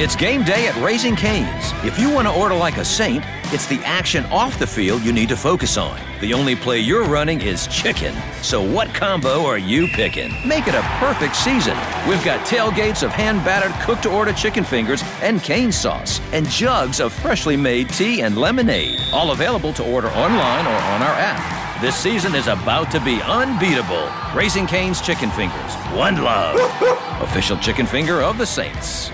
It's 0.00 0.14
game 0.14 0.44
day 0.44 0.68
at 0.68 0.76
Raising 0.76 1.16
Cane's. 1.16 1.72
If 1.82 1.98
you 1.98 2.08
want 2.08 2.28
to 2.28 2.32
order 2.32 2.54
like 2.54 2.76
a 2.76 2.84
saint, 2.84 3.24
it's 3.46 3.66
the 3.66 3.80
action 3.82 4.24
off 4.26 4.56
the 4.56 4.66
field 4.66 5.02
you 5.02 5.12
need 5.12 5.28
to 5.28 5.36
focus 5.36 5.76
on. 5.76 6.00
The 6.20 6.32
only 6.34 6.54
play 6.54 6.78
you're 6.78 7.04
running 7.04 7.40
is 7.40 7.66
chicken. 7.66 8.14
So 8.40 8.62
what 8.62 8.94
combo 8.94 9.44
are 9.44 9.58
you 9.58 9.88
picking? 9.88 10.30
Make 10.46 10.68
it 10.68 10.76
a 10.76 10.82
perfect 11.00 11.34
season. 11.34 11.76
We've 12.08 12.24
got 12.24 12.46
tailgates 12.46 13.02
of 13.02 13.10
hand 13.10 13.44
battered 13.44 13.72
cooked 13.84 14.04
to 14.04 14.10
order 14.12 14.32
chicken 14.32 14.62
fingers 14.62 15.02
and 15.20 15.42
cane 15.42 15.72
sauce, 15.72 16.20
and 16.32 16.48
jugs 16.48 17.00
of 17.00 17.12
freshly 17.12 17.56
made 17.56 17.88
tea 17.88 18.22
and 18.22 18.38
lemonade. 18.38 19.00
All 19.12 19.32
available 19.32 19.72
to 19.72 19.84
order 19.84 20.10
online 20.10 20.64
or 20.64 20.78
on 20.94 21.02
our 21.02 21.16
app. 21.18 21.80
This 21.80 21.96
season 21.96 22.36
is 22.36 22.46
about 22.46 22.92
to 22.92 23.00
be 23.00 23.20
unbeatable. 23.22 24.08
Raising 24.32 24.68
Cane's 24.68 25.00
Chicken 25.00 25.32
Fingers. 25.32 25.74
One 25.92 26.22
love. 26.22 26.54
Official 27.20 27.58
chicken 27.58 27.84
finger 27.84 28.22
of 28.22 28.38
the 28.38 28.46
Saints 28.46 29.10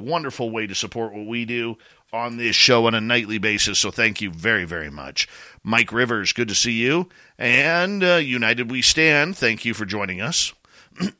wonderful 0.00 0.50
way 0.50 0.66
to 0.66 0.74
support 0.74 1.12
what 1.12 1.26
we 1.26 1.44
do 1.44 1.76
on 2.12 2.36
this 2.36 2.56
show 2.56 2.86
on 2.86 2.94
a 2.94 3.00
nightly 3.00 3.38
basis. 3.38 3.78
So 3.78 3.90
thank 3.90 4.20
you 4.20 4.30
very, 4.30 4.64
very 4.64 4.90
much. 4.90 5.28
Mike 5.62 5.92
Rivers, 5.92 6.32
good 6.32 6.48
to 6.48 6.54
see 6.54 6.72
you. 6.72 7.08
And 7.38 8.02
uh, 8.02 8.16
United 8.16 8.70
We 8.70 8.82
Stand, 8.82 9.36
thank 9.36 9.64
you 9.64 9.74
for 9.74 9.84
joining 9.84 10.20
us. 10.20 10.52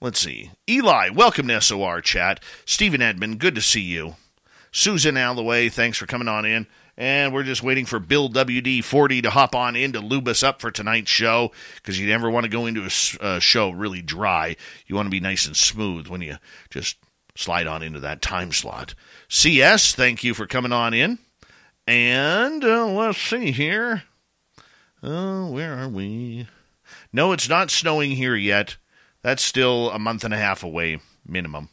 Let's 0.00 0.20
see. 0.20 0.52
Eli, 0.68 1.08
welcome 1.10 1.48
to 1.48 1.60
SOR 1.60 2.00
chat. 2.00 2.40
Stephen 2.64 3.02
Edmond, 3.02 3.40
good 3.40 3.54
to 3.56 3.60
see 3.60 3.80
you. 3.80 4.14
Susan 4.70 5.16
Alloway, 5.16 5.68
thanks 5.68 5.98
for 5.98 6.06
coming 6.06 6.28
on 6.28 6.44
in. 6.44 6.66
And 6.98 7.32
we're 7.32 7.44
just 7.44 7.62
waiting 7.62 7.86
for 7.86 8.00
Bill 8.00 8.28
WD 8.28 8.82
40 8.82 9.22
to 9.22 9.30
hop 9.30 9.54
on 9.54 9.76
in 9.76 9.92
to 9.92 10.00
lube 10.00 10.26
us 10.26 10.42
up 10.42 10.60
for 10.60 10.72
tonight's 10.72 11.12
show 11.12 11.52
because 11.76 11.98
you 11.98 12.08
never 12.08 12.28
want 12.28 12.42
to 12.42 12.50
go 12.50 12.66
into 12.66 12.88
a 13.20 13.40
show 13.40 13.70
really 13.70 14.02
dry. 14.02 14.56
You 14.88 14.96
want 14.96 15.06
to 15.06 15.10
be 15.10 15.20
nice 15.20 15.46
and 15.46 15.56
smooth 15.56 16.08
when 16.08 16.22
you 16.22 16.38
just 16.70 16.96
slide 17.36 17.68
on 17.68 17.84
into 17.84 18.00
that 18.00 18.20
time 18.20 18.50
slot. 18.50 18.96
CS, 19.28 19.94
thank 19.94 20.24
you 20.24 20.34
for 20.34 20.48
coming 20.48 20.72
on 20.72 20.92
in. 20.92 21.20
And 21.86 22.64
uh, 22.64 22.88
let's 22.88 23.18
see 23.18 23.52
here. 23.52 24.02
Oh, 25.00 25.52
where 25.52 25.78
are 25.78 25.88
we? 25.88 26.48
No, 27.12 27.30
it's 27.30 27.48
not 27.48 27.70
snowing 27.70 28.10
here 28.10 28.34
yet. 28.34 28.76
That's 29.22 29.44
still 29.44 29.90
a 29.90 30.00
month 30.00 30.24
and 30.24 30.34
a 30.34 30.38
half 30.38 30.64
away, 30.64 30.98
minimum. 31.24 31.68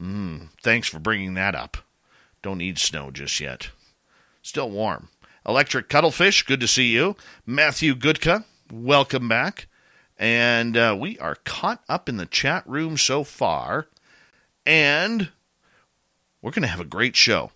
Mm, 0.00 0.48
thanks 0.60 0.88
for 0.88 0.98
bringing 0.98 1.34
that 1.34 1.54
up. 1.54 1.76
Don't 2.42 2.58
need 2.58 2.80
snow 2.80 3.12
just 3.12 3.38
yet. 3.38 3.70
Still 4.48 4.70
warm. 4.70 5.10
Electric 5.46 5.90
Cuttlefish, 5.90 6.42
good 6.44 6.60
to 6.60 6.66
see 6.66 6.86
you. 6.86 7.16
Matthew 7.44 7.94
Goodka, 7.94 8.46
welcome 8.72 9.28
back. 9.28 9.66
And 10.16 10.74
uh, 10.74 10.96
we 10.98 11.18
are 11.18 11.34
caught 11.44 11.84
up 11.86 12.08
in 12.08 12.16
the 12.16 12.24
chat 12.24 12.66
room 12.66 12.96
so 12.96 13.24
far. 13.24 13.88
And 14.64 15.32
we're 16.40 16.52
going 16.52 16.62
to 16.62 16.68
have 16.68 16.80
a 16.80 16.86
great 16.86 17.14
show. 17.14 17.50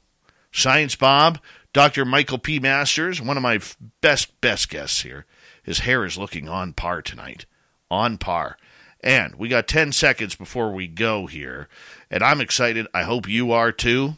Science 0.52 0.94
Bob, 0.94 1.38
Dr. 1.72 2.04
Michael 2.04 2.36
P. 2.36 2.60
Masters, 2.60 3.22
one 3.22 3.38
of 3.38 3.42
my 3.42 3.58
best, 4.02 4.38
best 4.42 4.68
guests 4.68 5.00
here. 5.00 5.24
His 5.62 5.78
hair 5.78 6.04
is 6.04 6.18
looking 6.18 6.46
on 6.46 6.74
par 6.74 7.00
tonight. 7.00 7.46
On 7.90 8.18
par. 8.18 8.58
And 9.02 9.36
we 9.36 9.48
got 9.48 9.66
10 9.66 9.92
seconds 9.92 10.34
before 10.34 10.70
we 10.74 10.88
go 10.88 11.26
here. 11.26 11.70
And 12.10 12.22
I'm 12.22 12.42
excited. 12.42 12.86
I 12.92 13.04
hope 13.04 13.26
you 13.26 13.50
are 13.50 13.72
too. 13.72 14.16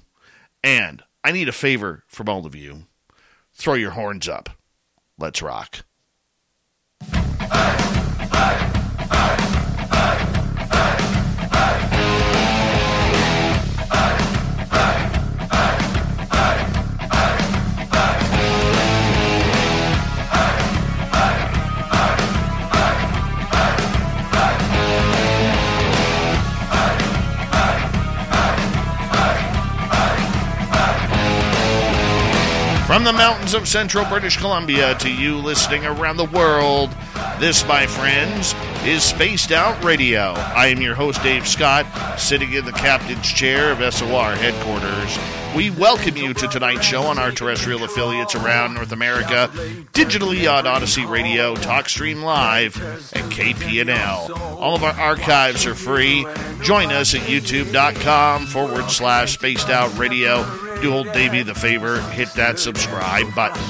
And 0.64 1.04
I 1.26 1.32
need 1.32 1.48
a 1.48 1.52
favor 1.52 2.04
from 2.06 2.28
all 2.28 2.44
of 2.44 2.54
you. 2.54 2.82
Throw 3.54 3.74
your 3.74 3.92
horns 3.92 4.28
up. 4.28 4.50
Let's 5.18 5.40
rock. 5.40 5.86
From 33.04 33.16
the 33.16 33.22
mountains 33.22 33.52
of 33.52 33.68
central 33.68 34.06
British 34.06 34.38
Columbia 34.38 34.94
to 34.94 35.12
you 35.12 35.36
listening 35.36 35.84
around 35.84 36.16
the 36.16 36.24
world, 36.24 36.88
this, 37.38 37.62
my 37.68 37.86
friends, 37.86 38.54
is 38.82 39.02
Spaced 39.02 39.52
Out 39.52 39.84
Radio. 39.84 40.32
I 40.32 40.68
am 40.68 40.80
your 40.80 40.94
host, 40.94 41.22
Dave 41.22 41.46
Scott, 41.46 41.84
sitting 42.18 42.54
in 42.54 42.64
the 42.64 42.72
captain's 42.72 43.30
chair 43.30 43.72
of 43.72 43.94
SOR 43.94 44.36
headquarters. 44.36 45.43
We 45.54 45.70
welcome 45.70 46.16
you 46.16 46.34
to 46.34 46.48
tonight's 46.48 46.84
show 46.84 47.02
on 47.02 47.18
our 47.18 47.30
terrestrial 47.30 47.84
affiliates 47.84 48.34
around 48.34 48.74
North 48.74 48.92
America, 48.92 49.50
digitally 49.92 50.52
on 50.52 50.66
Odyssey 50.66 51.06
Radio, 51.06 51.54
TalkStream 51.54 52.22
Live, 52.22 52.76
and 53.14 53.30
KPNL. 53.30 54.36
All 54.58 54.74
of 54.74 54.82
our 54.82 54.94
archives 54.94 55.64
are 55.66 55.74
free. 55.74 56.26
Join 56.62 56.90
us 56.90 57.14
at 57.14 57.20
youtube.com 57.22 58.46
forward 58.46 58.90
slash 58.90 59.34
spaced 59.34 59.70
out 59.70 59.96
radio 59.96 60.44
do 60.84 60.92
old 60.92 61.12
Davey 61.12 61.42
the 61.42 61.54
favor, 61.54 62.00
hit 62.10 62.28
that 62.34 62.58
subscribe 62.58 63.34
button. 63.34 63.62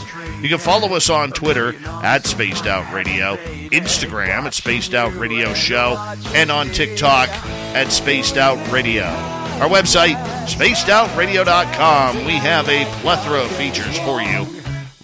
You 0.43 0.49
can 0.49 0.59
follow 0.59 0.95
us 0.95 1.09
on 1.09 1.31
Twitter 1.31 1.75
at 1.87 2.27
Spaced 2.27 2.66
Out 2.66 2.93
Radio, 2.93 3.37
Instagram 3.71 4.45
at 4.45 4.55
Spaced 4.55 4.95
Out 4.95 5.15
Radio 5.15 5.55
Show, 5.55 5.97
and 6.34 6.51
on 6.51 6.69
TikTok 6.69 7.28
at 7.28 7.93
Spaced 7.93 8.37
Out 8.37 8.59
Radio. 8.72 9.44
Our 9.60 9.70
website, 9.70 10.16
spacedoutradio.com. 10.47 12.25
We 12.25 12.32
have 12.32 12.69
a 12.69 12.84
plethora 13.00 13.42
of 13.44 13.50
features 13.53 13.98
for 14.00 14.20
you. 14.20 14.47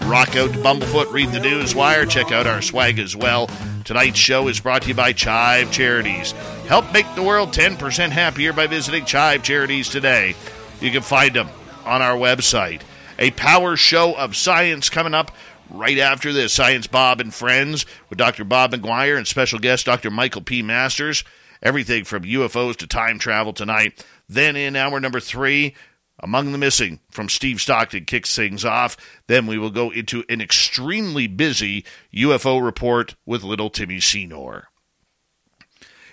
Rock 0.06 0.36
out 0.36 0.52
to 0.52 0.58
Bumblefoot, 0.58 1.12
read 1.12 1.30
the 1.30 1.40
news 1.40 1.74
wire, 1.74 2.04
check 2.04 2.32
out 2.32 2.46
our 2.46 2.60
swag 2.60 2.98
as 2.98 3.14
well. 3.14 3.48
Tonight's 3.84 4.18
show 4.18 4.48
is 4.48 4.60
brought 4.60 4.82
to 4.82 4.88
you 4.88 4.94
by 4.94 5.12
Chive 5.12 5.70
Charities. 5.70 6.32
Help 6.66 6.92
make 6.92 7.06
the 7.14 7.22
world 7.22 7.52
10% 7.52 8.10
happier 8.10 8.52
by 8.52 8.66
visiting 8.66 9.04
Chive 9.04 9.42
Charities 9.42 9.88
today. 9.88 10.34
You 10.80 10.90
can 10.90 11.02
find 11.02 11.32
them 11.34 11.48
on 11.86 12.02
our 12.02 12.16
website. 12.16 12.82
A 13.18 13.30
power 13.30 13.76
show 13.76 14.14
of 14.14 14.36
science 14.36 14.90
coming 14.90 15.14
up 15.14 15.30
right 15.70 15.98
after 15.98 16.32
this. 16.32 16.52
Science 16.52 16.86
Bob 16.86 17.20
and 17.20 17.32
Friends 17.32 17.86
with 18.08 18.18
Dr. 18.18 18.44
Bob 18.44 18.72
McGwier 18.72 19.16
and 19.16 19.26
special 19.28 19.58
guest 19.58 19.86
Dr. 19.86 20.10
Michael 20.10 20.42
P. 20.42 20.60
Masters. 20.60 21.24
Everything 21.62 22.04
from 22.04 22.22
UFOs 22.22 22.76
to 22.76 22.86
time 22.86 23.18
travel 23.18 23.52
tonight. 23.52 24.04
Then 24.30 24.54
in 24.54 24.76
hour 24.76 25.00
number 25.00 25.18
three, 25.18 25.74
Among 26.22 26.52
the 26.52 26.58
Missing 26.58 27.00
from 27.10 27.28
Steve 27.28 27.60
Stockton 27.60 28.04
kicks 28.04 28.36
things 28.36 28.64
off. 28.64 28.96
Then 29.26 29.46
we 29.46 29.56
will 29.58 29.70
go 29.70 29.90
into 29.90 30.22
an 30.28 30.40
extremely 30.40 31.26
busy 31.26 31.84
UFO 32.14 32.62
report 32.62 33.16
with 33.24 33.42
little 33.42 33.70
Timmy 33.70 34.00
Senor. 34.00 34.68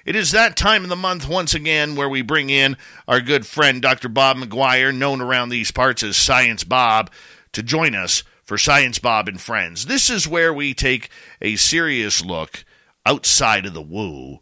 It 0.06 0.16
is 0.16 0.32
that 0.32 0.56
time 0.56 0.84
of 0.84 0.90
the 0.90 0.96
month 0.96 1.28
once 1.28 1.54
again 1.54 1.96
where 1.96 2.08
we 2.08 2.22
bring 2.22 2.50
in 2.50 2.78
our 3.06 3.20
good 3.20 3.46
friend 3.46 3.82
Dr. 3.82 4.08
Bob 4.08 4.38
McGwier, 4.38 4.96
known 4.96 5.20
around 5.20 5.50
these 5.50 5.72
parts 5.72 6.02
as 6.04 6.16
Science 6.16 6.64
Bob, 6.64 7.12
to 7.52 7.62
join 7.62 7.94
us 7.94 8.24
for 8.46 8.58
Science 8.58 9.00
Bob 9.00 9.28
and 9.28 9.42
Friends. 9.42 9.88
This 9.88 10.10
is 10.10 10.26
where 10.26 10.54
we 10.54 10.74
take 10.74 11.10
a 11.42 11.58
serious 11.58 12.24
look 12.24 12.64
outside 13.06 13.66
of 13.66 13.74
the 13.74 13.82
woo 13.82 14.40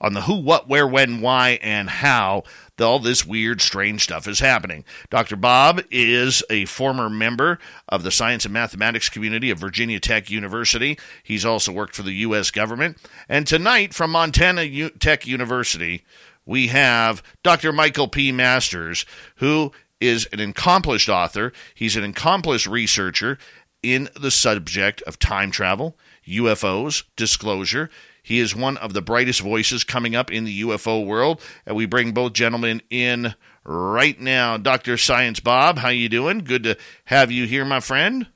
on 0.00 0.12
the 0.12 0.22
who, 0.22 0.36
what, 0.36 0.68
where, 0.68 0.86
when, 0.86 1.20
why, 1.20 1.58
and 1.60 1.90
how 1.90 2.44
all 2.80 2.98
this 2.98 3.26
weird, 3.26 3.60
strange 3.60 4.04
stuff 4.04 4.26
is 4.26 4.40
happening. 4.40 4.84
Dr. 5.10 5.36
Bob 5.36 5.82
is 5.90 6.42
a 6.50 6.64
former 6.66 7.08
member 7.10 7.58
of 7.88 8.02
the 8.02 8.10
science 8.10 8.44
and 8.44 8.54
mathematics 8.54 9.08
community 9.08 9.50
of 9.50 9.58
Virginia 9.58 10.00
Tech 10.00 10.30
University. 10.30 10.98
He's 11.22 11.44
also 11.44 11.72
worked 11.72 11.94
for 11.94 12.02
the 12.02 12.12
U.S. 12.12 12.50
government. 12.50 12.98
And 13.28 13.46
tonight, 13.46 13.94
from 13.94 14.10
Montana 14.10 14.62
U- 14.62 14.90
Tech 14.90 15.26
University, 15.26 16.04
we 16.46 16.68
have 16.68 17.22
Dr. 17.42 17.72
Michael 17.72 18.08
P. 18.08 18.32
Masters, 18.32 19.04
who 19.36 19.72
is 20.00 20.26
an 20.32 20.40
accomplished 20.40 21.08
author. 21.08 21.52
He's 21.74 21.96
an 21.96 22.04
accomplished 22.04 22.66
researcher 22.66 23.38
in 23.82 24.08
the 24.20 24.30
subject 24.30 25.02
of 25.02 25.18
time 25.18 25.50
travel, 25.50 25.96
UFOs, 26.26 27.04
disclosure. 27.16 27.90
He 28.28 28.40
is 28.40 28.54
one 28.54 28.76
of 28.76 28.92
the 28.92 29.00
brightest 29.00 29.40
voices 29.40 29.84
coming 29.84 30.14
up 30.14 30.30
in 30.30 30.44
the 30.44 30.60
UFO 30.60 31.02
world, 31.02 31.40
and 31.64 31.74
we 31.74 31.86
bring 31.86 32.12
both 32.12 32.34
gentlemen 32.34 32.82
in 32.90 33.34
right 33.64 34.20
now. 34.20 34.58
Dr. 34.58 34.98
Science 34.98 35.40
Bob, 35.40 35.78
how 35.78 35.88
you 35.88 36.10
doing? 36.10 36.40
Good 36.40 36.62
to 36.64 36.76
have 37.06 37.30
you 37.32 37.46
here, 37.46 37.64
my 37.64 37.80
friend. 37.80 38.26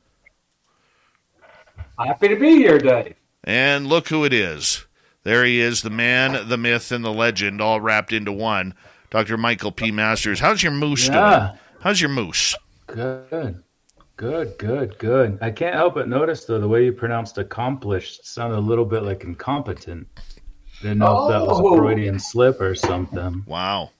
Happy 1.99 2.29
to 2.29 2.37
be 2.37 2.53
here, 2.57 2.79
Dave. 2.79 3.17
And 3.45 3.87
look 3.87 4.09
who 4.09 4.25
it 4.25 4.33
is. 4.33 4.87
There 5.25 5.45
he 5.45 5.61
is, 5.61 5.83
the 5.83 5.91
man, 5.91 6.49
the 6.49 6.57
myth, 6.57 6.91
and 6.91 7.05
the 7.05 7.13
legend, 7.13 7.61
all 7.61 7.79
wrapped 7.79 8.15
into 8.15 8.33
one. 8.33 8.73
Dr. 9.11 9.37
Michael 9.37 9.73
P. 9.73 9.93
Masters. 9.93 10.41
How's 10.41 10.63
your 10.63 10.73
moose 10.73 11.07
yeah. 11.09 11.39
doing? 11.39 11.59
How's 11.81 12.01
your 12.01 12.09
moose? 12.09 12.57
Good. 12.87 13.63
Good, 14.23 14.57
good, 14.57 14.97
good. 14.99 15.37
I 15.43 15.51
can't 15.51 15.75
help 15.75 15.95
but 15.95 16.09
notice 16.09 16.45
though 16.45 16.61
the 16.61 16.69
way 16.69 16.85
you 16.85 16.93
pronounced 16.93 17.39
accomplished 17.39 18.25
sounded 18.25 18.57
a 18.57 18.61
little 18.61 18.85
bit 18.85 19.03
like 19.03 19.25
incompetent. 19.25 20.07
Didn't 20.81 20.99
know 20.99 21.27
if 21.27 21.33
that 21.33 21.41
was 21.45 21.59
a 21.59 21.63
Oh. 21.65 21.77
Freudian 21.77 22.21
slip 22.21 22.61
or 22.61 22.77
something. 22.77 23.43
Wow. 23.49 23.91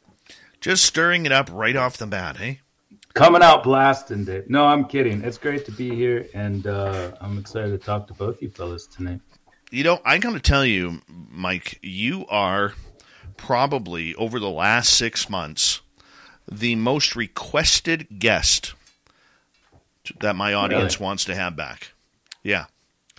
Just 0.61 0.85
stirring 0.85 1.27
it 1.27 1.33
up 1.33 1.51
right 1.53 1.75
off 1.75 1.97
the 1.97 2.07
bat, 2.07 2.37
hey? 2.37 2.61
Coming 3.15 3.43
out 3.43 3.65
blasting, 3.65 4.25
Dave. 4.25 4.49
No, 4.49 4.65
I'm 4.65 4.85
kidding. 4.85 5.25
It's 5.25 5.39
great 5.39 5.65
to 5.67 5.73
be 5.73 5.93
here, 5.93 6.29
and 6.35 6.69
uh, 6.69 7.17
I'm 7.21 7.37
excited 7.37 7.73
to 7.73 7.85
talk 7.85 8.07
to 8.07 8.15
both 8.15 8.41
you 8.41 8.49
fellas 8.49 8.87
tonight. 8.87 9.19
You 9.73 9.83
know, 9.83 10.01
I 10.05 10.19
got 10.19 10.35
to 10.35 10.41
tell 10.41 10.65
you, 10.65 11.03
Mike, 11.09 11.81
you 11.83 12.27
are 12.29 12.75
probably 13.37 14.15
over 14.15 14.39
the 14.39 14.51
last 14.51 14.93
six 14.97 15.29
months 15.29 15.81
the 16.49 16.77
most 16.77 17.17
requested 17.17 18.21
guest 18.21 18.75
that 20.21 20.37
my 20.37 20.55
audience 20.55 20.97
Really? 20.99 21.05
wants 21.07 21.25
to 21.27 21.35
have 21.35 21.57
back. 21.57 21.93
Yeah. 22.43 22.67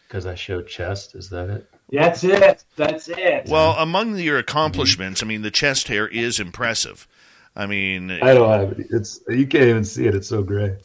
Because 0.08 0.26
I 0.26 0.36
showed 0.36 0.68
chest. 0.68 1.16
Is 1.16 1.30
that 1.30 1.50
it? 1.50 1.70
That's 1.90 2.24
it. 2.24 2.64
That's 2.76 3.08
it. 3.10 3.48
Well, 3.48 3.72
among 3.74 4.18
your 4.18 4.38
accomplishments, 4.40 5.22
I 5.22 5.26
mean, 5.26 5.42
the 5.44 5.52
chest 5.52 5.88
hair 5.88 6.08
is 6.08 6.40
impressive. 6.40 7.08
I 7.56 7.68
mean, 7.68 8.10
I 8.12 8.34
don't 8.34 8.50
have 8.50 8.72
it. 8.80 8.88
It's 8.90 9.22
you 9.30 9.46
can't 9.46 9.66
even 9.70 9.84
see 9.84 10.06
it. 10.08 10.16
It's 10.16 10.28
so 10.28 10.42
gray. 10.44 10.76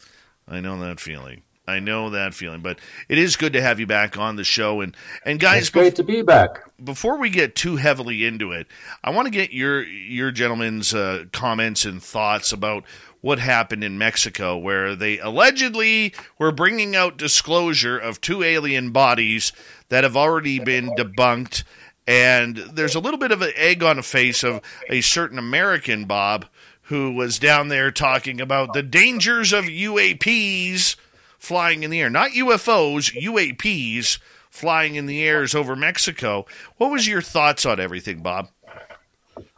I 0.47 0.59
know 0.61 0.79
that 0.81 0.99
feeling. 0.99 1.41
I 1.67 1.79
know 1.79 2.09
that 2.11 2.33
feeling, 2.33 2.61
but 2.61 2.79
it 3.07 3.19
is 3.19 3.35
good 3.35 3.53
to 3.53 3.61
have 3.61 3.79
you 3.79 3.85
back 3.85 4.17
on 4.17 4.35
the 4.35 4.43
show. 4.43 4.81
And 4.81 4.95
and 5.25 5.39
guys, 5.39 5.61
It's 5.61 5.69
great 5.69 5.95
to 5.95 6.03
be 6.03 6.21
back. 6.23 6.63
before 6.83 7.17
we 7.17 7.29
get 7.29 7.55
too 7.55 7.75
heavily 7.75 8.25
into 8.25 8.51
it, 8.51 8.67
I 9.03 9.11
want 9.11 9.25
to 9.27 9.31
get 9.31 9.51
your 9.51 9.83
your 9.83 10.31
gentlemen's 10.31 10.93
uh, 10.93 11.25
comments 11.31 11.85
and 11.85 12.01
thoughts 12.03 12.51
about 12.51 12.83
what 13.21 13.39
happened 13.39 13.83
in 13.83 13.97
Mexico, 13.97 14.57
where 14.57 14.95
they 14.95 15.19
allegedly 15.19 16.13
were 16.37 16.51
bringing 16.51 16.95
out 16.95 17.17
disclosure 17.17 17.97
of 17.97 18.21
two 18.21 18.43
alien 18.43 18.91
bodies 18.91 19.51
that 19.89 20.03
have 20.03 20.15
already 20.15 20.59
been 20.59 20.89
debunked. 20.91 21.63
And 22.07 22.57
there's 22.57 22.95
a 22.95 22.99
little 22.99 23.19
bit 23.19 23.31
of 23.31 23.41
an 23.41 23.51
egg 23.55 23.83
on 23.83 23.97
the 23.97 24.03
face 24.03 24.43
of 24.43 24.61
a 24.89 25.01
certain 25.01 25.37
American 25.37 26.05
Bob 26.05 26.45
who 26.83 27.13
was 27.13 27.37
down 27.37 27.67
there 27.67 27.91
talking 27.91 28.41
about 28.41 28.73
the 28.73 28.81
dangers 28.81 29.53
of 29.53 29.65
UAPs 29.65 30.95
flying 31.37 31.83
in 31.83 31.91
the 31.91 32.01
air, 32.01 32.09
not 32.09 32.31
UFOs, 32.31 33.13
UAPs 33.15 34.17
flying 34.49 34.95
in 34.95 35.05
the 35.05 35.21
airs 35.23 35.53
over 35.53 35.75
Mexico. 35.75 36.45
What 36.77 36.91
was 36.91 37.07
your 37.07 37.21
thoughts 37.21 37.65
on 37.65 37.79
everything, 37.79 38.21
Bob? 38.23 38.49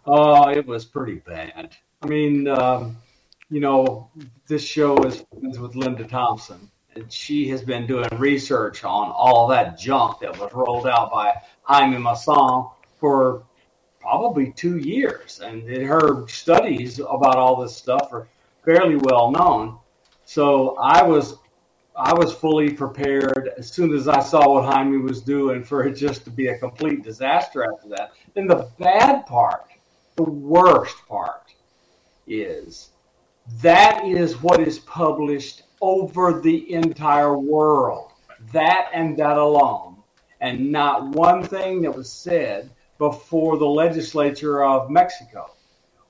Oh, 0.05 0.49
it 0.49 0.65
was 0.67 0.83
pretty 0.83 1.15
bad. 1.15 1.69
I 2.01 2.07
mean, 2.07 2.47
um, 2.47 2.97
you 3.51 3.59
know, 3.59 4.09
this 4.47 4.63
show 4.63 4.95
is, 5.03 5.25
is 5.43 5.59
with 5.59 5.75
Linda 5.75 6.05
Thompson, 6.05 6.71
and 6.95 7.11
she 7.11 7.49
has 7.49 7.61
been 7.61 7.85
doing 7.85 8.07
research 8.13 8.85
on 8.85 9.11
all 9.11 9.45
that 9.49 9.77
junk 9.77 10.19
that 10.21 10.39
was 10.39 10.53
rolled 10.53 10.87
out 10.87 11.11
by 11.11 11.33
Jaime 11.63 11.97
Maussan 11.97 12.71
for 12.97 13.43
probably 13.99 14.53
two 14.53 14.77
years. 14.77 15.41
And 15.43 15.67
her 15.69 16.27
studies 16.29 16.99
about 16.99 17.35
all 17.35 17.61
this 17.61 17.75
stuff 17.75 18.07
are 18.13 18.27
fairly 18.63 18.95
well 18.95 19.31
known. 19.31 19.77
So 20.23 20.77
I 20.77 21.03
was 21.03 21.35
I 21.93 22.13
was 22.13 22.33
fully 22.33 22.71
prepared 22.71 23.51
as 23.57 23.69
soon 23.69 23.93
as 23.93 24.07
I 24.07 24.21
saw 24.21 24.47
what 24.53 24.73
Jaime 24.73 24.97
was 24.97 25.21
doing 25.21 25.61
for 25.61 25.83
it 25.83 25.95
just 25.95 26.23
to 26.23 26.29
be 26.29 26.47
a 26.47 26.57
complete 26.57 27.03
disaster 27.03 27.65
after 27.65 27.89
that. 27.89 28.13
And 28.37 28.49
the 28.49 28.69
bad 28.79 29.25
part, 29.25 29.65
the 30.15 30.23
worst 30.23 30.95
part, 31.09 31.53
is 32.27 32.90
that 33.59 34.05
is 34.05 34.41
what 34.41 34.59
is 34.59 34.79
published 34.79 35.63
over 35.81 36.39
the 36.39 36.71
entire 36.73 37.37
world. 37.37 38.11
That 38.53 38.89
and 38.93 39.17
that 39.17 39.37
alone. 39.37 39.97
And 40.39 40.71
not 40.71 41.09
one 41.09 41.43
thing 41.43 41.81
that 41.83 41.95
was 41.95 42.11
said 42.11 42.71
before 42.97 43.57
the 43.57 43.67
legislature 43.67 44.63
of 44.63 44.89
Mexico, 44.89 45.51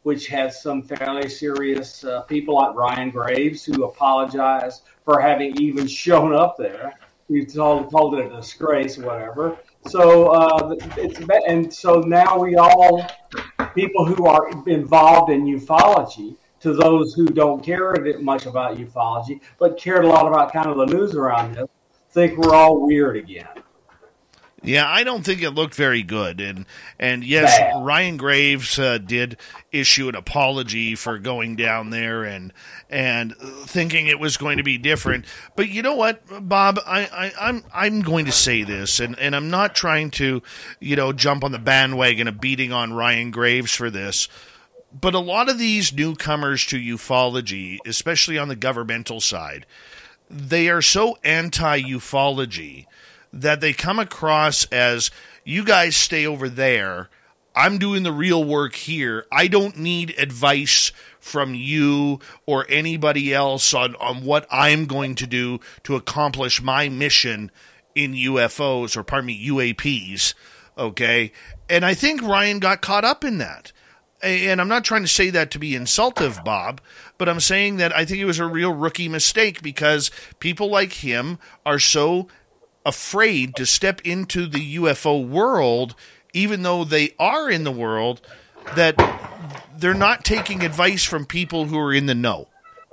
which 0.03 0.27
has 0.27 0.61
some 0.61 0.83
fairly 0.83 1.29
serious 1.29 2.03
uh, 2.03 2.21
people 2.21 2.55
like 2.55 2.75
Ryan 2.75 3.09
Graves 3.09 3.65
who 3.65 3.83
apologized 3.83 4.83
for 5.03 5.19
having 5.19 5.55
even 5.61 5.87
shown 5.87 6.33
up 6.33 6.57
there. 6.57 6.93
He 7.27 7.45
told, 7.45 7.91
called 7.91 8.15
it 8.15 8.25
a 8.25 8.29
disgrace 8.29 8.97
or 8.97 9.05
whatever. 9.05 9.57
So 9.87 10.27
uh, 10.29 10.75
it's 10.97 11.19
and 11.47 11.73
so 11.73 12.01
now 12.01 12.37
we 12.37 12.55
all 12.55 13.05
people 13.73 14.05
who 14.05 14.25
are 14.25 14.49
involved 14.67 15.31
in 15.31 15.45
ufology 15.45 16.35
to 16.61 16.73
those 16.73 17.13
who 17.13 17.25
don't 17.25 17.63
care 17.63 17.95
much 18.21 18.45
about 18.45 18.77
ufology 18.77 19.41
but 19.59 19.77
cared 19.77 20.05
a 20.05 20.07
lot 20.07 20.27
about 20.27 20.53
kind 20.53 20.67
of 20.67 20.77
the 20.77 20.85
news 20.85 21.15
around 21.15 21.55
this 21.55 21.67
think 22.11 22.37
we're 22.37 22.53
all 22.53 22.85
weird 22.85 23.17
again. 23.17 23.47
Yeah, 24.63 24.87
I 24.87 25.03
don't 25.03 25.25
think 25.25 25.41
it 25.41 25.51
looked 25.51 25.73
very 25.73 26.03
good, 26.03 26.39
and 26.39 26.67
and 26.99 27.23
yes, 27.23 27.57
Bad. 27.57 27.83
Ryan 27.83 28.17
Graves 28.17 28.77
uh, 28.77 28.99
did 28.99 29.37
issue 29.71 30.07
an 30.07 30.13
apology 30.13 30.93
for 30.93 31.17
going 31.17 31.55
down 31.55 31.89
there 31.89 32.23
and 32.25 32.53
and 32.87 33.35
thinking 33.65 34.05
it 34.05 34.19
was 34.19 34.37
going 34.37 34.57
to 34.57 34.63
be 34.63 34.77
different. 34.77 35.25
But 35.55 35.69
you 35.69 35.81
know 35.81 35.95
what, 35.95 36.21
Bob, 36.47 36.79
I, 36.85 37.07
I 37.11 37.49
I'm 37.49 37.63
I'm 37.73 38.01
going 38.01 38.25
to 38.25 38.31
say 38.31 38.61
this, 38.61 38.99
and 38.99 39.17
and 39.17 39.35
I'm 39.35 39.49
not 39.49 39.73
trying 39.73 40.11
to, 40.11 40.43
you 40.79 40.95
know, 40.95 41.11
jump 41.11 41.43
on 41.43 41.51
the 41.51 41.57
bandwagon 41.57 42.27
of 42.27 42.39
beating 42.39 42.71
on 42.71 42.93
Ryan 42.93 43.31
Graves 43.31 43.73
for 43.73 43.89
this. 43.89 44.27
But 44.99 45.15
a 45.15 45.19
lot 45.19 45.49
of 45.49 45.57
these 45.57 45.93
newcomers 45.93 46.65
to 46.67 46.77
ufology, 46.77 47.79
especially 47.85 48.37
on 48.37 48.49
the 48.49 48.55
governmental 48.55 49.21
side, 49.21 49.65
they 50.29 50.69
are 50.69 50.81
so 50.81 51.17
anti 51.23 51.81
ufology 51.81 52.85
that 53.33 53.61
they 53.61 53.73
come 53.73 53.99
across 53.99 54.65
as 54.65 55.11
you 55.43 55.63
guys 55.63 55.95
stay 55.95 56.25
over 56.25 56.49
there. 56.49 57.09
I'm 57.55 57.77
doing 57.77 58.03
the 58.03 58.13
real 58.13 58.43
work 58.43 58.75
here. 58.75 59.25
I 59.31 59.47
don't 59.47 59.77
need 59.77 60.15
advice 60.17 60.91
from 61.19 61.53
you 61.53 62.19
or 62.45 62.65
anybody 62.69 63.33
else 63.33 63.73
on, 63.73 63.95
on 63.95 64.23
what 64.23 64.47
I'm 64.49 64.85
going 64.85 65.15
to 65.15 65.27
do 65.27 65.59
to 65.83 65.95
accomplish 65.95 66.61
my 66.61 66.89
mission 66.89 67.51
in 67.93 68.13
UFOs 68.13 68.95
or 68.95 69.03
pardon 69.03 69.27
me, 69.27 69.47
UAPs. 69.47 70.33
Okay. 70.77 71.31
And 71.69 71.85
I 71.85 71.93
think 71.93 72.21
Ryan 72.21 72.59
got 72.59 72.81
caught 72.81 73.05
up 73.05 73.23
in 73.23 73.37
that. 73.39 73.71
And 74.23 74.61
I'm 74.61 74.67
not 74.67 74.83
trying 74.83 75.01
to 75.01 75.07
say 75.07 75.29
that 75.31 75.51
to 75.51 75.59
be 75.59 75.75
insultive, 75.75 76.43
Bob, 76.43 76.79
but 77.17 77.27
I'm 77.27 77.39
saying 77.39 77.77
that 77.77 77.95
I 77.95 78.05
think 78.05 78.19
it 78.19 78.25
was 78.25 78.39
a 78.39 78.45
real 78.45 78.73
rookie 78.73 79.09
mistake 79.09 79.61
because 79.61 80.11
people 80.39 80.69
like 80.69 80.93
him 80.93 81.39
are 81.65 81.79
so 81.79 82.27
afraid 82.85 83.55
to 83.55 83.65
step 83.65 84.01
into 84.01 84.47
the 84.47 84.75
UFO 84.75 85.27
world, 85.27 85.95
even 86.33 86.63
though 86.63 86.83
they 86.83 87.15
are 87.19 87.49
in 87.49 87.63
the 87.63 87.71
world, 87.71 88.21
that 88.75 88.95
they're 89.77 89.93
not 89.93 90.23
taking 90.23 90.63
advice 90.63 91.03
from 91.03 91.25
people 91.25 91.65
who 91.65 91.77
are 91.77 91.93
in 91.93 92.05
the 92.05 92.15
know. 92.15 92.47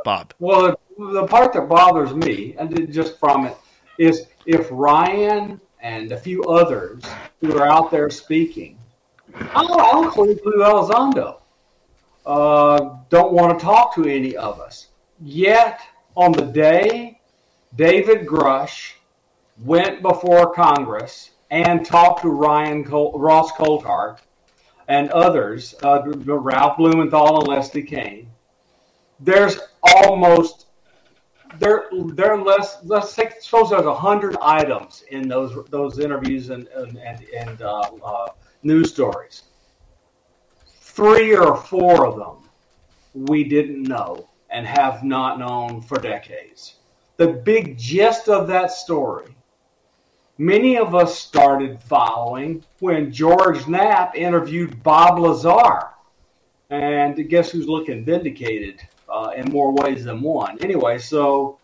Bob. 0.04 0.32
Well, 0.38 0.78
the 0.96 1.26
part 1.26 1.52
that 1.52 1.68
bothers 1.68 2.14
me, 2.14 2.54
and 2.58 2.92
just 2.92 3.18
from 3.18 3.46
it, 3.46 3.56
is 3.98 4.26
if 4.46 4.68
Ryan 4.70 5.60
and 5.80 6.12
a 6.12 6.16
few 6.16 6.44
others 6.44 7.02
who 7.40 7.56
are 7.58 7.68
out 7.68 7.90
there 7.90 8.08
speaking, 8.10 8.77
I'll, 9.54 9.80
I'll 9.80 10.02
include 10.02 10.40
Elizondo, 10.42 11.40
uh, 12.26 12.96
don't 13.08 13.32
want 13.32 13.58
to 13.58 13.64
talk 13.64 13.94
to 13.94 14.04
any 14.04 14.36
of 14.36 14.60
us. 14.60 14.88
Yet, 15.20 15.80
on 16.16 16.32
the 16.32 16.46
day 16.46 17.20
David 17.76 18.26
Grusch 18.26 18.92
went 19.64 20.02
before 20.02 20.52
Congress 20.52 21.30
and 21.50 21.84
talked 21.84 22.22
to 22.22 22.28
Ryan 22.28 22.84
Col- 22.84 23.18
Ross 23.18 23.52
Coulthart 23.52 24.18
and 24.88 25.10
others, 25.10 25.74
uh, 25.82 26.02
Ralph 26.04 26.76
Blumenthal 26.76 27.38
and 27.38 27.48
Leslie 27.48 27.82
Kean, 27.82 28.30
there's 29.20 29.58
almost 29.82 30.66
there 31.58 31.88
there 32.14 32.32
are 32.32 32.42
less 32.42 32.78
let's 32.84 33.12
say 33.12 33.30
suppose 33.40 33.70
there's 33.70 33.84
hundred 33.86 34.36
items 34.42 35.02
in 35.10 35.28
those 35.28 35.64
those 35.70 35.98
interviews 35.98 36.50
and 36.50 36.68
and 36.68 36.98
and, 36.98 37.24
and 37.36 37.62
uh, 37.62 37.90
uh, 38.04 38.28
news 38.62 38.92
stories. 38.92 39.44
Three 40.80 41.36
or 41.36 41.56
four 41.56 42.06
of 42.06 42.16
them 42.16 42.48
we 43.14 43.44
didn't 43.44 43.82
know 43.82 44.28
and 44.50 44.66
have 44.66 45.04
not 45.04 45.38
known 45.38 45.80
for 45.80 45.98
decades. 45.98 46.74
The 47.16 47.28
big 47.28 47.76
gist 47.78 48.28
of 48.28 48.46
that 48.48 48.70
story. 48.70 49.34
Many 50.38 50.78
of 50.78 50.94
us 50.94 51.18
started 51.18 51.82
following 51.82 52.64
when 52.78 53.12
George 53.12 53.66
Knapp 53.66 54.14
interviewed 54.14 54.82
Bob 54.82 55.18
Lazar. 55.18 55.88
And 56.70 57.28
guess 57.28 57.50
who's 57.50 57.66
looking 57.66 58.04
vindicated 58.04 58.80
uh, 59.08 59.32
in 59.34 59.50
more 59.50 59.72
ways 59.72 60.04
than 60.04 60.20
one? 60.20 60.58
Anyway, 60.60 60.98
so 60.98 61.58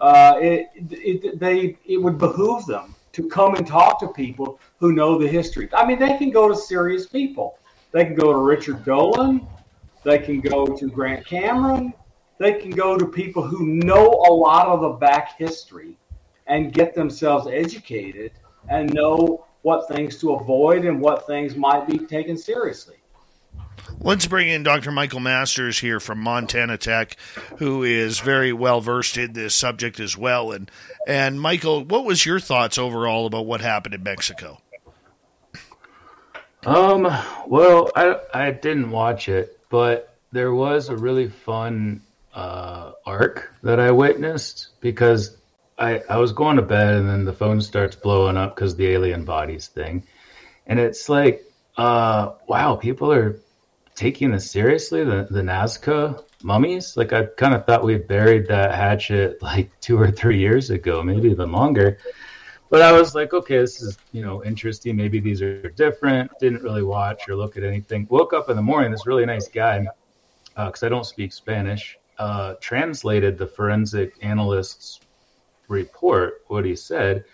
uh, 0.00 0.34
it, 0.40 0.68
it, 0.74 1.38
they, 1.38 1.78
it 1.86 1.96
would 1.96 2.18
behoove 2.18 2.66
them 2.66 2.94
to 3.12 3.28
come 3.28 3.54
and 3.54 3.66
talk 3.66 3.98
to 4.00 4.08
people 4.08 4.60
who 4.78 4.92
know 4.92 5.18
the 5.18 5.26
history. 5.26 5.68
I 5.72 5.86
mean, 5.86 5.98
they 5.98 6.16
can 6.18 6.30
go 6.30 6.48
to 6.48 6.56
serious 6.56 7.06
people. 7.06 7.58
They 7.92 8.04
can 8.04 8.14
go 8.14 8.32
to 8.32 8.38
Richard 8.38 8.84
Dolan. 8.84 9.46
They 10.04 10.18
can 10.18 10.40
go 10.40 10.66
to 10.66 10.88
Grant 10.88 11.26
Cameron. 11.26 11.92
They 12.38 12.52
can 12.54 12.70
go 12.70 12.96
to 12.96 13.06
people 13.06 13.42
who 13.42 13.66
know 13.66 14.06
a 14.28 14.32
lot 14.32 14.66
of 14.66 14.80
the 14.80 14.90
back 14.90 15.36
history 15.38 15.96
and 16.46 16.72
get 16.72 16.94
themselves 16.94 17.46
educated 17.46 18.32
and 18.68 18.92
know 18.94 19.44
what 19.62 19.88
things 19.88 20.18
to 20.18 20.34
avoid 20.34 20.84
and 20.84 21.00
what 21.00 21.26
things 21.26 21.56
might 21.56 21.86
be 21.86 21.98
taken 21.98 22.36
seriously. 22.36 22.97
Let's 24.00 24.26
bring 24.26 24.48
in 24.48 24.62
Dr. 24.62 24.92
Michael 24.92 25.20
Masters 25.20 25.78
here 25.78 26.00
from 26.00 26.20
Montana 26.20 26.78
Tech, 26.78 27.16
who 27.58 27.82
is 27.82 28.20
very 28.20 28.52
well 28.52 28.80
versed 28.80 29.16
in 29.16 29.32
this 29.32 29.54
subject 29.54 29.98
as 30.00 30.16
well. 30.16 30.52
And 30.52 30.70
and 31.06 31.40
Michael, 31.40 31.84
what 31.84 32.04
was 32.04 32.24
your 32.24 32.40
thoughts 32.40 32.78
overall 32.78 33.26
about 33.26 33.46
what 33.46 33.60
happened 33.60 33.94
in 33.94 34.02
Mexico? 34.02 34.60
Um, 36.66 37.08
well, 37.46 37.90
I 37.96 38.20
I 38.32 38.50
didn't 38.50 38.90
watch 38.90 39.28
it, 39.28 39.58
but 39.68 40.14
there 40.32 40.52
was 40.52 40.88
a 40.88 40.96
really 40.96 41.28
fun 41.28 42.02
uh, 42.34 42.92
arc 43.06 43.52
that 43.62 43.80
I 43.80 43.90
witnessed 43.90 44.68
because 44.80 45.36
I 45.78 46.02
I 46.08 46.18
was 46.18 46.32
going 46.32 46.56
to 46.56 46.62
bed 46.62 46.94
and 46.96 47.08
then 47.08 47.24
the 47.24 47.32
phone 47.32 47.60
starts 47.60 47.96
blowing 47.96 48.36
up 48.36 48.54
because 48.54 48.76
the 48.76 48.88
alien 48.88 49.24
bodies 49.24 49.68
thing, 49.68 50.04
and 50.66 50.78
it's 50.78 51.08
like, 51.08 51.44
uh, 51.76 52.32
wow, 52.46 52.76
people 52.76 53.12
are 53.12 53.40
taking 53.98 54.30
this 54.30 54.48
seriously. 54.50 55.04
The 55.04 55.26
the 55.28 55.42
Nazca 55.42 56.22
mummies, 56.44 56.96
like 56.96 57.12
I 57.12 57.24
kind 57.24 57.52
of 57.52 57.66
thought 57.66 57.82
we 57.84 57.96
buried 57.96 58.46
that 58.46 58.72
hatchet 58.72 59.42
like 59.42 59.68
two 59.80 59.98
or 59.98 60.10
three 60.10 60.38
years 60.38 60.70
ago, 60.70 61.02
maybe 61.02 61.28
even 61.28 61.50
longer. 61.50 61.98
But 62.70 62.82
I 62.82 62.92
was 62.92 63.14
like, 63.14 63.32
okay, 63.32 63.58
this 63.58 63.82
is 63.82 63.98
you 64.12 64.22
know 64.22 64.44
interesting. 64.44 64.94
Maybe 64.94 65.18
these 65.18 65.42
are 65.42 65.70
different. 65.70 66.30
Didn't 66.38 66.62
really 66.62 66.84
watch 66.84 67.28
or 67.28 67.34
look 67.34 67.56
at 67.56 67.64
anything. 67.64 68.06
Woke 68.08 68.32
up 68.32 68.48
in 68.48 68.56
the 68.56 68.62
morning. 68.62 68.92
This 68.92 69.06
really 69.06 69.26
nice 69.26 69.48
guy, 69.48 69.84
because 70.54 70.82
uh, 70.84 70.86
I 70.86 70.88
don't 70.88 71.06
speak 71.06 71.32
Spanish, 71.32 71.98
uh, 72.18 72.54
translated 72.60 73.36
the 73.36 73.48
forensic 73.48 74.14
analyst's 74.22 75.00
report, 75.66 76.44
what 76.46 76.64
he 76.64 76.76
said, 76.76 77.24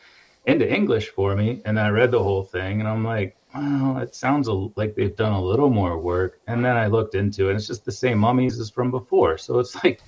into 0.46 0.66
English 0.72 1.10
for 1.10 1.36
me, 1.36 1.60
and 1.66 1.78
I 1.78 1.90
read 1.90 2.10
the 2.10 2.22
whole 2.22 2.42
thing, 2.42 2.80
and 2.80 2.88
I'm 2.88 3.04
like, 3.04 3.36
well, 3.54 3.98
it 3.98 4.14
sounds 4.14 4.48
like 4.48 4.94
they've 4.94 5.16
done 5.16 5.32
a 5.32 5.42
little 5.42 5.70
more 5.70 5.98
work. 5.98 6.40
And 6.46 6.64
then 6.64 6.76
I 6.76 6.86
looked 6.88 7.14
into 7.14 7.46
it, 7.46 7.50
and 7.50 7.58
it's 7.58 7.66
just 7.66 7.84
the 7.84 7.92
same 7.92 8.18
mummies 8.18 8.58
as 8.58 8.70
from 8.70 8.90
before. 8.90 9.38
So 9.38 9.58
it's 9.58 9.74
like, 9.84 10.00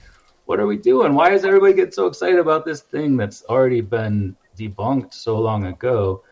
what 0.46 0.60
are 0.60 0.66
we 0.66 0.76
doing? 0.76 1.14
Why 1.14 1.30
does 1.30 1.44
everybody 1.44 1.72
get 1.72 1.94
so 1.94 2.06
excited 2.06 2.38
about 2.38 2.64
this 2.64 2.80
thing 2.80 3.16
that's 3.16 3.44
already 3.44 3.80
been 3.80 4.36
debunked 4.56 5.14
so 5.14 5.38
long 5.38 5.66
ago. 5.66 6.22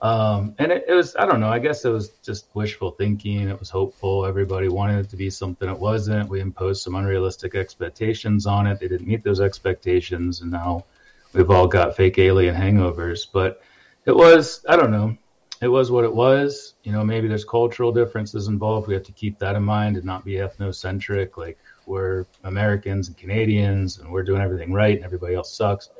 Um, 0.00 0.54
and 0.58 0.70
it, 0.70 0.84
it, 0.88 0.94
was, 0.94 1.16
I 1.16 1.26
don't 1.26 1.40
know, 1.40 1.48
I 1.48 1.58
guess 1.58 1.84
it 1.84 1.90
was 1.90 2.10
just 2.22 2.46
wishful 2.54 2.92
thinking. 2.92 3.48
It 3.48 3.58
was 3.58 3.70
hopeful. 3.70 4.26
Everybody 4.26 4.68
wanted 4.68 5.04
it 5.04 5.10
to 5.10 5.16
be 5.16 5.30
something 5.30 5.68
it 5.68 5.78
wasn't. 5.78 6.28
We 6.28 6.40
imposed 6.40 6.82
some 6.82 6.94
unrealistic 6.94 7.54
expectations 7.54 8.46
on 8.46 8.66
it. 8.66 8.78
They 8.78 8.88
didn't 8.88 9.08
meet 9.08 9.24
those 9.24 9.40
expectations. 9.40 10.40
And 10.40 10.50
now 10.50 10.84
we've 11.32 11.50
all 11.50 11.66
got 11.66 11.96
fake 11.96 12.18
alien 12.18 12.54
hangovers. 12.54 13.26
But 13.32 13.60
it 14.04 14.14
was, 14.14 14.64
I 14.68 14.76
don't 14.76 14.92
know, 14.92 15.16
it 15.60 15.68
was 15.68 15.90
what 15.90 16.04
it 16.04 16.14
was. 16.14 16.74
You 16.84 16.92
know, 16.92 17.04
maybe 17.04 17.28
there's 17.28 17.44
cultural 17.44 17.92
differences 17.92 18.48
involved. 18.48 18.88
We 18.88 18.94
have 18.94 19.02
to 19.04 19.12
keep 19.12 19.38
that 19.38 19.56
in 19.56 19.62
mind 19.62 19.96
and 19.96 20.04
not 20.04 20.24
be 20.24 20.34
ethnocentric. 20.34 21.36
Like 21.36 21.58
we're 21.86 22.26
Americans 22.44 23.08
and 23.08 23.16
Canadians 23.16 23.98
and 23.98 24.10
we're 24.10 24.22
doing 24.22 24.42
everything 24.42 24.72
right 24.72 24.96
and 24.96 25.04
everybody 25.04 25.34
else 25.34 25.56
sucks 25.56 25.90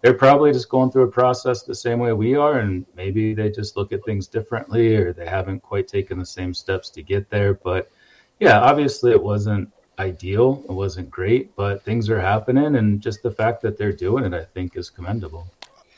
they're 0.00 0.14
probably 0.14 0.52
just 0.52 0.68
going 0.68 0.90
through 0.90 1.04
a 1.04 1.10
process 1.10 1.62
the 1.62 1.74
same 1.74 1.98
way 1.98 2.12
we 2.12 2.34
are 2.36 2.60
and 2.60 2.86
maybe 2.94 3.34
they 3.34 3.50
just 3.50 3.76
look 3.76 3.92
at 3.92 4.04
things 4.04 4.26
differently 4.26 4.94
or 4.96 5.12
they 5.12 5.26
haven't 5.26 5.60
quite 5.60 5.88
taken 5.88 6.18
the 6.18 6.26
same 6.26 6.54
steps 6.54 6.90
to 6.90 7.02
get 7.02 7.28
there 7.30 7.54
but 7.54 7.90
yeah 8.38 8.60
obviously 8.60 9.10
it 9.10 9.22
wasn't 9.22 9.70
ideal 9.98 10.64
it 10.68 10.72
wasn't 10.72 11.10
great 11.10 11.54
but 11.56 11.82
things 11.82 12.08
are 12.08 12.20
happening 12.20 12.76
and 12.76 13.00
just 13.00 13.22
the 13.22 13.30
fact 13.30 13.60
that 13.60 13.76
they're 13.76 13.92
doing 13.92 14.24
it 14.24 14.32
i 14.32 14.44
think 14.44 14.76
is 14.76 14.90
commendable 14.90 15.46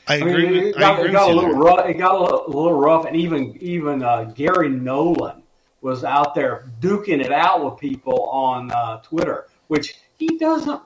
I 0.07 0.15
agree. 0.15 0.47
I 0.47 0.49
mean, 0.49 0.63
it 0.63 0.77
got, 0.77 1.05
it 1.05 1.11
got 1.11 1.29
a 1.29 1.33
little 1.33 1.53
rough. 1.53 1.87
It 1.87 1.93
got 1.93 2.15
a 2.15 2.23
little, 2.23 2.47
a 2.47 2.47
little 2.47 2.79
rough, 2.79 3.05
and 3.05 3.15
even 3.15 3.57
even 3.61 4.03
uh, 4.03 4.25
Garry 4.35 4.69
Nolan 4.69 5.43
was 5.81 6.03
out 6.03 6.35
there 6.35 6.71
duking 6.79 7.23
it 7.23 7.31
out 7.31 7.63
with 7.63 7.79
people 7.79 8.25
on 8.29 8.71
uh, 8.71 9.01
Twitter, 9.01 9.47
which 9.67 9.95
he 10.17 10.37
doesn't 10.37 10.81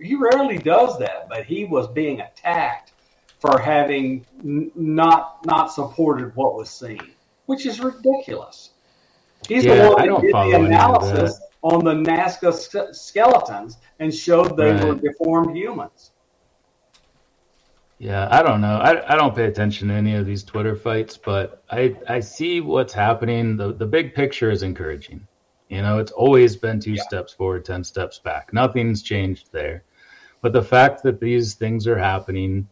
he 0.00 0.14
rarely 0.14 0.58
does 0.58 0.98
that, 0.98 1.28
but 1.28 1.44
he 1.44 1.64
was 1.64 1.88
being 1.88 2.20
attacked 2.20 2.92
for 3.38 3.58
having 3.58 4.24
n- 4.44 4.70
not 4.74 5.44
not 5.46 5.72
supported 5.72 6.34
what 6.36 6.54
was 6.54 6.70
seen, 6.70 7.00
which 7.46 7.66
is 7.66 7.80
ridiculous. 7.80 8.70
He's 9.48 9.64
yeah, 9.64 9.82
the 9.82 9.90
one 9.90 10.08
that 10.08 10.20
did 10.20 10.34
the 10.34 10.66
analysis 10.66 11.40
on 11.62 11.84
the 11.84 11.94
Nazca 11.94 12.94
skeletons 12.94 13.78
and 13.98 14.14
showed 14.14 14.56
they 14.56 14.72
right. 14.72 14.84
were 14.84 14.94
deformed 14.94 15.56
humans. 15.56 16.12
Yeah, 17.98 18.28
I 18.30 18.42
don't 18.42 18.60
know. 18.60 18.76
I, 18.76 19.14
I 19.14 19.16
don't 19.16 19.34
pay 19.34 19.44
attention 19.44 19.88
to 19.88 19.94
any 19.94 20.14
of 20.16 20.26
these 20.26 20.44
Twitter 20.44 20.76
fights, 20.76 21.16
but 21.16 21.62
I 21.70 21.96
I 22.08 22.20
see 22.20 22.60
what's 22.60 22.92
happening. 22.92 23.56
The 23.56 23.72
the 23.72 23.86
big 23.86 24.14
picture 24.14 24.50
is 24.50 24.62
encouraging. 24.62 25.26
You 25.68 25.82
know, 25.82 25.98
it's 25.98 26.12
always 26.12 26.56
been 26.56 26.78
two 26.78 26.92
yeah. 26.92 27.02
steps 27.02 27.32
forward, 27.32 27.64
10 27.64 27.82
steps 27.82 28.18
back. 28.18 28.52
Nothing's 28.52 29.02
changed 29.02 29.50
there. 29.50 29.82
But 30.40 30.52
the 30.52 30.62
fact 30.62 31.02
that 31.02 31.20
these 31.20 31.54
things 31.54 31.88
are 31.88 31.98
happening 31.98 32.68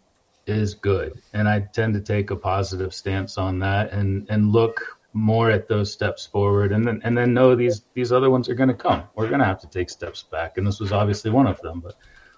is 0.46 0.74
good. 0.74 1.20
And 1.32 1.48
I 1.48 1.60
tend 1.60 1.94
to 1.94 2.00
take 2.00 2.30
a 2.30 2.36
positive 2.36 2.94
stance 2.94 3.36
on 3.36 3.58
that 3.60 3.92
and, 3.92 4.26
and 4.30 4.52
look 4.52 4.98
more 5.12 5.50
at 5.50 5.68
those 5.68 5.92
steps 5.92 6.26
forward 6.26 6.72
and 6.72 6.84
then 6.84 7.00
and 7.04 7.16
then 7.16 7.32
know 7.32 7.54
these 7.54 7.82
these 7.94 8.10
other 8.10 8.30
ones 8.30 8.48
are 8.48 8.54
going 8.54 8.68
to 8.68 8.74
come. 8.74 9.04
We're 9.14 9.28
going 9.28 9.38
to 9.38 9.46
have 9.46 9.60
to 9.60 9.68
take 9.68 9.88
steps 9.88 10.24
back 10.24 10.58
and 10.58 10.66
this 10.66 10.80
was 10.80 10.92
obviously 10.92 11.30
one 11.30 11.46
of 11.46 11.60
them, 11.60 11.80
but 11.80 11.94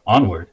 onward. 0.06 0.48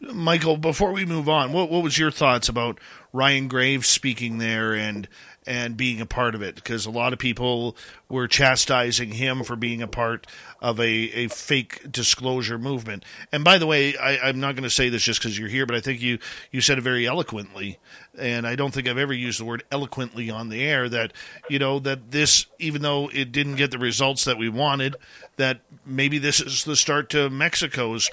Michael, 0.00 0.56
before 0.56 0.92
we 0.92 1.04
move 1.04 1.28
on, 1.28 1.52
what 1.52 1.70
what 1.70 1.82
was 1.82 1.98
your 1.98 2.10
thoughts 2.10 2.48
about 2.48 2.78
Ryan 3.12 3.48
Graves 3.48 3.88
speaking 3.88 4.38
there 4.38 4.74
and 4.74 5.08
and 5.46 5.76
being 5.76 6.00
a 6.00 6.06
part 6.06 6.34
of 6.34 6.42
it 6.42 6.54
because 6.54 6.86
a 6.86 6.90
lot 6.90 7.12
of 7.12 7.18
people 7.18 7.76
were 8.08 8.26
chastising 8.26 9.12
him 9.12 9.44
for 9.44 9.56
being 9.56 9.82
a 9.82 9.86
part 9.86 10.26
of 10.60 10.80
a, 10.80 10.84
a 10.84 11.28
fake 11.28 11.80
disclosure 11.90 12.58
movement. 12.58 13.04
And 13.30 13.44
by 13.44 13.58
the 13.58 13.66
way, 13.66 13.96
I, 13.96 14.28
am 14.28 14.40
not 14.40 14.54
going 14.54 14.62
to 14.64 14.70
say 14.70 14.88
this 14.88 15.02
just 15.02 15.20
because 15.20 15.38
you're 15.38 15.48
here, 15.48 15.66
but 15.66 15.76
I 15.76 15.80
think 15.80 16.00
you, 16.00 16.18
you 16.50 16.60
said 16.60 16.78
it 16.78 16.82
very 16.82 17.06
eloquently. 17.06 17.78
And 18.16 18.46
I 18.46 18.56
don't 18.56 18.72
think 18.72 18.88
I've 18.88 18.96
ever 18.96 19.12
used 19.12 19.38
the 19.38 19.44
word 19.44 19.64
eloquently 19.70 20.30
on 20.30 20.48
the 20.48 20.62
air 20.62 20.88
that, 20.88 21.12
you 21.50 21.58
know, 21.58 21.78
that 21.80 22.10
this, 22.10 22.46
even 22.58 22.82
though 22.82 23.10
it 23.12 23.32
didn't 23.32 23.56
get 23.56 23.70
the 23.70 23.78
results 23.78 24.24
that 24.24 24.38
we 24.38 24.48
wanted, 24.48 24.96
that 25.36 25.60
maybe 25.84 26.18
this 26.18 26.40
is 26.40 26.64
the 26.64 26.76
start 26.76 27.10
to 27.10 27.28
Mexico's 27.28 28.10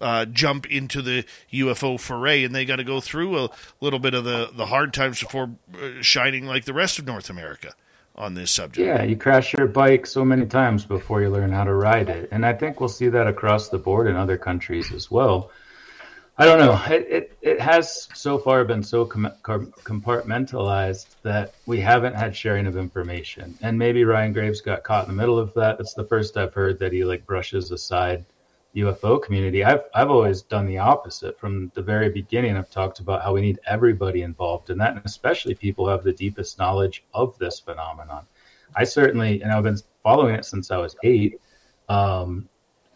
uh, 0.00 0.24
jump 0.26 0.66
into 0.66 1.02
the 1.02 1.24
UFO 1.52 1.98
foray, 1.98 2.44
and 2.44 2.54
they 2.54 2.64
got 2.64 2.76
to 2.76 2.84
go 2.84 3.00
through 3.00 3.38
a 3.38 3.50
little 3.80 3.98
bit 3.98 4.14
of 4.14 4.24
the, 4.24 4.50
the 4.52 4.66
hard 4.66 4.92
times 4.92 5.22
before 5.22 5.50
uh, 5.74 6.02
shining 6.02 6.46
like 6.46 6.64
the 6.64 6.74
rest 6.74 6.98
of 6.98 7.06
North 7.06 7.30
America 7.30 7.72
on 8.14 8.34
this 8.34 8.50
subject. 8.50 8.86
Yeah, 8.86 9.02
you 9.02 9.16
crash 9.16 9.52
your 9.52 9.66
bike 9.66 10.06
so 10.06 10.24
many 10.24 10.46
times 10.46 10.84
before 10.84 11.20
you 11.22 11.30
learn 11.30 11.52
how 11.52 11.64
to 11.64 11.74
ride 11.74 12.08
it, 12.08 12.28
and 12.32 12.44
I 12.44 12.52
think 12.52 12.80
we'll 12.80 12.88
see 12.88 13.08
that 13.08 13.26
across 13.26 13.68
the 13.68 13.78
board 13.78 14.06
in 14.06 14.16
other 14.16 14.38
countries 14.38 14.92
as 14.92 15.10
well. 15.10 15.50
I 16.38 16.44
don't 16.44 16.58
know. 16.58 16.78
It 16.94 17.06
it, 17.08 17.38
it 17.40 17.60
has 17.60 18.08
so 18.12 18.38
far 18.38 18.62
been 18.66 18.82
so 18.82 19.06
com- 19.06 19.32
compartmentalized 19.42 21.06
that 21.22 21.54
we 21.64 21.80
haven't 21.80 22.14
had 22.14 22.36
sharing 22.36 22.66
of 22.66 22.76
information, 22.76 23.56
and 23.62 23.78
maybe 23.78 24.04
Ryan 24.04 24.34
Graves 24.34 24.60
got 24.60 24.82
caught 24.82 25.08
in 25.08 25.10
the 25.10 25.16
middle 25.18 25.38
of 25.38 25.54
that. 25.54 25.80
It's 25.80 25.94
the 25.94 26.04
first 26.04 26.36
I've 26.36 26.52
heard 26.52 26.78
that 26.80 26.92
he 26.92 27.04
like 27.04 27.24
brushes 27.26 27.70
aside 27.70 28.26
UFO 28.76 29.22
community, 29.22 29.64
I've 29.64 29.84
I've 29.94 30.10
always 30.10 30.42
done 30.42 30.66
the 30.66 30.78
opposite 30.78 31.38
from 31.38 31.72
the 31.74 31.82
very 31.82 32.10
beginning. 32.10 32.56
I've 32.56 32.70
talked 32.70 33.00
about 33.00 33.22
how 33.22 33.32
we 33.32 33.40
need 33.40 33.58
everybody 33.66 34.22
involved 34.22 34.70
in 34.70 34.78
that, 34.78 34.96
and 34.96 35.02
especially 35.04 35.54
people 35.54 35.86
who 35.86 35.90
have 35.90 36.04
the 36.04 36.12
deepest 36.12 36.58
knowledge 36.58 37.04
of 37.14 37.38
this 37.38 37.58
phenomenon. 37.58 38.26
I 38.74 38.84
certainly, 38.84 39.42
and 39.42 39.50
I've 39.50 39.62
been 39.62 39.78
following 40.02 40.34
it 40.34 40.44
since 40.44 40.70
I 40.70 40.76
was 40.76 40.94
eight. 41.02 41.40
Um, 41.88 42.48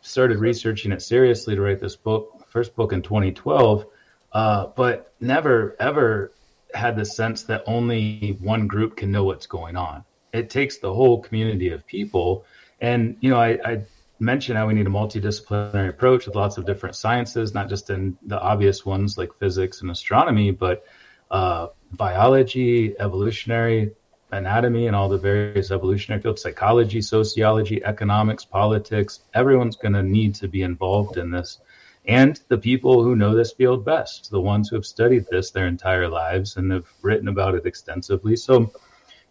started 0.02 0.38
researching 0.38 0.92
it 0.92 1.02
seriously 1.02 1.54
to 1.54 1.62
write 1.62 1.80
this 1.80 1.96
book, 1.96 2.44
first 2.46 2.74
book 2.74 2.92
in 2.92 3.02
2012, 3.02 3.86
uh, 4.32 4.66
but 4.76 5.12
never 5.20 5.76
ever 5.80 6.32
had 6.74 6.96
the 6.96 7.04
sense 7.04 7.42
that 7.44 7.62
only 7.66 8.36
one 8.40 8.66
group 8.66 8.96
can 8.96 9.10
know 9.10 9.24
what's 9.24 9.46
going 9.46 9.76
on. 9.76 10.04
It 10.32 10.50
takes 10.50 10.78
the 10.78 10.92
whole 10.92 11.20
community 11.22 11.70
of 11.70 11.86
people, 11.86 12.44
and 12.80 13.16
you 13.20 13.30
know, 13.30 13.40
I, 13.40 13.58
I 13.64 13.82
mention 14.20 14.54
how 14.54 14.66
we 14.66 14.74
need 14.74 14.86
a 14.86 14.90
multidisciplinary 14.90 15.88
approach 15.88 16.26
with 16.26 16.36
lots 16.36 16.58
of 16.58 16.66
different 16.66 16.94
sciences, 16.94 17.54
not 17.54 17.68
just 17.68 17.90
in 17.90 18.16
the 18.26 18.40
obvious 18.40 18.84
ones 18.84 19.16
like 19.16 19.32
physics 19.38 19.80
and 19.80 19.90
astronomy, 19.90 20.50
but 20.50 20.84
uh, 21.30 21.68
biology, 21.92 22.94
evolutionary 23.00 23.92
anatomy, 24.32 24.86
and 24.86 24.94
all 24.94 25.08
the 25.08 25.18
various 25.18 25.70
evolutionary 25.70 26.22
fields, 26.22 26.42
psychology, 26.42 27.00
sociology, 27.00 27.82
economics, 27.84 28.44
politics. 28.44 29.20
Everyone's 29.34 29.76
going 29.76 29.94
to 29.94 30.02
need 30.02 30.34
to 30.36 30.48
be 30.48 30.62
involved 30.62 31.16
in 31.16 31.30
this. 31.30 31.58
And 32.06 32.40
the 32.48 32.58
people 32.58 33.02
who 33.02 33.16
know 33.16 33.34
this 33.34 33.52
field 33.52 33.84
best, 33.84 34.30
the 34.30 34.40
ones 34.40 34.68
who 34.68 34.76
have 34.76 34.86
studied 34.86 35.26
this 35.30 35.50
their 35.50 35.66
entire 35.66 36.08
lives 36.08 36.56
and 36.56 36.72
have 36.72 36.86
written 37.02 37.28
about 37.28 37.54
it 37.54 37.66
extensively. 37.66 38.36
So, 38.36 38.72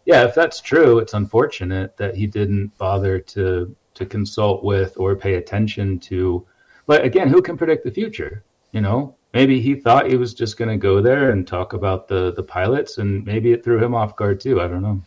yeah, 0.04 0.24
if 0.24 0.34
that's 0.34 0.60
true, 0.60 0.98
it's 0.98 1.14
unfortunate 1.14 1.96
that 1.96 2.14
he 2.14 2.26
didn't 2.26 2.76
bother 2.78 3.18
to 3.20 3.74
to 4.00 4.06
consult 4.06 4.64
with 4.64 4.98
or 4.98 5.14
pay 5.14 5.34
attention 5.34 5.98
to. 6.00 6.44
But 6.86 7.04
again, 7.04 7.28
who 7.28 7.40
can 7.40 7.56
predict 7.56 7.84
the 7.84 7.90
future? 7.90 8.42
You 8.72 8.80
know, 8.80 9.14
maybe 9.32 9.60
he 9.60 9.74
thought 9.74 10.08
he 10.08 10.16
was 10.16 10.34
just 10.34 10.56
going 10.56 10.70
to 10.70 10.76
go 10.76 11.00
there 11.00 11.30
and 11.30 11.46
talk 11.46 11.72
about 11.72 12.08
the 12.08 12.32
the 12.32 12.42
pilots, 12.42 12.98
and 12.98 13.24
maybe 13.24 13.52
it 13.52 13.62
threw 13.62 13.82
him 13.82 13.94
off 13.94 14.16
guard 14.16 14.40
too. 14.40 14.60
I 14.60 14.66
don't 14.66 14.82
know. 14.82 15.00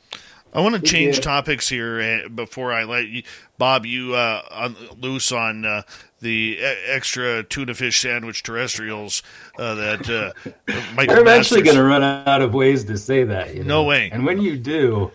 I 0.53 0.61
want 0.61 0.75
to 0.75 0.81
change 0.81 1.19
topics 1.19 1.67
here 1.67 2.23
uh, 2.25 2.29
before 2.29 2.71
I 2.71 2.83
let 2.83 3.07
you, 3.07 3.23
Bob, 3.57 3.87
you 3.87 4.13
uh, 4.13 4.43
on, 4.51 4.75
loose 4.99 5.31
on 5.31 5.65
uh, 5.65 5.81
the 6.21 6.59
extra 6.61 7.43
tuna 7.43 7.73
fish 7.73 7.99
sandwich 7.99 8.43
terrestrials 8.43 9.23
uh, 9.57 9.73
that 9.73 10.07
uh, 10.07 10.51
Michael 10.95 11.17
I'm 11.17 11.27
actually 11.27 11.63
going 11.63 11.75
to 11.75 11.83
run 11.83 12.03
out 12.03 12.41
of 12.43 12.53
ways 12.53 12.83
to 12.85 12.99
say 12.99 13.23
that. 13.23 13.55
You 13.55 13.63
know? 13.63 13.81
No 13.81 13.83
way. 13.83 14.11
And 14.11 14.25
when 14.25 14.39
you 14.39 14.55
do, 14.55 15.11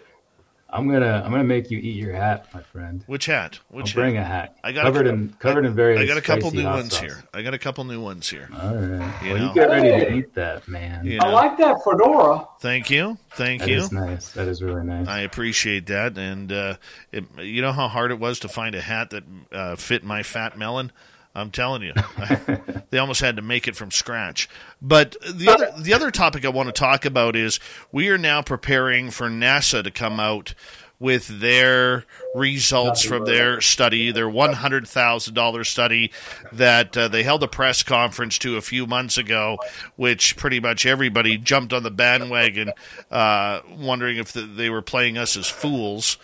I'm 0.71 0.87
gonna 0.87 1.23
I'm 1.25 1.31
gonna 1.31 1.45
make 1.45 1.71
you 1.71 1.79
eat 1.79 1.97
your 1.97 2.13
hat, 2.13 2.49
my 2.53 2.61
friend. 2.61 3.03
Which 3.07 3.25
hat? 3.25 3.59
Which 3.69 3.97
I'll 3.97 4.03
bring 4.03 4.19
a 4.19 4.25
hat. 4.25 4.59
I 4.63 4.73
got 4.73 4.83
covered 4.83 5.07
a, 5.07 5.11
in 5.11 5.31
covered 5.39 5.65
I, 5.65 5.69
in 5.69 5.75
various. 5.75 6.03
I 6.03 6.07
got 6.07 6.19
a 6.19 6.21
couple 6.21 6.51
new 6.51 6.65
ones 6.65 6.93
sauce. 6.93 7.01
here. 7.01 7.25
I 7.33 7.41
got 7.41 7.55
a 7.55 7.59
couple 7.59 7.85
new 7.85 8.03
ones 8.03 8.29
here. 8.29 8.51
All 8.53 8.75
right. 8.75 9.23
You 9.23 9.33
well, 9.33 9.39
know? 9.39 9.49
you 9.49 9.55
get 9.55 9.71
ready 9.71 10.05
to 10.05 10.15
eat 10.15 10.35
that, 10.35 10.69
man. 10.69 11.07
You 11.07 11.19
know? 11.19 11.27
I 11.27 11.31
like 11.31 11.57
that 11.57 11.83
fedora. 11.83 12.47
Thank 12.61 12.91
you. 12.91 13.17
Thank 13.31 13.63
that 13.63 13.71
you. 13.71 13.77
That 13.77 13.85
is 13.85 13.93
nice. 13.93 14.33
That 14.33 14.49
is 14.49 14.63
really 14.63 14.85
nice. 14.85 15.09
I 15.09 15.21
appreciate 15.21 15.87
that. 15.87 16.19
And 16.19 16.53
uh, 16.53 16.77
it, 17.13 17.25
you 17.39 17.63
know 17.63 17.73
how 17.73 17.89
hard 17.89 18.11
it 18.11 18.19
was 18.19 18.39
to 18.41 18.49
find 18.49 18.75
a 18.75 18.83
hat 18.83 19.09
that 19.11 19.25
uh, 19.51 19.77
fit 19.77 20.05
my 20.05 20.23
fat 20.23 20.59
melon. 20.59 20.93
I'm 21.39 21.51
telling 21.51 21.83
you, 21.83 21.95
they 22.91 22.99
almost 22.99 23.21
had 23.21 23.37
to 23.37 23.43
make 23.43 23.69
it 23.69 23.77
from 23.77 23.91
scratch. 23.91 24.49
But 24.83 25.17
the 25.29 25.49
other 25.49 25.73
the 25.79 25.95
other 25.95 26.11
topic 26.11 26.45
I 26.45 26.49
want 26.49 26.69
to 26.69 26.73
talk 26.73 27.05
about 27.05 27.37
is 27.37 27.61
we 27.93 28.09
are 28.09 28.19
now 28.19 28.43
preparing 28.43 29.11
for 29.11 29.29
NASA 29.29 29.83
to 29.83 29.91
come 29.91 30.21
out 30.21 30.55
with 31.01 31.41
their 31.41 32.05
results 32.35 33.03
from 33.05 33.25
their 33.25 33.61
study, 33.61 34.11
their 34.11 34.29
$100,000 34.29 35.67
study 35.67 36.11
that 36.53 36.97
uh, 36.97 37.07
they 37.07 37.23
held 37.23 37.43
a 37.43 37.49
press 37.49 37.83
conference 37.83 38.37
to 38.39 38.57
a 38.57 38.61
few 38.61 38.87
months 38.87 39.17
ago, 39.17 39.59
which 39.97 40.37
pretty 40.37 40.59
much 40.59 40.85
everybody 40.85 41.37
jumped 41.39 41.73
on 41.73 41.85
the 41.85 41.91
bandwagon, 41.91 42.73
uh, 43.11 43.61
wondering 43.79 44.17
if 44.17 44.33
the, 44.33 44.43
they 44.43 44.71
were 44.71 44.83
playing 44.83 45.17
us 45.17 45.37
as 45.37 45.47
fools. 45.47 46.19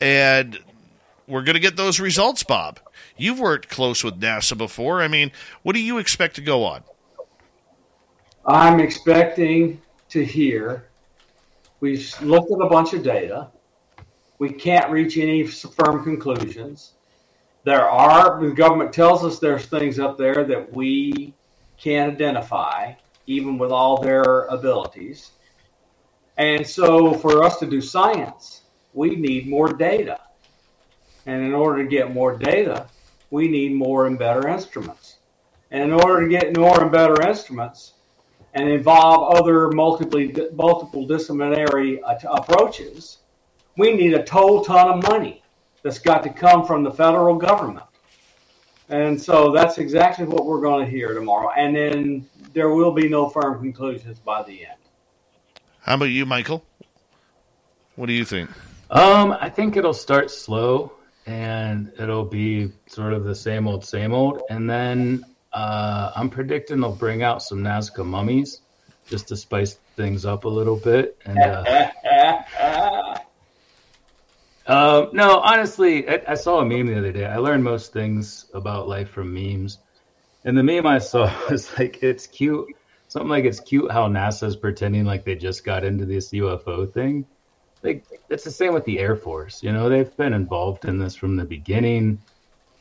And 0.00 0.58
we're 1.28 1.42
going 1.42 1.54
to 1.54 1.60
get 1.60 1.76
those 1.76 2.00
results, 2.00 2.42
Bob. 2.42 2.80
You've 3.16 3.40
worked 3.40 3.68
close 3.68 4.04
with 4.04 4.20
NASA 4.20 4.56
before. 4.56 5.02
I 5.02 5.08
mean, 5.08 5.32
what 5.62 5.74
do 5.74 5.80
you 5.80 5.98
expect 5.98 6.36
to 6.36 6.42
go 6.42 6.64
on? 6.64 6.82
I'm 8.44 8.78
expecting 8.78 9.80
to 10.10 10.24
hear. 10.24 10.88
We've 11.80 12.08
looked 12.22 12.52
at 12.52 12.60
a 12.60 12.68
bunch 12.68 12.92
of 12.92 13.02
data. 13.02 13.48
We 14.38 14.50
can't 14.50 14.90
reach 14.90 15.16
any 15.16 15.46
firm 15.46 16.04
conclusions. 16.04 16.92
There 17.64 17.88
are, 17.88 18.40
the 18.40 18.52
government 18.52 18.92
tells 18.92 19.24
us 19.24 19.38
there's 19.38 19.66
things 19.66 19.98
up 19.98 20.16
there 20.16 20.44
that 20.44 20.72
we 20.72 21.34
can't 21.76 22.12
identify, 22.12 22.92
even 23.26 23.58
with 23.58 23.72
all 23.72 24.00
their 24.00 24.44
abilities. 24.44 25.32
And 26.38 26.66
so, 26.66 27.14
for 27.14 27.42
us 27.42 27.58
to 27.58 27.66
do 27.66 27.80
science, 27.80 28.62
we 28.92 29.16
need 29.16 29.48
more 29.48 29.68
data. 29.68 30.20
And 31.24 31.42
in 31.42 31.52
order 31.52 31.82
to 31.82 31.88
get 31.88 32.14
more 32.14 32.36
data, 32.36 32.86
we 33.30 33.48
need 33.48 33.74
more 33.74 34.06
and 34.06 34.18
better 34.18 34.48
instruments. 34.48 35.18
And 35.70 35.82
in 35.82 35.92
order 35.92 36.22
to 36.22 36.28
get 36.28 36.56
more 36.56 36.80
and 36.80 36.92
better 36.92 37.20
instruments 37.26 37.94
and 38.54 38.68
involve 38.68 39.36
other 39.36 39.70
multiple, 39.70 40.26
multiple 40.54 41.06
disciplinary 41.06 42.00
approaches, 42.24 43.18
we 43.76 43.92
need 43.92 44.14
a 44.14 44.22
total 44.22 44.64
ton 44.64 44.98
of 44.98 45.02
money 45.10 45.42
that's 45.82 45.98
got 45.98 46.22
to 46.22 46.30
come 46.30 46.64
from 46.64 46.82
the 46.82 46.90
federal 46.90 47.36
government. 47.36 47.86
And 48.88 49.20
so 49.20 49.50
that's 49.52 49.78
exactly 49.78 50.24
what 50.24 50.46
we're 50.46 50.60
going 50.60 50.84
to 50.84 50.90
hear 50.90 51.12
tomorrow. 51.12 51.50
And 51.56 51.74
then 51.74 52.26
there 52.52 52.70
will 52.70 52.92
be 52.92 53.08
no 53.08 53.28
firm 53.28 53.60
conclusions 53.60 54.20
by 54.20 54.44
the 54.44 54.66
end. 54.66 54.78
How 55.80 55.94
about 55.94 56.06
you, 56.06 56.24
Michael? 56.24 56.64
What 57.96 58.06
do 58.06 58.12
you 58.12 58.24
think? 58.24 58.50
Um, 58.90 59.36
I 59.40 59.48
think 59.48 59.76
it'll 59.76 59.92
start 59.94 60.30
slow 60.30 60.92
and 61.26 61.92
it'll 61.98 62.24
be 62.24 62.72
sort 62.86 63.12
of 63.12 63.24
the 63.24 63.34
same 63.34 63.66
old, 63.66 63.84
same 63.84 64.12
old. 64.12 64.42
And 64.48 64.70
then 64.70 65.24
uh, 65.52 66.12
I'm 66.14 66.30
predicting 66.30 66.80
they'll 66.80 66.94
bring 66.94 67.22
out 67.22 67.42
some 67.42 67.58
Nazca 67.58 68.06
mummies 68.06 68.60
just 69.06 69.28
to 69.28 69.36
spice 69.36 69.74
things 69.96 70.24
up 70.24 70.44
a 70.44 70.48
little 70.48 70.76
bit. 70.76 71.18
And 71.24 71.38
uh, 71.38 71.90
uh, 74.66 75.06
no, 75.12 75.40
honestly, 75.40 76.08
I, 76.08 76.22
I, 76.28 76.34
saw 76.34 76.60
a 76.60 76.64
meme 76.64 76.86
the 76.86 76.98
other 76.98 77.12
day. 77.12 77.26
I 77.26 77.38
learned 77.38 77.64
most 77.64 77.92
things 77.92 78.46
about 78.54 78.88
life 78.88 79.10
from 79.10 79.34
memes, 79.34 79.78
and 80.44 80.56
the 80.56 80.62
meme 80.62 80.86
I 80.86 80.98
saw 80.98 81.32
was 81.50 81.76
like, 81.78 82.02
"It's 82.02 82.26
cute." 82.26 82.68
Something 83.08 83.28
like 83.28 83.44
it's 83.44 83.60
cute 83.60 83.92
how 83.92 84.08
NASA's 84.08 84.56
pretending 84.56 85.04
like 85.04 85.24
they 85.24 85.36
just 85.36 85.64
got 85.64 85.84
into 85.84 86.04
this 86.04 86.32
UFO 86.32 86.92
thing 86.92 87.24
it's 88.28 88.44
the 88.44 88.50
same 88.50 88.74
with 88.74 88.84
the 88.84 88.98
Air 88.98 89.16
Force. 89.16 89.62
You 89.62 89.72
know, 89.72 89.88
they've 89.88 90.14
been 90.16 90.32
involved 90.32 90.84
in 90.84 90.98
this 90.98 91.14
from 91.14 91.36
the 91.36 91.44
beginning. 91.44 92.20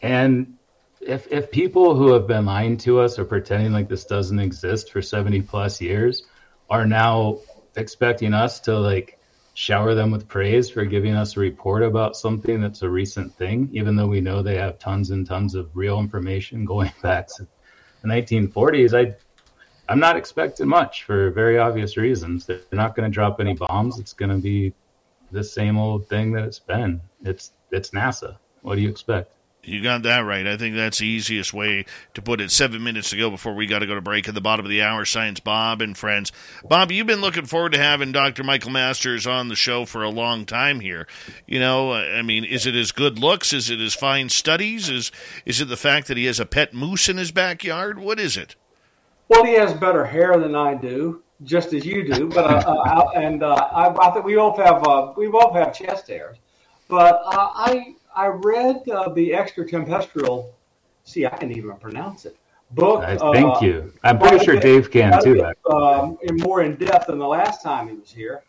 And 0.02 0.58
if 1.02 1.28
if 1.32 1.52
people 1.52 1.96
who 1.96 2.14
have 2.14 2.28
been 2.28 2.46
lying 2.46 2.78
to 2.78 3.00
us 3.00 3.20
or 3.20 3.26
pretending 3.26 3.72
like 3.72 3.90
this 3.90 4.06
doesn't 4.06 4.40
exist 4.40 4.92
for 4.92 5.02
70 5.02 5.42
plus 5.44 5.82
years 5.82 6.24
are 6.70 6.86
now 6.86 7.40
expecting 7.76 8.34
us 8.34 8.60
to 8.62 8.78
like 8.78 9.20
shower 9.54 9.96
them 9.96 10.12
with 10.12 10.28
praise 10.28 10.70
for 10.70 10.84
giving 10.84 11.16
us 11.16 11.38
a 11.38 11.40
report 11.40 11.84
about 11.84 12.16
something 12.16 12.60
that's 12.60 12.82
a 12.82 12.90
recent 12.90 13.34
thing, 13.36 13.70
even 13.72 13.96
though 13.96 14.08
we 14.08 14.20
know 14.20 14.42
they 14.42 14.58
have 14.58 14.78
tons 14.80 15.12
and 15.12 15.26
tons 15.26 15.56
of 15.56 15.70
real 15.76 16.00
information 16.00 16.66
going 16.74 16.92
back 17.02 17.28
to 17.28 17.48
the 18.02 18.08
1940s. 18.08 18.94
I 18.94 19.16
I'm 19.88 20.00
not 20.00 20.18
expecting 20.18 20.68
much 20.68 21.04
for 21.04 21.30
very 21.30 21.60
obvious 21.60 21.96
reasons. 21.96 22.46
They're 22.48 22.60
not 22.72 22.96
going 22.96 23.10
to 23.10 23.14
drop 23.14 23.40
any 23.40 23.54
bombs. 23.54 24.00
It's 24.00 24.14
going 24.14 24.32
to 24.32 24.38
be 24.38 24.74
the 25.36 25.44
same 25.44 25.78
old 25.78 26.08
thing 26.08 26.32
that 26.32 26.46
it's 26.46 26.60
been. 26.60 27.02
It's 27.24 27.52
it's 27.72 27.92
NASA. 27.92 28.38
What 28.62 28.76
do 28.76 28.82
you 28.82 28.90
expect? 28.90 29.34
You 29.64 29.82
got 29.82 30.04
that 30.04 30.20
right. 30.20 30.46
I 30.46 30.58
think 30.58 30.76
that's 30.76 31.00
the 31.00 31.08
easiest 31.08 31.52
way 31.52 31.86
to 32.14 32.22
put 32.22 32.40
it. 32.40 32.52
Seven 32.52 32.84
minutes 32.84 33.10
to 33.10 33.18
go 33.18 33.32
before 33.32 33.56
we 33.56 33.66
got 33.66 33.80
to 33.80 33.88
go 33.88 33.96
to 33.96 34.02
break 34.02 34.28
at 34.28 34.36
the 34.36 34.42
bottom 34.42 34.64
of 34.64 34.70
the 34.70 34.84
hour. 34.84 35.06
Science 35.06 35.40
Bob 35.40 35.82
and 35.82 35.98
friends. 35.98 36.32
Bob, 36.70 36.92
you've 36.92 37.08
been 37.08 37.22
looking 37.22 37.46
forward 37.46 37.72
to 37.72 37.80
having 37.80 38.12
Dr. 38.12 38.44
Michael 38.44 38.70
Masters 38.70 39.26
on 39.26 39.48
the 39.48 39.56
show 39.56 39.86
for 39.86 40.04
a 40.04 40.10
long 40.10 40.46
time 40.46 40.82
here. 40.82 41.08
You 41.48 41.60
know, 41.60 41.94
I 41.94 42.22
mean, 42.22 42.46
is 42.46 42.68
it 42.68 42.76
his 42.76 42.92
good 42.92 43.18
looks? 43.18 43.54
Is 43.54 43.72
it 43.72 43.80
his 43.80 43.96
fine 43.96 44.30
studies? 44.30 44.88
Is 44.88 45.12
is 45.46 45.60
it 45.60 45.68
the 45.68 45.78
fact 45.78 46.08
that 46.08 46.18
he 46.18 46.26
has 46.26 46.40
a 46.40 46.46
pet 46.46 46.74
moose 46.74 47.10
in 47.10 47.18
his 47.18 47.32
backyard? 47.32 47.98
What 47.98 48.20
is 48.20 48.38
it? 48.38 48.56
Well, 49.28 49.44
he 49.44 49.54
has 49.54 49.74
better 49.74 50.06
hair 50.06 50.38
than 50.40 50.56
I 50.56 50.76
do 50.76 51.24
just 51.44 51.74
as 51.74 51.86
you 51.86 52.04
do. 52.04 52.28
But 52.30 52.66
uh, 52.66 52.70
uh, 52.70 53.10
and 53.16 53.44
uh, 53.44 53.54
I, 53.54 54.08
I 54.08 54.12
think 54.12 54.26
we 54.26 54.36
both 54.36 54.58
have 54.58 54.86
uh, 54.88 55.14
we 55.18 55.28
both 55.28 55.54
have 55.54 55.74
chest 55.74 56.08
hairs. 56.08 56.38
But 56.88 57.22
uh, 57.26 57.50
I 57.54 57.96
I 58.16 58.28
read 58.28 58.88
uh, 58.90 59.10
the 59.10 59.34
extra 59.34 59.66
tempestural. 59.66 60.48
See, 61.04 61.26
I 61.26 61.30
can 61.30 61.52
even 61.52 61.76
pronounce 61.78 62.26
it. 62.26 62.38
Book. 62.72 63.04
thank 63.04 63.62
you. 63.62 63.94
I'm 64.04 64.18
pretty 64.18 64.44
sure 64.44 64.60
Dave 64.60 64.90
can 64.90 65.22
too. 65.24 65.46
um, 65.70 66.18
in 66.24 66.38
more 66.38 66.64
in 66.64 66.76
depth 66.76 67.08
than 67.08 67.20
the 67.20 67.28
last 67.28 67.62
time 67.62 67.88
he 67.88 67.96
was 67.96 68.12
here, 68.12 68.42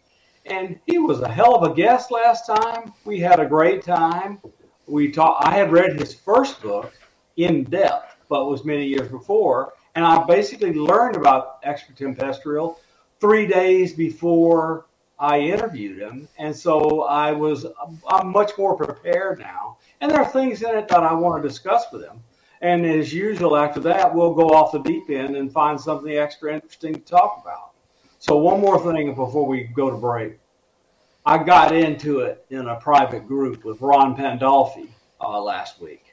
and 0.47 0.81
he 0.87 0.99
was 0.99 1.21
a 1.21 1.29
hell 1.29 1.55
of 1.55 1.71
a 1.71 1.75
guest 1.75 2.11
last 2.11 2.47
time. 2.47 2.93
We 3.05 3.21
had 3.21 3.41
a 3.41 3.47
great 3.47 3.85
time. 3.85 4.41
We 4.87 5.11
talked. 5.11 5.45
I 5.45 5.53
had 5.53 5.71
read 5.71 6.01
his 6.01 6.15
first 6.15 6.63
book 6.63 6.95
in 7.37 7.65
depth, 7.65 8.17
but 8.29 8.47
was 8.47 8.65
many 8.65 8.87
years 8.87 9.09
before 9.09 9.75
and 9.97 10.05
I 10.05 10.23
basically 10.25 10.75
learned 10.75 11.17
about 11.17 11.59
extraterrestrial 11.65 12.79
three 13.19 13.47
days 13.47 13.95
before 13.95 14.85
I 15.19 15.41
interviewed 15.41 15.99
him. 15.99 16.29
And 16.39 16.55
so 16.55 17.05
I 17.05 17.33
was, 17.33 17.65
I'm 18.07 18.29
much 18.29 18.53
more 18.59 18.77
prepared 18.77 19.39
now. 19.39 19.79
And 20.03 20.11
there 20.11 20.21
are 20.21 20.29
things 20.29 20.63
in 20.63 20.77
it 20.77 20.87
that 20.89 21.03
I 21.03 21.15
want 21.15 21.43
to 21.43 21.49
discuss 21.49 21.87
with 21.91 22.05
him. 22.05 22.23
And 22.61 22.85
as 22.85 23.13
usual, 23.13 23.57
after 23.57 23.81
that, 23.81 24.15
we'll 24.15 24.35
go 24.35 24.51
off 24.51 24.73
the 24.73 24.81
deep 24.81 25.09
end 25.09 25.35
and 25.35 25.51
find 25.51 25.81
something 25.81 26.13
extra 26.13 26.55
interesting 26.55 26.95
to 26.95 27.01
talk 27.01 27.41
about. 27.43 27.73
So, 28.19 28.37
one 28.37 28.61
more 28.61 28.79
thing 28.79 29.15
before 29.15 29.47
we 29.47 29.65
go 29.65 29.91
to 29.91 29.97
break. 29.97 30.39
I 31.25 31.43
got 31.43 31.75
into 31.75 32.21
it 32.21 32.45
in 32.51 32.69
a 32.69 32.77
private 32.77 33.27
group 33.27 33.65
with 33.65 33.81
Ron 33.81 34.17
Pandolfi 34.17 34.89
uh, 35.21 35.41
last 35.43 35.81
week 35.81 36.06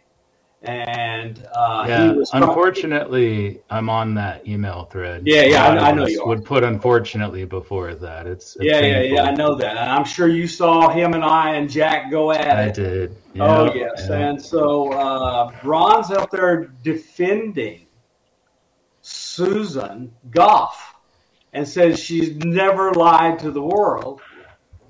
and 0.63 1.45
uh, 1.53 1.85
yeah, 1.87 2.15
unfortunately, 2.31 3.59
I'm 3.69 3.89
on 3.89 4.13
that 4.13 4.47
email 4.47 4.85
thread. 4.85 5.23
Yeah, 5.25 5.43
yeah, 5.43 5.65
I, 5.65 5.89
I, 5.89 5.91
know 5.91 6.07
you 6.07 6.25
would 6.25 6.45
put 6.45 6.63
unfortunately 6.63 7.43
before 7.43 7.95
that. 7.95 8.27
It's, 8.27 8.55
it's 8.55 8.63
yeah, 8.63 8.79
painful. 8.79 9.03
yeah, 9.03 9.23
yeah. 9.23 9.23
I 9.23 9.31
know 9.35 9.55
that, 9.55 9.75
and 9.75 9.91
I'm 9.91 10.05
sure 10.05 10.29
you 10.29 10.47
saw 10.47 10.87
him 10.89 11.13
and 11.13 11.23
I 11.23 11.55
and 11.55 11.69
Jack 11.69 12.09
go 12.09 12.31
at 12.31 12.57
I 12.57 12.63
it. 12.63 12.69
I 12.69 12.71
did. 12.71 13.15
Yeah, 13.33 13.43
oh 13.43 13.73
yes, 13.73 14.05
yeah. 14.07 14.29
and 14.29 14.41
so 14.41 14.93
uh, 14.93 15.51
Ron's 15.63 16.11
up 16.11 16.31
there 16.31 16.71
defending 16.81 17.87
Susan 19.01 20.13
Gough 20.29 20.95
and 21.51 21.67
says 21.67 21.99
she's 21.99 22.37
never 22.37 22.93
lied 22.93 23.37
to 23.39 23.51
the 23.51 23.61
world, 23.61 24.21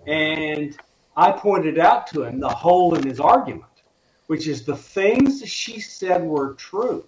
and 0.06 0.78
I 1.18 1.32
pointed 1.32 1.80
out 1.80 2.06
to 2.08 2.26
him 2.26 2.40
the 2.40 2.50
hole 2.50 2.94
in 2.94 3.08
his 3.08 3.20
argument 3.20 3.73
which 4.28 4.48
is 4.48 4.64
the 4.64 4.76
things 4.76 5.46
she 5.48 5.80
said 5.80 6.24
were 6.24 6.54
true, 6.54 7.06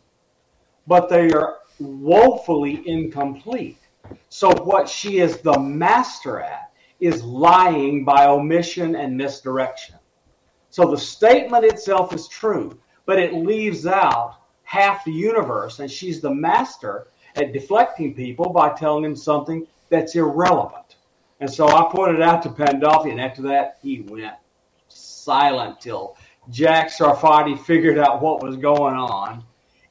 but 0.88 1.10
they 1.10 1.32
are 1.32 1.58
woefully 1.80 2.88
incomplete. 2.88 3.78
So, 4.30 4.52
what 4.64 4.88
she 4.88 5.20
is 5.20 5.38
the 5.40 5.60
master 5.60 6.40
at 6.40 6.72
is 7.00 7.24
lying 7.24 8.06
by 8.06 8.28
omission 8.28 8.96
and 8.96 9.18
misdirection. 9.18 9.96
So, 10.70 10.90
the 10.90 10.98
statement 10.98 11.66
itself 11.66 12.14
is 12.14 12.28
true, 12.28 12.80
but 13.06 13.20
it 13.20 13.34
leaves 13.34 13.88
out 13.88 14.38
half 14.64 15.06
the 15.06 15.12
universe, 15.12 15.80
and 15.80 15.90
she's 15.90 16.22
the 16.22 16.34
master 16.34 17.08
at 17.36 17.54
deflecting 17.54 18.14
people 18.14 18.50
by 18.50 18.70
telling 18.70 19.04
them 19.04 19.16
something 19.16 19.66
that's 19.90 20.16
irrelevant. 20.16 20.96
And 21.40 21.52
so 21.52 21.68
I 21.68 21.90
pointed 21.92 22.22
out 22.22 22.42
to 22.44 22.50
Pandolfi, 22.50 23.12
and 23.12 23.22
after 23.22 23.42
that, 23.44 23.78
he 23.82 24.02
went 24.02 24.36
silent 24.88 25.82
till 25.82 26.18
Jack 26.50 26.90
Sarfatti 26.90 27.58
figured 27.58 27.98
out 27.98 28.22
what 28.22 28.44
was 28.44 28.56
going 28.58 28.96
on. 28.96 29.44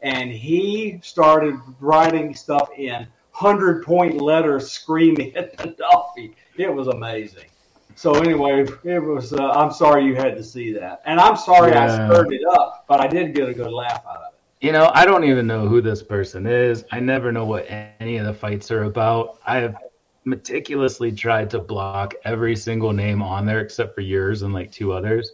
And 0.02 0.30
he 0.30 1.00
started 1.02 1.58
writing 1.80 2.34
stuff 2.34 2.68
in 2.76 3.06
100 3.32 3.84
point 3.84 4.20
letters 4.20 4.70
screaming 4.70 5.34
at 5.36 5.56
Pandolfi. 5.56 6.34
It 6.56 6.72
was 6.72 6.88
amazing. 6.88 7.46
So 7.96 8.14
anyway, 8.14 8.66
it 8.84 9.02
was. 9.02 9.32
Uh, 9.32 9.50
I'm 9.50 9.72
sorry 9.72 10.04
you 10.04 10.16
had 10.16 10.36
to 10.36 10.42
see 10.42 10.72
that, 10.72 11.00
and 11.06 11.20
I'm 11.20 11.36
sorry 11.36 11.72
yeah. 11.72 11.84
I 11.84 12.08
stirred 12.08 12.32
it 12.32 12.42
up, 12.50 12.84
but 12.88 13.00
I 13.00 13.06
did 13.06 13.34
get 13.34 13.48
a 13.48 13.54
good 13.54 13.72
laugh 13.72 14.02
out 14.08 14.16
of 14.16 14.32
it. 14.32 14.66
You 14.66 14.72
know, 14.72 14.90
I 14.94 15.04
don't 15.04 15.24
even 15.24 15.46
know 15.46 15.68
who 15.68 15.80
this 15.80 16.02
person 16.02 16.46
is. 16.46 16.84
I 16.90 16.98
never 16.98 17.30
know 17.30 17.44
what 17.44 17.66
any 17.68 18.16
of 18.16 18.26
the 18.26 18.34
fights 18.34 18.70
are 18.70 18.84
about. 18.84 19.38
I 19.46 19.58
have 19.58 19.76
meticulously 20.24 21.12
tried 21.12 21.50
to 21.50 21.58
block 21.58 22.14
every 22.24 22.56
single 22.56 22.92
name 22.92 23.22
on 23.22 23.46
there 23.46 23.60
except 23.60 23.94
for 23.94 24.00
yours 24.00 24.42
and 24.42 24.52
like 24.52 24.72
two 24.72 24.92
others. 24.92 25.32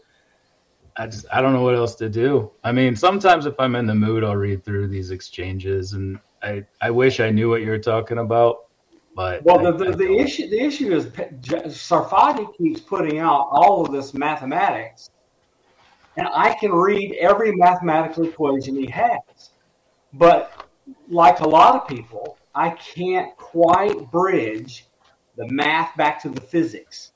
I 0.96 1.06
just 1.06 1.26
I 1.32 1.40
don't 1.40 1.52
know 1.52 1.62
what 1.62 1.74
else 1.74 1.94
to 1.96 2.08
do. 2.08 2.50
I 2.64 2.72
mean, 2.72 2.96
sometimes 2.96 3.46
if 3.46 3.58
I'm 3.58 3.76
in 3.76 3.86
the 3.86 3.94
mood, 3.94 4.24
I'll 4.24 4.36
read 4.36 4.64
through 4.64 4.88
these 4.88 5.10
exchanges, 5.10 5.92
and 5.92 6.18
I 6.42 6.64
I 6.80 6.90
wish 6.90 7.20
I 7.20 7.30
knew 7.30 7.48
what 7.48 7.62
you 7.62 7.70
were 7.70 7.78
talking 7.78 8.18
about. 8.18 8.66
But 9.14 9.42
well, 9.44 9.66
I, 9.66 9.70
the, 9.70 9.84
the, 9.84 9.96
the 9.96 10.18
issue 10.18 10.48
the 10.48 10.60
issue 10.60 10.94
is 10.94 11.06
Sarfatti 11.06 12.56
keeps 12.56 12.80
putting 12.80 13.18
out 13.18 13.48
all 13.50 13.84
of 13.84 13.92
this 13.92 14.14
mathematics, 14.14 15.10
and 16.16 16.28
I 16.32 16.54
can 16.54 16.72
read 16.72 17.16
every 17.20 17.54
mathematical 17.54 18.24
equation 18.24 18.76
he 18.76 18.90
has, 18.90 19.50
but 20.12 20.66
like 21.08 21.40
a 21.40 21.48
lot 21.48 21.74
of 21.74 21.88
people, 21.88 22.38
I 22.54 22.70
can't 22.70 23.36
quite 23.36 24.10
bridge 24.10 24.86
the 25.36 25.48
math 25.48 25.96
back 25.96 26.20
to 26.22 26.28
the 26.28 26.40
physics. 26.40 27.12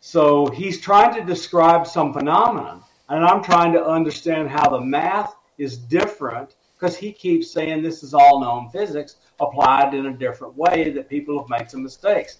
So 0.00 0.46
he's 0.46 0.80
trying 0.80 1.14
to 1.14 1.24
describe 1.24 1.86
some 1.86 2.12
phenomenon, 2.12 2.82
and 3.10 3.24
I'm 3.24 3.42
trying 3.42 3.72
to 3.74 3.84
understand 3.84 4.48
how 4.48 4.70
the 4.70 4.80
math 4.80 5.34
is 5.58 5.76
different 5.76 6.54
because 6.78 6.96
he 6.96 7.12
keeps 7.12 7.50
saying 7.50 7.82
this 7.82 8.02
is 8.02 8.14
all 8.14 8.40
known 8.40 8.70
physics 8.70 9.16
applied 9.40 9.92
in 9.92 10.06
a 10.06 10.12
different 10.12 10.56
way 10.56 10.90
that 10.90 11.08
people 11.08 11.38
have 11.38 11.48
made 11.50 11.70
some 11.70 11.82
mistakes. 11.82 12.38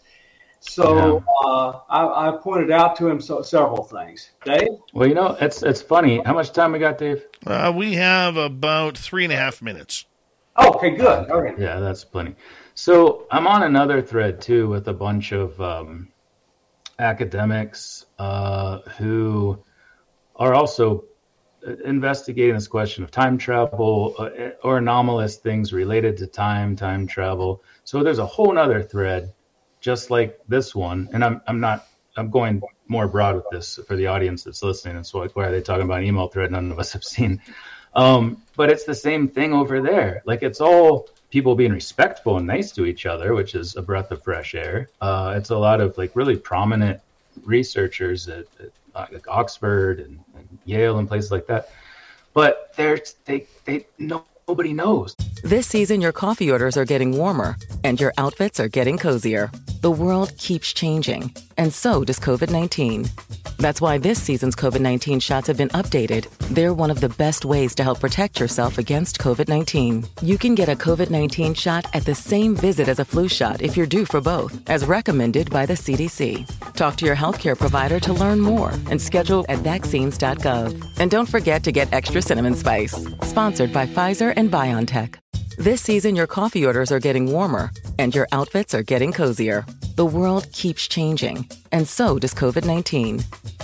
So 0.60 1.22
yeah. 1.44 1.50
uh, 1.50 1.80
I, 1.88 2.28
I, 2.28 2.36
pointed 2.36 2.70
out 2.70 2.94
to 2.96 3.08
him 3.08 3.20
so, 3.20 3.40
several 3.40 3.82
things. 3.82 4.30
Dave? 4.44 4.68
Well, 4.92 5.08
you 5.08 5.14
know, 5.14 5.36
it's 5.40 5.62
it's 5.62 5.80
funny. 5.80 6.22
How 6.24 6.34
much 6.34 6.52
time 6.52 6.72
we 6.72 6.78
got, 6.78 6.98
Dave? 6.98 7.24
Uh, 7.46 7.72
we 7.74 7.94
have 7.94 8.36
about 8.36 8.96
three 8.96 9.24
and 9.24 9.32
a 9.32 9.36
half 9.36 9.62
minutes. 9.62 10.04
Okay, 10.58 10.90
good. 10.90 11.30
Okay. 11.30 11.62
Yeah, 11.62 11.80
that's 11.80 12.04
plenty. 12.04 12.36
So 12.74 13.26
I'm 13.30 13.46
on 13.46 13.62
another 13.62 14.02
thread 14.02 14.42
too 14.42 14.68
with 14.68 14.88
a 14.88 14.92
bunch 14.92 15.32
of 15.32 15.58
um, 15.62 16.08
academics 16.98 18.04
uh, 18.18 18.80
who 18.98 19.58
are 20.40 20.54
also 20.54 21.04
investigating 21.84 22.54
this 22.54 22.66
question 22.66 23.04
of 23.04 23.10
time 23.10 23.36
travel 23.36 24.14
uh, 24.18 24.50
or 24.64 24.78
anomalous 24.78 25.36
things 25.36 25.72
related 25.72 26.16
to 26.16 26.26
time, 26.26 26.74
time 26.74 27.06
travel. 27.06 27.62
So 27.84 28.02
there's 28.02 28.18
a 28.18 28.26
whole 28.26 28.58
other 28.58 28.82
thread, 28.82 29.32
just 29.80 30.10
like 30.10 30.40
this 30.48 30.74
one. 30.74 31.08
And 31.12 31.22
I'm 31.24 31.42
I'm 31.46 31.60
not 31.60 31.86
I'm 32.16 32.30
going 32.30 32.62
more 32.88 33.06
broad 33.06 33.36
with 33.36 33.44
this 33.50 33.78
for 33.86 33.94
the 33.94 34.06
audience 34.06 34.42
that's 34.42 34.62
listening. 34.62 34.96
And 34.96 35.06
so 35.06 35.26
why 35.34 35.44
are 35.44 35.50
they 35.52 35.60
talking 35.60 35.84
about 35.84 36.00
an 36.00 36.06
email 36.06 36.28
thread 36.28 36.50
none 36.50 36.72
of 36.72 36.78
us 36.78 36.92
have 36.92 37.04
seen? 37.04 37.40
Um, 37.94 38.42
but 38.56 38.70
it's 38.70 38.84
the 38.84 38.94
same 38.94 39.28
thing 39.28 39.52
over 39.52 39.80
there. 39.80 40.22
Like 40.24 40.42
it's 40.42 40.60
all 40.60 41.08
people 41.30 41.54
being 41.54 41.72
respectful 41.72 42.38
and 42.38 42.46
nice 42.46 42.72
to 42.72 42.86
each 42.86 43.04
other, 43.06 43.34
which 43.34 43.54
is 43.54 43.76
a 43.76 43.82
breath 43.82 44.10
of 44.10 44.22
fresh 44.22 44.54
air. 44.54 44.88
Uh, 45.00 45.34
it's 45.36 45.50
a 45.50 45.58
lot 45.58 45.80
of 45.80 45.96
like 45.98 46.16
really 46.16 46.36
prominent 46.36 47.00
researchers 47.44 48.28
at, 48.28 48.46
at 48.58 48.66
uh, 48.66 48.70
Uh, 48.94 49.06
like 49.12 49.28
Oxford 49.28 50.00
and, 50.00 50.18
and, 50.36 50.58
Yale 50.64 50.98
and 50.98 51.06
places 51.06 51.30
like 51.30 51.46
that. 51.46 51.70
But 52.34 52.72
there's 52.76 53.14
they 53.24 53.46
they 53.64 53.86
no, 53.98 54.24
nobody 54.50 54.72
knows. 54.72 55.14
This 55.44 55.66
season, 55.66 56.00
your 56.00 56.12
coffee 56.12 56.50
orders 56.50 56.76
are 56.76 56.84
getting 56.84 57.12
warmer, 57.16 57.56
and 57.84 58.00
your 58.00 58.12
outfits 58.18 58.58
are 58.58 58.68
getting 58.68 58.98
cozier. 58.98 59.50
The 59.80 59.90
world 59.90 60.36
keeps 60.36 60.74
changing, 60.74 61.22
and 61.56 61.72
so 61.72 62.04
does 62.04 62.18
COVID 62.18 62.50
19. 62.50 63.06
That's 63.60 63.80
why 63.80 63.98
this 63.98 64.22
season's 64.22 64.56
COVID 64.56 64.80
19 64.80 65.20
shots 65.20 65.46
have 65.46 65.56
been 65.56 65.68
updated. 65.80 66.28
They're 66.54 66.74
one 66.74 66.90
of 66.90 67.00
the 67.00 67.10
best 67.10 67.44
ways 67.44 67.74
to 67.76 67.82
help 67.82 68.00
protect 68.00 68.40
yourself 68.40 68.78
against 68.78 69.18
COVID 69.18 69.48
19. 69.48 70.04
You 70.22 70.36
can 70.36 70.54
get 70.54 70.68
a 70.68 70.76
COVID 70.76 71.10
19 71.10 71.54
shot 71.54 71.86
at 71.94 72.04
the 72.04 72.14
same 72.14 72.54
visit 72.54 72.88
as 72.88 72.98
a 72.98 73.04
flu 73.04 73.28
shot 73.28 73.62
if 73.62 73.76
you're 73.76 73.86
due 73.86 74.04
for 74.04 74.20
both, 74.20 74.52
as 74.68 74.86
recommended 74.86 75.48
by 75.50 75.64
the 75.64 75.74
CDC. 75.74 76.46
Talk 76.74 76.96
to 76.96 77.06
your 77.06 77.16
healthcare 77.16 77.58
provider 77.58 78.00
to 78.00 78.12
learn 78.12 78.40
more 78.40 78.70
and 78.90 79.00
schedule 79.00 79.44
at 79.48 79.58
vaccines.gov. 79.58 80.98
And 80.98 81.10
don't 81.10 81.28
forget 81.28 81.62
to 81.64 81.72
get 81.72 81.92
extra 81.92 82.20
cinnamon 82.22 82.54
spice. 82.54 82.96
Sponsored 83.22 83.72
by 83.72 83.86
Pfizer 83.86 84.32
and 84.40 84.50
BioNTech. 84.50 85.19
This 85.60 85.82
season, 85.82 86.16
your 86.16 86.26
coffee 86.26 86.64
orders 86.64 86.90
are 86.90 86.98
getting 86.98 87.30
warmer, 87.30 87.70
and 87.98 88.14
your 88.14 88.26
outfits 88.32 88.72
are 88.72 88.82
getting 88.82 89.12
cozier. 89.12 89.66
The 89.94 90.06
world 90.06 90.50
keeps 90.52 90.88
changing, 90.88 91.50
and 91.70 91.86
so 91.86 92.18
does 92.18 92.32
COVID 92.32 92.64
19. 92.64 93.20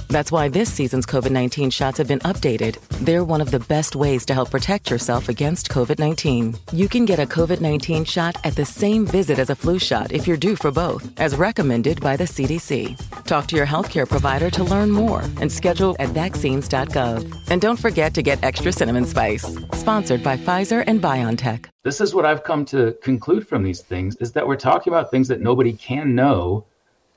That's 0.08 0.30
why 0.30 0.48
this 0.48 0.70
season's 0.70 1.06
COVID 1.06 1.30
19 1.30 1.70
shots 1.70 1.96
have 1.96 2.06
been 2.06 2.18
updated. 2.20 2.78
They're 3.00 3.24
one 3.24 3.40
of 3.40 3.50
the 3.50 3.60
best 3.60 3.96
ways 3.96 4.26
to 4.26 4.34
help 4.34 4.50
protect 4.50 4.90
yourself 4.90 5.30
against 5.30 5.70
COVID 5.70 5.98
19. 5.98 6.56
You 6.72 6.86
can 6.86 7.06
get 7.06 7.18
a 7.18 7.26
COVID 7.26 7.62
19 7.62 8.04
shot 8.04 8.36
at 8.44 8.54
the 8.54 8.64
same 8.66 9.06
visit 9.06 9.38
as 9.38 9.48
a 9.48 9.56
flu 9.56 9.78
shot 9.78 10.12
if 10.12 10.26
you're 10.26 10.36
due 10.36 10.54
for 10.54 10.70
both, 10.70 11.18
as 11.18 11.34
recommended 11.36 12.02
by 12.02 12.14
the 12.16 12.24
CDC. 12.24 13.24
Talk 13.24 13.46
to 13.46 13.56
your 13.56 13.66
healthcare 13.66 14.06
provider 14.06 14.50
to 14.50 14.64
learn 14.64 14.90
more 14.90 15.22
and 15.40 15.50
schedule 15.50 15.96
at 15.98 16.10
vaccines.gov. 16.10 17.50
And 17.50 17.62
don't 17.62 17.80
forget 17.80 18.12
to 18.12 18.22
get 18.22 18.44
extra 18.44 18.70
cinnamon 18.70 19.06
spice. 19.06 19.46
Sponsored 19.72 20.22
by 20.22 20.36
Pfizer 20.36 20.84
and 20.86 21.00
BioNTech. 21.00 21.55
This 21.82 22.00
is 22.00 22.14
what 22.14 22.26
I've 22.26 22.44
come 22.44 22.64
to 22.66 22.96
conclude 23.02 23.46
from 23.48 23.62
these 23.62 23.80
things 23.80 24.16
is 24.16 24.32
that 24.32 24.46
we're 24.46 24.56
talking 24.56 24.92
about 24.92 25.10
things 25.10 25.28
that 25.28 25.40
nobody 25.40 25.72
can 25.72 26.14
know 26.14 26.26
know 26.26 26.64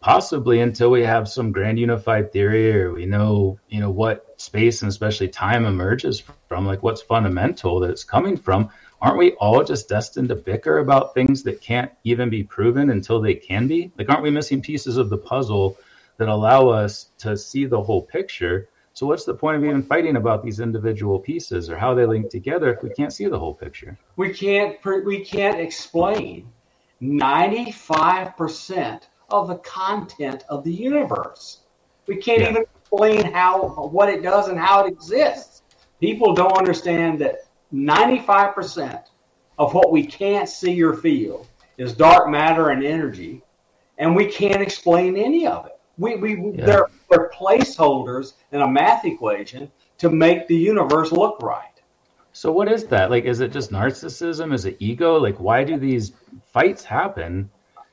possibly 0.02 0.62
until 0.62 0.90
we 0.90 1.04
have 1.04 1.28
some 1.28 1.52
grand 1.52 1.78
unified 1.78 2.32
theory 2.32 2.72
or 2.74 2.94
we 2.94 3.06
know 3.06 3.60
you 3.68 3.82
know 3.82 3.90
what 3.90 4.34
space 4.38 4.82
and 4.82 4.90
especially 4.90 5.28
time 5.28 5.66
emerges 5.66 6.24
from 6.48 6.66
like 6.66 6.84
what's 6.84 7.02
fundamental 7.02 7.80
that 7.80 7.90
it's 7.90 8.04
coming 8.04 8.38
from. 8.38 8.70
Aren't 9.02 9.18
we 9.18 9.32
all 9.34 9.64
just 9.64 9.90
destined 9.90 10.30
to 10.30 10.36
bicker 10.36 10.80
about 10.80 11.14
things 11.14 11.44
that 11.44 11.62
can't 11.62 11.92
even 12.04 12.30
be 12.30 12.44
proven 12.44 12.90
until 12.90 13.20
they 13.22 13.34
can 13.34 13.68
be? 13.68 13.92
Like 13.98 14.10
aren't 14.10 14.24
we 14.24 14.32
missing 14.32 14.62
pieces 14.62 14.98
of 14.98 15.10
the 15.10 15.18
puzzle 15.18 15.78
that 16.18 16.30
allow 16.30 16.70
us 16.70 17.10
to 17.20 17.38
see 17.38 17.66
the 17.66 17.82
whole 17.82 18.02
picture 18.02 18.70
so 18.94 19.06
what's 19.06 19.26
the 19.26 19.34
point 19.34 19.58
of 19.58 19.64
even 19.64 19.84
fighting 19.84 20.16
about 20.16 20.44
these 20.44 20.60
individual 20.60 21.20
pieces 21.20 21.70
or 21.70 21.78
how 21.78 21.94
they 21.94 22.06
link 22.06 22.30
together 22.30 22.74
if 22.74 22.84
we 22.84 22.90
can't 22.90 23.14
see 23.14 23.28
the 23.28 23.40
whole 23.40 23.54
picture 23.54 23.98
we 24.16 24.34
can't 24.34 24.78
we 25.06 25.24
can't 25.24 25.60
explain 25.60 26.52
95% 27.02 29.02
of 29.32 29.48
the 29.48 29.56
content 29.58 30.44
of 30.50 30.64
the 30.64 30.72
universe. 30.72 31.62
We 32.08 32.18
can't 32.18 32.42
yeah. 32.42 32.50
even 32.50 32.64
explain 32.64 33.32
how 33.32 33.90
what 33.92 34.10
it 34.10 34.24
does 34.24 34.50
and 34.50 34.60
how 34.60 34.84
it 34.84 34.92
exists. 34.92 35.62
People 36.00 36.34
don't 36.34 36.58
understand 36.58 37.20
that 37.20 37.46
95% 37.74 39.04
of 39.58 39.74
what 39.74 39.92
we 39.92 40.06
can't 40.06 40.50
see 40.50 40.82
or 40.82 40.96
feel 40.96 41.46
is 41.78 41.94
dark 41.94 42.30
matter 42.30 42.70
and 42.70 42.84
energy, 42.84 43.42
and 43.98 44.16
we 44.16 44.26
can't 44.26 44.62
explain 44.62 45.18
any 45.18 45.46
of 45.46 45.66
it. 45.66 45.80
We, 45.98 46.16
we 46.16 46.54
yeah. 46.56 46.66
they're, 46.66 46.88
they're 47.10 47.30
placeholders 47.34 48.34
in 48.52 48.62
a 48.62 48.68
math 48.68 49.06
equation 49.06 49.72
to 49.98 50.10
make 50.10 50.48
the 50.48 50.56
universe 50.56 51.12
look 51.12 51.42
right. 51.42 51.66
So 52.32 52.52
what 52.52 52.72
is 52.72 52.86
that? 52.86 53.10
Like, 53.10 53.26
is 53.26 53.42
it 53.42 53.52
just 53.52 53.72
narcissism? 53.72 54.54
Is 54.54 54.66
it 54.66 54.78
ego? 54.80 55.18
Like, 55.18 55.40
why 55.40 55.64
do 55.64 55.78
these 55.78 56.14
fights 56.54 56.84
happen 56.84 57.50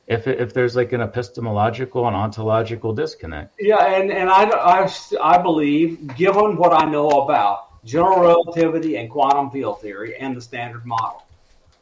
if 0.06 0.28
if 0.28 0.52
there's 0.52 0.76
like 0.76 0.92
an 0.92 1.00
epistemological 1.00 2.06
and 2.06 2.14
ontological 2.14 2.92
disconnect? 2.92 3.54
Yeah, 3.58 3.84
and 3.84 4.12
and 4.12 4.28
I 4.28 4.44
I, 4.44 4.92
I 5.20 5.38
believe, 5.42 6.14
given 6.16 6.56
what 6.56 6.72
I 6.72 6.88
know 6.88 7.08
about 7.08 7.82
general 7.84 8.20
relativity 8.20 8.96
and 8.98 9.10
quantum 9.10 9.50
field 9.50 9.80
theory 9.80 10.16
and 10.16 10.36
the 10.36 10.40
standard 10.40 10.84
model, 10.84 11.24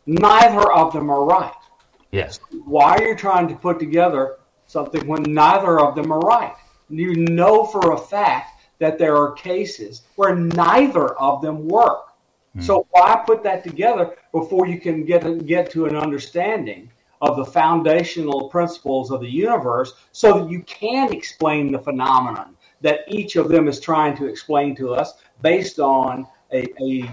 neither 0.07 0.73
of 0.73 0.93
them 0.93 1.11
are 1.11 1.25
right. 1.25 1.53
Yes. 2.13 2.39
Why 2.65 2.97
are 2.97 3.09
you 3.09 3.17
trying 3.17 3.49
to 3.49 3.57
put 3.57 3.79
together 3.81 4.37
something 4.67 5.07
when 5.07 5.23
neither 5.25 5.81
of 5.81 5.97
them 5.97 6.13
are 6.13 6.21
right? 6.21 6.55
You 6.89 7.15
know 7.15 7.65
for 7.65 7.93
a 7.93 7.99
fact 7.99 8.63
that 8.79 8.99
there 8.99 9.17
are 9.17 9.33
cases 9.33 10.03
where 10.17 10.35
neither 10.35 11.15
of 11.19 11.43
them 11.43 11.67
work. 11.67 12.13
Hmm. 12.55 12.61
So 12.61 12.87
why 12.91 13.23
put 13.27 13.43
that 13.45 13.65
together 13.65 14.17
before 14.33 14.67
you 14.67 14.81
can 14.81 15.05
get 15.05 15.47
get 15.47 15.71
to 15.71 15.87
an 15.87 15.97
understanding 15.97 16.91
of 17.21 17.37
the 17.37 17.45
foundational 17.45 18.49
principles 18.51 19.11
of 19.11 19.21
the 19.21 19.31
universe, 19.31 19.95
so 20.13 20.41
that 20.41 20.51
you 20.51 20.61
can 20.63 21.13
explain 21.13 21.73
the 21.73 21.79
phenomenon 21.79 22.57
that 22.83 23.01
each 23.09 23.37
of 23.37 23.49
them 23.49 23.67
is 23.67 23.81
trying 23.81 24.15
to 24.17 24.27
explain 24.27 24.77
to 24.77 24.95
us 24.95 25.15
based 25.41 25.79
on 25.79 26.27
a, 26.53 26.67
a, 26.83 27.11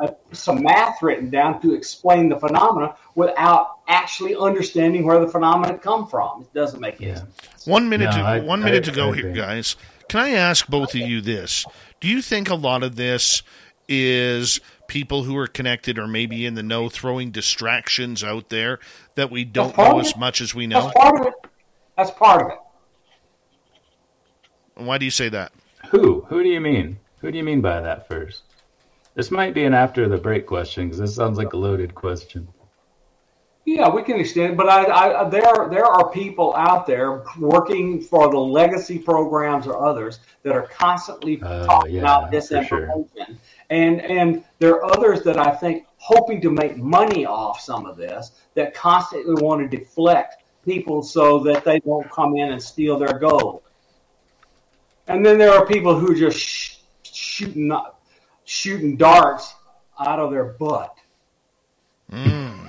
a 0.00 0.14
some 0.32 0.62
math 0.62 1.02
written 1.02 1.30
down 1.30 1.60
to 1.62 1.74
explain 1.74 2.28
the 2.28 2.38
phenomena 2.38 2.94
without 3.14 3.78
actually 3.88 4.34
understanding 4.36 5.04
where 5.04 5.20
the 5.20 5.28
phenomena 5.28 5.76
come 5.78 6.06
from. 6.06 6.42
It 6.42 6.54
doesn't 6.54 6.80
make 6.80 6.96
any 7.00 7.10
Yeah. 7.10 7.16
sense. 7.16 7.66
One 7.66 7.88
minute, 7.88 8.06
No, 8.06 8.16
to, 8.16 8.22
I- 8.22 8.40
one 8.40 8.60
minute 8.62 8.84
I- 8.84 8.90
to 8.90 8.92
go 8.92 9.10
I 9.12 9.14
here, 9.16 9.28
agree. 9.28 9.40
guys. 9.40 9.76
Can 10.08 10.20
I 10.20 10.30
ask 10.30 10.66
both 10.68 10.90
of 10.94 11.00
you 11.00 11.20
this? 11.20 11.64
Do 12.00 12.08
you 12.08 12.20
think 12.22 12.50
a 12.50 12.54
lot 12.54 12.82
of 12.82 12.96
this 12.96 13.42
is 13.88 14.60
people 14.86 15.22
who 15.24 15.36
are 15.36 15.46
connected 15.46 15.98
or 15.98 16.06
maybe 16.06 16.44
in 16.46 16.54
the 16.54 16.62
know 16.62 16.88
throwing 16.88 17.30
distractions 17.30 18.22
out 18.22 18.48
there 18.50 18.78
that 19.14 19.30
we 19.30 19.44
don't 19.44 19.76
know 19.78 19.98
as 20.00 20.16
much 20.16 20.40
as 20.40 20.54
we 20.54 20.66
know? 20.66 20.82
That's 20.82 20.94
part 20.98 21.20
of 21.20 21.26
it. 21.26 21.34
That's 21.96 22.10
part 22.10 22.42
of 22.42 22.48
it. 22.52 22.58
Why 24.76 24.98
do 24.98 25.04
you 25.04 25.10
say 25.10 25.28
that? 25.28 25.52
Who? 25.90 26.22
Who 26.28 26.42
do 26.42 26.48
you 26.48 26.60
mean? 26.60 26.98
Who 27.20 27.30
do 27.30 27.38
you 27.38 27.44
mean 27.44 27.60
by 27.60 27.80
that 27.80 28.08
first? 28.08 28.42
This 29.14 29.30
might 29.30 29.54
be 29.54 29.64
an 29.64 29.74
after 29.74 30.08
the 30.08 30.18
break 30.18 30.46
question 30.46 30.86
because 30.86 30.98
this 30.98 31.14
sounds 31.14 31.38
like 31.38 31.52
a 31.52 31.56
loaded 31.56 31.94
question. 31.94 32.48
Yeah, 33.66 33.88
we 33.88 34.02
can 34.02 34.20
extend 34.20 34.52
it, 34.52 34.56
but 34.58 34.68
I, 34.68 35.22
I, 35.22 35.28
there 35.30 35.68
there 35.70 35.86
are 35.86 36.10
people 36.10 36.54
out 36.54 36.86
there 36.86 37.24
working 37.38 37.98
for 37.98 38.30
the 38.30 38.38
legacy 38.38 38.98
programs 38.98 39.66
or 39.66 39.86
others 39.86 40.18
that 40.42 40.52
are 40.54 40.66
constantly 40.66 41.40
Oh, 41.42 41.64
talking 41.64 41.94
yeah, 41.94 42.00
about 42.02 42.30
for 42.30 42.62
sure. 42.64 43.04
and 43.70 44.02
and 44.02 44.44
there 44.58 44.74
are 44.74 44.84
others 44.84 45.22
that 45.22 45.38
I 45.38 45.50
think 45.50 45.86
hoping 45.96 46.42
to 46.42 46.50
make 46.50 46.76
money 46.76 47.24
off 47.24 47.58
some 47.60 47.86
of 47.86 47.96
this 47.96 48.32
that 48.54 48.74
constantly 48.74 49.42
want 49.42 49.62
to 49.70 49.76
deflect 49.78 50.42
people 50.62 51.02
so 51.02 51.38
that 51.40 51.64
they 51.64 51.80
won't 51.84 52.10
come 52.10 52.36
in 52.36 52.52
and 52.52 52.62
steal 52.62 52.98
their 52.98 53.18
gold. 53.18 53.62
And 55.08 55.24
then 55.24 55.38
there 55.38 55.52
are 55.52 55.64
people 55.64 55.98
who 55.98 56.14
just 56.14 56.38
sh- 56.38 56.76
shooting 57.02 57.72
shooting 58.44 58.96
darts 58.96 59.54
out 59.98 60.18
of 60.18 60.30
their 60.30 60.44
butt. 60.44 60.94
Hmm. 62.10 62.68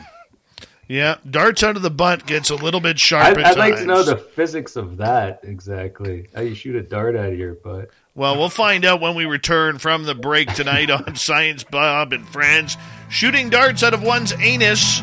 Yeah, 0.88 1.18
darts 1.28 1.64
out 1.64 1.76
of 1.76 1.82
the 1.82 1.90
butt 1.90 2.28
gets 2.28 2.52
a 2.52 2.56
little 2.56 2.80
bit 2.80 3.00
sharp 3.00 3.26
I'd, 3.26 3.40
at 3.40 3.46
I'd 3.46 3.58
like 3.58 3.76
to 3.78 3.86
know 3.86 4.04
the 4.04 4.18
physics 4.18 4.76
of 4.76 4.98
that 4.98 5.40
exactly. 5.44 6.30
How 6.36 6.42
you 6.42 6.54
shoot 6.54 6.76
a 6.76 6.84
dart 6.84 7.16
out 7.16 7.34
of 7.34 7.40
your 7.40 7.56
butt. 7.56 7.90
Well, 8.14 8.38
we'll 8.38 8.50
find 8.50 8.86
out 8.86 9.02
when 9.02 9.16
we 9.16 9.26
return 9.26 9.80
from 9.80 10.04
the 10.04 10.16
break 10.16 10.54
tonight 10.54 10.92
on 10.92 11.16
Science 11.16 11.64
Bob 11.64 12.14
and 12.14 12.28
Friends. 12.28 12.78
Shooting 13.10 13.50
darts 13.50 13.82
out 13.82 13.96
of 13.96 14.04
one's 14.04 14.34
anus 14.34 15.02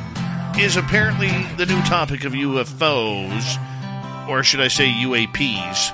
is 0.57 0.77
apparently 0.77 1.31
the 1.57 1.67
new 1.67 1.81
topic 1.83 2.25
of 2.25 2.33
UFOs, 2.33 4.29
or 4.29 4.43
should 4.45 4.61
I 4.61 4.69
say 4.69 4.87
UAPs, 4.87 5.93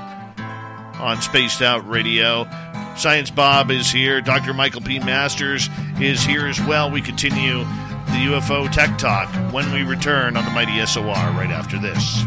on 1.00 1.22
Spaced 1.22 1.62
Out 1.62 1.88
Radio. 1.88 2.44
Science 2.98 3.30
Bob 3.30 3.70
is 3.70 3.88
here. 3.88 4.20
Dr. 4.20 4.52
Michael 4.52 4.80
P. 4.80 4.98
Masters 4.98 5.68
is 6.00 6.20
here 6.24 6.48
as 6.48 6.60
well. 6.60 6.90
We 6.90 7.00
continue 7.00 7.58
the 7.58 8.26
UFO 8.26 8.70
Tech 8.72 8.98
Talk 8.98 9.28
when 9.52 9.72
we 9.72 9.84
return 9.84 10.36
on 10.36 10.44
the 10.44 10.50
Mighty 10.50 10.84
SOR 10.84 11.04
right 11.04 11.48
after 11.48 11.78
this. 11.78 12.24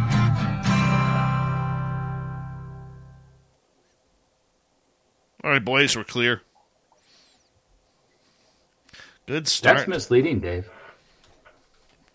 All 5.43 5.51
right, 5.51 5.63
boys, 5.63 5.97
we're 5.97 6.05
clear. 6.05 6.41
Good 9.25 9.49
start. 9.49 9.75
That's 9.77 9.89
misleading, 9.89 10.39
Dave. 10.39 10.69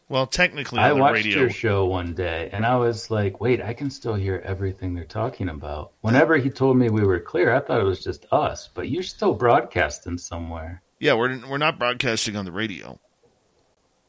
Well, 0.08 0.26
technically 0.26 0.78
I 0.78 0.92
watched 0.92 1.14
radio. 1.24 1.40
your 1.40 1.50
show 1.50 1.86
one 1.86 2.14
day 2.14 2.48
and 2.52 2.64
I 2.64 2.76
was 2.76 3.10
like, 3.10 3.40
wait, 3.40 3.60
I 3.62 3.72
can 3.74 3.90
still 3.90 4.14
hear 4.14 4.42
everything 4.44 4.94
they're 4.94 5.04
talking 5.04 5.48
about. 5.48 5.92
Whenever 6.00 6.36
he 6.36 6.48
told 6.50 6.76
me 6.76 6.88
we 6.90 7.04
were 7.04 7.20
clear, 7.20 7.54
I 7.54 7.60
thought 7.60 7.80
it 7.80 7.84
was 7.84 8.02
just 8.04 8.26
us, 8.32 8.68
but 8.72 8.88
you're 8.88 9.02
still 9.02 9.34
broadcasting 9.34 10.18
somewhere. 10.18 10.82
Yeah, 11.00 11.14
we're 11.14 11.38
we're 11.46 11.58
not 11.58 11.78
broadcasting 11.78 12.36
on 12.36 12.44
the 12.44 12.52
radio. 12.52 12.98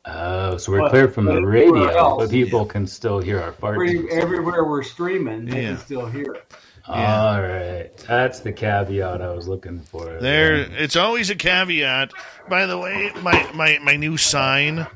Oh, 0.05 0.55
so 0.57 0.71
we're 0.71 0.79
But- 0.81 0.91
clear 0.91 1.07
from 1.10 1.25
the 1.25 1.41
radio, 1.45 1.88
else, 1.89 2.23
but 2.23 2.29
people 2.31 2.65
can 2.65 2.88
still 2.88 3.19
hear 3.19 3.41
our 3.41 3.53
Every, 3.71 3.99
farts. 3.99 4.10
everywhere 4.12 4.63
we're 4.63 4.83
streaming, 4.83 5.45
they 5.45 5.62
Yeah. 5.63 5.67
can 5.69 5.77
still 5.79 6.05
hear 6.05 6.31
it. 6.33 6.53
Yeah. 6.88 7.21
All 7.33 7.41
right, 7.41 7.89
that's 8.07 8.39
the 8.39 8.53
caveat 8.53 9.21
I 9.21 9.29
was 9.33 9.49
looking 9.49 9.81
for. 9.81 10.05
There, 10.21 10.55
it's 10.55 10.95
always 10.95 11.29
a 11.29 11.36
caveat. 11.36 12.13
By 12.47 12.65
the 12.65 12.77
way, 12.77 13.12
my 13.21 13.49
my 13.53 13.79
my 13.83 13.97
new 13.97 14.15
sign 14.15 14.88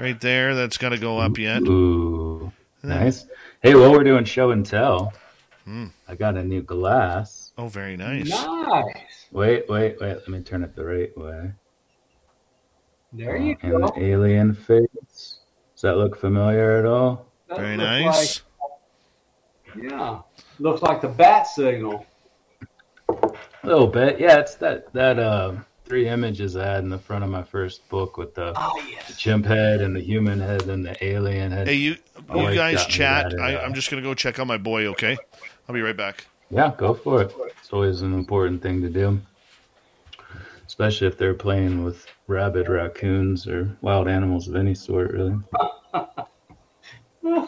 right 0.00 0.20
there 0.20 0.54
that's 0.54 0.78
got 0.78 0.90
to 0.90 0.98
go 0.98 1.18
up 1.18 1.38
yet. 1.38 1.62
Ooh, 1.62 2.52
nice. 2.82 3.26
Hey, 3.62 3.74
while 3.74 3.92
we're 3.92 4.04
doing 4.04 4.24
show 4.24 4.50
and 4.50 4.64
tell, 4.64 5.12
Hmm. 5.64 5.86
I 6.06 6.14
got 6.14 6.36
a 6.36 6.44
new 6.44 6.62
glass. 6.62 7.52
Oh, 7.58 7.66
very 7.66 7.96
nice. 7.96 8.28
Nice. 8.30 9.26
Wait, 9.32 9.68
wait, 9.68 9.96
wait. 10.00 10.14
Let 10.14 10.28
me 10.28 10.40
turn 10.40 10.62
it 10.62 10.76
the 10.76 10.84
right 10.84 11.16
way. 11.18 11.50
There 13.12 13.36
you 13.36 13.56
And 13.62 13.72
go. 13.72 13.88
the 13.88 14.04
alien 14.04 14.54
face. 14.54 14.86
Does 15.74 15.82
that 15.82 15.96
look 15.96 16.16
familiar 16.16 16.78
at 16.78 16.86
all? 16.86 17.26
That 17.48 17.58
Very 17.58 17.76
nice. 17.76 18.42
Like, 19.74 19.90
yeah. 19.90 20.20
Looks 20.60 20.82
like 20.82 21.00
the 21.00 21.08
bat 21.08 21.46
signal. 21.48 22.06
A 23.08 23.32
little 23.64 23.86
bit. 23.88 24.20
Yeah, 24.20 24.38
it's 24.38 24.54
that 24.56 24.92
that 24.92 25.18
uh, 25.18 25.54
three 25.86 26.08
images 26.08 26.56
I 26.56 26.66
had 26.66 26.82
in 26.84 26.90
the 26.90 26.98
front 26.98 27.22
of 27.24 27.30
my 27.30 27.42
first 27.44 27.88
book 27.88 28.16
with 28.16 28.34
the 28.34 28.52
Oh, 28.56 28.82
yes. 28.90 29.16
chimp 29.16 29.46
head 29.46 29.80
and 29.80 29.94
the 29.94 30.00
human 30.00 30.40
head 30.40 30.62
and 30.62 30.84
the 30.84 31.02
alien 31.04 31.52
head. 31.52 31.68
Hey, 31.68 31.74
you 31.74 31.96
you 32.34 32.54
guys 32.54 32.84
chat. 32.86 33.32
uh, 33.38 33.42
I, 33.42 33.62
I'm 33.64 33.72
just 33.74 33.88
gonna 33.90 34.02
go 34.02 34.12
check 34.14 34.38
on 34.40 34.46
my 34.48 34.58
boy. 34.58 34.86
Okay, 34.86 35.16
I'll 35.68 35.74
be 35.74 35.80
right 35.82 35.96
back. 35.96 36.26
Yeah, 36.50 36.72
go 36.76 36.92
for 36.94 37.22
it. 37.22 37.32
It's 37.60 37.72
always 37.72 38.02
an 38.02 38.12
important 38.14 38.62
thing 38.62 38.82
to 38.82 38.88
do, 38.88 39.20
especially 40.66 41.06
if 41.06 41.16
they're 41.18 41.34
playing 41.34 41.84
with 41.84 42.06
rabid 42.26 42.68
raccoons 42.68 43.46
or 43.46 43.76
wild 43.80 44.08
animals 44.08 44.48
of 44.48 44.56
any 44.56 44.74
sort. 44.74 45.12
Really, 45.12 45.36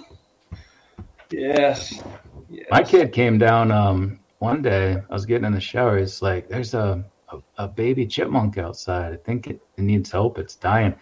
Yes. 1.31 2.03
yes. 2.49 2.67
my 2.71 2.83
kid 2.83 3.13
came 3.13 3.37
down 3.39 3.71
um, 3.71 4.19
one 4.39 4.63
day. 4.63 5.03
I 5.11 5.13
was 5.13 5.27
getting 5.27 5.45
in 5.45 5.53
the 5.53 5.61
shower. 5.61 5.99
He's 5.99 6.23
like, 6.23 6.49
"There's 6.49 6.73
a 6.75 7.05
a, 7.31 7.65
a 7.65 7.69
baby 7.69 8.07
chipmunk 8.07 8.59
outside. 8.59 9.13
I 9.13 9.17
think 9.17 9.47
it, 9.47 9.61
it 9.77 9.83
needs 9.83 10.11
help. 10.11 10.39
It's 10.39 10.57
dying." 10.57 10.95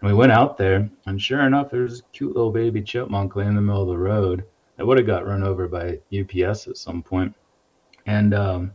And 0.00 0.08
we 0.08 0.14
went 0.14 0.32
out 0.32 0.56
there, 0.56 0.88
and 1.06 1.20
sure 1.20 1.40
enough, 1.40 1.70
there's 1.70 2.00
a 2.00 2.02
cute 2.12 2.36
little 2.36 2.52
baby 2.52 2.82
chipmunk 2.82 3.34
laying 3.34 3.50
in 3.50 3.56
the 3.56 3.62
middle 3.62 3.82
of 3.82 3.88
the 3.88 3.98
road. 3.98 4.44
It 4.78 4.86
would 4.86 4.98
have 4.98 5.06
got 5.06 5.26
run 5.26 5.42
over 5.42 5.66
by 5.66 5.98
UPS 6.16 6.68
at 6.68 6.76
some 6.76 7.02
point. 7.02 7.34
And 8.06 8.32
um, 8.32 8.72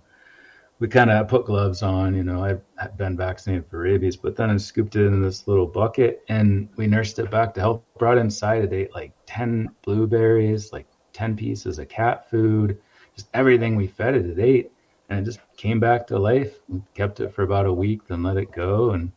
we 0.83 0.89
kind 0.89 1.09
of 1.09 1.29
put 1.29 1.45
gloves 1.45 1.81
on. 1.81 2.13
You 2.13 2.23
know, 2.23 2.43
I've 2.43 2.97
been 2.97 3.15
vaccinated 3.15 3.69
for 3.69 3.79
rabies, 3.79 4.17
but 4.17 4.35
then 4.35 4.49
I 4.49 4.57
scooped 4.57 4.97
it 4.97 5.05
in 5.05 5.21
this 5.21 5.47
little 5.47 5.65
bucket 5.65 6.25
and 6.27 6.67
we 6.75 6.87
nursed 6.87 7.19
it 7.19 7.31
back 7.31 7.53
to 7.53 7.61
health. 7.61 7.83
Brought 7.97 8.17
inside, 8.17 8.65
it 8.65 8.73
ate 8.73 8.93
like 8.93 9.13
10 9.25 9.69
blueberries, 9.83 10.73
like 10.73 10.85
10 11.13 11.37
pieces 11.37 11.79
of 11.79 11.87
cat 11.87 12.29
food, 12.29 12.81
just 13.15 13.29
everything 13.33 13.77
we 13.77 13.87
fed 13.87 14.13
it, 14.13 14.25
it 14.25 14.39
ate. 14.39 14.72
And 15.13 15.21
it 15.21 15.25
just 15.29 15.39
came 15.57 15.79
back 15.79 16.07
to 16.07 16.17
life. 16.17 16.59
We 16.67 16.81
kept 16.95 17.19
it 17.19 17.31
for 17.35 17.43
about 17.43 17.67
a 17.67 17.73
week, 17.73 18.07
then 18.07 18.23
let 18.23 18.35
it 18.35 18.51
go. 18.51 18.91
And 18.91 19.11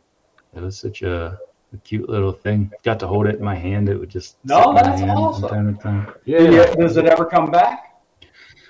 it 0.55 0.61
was 0.61 0.77
such 0.79 1.01
a, 1.01 1.39
a 1.73 1.77
cute 1.85 2.07
little 2.11 2.33
thing. 2.33 2.71
Got 2.83 3.01
to 3.01 3.07
hold 3.07 3.27
it 3.27 3.37
in 3.37 3.43
my 3.45 3.55
hand. 3.55 3.89
It 3.89 3.97
would 3.99 4.11
just 4.11 4.37
No, 4.45 4.59
sit 4.61 4.69
in 4.69 4.75
my 4.75 4.83
that's 4.83 5.03
awesome. 5.03 5.49
from 5.49 5.49
time 5.49 5.75
to 5.77 5.83
time. 5.83 6.15
Did 6.27 6.53
you- 6.53 6.75
does 6.75 6.99
it 6.99 7.07
ever 7.07 7.25
come 7.25 7.51
back? 7.51 7.95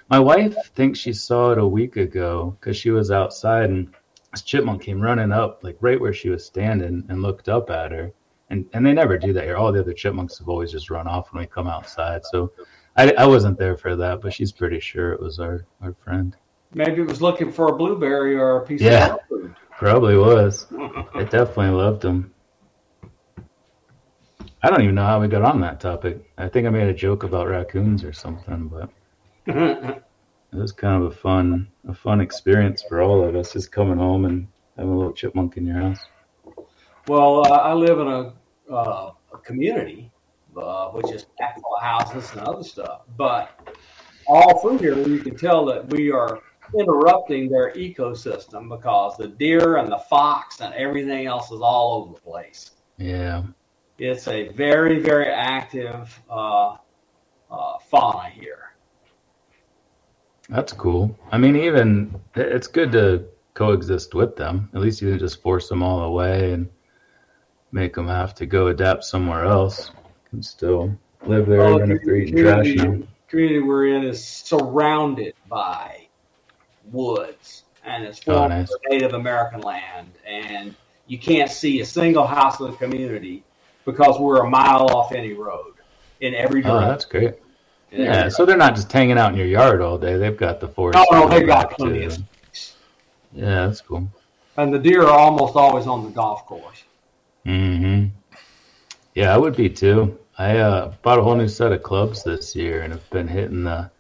My 0.09 0.21
wife 0.21 0.55
thinks 0.77 1.01
she 1.01 1.13
saw 1.13 1.51
it 1.51 1.59
a 1.59 1.67
week 1.67 1.97
ago 1.97 2.57
because 2.61 2.77
she 2.77 2.91
was 2.93 3.11
outside 3.11 3.71
and 3.71 3.93
this 4.31 4.43
chipmunk 4.43 4.83
came 4.83 5.01
running 5.01 5.33
up, 5.33 5.65
like 5.65 5.77
right 5.81 6.01
where 6.01 6.13
she 6.13 6.29
was 6.29 6.47
standing, 6.47 7.05
and 7.09 7.23
looked 7.23 7.49
up 7.49 7.71
at 7.71 7.91
her. 7.91 8.13
And 8.51 8.67
and 8.73 8.87
they 8.87 8.93
never 8.93 9.19
do 9.19 9.33
that 9.33 9.43
here. 9.43 9.57
All 9.57 9.73
the 9.73 9.81
other 9.81 9.93
chipmunks 9.93 10.39
have 10.39 10.49
always 10.49 10.71
just 10.71 10.91
run 10.91 11.09
off 11.09 11.33
when 11.33 11.41
we 11.41 11.47
come 11.49 11.67
outside. 11.67 12.25
So 12.25 12.53
I, 12.97 13.11
I 13.19 13.27
wasn't 13.27 13.59
there 13.59 13.77
for 13.77 13.97
that, 13.97 14.21
but 14.21 14.33
she's 14.33 14.53
pretty 14.53 14.79
sure 14.79 15.11
it 15.13 15.21
was 15.21 15.41
our, 15.41 15.67
our 15.83 15.93
friend. 16.05 16.37
Maybe 16.77 17.01
it 17.01 17.09
was 17.09 17.23
looking 17.23 17.51
for 17.51 17.69
a 17.69 17.75
blueberry 17.75 18.37
or 18.37 18.59
a 18.59 18.67
piece 18.67 18.83
Yeah. 18.83 19.15
of 19.15 19.21
food. 19.31 19.55
Probably 19.79 20.19
was. 20.19 20.67
It 21.15 21.31
definitely 21.31 21.71
loved 21.71 22.03
them. 22.03 22.35
I 24.63 24.69
don't 24.69 24.83
even 24.83 24.95
know 24.95 25.07
how 25.07 25.19
we 25.19 25.27
got 25.27 25.41
on 25.41 25.59
that 25.63 25.81
topic. 25.81 26.31
I 26.37 26.49
think 26.49 26.67
I 26.67 26.71
made 26.71 26.87
a 26.87 26.93
joke 26.93 27.23
about 27.23 27.49
raccoons 27.49 28.05
or 28.05 28.13
something, 28.13 28.69
but 28.69 28.91
it 29.47 30.03
was 30.53 30.71
kind 30.73 31.03
of 31.03 31.11
a 31.11 31.15
fun 31.15 31.69
a 31.89 31.95
fun 31.95 32.21
experience 32.21 32.83
for 32.87 33.01
all 33.01 33.25
of 33.25 33.35
us 33.37 33.55
just 33.55 33.73
coming 33.73 33.97
home 33.97 34.27
and 34.27 34.47
having 34.77 34.93
a 34.93 34.97
little 34.99 35.15
chipmunk 35.15 35.57
in 35.57 35.65
your 35.65 35.77
house. 35.77 36.01
Well, 37.09 37.47
uh, 37.47 37.57
I 37.57 37.73
live 37.73 38.01
in 38.01 38.07
a, 38.09 38.35
uh, 38.71 39.13
a 39.33 39.39
community, 39.39 40.11
uh, 40.55 40.89
which 40.89 41.11
is 41.11 41.25
packed 41.39 41.61
full 41.63 41.75
of 41.77 41.83
houses 41.83 42.31
and 42.33 42.41
other 42.43 42.65
stuff. 42.65 43.03
But 43.17 43.49
all 44.27 44.59
through 44.61 44.79
here, 44.79 44.99
you 45.09 45.21
can 45.21 45.37
tell 45.39 45.65
that 45.67 45.89
we 45.91 46.11
are 46.11 46.41
interrupting 46.79 47.49
their 47.51 47.73
ecosystem 47.73 48.69
because 48.69 49.17
the 49.17 49.29
deer 49.29 49.77
and 49.77 49.91
the 49.91 49.99
fox 49.99 50.61
and 50.61 50.75
everything 50.75 51.27
else 51.27 51.51
is 51.51 51.61
all 51.61 52.03
over 52.03 52.15
the 52.15 52.21
place. 52.21 52.73
Yeah. 52.99 53.43
It's 53.99 54.29
a 54.29 54.49
very, 54.49 54.99
very 55.01 55.29
active 55.29 56.19
uh, 56.31 56.77
uh, 57.51 57.79
fauna 57.91 58.29
here. 58.29 58.73
That's 60.49 60.73
cool. 60.73 61.17
I 61.33 61.39
mean, 61.39 61.57
even 61.57 62.21
it's 62.35 62.69
good 62.69 62.93
to 62.93 63.25
coexist 63.55 64.15
with 64.15 64.37
them. 64.37 64.71
At 64.75 64.81
least 64.81 65.01
you 65.03 65.11
can 65.11 65.19
just 65.19 65.43
force 65.43 65.69
them 65.69 65.83
all 65.83 66.03
away 66.03 66.53
and 66.53 66.69
make 67.73 67.95
them 67.95 68.07
have 68.07 68.35
to 68.37 68.47
go 68.47 68.69
adapt 68.69 69.05
somewhere 69.05 69.45
else. 69.45 69.91
Can 70.31 70.43
still 70.43 70.97
live 71.27 71.47
there 71.47 71.59
Well, 71.59 71.79
even 71.79 71.93
if 71.93 72.03
they're 72.05 72.15
the 72.15 72.21
eating 72.21 72.37
trash 72.45 72.67
community- 72.75 73.09
community 73.29 73.61
we're 73.61 73.87
in 73.89 74.05
is 74.05 74.25
surrounded 74.25 75.35
by 75.49 76.06
woods 76.93 77.65
and 77.85 78.05
it's 78.05 78.21
Oh, 78.27 78.35
formed 78.35 78.51
nice. 78.51 78.73
Native 78.89 79.15
American 79.15 79.61
land, 79.61 80.11
and 80.27 80.75
you 81.07 81.19
can't 81.19 81.51
see 81.51 81.81
a 81.81 81.87
single 81.87 82.27
house 82.27 82.59
in 82.61 82.67
the 82.71 82.77
community 82.77 83.45
because 83.85 84.19
we're 84.19 84.43
a 84.45 84.51
mile 84.51 84.91
off 84.91 85.13
any 85.13 85.33
road 85.33 85.75
in 86.21 86.35
every 86.35 86.61
Oh, 86.65 86.69
direction. 86.69 86.89
that's 86.89 87.05
great. 87.05 87.35
In 87.93 88.03
Yeah, 88.03 88.29
so 88.29 88.45
they're 88.45 88.57
not 88.57 88.75
just 88.75 88.91
hanging 88.91 89.17
out 89.19 89.31
in 89.33 89.39
your 89.39 89.47
yard 89.47 89.81
all 89.81 89.97
day. 89.99 90.17
They've 90.17 90.37
got 90.37 90.59
the 90.61 90.67
forest. 90.69 90.99
No, 91.11 91.21
no, 91.21 91.29
they've 91.29 91.47
got 91.47 91.71
plenty 91.71 92.05
of 92.05 92.15
space. 92.15 92.75
Yeah, 93.33 93.67
that's 93.67 93.81
cool. 93.81 94.09
And 94.57 94.75
the 94.75 94.79
deer 94.79 95.03
are 95.03 95.11
almost 95.11 95.55
always 95.55 95.87
on 95.87 96.03
the 96.03 96.11
golf 96.11 96.45
course. 96.47 96.83
Mm-hmm. 97.45 98.07
Yeah, 99.15 99.33
I 99.33 99.39
would 99.39 99.55
be 99.57 99.69
too. 99.69 100.19
I 100.39 100.59
uh, 100.59 100.93
bought 101.03 101.19
a 101.19 101.23
whole 101.23 101.37
new 101.37 101.49
set 101.49 101.73
of 101.73 101.83
clubs 101.83 102.25
this 102.25 102.57
year 102.57 102.83
and 102.83 102.93
have 102.93 103.09
been 103.11 103.29
hitting 103.29 103.65
the 103.65 103.91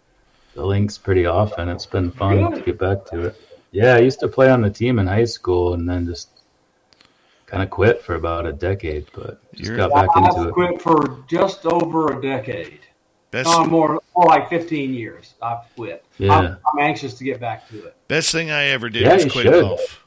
the 0.56 0.64
links 0.64 0.96
pretty 0.98 1.26
often. 1.26 1.68
It's 1.68 1.86
been 1.86 2.10
fun 2.10 2.36
Really? 2.38 2.58
to 2.58 2.64
get 2.64 2.78
back 2.78 3.04
to 3.10 3.26
it. 3.26 3.40
Yeah, 3.72 3.94
I 3.94 3.98
used 3.98 4.20
to 4.20 4.28
play 4.28 4.48
on 4.50 4.62
the 4.62 4.70
team 4.70 4.98
in 4.98 5.06
high 5.06 5.24
school 5.26 5.74
and 5.74 5.88
then 5.88 6.06
just 6.06 6.30
kind 7.44 7.62
of 7.62 7.68
quit 7.70 8.02
for 8.02 8.14
about 8.14 8.46
a 8.46 8.52
decade, 8.52 9.06
but 9.14 9.38
just 9.52 9.66
You're- 9.70 9.76
got 9.76 9.92
back 9.92 10.08
I've 10.16 10.24
into 10.36 10.48
it. 10.48 10.52
quit 10.54 10.80
for 10.82 11.22
just 11.28 11.66
over 11.66 12.18
a 12.18 12.22
decade. 12.22 12.80
Best 13.30 13.50
No, 13.50 13.64
more, 13.66 14.00
more 14.16 14.26
like 14.26 14.48
15 14.48 14.94
years. 14.94 15.34
I've 15.42 15.58
quit. 15.76 16.04
Yeah. 16.16 16.32
I'm, 16.32 16.46
I'm 16.46 16.78
anxious 16.80 17.14
to 17.18 17.24
get 17.24 17.38
back 17.38 17.68
to 17.68 17.86
it. 17.86 17.96
best 18.08 18.32
thing 18.32 18.50
I 18.50 18.66
ever 18.68 18.88
did 18.88 19.02
Yeah, 19.02 19.14
was 19.14 19.24
quit 19.30 19.44
should. 19.44 19.60
golf. 19.62 20.04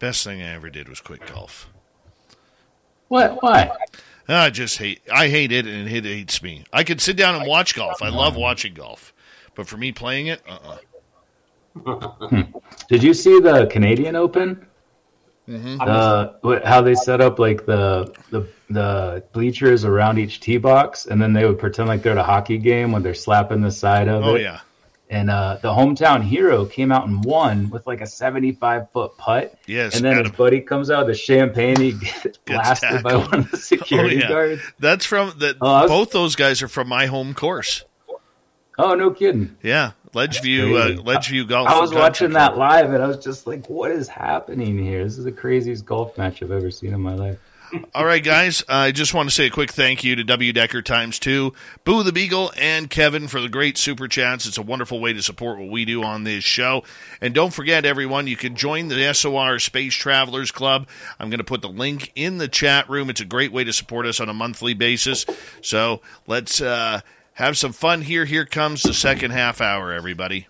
Best 0.00 0.24
thing 0.24 0.42
I 0.42 0.54
ever 0.54 0.70
did 0.70 0.88
was 0.88 1.00
quit 1.00 1.24
golf. 1.26 1.70
What? 3.08 3.42
Why? 3.42 3.70
I 4.30 4.50
just 4.50 4.76
hate. 4.78 5.00
I 5.12 5.28
hate 5.28 5.52
it, 5.52 5.66
and 5.66 5.88
it 5.88 6.04
hates 6.04 6.42
me. 6.42 6.64
I 6.72 6.84
could 6.84 7.00
sit 7.00 7.16
down 7.16 7.34
and 7.36 7.46
watch 7.46 7.74
golf. 7.74 8.02
I 8.02 8.10
love 8.10 8.36
watching 8.36 8.74
golf, 8.74 9.14
but 9.58 9.66
for 9.66 9.76
me 9.76 9.90
playing 9.92 10.28
it, 10.28 10.40
uh, 10.48 10.76
uh 11.86 12.44
Did 12.88 13.02
you 13.02 13.12
see 13.12 13.40
the 13.40 13.66
Canadian 13.66 14.14
Open? 14.16 14.64
I 15.48 15.50
missed 15.50 15.80
Uh, 15.80 16.28
how 16.64 16.80
they 16.82 16.94
set 16.94 17.20
up 17.20 17.38
like 17.38 17.66
the 17.66 18.14
the 18.30 18.46
the 18.70 19.24
bleachers 19.32 19.84
around 19.84 20.18
each 20.18 20.40
tee 20.40 20.58
box, 20.58 21.06
and 21.06 21.20
then 21.20 21.32
they 21.32 21.44
would 21.44 21.58
pretend 21.58 21.88
like 21.88 22.02
they're 22.02 22.12
at 22.12 22.18
a 22.18 22.22
hockey 22.22 22.58
game 22.58 22.92
when 22.92 23.02
they're 23.02 23.14
slapping 23.14 23.60
the 23.62 23.70
side 23.70 24.06
of 24.08 24.22
oh 24.24 24.28
it. 24.28 24.32
Oh 24.32 24.36
yeah, 24.36 24.60
And 25.10 25.30
uh, 25.30 25.58
the 25.62 25.70
hometown 25.70 26.22
hero 26.22 26.66
came 26.66 26.92
out 26.92 27.08
and 27.08 27.24
won 27.24 27.70
with 27.70 27.86
like 27.86 28.00
a 28.02 28.06
seventy-five 28.06 28.90
foot 28.92 29.16
putt. 29.16 29.58
yes. 29.66 29.96
and 29.96 30.04
then 30.04 30.12
Adam. 30.18 30.26
his 30.26 30.36
buddy 30.36 30.60
comes 30.60 30.90
out 30.90 31.06
with 31.06 31.16
the 31.16 31.20
champagne. 31.22 31.80
He 31.80 31.92
gets 31.92 32.36
blasted 32.46 33.02
by 33.02 33.16
one 33.16 33.34
of 33.40 33.50
the 33.50 33.56
security 33.72 34.16
Oh, 34.16 34.20
yeah. 34.20 34.28
guards. 34.28 34.62
That's 34.78 35.04
from 35.06 35.32
the. 35.38 35.56
Oh, 35.60 35.66
I 35.66 35.82
was- 35.82 35.90
both 35.90 36.10
those 36.10 36.36
guys 36.36 36.60
are 36.62 36.68
from 36.68 36.88
my 36.88 37.06
home 37.06 37.32
course. 37.34 37.84
Oh 38.78 38.94
no, 38.94 39.10
kidding! 39.10 39.56
Yeah, 39.62 39.92
Ledgeview, 40.12 40.98
uh, 40.98 41.02
Ledgeview 41.02 41.48
Golf. 41.48 41.68
I 41.68 41.80
was 41.80 41.92
watching 41.92 42.30
Club. 42.30 42.52
that 42.52 42.58
live, 42.58 42.92
and 42.92 43.02
I 43.02 43.06
was 43.08 43.18
just 43.18 43.46
like, 43.46 43.68
"What 43.68 43.90
is 43.90 44.08
happening 44.08 44.78
here? 44.78 45.02
This 45.02 45.18
is 45.18 45.24
the 45.24 45.32
craziest 45.32 45.84
golf 45.84 46.16
match 46.16 46.42
I've 46.42 46.52
ever 46.52 46.70
seen 46.70 46.94
in 46.94 47.00
my 47.00 47.14
life." 47.14 47.38
All 47.94 48.04
right, 48.04 48.22
guys. 48.22 48.64
I 48.68 48.92
just 48.92 49.12
want 49.12 49.28
to 49.28 49.34
say 49.34 49.46
a 49.46 49.50
quick 49.50 49.72
thank 49.72 50.02
you 50.02 50.16
to 50.16 50.24
W 50.24 50.52
Decker 50.52 50.80
times 50.80 51.18
two, 51.18 51.52
Boo 51.84 52.02
the 52.02 52.12
Beagle, 52.12 52.52
and 52.56 52.88
Kevin 52.88 53.28
for 53.28 53.40
the 53.40 53.48
great 53.48 53.76
super 53.76 54.08
chats. 54.08 54.46
It's 54.46 54.58
a 54.58 54.62
wonderful 54.62 55.00
way 55.00 55.12
to 55.12 55.22
support 55.22 55.58
what 55.58 55.68
we 55.68 55.84
do 55.84 56.02
on 56.02 56.24
this 56.24 56.44
show. 56.44 56.84
And 57.20 57.34
don't 57.34 57.52
forget, 57.52 57.84
everyone, 57.84 58.26
you 58.26 58.36
can 58.36 58.56
join 58.56 58.88
the 58.88 59.12
SOR 59.12 59.58
Space 59.58 59.94
Travelers 59.94 60.50
Club. 60.50 60.88
I'm 61.18 61.28
going 61.28 61.38
to 61.38 61.44
put 61.44 61.60
the 61.60 61.68
link 61.68 62.12
in 62.14 62.38
the 62.38 62.48
chat 62.48 62.88
room. 62.88 63.10
It's 63.10 63.20
a 63.20 63.26
great 63.26 63.52
way 63.52 63.64
to 63.64 63.72
support 63.72 64.06
us 64.06 64.20
on 64.20 64.28
a 64.28 64.34
monthly 64.34 64.74
basis. 64.74 65.26
So 65.60 66.00
let's 66.26 66.60
uh, 66.62 67.00
have 67.38 67.56
some 67.56 67.72
fun 67.72 68.02
here. 68.02 68.24
Here 68.24 68.44
comes 68.44 68.82
the 68.82 68.92
second 68.92 69.30
half 69.30 69.60
hour, 69.60 69.92
everybody. 69.92 70.48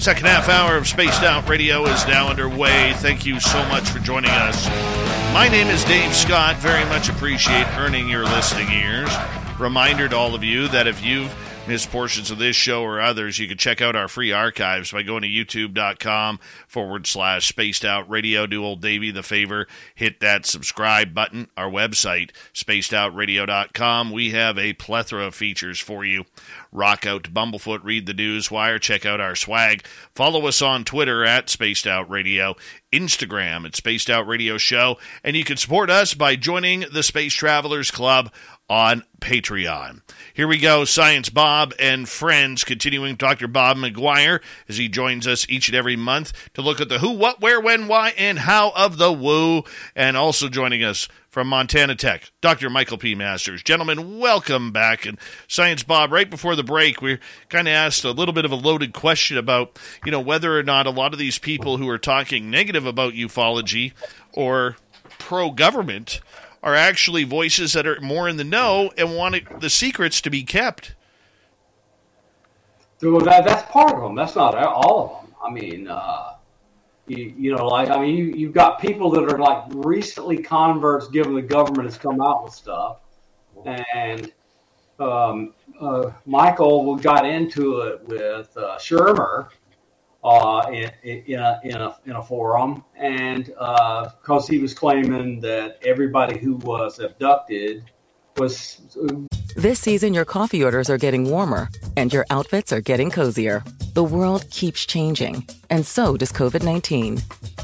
Second 0.00 0.28
half 0.28 0.48
hour 0.48 0.78
of 0.78 0.88
Spaced 0.88 1.22
Out 1.24 1.46
Radio 1.46 1.84
is 1.84 2.06
now 2.06 2.28
underway. 2.28 2.94
Thank 2.94 3.26
you 3.26 3.38
so 3.38 3.62
much 3.68 3.86
for 3.90 3.98
joining 3.98 4.30
us. 4.30 4.66
My 5.34 5.46
name 5.50 5.66
is 5.66 5.84
Dave 5.84 6.14
Scott. 6.14 6.56
Very 6.56 6.86
much 6.86 7.10
appreciate 7.10 7.66
earning 7.76 8.08
your 8.08 8.24
listening 8.24 8.70
ears. 8.70 9.10
Reminder 9.58 10.08
to 10.08 10.16
all 10.16 10.34
of 10.34 10.42
you 10.42 10.68
that 10.68 10.86
if 10.86 11.04
you've 11.04 11.30
missed 11.66 11.90
portions 11.90 12.30
of 12.30 12.38
this 12.38 12.56
show 12.56 12.82
or 12.82 13.00
others, 13.00 13.38
you 13.38 13.46
can 13.46 13.58
check 13.58 13.80
out 13.80 13.94
our 13.94 14.08
free 14.08 14.32
archives 14.32 14.92
by 14.92 15.02
going 15.02 15.22
to 15.22 15.28
youtube.com 15.28 16.40
forward 16.66 17.06
slash 17.06 17.46
spaced 17.46 17.84
out 17.84 18.08
radio. 18.10 18.46
Do 18.46 18.64
old 18.64 18.80
Davey 18.80 19.10
the 19.10 19.22
favor, 19.22 19.66
hit 19.94 20.20
that 20.20 20.46
subscribe 20.46 21.14
button. 21.14 21.48
Our 21.56 21.70
website, 21.70 22.30
spacedoutradio.com. 22.54 24.10
We 24.10 24.30
have 24.30 24.58
a 24.58 24.72
plethora 24.72 25.26
of 25.26 25.34
features 25.34 25.78
for 25.78 26.04
you. 26.04 26.24
Rock 26.72 27.06
out 27.06 27.24
to 27.24 27.30
Bumblefoot, 27.30 27.84
read 27.84 28.06
the 28.06 28.14
news 28.14 28.50
wire, 28.50 28.78
check 28.78 29.04
out 29.04 29.20
our 29.20 29.36
swag. 29.36 29.84
Follow 30.14 30.46
us 30.46 30.62
on 30.62 30.84
Twitter 30.84 31.24
at 31.24 31.50
Spaced 31.50 31.86
Out 31.86 32.08
Radio, 32.08 32.56
Instagram 32.92 33.66
at 33.66 33.76
Spaced 33.76 34.08
Out 34.08 34.26
Radio 34.26 34.56
Show, 34.56 34.96
and 35.22 35.36
you 35.36 35.44
can 35.44 35.56
support 35.56 35.90
us 35.90 36.14
by 36.14 36.36
joining 36.36 36.84
the 36.92 37.02
Space 37.02 37.34
Travelers 37.34 37.90
Club 37.90 38.32
on 38.70 39.02
Patreon. 39.20 40.00
Here 40.32 40.46
we 40.46 40.56
go, 40.56 40.84
Science 40.84 41.28
Bob 41.28 41.74
and 41.80 42.08
friends, 42.08 42.62
continuing 42.62 43.16
Dr. 43.16 43.48
Bob 43.48 43.76
McGwier 43.76 44.40
as 44.68 44.78
he 44.78 44.88
joins 44.88 45.26
us 45.26 45.44
each 45.48 45.68
and 45.68 45.76
every 45.76 45.96
month 45.96 46.32
to 46.54 46.62
look 46.62 46.80
at 46.80 46.88
the 46.88 47.00
who, 47.00 47.10
what, 47.10 47.40
where, 47.40 47.60
when, 47.60 47.88
why, 47.88 48.14
and 48.16 48.38
how 48.38 48.70
of 48.76 48.96
the 48.96 49.12
woo, 49.12 49.64
and 49.96 50.16
also 50.16 50.48
joining 50.48 50.84
us 50.84 51.08
from 51.28 51.48
Montana 51.48 51.96
Tech, 51.96 52.30
Dr. 52.40 52.70
Michael 52.70 52.96
P. 52.96 53.16
Masters. 53.16 53.62
Gentlemen, 53.62 54.20
welcome 54.20 54.70
back. 54.70 55.04
And 55.04 55.18
Science 55.48 55.82
Bob, 55.82 56.12
right 56.12 56.30
before 56.30 56.54
the 56.54 56.64
break, 56.64 57.02
we 57.02 57.18
kind 57.48 57.66
of 57.66 57.72
asked 57.72 58.04
a 58.04 58.12
little 58.12 58.32
bit 58.32 58.44
of 58.44 58.52
a 58.52 58.56
loaded 58.56 58.92
question 58.92 59.36
about, 59.36 59.78
you 60.04 60.12
know, 60.12 60.20
whether 60.20 60.56
or 60.56 60.62
not 60.62 60.86
a 60.86 60.90
lot 60.90 61.12
of 61.12 61.18
these 61.18 61.38
people 61.38 61.76
who 61.76 61.88
are 61.88 61.98
talking 61.98 62.50
negative 62.50 62.86
about 62.86 63.14
ufology 63.14 63.92
or 64.32 64.76
pro 65.18 65.50
government 65.50 66.20
are 66.62 66.74
actually 66.74 67.24
voices 67.24 67.72
that 67.72 67.86
are 67.86 68.00
more 68.00 68.28
in 68.28 68.36
the 68.36 68.44
know 68.44 68.92
and 68.96 69.16
want 69.16 69.34
it, 69.34 69.60
the 69.60 69.70
secrets 69.70 70.20
to 70.20 70.30
be 70.30 70.42
kept. 70.42 70.94
Well, 73.02 73.20
that, 73.20 73.44
that's 73.46 73.70
part 73.70 73.94
of 73.94 74.02
them. 74.02 74.14
That's 74.14 74.36
not 74.36 74.54
all 74.54 75.04
of 75.04 75.26
them. 75.26 75.34
I 75.42 75.50
mean, 75.50 75.88
uh, 75.88 76.34
you, 77.06 77.34
you 77.36 77.56
know, 77.56 77.66
like 77.66 77.88
I 77.88 77.98
mean, 77.98 78.16
you, 78.16 78.24
you've 78.26 78.52
got 78.52 78.80
people 78.80 79.10
that 79.12 79.24
are 79.24 79.38
like 79.38 79.64
recently 79.70 80.36
converts, 80.42 81.08
given 81.08 81.34
the 81.34 81.42
government 81.42 81.86
has 81.86 81.96
come 81.96 82.20
out 82.20 82.44
with 82.44 82.52
stuff, 82.52 82.98
and 83.94 84.30
um, 84.98 85.54
uh, 85.80 86.10
Michael 86.26 86.96
got 86.96 87.24
into 87.24 87.80
it 87.80 88.06
with 88.06 88.54
uh, 88.56 88.76
Shermer 88.78 89.48
uh, 90.22 90.70
in, 90.72 90.90
in, 91.02 91.38
a, 91.38 91.60
in 91.64 91.76
a 91.76 91.96
in 92.04 92.12
a 92.12 92.22
forum, 92.22 92.84
and 92.96 93.46
because 93.46 94.46
he 94.46 94.58
was 94.58 94.74
claiming 94.74 95.40
that 95.40 95.78
everybody 95.82 96.38
who 96.38 96.56
was 96.56 96.98
abducted 96.98 97.84
was 98.36 98.80
This 99.56 99.80
season, 99.80 100.14
your 100.14 100.24
coffee 100.24 100.62
orders 100.62 100.88
are 100.88 100.98
getting 100.98 101.28
warmer 101.28 101.68
and 101.96 102.12
your 102.12 102.24
outfits 102.30 102.72
are 102.72 102.80
getting 102.80 103.10
cozier. 103.10 103.62
The 103.94 104.04
world 104.04 104.48
keeps 104.50 104.86
changing, 104.86 105.46
and 105.70 105.86
so 105.86 106.16
does 106.16 106.32
COVID 106.32 106.62
19. 106.62 107.18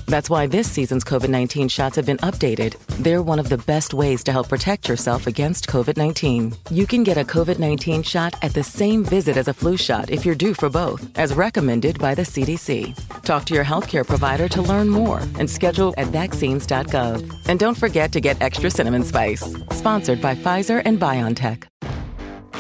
That's 0.07 0.31
why 0.31 0.47
this 0.47 0.71
season's 0.71 1.05
COVID 1.05 1.29
19 1.29 1.69
shots 1.69 1.97
have 1.97 2.07
been 2.07 2.19
updated. 2.19 2.77
They're 2.99 3.23
one 3.23 3.39
of 3.39 3.49
the 3.49 3.59
best 3.59 3.93
ways 3.93 4.23
to 4.25 4.33
help 4.33 4.49
protect 4.49 4.89
yourself 4.89 5.27
against 5.27 5.67
COVID 5.67 5.97
19. 5.97 6.55
You 6.71 6.87
can 6.87 7.03
get 7.03 7.19
a 7.19 7.25
COVID 7.25 7.59
19 7.59 8.03
shot 8.03 8.35
at 8.43 8.55
the 8.55 8.63
same 8.63 9.05
visit 9.05 9.37
as 9.37 9.49
a 9.49 9.55
flu 9.55 9.77
shot 9.77 10.11
if 10.11 10.25
you're 10.25 10.35
due 10.35 10.55
for 10.55 10.71
both, 10.71 11.09
as 11.19 11.35
recommended 11.35 11.99
by 11.99 12.15
the 12.15 12.23
CDC. 12.23 12.95
Talk 13.23 13.45
to 13.47 13.55
your 13.55 13.65
healthcare 13.65 14.07
provider 14.07 14.49
to 14.49 14.63
learn 14.63 14.89
more 14.89 15.21
and 15.39 15.49
schedule 15.51 15.95
at 15.97 16.09
vaccines.gov. 16.09 17.49
And 17.49 17.59
don't 17.59 17.77
forget 17.77 18.13
to 18.13 18.21
get 18.21 18.41
extra 18.41 18.71
cinnamon 18.71 19.03
spice. 19.03 19.43
Sponsored 19.73 20.21
by 20.23 20.35
Pfizer 20.35 20.83
and 20.85 21.01
BioNTech. 21.01 21.65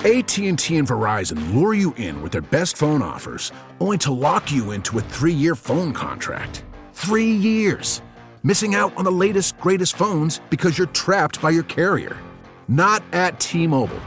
AT&T 0.04 0.76
and 0.76 0.86
Verizon 0.86 1.54
lure 1.54 1.72
you 1.72 1.94
in 1.94 2.20
with 2.20 2.30
their 2.30 2.42
best 2.42 2.76
phone 2.76 3.00
offers, 3.00 3.50
only 3.80 3.96
to 3.98 4.12
lock 4.12 4.52
you 4.52 4.72
into 4.72 4.98
a 4.98 5.02
3-year 5.02 5.54
phone 5.54 5.94
contract. 5.94 6.62
Three 6.92 7.30
years. 7.30 8.02
Missing 8.42 8.74
out 8.74 8.94
on 8.98 9.04
the 9.04 9.10
latest, 9.10 9.58
greatest 9.58 9.96
phones 9.96 10.40
because 10.50 10.76
you're 10.76 10.86
trapped 10.88 11.40
by 11.40 11.48
your 11.48 11.62
carrier. 11.62 12.14
Not 12.68 13.02
at 13.12 13.40
T 13.40 13.66
Mobile. 13.66 14.00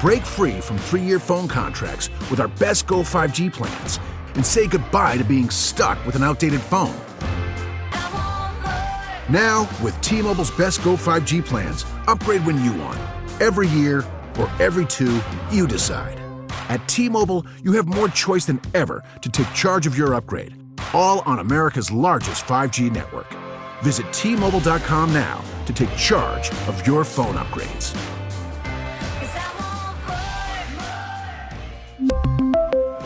Break 0.00 0.22
free 0.22 0.60
from 0.60 0.78
three 0.78 1.02
year 1.02 1.18
phone 1.18 1.48
contracts 1.48 2.08
with 2.30 2.38
our 2.38 2.48
best 2.48 2.86
Go 2.86 3.00
5G 3.00 3.52
plans 3.52 3.98
and 4.36 4.46
say 4.46 4.68
goodbye 4.68 5.16
to 5.16 5.24
being 5.24 5.50
stuck 5.50 6.04
with 6.06 6.14
an 6.14 6.22
outdated 6.22 6.60
phone. 6.60 6.94
Now, 9.28 9.68
with 9.82 10.00
T 10.02 10.22
Mobile's 10.22 10.52
best 10.52 10.84
Go 10.84 10.94
5G 10.94 11.44
plans, 11.44 11.84
upgrade 12.06 12.46
when 12.46 12.62
you 12.62 12.72
want. 12.74 13.15
Every 13.40 13.68
year 13.68 14.02
or 14.38 14.50
every 14.58 14.86
two, 14.86 15.20
you 15.50 15.68
decide. 15.68 16.18
At 16.70 16.86
T 16.88 17.10
Mobile, 17.10 17.44
you 17.62 17.72
have 17.72 17.86
more 17.86 18.08
choice 18.08 18.46
than 18.46 18.60
ever 18.74 19.04
to 19.20 19.28
take 19.28 19.52
charge 19.52 19.86
of 19.86 19.96
your 19.96 20.14
upgrade, 20.14 20.54
all 20.94 21.20
on 21.26 21.38
America's 21.38 21.92
largest 21.92 22.46
5G 22.46 22.90
network. 22.90 23.26
Visit 23.82 24.10
T 24.12 24.36
Mobile.com 24.36 25.12
now 25.12 25.44
to 25.66 25.72
take 25.74 25.94
charge 25.96 26.50
of 26.66 26.86
your 26.86 27.04
phone 27.04 27.34
upgrades. 27.34 27.94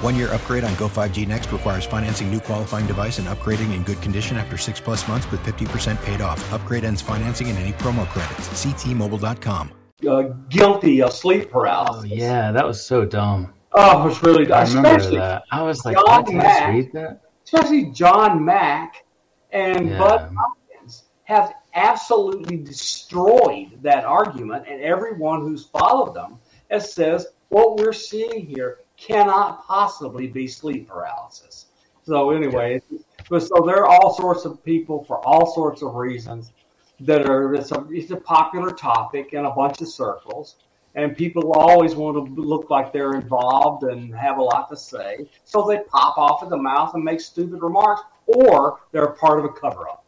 One 0.04 0.14
year 0.14 0.32
upgrade 0.32 0.62
on 0.62 0.74
Go 0.76 0.88
5G 0.88 1.26
Next 1.26 1.50
requires 1.52 1.84
financing 1.84 2.30
new 2.30 2.40
qualifying 2.40 2.86
device 2.86 3.18
and 3.18 3.26
upgrading 3.26 3.74
in 3.74 3.82
good 3.82 4.00
condition 4.00 4.36
after 4.36 4.56
six 4.56 4.80
plus 4.80 5.06
months 5.08 5.28
with 5.30 5.40
50% 5.42 6.00
paid 6.04 6.20
off. 6.20 6.52
Upgrade 6.52 6.84
ends 6.84 7.02
financing 7.02 7.48
and 7.48 7.58
any 7.58 7.72
promo 7.72 8.06
credits. 8.06 8.48
Ctmobile.com. 8.48 9.72
Uh, 10.06 10.22
guilty 10.48 11.02
of 11.02 11.12
sleep 11.12 11.50
paralysis. 11.50 12.10
Oh, 12.10 12.14
yeah, 12.14 12.52
that 12.52 12.66
was 12.66 12.84
so 12.84 13.04
dumb. 13.04 13.52
Oh, 13.72 14.02
it 14.02 14.04
was 14.06 14.22
really 14.22 14.50
I 14.50 14.64
remember 14.64 14.88
especially 14.88 15.18
that. 15.18 15.44
I 15.52 15.62
was 15.62 15.84
like, 15.84 15.96
John 15.96 16.24
did 16.24 16.36
I 16.36 16.70
read 16.70 16.92
that? 16.94 17.20
especially 17.44 17.86
John 17.92 18.44
Mack 18.44 19.04
and 19.52 19.90
Yeah. 19.90 19.98
Bud 19.98 20.34
Hopkins 20.36 21.04
have 21.24 21.54
absolutely 21.74 22.56
destroyed 22.56 23.78
that 23.82 24.04
argument, 24.04 24.66
and 24.68 24.80
everyone 24.82 25.40
who's 25.42 25.66
followed 25.66 26.14
them 26.14 26.38
has 26.70 26.92
says 26.92 27.26
what 27.48 27.78
we're 27.78 27.92
seeing 27.92 28.46
here 28.46 28.78
cannot 28.96 29.64
possibly 29.66 30.26
be 30.26 30.46
sleep 30.46 30.88
paralysis. 30.88 31.66
So 32.02 32.30
anyway, 32.30 32.80
but 33.28 33.40
so 33.42 33.62
there 33.66 33.84
are 33.84 33.86
all 33.86 34.14
sorts 34.14 34.44
of 34.44 34.64
people 34.64 35.04
for 35.04 35.24
all 35.26 35.52
sorts 35.54 35.82
of 35.82 35.94
reasons 35.94 36.52
that 37.00 37.28
are 37.28 37.54
it's 37.54 37.72
a, 37.72 37.86
it's 37.90 38.10
a 38.10 38.16
popular 38.16 38.70
topic 38.70 39.32
in 39.32 39.44
a 39.44 39.50
bunch 39.50 39.80
of 39.80 39.88
circles. 39.88 40.56
And 40.96 41.16
people 41.16 41.52
always 41.52 41.94
want 41.94 42.16
to 42.16 42.42
look 42.42 42.68
like 42.68 42.92
they're 42.92 43.12
involved 43.12 43.84
and 43.84 44.12
have 44.14 44.38
a 44.38 44.42
lot 44.42 44.68
to 44.70 44.76
say. 44.76 45.28
So 45.44 45.64
they 45.66 45.78
pop 45.78 46.18
off 46.18 46.42
at 46.42 46.50
the 46.50 46.56
mouth 46.56 46.94
and 46.94 47.04
make 47.04 47.20
stupid 47.20 47.62
remarks, 47.62 48.02
or 48.26 48.80
they're 48.90 49.12
part 49.12 49.38
of 49.38 49.44
a 49.44 49.50
cover 49.50 49.88
up. 49.88 50.04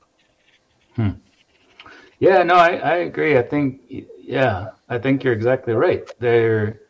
hmm. 0.96 1.10
Yeah, 2.18 2.42
no, 2.44 2.54
I, 2.54 2.76
I 2.76 2.94
agree. 2.98 3.36
I 3.36 3.42
think, 3.42 3.80
yeah, 3.88 4.70
I 4.88 4.98
think 4.98 5.24
you're 5.24 5.32
exactly 5.32 5.74
right. 5.74 6.08
They're 6.20 6.82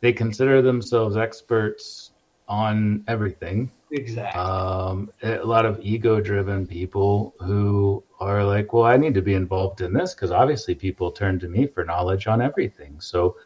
they 0.00 0.12
consider 0.12 0.62
themselves 0.62 1.16
experts 1.16 2.09
on 2.50 3.04
everything. 3.06 3.70
Exactly. 3.92 4.40
Um, 4.40 5.10
a 5.22 5.44
lot 5.44 5.64
of 5.64 5.80
ego-driven 5.80 6.66
people 6.66 7.34
who 7.40 8.04
are 8.18 8.44
like, 8.44 8.72
"Well, 8.72 8.84
I 8.84 8.96
need 8.96 9.14
to 9.14 9.22
be 9.22 9.34
involved 9.34 9.80
in 9.80 9.92
this 9.92 10.14
because 10.14 10.30
obviously 10.32 10.74
people 10.74 11.10
turn 11.10 11.38
to 11.40 11.48
me 11.48 11.66
for 11.66 11.84
knowledge 11.84 12.26
on 12.26 12.42
everything." 12.42 13.00
So, 13.00 13.36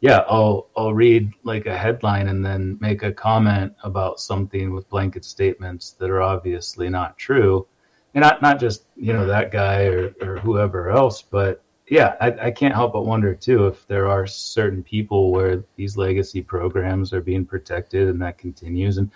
yeah, 0.00 0.24
I'll 0.28 0.68
I'll 0.76 0.94
read 0.94 1.30
like 1.44 1.66
a 1.66 1.76
headline 1.76 2.28
and 2.28 2.44
then 2.44 2.78
make 2.80 3.02
a 3.02 3.12
comment 3.12 3.72
about 3.84 4.18
something 4.20 4.74
with 4.74 4.88
blanket 4.90 5.24
statements 5.24 5.92
that 5.92 6.10
are 6.10 6.22
obviously 6.22 6.88
not 6.88 7.16
true, 7.18 7.66
and 8.14 8.22
not 8.22 8.42
not 8.42 8.58
just 8.58 8.86
you 8.96 9.12
know 9.12 9.26
that 9.26 9.50
guy 9.50 9.84
or 9.84 10.14
or 10.20 10.38
whoever 10.38 10.90
else, 10.90 11.22
but 11.22 11.62
yeah, 11.90 12.16
I, 12.20 12.46
I 12.46 12.50
can't 12.50 12.74
help 12.74 12.92
but 12.92 13.06
wonder 13.06 13.34
too 13.34 13.66
if 13.66 13.86
there 13.86 14.08
are 14.08 14.26
certain 14.26 14.82
people 14.82 15.32
where 15.32 15.64
these 15.76 15.96
legacy 15.96 16.42
programs 16.42 17.12
are 17.12 17.20
being 17.20 17.44
protected 17.44 18.08
and 18.08 18.20
that 18.20 18.38
continues. 18.38 18.98
And 18.98 19.10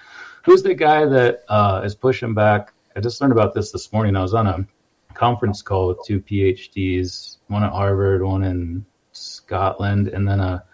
who's 0.45 0.63
the 0.63 0.75
guy 0.75 1.05
that 1.05 1.45
uh, 1.49 1.83
is 1.85 1.95
pushing 1.95 2.35
back? 2.35 2.73
I 2.97 3.01
just 3.01 3.21
learned 3.21 3.33
about 3.33 3.55
this 3.55 3.73
this 3.73 3.93
morning. 3.93 4.17
I 4.17 4.23
was 4.23 4.35
on 4.35 4.47
a 4.47 4.67
conference 5.15 5.61
call 5.61 5.89
with 5.89 5.99
two 6.07 6.21
PhDs, 6.21 7.39
one 7.49 7.63
at 7.63 7.73
Harvard, 7.73 8.23
one 8.23 8.45
in 8.45 8.85
Scotland, 9.13 10.09
and 10.09 10.27
then 10.27 10.41
a, 10.41 10.65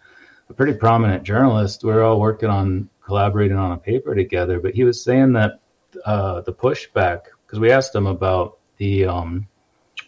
a 0.48 0.52
pretty 0.52 0.74
prominent 0.74 1.24
journalist. 1.24 1.84
We 1.84 1.92
are 1.92 2.02
all 2.02 2.20
working 2.20 2.48
on 2.48 2.88
collaborating 3.04 3.56
on 3.56 3.72
a 3.72 3.76
paper 3.76 4.14
together. 4.14 4.60
But 4.60 4.74
he 4.74 4.84
was 4.84 5.02
saying 5.02 5.32
that 5.32 5.60
uh, 6.04 6.42
the 6.42 6.52
pushback, 6.52 7.22
because 7.46 7.58
we 7.58 7.72
asked 7.72 7.94
him 7.94 8.06
about 8.06 8.58
the 8.76 9.06
um, 9.06 9.48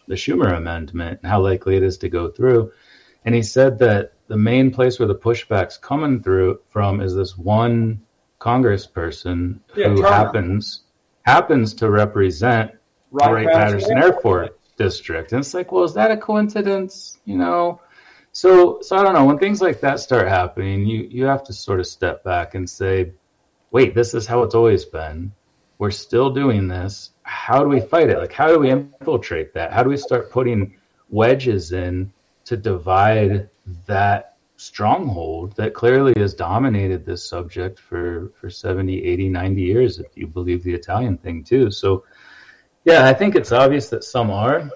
the 0.07 0.15
Schumer 0.15 0.57
amendment 0.57 1.21
and 1.23 1.31
how 1.31 1.41
likely 1.41 1.77
it 1.77 1.83
is 1.83 1.99
to 1.99 2.09
go 2.09 2.31
through. 2.31 2.73
And 3.25 3.35
he 3.35 3.43
said 3.43 3.79
that 3.81 4.13
the 4.29 4.37
main 4.37 4.71
place 4.71 4.99
where 4.99 5.09
the 5.09 5.15
pushback's 5.15 5.77
coming 5.77 6.23
through 6.23 6.61
from 6.69 7.01
is 7.01 7.15
this 7.15 7.37
one 7.37 8.01
congressperson 8.41 9.61
Yeah, 9.77 9.89
who 9.89 9.97
Turner. 9.97 10.09
happens 10.09 10.85
happens 11.23 11.75
to 11.75 11.91
represent 11.91 12.73
Wright 13.11 13.33
Wright 13.33 13.49
Patterson 13.49 13.99
Airport 13.99 14.59
District. 14.77 15.33
And 15.33 15.41
it's 15.41 15.53
like, 15.53 15.73
well, 15.73 15.85
is 15.85 15.95
that 15.95 16.11
a 16.11 16.17
coincidence? 16.17 17.19
You 17.25 17.37
know? 17.37 17.81
So 18.33 18.81
so 18.81 18.97
I 18.97 19.03
don't 19.03 19.15
know. 19.15 19.25
When 19.25 19.39
things 19.39 19.61
like 19.61 19.81
that 19.81 20.01
start 20.01 20.29
happening, 20.29 20.87
you 20.87 21.09
you 21.11 21.25
have 21.27 21.43
to 21.45 21.53
sort 21.53 21.81
of 21.81 21.87
step 21.87 22.25
back 22.25 22.55
and 22.55 22.69
say, 22.69 23.13
wait, 23.73 23.95
this 23.95 24.15
is 24.15 24.27
how 24.27 24.43
it's 24.43 24.55
always 24.55 24.85
been. 24.85 25.33
We're 25.79 25.91
still 25.91 26.31
doing 26.31 26.69
this. 26.69 27.11
How 27.31 27.63
do 27.63 27.69
we 27.69 27.81
fight 27.81 28.11
it? 28.11 28.19
Like 28.19 28.33
how 28.33 28.49
do 28.49 28.59
we 28.59 28.71
infiltrate 28.71 29.55
that? 29.55 29.73
How 29.73 29.83
do 29.85 29.89
we 29.89 29.97
start 29.97 30.31
putting 30.31 30.77
wedges 31.11 31.73
in 31.73 32.13
to 32.45 32.57
divide 32.57 33.49
that 33.87 34.37
stronghold 34.57 35.55
that 35.57 35.73
clearly 35.73 36.13
has 36.17 36.35
dominated 36.35 37.07
this 37.07 37.25
subject 37.25 37.79
for 37.79 38.31
for 38.39 38.51
70 38.51 39.03
80 39.03 39.29
90 39.31 39.63
years 39.63 39.99
if 39.99 40.09
you 40.17 40.27
believe 40.27 40.63
the 40.63 40.75
italian 40.75 41.17
thing 41.17 41.43
too 41.43 41.71
so 41.71 42.05
yeah 42.85 43.07
i 43.07 43.15
think 43.15 43.35
it's 43.35 43.53
obvious 43.53 43.89
that 43.89 44.05
some 44.05 44.31
are 44.31 44.69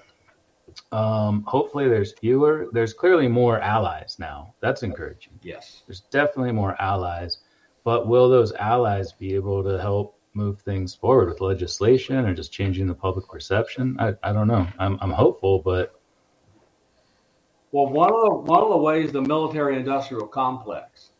um, 0.91 1.43
hopefully 1.43 1.87
there's 1.87 2.13
fewer 2.13 2.67
there's 2.71 2.93
clearly 2.93 3.27
more 3.27 3.59
allies 3.59 4.15
now 4.17 4.55
that's 4.59 4.81
encouraging 4.81 5.33
Yes. 5.43 5.83
there's 5.85 6.01
definitely 6.09 6.51
more 6.51 6.75
allies 6.81 7.37
but 7.83 8.07
will 8.07 8.27
those 8.27 8.53
allies 8.53 9.11
be 9.11 9.35
able 9.35 9.63
to 9.63 9.79
help 9.79 10.14
move 10.35 10.59
things 10.61 10.93
forward 10.93 11.29
with 11.29 11.41
legislation 11.41 12.17
or 12.25 12.33
just 12.33 12.51
changing 12.51 12.87
the 12.87 12.93
public 12.93 13.27
perception 13.27 13.95
i, 13.99 14.13
I 14.23 14.33
don't 14.33 14.47
know 14.47 14.67
I'm, 14.77 14.97
I'm 15.01 15.11
hopeful 15.11 15.59
but 15.59 15.99
Well, 17.71 17.87
one 17.87 18.13
of 18.13 18.21
the 18.21 18.29
one 18.53 18.61
of 18.63 18.69
the 18.69 18.77
ways 18.77 19.11
the 19.11 19.21
military 19.21 19.75
industrial 19.77 20.27
complex 20.27 21.11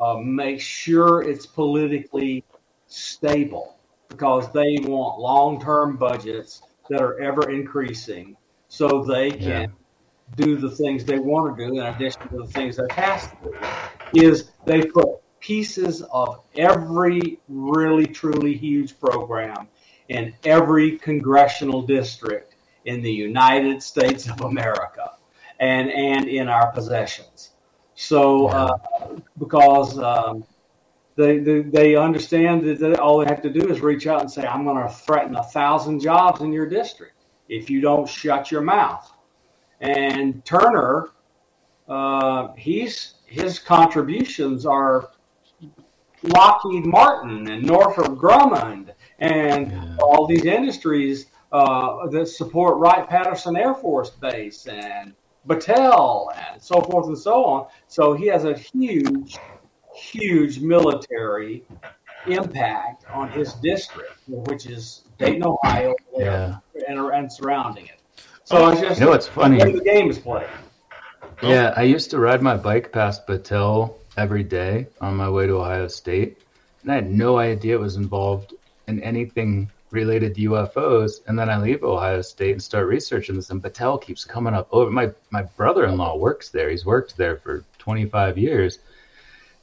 uh, 0.00 0.16
makes 0.16 0.64
sure 0.64 1.22
it's 1.22 1.46
politically 1.46 2.44
stable 2.88 3.76
because 4.08 4.50
they 4.52 4.78
want 4.82 5.20
long 5.20 5.60
term 5.60 5.96
budgets 5.96 6.62
that 6.88 7.00
are 7.00 7.20
ever 7.20 7.50
increasing, 7.50 8.36
so 8.68 9.04
they 9.04 9.30
can 9.30 9.72
do 10.36 10.56
the 10.56 10.70
things 10.70 11.04
they 11.04 11.18
want 11.18 11.56
to 11.56 11.66
do 11.66 11.78
in 11.78 11.86
addition 11.86 12.22
to 12.28 12.38
the 12.38 12.46
things 12.46 12.76
they 12.76 12.94
have 12.94 13.30
to 13.30 13.50
do. 13.50 14.26
Is 14.26 14.50
they 14.64 14.82
put 14.82 15.17
pieces 15.40 16.02
of 16.12 16.40
every 16.56 17.38
really 17.48 18.06
truly 18.06 18.54
huge 18.56 18.98
program 18.98 19.68
in 20.08 20.34
every 20.44 20.98
congressional 20.98 21.82
district 21.82 22.54
in 22.84 23.02
the 23.02 23.12
United 23.12 23.82
States 23.82 24.28
of 24.28 24.40
America 24.40 25.12
and 25.60 25.90
and 25.90 26.28
in 26.28 26.48
our 26.48 26.72
possessions. 26.72 27.50
So 27.94 28.46
uh, 28.46 28.78
because 29.38 29.98
um, 29.98 30.44
they, 31.16 31.38
they 31.38 31.60
they 31.62 31.96
understand 31.96 32.64
that 32.64 32.78
they, 32.78 32.94
all 32.94 33.18
they 33.18 33.26
have 33.26 33.42
to 33.42 33.50
do 33.50 33.68
is 33.68 33.80
reach 33.80 34.06
out 34.06 34.20
and 34.20 34.30
say, 34.30 34.46
"I'm 34.46 34.64
going 34.64 34.82
to 34.82 34.92
threaten 34.92 35.34
a 35.36 35.42
thousand 35.42 36.00
jobs 36.00 36.40
in 36.40 36.52
your 36.52 36.66
district 36.66 37.24
if 37.48 37.68
you 37.68 37.80
don't 37.80 38.08
shut 38.08 38.50
your 38.50 38.62
mouth." 38.62 39.12
And 39.80 40.44
Turner, 40.44 41.10
uh, 41.88 42.52
he's 42.54 43.14
his 43.26 43.58
contributions 43.58 44.64
are 44.64 45.10
Lockheed 46.22 46.86
Martin 46.86 47.48
and 47.48 47.64
Northrop 47.64 48.18
Grumman 48.18 48.92
and 49.18 49.70
yeah. 49.70 49.96
all 50.00 50.26
these 50.26 50.44
industries 50.44 51.26
uh, 51.52 52.06
that 52.08 52.26
support 52.26 52.78
Wright 52.78 53.08
Patterson 53.08 53.56
Air 53.56 53.74
Force 53.74 54.10
Base 54.10 54.66
and 54.66 55.14
Battelle 55.46 56.28
and 56.36 56.62
so 56.62 56.80
forth 56.80 57.06
and 57.06 57.18
so 57.18 57.44
on. 57.44 57.66
So 57.86 58.12
he 58.14 58.26
has 58.26 58.44
a 58.44 58.54
huge, 58.54 59.36
huge 59.94 60.60
military 60.60 61.64
impact 62.26 63.04
on 63.10 63.30
his 63.30 63.54
district, 63.54 64.12
which 64.26 64.66
is 64.66 65.04
Dayton, 65.18 65.44
Ohio, 65.44 65.94
yeah. 66.16 66.58
and, 66.88 66.98
and 66.98 67.32
surrounding 67.32 67.86
it. 67.86 68.00
So 68.44 68.68
it's 68.68 68.80
just 68.80 69.00
you 69.00 69.06
know 69.06 69.12
what's 69.12 69.28
funny. 69.28 69.58
The 69.58 69.80
game 69.80 70.10
is 70.10 70.18
played. 70.18 70.46
Yeah, 71.42 71.72
I 71.76 71.82
used 71.82 72.10
to 72.10 72.18
ride 72.18 72.42
my 72.42 72.56
bike 72.56 72.92
past 72.92 73.26
Battelle 73.26 73.94
every 74.18 74.42
day 74.42 74.86
on 75.00 75.16
my 75.16 75.30
way 75.30 75.46
to 75.46 75.54
Ohio 75.54 75.88
State, 75.88 76.42
and 76.82 76.92
I 76.92 76.96
had 76.96 77.10
no 77.10 77.38
idea 77.38 77.76
it 77.76 77.80
was 77.80 77.96
involved 77.96 78.54
in 78.88 79.02
anything 79.02 79.70
related 79.90 80.34
to 80.34 80.42
UFOs. 80.50 81.20
And 81.26 81.38
then 81.38 81.48
I 81.48 81.58
leave 81.58 81.82
Ohio 81.82 82.20
State 82.20 82.52
and 82.52 82.62
start 82.62 82.86
researching 82.86 83.36
this, 83.36 83.50
and 83.50 83.62
Battelle 83.62 84.02
keeps 84.02 84.24
coming 84.24 84.54
up. 84.54 84.68
Oh, 84.72 84.90
my 84.90 85.10
my 85.30 85.42
brother-in-law 85.42 86.16
works 86.16 86.50
there. 86.50 86.68
He's 86.68 86.84
worked 86.84 87.16
there 87.16 87.36
for 87.36 87.64
25 87.78 88.36
years. 88.36 88.80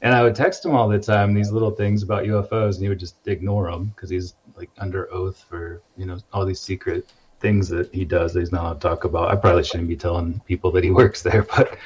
And 0.02 0.14
I 0.14 0.22
would 0.22 0.34
text 0.34 0.64
him 0.64 0.74
all 0.74 0.88
the 0.88 0.98
time 0.98 1.32
these 1.32 1.50
little 1.52 1.70
things 1.70 2.02
about 2.02 2.24
UFOs, 2.24 2.74
and 2.74 2.82
he 2.82 2.88
would 2.88 3.00
just 3.00 3.16
ignore 3.26 3.70
them 3.70 3.92
because 3.94 4.10
he's 4.10 4.34
like 4.56 4.70
under 4.78 5.12
oath 5.12 5.44
for 5.48 5.82
you 5.96 6.06
know 6.06 6.18
all 6.32 6.46
these 6.46 6.60
secret 6.60 7.12
things 7.40 7.68
that 7.68 7.92
he 7.94 8.04
does 8.04 8.32
that 8.32 8.40
he's 8.40 8.52
not 8.52 8.62
allowed 8.62 8.80
to 8.80 8.88
talk 8.88 9.04
about. 9.04 9.30
I 9.30 9.36
probably 9.36 9.64
shouldn't 9.64 9.88
be 9.88 9.96
telling 9.96 10.40
people 10.46 10.70
that 10.72 10.84
he 10.84 10.90
works 10.90 11.22
there, 11.22 11.42
but 11.56 11.76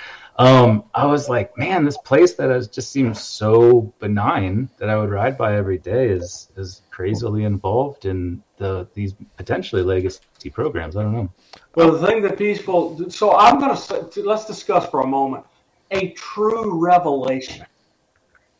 um, 0.40 0.84
I 0.94 1.04
was 1.04 1.28
like, 1.28 1.56
man, 1.58 1.84
this 1.84 1.98
place 1.98 2.32
that 2.36 2.48
has 2.48 2.66
just 2.66 2.90
seems 2.90 3.20
so 3.20 3.92
benign 3.98 4.70
that 4.78 4.88
I 4.88 4.96
would 4.96 5.10
ride 5.10 5.36
by 5.36 5.54
every 5.54 5.76
day 5.76 6.08
is 6.08 6.48
is 6.56 6.80
crazily 6.88 7.44
involved 7.44 8.06
in 8.06 8.42
the 8.56 8.88
these 8.94 9.14
potentially 9.36 9.82
legacy 9.82 10.48
programs. 10.50 10.96
I 10.96 11.02
don't 11.02 11.12
know. 11.12 11.30
Well, 11.74 11.92
the 11.92 12.06
thing 12.06 12.22
that 12.22 12.38
peaceful. 12.38 13.10
So 13.10 13.36
I'm 13.36 13.60
going 13.60 13.76
to 13.76 14.22
let's 14.22 14.46
discuss 14.46 14.88
for 14.88 15.02
a 15.02 15.06
moment 15.06 15.44
a 15.90 16.08
true 16.12 16.80
revelation 16.80 17.66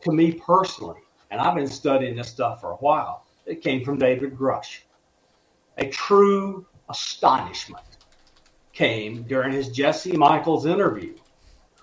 to 0.01 0.11
me 0.11 0.33
personally, 0.33 0.99
and 1.31 1.41
I've 1.41 1.55
been 1.55 1.67
studying 1.67 2.15
this 2.15 2.27
stuff 2.27 2.61
for 2.61 2.73
a 2.73 2.75
while. 2.75 3.25
It 3.47 3.63
came 3.63 3.83
from 3.83 3.97
David 3.97 4.37
Grusch. 4.37 4.81
A 5.79 5.87
true 5.87 6.67
astonishment 6.91 7.97
came 8.71 9.23
during 9.23 9.51
his 9.51 9.69
Jesse 9.69 10.15
Michaels 10.15 10.67
interview 10.67 11.15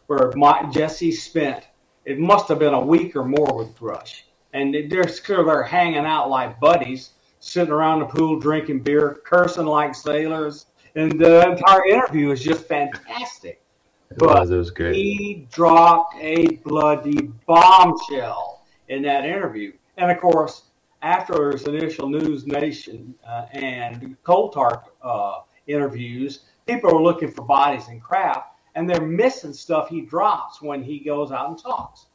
where 0.08 0.32
my, 0.34 0.64
Jesse 0.70 1.12
spent, 1.12 1.68
it 2.04 2.18
must 2.18 2.48
have 2.48 2.58
been 2.58 2.74
a 2.74 2.80
week 2.80 3.14
or 3.14 3.24
more 3.24 3.54
with 3.54 3.76
Grusch. 3.76 4.22
And 4.54 4.74
they're 4.74 5.04
they're 5.04 5.62
hanging 5.62 6.06
out 6.06 6.30
like 6.30 6.58
buddies, 6.58 7.10
sitting 7.40 7.72
around 7.72 8.00
the 8.00 8.06
pool 8.06 8.40
drinking 8.40 8.80
beer, 8.80 9.20
cursing 9.24 9.66
like 9.66 9.94
sailors. 9.94 10.66
And 10.96 11.20
the 11.20 11.50
entire 11.50 11.84
interview 11.84 12.30
is 12.30 12.42
just 12.42 12.66
fantastic. 12.66 13.62
It 14.10 14.18
but 14.18 14.40
was, 14.40 14.50
it 14.50 14.56
was 14.56 14.70
great. 14.70 14.96
He 14.96 15.46
dropped 15.52 16.16
a 16.18 16.56
bloody 16.64 17.30
bombshell 17.46 18.64
in 18.88 19.02
that 19.02 19.26
interview. 19.26 19.74
And 19.98 20.10
of 20.10 20.18
course, 20.18 20.62
after 21.02 21.52
his 21.52 21.64
initial 21.64 22.08
News 22.08 22.46
Nation 22.46 23.14
uh, 23.28 23.46
and 23.52 24.16
Coulthart 24.24 24.84
uh, 25.02 25.40
interviews, 25.66 26.40
people 26.66 26.96
are 26.96 27.02
looking 27.02 27.30
for 27.30 27.42
bodies 27.42 27.88
and 27.88 28.02
craft 28.02 28.54
and 28.78 28.88
they're 28.88 29.00
missing 29.00 29.52
stuff 29.52 29.88
he 29.88 30.02
drops 30.02 30.62
when 30.62 30.84
he 30.84 31.00
goes 31.00 31.32
out 31.32 31.48
and 31.48 31.58
talks. 31.58 32.06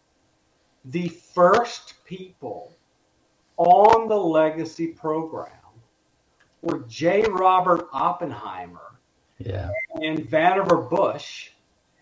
The 0.86 1.10
first 1.10 1.96
people 2.06 2.74
on 3.58 4.08
the 4.08 4.16
legacy 4.16 4.88
program 4.88 5.52
were 6.62 6.86
J. 6.88 7.26
Robert 7.30 7.90
Oppenheimer 7.92 8.98
yeah. 9.40 9.72
and 9.96 10.20
Vannevar 10.20 10.90
Bush 10.90 11.50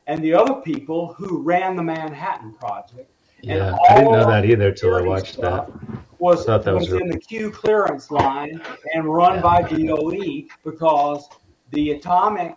and 0.06 0.24
the 0.24 0.36
other 0.36 0.62
people 0.62 1.14
who 1.14 1.42
ran 1.42 1.76
the 1.76 1.82
Manhattan 1.82 2.54
Project. 2.54 3.12
Yeah, 3.42 3.76
I 3.90 3.96
didn't 3.96 4.12
know 4.12 4.28
that 4.28 4.46
either 4.46 4.72
till 4.72 4.94
I 4.94 5.02
watched 5.02 5.42
that. 5.42 5.72
Was, 6.20 6.46
that 6.46 6.64
was, 6.66 6.92
was 6.92 7.02
in 7.02 7.10
the 7.10 7.18
Q 7.18 7.50
clearance 7.50 8.12
line 8.12 8.62
and 8.94 9.12
run 9.12 9.38
yeah. 9.38 9.42
by 9.42 9.62
DOE 9.64 10.44
because 10.64 11.28
the 11.72 11.94
atomic 11.94 12.56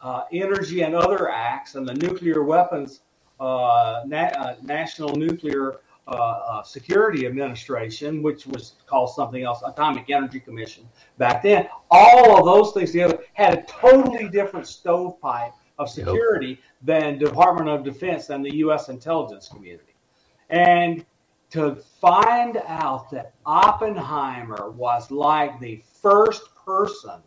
uh, 0.00 0.22
energy 0.32 0.82
and 0.82 0.94
other 0.94 1.30
acts 1.30 1.74
and 1.74 1.88
the 1.88 1.94
nuclear 1.94 2.42
weapons 2.42 3.00
uh, 3.40 4.02
na- 4.06 4.32
uh, 4.38 4.56
national 4.62 5.14
nuclear 5.16 5.80
uh, 6.08 6.10
uh, 6.10 6.62
security 6.62 7.26
administration 7.26 8.22
which 8.22 8.46
was 8.46 8.74
called 8.86 9.10
something 9.10 9.42
else 9.42 9.62
atomic 9.66 10.08
energy 10.08 10.38
commission 10.38 10.88
back 11.18 11.42
then 11.42 11.68
all 11.90 12.38
of 12.38 12.44
those 12.44 12.72
things 12.72 12.92
together 12.92 13.18
had 13.34 13.58
a 13.58 13.62
totally 13.62 14.28
different 14.28 14.66
stovepipe 14.66 15.52
of 15.78 15.90
security 15.90 16.48
yep. 16.48 16.58
than 16.82 17.18
department 17.18 17.68
of 17.68 17.84
defense 17.84 18.30
and 18.30 18.44
the 18.44 18.54
u.s 18.56 18.88
intelligence 18.88 19.48
community 19.48 19.94
and 20.50 21.04
to 21.50 21.76
find 22.00 22.62
out 22.66 23.10
that 23.10 23.34
oppenheimer 23.44 24.70
was 24.70 25.10
like 25.10 25.58
the 25.60 25.82
first 26.00 26.54
person 26.54 27.20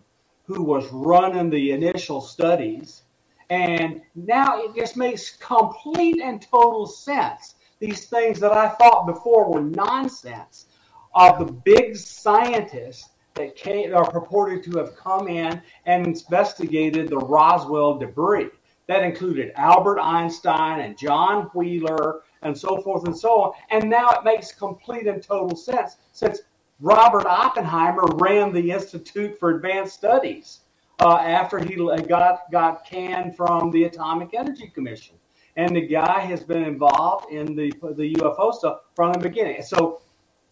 who 0.50 0.64
was 0.64 0.92
running 0.92 1.52
the 1.52 1.72
initial 1.72 2.20
studies. 2.22 3.04
And 3.52 4.02
now 4.16 4.60
it 4.64 4.76
just 4.76 4.98
makes 4.98 5.38
complete 5.38 6.20
and 6.20 6.42
total 6.42 6.88
sense. 6.88 7.54
These 7.80 8.08
things 8.08 8.40
that 8.40 8.52
I 8.52 8.70
thought 8.70 9.06
before 9.06 9.54
were 9.54 9.62
nonsense 9.62 10.66
of 11.14 11.38
the 11.38 11.54
big 11.54 11.96
scientists 11.96 13.10
that 13.36 13.56
came, 13.56 13.96
are 13.96 14.10
purported 14.10 14.64
to 14.64 14.80
have 14.80 14.96
come 14.96 15.28
in 15.28 15.62
and 15.86 16.08
investigated 16.08 17.10
the 17.10 17.18
Roswell 17.18 18.00
debris. 18.00 18.50
That 18.88 19.04
included 19.04 19.52
Albert 19.56 20.00
Einstein 20.00 20.80
and 20.80 20.98
John 20.98 21.52
Wheeler 21.54 22.22
and 22.42 22.58
so 22.58 22.82
forth 22.82 23.06
and 23.06 23.16
so 23.16 23.42
on. 23.44 23.52
And 23.70 23.88
now 23.88 24.10
it 24.10 24.24
makes 24.24 24.52
complete 24.52 25.06
and 25.06 25.22
total 25.22 25.56
sense 25.56 25.98
since 26.12 26.42
Robert 26.82 27.26
Oppenheimer 27.26 28.06
ran 28.16 28.54
the 28.54 28.72
Institute 28.72 29.38
for 29.38 29.56
Advanced 29.56 29.96
Studies 29.96 30.62
uh, 31.02 31.18
after 31.18 31.60
he 31.60 31.76
got 31.76 32.52
got 32.52 32.86
canned 32.86 33.36
from 33.36 33.72
the 33.72 33.84
Atomic 33.84 34.34
Energy 34.34 34.68
Commission, 34.68 35.16
and 35.58 35.76
the 35.76 35.86
guy 35.86 36.20
has 36.22 36.42
been 36.42 36.64
involved 36.64 37.32
in 37.32 37.56
the 37.56 37.72
the 37.96 38.14
UFO 38.16 38.54
stuff 38.54 38.82
from 38.96 39.14
the 39.14 39.20
beginning. 39.20 39.62
So 39.62 40.02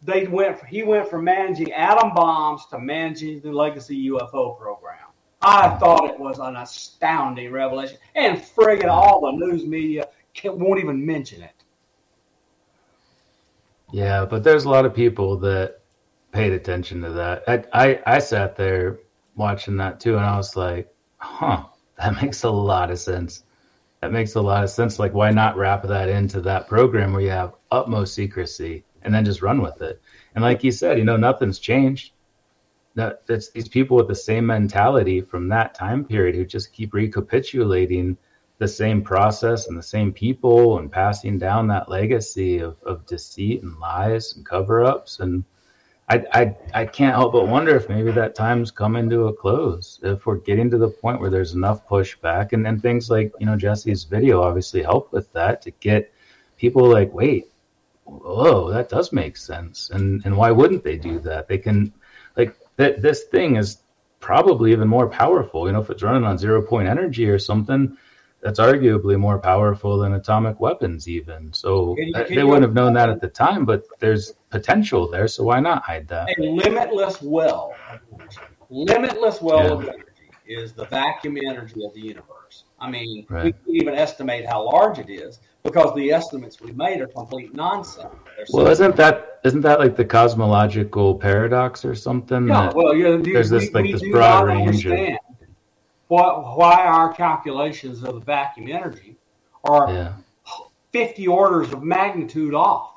they 0.02 0.28
went. 0.28 0.64
He 0.66 0.84
went 0.84 1.10
from 1.10 1.24
managing 1.24 1.72
atom 1.72 2.14
bombs 2.14 2.66
to 2.68 2.80
managing 2.80 3.40
the 3.40 3.52
legacy 3.52 4.10
UFO 4.10 4.60
program. 4.60 4.98
I 5.42 5.70
thought 5.78 6.10
it 6.10 6.20
was 6.20 6.40
an 6.40 6.58
astounding 6.58 7.52
revelation, 7.52 7.98
and 8.16 8.38
friggin' 8.40 8.90
all 8.90 9.22
the 9.22 9.46
news 9.46 9.66
media 9.66 10.08
won't 10.44 10.80
even 10.80 11.06
mention 11.06 11.42
it. 11.42 11.52
Yeah, 13.92 14.26
but 14.26 14.44
there's 14.44 14.66
a 14.66 14.70
lot 14.70 14.86
of 14.86 14.94
people 14.94 15.38
that 15.38 15.80
paid 16.32 16.54
attention 16.54 17.02
to 17.02 17.12
that. 17.12 17.44
I, 17.48 17.64
I, 17.74 18.02
I 18.06 18.20
sat 18.20 18.56
there 18.56 19.00
watching 19.36 19.78
that 19.78 20.00
too, 20.00 20.18
and 20.18 20.26
I 20.26 20.38
was 20.38 20.56
like, 20.56 20.94
huh, 21.18 21.64
that 21.98 22.16
makes 22.22 22.44
a 22.44 22.50
lot 22.50 22.92
of 22.92 23.00
sense. 23.00 23.44
That 24.02 24.12
makes 24.12 24.36
a 24.36 24.42
lot 24.42 24.64
of 24.64 24.70
sense. 24.70 25.00
Like, 25.00 25.14
why 25.14 25.32
not 25.32 25.58
wrap 25.58 25.84
that 25.84 26.10
into 26.10 26.42
that 26.42 26.68
program 26.68 27.14
where 27.14 27.22
you 27.22 27.30
have 27.30 27.56
utmost 27.72 28.14
secrecy 28.14 28.84
and 29.02 29.14
then 29.14 29.26
just 29.26 29.42
run 29.42 29.62
with 29.62 29.82
it? 29.82 30.02
And 30.36 30.44
like 30.44 30.64
you 30.64 30.72
said, 30.72 31.00
you 31.00 31.04
know, 31.04 31.18
nothing's 31.18 31.60
changed. 31.60 32.14
That 32.94 33.22
it's 33.30 33.52
these 33.52 33.68
people 33.68 33.98
with 33.98 34.08
the 34.08 34.16
same 34.16 34.46
mentality 34.46 35.22
from 35.22 35.50
that 35.50 35.76
time 35.76 36.04
period 36.04 36.36
who 36.36 36.46
just 36.46 36.74
keep 36.74 36.94
recapitulating 36.94 38.18
the 38.60 38.68
same 38.68 39.04
process 39.04 39.68
and 39.68 39.78
the 39.78 39.84
same 39.84 40.12
people 40.12 40.80
and 40.80 40.92
passing 40.92 41.38
down 41.38 41.68
that 41.68 41.90
legacy 41.90 42.58
of, 42.58 42.76
of 42.84 43.06
deceit 43.06 43.62
and 43.62 43.78
lies 43.80 44.34
and 44.36 44.46
cover 44.46 44.84
ups 44.84 45.20
and 45.20 45.44
I, 46.10 46.24
I 46.32 46.56
I 46.74 46.86
can't 46.86 47.16
help 47.16 47.34
but 47.34 47.48
wonder 47.48 47.76
if 47.76 47.90
maybe 47.90 48.12
that 48.12 48.34
time's 48.34 48.72
coming 48.72 49.10
to 49.10 49.28
a 49.28 49.34
close. 49.34 50.00
If 50.04 50.26
we're 50.26 50.38
getting 50.38 50.70
to 50.72 50.78
the 50.78 50.88
point 50.88 51.20
where 51.20 51.30
there's 51.30 51.54
enough 51.54 51.88
pushback, 51.88 52.54
and 52.54 52.66
then 52.66 52.80
things 52.80 53.10
like 53.10 53.34
you 53.40 53.46
know 53.46 53.58
Jesse's 53.58 54.06
video 54.06 54.42
obviously 54.42 54.82
help 54.82 55.12
with 55.12 55.32
that 55.34 55.62
to 55.64 55.72
get 55.72 56.14
people 56.58 56.88
like, 56.88 57.14
wait, 57.14 57.50
whoa, 58.06 58.70
that 58.72 58.88
does 58.90 59.12
make 59.12 59.36
sense, 59.36 59.90
and 59.90 60.24
and 60.26 60.38
why 60.38 60.50
wouldn't 60.50 60.84
they 60.84 60.98
do 60.98 61.20
that? 61.20 61.50
They 61.50 61.58
can 61.58 61.94
like 62.38 62.56
that. 62.78 63.02
This 63.02 63.24
thing 63.26 63.58
is 63.58 63.80
probably 64.22 64.72
even 64.72 64.88
more 64.88 65.10
powerful. 65.10 65.68
You 65.68 65.74
know, 65.74 65.82
if 65.82 65.90
it's 65.90 66.04
running 66.04 66.24
on 66.24 66.38
zero 66.38 66.62
point 66.62 66.88
energy 66.88 67.28
or 67.28 67.38
something, 67.38 67.98
that's 68.42 68.60
arguably 68.60 69.18
more 69.18 69.40
powerful 69.40 69.98
than 69.98 70.14
atomic 70.14 70.60
weapons, 70.60 71.08
even. 71.08 71.52
So 71.54 71.96
can 71.96 72.08
you, 72.08 72.14
can 72.14 72.36
they 72.36 72.44
wouldn't 72.44 72.64
have 72.64 72.74
known 72.74 72.94
that 72.94 73.10
at 73.10 73.20
the 73.22 73.28
time, 73.28 73.66
but 73.66 73.84
there's 74.00 74.34
potential 74.50 75.10
there. 75.10 75.28
So 75.28 75.44
why 75.44 75.60
not 75.60 75.84
hide 75.84 76.08
that? 76.10 76.30
A 76.38 76.42
limitless 76.42 77.22
well, 77.22 77.74
limitless 78.70 79.42
well 79.42 79.64
yeah. 79.64 79.72
of 79.72 79.82
energy 79.84 80.04
is 80.46 80.74
the 80.74 80.86
vacuum 80.86 81.38
energy 81.38 81.84
of 81.86 81.94
the 81.94 82.02
universe. 82.02 82.64
I 82.80 82.90
mean, 82.90 83.26
Right. 83.30 83.46
we 83.46 83.52
can't 83.52 83.64
even 83.70 83.94
estimate 83.96 84.46
how 84.46 84.64
large 84.64 85.00
it 85.00 85.10
is 85.10 85.40
because 85.64 85.94
the 85.96 86.12
estimates 86.12 86.62
we 86.62 86.72
made 86.72 87.02
are 87.02 87.08
complete 87.08 87.54
nonsense. 87.54 88.14
They're 88.38 88.46
Well, 88.54 88.68
isn't 88.68 88.96
that 88.96 89.40
isn't 89.44 89.62
that 89.62 89.80
like 89.80 89.96
the 89.96 90.06
cosmological 90.06 91.16
paradox 91.16 91.84
or 91.84 91.96
something? 91.96 92.48
Yeah, 92.48 92.72
well, 92.76 92.96
you, 92.96 93.22
there's 93.22 93.50
this, 93.50 93.66
we, 93.66 93.72
like, 93.72 93.84
we 93.84 93.92
this 93.94 94.04
broad 94.12 94.46
range 94.48 94.86
of- 94.86 95.18
why, 96.08 96.24
why 96.56 96.86
our 96.86 97.14
calculations 97.14 98.04
of 98.04 98.16
the 98.16 98.22
vacuum 98.22 98.70
energy 98.70 99.16
are 99.64 99.92
yeah, 99.92 100.14
50 100.92 101.28
orders 101.28 101.74
of 101.74 101.84
magnitude 101.84 102.54
off. 102.54 102.94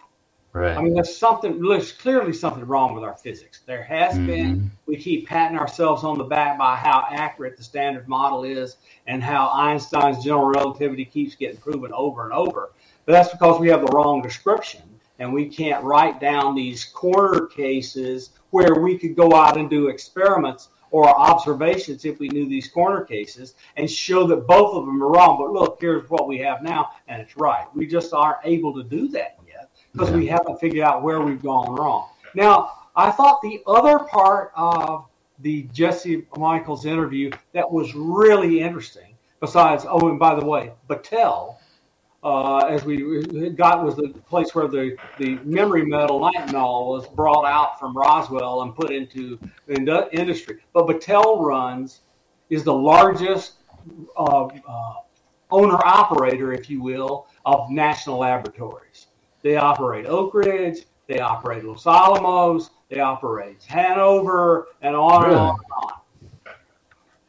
right. 0.52 0.76
I 0.76 0.82
mean, 0.82 0.94
there's 0.94 1.16
something, 1.16 1.60
there's 1.60 1.92
clearly 1.92 2.32
something 2.32 2.64
wrong 2.64 2.94
with 2.94 3.02
our 3.04 3.14
physics. 3.16 3.60
There 3.66 3.82
has 3.82 4.14
Mm-hmm. 4.14 4.26
been. 4.26 4.70
We 4.86 4.96
keep 4.96 5.28
patting 5.28 5.58
ourselves 5.58 6.02
on 6.04 6.18
the 6.18 6.24
back 6.24 6.58
by 6.58 6.74
how 6.76 7.06
accurate 7.10 7.56
the 7.56 7.62
standard 7.62 8.08
model 8.08 8.42
is 8.44 8.76
and 9.06 9.22
how 9.22 9.50
Einstein's 9.54 10.22
general 10.24 10.46
relativity 10.46 11.04
keeps 11.04 11.34
getting 11.36 11.58
proven 11.60 11.92
over 11.94 12.24
and 12.24 12.32
over. 12.32 12.72
But 13.06 13.12
that's 13.12 13.30
because 13.30 13.60
we 13.60 13.68
have 13.68 13.80
the 13.80 13.92
wrong 13.92 14.20
description 14.22 14.82
and 15.20 15.32
we 15.32 15.46
can't 15.48 15.84
write 15.84 16.20
down 16.20 16.54
these 16.54 16.84
corner 16.84 17.46
cases 17.46 18.30
where 18.50 18.76
we 18.80 18.98
could 18.98 19.14
go 19.14 19.32
out 19.34 19.56
and 19.56 19.68
do 19.70 19.88
experiments 19.88 20.70
or 20.90 21.08
observations 21.08 22.04
if 22.04 22.18
we 22.18 22.28
knew 22.28 22.48
these 22.48 22.68
corner 22.68 23.04
cases 23.04 23.54
and 23.76 23.90
show 23.90 24.26
that 24.26 24.46
both 24.46 24.74
of 24.74 24.86
them 24.86 25.02
are 25.02 25.08
wrong. 25.08 25.38
But 25.38 25.52
look, 25.52 25.78
here's 25.80 26.08
what 26.10 26.26
we 26.26 26.38
have 26.38 26.62
now, 26.62 26.90
and 27.08 27.22
it's 27.22 27.36
right. 27.36 27.66
We 27.74 27.86
just 27.86 28.12
aren't 28.12 28.38
able 28.44 28.74
to 28.74 28.82
do 28.82 29.08
that 29.08 29.38
yet 29.46 29.70
because 29.92 30.10
we 30.10 30.26
haven't 30.26 30.60
figured 30.60 30.84
out 30.84 31.02
where 31.02 31.20
we've 31.20 31.42
gone 31.42 31.74
wrong. 31.74 32.08
Now, 32.34 32.72
I 32.96 33.10
thought 33.10 33.40
the 33.42 33.60
other 33.66 34.00
part 34.00 34.52
of 34.56 35.06
the 35.38 35.62
Jesse 35.72 36.26
Michaels 36.36 36.84
interview 36.84 37.30
that 37.52 37.70
was 37.70 37.94
really 37.94 38.60
interesting, 38.60 39.16
besides, 39.40 39.86
oh, 39.88 40.08
and 40.08 40.18
by 40.18 40.34
the 40.34 40.44
way, 40.44 40.72
Battelle, 40.88 41.56
uh, 42.22 42.58
as 42.68 42.84
we 42.84 43.50
got, 43.50 43.84
was 43.84 43.96
the 43.96 44.08
place 44.28 44.54
where 44.54 44.68
the, 44.68 44.96
the 45.18 45.38
memory 45.44 45.84
metal 45.84 46.20
nitinol 46.20 46.88
was 46.88 47.08
brought 47.08 47.46
out 47.46 47.78
from 47.78 47.96
Roswell 47.96 48.62
and 48.62 48.74
put 48.74 48.90
into 48.90 49.38
indu- 49.68 50.08
industry. 50.12 50.58
But 50.72 50.86
Battelle 50.86 51.42
Runs 51.42 52.00
is 52.50 52.62
the 52.64 52.74
largest 52.74 53.54
uh, 54.16 54.46
uh, 54.46 54.94
owner 55.50 55.78
operator, 55.84 56.52
if 56.52 56.68
you 56.68 56.82
will, 56.82 57.26
of 57.46 57.70
national 57.70 58.18
laboratories. 58.18 59.06
They 59.42 59.56
operate 59.56 60.06
Oak 60.06 60.34
Ridge, 60.34 60.84
they 61.06 61.20
operate 61.20 61.64
Los 61.64 61.86
Alamos, 61.86 62.70
they 62.90 63.00
operate 63.00 63.62
Hanford, 63.62 64.66
and 64.82 64.94
on 64.94 65.24
and 65.24 65.34
on 65.34 65.56
and 65.56 65.90
on. 65.90 65.99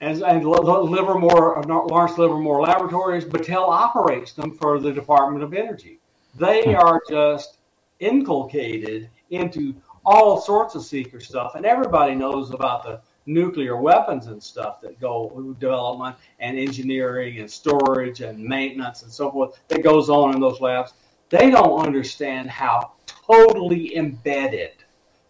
And, 0.01 0.21
and 0.23 0.43
Livermore, 0.43 1.59
uh, 1.59 1.63
Lawrence 1.63 2.17
Livermore 2.17 2.61
Laboratories, 2.61 3.23
Battelle 3.23 3.69
operates 3.69 4.33
them 4.33 4.57
for 4.57 4.79
the 4.79 4.91
Department 4.91 5.43
of 5.43 5.53
Energy. 5.53 5.99
They 6.35 6.73
are 6.73 7.01
just 7.07 7.57
inculcated 7.99 9.09
into 9.29 9.75
all 10.03 10.41
sorts 10.41 10.73
of 10.73 10.83
secret 10.83 11.21
stuff, 11.21 11.53
and 11.53 11.67
everybody 11.67 12.15
knows 12.15 12.49
about 12.49 12.83
the 12.83 12.99
nuclear 13.27 13.77
weapons 13.77 14.25
and 14.25 14.41
stuff 14.41 14.81
that 14.81 14.99
go 14.99 15.55
development 15.59 16.15
and 16.39 16.57
engineering 16.57 17.37
and 17.37 17.49
storage 17.49 18.21
and 18.21 18.43
maintenance 18.43 19.03
and 19.03 19.11
so 19.11 19.31
forth 19.31 19.59
that 19.67 19.83
goes 19.83 20.09
on 20.09 20.33
in 20.33 20.41
those 20.41 20.59
labs. 20.59 20.93
They 21.29 21.51
don't 21.51 21.85
understand 21.85 22.49
how 22.49 22.93
totally 23.05 23.95
embedded 23.95 24.80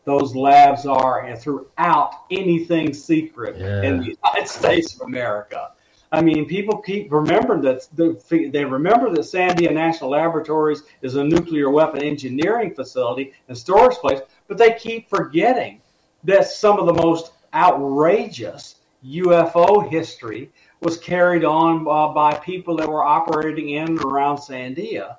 those 0.03 0.35
labs 0.35 0.85
are 0.85 1.25
and 1.25 1.37
throughout 1.39 2.11
anything 2.31 2.93
secret 2.93 3.57
Yeah. 3.57 3.83
in 3.83 3.99
the 3.99 4.15
United 4.15 4.47
States 4.59 4.95
of 4.95 5.01
America. 5.01 5.71
I 6.13 6.21
mean, 6.21 6.45
people 6.45 6.77
keep 6.79 7.09
remembering 7.11 7.61
that 7.61 7.87
they 7.95 8.65
remember 8.65 9.09
that 9.11 9.21
Sandia 9.21 9.71
National 9.73 10.09
Laboratories 10.09 10.83
is 11.01 11.15
a 11.15 11.23
nuclear 11.23 11.69
weapon 11.69 12.03
engineering 12.03 12.73
facility 12.73 13.31
and 13.47 13.57
storage 13.57 13.95
place, 13.95 14.19
but 14.49 14.57
they 14.57 14.73
keep 14.73 15.07
forgetting 15.09 15.79
that 16.25 16.47
some 16.47 16.79
of 16.79 16.85
the 16.85 16.93
most 16.93 17.31
outrageous 17.53 18.75
UFO 19.05 19.89
history 19.89 20.51
was 20.81 20.97
carried 20.97 21.45
on 21.45 21.87
uh, 21.87 22.09
by 22.13 22.33
people 22.35 22.75
that 22.75 22.87
were 22.89 23.03
operating 23.03 23.69
in 23.69 23.87
and 23.87 24.01
around 24.03 24.37
Sandia, 24.37 25.17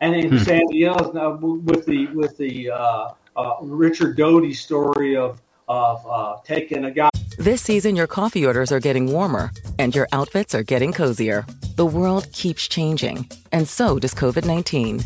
and 0.00 0.14
in 0.14 0.30
Sandia 0.30 0.94
uh, 1.16 1.36
with 1.36 1.84
the 1.84 2.06
with 2.08 2.36
the 2.36 2.70
uh, 2.70 3.08
Richard 3.62 4.16
Doty 4.16 4.54
story 4.54 5.16
of 5.16 5.40
of 5.68 6.06
uh, 6.08 6.36
taking 6.44 6.84
a 6.84 6.90
guy. 6.90 7.10
This 7.48 7.62
season, 7.62 7.96
your 7.96 8.06
coffee 8.06 8.44
orders 8.44 8.70
are 8.72 8.78
getting 8.78 9.10
warmer 9.10 9.50
and 9.78 9.94
your 9.94 10.06
outfits 10.12 10.54
are 10.54 10.62
getting 10.62 10.92
cozier. 10.92 11.46
The 11.76 11.86
world 11.86 12.30
keeps 12.30 12.68
changing, 12.68 13.26
and 13.52 13.66
so 13.66 13.98
does 13.98 14.12
COVID 14.12 14.44
19. 14.44 15.02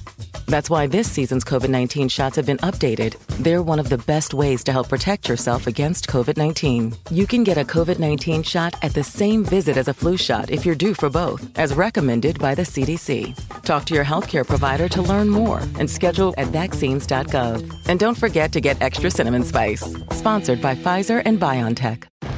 That's 0.46 0.68
why 0.68 0.88
this 0.88 1.08
season's 1.08 1.44
COVID 1.44 1.68
19 1.68 2.08
shots 2.08 2.34
have 2.34 2.46
been 2.46 2.58
updated. 2.58 3.16
They're 3.44 3.62
one 3.62 3.78
of 3.78 3.88
the 3.88 3.98
best 3.98 4.34
ways 4.34 4.64
to 4.64 4.72
help 4.72 4.88
protect 4.88 5.28
yourself 5.28 5.68
against 5.68 6.08
COVID 6.08 6.36
19. 6.36 6.94
You 7.12 7.28
can 7.28 7.44
get 7.44 7.58
a 7.58 7.64
COVID 7.64 8.00
19 8.00 8.42
shot 8.42 8.74
at 8.82 8.92
the 8.92 9.04
same 9.04 9.44
visit 9.44 9.76
as 9.76 9.86
a 9.86 9.94
flu 9.94 10.16
shot 10.16 10.50
if 10.50 10.66
you're 10.66 10.74
due 10.74 10.94
for 10.94 11.08
both, 11.08 11.48
as 11.56 11.74
recommended 11.74 12.40
by 12.40 12.56
the 12.56 12.62
CDC. 12.62 13.36
Talk 13.62 13.84
to 13.84 13.94
your 13.94 14.04
healthcare 14.04 14.44
provider 14.44 14.88
to 14.88 15.00
learn 15.02 15.28
more 15.28 15.60
and 15.78 15.88
schedule 15.88 16.34
at 16.38 16.48
vaccines.gov. 16.48 17.86
And 17.86 18.00
don't 18.00 18.18
forget 18.18 18.50
to 18.50 18.60
get 18.60 18.82
extra 18.82 19.12
cinnamon 19.12 19.44
spice. 19.44 19.96
Sponsored 20.10 20.60
by 20.60 20.74
Pfizer 20.74 21.22
and 21.24 21.38
BioNTech. 21.38 22.31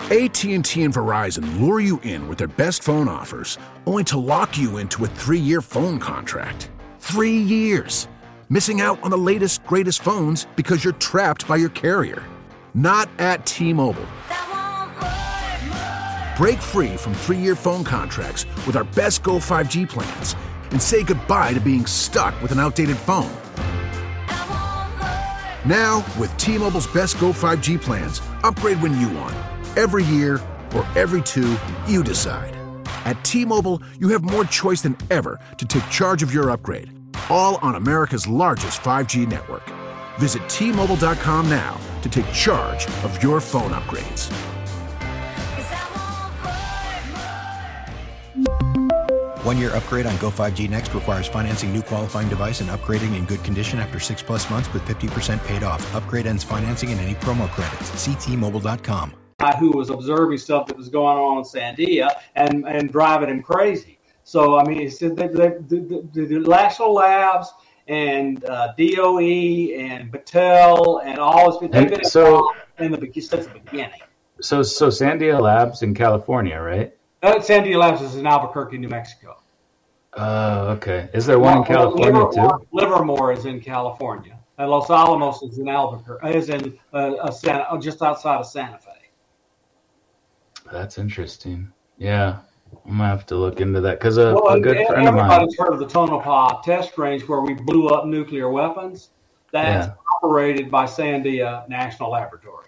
AT&T 0.00 0.82
and 0.82 0.94
Verizon 0.94 1.60
lure 1.60 1.80
you 1.80 2.00
in 2.00 2.28
with 2.28 2.38
their 2.38 2.48
best 2.48 2.82
phone 2.82 3.08
offers, 3.08 3.58
only 3.86 4.04
to 4.04 4.18
lock 4.18 4.56
you 4.56 4.78
into 4.78 5.04
a 5.04 5.08
three-year 5.08 5.60
phone 5.60 5.98
contract. 5.98 6.70
Three 6.98 7.36
years. 7.38 8.08
Missing 8.48 8.80
out 8.80 9.02
on 9.02 9.10
the 9.10 9.18
latest, 9.18 9.64
greatest 9.66 10.02
phones 10.02 10.46
because 10.56 10.82
you're 10.82 10.94
trapped 10.94 11.46
by 11.46 11.56
your 11.56 11.68
carrier. 11.70 12.22
Not 12.74 13.10
at 13.18 13.44
T-Mobile. 13.44 14.06
Break 16.38 16.58
free 16.58 16.96
from 16.96 17.12
three-year 17.14 17.56
phone 17.56 17.84
contracts 17.84 18.46
with 18.66 18.76
our 18.76 18.84
best 18.84 19.22
Go 19.22 19.34
5G 19.34 19.88
plans 19.88 20.34
and 20.70 20.80
say 20.80 21.02
goodbye 21.02 21.52
to 21.52 21.60
being 21.60 21.84
stuck 21.84 22.40
with 22.40 22.52
an 22.52 22.60
outdated 22.60 22.96
phone. 22.96 23.30
Now, 25.66 26.02
with 26.18 26.34
T-Mobile's 26.38 26.86
best 26.86 27.18
Go 27.20 27.32
5G 27.32 27.78
plans, 27.80 28.22
upgrade 28.42 28.80
when 28.80 28.98
you 28.98 29.08
want. 29.10 29.34
Every 29.78 30.02
year 30.02 30.40
or 30.74 30.84
every 30.96 31.22
two, 31.22 31.56
you 31.86 32.02
decide. 32.02 32.52
At 33.04 33.22
T-Mobile, 33.22 33.80
you 34.00 34.08
have 34.08 34.24
more 34.24 34.44
choice 34.44 34.82
than 34.82 34.96
ever 35.08 35.38
to 35.56 35.64
take 35.64 35.88
charge 35.88 36.20
of 36.20 36.34
your 36.34 36.50
upgrade. 36.50 36.90
All 37.30 37.60
on 37.62 37.76
America's 37.76 38.26
largest 38.26 38.80
5G 38.80 39.28
network. 39.28 39.62
Visit 40.18 40.48
T-Mobile.com 40.48 41.48
now 41.48 41.78
to 42.02 42.08
take 42.08 42.26
charge 42.32 42.86
of 43.04 43.22
your 43.22 43.40
phone 43.40 43.70
upgrades. 43.70 44.32
One 49.44 49.58
year 49.58 49.70
upgrade 49.76 50.06
on 50.06 50.16
Go 50.16 50.32
5G 50.32 50.68
Next 50.68 50.92
requires 50.92 51.28
financing 51.28 51.72
new 51.72 51.82
qualifying 51.82 52.28
device 52.28 52.60
and 52.60 52.70
upgrading 52.70 53.16
in 53.16 53.26
good 53.26 53.44
condition 53.44 53.78
after 53.78 54.00
six 54.00 54.24
plus 54.24 54.50
months 54.50 54.72
with 54.72 54.82
50% 54.86 55.38
paid 55.46 55.62
off. 55.62 55.94
Upgrade 55.94 56.26
ends 56.26 56.42
financing 56.42 56.90
and 56.90 57.00
any 57.00 57.14
promo 57.14 57.48
credits. 57.50 57.92
Ctmobile.com. 57.92 59.12
who 59.60 59.70
was 59.70 59.90
observing 59.90 60.36
stuff 60.36 60.66
that 60.66 60.76
was 60.76 60.88
going 60.88 61.16
on 61.16 61.38
in 61.38 61.44
Sandia 61.44 62.10
and, 62.34 62.66
and 62.66 62.90
driving 62.90 63.28
him 63.28 63.40
crazy. 63.40 63.98
So, 64.24 64.58
I 64.58 64.64
mean, 64.64 64.80
he 64.80 64.90
said 64.90 65.16
that 65.16 65.32
the, 65.32 65.64
the, 66.12 66.26
the, 66.26 66.38
national 66.40 66.92
labs 66.94 67.52
and 67.86 68.44
uh, 68.46 68.72
DOE 68.76 69.20
and 69.20 70.12
Battelle 70.12 71.04
and 71.04 71.20
all 71.20 71.58
this, 71.60 71.70
they've 71.70 71.88
been 71.88 72.04
so- 72.04 72.50
involved 72.78 73.04
in 73.04 73.12
the, 73.12 73.20
since 73.20 73.46
the 73.46 73.60
beginning. 73.60 74.00
So 74.40 74.62
so 74.62 74.86
Sandia 74.86 75.40
Labs 75.40 75.82
in 75.82 75.94
California, 75.94 76.60
right? 76.60 76.94
Uh, 77.24 77.36
Sandia 77.36 77.76
Labs 77.76 78.02
is 78.02 78.14
in 78.14 78.24
Albuquerque, 78.24 78.78
New 78.78 78.88
Mexico. 78.88 79.36
Uh, 80.12 80.76
okay. 80.76 81.08
Is 81.12 81.26
there 81.26 81.40
one 81.40 81.58
in 81.58 81.64
California 81.64 82.06
Livermore, 82.06 82.60
too? 82.60 82.66
Livermore 82.70 83.32
is 83.32 83.46
in 83.46 83.60
California. 83.60 84.38
And 84.58 84.70
Los 84.70 84.90
Alamos 84.90 85.42
is 85.42 85.58
in 85.58 85.68
Albuquerque, 85.68 86.36
is 86.36 86.50
in 86.50 86.78
uh, 86.92 87.30
Santa, 87.32 87.64
uh, 87.64 87.78
just 87.78 88.00
outside 88.00 88.36
of 88.38 88.46
Santa 88.46 88.78
Fe. 88.78 88.87
That's 90.72 90.98
interesting. 90.98 91.72
Yeah, 91.98 92.38
I'm 92.86 92.98
gonna 92.98 93.08
have 93.08 93.26
to 93.26 93.36
look 93.36 93.60
into 93.60 93.80
that 93.80 93.98
because 93.98 94.18
a, 94.18 94.34
Well, 94.34 94.48
a 94.48 94.60
good 94.60 94.86
friend 94.86 95.08
of 95.08 95.14
mine. 95.14 95.24
everybody's 95.30 95.58
heard 95.58 95.72
of 95.72 95.78
the 95.78 95.86
Tonopah 95.86 96.62
test 96.62 96.96
range 96.98 97.26
where 97.28 97.40
we 97.40 97.54
blew 97.54 97.88
up 97.88 98.06
nuclear 98.06 98.50
weapons. 98.50 99.10
That's 99.52 99.86
Yeah. 99.88 99.94
operated 100.22 100.70
by 100.70 100.84
Sandia 100.84 101.66
National 101.68 102.10
Laboratory. 102.10 102.66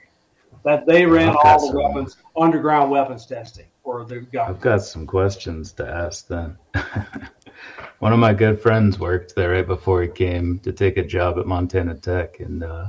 That 0.65 0.87
they 0.87 1.07
ran 1.07 1.35
all 1.45 1.61
the 1.61 1.67
some- 1.67 1.77
weapons, 1.77 2.17
underground 2.37 2.91
weapons 2.91 3.27
testing 3.27 3.67
for 3.83 4.05
the 4.05 4.27
I've 4.41 4.61
got 4.61 4.83
some 4.83 5.07
questions 5.07 5.73
to 5.73 5.87
ask 5.89 6.27
then. 6.27 6.57
One 8.01 8.13
of 8.15 8.19
my 8.19 8.33
good 8.33 8.61
friends 8.61 8.99
worked 8.99 9.35
there 9.35 9.51
right 9.53 9.67
before 9.67 10.03
he 10.03 10.09
came 10.09 10.59
to 10.61 10.73
take 10.73 10.97
a 10.97 11.05
job 11.05 11.39
at 11.39 11.47
Montana 11.47 11.95
Tech, 11.95 12.41
and 12.41 12.63
uh, 12.65 12.87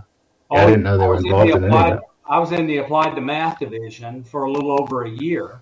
I 0.49 0.66
didn't 0.66 0.84
know 0.84 0.97
they 0.97 1.07
were 1.07 1.18
involved 1.18 1.51
in 1.51 1.64
any 1.66 1.66
of 1.66 1.72
that. 1.72 2.01
I 2.32 2.39
was 2.39 2.53
in 2.53 2.65
the 2.65 2.77
applied 2.77 3.15
to 3.15 3.21
math 3.21 3.59
division 3.59 4.23
for 4.23 4.43
a 4.45 4.51
little 4.51 4.71
over 4.82 5.03
a 5.03 5.09
year. 5.09 5.61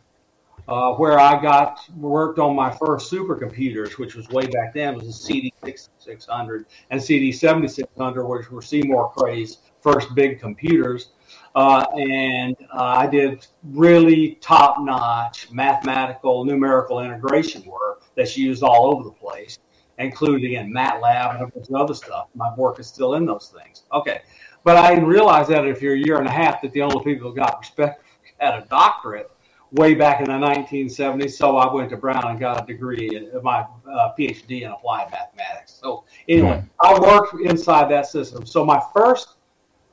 uh, 0.68 0.94
where 0.94 1.20
I 1.20 1.42
got 1.42 1.80
worked 1.98 2.38
on 2.38 2.56
my 2.56 2.70
first 2.70 3.12
supercomputers, 3.12 3.98
which 3.98 4.14
was 4.16 4.30
way 4.30 4.46
back 4.46 4.76
then, 4.76 4.94
It 4.94 4.98
was 4.98 5.08
the 5.08 5.14
CD 5.14 5.54
6600 5.66 6.68
and 6.92 7.02
CD 7.02 7.32
7600, 7.32 8.28
which 8.28 8.52
were 8.52 8.62
Seymour 8.62 9.12
Cray's 9.18 9.58
first 9.82 10.14
big 10.14 10.40
computers. 10.40 11.10
Uh, 11.56 11.86
and 11.96 12.56
uh, 12.72 12.84
I 12.84 13.08
did 13.08 13.48
really 13.64 14.38
top 14.42 14.76
notch 14.80 15.52
mathematical 15.52 16.46
numerical 16.46 17.00
integration 17.00 17.64
work 17.66 18.04
that's 18.16 18.38
used 18.38 18.62
all 18.62 18.94
over 18.94 19.04
the 19.06 19.12
place, 19.12 19.58
including 19.98 20.54
in 20.54 20.72
MATLAB 20.72 21.34
and 21.34 21.44
a 21.44 21.48
bunch 21.48 21.68
of 21.70 21.76
other 21.76 21.96
stuff. 21.96 22.28
My 22.36 22.54
work 22.56 22.80
is 22.80 22.86
still 22.86 23.16
in 23.16 23.26
those 23.26 23.52
things. 23.58 23.84
Okay. 23.92 24.22
But 24.64 24.78
I 24.78 25.00
realized 25.00 25.50
that 25.50 25.66
if 25.66 25.82
you're 25.82 25.96
a 25.96 26.00
year 26.00 26.18
and 26.18 26.28
a 26.28 26.32
half, 26.32 26.62
that 26.62 26.74
the 26.74 26.82
only 26.82 27.04
people 27.04 27.30
who 27.30 27.36
got 27.36 27.60
respect 27.60 28.04
had 28.40 28.56
a 28.56 28.66
doctorate 28.68 29.32
way 29.72 29.94
back 29.94 30.20
in 30.20 30.28
the 30.28 30.34
1970s. 30.34 31.32
So 31.32 31.58
I 31.58 31.72
went 31.74 31.90
to 31.92 31.98
Brown 31.98 32.26
and 32.26 32.40
got 32.40 32.64
a 32.64 32.66
degree, 32.66 33.16
in, 33.16 33.30
my 33.44 33.66
uh, 33.88 34.14
PhD 34.18 34.64
in 34.64 34.72
applied 34.72 35.12
mathematics. 35.12 35.78
So 35.82 36.06
anyway, 36.28 36.64
I 36.82 37.00
worked 37.00 37.40
inside 37.42 37.90
that 37.92 38.08
system. 38.08 38.46
So 38.46 38.66
my 38.66 38.82
first 38.94 39.36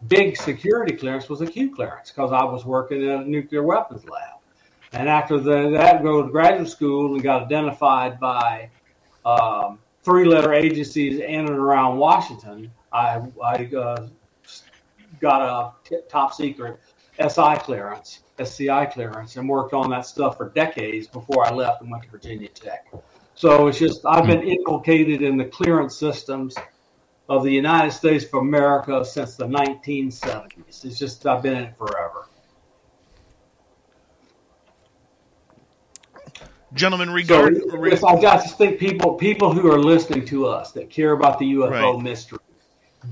big 0.08 0.36
security 0.36 0.94
clearance 0.94 1.28
was 1.28 1.40
a 1.40 1.46
Q 1.46 1.74
clearance 1.74 2.10
because 2.10 2.32
I 2.32 2.44
was 2.44 2.64
working 2.64 3.02
in 3.02 3.08
a 3.08 3.24
nuclear 3.24 3.62
weapons 3.62 4.04
lab. 4.08 4.36
And 4.92 5.08
after 5.08 5.38
the, 5.38 5.70
that, 5.70 6.02
go 6.02 6.22
to 6.22 6.30
graduate 6.30 6.68
school 6.68 7.14
and 7.14 7.22
got 7.22 7.42
identified 7.42 8.18
by 8.18 8.70
um, 9.24 9.78
three-letter 10.04 10.52
agencies 10.52 11.18
in 11.18 11.40
and 11.40 11.50
around 11.50 11.98
Washington. 11.98 12.70
I, 12.92 13.20
I 13.44 13.70
uh, 13.76 14.08
got 15.20 15.42
a 15.42 15.88
t- 15.88 16.00
top 16.08 16.34
secret 16.34 16.78
SI 17.18 17.56
clearance, 17.58 18.20
SCI 18.38 18.86
clearance, 18.86 19.36
and 19.36 19.48
worked 19.48 19.72
on 19.72 19.90
that 19.90 20.06
stuff 20.06 20.36
for 20.36 20.50
decades 20.50 21.06
before 21.06 21.46
I 21.46 21.52
left 21.52 21.82
and 21.82 21.90
went 21.90 22.04
to 22.04 22.10
Virginia 22.10 22.48
Tech. 22.48 22.86
So 23.34 23.66
it's 23.68 23.78
just 23.78 24.04
I've 24.06 24.26
been 24.26 24.42
hmm. 24.42 24.48
inculcated 24.48 25.22
in 25.22 25.36
the 25.36 25.44
clearance 25.44 25.96
systems 25.96 26.54
of 27.28 27.42
the 27.42 27.50
United 27.50 27.92
States 27.92 28.24
of 28.24 28.34
America 28.34 29.04
since 29.04 29.36
the 29.36 29.46
1970s. 29.46 30.84
It's 30.84 30.98
just 30.98 31.26
I've 31.26 31.42
been 31.42 31.56
in 31.56 31.64
it 31.64 31.76
forever. 31.76 32.28
Gentlemen, 36.74 37.10
regard. 37.10 37.56
So, 37.98 38.06
I 38.06 38.20
just 38.20 38.58
think 38.58 38.78
people 38.78 39.14
people 39.14 39.52
who 39.52 39.70
are 39.72 39.78
listening 39.78 40.26
to 40.26 40.46
us 40.46 40.72
that 40.72 40.90
care 40.90 41.12
about 41.12 41.38
the 41.38 41.54
UFO 41.54 41.70
right. 41.70 42.02
mystery, 42.02 42.38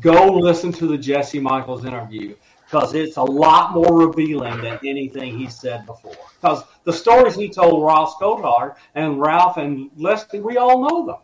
go 0.01 0.33
listen 0.33 0.73
to 0.73 0.87
the 0.87 0.99
Jesse 0.99 1.41
Michaels 1.41 1.85
interview 1.85 2.35
because 2.65 2.95
it's 2.95 3.17
a 3.17 3.23
lot 3.23 3.73
more 3.73 4.07
revealing 4.07 4.61
than 4.61 4.79
anything 4.85 5.39
he 5.39 5.49
said 5.49 5.87
before. 5.87 6.17
Because 6.41 6.65
the 6.85 6.93
stories 6.93 7.35
he 7.35 7.49
told 7.49 7.85
Ross 7.85 8.15
Coulthart 8.17 8.77
and 8.95 9.21
Ralph 9.21 9.57
and 9.59 9.91
Leslie, 9.97 10.41
we 10.41 10.57
all 10.57 10.89
know 10.89 11.07
them. 11.07 11.17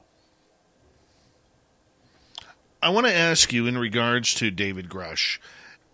I 2.82 2.90
want 2.90 3.06
to 3.06 3.14
ask 3.14 3.52
you 3.52 3.66
in 3.66 3.76
regards 3.76 4.32
to 4.34 4.50
David 4.50 4.88
Grusch. 4.88 5.38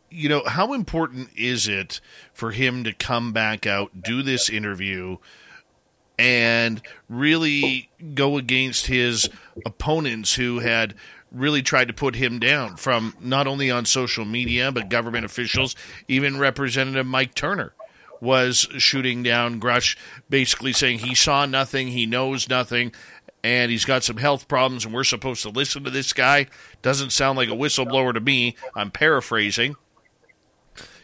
You 0.08 0.28
know, 0.28 0.42
how 0.46 0.72
important 0.72 1.30
is 1.36 1.66
it 1.66 2.00
for 2.32 2.52
him 2.52 2.84
to 2.84 2.92
come 2.92 3.32
back 3.32 3.66
out, 3.66 4.02
do 4.02 4.22
this 4.22 4.48
interview, 4.48 5.16
and 6.18 6.80
really 7.08 7.90
go 8.14 8.36
against 8.38 8.86
his 8.86 9.28
opponents 9.64 10.34
who 10.34 10.60
had 10.60 10.94
really 11.32 11.62
tried 11.62 11.88
to 11.88 11.94
put 11.94 12.14
him 12.14 12.38
down 12.38 12.76
from 12.76 13.14
not 13.20 13.46
only 13.46 13.70
on 13.70 13.84
social 13.84 14.24
media 14.24 14.70
but 14.72 14.88
government 14.88 15.24
officials, 15.24 15.74
even 16.08 16.38
Representative 16.38 17.06
Mike 17.06 17.34
Turner 17.34 17.72
was 18.20 18.68
shooting 18.78 19.22
down 19.22 19.60
Grusch, 19.60 19.96
basically 20.30 20.72
saying 20.72 21.00
he 21.00 21.14
saw 21.14 21.46
nothing, 21.46 21.88
he 21.88 22.06
knows 22.06 22.48
nothing, 22.48 22.92
and 23.44 23.70
he's 23.70 23.84
got 23.84 24.04
some 24.04 24.16
health 24.16 24.48
problems, 24.48 24.84
and 24.84 24.94
we're 24.94 25.04
supposed 25.04 25.42
to 25.42 25.50
listen 25.50 25.84
to 25.84 25.90
this 25.90 26.12
guy. 26.12 26.46
Doesn't 26.82 27.10
sound 27.10 27.36
like 27.36 27.48
a 27.48 27.52
whistleblower 27.52 28.14
to 28.14 28.20
me. 28.20 28.56
I'm 28.74 28.90
paraphrasing. 28.90 29.76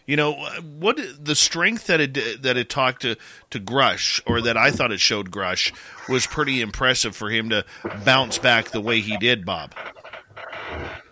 You 0.06 0.16
know 0.16 0.32
what? 0.78 0.98
The 1.24 1.36
strength 1.36 1.86
that 1.86 2.00
it 2.00 2.42
that 2.42 2.56
it 2.56 2.68
talked 2.68 3.02
to 3.02 3.16
to 3.50 3.60
Grusch, 3.60 4.20
or 4.26 4.40
that 4.40 4.56
I 4.56 4.72
thought 4.72 4.90
it 4.90 4.98
showed 4.98 5.30
Grusch, 5.30 5.72
was 6.08 6.26
pretty 6.26 6.60
impressive 6.60 7.14
for 7.14 7.30
him 7.30 7.50
to 7.50 7.64
bounce 8.04 8.38
back 8.38 8.70
the 8.70 8.80
way 8.80 9.00
he 9.00 9.16
did, 9.18 9.44
Bob. 9.44 9.74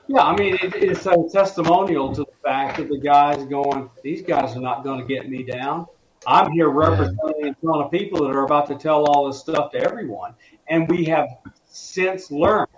Yeah, 0.09 0.23
I 0.23 0.37
mean, 0.37 0.55
it, 0.55 0.75
it's 0.75 1.07
a 1.07 1.17
testimonial 1.31 2.13
to 2.15 2.23
the 2.23 2.33
fact 2.43 2.79
that 2.79 2.89
the 2.89 2.99
guys 2.99 3.45
going, 3.45 3.89
these 4.03 4.23
guys 4.23 4.57
are 4.57 4.61
not 4.61 4.83
going 4.83 5.01
to 5.01 5.07
get 5.07 5.29
me 5.29 5.45
down. 5.45 5.87
I'm 6.27 6.51
here 6.53 6.69
representing 6.69 7.47
in 7.47 7.55
front 7.63 7.83
of 7.83 7.91
people 7.91 8.27
that 8.27 8.35
are 8.35 8.45
about 8.45 8.67
to 8.69 8.75
tell 8.75 9.05
all 9.05 9.27
this 9.27 9.39
stuff 9.39 9.71
to 9.73 9.79
everyone. 9.79 10.35
And 10.69 10.89
we 10.89 11.05
have 11.05 11.29
since 11.69 12.31
learned 12.31 12.69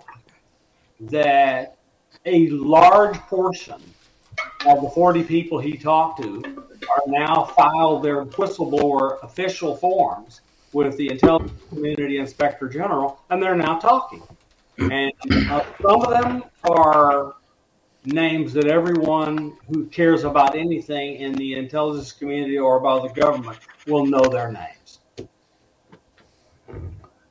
that 1.01 1.77
a 2.25 2.47
large 2.49 3.17
portion 3.17 3.81
of 4.65 4.81
the 4.81 4.89
40 4.89 5.23
people 5.23 5.59
he 5.59 5.77
talked 5.77 6.21
to 6.21 6.63
are 6.89 7.03
now 7.07 7.45
filed 7.45 8.03
their 8.03 8.25
whistleblower 8.25 9.21
official 9.23 9.75
forms 9.75 10.41
with 10.71 10.97
the 10.97 11.11
intelligence 11.11 11.51
community 11.69 12.17
inspector 12.17 12.67
general, 12.67 13.19
and 13.29 13.41
they're 13.41 13.55
now 13.55 13.77
talking. 13.77 14.23
And 14.77 15.13
uh, 15.49 15.63
some 15.81 16.01
of 16.01 16.09
them 16.09 16.43
are 16.69 17.35
names 18.05 18.53
that 18.53 18.67
everyone 18.67 19.55
who 19.67 19.85
cares 19.87 20.23
about 20.23 20.55
anything 20.55 21.15
in 21.15 21.33
the 21.33 21.55
intelligence 21.55 22.11
community 22.11 22.57
or 22.57 22.77
about 22.77 23.03
the 23.03 23.21
government 23.21 23.59
will 23.87 24.05
know 24.05 24.25
their 24.25 24.51
names. 24.51 24.99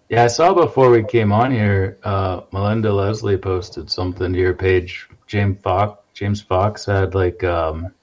Yeah, 0.08 0.24
I 0.24 0.26
saw 0.26 0.52
before 0.52 0.90
we 0.90 1.02
came 1.04 1.32
on 1.32 1.50
here, 1.50 1.98
uh, 2.02 2.42
Melinda 2.52 2.92
Leslie 2.92 3.38
posted 3.38 3.90
something 3.90 4.32
to 4.32 4.38
your 4.38 4.54
page. 4.54 5.08
James 5.26 5.60
Fox, 5.62 5.98
James 6.12 6.42
Fox 6.42 6.84
had 6.84 7.14
like 7.14 7.42
um, 7.44 7.94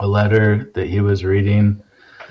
a 0.00 0.06
letter 0.06 0.70
that 0.74 0.86
he 0.88 1.00
was 1.00 1.24
reading 1.24 1.82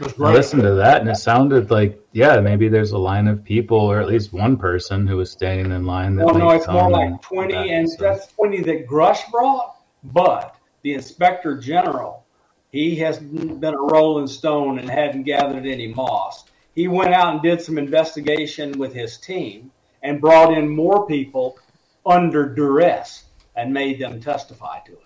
I 0.02 0.34
listened 0.34 0.64
to 0.64 0.76
that 0.76 1.02
and 1.02 1.10
it 1.10 1.16
sounded 1.16 1.72
like, 1.72 2.00
yeah, 2.16 2.40
maybe 2.40 2.70
there's 2.70 2.94
a 2.94 2.98
line 2.98 3.28
of 3.28 3.44
people 3.44 3.78
or 3.78 4.00
at 4.00 4.08
least 4.08 4.32
one 4.32 4.56
person 4.56 5.06
who 5.06 5.18
was 5.18 5.30
standing 5.30 5.74
in 5.74 5.86
line. 5.86 6.16
That 6.16 6.26
well, 6.26 6.36
no, 6.36 6.50
it's 6.52 6.66
more 6.66 6.90
like 6.90 7.22
20, 7.22 7.54
that 7.54 7.68
and 7.68 7.90
that's 8.00 8.28
20 8.28 8.62
that 8.62 8.88
Grusch 8.88 9.30
brought, 9.30 9.82
but 10.02 10.56
the 10.84 10.94
inspector 10.94 11.58
general, 11.58 12.26
he 12.72 12.96
has 12.96 13.20
been 13.20 13.66
a 13.66 13.82
rolling 13.82 14.28
stone 14.28 14.80
and 14.80 14.90
hadn't 14.90 15.24
gathered 15.24 15.66
any 15.66 15.94
moss. 15.94 16.46
He 16.74 16.88
went 16.88 17.14
out 17.14 17.34
and 17.34 17.44
did 17.44 17.62
some 17.62 17.78
investigation 17.78 18.80
with 18.80 18.94
his 18.94 19.18
team 19.18 19.70
and 20.02 20.22
brought 20.22 20.58
in 20.58 20.70
more 20.70 21.06
people 21.06 21.60
under 22.06 22.48
duress 22.48 23.26
and 23.58 23.74
made 23.74 24.00
them 24.00 24.22
testify 24.22 24.80
to 24.86 24.94
it. 24.94 25.00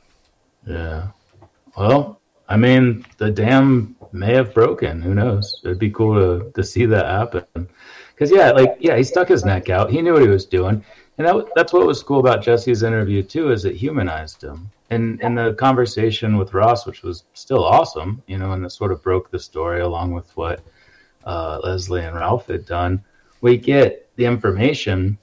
Yeah. 0.67 1.07
Well, 1.75 2.21
I 2.47 2.55
mean, 2.55 3.03
the 3.17 3.31
dam 3.31 3.95
may 4.11 4.33
have 4.33 4.53
broken. 4.53 5.01
Who 5.01 5.13
knows? 5.13 5.61
It'd 5.63 5.79
be 5.79 5.91
cool 5.91 6.15
to, 6.15 6.51
to 6.51 6.63
see 6.63 6.85
that 6.85 7.05
happen. 7.05 7.69
Because, 8.13 8.31
yeah, 8.31 8.51
like, 8.51 8.77
yeah, 8.79 8.97
he 8.97 9.03
stuck 9.03 9.27
his 9.27 9.45
neck 9.45 9.69
out. 9.69 9.89
He 9.89 10.01
knew 10.01 10.13
what 10.13 10.21
he 10.21 10.27
was 10.27 10.45
doing. 10.45 10.83
And 11.17 11.27
that, 11.27 11.47
that's 11.55 11.73
what 11.73 11.85
was 11.85 12.03
cool 12.03 12.19
about 12.19 12.41
Jesse's 12.41 12.83
interview, 12.83 13.23
too, 13.23 13.51
is 13.51 13.65
it 13.65 13.75
humanized 13.75 14.43
him. 14.43 14.69
And, 14.89 15.21
and 15.21 15.37
the 15.37 15.53
conversation 15.53 16.37
with 16.37 16.53
Ross, 16.53 16.85
which 16.85 17.03
was 17.03 17.25
still 17.33 17.63
awesome, 17.63 18.23
you 18.27 18.37
know, 18.37 18.53
and 18.53 18.65
it 18.65 18.71
sort 18.71 18.91
of 18.91 19.03
broke 19.03 19.29
the 19.29 19.39
story 19.39 19.81
along 19.81 20.13
with 20.13 20.35
what 20.35 20.61
uh, 21.25 21.59
Leslie 21.63 22.03
and 22.03 22.15
Ralph 22.15 22.47
had 22.47 22.65
done. 22.65 23.03
We 23.41 23.57
get 23.57 24.09
the 24.15 24.25
information 24.25 25.17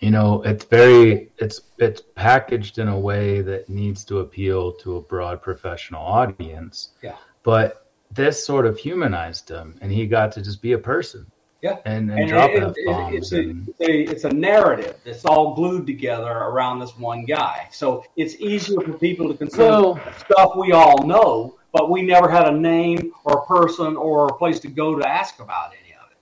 you 0.00 0.10
know 0.10 0.42
it's 0.42 0.64
very 0.64 1.30
it's 1.38 1.60
it's 1.78 2.00
packaged 2.14 2.78
in 2.78 2.88
a 2.88 2.98
way 2.98 3.40
that 3.40 3.68
needs 3.68 4.04
to 4.04 4.20
appeal 4.20 4.72
to 4.72 4.96
a 4.96 5.00
broad 5.00 5.42
professional 5.42 6.02
audience 6.02 6.90
yeah 7.02 7.16
but 7.42 7.87
this 8.10 8.44
sort 8.44 8.66
of 8.66 8.78
humanized 8.78 9.48
him 9.48 9.76
and 9.80 9.92
he 9.92 10.06
got 10.06 10.32
to 10.32 10.42
just 10.42 10.62
be 10.62 10.72
a 10.72 10.78
person. 10.78 11.26
Yeah. 11.62 11.78
And, 11.84 12.08
and, 12.10 12.20
and 12.20 12.28
drop 12.28 12.50
it, 12.50 12.62
it, 12.62 12.74
it's, 13.14 13.32
a, 13.32 13.40
it's, 13.40 13.80
a, 13.80 14.10
it's 14.10 14.24
a 14.24 14.30
narrative 14.30 14.96
that's 15.04 15.24
all 15.24 15.54
glued 15.54 15.86
together 15.86 16.30
around 16.30 16.78
this 16.78 16.96
one 16.96 17.24
guy. 17.24 17.68
So 17.72 18.04
it's 18.16 18.36
easier 18.36 18.80
for 18.80 18.92
people 18.92 19.28
to 19.28 19.36
consume 19.36 20.00
stuff 20.18 20.52
we 20.56 20.70
all 20.70 21.04
know 21.04 21.58
but 21.72 21.90
we 21.90 22.02
never 22.02 22.28
had 22.28 22.46
a 22.48 22.56
name 22.56 23.12
or 23.24 23.38
a 23.38 23.46
person 23.46 23.96
or 23.96 24.26
a 24.26 24.34
place 24.34 24.60
to 24.60 24.68
go 24.68 24.98
to 24.98 25.08
ask 25.08 25.40
about 25.40 25.72
any 25.80 25.94
of 25.94 26.10
it. 26.10 26.16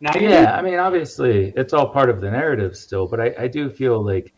Now, 0.00 0.16
yeah, 0.16 0.56
I 0.56 0.62
mean, 0.62 0.78
obviously, 0.78 1.52
it's 1.56 1.72
all 1.72 1.88
part 1.88 2.08
of 2.08 2.20
the 2.20 2.30
narrative 2.30 2.76
still, 2.76 3.06
but 3.06 3.20
I, 3.20 3.34
I 3.38 3.48
do 3.48 3.68
feel 3.68 4.04
like 4.04 4.32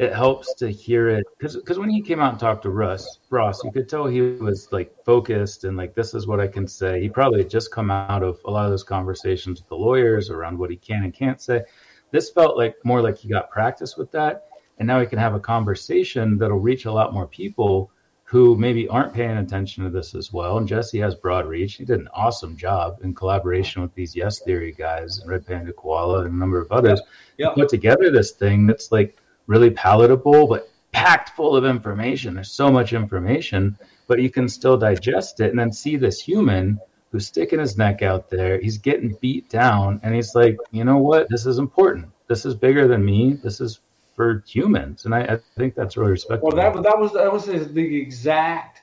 it 0.00 0.14
helps 0.14 0.54
to 0.54 0.70
hear 0.70 1.10
it 1.10 1.26
because 1.36 1.56
because 1.56 1.78
when 1.78 1.90
he 1.90 2.00
came 2.00 2.20
out 2.20 2.32
and 2.32 2.40
talked 2.40 2.62
to 2.62 2.70
Russ 2.70 3.18
Ross, 3.28 3.62
you 3.62 3.70
could 3.70 3.86
tell 3.86 4.06
he 4.06 4.22
was 4.22 4.72
like 4.72 4.90
focused 5.04 5.64
and 5.64 5.76
like 5.76 5.94
this 5.94 6.14
is 6.14 6.26
what 6.26 6.40
I 6.40 6.46
can 6.46 6.66
say. 6.66 7.02
He 7.02 7.10
probably 7.10 7.40
had 7.42 7.50
just 7.50 7.70
come 7.70 7.90
out 7.90 8.22
of 8.22 8.40
a 8.46 8.50
lot 8.50 8.64
of 8.64 8.70
those 8.70 8.82
conversations 8.82 9.60
with 9.60 9.68
the 9.68 9.76
lawyers 9.76 10.30
around 10.30 10.58
what 10.58 10.70
he 10.70 10.76
can 10.76 11.04
and 11.04 11.12
can't 11.12 11.38
say. 11.38 11.64
This 12.12 12.30
felt 12.30 12.56
like 12.56 12.76
more 12.82 13.02
like 13.02 13.18
he 13.18 13.28
got 13.28 13.50
practice 13.50 13.98
with 13.98 14.10
that, 14.12 14.46
and 14.78 14.86
now 14.86 15.00
he 15.00 15.06
can 15.06 15.18
have 15.18 15.34
a 15.34 15.40
conversation 15.40 16.38
that'll 16.38 16.58
reach 16.58 16.86
a 16.86 16.92
lot 16.92 17.12
more 17.12 17.26
people 17.26 17.90
who 18.24 18.56
maybe 18.56 18.88
aren't 18.88 19.12
paying 19.12 19.36
attention 19.36 19.84
to 19.84 19.90
this 19.90 20.14
as 20.14 20.32
well. 20.32 20.56
And 20.56 20.66
Jesse 20.66 21.00
has 21.00 21.14
broad 21.14 21.46
reach. 21.46 21.74
He 21.74 21.84
did 21.84 22.00
an 22.00 22.08
awesome 22.14 22.56
job 22.56 23.00
in 23.02 23.12
collaboration 23.12 23.82
with 23.82 23.92
these 23.94 24.16
Yes 24.16 24.38
Theory 24.38 24.72
guys 24.72 25.18
and 25.18 25.28
Red 25.28 25.44
Panda 25.44 25.72
Koala 25.72 26.20
and 26.20 26.34
a 26.34 26.38
number 26.38 26.58
of 26.58 26.72
others. 26.72 27.02
Yep. 27.36 27.54
Put 27.56 27.68
together 27.68 28.10
this 28.10 28.30
thing 28.30 28.66
that's 28.66 28.92
like 28.92 29.19
really 29.50 29.70
palatable, 29.70 30.46
but 30.46 30.70
packed 30.92 31.30
full 31.30 31.56
of 31.56 31.64
information. 31.64 32.34
There's 32.34 32.52
so 32.52 32.70
much 32.70 32.92
information, 32.92 33.76
but 34.06 34.22
you 34.22 34.30
can 34.30 34.48
still 34.48 34.76
digest 34.76 35.40
it 35.40 35.50
and 35.50 35.58
then 35.58 35.72
see 35.72 35.96
this 35.96 36.20
human 36.20 36.78
who's 37.10 37.26
sticking 37.26 37.58
his 37.58 37.76
neck 37.76 38.00
out 38.00 38.30
there. 38.30 38.60
He's 38.60 38.78
getting 38.78 39.16
beat 39.20 39.50
down, 39.50 40.00
and 40.04 40.14
he's 40.14 40.36
like, 40.36 40.56
you 40.70 40.84
know 40.84 40.98
what? 40.98 41.28
This 41.28 41.46
is 41.46 41.58
important. 41.58 42.06
This 42.28 42.46
is 42.46 42.54
bigger 42.54 42.86
than 42.86 43.04
me. 43.04 43.32
This 43.42 43.60
is 43.60 43.80
for 44.14 44.44
humans, 44.46 45.04
and 45.04 45.14
I, 45.14 45.22
I 45.22 45.38
think 45.56 45.74
that's 45.74 45.96
really 45.96 46.12
respectful. 46.12 46.50
Well, 46.50 46.56
that 46.56 46.72
was 46.72 46.84
that 46.84 46.98
was 46.98 47.12
that 47.14 47.32
was 47.32 47.72
the 47.72 48.00
exact 48.00 48.82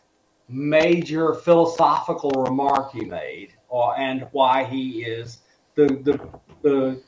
major 0.49 1.33
philosophical 1.33 2.31
remark 2.31 2.91
he 2.91 3.05
made, 3.05 3.53
uh, 3.71 3.91
and 3.91 4.27
why 4.33 4.65
he 4.65 5.03
is 5.03 5.39
the 5.75 5.87
the 6.03 6.19
the 6.61 7.01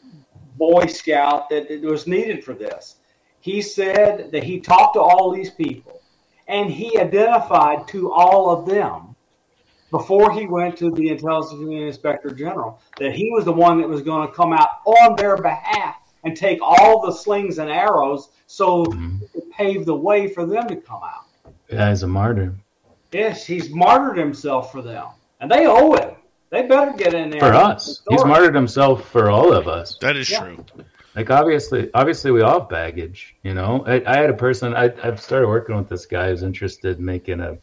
Boy 0.56 0.86
Scout 0.86 1.50
that 1.50 1.82
was 1.82 2.08
needed 2.08 2.46
for 2.46 2.54
this. 2.54 2.99
He 3.42 3.62
said 3.62 4.32
that 4.32 4.44
he 4.44 4.60
talked 4.60 4.96
to 4.96 5.02
all 5.02 5.32
these 5.32 5.52
people, 5.52 6.02
and 6.48 6.70
he 6.70 6.98
identified 6.98 7.88
to 7.90 8.12
all 8.12 8.50
of 8.50 8.66
them 8.66 9.16
before 9.92 10.32
he 10.32 10.46
went 10.46 10.78
to 10.78 10.92
the 10.92 11.10
Intelligence 11.10 11.62
Inspector 11.62 12.30
General 12.32 12.80
that 13.00 13.14
he 13.14 13.32
was 13.32 13.46
the 13.46 13.52
one 13.54 13.80
that 13.80 13.90
was 13.90 14.02
going 14.02 14.28
to 14.28 14.34
come 14.34 14.54
out 14.54 14.70
on 14.86 15.16
their 15.16 15.36
behalf 15.38 15.96
and 16.24 16.36
take 16.36 16.60
all 16.62 17.06
the 17.06 17.12
slings 17.12 17.58
and 17.60 17.72
arrows 17.72 18.30
so 18.46 18.86
Mhm. 18.86 19.22
it 19.34 19.50
paved 19.52 19.86
the 19.86 19.96
way 19.96 20.28
for 20.28 20.46
them 20.46 20.68
to 20.68 20.76
come 20.76 21.02
out. 21.04 21.26
as 21.72 22.04
a 22.04 22.08
martyr 22.08 22.54
Yes, 23.12 23.46
he's 23.46 23.72
martyred 23.72 24.18
himself 24.18 24.72
for 24.72 24.82
them, 24.84 25.08
and 25.40 25.50
they 25.50 25.66
owe 25.66 25.94
him. 25.94 26.16
They 26.52 26.64
better 26.64 26.94
get 26.94 27.14
in 27.16 27.32
there 27.32 27.40
for 27.40 27.54
us. 27.54 28.02
He's 28.08 28.24
martyred 28.26 28.54
himself 28.54 29.08
for 29.10 29.30
all 29.32 29.52
of 29.54 29.68
us. 29.68 29.98
That 30.02 30.16
is 30.16 30.30
Yeah. 30.30 30.42
true. 30.42 30.58
Like 31.16 31.30
obviously, 31.30 31.90
obviously 31.94 32.32
we 32.32 32.42
all 32.42 32.60
have 32.60 32.70
baggage. 32.70 33.36
You 33.44 33.54
know, 33.54 33.84
I, 33.86 34.04
I 34.06 34.18
had 34.18 34.30
a 34.30 34.34
person. 34.34 34.76
I 34.76 34.92
I've 35.04 35.22
started 35.22 35.48
working 35.48 35.76
with 35.76 35.90
this 35.90 36.06
guy 36.06 36.30
who's 36.30 36.44
interested 36.44 37.00
in 37.00 37.06
making 37.06 37.40
a 37.40 37.58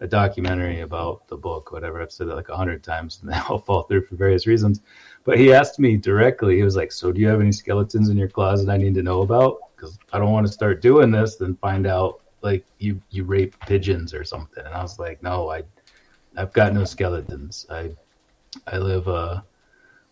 a 0.00 0.06
documentary 0.06 0.80
about 0.80 1.26
the 1.28 1.36
book. 1.36 1.72
Whatever 1.72 2.02
I've 2.02 2.12
said 2.12 2.28
that 2.28 2.36
like 2.36 2.48
a 2.48 2.56
hundred 2.56 2.84
times, 2.84 3.20
and 3.22 3.32
they 3.32 3.38
all 3.48 3.58
fall 3.58 3.82
through 3.82 4.06
for 4.06 4.16
various 4.16 4.46
reasons. 4.46 4.80
But 5.24 5.38
he 5.38 5.52
asked 5.52 5.78
me 5.78 5.96
directly. 5.96 6.56
He 6.56 6.62
was 6.62 6.76
like, 6.76 6.92
"So 6.92 7.12
do 7.12 7.20
you 7.20 7.28
have 7.28 7.40
any 7.40 7.52
skeletons 7.52 8.08
in 8.08 8.16
your 8.16 8.28
closet 8.28 8.68
I 8.68 8.76
need 8.76 8.94
to 8.94 9.02
know 9.02 9.22
about? 9.22 9.58
Because 9.74 9.98
I 10.12 10.18
don't 10.18 10.32
want 10.32 10.46
to 10.46 10.52
start 10.52 10.82
doing 10.82 11.10
this, 11.10 11.36
then 11.36 11.56
find 11.56 11.86
out 11.86 12.20
like 12.42 12.64
you 12.78 13.00
you 13.10 13.24
rape 13.24 13.58
pigeons 13.60 14.14
or 14.14 14.24
something." 14.24 14.64
And 14.64 14.74
I 14.74 14.82
was 14.82 14.98
like, 14.98 15.22
"No, 15.22 15.50
I 15.50 15.62
I've 16.36 16.52
got 16.52 16.72
no 16.72 16.84
skeletons. 16.84 17.66
I 17.70 17.90
I 18.66 18.78
live 18.78 19.08
a 19.08 19.44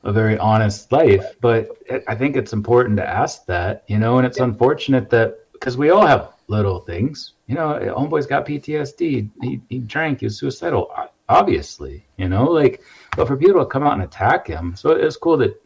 a 0.04 0.12
very 0.12 0.38
honest 0.38 0.92
life, 0.92 1.34
but 1.40 1.68
I 2.08 2.14
think 2.14 2.36
it's 2.36 2.52
important 2.52 2.96
to 2.98 3.08
ask 3.08 3.46
that, 3.46 3.84
you 3.88 3.98
know, 3.98 4.18
and 4.18 4.26
it's 4.26 4.38
unfortunate 4.38 5.10
that 5.10 5.38
because 5.52 5.76
we 5.76 5.90
all 5.90 6.06
have 6.06 6.32
little 6.48 6.80
things, 6.80 7.32
you 7.46 7.54
know, 7.54 7.78
homeboy's 7.96 8.26
got 8.26 8.44
PTSD. 8.46 9.30
He, 9.42 9.60
he 9.70 9.78
drank, 9.78 10.20
he 10.20 10.26
was 10.26 10.38
suicidal, 10.38 10.92
obviously, 11.28 12.04
you 12.18 12.28
know, 12.28 12.44
like, 12.44 12.82
but 13.16 13.26
for 13.26 13.36
people 13.36 13.60
to 13.60 13.66
come 13.66 13.82
out 13.82 13.94
and 13.94 14.02
attack 14.02 14.46
him, 14.46 14.76
so 14.76 14.90
it's 14.90 15.16
cool 15.16 15.38
that 15.38 15.60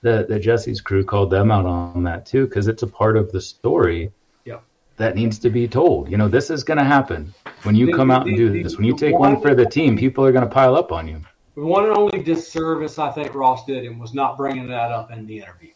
the, 0.00 0.26
the 0.28 0.38
Jesse's 0.38 0.80
crew 0.80 1.04
called 1.04 1.30
them 1.30 1.50
out 1.50 1.66
on 1.66 2.02
that 2.04 2.24
too, 2.24 2.46
because 2.46 2.68
it's 2.68 2.82
a 2.82 2.86
part 2.86 3.16
of 3.16 3.30
the 3.30 3.40
story 3.40 4.10
Yeah. 4.46 4.60
that 4.96 5.14
needs 5.14 5.38
to 5.40 5.50
be 5.50 5.68
told. 5.68 6.10
You 6.10 6.16
know, 6.16 6.28
this 6.28 6.50
is 6.50 6.64
going 6.64 6.78
to 6.78 6.84
happen 6.84 7.34
when 7.64 7.74
you 7.76 7.92
come 7.94 8.10
out 8.10 8.26
and 8.26 8.36
do 8.36 8.62
this. 8.62 8.76
When 8.76 8.86
you 8.86 8.96
take 8.96 9.18
one- 9.18 9.40
for 9.40 9.54
the 9.54 9.66
team, 9.66 9.98
people 9.98 10.24
are 10.24 10.32
going 10.32 10.48
to 10.48 10.50
pile 10.50 10.76
up 10.76 10.92
on 10.92 11.06
you. 11.06 11.20
The 11.54 11.62
one 11.62 11.84
and 11.84 11.96
only 11.96 12.22
disservice 12.22 12.98
I 12.98 13.10
think 13.10 13.34
Ross 13.34 13.66
did 13.66 13.84
him 13.84 13.98
was 13.98 14.14
not 14.14 14.36
bringing 14.36 14.68
that 14.68 14.90
up 14.90 15.10
in 15.10 15.26
the 15.26 15.38
interview 15.38 15.72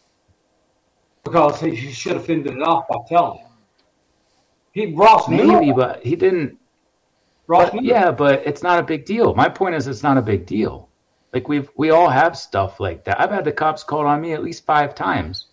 because 1.22 1.60
he, 1.60 1.92
should 1.92 2.14
have 2.14 2.26
fended 2.26 2.54
it 2.54 2.62
off 2.62 2.86
by 2.88 2.96
telling 3.08 3.38
him. 3.38 3.48
He 4.72 4.94
Ross. 4.94 5.28
Maybe, 5.28 5.72
but 5.72 6.02
he 6.02 6.16
didn't 6.16 6.58
Ross 7.46 7.70
But, 7.70 7.84
yeah, 7.84 8.10
but 8.10 8.42
it's 8.46 8.62
not 8.62 8.78
a 8.78 8.82
big 8.82 9.04
deal. 9.04 9.34
My 9.34 9.48
point 9.48 9.74
is, 9.74 9.86
it's 9.86 10.02
not 10.02 10.18
a 10.18 10.22
big 10.22 10.46
deal. 10.46 10.88
Like 11.32 11.48
we've 11.48 11.70
we 11.76 11.90
all 11.90 12.08
have 12.08 12.36
stuff 12.36 12.80
like 12.80 13.04
that. 13.04 13.20
I've 13.20 13.30
had 13.30 13.44
the 13.44 13.52
cops 13.52 13.84
called 13.84 14.06
on 14.06 14.20
me 14.20 14.32
at 14.32 14.42
least 14.42 14.64
five 14.64 14.94
times. 14.94 15.46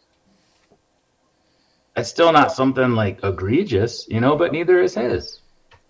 It's 1.96 2.10
still 2.10 2.32
not 2.32 2.52
something 2.52 2.92
like 2.96 3.20
egregious, 3.24 4.08
you 4.10 4.20
know, 4.20 4.36
but 4.36 4.52
neither 4.52 4.82
is 4.82 4.96
his. 4.96 5.42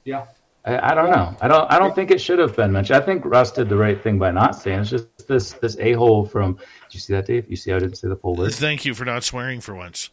Yeah. 0.03 0.25
I, 0.65 0.91
I 0.91 0.93
don't 0.95 1.11
know. 1.11 1.35
I 1.41 1.47
don't. 1.47 1.71
I 1.71 1.77
don't 1.77 1.93
think 1.93 2.11
it 2.11 2.19
should 2.21 2.39
have 2.39 2.55
been 2.55 2.71
mentioned. 2.71 3.01
I 3.01 3.05
think 3.05 3.25
Russ 3.25 3.51
did 3.51 3.67
the 3.69 3.75
right 3.77 4.01
thing 4.01 4.17
by 4.17 4.31
not 4.31 4.55
saying. 4.55 4.79
It's 4.81 4.89
just 4.89 5.27
this 5.27 5.53
this 5.53 5.77
a 5.79 5.93
hole 5.93 6.25
from. 6.25 6.53
Did 6.55 6.93
you 6.93 6.99
see 6.99 7.13
that, 7.13 7.25
Dave? 7.25 7.49
You 7.49 7.55
see, 7.55 7.71
how 7.71 7.77
I 7.77 7.79
didn't 7.79 7.97
say 7.97 8.07
the 8.07 8.15
full 8.15 8.35
word. 8.35 8.53
Thank 8.53 8.85
you 8.85 8.93
for 8.93 9.05
not 9.05 9.23
swearing 9.23 9.59
for 9.59 9.75
once. 9.75 10.09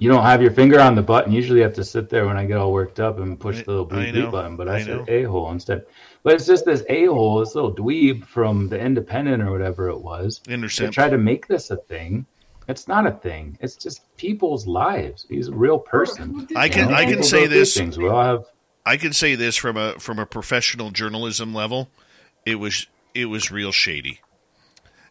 You 0.00 0.08
don't 0.08 0.22
have 0.22 0.40
your 0.40 0.52
finger 0.52 0.78
on 0.80 0.94
the 0.94 1.02
button. 1.02 1.32
Usually, 1.32 1.58
you 1.58 1.64
have 1.64 1.74
to 1.74 1.84
sit 1.84 2.08
there 2.08 2.26
when 2.26 2.36
I 2.36 2.44
get 2.44 2.56
all 2.56 2.72
worked 2.72 3.00
up 3.00 3.18
and 3.18 3.38
push 3.38 3.58
I- 3.58 3.62
the 3.62 3.70
little 3.70 3.86
blue 3.86 4.12
bleep 4.12 4.30
button. 4.30 4.56
But 4.56 4.68
I, 4.68 4.76
I 4.76 4.82
said 4.84 5.08
a 5.08 5.22
hole 5.24 5.50
instead. 5.50 5.86
But 6.22 6.34
it's 6.34 6.46
just 6.46 6.64
this 6.64 6.84
a 6.88 7.06
hole, 7.06 7.40
this 7.40 7.54
little 7.54 7.74
dweeb 7.74 8.24
from 8.26 8.68
the 8.68 8.78
Independent 8.78 9.42
or 9.42 9.50
whatever 9.50 9.88
it 9.88 9.98
was. 9.98 10.40
They 10.46 10.54
Intercept. 10.54 10.92
tried 10.92 11.10
to 11.10 11.18
make 11.18 11.46
this 11.48 11.70
a 11.70 11.76
thing. 11.76 12.26
It's 12.68 12.86
not 12.86 13.06
a 13.06 13.12
thing. 13.12 13.56
It's 13.60 13.76
just 13.76 14.02
people's 14.18 14.66
lives. 14.66 15.26
He's 15.28 15.48
a 15.48 15.54
real 15.54 15.78
person. 15.78 16.46
I 16.54 16.66
you 16.66 16.70
can 16.70 16.88
know? 16.90 16.94
I 16.94 17.06
can 17.06 17.22
say 17.22 17.46
this. 17.46 17.74
Things. 17.74 17.96
We 17.96 18.08
all 18.08 18.22
have. 18.22 18.44
I 18.88 18.96
can 18.96 19.12
say 19.12 19.34
this 19.34 19.54
from 19.54 19.76
a 19.76 19.92
from 19.98 20.18
a 20.18 20.24
professional 20.24 20.90
journalism 20.90 21.52
level. 21.52 21.90
It 22.46 22.54
was 22.54 22.86
it 23.14 23.26
was 23.26 23.50
real 23.50 23.70
shady. 23.70 24.20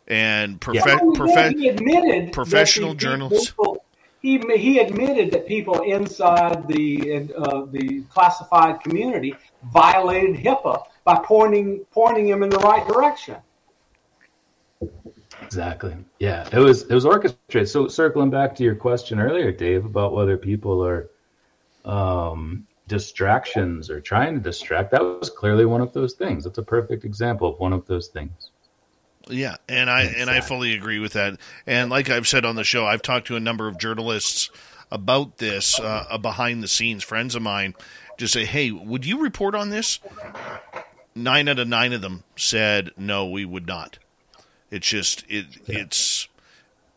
And 0.07 0.59
profe- 0.59 0.87
Not 0.87 1.01
only 1.01 1.17
that, 1.19 1.53
profe- 1.53 1.59
he 1.59 1.67
admitted 1.69 2.33
professional 2.33 2.89
the 2.91 2.95
journalists- 2.95 3.51
people- 3.51 3.83
he 4.19 4.39
he 4.57 4.79
admitted 4.79 5.29
that 5.31 5.47
people 5.47 5.79
inside 5.81 6.67
the 6.67 7.29
uh, 7.37 7.65
the 7.71 8.01
classified 8.09 8.81
community 8.81 9.35
violated 9.71 10.37
HIPAA 10.37 10.83
by 11.03 11.21
pointing 11.23 11.85
pointing 11.91 12.27
him 12.27 12.41
in 12.41 12.49
the 12.49 12.57
right 12.57 12.85
direction. 12.87 13.35
Exactly. 15.43 15.95
Yeah, 16.17 16.49
it 16.51 16.57
was 16.57 16.81
it 16.83 16.93
was 16.95 17.05
orchestrated. 17.05 17.69
So 17.69 17.87
circling 17.87 18.31
back 18.31 18.55
to 18.55 18.63
your 18.63 18.75
question 18.75 19.19
earlier, 19.19 19.51
Dave, 19.51 19.85
about 19.85 20.13
whether 20.13 20.35
people 20.35 20.83
are 20.83 21.09
um, 21.85 22.65
distractions 22.87 23.89
or 23.89 24.01
trying 24.01 24.33
to 24.35 24.39
distract, 24.39 24.91
that 24.91 25.01
was 25.01 25.29
clearly 25.29 25.65
one 25.65 25.81
of 25.81 25.93
those 25.93 26.13
things. 26.13 26.43
That's 26.43 26.57
a 26.57 26.63
perfect 26.63 27.03
example 27.05 27.49
of 27.49 27.59
one 27.59 27.73
of 27.73 27.85
those 27.87 28.07
things. 28.07 28.51
Yeah, 29.29 29.57
and 29.67 29.89
I 29.89 30.03
and 30.03 30.29
I 30.29 30.41
fully 30.41 30.73
agree 30.73 30.99
with 30.99 31.13
that. 31.13 31.37
And 31.65 31.89
like 31.89 32.09
I've 32.09 32.27
said 32.27 32.45
on 32.45 32.55
the 32.55 32.63
show, 32.63 32.85
I've 32.85 33.01
talked 33.01 33.27
to 33.27 33.35
a 33.35 33.41
number 33.41 33.67
of 33.67 33.77
journalists 33.77 34.49
about 34.89 35.37
this 35.37 35.79
uh, 35.79 36.17
behind 36.17 36.63
the 36.63 36.67
scenes. 36.67 37.03
Friends 37.03 37.35
of 37.35 37.41
mine 37.41 37.75
just 38.17 38.33
say, 38.33 38.45
"Hey, 38.45 38.71
would 38.71 39.05
you 39.05 39.21
report 39.21 39.53
on 39.53 39.69
this?" 39.69 39.99
Nine 41.13 41.49
out 41.49 41.59
of 41.59 41.67
nine 41.67 41.93
of 41.93 42.01
them 42.01 42.23
said, 42.35 42.91
"No, 42.95 43.27
we 43.27 43.43
would 43.43 43.67
not." 43.67 43.99
It's 44.71 44.87
just 44.87 45.25
it 45.27 45.45
it's 45.67 46.26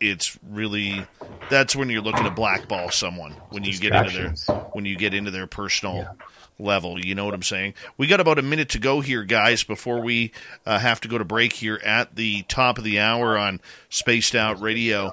it's 0.01 0.39
really 0.49 1.07
that's 1.51 1.77
when 1.77 1.91
you're 1.91 2.01
looking 2.01 2.25
to 2.25 2.31
blackball 2.31 2.91
someone 2.91 3.33
when 3.51 3.65
you 3.65 3.79
get 3.79 3.95
into 3.95 4.11
their 4.11 4.57
when 4.73 4.87
you 4.87 4.97
get 4.97 5.15
into 5.15 5.31
their 5.31 5.47
personal 5.47 6.17
level. 6.59 6.99
You 6.99 7.15
know 7.15 7.25
what 7.25 7.35
I'm 7.35 7.43
saying? 7.43 7.75
We 7.97 8.07
got 8.07 8.21
about 8.21 8.39
a 8.39 8.43
minute 8.43 8.71
to 8.71 8.79
go 8.79 9.01
here, 9.01 9.25
guys, 9.25 9.63
before 9.63 10.01
we 10.01 10.33
uh, 10.67 10.79
have 10.79 11.01
to 11.03 11.09
go 11.09 11.19
to 11.19 11.25
break 11.25 11.53
here 11.53 11.81
at 11.85 12.17
the 12.17 12.43
top 12.43 12.79
of 12.79 12.85
the 12.85 12.99
hour 13.01 13.37
on 13.37 13.61
Spaced 13.89 14.35
Out 14.35 14.61
Radio. 14.61 15.13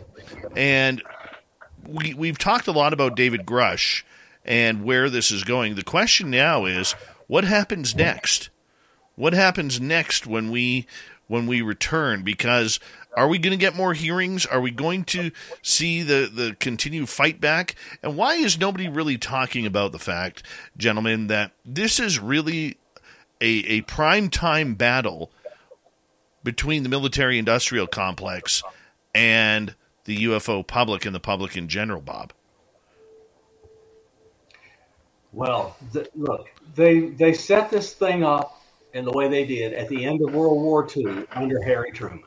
And 0.56 1.04
we 1.86 2.14
we've 2.14 2.38
talked 2.38 2.68
a 2.68 2.72
lot 2.72 2.94
about 2.94 3.16
David 3.16 3.46
Grusch 3.46 4.04
and 4.46 4.84
where 4.84 5.10
this 5.10 5.32
is 5.32 5.44
going. 5.44 5.76
The 5.76 5.84
question 5.84 6.30
now 6.30 6.66
is 6.66 6.94
what 7.28 7.44
happens 7.44 7.96
next? 7.96 8.50
What 9.16 9.34
happens 9.34 9.82
next 9.82 10.26
when 10.28 10.52
we 10.52 10.88
when 11.28 11.48
we 11.48 11.62
return 11.62 12.24
because 12.24 12.80
are 13.18 13.28
we 13.28 13.40
going 13.40 13.52
to 13.52 13.58
get 13.58 13.76
more 13.76 13.94
hearings? 13.94 14.46
Are 14.46 14.62
we 14.62 14.70
going 14.70 15.04
to 15.06 15.32
see 15.64 16.04
the, 16.04 16.30
the 16.32 16.56
continued 16.60 17.10
fight 17.10 17.42
back? 17.42 17.76
And 18.04 18.16
why 18.16 18.36
is 18.36 18.60
nobody 18.60 18.88
really 18.88 19.18
talking 19.18 19.66
about 19.66 19.92
the 19.92 20.00
fact, 20.00 20.44
gentlemen, 20.78 21.26
that 21.28 21.52
this 21.66 22.00
is 22.00 22.20
really 22.20 22.78
a, 23.42 23.48
a 23.66 23.82
prime 23.82 24.30
time 24.30 24.76
battle 24.76 25.32
between 26.44 26.84
the 26.84 26.90
military 26.90 27.40
industrial 27.40 27.88
complex 27.88 28.62
and 29.16 29.74
the 30.06 30.26
UFO 30.26 30.66
public 30.66 31.04
and 31.04 31.16
the 31.16 31.20
public 31.20 31.58
in 31.58 31.68
general, 31.68 32.02
Bob? 32.02 32.34
Well, 35.34 35.76
look, 36.16 36.50
they 36.76 37.10
they 37.10 37.34
set 37.34 37.70
this 37.70 37.94
thing 37.94 38.24
up 38.24 38.62
in 38.94 39.06
the 39.06 39.12
way 39.12 39.28
they 39.28 39.46
did 39.46 39.74
at 39.74 39.90
the 39.90 40.06
end 40.06 40.22
of 40.22 40.34
World 40.34 40.62
War 40.62 40.88
II 40.96 41.26
under 41.32 41.62
Harry 41.62 41.92
Truman, 41.92 42.24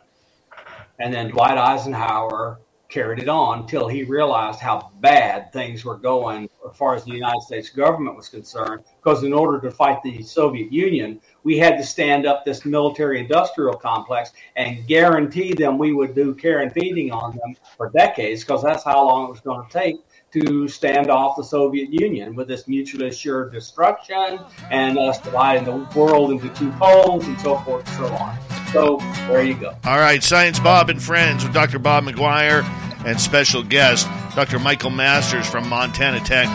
and 1.01 1.13
then 1.13 1.31
Dwight 1.31 1.59
Eisenhower 1.59 2.61
carried 2.89 3.21
it 3.21 3.29
on 3.29 3.61
until 3.61 3.87
he 3.87 4.03
realized 4.03 4.59
how 4.59 4.91
bad 5.01 5.53
things 5.53 5.85
were 5.85 5.97
going 5.97 6.51
as 6.69 6.77
far 6.77 6.97
as 6.97 7.05
the 7.05 7.13
United 7.13 7.41
States 7.41 7.71
government 7.71 8.17
was 8.17 8.29
concerned, 8.29 8.83
because 9.03 9.23
in 9.23 9.33
order 9.33 9.61
to 9.61 9.71
fight 9.71 10.03
the 10.03 10.23
Soviet 10.23 10.73
Union, 10.73 11.21
we 11.45 11.57
had 11.57 11.77
to 11.77 11.85
stand 11.85 12.27
up 12.27 12.45
this 12.45 12.65
military 12.65 13.21
industrial 13.21 13.75
complex 13.75 14.33
and 14.57 14.87
guarantee 14.89 15.55
them 15.55 15.79
we 15.79 15.93
would 15.93 16.17
do 16.17 16.35
care 16.35 16.63
and 16.63 16.73
feeding 16.73 17.13
on 17.13 17.37
them 17.37 17.55
for 17.77 17.91
decades, 17.91 18.43
because 18.43 18.63
that's 18.63 18.83
how 18.83 19.07
long 19.07 19.29
it 19.29 19.31
was 19.31 19.41
going 19.41 19.65
to 19.65 19.73
take 19.73 19.97
to 20.33 20.67
stand 20.69 21.11
off 21.11 21.37
the 21.37 21.45
Soviet 21.45 21.93
Union 21.93 22.35
with 22.35 22.49
this 22.49 22.67
mutually 22.67 23.09
assured 23.09 23.53
destruction 23.53 24.41
and 24.71 24.99
us 24.99 25.21
dividing 25.21 25.65
the 25.65 25.99
world 25.99 26.33
into 26.33 26.49
two 26.51 26.71
poles 26.73 27.25
and 27.27 27.41
so 27.41 27.57
forth 27.59 27.87
and 27.87 27.97
so 27.97 28.15
on. 28.17 28.50
So 28.73 28.99
there 29.29 29.43
you 29.43 29.55
go. 29.55 29.77
All 29.85 29.99
right, 29.99 30.23
Science 30.23 30.61
Bob 30.61 30.91
and 30.91 31.03
Friends 31.03 31.45
with 31.45 31.53
Dr. 31.53 31.79
Bob 31.79 32.05
McGwier 32.05 32.63
and 33.05 33.21
special 33.21 33.63
guest 33.63 34.07
Dr. 34.37 34.59
Michael 34.61 34.91
Masters 34.91 35.49
from 35.49 35.69
Montana 35.69 36.21
Tech 36.21 36.47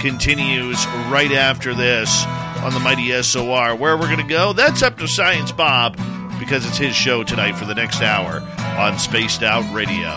continues 0.00 0.84
right 1.08 1.30
after 1.30 1.74
this 1.74 2.24
on 2.62 2.72
the 2.72 2.80
Mighty 2.80 3.10
SOR. 3.22 3.76
Where 3.76 3.96
we're 3.96 4.06
going 4.06 4.18
to 4.18 4.24
go, 4.24 4.52
that's 4.52 4.82
up 4.82 4.98
to 4.98 5.06
Science 5.06 5.52
Bob 5.52 5.96
because 6.40 6.66
it's 6.66 6.76
his 6.76 6.96
show 6.96 7.22
tonight 7.22 7.52
for 7.52 7.66
the 7.66 7.74
next 7.74 8.02
hour 8.02 8.40
on 8.78 8.98
Spaced 8.98 9.42
Out 9.42 9.72
Radio. 9.72 10.08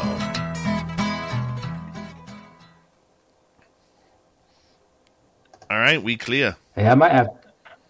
All 5.70 5.80
right, 5.80 6.02
we 6.02 6.16
clear. 6.18 6.56
Hey, 6.76 6.88
I 6.88 6.96
might 6.96 7.12
have, 7.12 7.30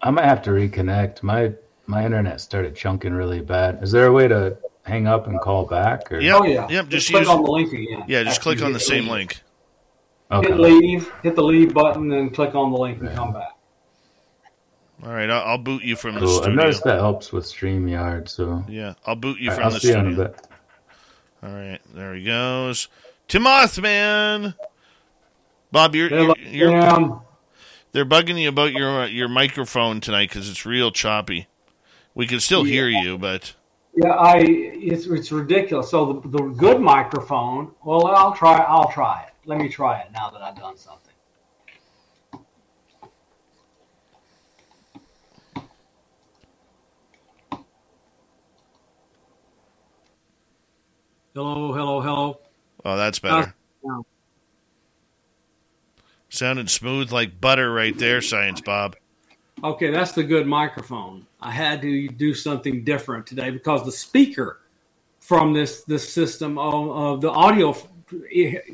I 0.02 0.10
might 0.10 0.26
have 0.26 0.42
to 0.44 0.50
reconnect. 0.50 1.24
My 1.24 1.54
my 1.86 2.06
internet 2.06 2.42
started 2.42 2.76
chunking 2.76 3.14
really 3.14 3.42
bad. 3.42 3.82
Is 3.84 3.92
there 3.92 4.08
a 4.08 4.12
way 4.12 4.28
to 4.28 4.58
hang 4.84 5.08
up 5.08 5.28
and 5.28 5.40
call 5.42 5.66
back? 5.66 6.12
Or? 6.12 6.20
Yep, 6.20 6.36
Oh 6.40 6.46
yeah. 6.46 6.68
yep. 6.70 6.88
Just, 6.88 7.10
click 7.10 7.22
use 7.22 7.30
on 7.30 7.44
the 7.44 7.52
link 7.52 7.74
again. 7.74 8.04
yeah, 8.08 8.24
just 8.24 8.38
After 8.40 8.44
click 8.56 8.62
on 8.62 8.74
the 8.74 8.80
same 8.80 9.04
leave. 9.04 9.12
link. 9.12 9.42
Okay. 10.32 10.48
Hit 10.50 10.60
leave, 10.60 11.12
hit 11.22 11.36
the 11.36 11.44
leave 11.44 11.74
button, 11.74 12.12
and 12.12 12.34
click 12.34 12.56
on 12.56 12.72
the 12.72 12.78
link 12.78 13.00
and 13.02 13.10
come 13.16 13.34
back. 13.34 13.50
All 15.06 15.12
right, 15.12 15.30
I'll, 15.30 15.44
I'll 15.50 15.58
boot 15.58 15.84
you 15.84 15.96
from 15.98 16.16
the 16.16 16.22
Cool. 16.22 16.44
I've 16.46 16.54
noticed 16.54 16.84
that 16.86 17.00
helps 17.00 17.34
with 17.34 17.44
StreamYard. 17.46 18.30
So 18.30 18.64
Yeah, 18.70 18.94
I'll 19.06 19.16
boot 19.18 19.38
you 19.40 19.50
All 19.52 19.58
right, 19.58 19.64
from 19.64 19.66
I'll 19.66 19.72
the 19.72 19.80
see 19.82 19.90
you 19.90 19.94
in 19.96 20.08
a 20.08 20.14
studio. 20.14 20.28
bit. 20.30 20.48
All 21.44 21.50
right, 21.54 21.80
there 21.94 22.14
he 22.16 22.24
goes. 22.24 22.88
Timoth, 23.28 23.82
man. 23.82 24.56
Bob, 25.74 25.94
you're, 25.96 26.10
you're, 26.10 26.36
you're 26.40 27.22
they're 27.92 28.06
bugging 28.06 28.40
you 28.42 28.50
about 28.50 28.72
your 28.74 29.02
uh, 29.04 29.06
your 29.08 29.28
microphone 29.28 30.00
tonight 30.02 30.30
because 30.30 30.50
it's 30.50 30.66
real 30.66 30.92
choppy. 30.92 31.48
We 32.16 32.28
can 32.28 32.40
still 32.40 32.64
hear 32.64 32.88
you, 32.88 33.18
but 33.18 33.54
Yeah, 33.96 34.12
I 34.12 34.38
it's 34.40 35.08
it's 35.08 35.32
ridiculous. 35.32 35.90
So 35.90 36.22
the, 36.22 36.30
the 36.30 36.44
good 36.50 36.80
microphone. 36.80 37.72
Well, 37.84 38.08
I'll 38.08 38.34
try. 38.34 38.58
I'll 38.60 38.92
try 38.92 39.24
it. 39.28 39.34
Let 39.46 39.60
me 39.60 39.68
try 39.68 40.00
it 40.00 40.12
now 40.14 40.30
that 40.30 40.42
I've 40.42 40.56
done 40.56 40.78
something. 40.78 41.14
Hello, 51.36 51.74
hello, 51.74 52.00
hello. 52.00 52.40
oh, 52.86 52.96
that's 52.96 53.18
better. 53.18 53.56
now. 53.84 54.06
Sounded 56.30 56.70
smooth 56.70 57.12
like 57.12 57.42
butter 57.42 57.74
right 57.74 57.98
there, 57.98 58.22
Science 58.22 58.62
Bob. 58.62 58.96
Okay, 59.64 59.90
that's 59.90 60.12
the 60.12 60.24
good 60.24 60.46
microphone. 60.46 61.26
I 61.44 61.52
had 61.52 61.82
to 61.82 62.08
do 62.08 62.34
something 62.34 62.84
different 62.84 63.28
today 63.28 63.50
because 63.50 63.86
the 63.86 63.92
speaker 63.92 64.62
from 65.20 65.54
this 65.54 65.84
this 65.84 66.12
system 66.12 66.58
of, 66.58 66.90
of 66.90 67.22
the 67.22 67.30
audio 67.30 67.76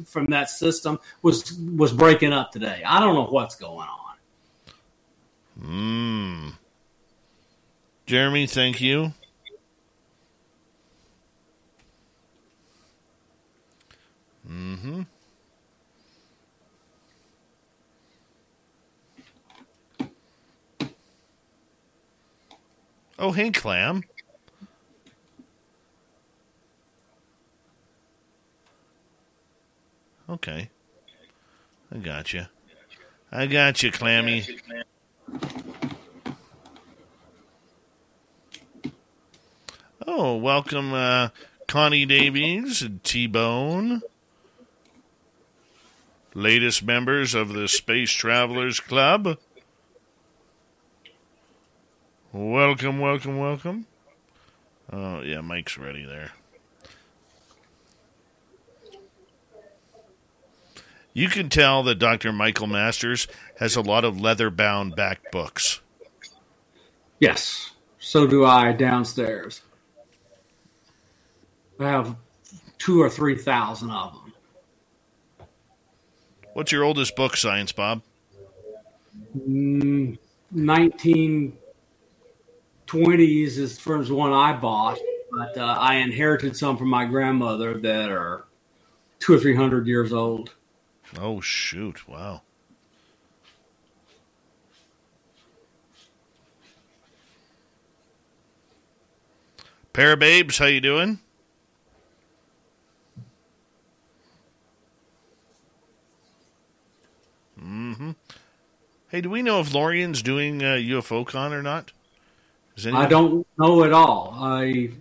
from 0.05 0.27
that 0.27 0.49
system 0.49 0.99
was 1.21 1.53
was 1.75 1.91
breaking 1.91 2.33
up 2.33 2.51
today. 2.51 2.83
I 2.85 2.99
don't 2.99 3.15
know 3.15 3.25
what's 3.25 3.55
going 3.55 3.87
on. 3.87 4.15
Mmm. 5.61 6.53
Jeremy, 8.05 8.47
thank 8.47 8.81
you. 8.81 9.13
Mm-hmm. 14.49 15.03
Oh, 23.21 23.33
hey, 23.33 23.51
Clam. 23.51 24.03
Okay. 30.29 30.69
I 31.93 31.97
got 31.97 32.31
you. 32.31 32.45
I 33.29 33.45
got 33.45 33.83
you, 33.83 33.91
Clammy. 33.91 34.47
Oh, 40.07 40.37
welcome, 40.37 40.93
uh, 40.93 41.29
Connie 41.67 42.05
Davies 42.05 42.81
and 42.81 43.03
T 43.03 43.27
Bone. 43.27 44.01
Latest 46.33 46.83
members 46.83 47.35
of 47.35 47.49
the 47.49 47.67
Space 47.67 48.11
Travelers 48.11 48.79
Club. 48.79 49.37
Welcome, 52.31 52.99
welcome, 52.99 53.39
welcome. 53.39 53.87
Oh, 54.93 55.21
yeah, 55.21 55.41
Mike's 55.41 55.79
ready 55.79 56.05
there. 56.05 56.31
You 61.13 61.27
can 61.27 61.49
tell 61.49 61.81
that 61.83 61.95
Dr. 61.95 62.31
Michael 62.31 62.67
Masters 62.67 63.27
has 63.57 63.75
a 63.75 63.81
lot 63.81 64.05
of 64.05 64.21
leather 64.21 64.51
bound 64.51 64.95
back 64.95 65.31
books. 65.31 65.81
Yes, 67.19 67.71
so 67.97 68.27
do 68.27 68.45
I 68.45 68.73
downstairs. 68.73 69.61
I 71.79 71.89
have 71.89 72.15
two 72.77 73.01
or 73.01 73.09
three 73.09 73.35
thousand 73.37 73.89
of 73.89 74.13
them. 74.13 74.33
What's 76.53 76.71
your 76.71 76.83
oldest 76.83 77.15
book, 77.15 77.35
Science 77.35 77.71
Bob? 77.71 78.03
Mm, 79.37 80.17
1920s 82.89 83.57
is 83.57 83.75
the 83.75 83.81
first 83.81 84.11
one 84.11 84.33
I 84.33 84.53
bought, 84.53 84.99
but 85.31 85.57
uh, 85.57 85.77
I 85.79 85.95
inherited 85.95 86.55
some 86.55 86.77
from 86.77 86.89
my 86.89 87.05
grandmother 87.05 87.77
that 87.79 88.09
are 88.09 88.45
two 89.19 89.33
or 89.33 89.39
three 89.39 89.55
hundred 89.55 89.87
years 89.87 90.11
old. 90.11 90.55
Oh, 91.19 91.39
shoot. 91.41 92.07
Wow. 92.07 92.41
Pair 99.93 100.13
of 100.13 100.19
babes, 100.19 100.57
how 100.57 100.65
you 100.65 100.81
doing? 100.81 101.19
Mm-hmm. 107.61 108.11
Hey, 109.09 109.21
do 109.21 109.29
we 109.29 109.41
know 109.41 109.59
if 109.59 109.73
Lorian's 109.73 110.21
doing 110.21 110.63
uh, 110.63 110.75
UFO 110.75 111.25
con 111.25 111.53
or 111.53 111.61
not? 111.61 111.91
I 112.87 113.05
don't 113.05 113.45
know 113.57 113.83
at 113.83 113.93
all. 113.93 114.35
I 114.39 114.91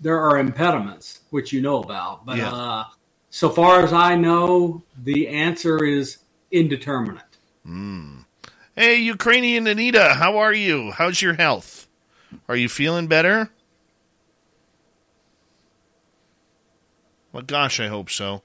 there 0.00 0.20
are 0.20 0.38
impediments 0.38 1.20
which 1.30 1.52
you 1.52 1.62
know 1.62 1.82
about, 1.82 2.26
but 2.26 2.36
Yeah. 2.36 2.52
uh, 2.52 2.84
so 3.30 3.48
far 3.50 3.82
as 3.82 3.92
I 3.92 4.14
know, 4.14 4.82
the 5.02 5.28
answer 5.28 5.84
is 5.84 6.18
indeterminate. 6.50 7.22
Hey, 8.74 8.96
Ukrainian 8.96 9.66
Anita, 9.66 10.14
how 10.14 10.36
are 10.36 10.52
you? 10.52 10.92
How's 10.92 11.22
your 11.22 11.34
health? 11.34 11.88
Are 12.48 12.56
you 12.56 12.68
feeling 12.68 13.06
better? 13.06 13.50
Well, 17.32 17.42
gosh, 17.42 17.80
I 17.80 17.88
hope 17.88 18.10
so. 18.10 18.42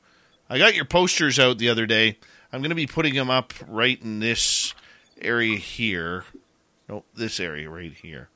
I 0.49 0.57
got 0.57 0.76
your 0.76 0.86
posters 0.86 1.39
out 1.39 1.57
the 1.57 1.70
other 1.70 1.86
day. 1.86 2.18
I'm 2.51 2.62
going 2.62 2.70
to 2.70 2.76
be 2.76 2.88
putting 2.88 3.14
them 3.14 3.30
up 3.30 3.53
right 3.68 4.01
in 4.01 4.20
this 4.20 4.74
area 5.22 5.57
here. 5.57 6.26
No, 6.92 7.06
this 7.16 7.39
area 7.39 7.70
right 7.70 7.94
here. 7.94 8.28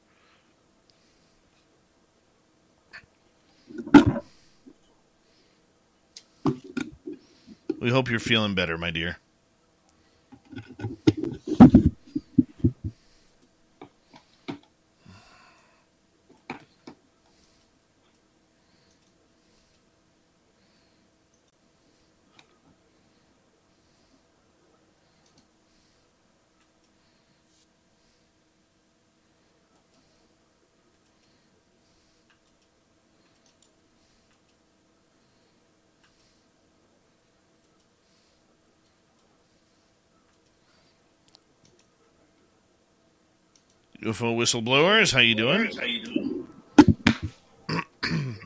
We 7.81 7.89
hope 7.89 8.09
you're 8.09 8.21
feeling 8.21 8.55
better, 8.55 8.77
my 8.77 8.91
dear. 8.91 9.17
UFO 44.05 44.37
whistleblowers, 44.37 45.11
how 45.11 45.19
you 45.19 45.33
doing? 45.33 45.71
How 45.75 45.83
you 45.83 46.03
doing? 46.05 46.47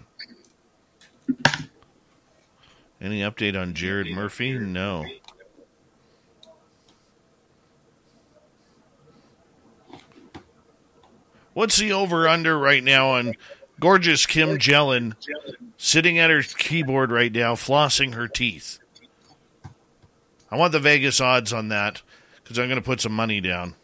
Any 3.01 3.19
update 3.19 3.61
on 3.61 3.73
Jared 3.73 4.07
Murphy? 4.07 4.57
No. 4.57 5.05
What's 11.53 11.75
the 11.75 11.91
over 11.91 12.29
under 12.29 12.57
right 12.57 12.81
now 12.81 13.09
on 13.09 13.33
gorgeous 13.81 14.25
Kim 14.25 14.59
Jellin 14.59 15.13
sitting 15.75 16.17
at 16.19 16.29
her 16.29 16.41
keyboard 16.41 17.11
right 17.11 17.33
now, 17.33 17.55
flossing 17.55 18.13
her 18.13 18.29
teeth? 18.29 18.79
I 20.49 20.55
want 20.55 20.71
the 20.71 20.79
Vegas 20.79 21.19
odds 21.19 21.51
on 21.51 21.67
that 21.67 22.01
because 22.41 22.57
I'm 22.57 22.69
going 22.69 22.79
to 22.79 22.85
put 22.85 23.01
some 23.01 23.11
money 23.11 23.41
down. 23.41 23.75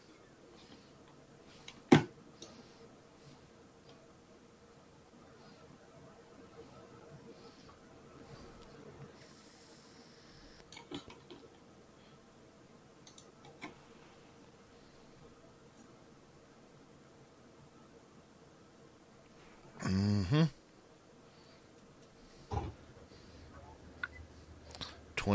Mm-hmm. 19.86 20.44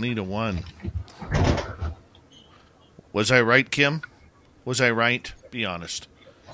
20 0.00 0.14
to 0.14 0.22
1. 0.22 0.64
Was 3.12 3.30
I 3.30 3.42
right, 3.42 3.70
Kim? 3.70 4.00
Was 4.64 4.80
I 4.80 4.90
right? 4.92 5.30
Be 5.50 5.66
honest. 5.66 6.08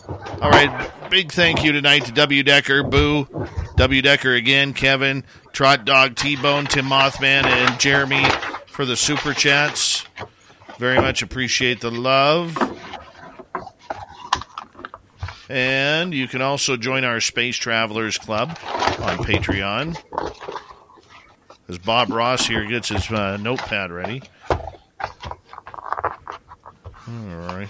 All 0.08 0.50
right. 0.50 0.90
Big 1.10 1.30
thank 1.30 1.62
you 1.62 1.70
tonight 1.70 2.06
to 2.06 2.12
W. 2.12 2.42
Decker, 2.42 2.82
Boo, 2.82 3.28
W. 3.76 4.02
Decker 4.02 4.34
again, 4.34 4.72
Kevin, 4.72 5.22
Trot 5.52 5.84
Dog, 5.84 6.16
T 6.16 6.34
Bone, 6.34 6.66
Tim 6.66 6.86
Mothman, 6.86 7.44
and 7.44 7.78
Jeremy 7.78 8.26
for 8.66 8.84
the 8.84 8.96
super 8.96 9.32
chats. 9.32 10.04
Very 10.80 11.00
much 11.00 11.22
appreciate 11.22 11.80
the 11.80 11.92
love. 11.92 12.58
And 15.48 16.12
you 16.12 16.26
can 16.26 16.42
also 16.42 16.76
join 16.76 17.04
our 17.04 17.20
Space 17.20 17.56
Travelers 17.56 18.18
Club 18.18 18.48
on 18.98 19.18
Patreon. 19.18 19.96
As 21.68 21.78
Bob 21.78 22.10
Ross 22.10 22.46
here 22.46 22.64
gets 22.64 22.90
his 22.90 23.10
uh, 23.10 23.36
notepad 23.38 23.90
ready. 23.90 24.22
All 24.50 24.56
right. 27.08 27.68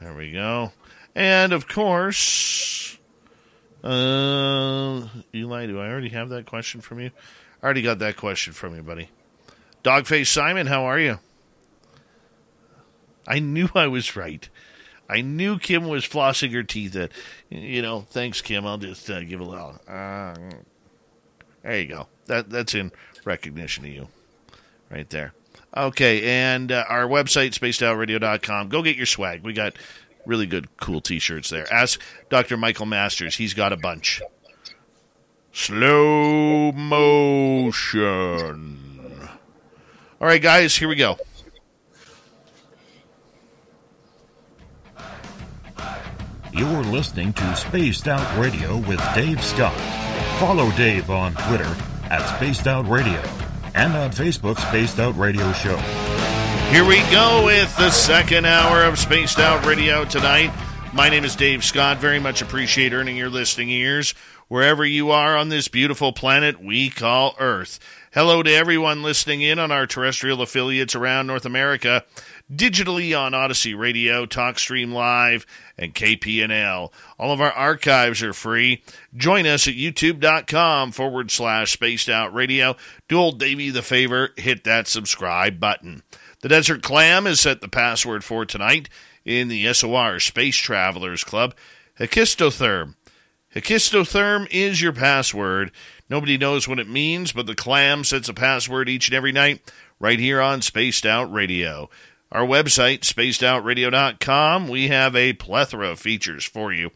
There 0.00 0.14
we 0.14 0.32
go. 0.32 0.72
And 1.14 1.52
of 1.52 1.68
course, 1.68 2.98
uh, 3.84 5.06
Eli, 5.34 5.66
do 5.66 5.78
I 5.80 5.88
already 5.88 6.08
have 6.10 6.30
that 6.30 6.46
question 6.46 6.80
from 6.80 7.00
you? 7.00 7.10
I 7.62 7.64
already 7.64 7.82
got 7.82 7.98
that 7.98 8.16
question 8.16 8.52
from 8.52 8.74
you, 8.74 8.82
buddy. 8.82 9.10
Dogface 9.84 10.28
Simon, 10.28 10.66
how 10.66 10.84
are 10.84 10.98
you? 10.98 11.18
I 13.26 13.38
knew 13.38 13.68
I 13.74 13.86
was 13.86 14.16
right. 14.16 14.48
I 15.08 15.20
knew 15.20 15.58
Kim 15.58 15.88
was 15.88 16.04
flossing 16.04 16.52
her 16.52 16.62
teeth. 16.62 16.96
At, 16.96 17.12
you 17.50 17.82
know, 17.82 18.00
thanks, 18.00 18.40
Kim. 18.40 18.66
I'll 18.66 18.78
just 18.78 19.08
uh, 19.10 19.20
give 19.24 19.40
a 19.40 19.44
little. 19.44 19.78
Uh, 19.86 20.34
there 21.62 21.80
you 21.80 21.86
go. 21.86 22.06
That 22.26 22.50
that's 22.50 22.74
in 22.74 22.92
recognition 23.24 23.84
of 23.84 23.90
you, 23.90 24.08
right 24.90 25.08
there. 25.10 25.32
Okay, 25.76 26.24
and 26.24 26.70
uh, 26.70 26.84
our 26.88 27.06
website 27.06 27.58
spacedoutradio.com. 27.58 28.68
Go 28.68 28.82
get 28.82 28.96
your 28.96 29.06
swag. 29.06 29.42
We 29.42 29.52
got 29.52 29.74
really 30.26 30.46
good, 30.46 30.76
cool 30.76 31.00
T-shirts 31.00 31.50
there. 31.50 31.72
Ask 31.72 32.00
Dr. 32.28 32.56
Michael 32.56 32.86
Masters. 32.86 33.36
He's 33.36 33.54
got 33.54 33.72
a 33.72 33.76
bunch. 33.76 34.20
Slow 35.52 36.72
motion. 36.72 38.08
All 40.20 40.26
right, 40.26 40.40
guys, 40.40 40.76
here 40.76 40.88
we 40.88 40.96
go. 40.96 41.18
You're 46.52 46.84
listening 46.84 47.32
to 47.32 47.56
Spaced 47.56 48.08
Out 48.08 48.38
Radio 48.38 48.76
with 48.76 49.00
Dave 49.14 49.42
Scott. 49.42 50.01
Follow 50.38 50.70
Dave 50.72 51.10
on 51.10 51.34
Twitter 51.34 51.76
at 52.10 52.36
Spaced 52.36 52.66
Out 52.66 52.88
Radio 52.88 53.22
and 53.74 53.94
on 53.94 54.10
Facebook, 54.10 54.58
Spaced 54.58 54.98
Out 54.98 55.16
Radio 55.16 55.52
Show. 55.52 55.76
Here 56.70 56.84
we 56.84 57.00
go 57.10 57.44
with 57.44 57.76
the 57.76 57.90
second 57.90 58.46
hour 58.46 58.84
of 58.84 58.98
Spaced 58.98 59.38
Out 59.38 59.64
Radio 59.64 60.04
tonight. 60.04 60.52
My 60.92 61.08
name 61.08 61.24
is 61.24 61.36
Dave 61.36 61.64
Scott. 61.64 61.98
Very 61.98 62.18
much 62.18 62.42
appreciate 62.42 62.92
earning 62.92 63.16
your 63.16 63.30
listening 63.30 63.70
ears 63.70 64.14
wherever 64.48 64.84
you 64.84 65.10
are 65.10 65.36
on 65.36 65.48
this 65.48 65.68
beautiful 65.68 66.12
planet 66.12 66.62
we 66.62 66.90
call 66.90 67.34
Earth. 67.38 67.78
Hello 68.12 68.42
to 68.42 68.52
everyone 68.52 69.02
listening 69.02 69.40
in 69.40 69.58
on 69.58 69.72
our 69.72 69.86
terrestrial 69.86 70.42
affiliates 70.42 70.94
around 70.94 71.26
North 71.26 71.46
America 71.46 72.04
digitally 72.54 73.18
on 73.18 73.34
Odyssey 73.34 73.74
Radio, 73.74 74.26
TalkStream 74.26 74.92
Live, 74.92 75.46
and 75.78 75.94
KPNL. 75.94 76.92
All 77.18 77.32
of 77.32 77.40
our 77.40 77.52
archives 77.52 78.22
are 78.22 78.32
free. 78.32 78.82
Join 79.14 79.46
us 79.46 79.66
at 79.66 79.74
youtube.com 79.74 80.92
forward 80.92 81.30
slash 81.30 81.72
spaced 81.72 82.08
out 82.08 82.34
radio. 82.34 82.76
Do 83.08 83.18
old 83.18 83.38
Davey 83.38 83.70
the 83.70 83.82
favor, 83.82 84.30
hit 84.36 84.64
that 84.64 84.88
subscribe 84.88 85.58
button. 85.58 86.02
The 86.40 86.48
Desert 86.48 86.82
Clam 86.82 87.26
is 87.26 87.40
set 87.40 87.60
the 87.60 87.68
password 87.68 88.24
for 88.24 88.44
tonight 88.44 88.88
in 89.24 89.48
the 89.48 89.72
SOR 89.72 90.18
Space 90.20 90.56
Travelers 90.56 91.24
Club. 91.24 91.54
Hekistotherm. 91.98 92.96
Hekistotherm 93.54 94.48
is 94.50 94.80
your 94.80 94.92
password. 94.92 95.70
Nobody 96.08 96.36
knows 96.36 96.66
what 96.66 96.78
it 96.78 96.88
means, 96.88 97.32
but 97.32 97.46
the 97.46 97.54
clam 97.54 98.02
sets 98.02 98.28
a 98.28 98.34
password 98.34 98.88
each 98.88 99.08
and 99.08 99.14
every 99.14 99.32
night 99.32 99.60
right 100.00 100.18
here 100.18 100.40
on 100.40 100.62
Spaced 100.62 101.06
Out 101.06 101.32
Radio 101.32 101.88
our 102.32 102.44
website, 102.44 103.00
spacedoutradio.com. 103.00 104.68
We 104.68 104.88
have 104.88 105.14
a 105.14 105.34
plethora 105.34 105.90
of 105.90 106.00
features 106.00 106.44
for 106.44 106.72
you. 106.72 106.90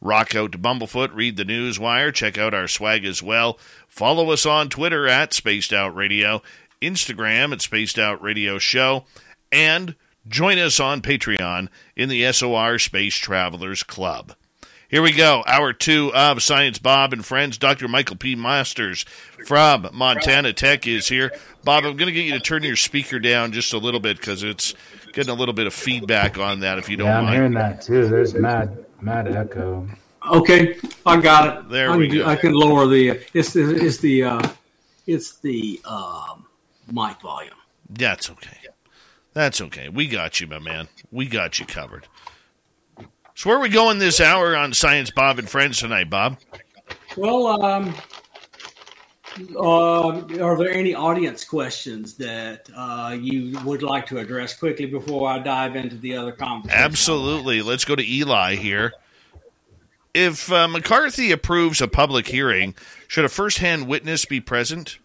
Rock 0.00 0.34
out 0.34 0.52
to 0.52 0.58
Bumblefoot, 0.58 1.14
read 1.14 1.36
the 1.36 1.44
news 1.44 1.78
wire, 1.78 2.10
check 2.10 2.38
out 2.38 2.54
our 2.54 2.68
swag 2.68 3.04
as 3.04 3.22
well. 3.22 3.58
Follow 3.86 4.30
us 4.30 4.46
on 4.46 4.68
Twitter 4.68 5.06
at 5.06 5.34
Spaced 5.34 5.72
Out 5.72 5.94
Radio, 5.94 6.40
Instagram 6.80 7.52
at 7.52 7.60
Spaced 7.60 7.98
Out 7.98 8.22
Radio 8.22 8.58
Show, 8.58 9.04
and 9.50 9.94
join 10.26 10.58
us 10.58 10.78
on 10.78 11.02
Patreon 11.02 11.68
in 11.96 12.08
the 12.08 12.30
SOR 12.32 12.78
Space 12.78 13.16
Travelers 13.16 13.82
Club. 13.82 14.34
Here 14.88 15.02
we 15.02 15.12
go. 15.12 15.44
Hour 15.46 15.74
two 15.74 16.10
of 16.14 16.42
Science 16.42 16.78
Bob 16.78 17.12
and 17.12 17.22
Friends. 17.22 17.58
Dr. 17.58 17.88
Michael 17.88 18.16
P. 18.16 18.34
Masters 18.34 19.04
from 19.46 19.86
Montana 19.92 20.54
Tech 20.54 20.86
is 20.86 21.06
here. 21.06 21.30
Bob, 21.62 21.84
I'm 21.84 21.98
going 21.98 22.06
to 22.06 22.12
get 22.12 22.24
you 22.24 22.32
to 22.32 22.40
turn 22.40 22.62
your 22.62 22.74
speaker 22.74 23.18
down 23.18 23.52
just 23.52 23.74
a 23.74 23.78
little 23.78 24.00
bit 24.00 24.16
because 24.16 24.42
it's 24.42 24.72
getting 25.12 25.30
a 25.30 25.34
little 25.34 25.52
bit 25.52 25.66
of 25.66 25.74
feedback 25.74 26.38
on 26.38 26.60
that. 26.60 26.78
If 26.78 26.88
you 26.88 26.96
don't 26.96 27.08
yeah, 27.08 27.18
I'm 27.18 27.24
mind. 27.24 27.36
hearing 27.36 27.52
that 27.52 27.82
too. 27.82 28.08
There's 28.08 28.32
mad, 28.32 28.86
mad 29.02 29.28
echo. 29.28 29.86
Okay, 30.30 30.78
I 31.04 31.20
got 31.20 31.58
it. 31.58 31.68
There 31.68 31.90
I 31.90 31.96
we 31.96 32.08
can, 32.08 32.18
go. 32.20 32.26
I 32.26 32.36
can 32.36 32.54
lower 32.54 32.86
the. 32.86 33.20
It's 33.34 33.52
the. 33.52 33.76
It's 33.76 33.98
the. 33.98 34.24
Uh, 34.24 34.48
it's 35.06 35.36
the 35.36 35.82
um, 35.84 36.46
mic 36.90 37.20
volume. 37.20 37.52
That's 37.90 38.30
okay. 38.30 38.56
That's 39.34 39.60
okay. 39.60 39.90
We 39.90 40.08
got 40.08 40.40
you, 40.40 40.46
my 40.46 40.58
man. 40.58 40.88
We 41.12 41.26
got 41.26 41.58
you 41.58 41.66
covered. 41.66 42.06
So 43.38 43.50
where 43.50 43.58
are 43.58 43.60
we 43.60 43.68
going 43.68 44.00
this 44.00 44.20
hour 44.20 44.56
on 44.56 44.72
Science 44.72 45.12
Bob 45.12 45.38
and 45.38 45.48
Friends 45.48 45.78
tonight, 45.78 46.10
Bob? 46.10 46.38
Well, 47.16 47.46
um, 47.46 47.94
uh, 49.54 50.08
are 50.42 50.58
there 50.58 50.72
any 50.72 50.92
audience 50.92 51.44
questions 51.44 52.14
that 52.14 52.68
uh, 52.74 53.16
you 53.16 53.56
would 53.60 53.84
like 53.84 54.06
to 54.06 54.18
address 54.18 54.58
quickly 54.58 54.86
before 54.86 55.28
I 55.28 55.38
dive 55.38 55.76
into 55.76 55.94
the 55.94 56.16
other 56.16 56.32
conversation? 56.32 56.82
Absolutely. 56.82 57.62
Let's 57.62 57.84
go 57.84 57.94
to 57.94 58.04
Eli 58.04 58.56
here. 58.56 58.92
If 60.12 60.50
uh, 60.50 60.66
McCarthy 60.66 61.30
approves 61.30 61.80
a 61.80 61.86
public 61.86 62.26
hearing, 62.26 62.74
should 63.06 63.24
a 63.24 63.28
first-hand 63.28 63.86
witness 63.86 64.24
be 64.24 64.40
present? 64.40 64.98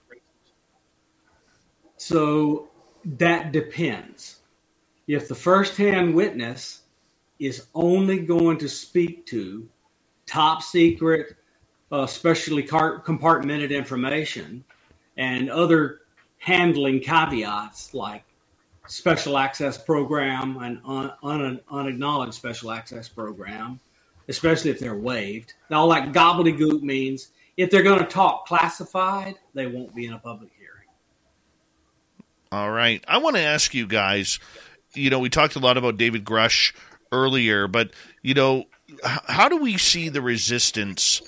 So 1.97 2.69
that 3.05 3.51
depends. 3.51 4.39
If 5.07 5.27
the 5.27 5.35
first-hand 5.35 6.15
witness 6.15 6.79
is 7.45 7.67
only 7.75 8.19
going 8.19 8.57
to 8.57 8.69
speak 8.69 9.25
to 9.25 9.67
top 10.25 10.61
secret, 10.61 11.35
uh, 11.91 12.07
specially 12.07 12.63
compartmented 12.63 13.69
information, 13.71 14.63
and 15.17 15.49
other 15.49 16.01
handling 16.37 17.01
caveats 17.01 17.93
like 17.93 18.23
special 18.87 19.37
access 19.37 19.77
program 19.77 20.57
and 20.57 20.79
un- 20.85 21.11
un- 21.23 21.59
unacknowledged 21.69 22.33
special 22.33 22.71
access 22.71 23.09
program, 23.09 23.79
especially 24.29 24.71
if 24.71 24.79
they're 24.79 24.97
waived. 24.97 25.53
All 25.69 25.89
that 25.89 26.13
gobbledygook 26.13 26.81
means 26.81 27.29
if 27.57 27.69
they're 27.69 27.83
going 27.83 27.99
to 27.99 28.05
talk 28.05 28.45
classified, 28.47 29.35
they 29.53 29.67
won't 29.67 29.93
be 29.93 30.05
in 30.05 30.13
a 30.13 30.19
public 30.19 30.49
hearing. 30.57 30.69
All 32.53 32.71
right. 32.71 33.03
I 33.07 33.17
want 33.17 33.35
to 33.35 33.41
ask 33.41 33.73
you 33.73 33.85
guys, 33.85 34.39
you 34.93 35.09
know, 35.09 35.19
we 35.19 35.29
talked 35.29 35.55
a 35.55 35.59
lot 35.59 35.77
about 35.77 35.97
David 35.97 36.23
Grusch 36.23 36.73
earlier, 37.13 37.67
but 37.67 37.91
you 38.21 38.33
know, 38.33 38.65
how 39.03 39.47
do 39.47 39.57
we 39.57 39.77
see 39.77 40.09
the 40.09 40.21
resistance 40.21 41.21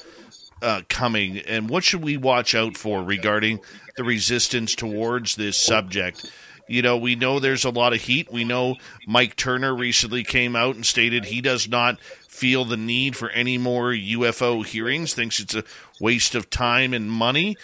uh, 0.61 0.81
coming, 0.89 1.37
and 1.39 1.69
what 1.69 1.83
should 1.83 2.03
we 2.03 2.17
watch 2.17 2.55
out 2.55 2.75
for 2.75 3.03
regarding 3.03 3.59
the 3.97 4.03
resistance 4.03 4.75
towards 4.75 5.35
this 5.35 5.57
subject? 5.57 6.29
You 6.67 6.81
know, 6.81 6.97
we 6.97 7.15
know 7.15 7.39
there's 7.39 7.65
a 7.65 7.69
lot 7.69 7.93
of 7.93 8.01
heat. 8.01 8.31
We 8.31 8.43
know 8.43 8.75
Mike 9.07 9.35
Turner 9.35 9.75
recently 9.75 10.23
came 10.23 10.55
out 10.55 10.75
and 10.75 10.85
stated 10.85 11.25
he 11.25 11.41
does 11.41 11.69
not 11.69 12.01
feel 12.01 12.65
the 12.65 12.77
need 12.77 13.15
for 13.15 13.29
any 13.29 13.57
more 13.57 13.91
UFO 13.91 14.65
hearings, 14.65 15.13
thinks 15.13 15.39
it's 15.39 15.53
a 15.53 15.63
waste 16.01 16.33
of 16.33 16.49
time 16.49 16.93
and 16.93 17.09
money. 17.09 17.55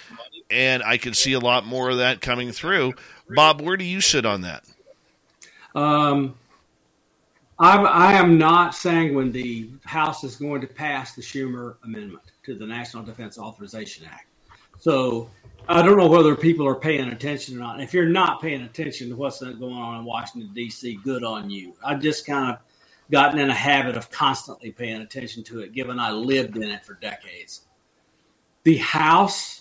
And 0.52 0.84
I 0.84 0.98
can 0.98 1.14
see 1.14 1.34
a 1.34 1.40
lot 1.40 1.66
more 1.66 1.90
of 1.90 1.98
that 1.98 2.22
coming 2.22 2.52
through. 2.52 2.94
Bob, 3.30 3.62
where 3.62 3.78
do 3.78 3.86
you 3.86 4.02
sit 4.02 4.26
on 4.26 4.42
that? 4.42 4.64
Um, 5.74 6.36
I'm, 7.62 7.86
I 7.86 8.14
am 8.14 8.40
not 8.40 8.74
sanguine 8.74 9.32
the 9.32 9.70
House 9.86 10.24
is 10.24 10.36
going 10.36 10.62
to 10.62 10.68
pass 10.68 11.14
the 11.14 11.22
Schumer 11.22 11.76
amendment 11.84 12.24
to 12.44 12.56
the 12.56 12.66
National 12.66 13.04
Defense 13.04 13.38
Authorization 13.38 14.08
Act. 14.08 14.26
So 14.80 15.30
I 15.70 15.84
don't 15.84 15.96
know 15.96 16.08
whether 16.08 16.36
people 16.36 16.68
are 16.68 16.74
paying 16.74 17.10
attention 17.10 17.56
or 17.56 17.60
not. 17.60 17.80
If 17.80 17.94
you're 17.94 18.10
not 18.10 18.42
paying 18.42 18.64
attention 18.64 19.10
to 19.10 19.16
what's 19.16 19.42
going 19.42 19.62
on 19.62 20.00
in 20.00 20.06
Washington, 20.06 20.52
D.C., 20.56 21.02
good 21.04 21.24
on 21.24 21.52
you. 21.52 21.76
I've 21.86 22.02
just 22.02 22.26
kind 22.26 22.52
of 22.52 22.58
gotten 23.12 23.40
in 23.40 23.52
a 23.52 23.54
habit 23.54 23.96
of 23.96 24.10
constantly 24.10 24.72
paying 24.72 25.02
attention 25.02 25.44
to 25.44 25.60
it, 25.60 25.72
given 25.72 26.00
I 26.00 26.10
lived 26.10 26.58
in 26.58 26.64
it 26.64 26.84
for 26.84 26.96
decades. 26.96 27.62
The 28.64 28.78
House 28.78 29.61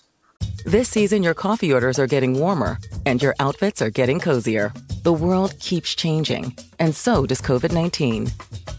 this 0.65 0.89
season, 0.89 1.23
your 1.23 1.35
coffee 1.35 1.73
orders 1.73 1.99
are 1.99 2.07
getting 2.07 2.39
warmer 2.39 2.79
and 3.07 3.23
your 3.23 3.35
outfits 3.41 3.81
are 3.83 3.91
getting 3.91 4.21
cozier. 4.21 4.73
The 5.03 5.13
world 5.13 5.59
keeps 5.59 5.95
changing, 5.95 6.55
and 6.79 6.95
so 6.95 7.25
does 7.25 7.41
COVID 7.41 7.73
19. 7.73 8.29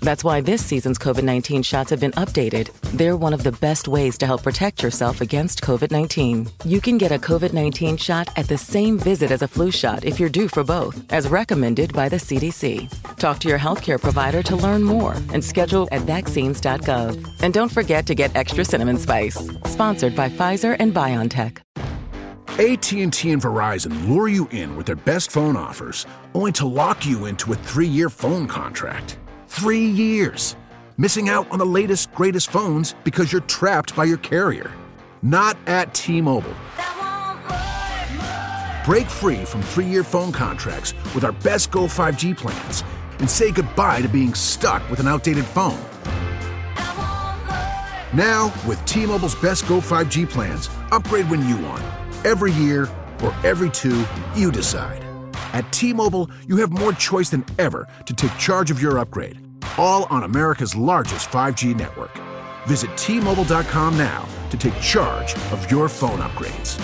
That's 0.01 0.23
why 0.23 0.41
this 0.41 0.63
season's 0.63 0.99
COVID 0.99 1.23
19 1.23 1.63
shots 1.63 1.89
have 1.89 1.99
been 1.99 2.11
updated. 2.11 2.71
They're 2.93 3.15
one 3.15 3.33
of 3.33 3.43
the 3.43 3.51
best 3.53 3.87
ways 3.87 4.17
to 4.19 4.27
help 4.27 4.43
protect 4.43 4.83
yourself 4.83 5.21
against 5.21 5.61
COVID 5.61 5.91
19. 5.91 6.47
You 6.65 6.81
can 6.81 6.97
get 6.97 7.11
a 7.11 7.17
COVID 7.17 7.53
19 7.53 7.97
shot 7.97 8.29
at 8.37 8.47
the 8.47 8.57
same 8.57 8.99
visit 8.99 9.31
as 9.31 9.41
a 9.41 9.47
flu 9.47 9.71
shot 9.71 10.05
if 10.05 10.19
you're 10.19 10.29
due 10.29 10.47
for 10.47 10.63
both, 10.63 11.11
as 11.11 11.27
recommended 11.27 11.93
by 11.93 12.07
the 12.07 12.17
CDC. 12.17 12.89
Talk 13.17 13.39
to 13.39 13.49
your 13.49 13.59
healthcare 13.59 13.99
provider 13.99 14.43
to 14.43 14.55
learn 14.55 14.83
more 14.83 15.13
and 15.33 15.43
schedule 15.43 15.87
at 15.91 16.01
vaccines.gov. 16.01 17.41
And 17.41 17.53
don't 17.53 17.71
forget 17.71 18.05
to 18.07 18.15
get 18.15 18.35
extra 18.35 18.63
cinnamon 18.63 18.97
spice. 18.97 19.37
Sponsored 19.65 20.15
by 20.15 20.29
Pfizer 20.29 20.75
and 20.79 20.93
BioNTech. 20.93 21.57
AT&T 22.47 23.31
and 23.31 23.41
Verizon 23.41 24.07
lure 24.07 24.27
you 24.27 24.47
in 24.49 24.75
with 24.75 24.85
their 24.85 24.95
best 24.95 25.31
phone 25.31 25.55
offers, 25.55 26.05
only 26.33 26.51
to 26.51 26.67
lock 26.67 27.05
you 27.05 27.25
into 27.25 27.53
a 27.53 27.55
3-year 27.55 28.09
phone 28.09 28.47
contract. 28.47 29.17
3 29.47 29.83
years. 29.83 30.55
Missing 30.97 31.29
out 31.29 31.49
on 31.49 31.59
the 31.59 31.65
latest 31.65 32.13
greatest 32.13 32.51
phones 32.51 32.93
because 33.03 33.31
you're 33.31 33.41
trapped 33.41 33.95
by 33.95 34.03
your 34.03 34.17
carrier. 34.17 34.69
Not 35.23 35.57
at 35.65 35.93
T-Mobile. 35.93 36.53
Break 38.85 39.07
free 39.07 39.45
from 39.45 39.61
3-year 39.61 40.03
phone 40.03 40.31
contracts 40.31 40.93
with 41.15 41.23
our 41.23 41.31
best 41.31 41.71
Go 41.71 41.85
5G 41.85 42.35
plans 42.37 42.83
and 43.19 43.29
say 43.29 43.51
goodbye 43.51 44.01
to 44.01 44.09
being 44.09 44.33
stuck 44.33 44.87
with 44.89 44.99
an 44.99 45.07
outdated 45.07 45.45
phone. 45.45 45.79
Now, 48.13 48.53
with 48.67 48.83
T-Mobile's 48.85 49.35
best 49.35 49.67
Go 49.67 49.79
5G 49.79 50.29
plans, 50.29 50.69
upgrade 50.91 51.29
when 51.29 51.47
you 51.47 51.57
want 51.57 51.83
Every 52.23 52.51
year, 52.51 52.87
or 53.23 53.33
every 53.43 53.71
two, 53.71 54.05
you 54.35 54.51
decide. 54.51 55.03
At 55.53 55.71
T 55.71 55.91
Mobile, 55.91 56.29
you 56.47 56.57
have 56.57 56.71
more 56.71 56.93
choice 56.93 57.29
than 57.31 57.43
ever 57.57 57.87
to 58.05 58.13
take 58.13 58.37
charge 58.37 58.69
of 58.69 58.79
your 58.79 58.99
upgrade, 58.99 59.39
all 59.75 60.03
on 60.11 60.21
America's 60.21 60.75
largest 60.75 61.29
5G 61.29 61.75
network. 61.75 62.11
Visit 62.67 62.95
T 62.95 63.19
Mobile.com 63.19 63.97
now 63.97 64.29
to 64.51 64.57
take 64.57 64.79
charge 64.79 65.33
of 65.51 65.69
your 65.71 65.89
phone 65.89 66.19
upgrades. 66.19 66.79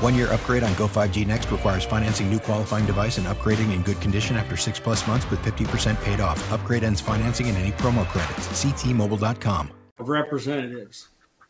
One 0.00 0.14
year 0.14 0.32
upgrade 0.32 0.62
on 0.62 0.72
Go 0.74 0.86
5G 0.86 1.26
Next 1.26 1.50
requires 1.50 1.84
financing 1.84 2.30
new 2.30 2.38
qualifying 2.38 2.86
device 2.86 3.18
and 3.18 3.26
upgrading 3.26 3.74
in 3.74 3.82
good 3.82 4.00
condition 4.00 4.36
after 4.36 4.56
six 4.56 4.78
plus 4.78 5.04
months 5.08 5.28
with 5.28 5.40
50% 5.40 6.00
paid 6.04 6.20
off. 6.20 6.52
Upgrade 6.52 6.84
ends 6.84 7.00
financing 7.00 7.48
and 7.48 7.58
any 7.58 7.72
promo 7.72 8.06
credits. 8.06 8.46
Ctmobile.com 8.62 9.72
of 10.00 10.08
Representatives 10.08 11.08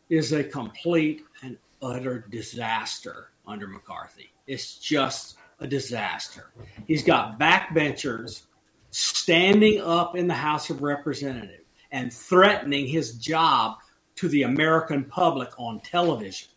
is 0.09 0.33
a 0.33 0.43
complete 0.43 1.23
and 1.43 1.57
utter 1.81 2.25
disaster 2.29 3.29
under 3.47 3.67
McCarthy. 3.67 4.31
It's 4.45 4.75
just 4.75 5.37
a 5.59 5.67
disaster. 5.67 6.51
He's 6.87 7.03
got 7.03 7.39
backbenchers 7.39 8.43
standing 8.91 9.79
up 9.81 10.15
in 10.15 10.27
the 10.27 10.33
House 10.33 10.69
of 10.69 10.81
Representatives 10.81 11.63
and 11.91 12.11
threatening 12.11 12.87
his 12.87 13.13
job 13.13 13.77
to 14.15 14.27
the 14.29 14.43
American 14.43 15.05
public 15.05 15.49
on 15.57 15.79
television. 15.79 16.49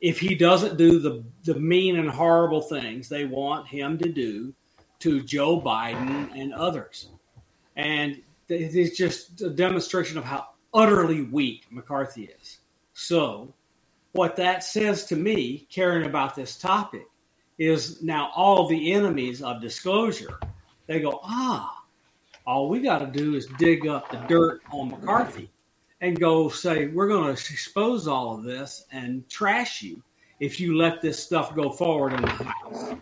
If 0.00 0.18
he 0.18 0.34
doesn't 0.34 0.76
do 0.76 0.98
the, 0.98 1.24
the 1.44 1.58
mean 1.58 1.96
and 1.96 2.10
horrible 2.10 2.60
things 2.60 3.08
they 3.08 3.24
want 3.24 3.66
him 3.66 3.96
to 3.98 4.08
do 4.08 4.52
to 5.00 5.22
Joe 5.22 5.60
Biden 5.60 6.30
and 6.34 6.52
others. 6.52 7.08
And 7.76 8.22
it's 8.48 8.96
just 8.96 9.40
a 9.40 9.50
demonstration 9.50 10.18
of 10.18 10.24
how 10.24 10.48
utterly 10.76 11.22
weak 11.22 11.64
McCarthy 11.70 12.30
is. 12.40 12.58
So, 12.92 13.52
what 14.12 14.36
that 14.36 14.62
says 14.62 15.06
to 15.06 15.16
me, 15.16 15.66
caring 15.70 16.06
about 16.06 16.36
this 16.36 16.56
topic, 16.56 17.06
is 17.58 18.02
now 18.02 18.30
all 18.36 18.68
the 18.68 18.92
enemies 18.92 19.42
of 19.42 19.60
disclosure, 19.60 20.38
they 20.86 21.00
go, 21.00 21.20
ah, 21.24 21.82
all 22.46 22.68
we 22.68 22.80
got 22.80 22.98
to 22.98 23.06
do 23.06 23.34
is 23.34 23.46
dig 23.58 23.86
up 23.86 24.10
the 24.10 24.18
dirt 24.28 24.60
on 24.70 24.90
McCarthy 24.90 25.50
and 26.00 26.20
go 26.20 26.48
say, 26.48 26.88
we're 26.88 27.08
going 27.08 27.24
to 27.24 27.30
expose 27.32 28.06
all 28.06 28.36
of 28.36 28.44
this 28.44 28.84
and 28.92 29.28
trash 29.28 29.82
you 29.82 30.02
if 30.40 30.60
you 30.60 30.76
let 30.76 31.00
this 31.00 31.22
stuff 31.22 31.54
go 31.56 31.70
forward 31.70 32.12
in 32.12 32.22
the 32.22 32.28
House. 32.28 32.94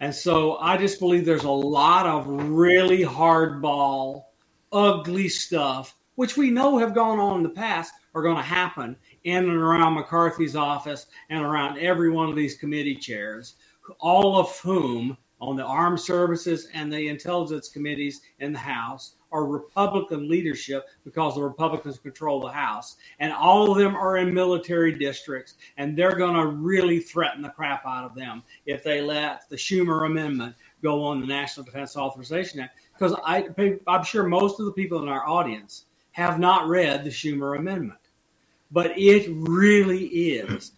And 0.00 0.14
so 0.14 0.56
I 0.56 0.76
just 0.76 0.98
believe 0.98 1.24
there's 1.24 1.44
a 1.44 1.50
lot 1.50 2.06
of 2.06 2.26
really 2.26 3.02
hardball, 3.02 4.24
ugly 4.72 5.28
stuff 5.28 5.94
which 6.16 6.36
we 6.36 6.50
know 6.50 6.78
have 6.78 6.94
gone 6.94 7.18
on 7.18 7.38
in 7.38 7.42
the 7.42 7.48
past, 7.48 7.92
are 8.14 8.22
going 8.22 8.36
to 8.36 8.42
happen 8.42 8.96
in 9.24 9.48
and 9.48 9.56
around 9.56 9.94
McCarthy's 9.94 10.56
office 10.56 11.06
and 11.30 11.42
around 11.42 11.78
every 11.78 12.10
one 12.10 12.28
of 12.28 12.36
these 12.36 12.56
committee 12.56 12.94
chairs, 12.94 13.54
all 13.98 14.38
of 14.38 14.56
whom 14.60 15.16
on 15.40 15.56
the 15.56 15.64
armed 15.64 16.00
services 16.00 16.68
and 16.74 16.92
the 16.92 17.08
intelligence 17.08 17.68
committees 17.68 18.20
in 18.38 18.52
the 18.52 18.58
House 18.58 19.16
are 19.32 19.46
Republican 19.46 20.28
leadership 20.28 20.86
because 21.04 21.34
the 21.34 21.42
Republicans 21.42 21.98
control 21.98 22.40
the 22.40 22.52
House. 22.52 22.96
And 23.18 23.32
all 23.32 23.70
of 23.70 23.76
them 23.76 23.96
are 23.96 24.16
in 24.16 24.32
military 24.32 24.96
districts, 24.96 25.54
and 25.76 25.98
they're 25.98 26.16
going 26.16 26.34
to 26.34 26.46
really 26.46 27.00
threaten 27.00 27.42
the 27.42 27.50
crap 27.50 27.84
out 27.84 28.04
of 28.04 28.14
them 28.14 28.44
if 28.64 28.84
they 28.84 29.00
let 29.00 29.48
the 29.50 29.56
Schumer 29.56 30.06
Amendment 30.06 30.54
go 30.82 31.02
on 31.02 31.20
the 31.20 31.26
National 31.26 31.66
Defense 31.66 31.96
Authorization 31.96 32.60
Act. 32.60 32.78
Because 32.96 33.18
I'm 33.26 34.04
sure 34.04 34.22
most 34.22 34.60
of 34.60 34.66
the 34.66 34.72
people 34.72 35.02
in 35.02 35.08
our 35.08 35.26
audience 35.28 35.86
have 36.14 36.38
not 36.38 36.68
read 36.68 37.04
the 37.04 37.10
Schumer 37.10 37.58
Amendment. 37.58 37.98
But 38.70 38.96
it 38.96 39.28
really 39.30 40.06
is. 40.06 40.72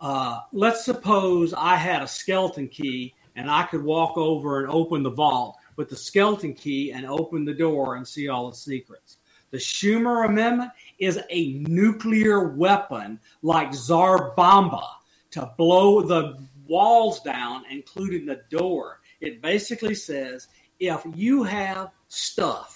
Uh, 0.00 0.40
let's 0.52 0.84
suppose 0.84 1.54
I 1.54 1.76
had 1.76 2.02
a 2.02 2.06
skeleton 2.06 2.68
key 2.68 3.14
and 3.36 3.50
I 3.50 3.62
could 3.62 3.82
walk 3.82 4.18
over 4.18 4.60
and 4.60 4.70
open 4.70 5.02
the 5.02 5.10
vault 5.10 5.56
with 5.76 5.88
the 5.88 5.96
skeleton 5.96 6.52
key 6.52 6.92
and 6.92 7.06
open 7.06 7.46
the 7.46 7.54
door 7.54 7.96
and 7.96 8.06
see 8.06 8.28
all 8.28 8.50
the 8.50 8.56
secrets. 8.56 9.16
The 9.50 9.56
Schumer 9.56 10.26
Amendment 10.26 10.72
is 10.98 11.20
a 11.30 11.54
nuclear 11.54 12.48
weapon 12.48 13.18
like 13.40 13.72
Tsar 13.72 14.34
Bomba 14.36 14.86
to 15.30 15.50
blow 15.56 16.02
the 16.02 16.38
walls 16.66 17.20
down, 17.22 17.64
including 17.70 18.26
the 18.26 18.42
door. 18.50 19.00
It 19.22 19.40
basically 19.40 19.94
says 19.94 20.48
if 20.80 21.02
you 21.14 21.44
have 21.44 21.92
stuff 22.08 22.73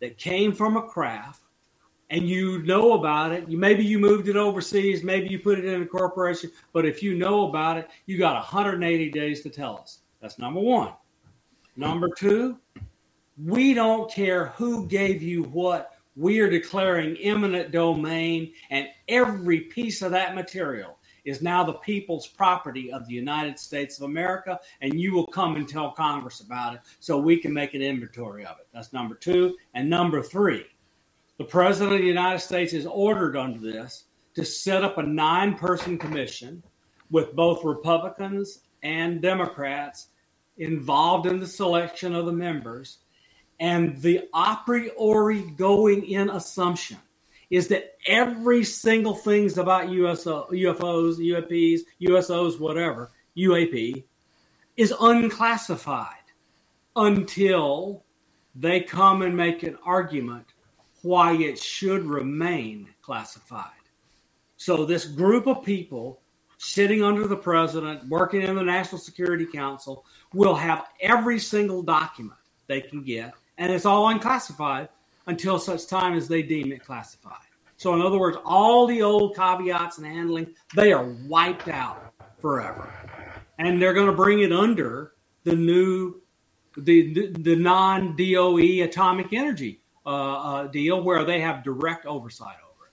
that 0.00 0.18
came 0.18 0.52
from 0.52 0.76
a 0.76 0.82
craft 0.82 1.42
and 2.10 2.28
you 2.28 2.62
know 2.62 2.94
about 2.94 3.32
it, 3.32 3.48
maybe 3.48 3.84
you 3.84 3.98
moved 3.98 4.28
it 4.28 4.36
overseas, 4.36 5.02
maybe 5.02 5.28
you 5.28 5.38
put 5.38 5.58
it 5.58 5.64
in 5.64 5.82
a 5.82 5.86
corporation, 5.86 6.50
but 6.72 6.86
if 6.86 7.02
you 7.02 7.14
know 7.14 7.48
about 7.48 7.76
it, 7.76 7.88
you 8.06 8.18
got 8.18 8.34
180 8.34 9.10
days 9.10 9.42
to 9.42 9.50
tell 9.50 9.78
us. 9.78 9.98
That's 10.20 10.38
number 10.38 10.60
1. 10.60 10.92
Number 11.76 12.08
2, 12.08 12.58
we 13.44 13.74
don't 13.74 14.10
care 14.10 14.46
who 14.46 14.86
gave 14.86 15.22
you 15.22 15.44
what. 15.44 15.94
We 16.16 16.40
are 16.40 16.50
declaring 16.50 17.16
eminent 17.18 17.70
domain 17.70 18.52
and 18.70 18.88
every 19.06 19.60
piece 19.60 20.02
of 20.02 20.10
that 20.12 20.34
material 20.34 20.97
is 21.28 21.42
now 21.42 21.62
the 21.62 21.74
people's 21.74 22.26
property 22.26 22.90
of 22.90 23.06
the 23.06 23.14
United 23.14 23.58
States 23.58 23.98
of 23.98 24.04
America, 24.04 24.58
and 24.80 24.98
you 24.98 25.12
will 25.12 25.26
come 25.26 25.56
and 25.56 25.68
tell 25.68 25.92
Congress 25.92 26.40
about 26.40 26.74
it 26.74 26.80
so 27.00 27.18
we 27.18 27.36
can 27.36 27.52
make 27.52 27.74
an 27.74 27.82
inventory 27.82 28.44
of 28.46 28.56
it. 28.58 28.66
That's 28.72 28.92
number 28.92 29.14
two. 29.14 29.56
And 29.74 29.90
number 29.90 30.22
three, 30.22 30.64
the 31.36 31.44
President 31.44 31.96
of 31.96 32.00
the 32.00 32.06
United 32.06 32.40
States 32.40 32.72
is 32.72 32.86
ordered 32.86 33.36
under 33.36 33.60
this 33.60 34.04
to 34.34 34.44
set 34.44 34.82
up 34.82 34.98
a 34.98 35.02
nine 35.02 35.54
person 35.54 35.98
commission 35.98 36.62
with 37.10 37.34
both 37.34 37.64
Republicans 37.64 38.60
and 38.82 39.20
Democrats 39.20 40.08
involved 40.56 41.26
in 41.26 41.40
the 41.40 41.46
selection 41.46 42.14
of 42.14 42.26
the 42.26 42.32
members. 42.32 42.98
And 43.60 44.00
the 44.00 44.28
a 44.34 44.58
priori 44.64 45.42
going 45.56 46.06
in 46.06 46.30
assumption 46.30 46.98
is 47.50 47.68
that 47.68 47.94
every 48.06 48.62
single 48.64 49.14
things 49.14 49.58
about 49.58 49.90
USO, 49.90 50.48
UFOs, 50.52 51.16
UAPs, 51.16 51.80
USOs, 52.02 52.60
whatever, 52.60 53.10
UAP, 53.36 54.04
is 54.76 54.92
unclassified 55.00 56.14
until 56.96 58.04
they 58.54 58.80
come 58.80 59.22
and 59.22 59.36
make 59.36 59.62
an 59.62 59.78
argument 59.84 60.46
why 61.02 61.32
it 61.34 61.58
should 61.58 62.04
remain 62.04 62.88
classified. 63.02 63.70
So 64.56 64.84
this 64.84 65.04
group 65.06 65.46
of 65.46 65.64
people 65.64 66.20
sitting 66.58 67.04
under 67.04 67.28
the 67.28 67.36
president, 67.36 68.06
working 68.08 68.42
in 68.42 68.56
the 68.56 68.62
National 68.62 69.00
Security 69.00 69.46
Council, 69.46 70.04
will 70.34 70.56
have 70.56 70.88
every 71.00 71.38
single 71.38 71.82
document 71.82 72.38
they 72.66 72.80
can 72.80 73.02
get, 73.02 73.32
and 73.56 73.72
it's 73.72 73.86
all 73.86 74.08
unclassified 74.08 74.88
until 75.28 75.58
such 75.58 75.86
time 75.86 76.14
as 76.14 76.26
they 76.26 76.42
deem 76.42 76.72
it 76.72 76.84
classified. 76.84 77.36
So, 77.76 77.94
in 77.94 78.00
other 78.00 78.18
words, 78.18 78.36
all 78.44 78.86
the 78.86 79.02
old 79.02 79.36
caveats 79.36 79.98
and 79.98 80.06
handling, 80.06 80.48
they 80.74 80.92
are 80.92 81.04
wiped 81.26 81.68
out 81.68 82.12
forever. 82.40 82.92
And 83.58 83.80
they're 83.80 83.92
going 83.92 84.08
to 84.08 84.16
bring 84.16 84.40
it 84.40 84.52
under 84.52 85.12
the 85.44 85.54
new, 85.54 86.20
the, 86.76 87.12
the, 87.12 87.32
the 87.40 87.56
non 87.56 88.16
DOE 88.16 88.82
atomic 88.82 89.32
energy 89.32 89.80
uh, 90.04 90.08
uh, 90.10 90.66
deal 90.68 91.02
where 91.02 91.24
they 91.24 91.40
have 91.40 91.62
direct 91.62 92.06
oversight 92.06 92.56
over 92.64 92.86
it. 92.86 92.92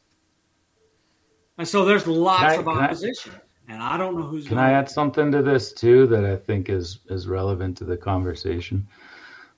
And 1.57 1.68
so 1.68 1.86
there's 1.86 2.06
lots 2.06 2.44
I, 2.44 2.56
of 2.56 2.68
opposition. 2.68 3.32
I, 3.34 3.74
and 3.74 3.82
I 3.82 3.98
don't 3.98 4.16
know 4.16 4.24
who's. 4.24 4.44
Going 4.44 4.57
to. 4.57 4.64
Can 4.64 4.74
I 4.74 4.74
add 4.74 4.90
something 4.90 5.32
to 5.32 5.41
this 5.41 5.74
too 5.74 6.06
that 6.07 6.26
I 6.26 6.36
think 6.36 6.70
is 6.70 6.99
is 7.10 7.28
relevant 7.28 7.78
to 7.78 7.86
the 7.86 7.98
conversation? 7.98 8.88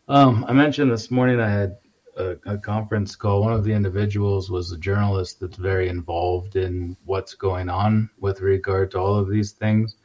Um, 0.07 0.45
I 0.47 0.53
mentioned 0.53 0.89
this 0.89 1.11
morning 1.11 1.41
I 1.41 1.49
had 1.49 1.77
a, 2.17 2.37
a, 2.45 2.57
conference 2.57 3.15
call. 3.15 3.41
One 3.41 3.53
of 3.53 3.63
the 3.63 3.73
individuals 3.73 4.49
was 4.49 4.71
a 4.71 4.77
journalist 4.77 5.39
that's 5.39 5.57
very 5.57 5.89
involved 5.89 6.55
in 6.55 6.97
what's 7.05 7.33
going 7.33 7.69
on 7.69 8.09
with 8.19 8.41
regard 8.41 8.91
to 8.91 8.99
all 8.99 9.15
of 9.15 9.29
these 9.29 9.51
things, 9.51 9.95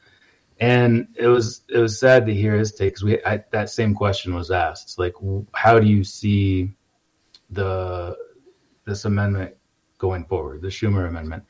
and 0.61 1.09
it 1.17 1.27
was 1.27 1.63
it 1.69 1.79
was 1.79 1.99
sad 1.99 2.27
to 2.27 2.35
hear 2.35 2.55
his 2.55 2.73
take 2.73 2.95
because 2.95 3.05
we 3.05 3.25
I, 3.25 3.43
that 3.51 3.71
same 3.71 3.95
question 3.95 4.35
was 4.35 4.51
asked. 4.51 4.85
It's 4.85 4.99
like, 4.99 5.15
how 5.53 5.79
do 5.79 5.87
you 5.87 6.05
see 6.05 6.71
the 7.51 8.17
this 8.85 9.05
amendment 9.05 9.55
going 9.99 10.25
forward, 10.25 10.63
the 10.63 10.69
Schumer 10.69 11.09
amendment? 11.09 11.45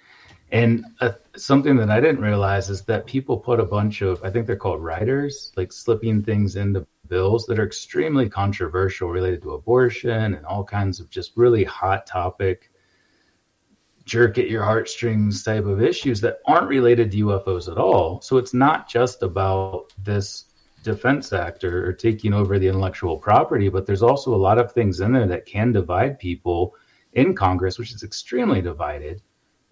And 0.53 0.85
uh, 1.01 1.13
something 1.35 1.77
that 1.77 1.91
I 1.91 1.99
didn't 1.99 2.21
realize 2.21 2.69
is 2.69 2.83
that 2.83 3.07
people 3.07 3.39
put 3.39 3.59
a 3.59 3.65
bunch 3.65 4.03
of, 4.03 4.23
I 4.23 4.29
think 4.29 4.47
they're 4.47 4.55
called 4.55 4.85
riders, 4.85 5.51
like 5.57 5.73
slipping 5.73 6.23
things 6.23 6.57
into 6.57 6.87
bills 7.13 7.45
that 7.45 7.59
are 7.59 7.67
extremely 7.67 8.27
controversial 8.27 9.11
related 9.11 9.43
to 9.43 9.53
abortion 9.53 10.33
and 10.33 10.47
all 10.47 10.65
kinds 10.65 10.99
of 10.99 11.11
just 11.11 11.37
really 11.37 11.63
hot 11.63 12.07
topic, 12.07 12.71
jerk 14.07 14.39
at 14.39 14.49
your 14.49 14.65
heartstrings 14.65 15.43
type 15.43 15.67
of 15.67 15.83
issues 15.83 16.23
that 16.23 16.39
aren't 16.47 16.69
related 16.69 17.11
to 17.11 17.27
UFOs 17.27 17.71
at 17.71 17.77
all. 17.77 18.23
So 18.23 18.39
it's 18.39 18.55
not 18.55 18.89
just 18.89 19.23
about 19.23 19.93
this 20.03 20.47
defense 20.83 21.35
act 21.35 21.65
or, 21.65 21.87
or 21.87 21.93
taking 21.93 22.33
over 22.33 22.59
the 22.59 22.69
intellectual 22.69 23.19
property, 23.19 23.69
but 23.69 23.85
there's 23.85 24.03
also 24.03 24.35
a 24.35 24.45
lot 24.49 24.59
of 24.59 24.73
things 24.73 25.01
in 25.01 25.13
there 25.13 25.27
that 25.27 25.45
can 25.45 25.71
divide 25.71 26.19
people 26.19 26.75
in 27.13 27.35
Congress, 27.35 27.79
which 27.79 27.93
is 27.93 28.03
extremely 28.03 28.63
divided 28.63 29.21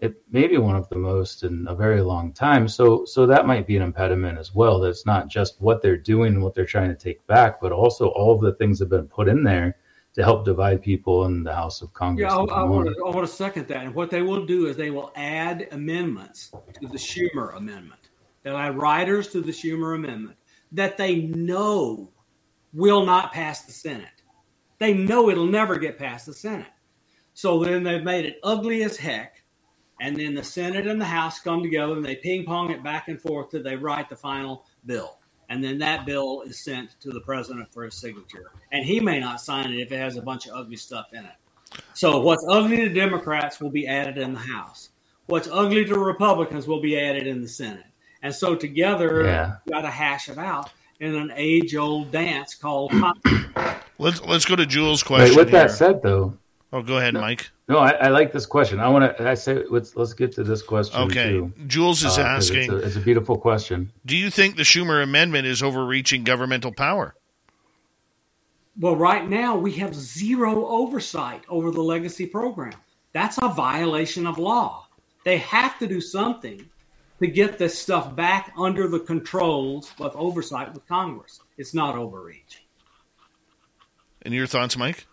it 0.01 0.23
may 0.31 0.47
be 0.47 0.57
one 0.57 0.77
of 0.77 0.89
the 0.89 0.97
most 0.97 1.43
in 1.43 1.67
a 1.69 1.75
very 1.75 2.01
long 2.01 2.33
time. 2.33 2.67
So, 2.69 3.05
so 3.05 3.27
that 3.27 3.47
might 3.47 3.67
be 3.67 3.77
an 3.77 3.83
impediment 3.83 4.39
as 4.39 4.55
well. 4.55 4.81
That's 4.81 5.05
not 5.05 5.29
just 5.29 5.61
what 5.61 5.83
they're 5.83 5.99
doing 5.99 6.35
and 6.35 6.43
what 6.43 6.55
they're 6.55 6.65
trying 6.65 6.89
to 6.89 6.95
take 6.95 7.25
back, 7.27 7.61
but 7.61 7.71
also 7.71 8.09
all 8.09 8.35
of 8.35 8.41
the 8.41 8.55
things 8.55 8.79
that 8.79 8.87
have 8.87 8.91
been 8.91 9.09
put 9.09 9.29
in 9.29 9.45
there 9.45 9.77
to 10.15 10.25
help 10.25 10.47
divide 10.47 10.83
people 10.83 11.27
in 11.27 11.45
the 11.45 11.55
House 11.55 11.83
of 11.83 11.93
Congress. 11.93 12.33
Yeah, 12.33 12.39
I, 12.39 12.63
I, 12.63 12.65
want 12.65 12.89
to, 12.89 12.95
I 13.07 13.11
want 13.11 13.29
to 13.29 13.33
second 13.33 13.69
that. 13.69 13.85
And 13.85 13.95
what 13.95 14.11
they 14.11 14.23
will 14.23 14.47
do 14.47 14.67
is 14.67 14.77
they 14.77 14.91
will 14.91 15.13
add 15.17 15.69
amendments 15.71 16.51
to 16.81 16.89
the 16.89 16.99
Schumer 16.99 17.55
amendment. 17.57 18.09
They'll 18.43 18.57
add 18.57 18.79
riders 18.79 19.29
to 19.29 19.43
the 19.43 19.53
Schumer 19.53 19.95
amendment 19.95 20.39
that 20.73 20.97
they 20.97 21.17
know 21.17 22.11
will 22.73 23.05
not 23.05 23.33
pass 23.33 23.63
the 23.63 23.73
Senate. 23.73 24.09
They 24.79 24.95
know 24.95 25.29
it'll 25.29 25.45
never 25.45 25.77
get 25.77 25.99
past 25.99 26.25
the 26.25 26.33
Senate. 26.33 26.67
So 27.35 27.63
then 27.63 27.83
they've 27.83 28.03
made 28.03 28.25
it 28.25 28.41
ugly 28.43 28.83
as 28.83 28.97
heck 28.97 29.40
and 30.01 30.17
then 30.17 30.35
the 30.35 30.43
Senate 30.43 30.87
and 30.87 30.99
the 30.99 31.05
House 31.05 31.39
come 31.41 31.63
together 31.63 31.93
and 31.93 32.05
they 32.05 32.17
ping 32.17 32.45
pong 32.45 32.71
it 32.71 32.83
back 32.83 33.09
and 33.09 33.21
forth 33.21 33.51
till 33.51 33.63
they 33.63 33.77
write 33.77 34.09
the 34.09 34.17
final 34.17 34.65
bill. 34.87 35.19
And 35.51 35.63
then 35.63 35.79
that 35.79 36.07
bill 36.07 36.43
is 36.43 36.65
sent 36.65 36.99
to 37.01 37.11
the 37.11 37.21
president 37.21 37.71
for 37.73 37.85
his 37.85 38.01
signature. 38.01 38.51
And 38.73 38.85
he 38.85 38.99
may 38.99 39.21
not 39.21 39.41
sign 39.41 39.73
it 39.73 39.79
if 39.79 39.93
it 39.93 39.99
has 39.99 40.17
a 40.17 40.23
bunch 40.23 40.47
of 40.47 40.55
ugly 40.55 40.77
stuff 40.77 41.13
in 41.13 41.25
it. 41.25 41.83
So 41.93 42.21
what's 42.21 42.45
ugly 42.49 42.79
to 42.79 42.89
Democrats 42.89 43.61
will 43.61 43.71
be 43.71 43.87
added 43.87 44.17
in 44.17 44.33
the 44.33 44.41
House. 44.41 44.89
What's 45.27 45.49
ugly 45.53 45.85
to 45.85 45.99
Republicans 45.99 46.67
will 46.67 46.81
be 46.81 46.99
added 46.99 47.27
in 47.27 47.43
the 47.43 47.49
Senate. 47.49 47.85
And 48.23 48.35
so 48.35 48.55
together, 48.55 49.25
yeah. 49.25 49.57
we 49.67 49.73
got 49.73 49.83
to 49.83 49.91
hash 49.91 50.29
it 50.29 50.39
out 50.39 50.71
in 50.99 51.15
an 51.15 51.33
age-old 51.37 52.11
dance 52.11 52.55
called. 52.55 52.93
let's 53.99 54.21
let's 54.23 54.45
go 54.45 54.57
to 54.57 54.67
Jules' 54.67 55.03
question. 55.03 55.31
Wait, 55.31 55.37
with 55.37 55.51
here. 55.51 55.61
that 55.61 55.71
said, 55.71 56.03
though, 56.03 56.37
Oh, 56.73 56.83
go 56.83 56.99
ahead, 56.99 57.15
no, 57.15 57.21
Mike. 57.21 57.51
No, 57.71 57.79
I, 57.79 57.91
I, 57.91 58.09
like 58.09 58.33
this 58.33 58.47
question. 58.47 58.81
I 58.81 58.89
want 58.89 59.17
to. 59.17 59.29
I 59.29 59.35
say 59.35 59.63
let's 59.71 59.95
let's 59.95 60.13
get 60.13 60.33
to 60.33 60.43
this 60.43 60.61
question. 60.61 61.01
Okay, 61.03 61.31
too, 61.31 61.53
Jules 61.69 62.03
is 62.03 62.19
uh, 62.19 62.23
asking. 62.23 62.65
It's 62.65 62.73
a, 62.73 62.77
it's 62.79 62.97
a 62.97 63.01
beautiful 63.01 63.39
question. 63.39 63.93
Do 64.05 64.17
you 64.17 64.29
think 64.29 64.57
the 64.57 64.65
Schumer 64.65 65.01
amendment 65.05 65.47
is 65.47 65.63
overreaching 65.63 66.25
governmental 66.25 66.73
power? 66.73 67.15
Well, 68.77 68.97
right 68.97 69.29
now 69.29 69.57
we 69.57 69.71
have 69.75 69.95
zero 69.95 70.67
oversight 70.67 71.45
over 71.49 71.71
the 71.71 71.81
legacy 71.81 72.27
program. 72.27 72.75
That's 73.13 73.39
a 73.41 73.49
violation 73.49 74.27
of 74.27 74.37
law. 74.37 74.89
They 75.25 75.39
have 75.39 75.79
to 75.79 75.87
do 75.87 76.01
something 76.01 76.69
to 77.21 77.27
get 77.29 77.57
this 77.57 77.79
stuff 77.79 78.17
back 78.17 78.53
under 78.59 78.89
the 78.89 78.99
controls 78.99 79.93
of 80.01 80.17
oversight 80.17 80.75
with 80.75 80.89
Congress. 80.89 81.39
It's 81.57 81.73
not 81.73 81.95
overreach. 81.95 82.65
And 84.23 84.35
your 84.35 84.49
thoughts, 84.49 84.77
Mike? 84.77 85.07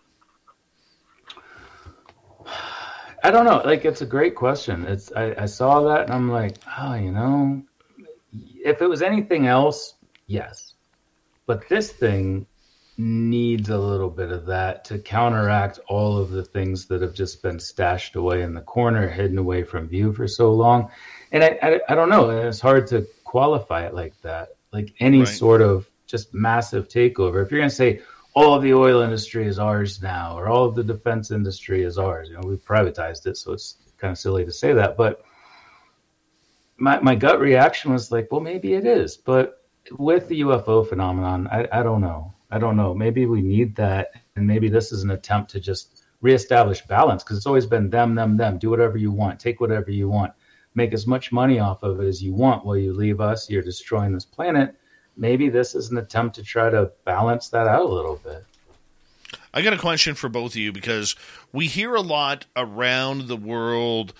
I 3.22 3.30
don't 3.30 3.44
know. 3.44 3.62
Like, 3.64 3.84
it's 3.84 4.00
a 4.00 4.06
great 4.06 4.34
question. 4.34 4.84
It's 4.86 5.12
I, 5.12 5.34
I 5.42 5.46
saw 5.46 5.82
that 5.82 6.02
and 6.02 6.12
I'm 6.12 6.30
like, 6.30 6.56
oh, 6.78 6.94
you 6.94 7.10
know, 7.10 7.62
if 8.32 8.80
it 8.80 8.86
was 8.86 9.02
anything 9.02 9.46
else, 9.46 9.94
yes, 10.26 10.74
but 11.46 11.68
this 11.68 11.90
thing 11.92 12.46
needs 12.98 13.68
a 13.68 13.78
little 13.78 14.10
bit 14.10 14.32
of 14.32 14.44
that 14.46 14.84
to 14.84 14.98
counteract 14.98 15.78
all 15.88 16.18
of 16.18 16.30
the 16.30 16.42
things 16.42 16.86
that 16.86 17.00
have 17.00 17.14
just 17.14 17.42
been 17.42 17.58
stashed 17.58 18.16
away 18.16 18.42
in 18.42 18.52
the 18.52 18.60
corner, 18.60 19.08
hidden 19.08 19.38
away 19.38 19.62
from 19.62 19.88
view 19.88 20.12
for 20.12 20.26
so 20.26 20.52
long. 20.52 20.90
And 21.30 21.44
I, 21.44 21.58
I, 21.62 21.80
I 21.88 21.94
don't 21.94 22.08
know. 22.08 22.30
It's 22.30 22.60
hard 22.60 22.88
to 22.88 23.06
qualify 23.24 23.86
it 23.86 23.94
like 23.94 24.20
that. 24.22 24.56
Like 24.72 24.94
any 24.98 25.20
right. 25.20 25.28
sort 25.28 25.62
of 25.62 25.88
just 26.06 26.34
massive 26.34 26.88
takeover. 26.88 27.44
If 27.44 27.52
you're 27.52 27.60
going 27.60 27.70
to 27.70 27.74
say, 27.74 28.00
all 28.34 28.54
of 28.54 28.62
the 28.62 28.74
oil 28.74 29.00
industry 29.00 29.46
is 29.46 29.58
ours 29.58 30.02
now, 30.02 30.38
or 30.38 30.48
all 30.48 30.64
of 30.64 30.74
the 30.74 30.84
defense 30.84 31.30
industry 31.30 31.82
is 31.82 31.98
ours. 31.98 32.28
You 32.28 32.34
know, 32.34 32.48
we've 32.48 32.64
privatized 32.64 33.26
it, 33.26 33.36
so 33.36 33.52
it's 33.52 33.76
kind 33.96 34.12
of 34.12 34.18
silly 34.18 34.44
to 34.44 34.52
say 34.52 34.72
that. 34.72 34.96
But 34.96 35.22
my 36.76 37.00
my 37.00 37.14
gut 37.14 37.40
reaction 37.40 37.92
was 37.92 38.12
like, 38.12 38.30
well, 38.30 38.40
maybe 38.40 38.74
it 38.74 38.86
is. 38.86 39.16
But 39.16 39.64
with 39.98 40.28
the 40.28 40.40
UFO 40.42 40.88
phenomenon, 40.88 41.48
I, 41.48 41.66
I 41.72 41.82
don't 41.82 42.00
know. 42.00 42.34
I 42.50 42.58
don't 42.58 42.76
know. 42.76 42.94
Maybe 42.94 43.26
we 43.26 43.42
need 43.42 43.76
that, 43.76 44.12
and 44.36 44.46
maybe 44.46 44.68
this 44.68 44.92
is 44.92 45.02
an 45.02 45.10
attempt 45.10 45.50
to 45.52 45.60
just 45.60 46.04
reestablish 46.20 46.82
balance 46.82 47.22
because 47.22 47.36
it's 47.36 47.46
always 47.46 47.66
been 47.66 47.90
them, 47.90 48.14
them, 48.14 48.36
them. 48.36 48.58
Do 48.58 48.70
whatever 48.70 48.98
you 48.98 49.12
want, 49.12 49.38
take 49.38 49.60
whatever 49.60 49.90
you 49.90 50.08
want, 50.08 50.32
make 50.74 50.92
as 50.92 51.06
much 51.06 51.32
money 51.32 51.58
off 51.58 51.82
of 51.82 52.00
it 52.00 52.06
as 52.06 52.22
you 52.22 52.34
want. 52.34 52.64
While 52.64 52.76
you 52.76 52.92
leave 52.92 53.20
us, 53.20 53.50
you're 53.50 53.62
destroying 53.62 54.12
this 54.12 54.24
planet 54.24 54.74
maybe 55.18 55.48
this 55.48 55.74
is 55.74 55.90
an 55.90 55.98
attempt 55.98 56.36
to 56.36 56.42
try 56.42 56.70
to 56.70 56.90
balance 57.04 57.48
that 57.48 57.66
out 57.66 57.82
a 57.82 57.88
little 57.88 58.20
bit. 58.24 58.44
I 59.52 59.62
got 59.62 59.72
a 59.72 59.78
question 59.78 60.14
for 60.14 60.28
both 60.28 60.52
of 60.52 60.56
you 60.56 60.72
because 60.72 61.16
we 61.52 61.66
hear 61.66 61.94
a 61.94 62.00
lot 62.00 62.46
around 62.56 63.26
the 63.26 63.36
world 63.36 64.14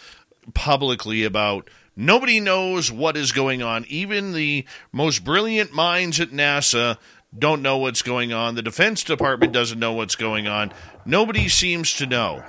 publicly 0.55 1.25
about 1.25 1.69
nobody 1.97 2.41
knows 2.41 2.91
what 2.91 3.17
is 3.17 3.33
going 3.33 3.63
on. 3.63 3.85
Even 3.89 4.33
the 4.33 4.65
most 4.93 5.25
brilliant 5.25 5.73
minds 5.73 6.21
at 6.21 6.31
NASA 6.31 6.99
don't 7.37 7.63
know 7.63 7.79
what's 7.79 8.03
going 8.03 8.33
on. 8.33 8.55
The 8.55 8.63
Defense 8.63 9.05
Department 9.05 9.53
doesn't 9.53 9.79
know 9.79 9.93
what's 9.93 10.17
going 10.17 10.49
on. 10.49 10.73
Nobody 11.05 11.49
seems 11.49 11.95
to 11.95 12.07
know. 12.07 12.43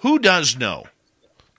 Who 0.00 0.18
does 0.18 0.56
know? 0.56 0.84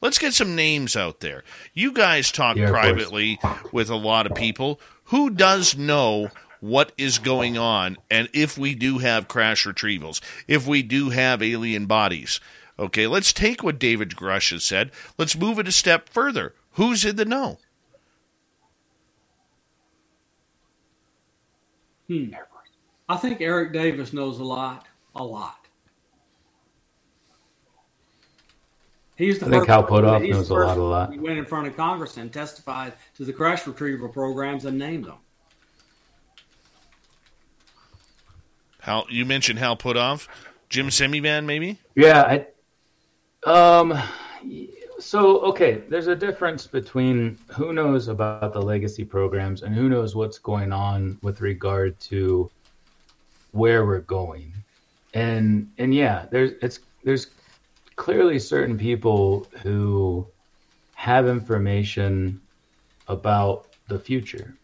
Let's 0.01 0.17
get 0.17 0.33
some 0.33 0.55
names 0.55 0.95
out 0.95 1.19
there. 1.19 1.43
You 1.73 1.91
guys 1.91 2.31
talk 2.31 2.55
yeah, 2.55 2.69
privately 2.69 3.37
with 3.73 3.89
a 3.89 3.97
lot 3.97 4.25
of 4.25 4.35
people 4.35 4.79
who 5.09 5.29
does 5.29 5.77
know 5.77 6.29
what 6.61 6.91
is 6.97 7.19
going 7.19 7.57
on 7.57 7.97
and 8.09 8.29
if 8.33 8.57
we 8.57 8.75
do 8.75 8.99
have 8.99 9.27
crash 9.27 9.65
retrievals, 9.65 10.21
if 10.47 10.67
we 10.67 10.81
do 10.81 11.09
have 11.09 11.41
alien 11.43 11.85
bodies. 11.85 12.39
Okay, 12.77 13.07
let's 13.07 13.33
take 13.33 13.61
what 13.61 13.79
David 13.79 14.11
Grusch 14.11 14.51
has 14.51 14.63
said. 14.63 14.91
Let's 15.17 15.35
move 15.37 15.59
it 15.59 15.67
a 15.67 15.71
step 15.71 16.09
further. 16.09 16.53
Who's 16.73 17.03
in 17.03 17.17
the 17.17 17.25
know? 17.25 17.59
Hmm. 22.07 22.31
I 23.09 23.17
think 23.17 23.41
Eric 23.41 23.73
Davis 23.73 24.13
knows 24.13 24.39
a 24.39 24.43
lot, 24.43 24.87
a 25.15 25.23
lot. 25.23 25.58
He's 29.19 29.37
the 29.37 29.47
I 29.47 29.49
think 29.49 29.61
first 29.63 29.69
Hal 29.69 29.83
person- 29.83 30.05
Puthoff 30.05 30.21
he's 30.25 30.31
the 30.31 30.37
knows 30.37 30.49
a 30.49 30.53
lot, 30.53 30.77
a 30.77 30.81
lot. 30.81 31.11
He 31.11 31.19
went 31.19 31.37
in 31.37 31.45
front 31.45 31.67
of 31.67 31.75
Congress 31.75 32.15
and 32.15 32.31
testified 32.31 32.93
to 33.17 33.25
the 33.25 33.33
crash 33.33 33.67
retrieval 33.67 34.07
programs 34.07 34.63
and 34.63 34.79
named 34.79 35.03
them. 35.05 35.17
Hal, 38.79 39.05
you 39.09 39.25
mentioned 39.25 39.59
Hal 39.59 39.75
Puthoff, 39.75 40.29
Jim 40.69 40.87
Semivan, 40.87 41.43
maybe. 41.43 41.79
Yeah, 41.95 42.45
I, 43.45 43.49
um, 43.49 44.01
so 44.99 45.41
okay, 45.41 45.83
there's 45.89 46.07
a 46.07 46.15
difference 46.15 46.65
between 46.65 47.37
who 47.49 47.73
knows 47.73 48.07
about 48.07 48.53
the 48.53 48.61
legacy 48.61 49.03
programs 49.03 49.63
and 49.63 49.75
who 49.75 49.89
knows 49.89 50.15
what's 50.15 50.39
going 50.39 50.71
on 50.71 51.17
with 51.21 51.41
regard 51.41 51.99
to 51.99 52.49
where 53.51 53.85
we're 53.85 53.99
going, 53.99 54.53
and 55.13 55.69
and 55.77 55.93
yeah, 55.93 56.25
there's 56.31 56.53
it's 56.61 56.79
there's 57.03 57.27
clearly 57.99 58.39
certain 58.39 58.77
people 58.77 59.45
who 59.61 60.25
have 60.95 61.27
information 61.27 62.39
about 63.09 63.67
the 63.89 63.99
future, 63.99 64.55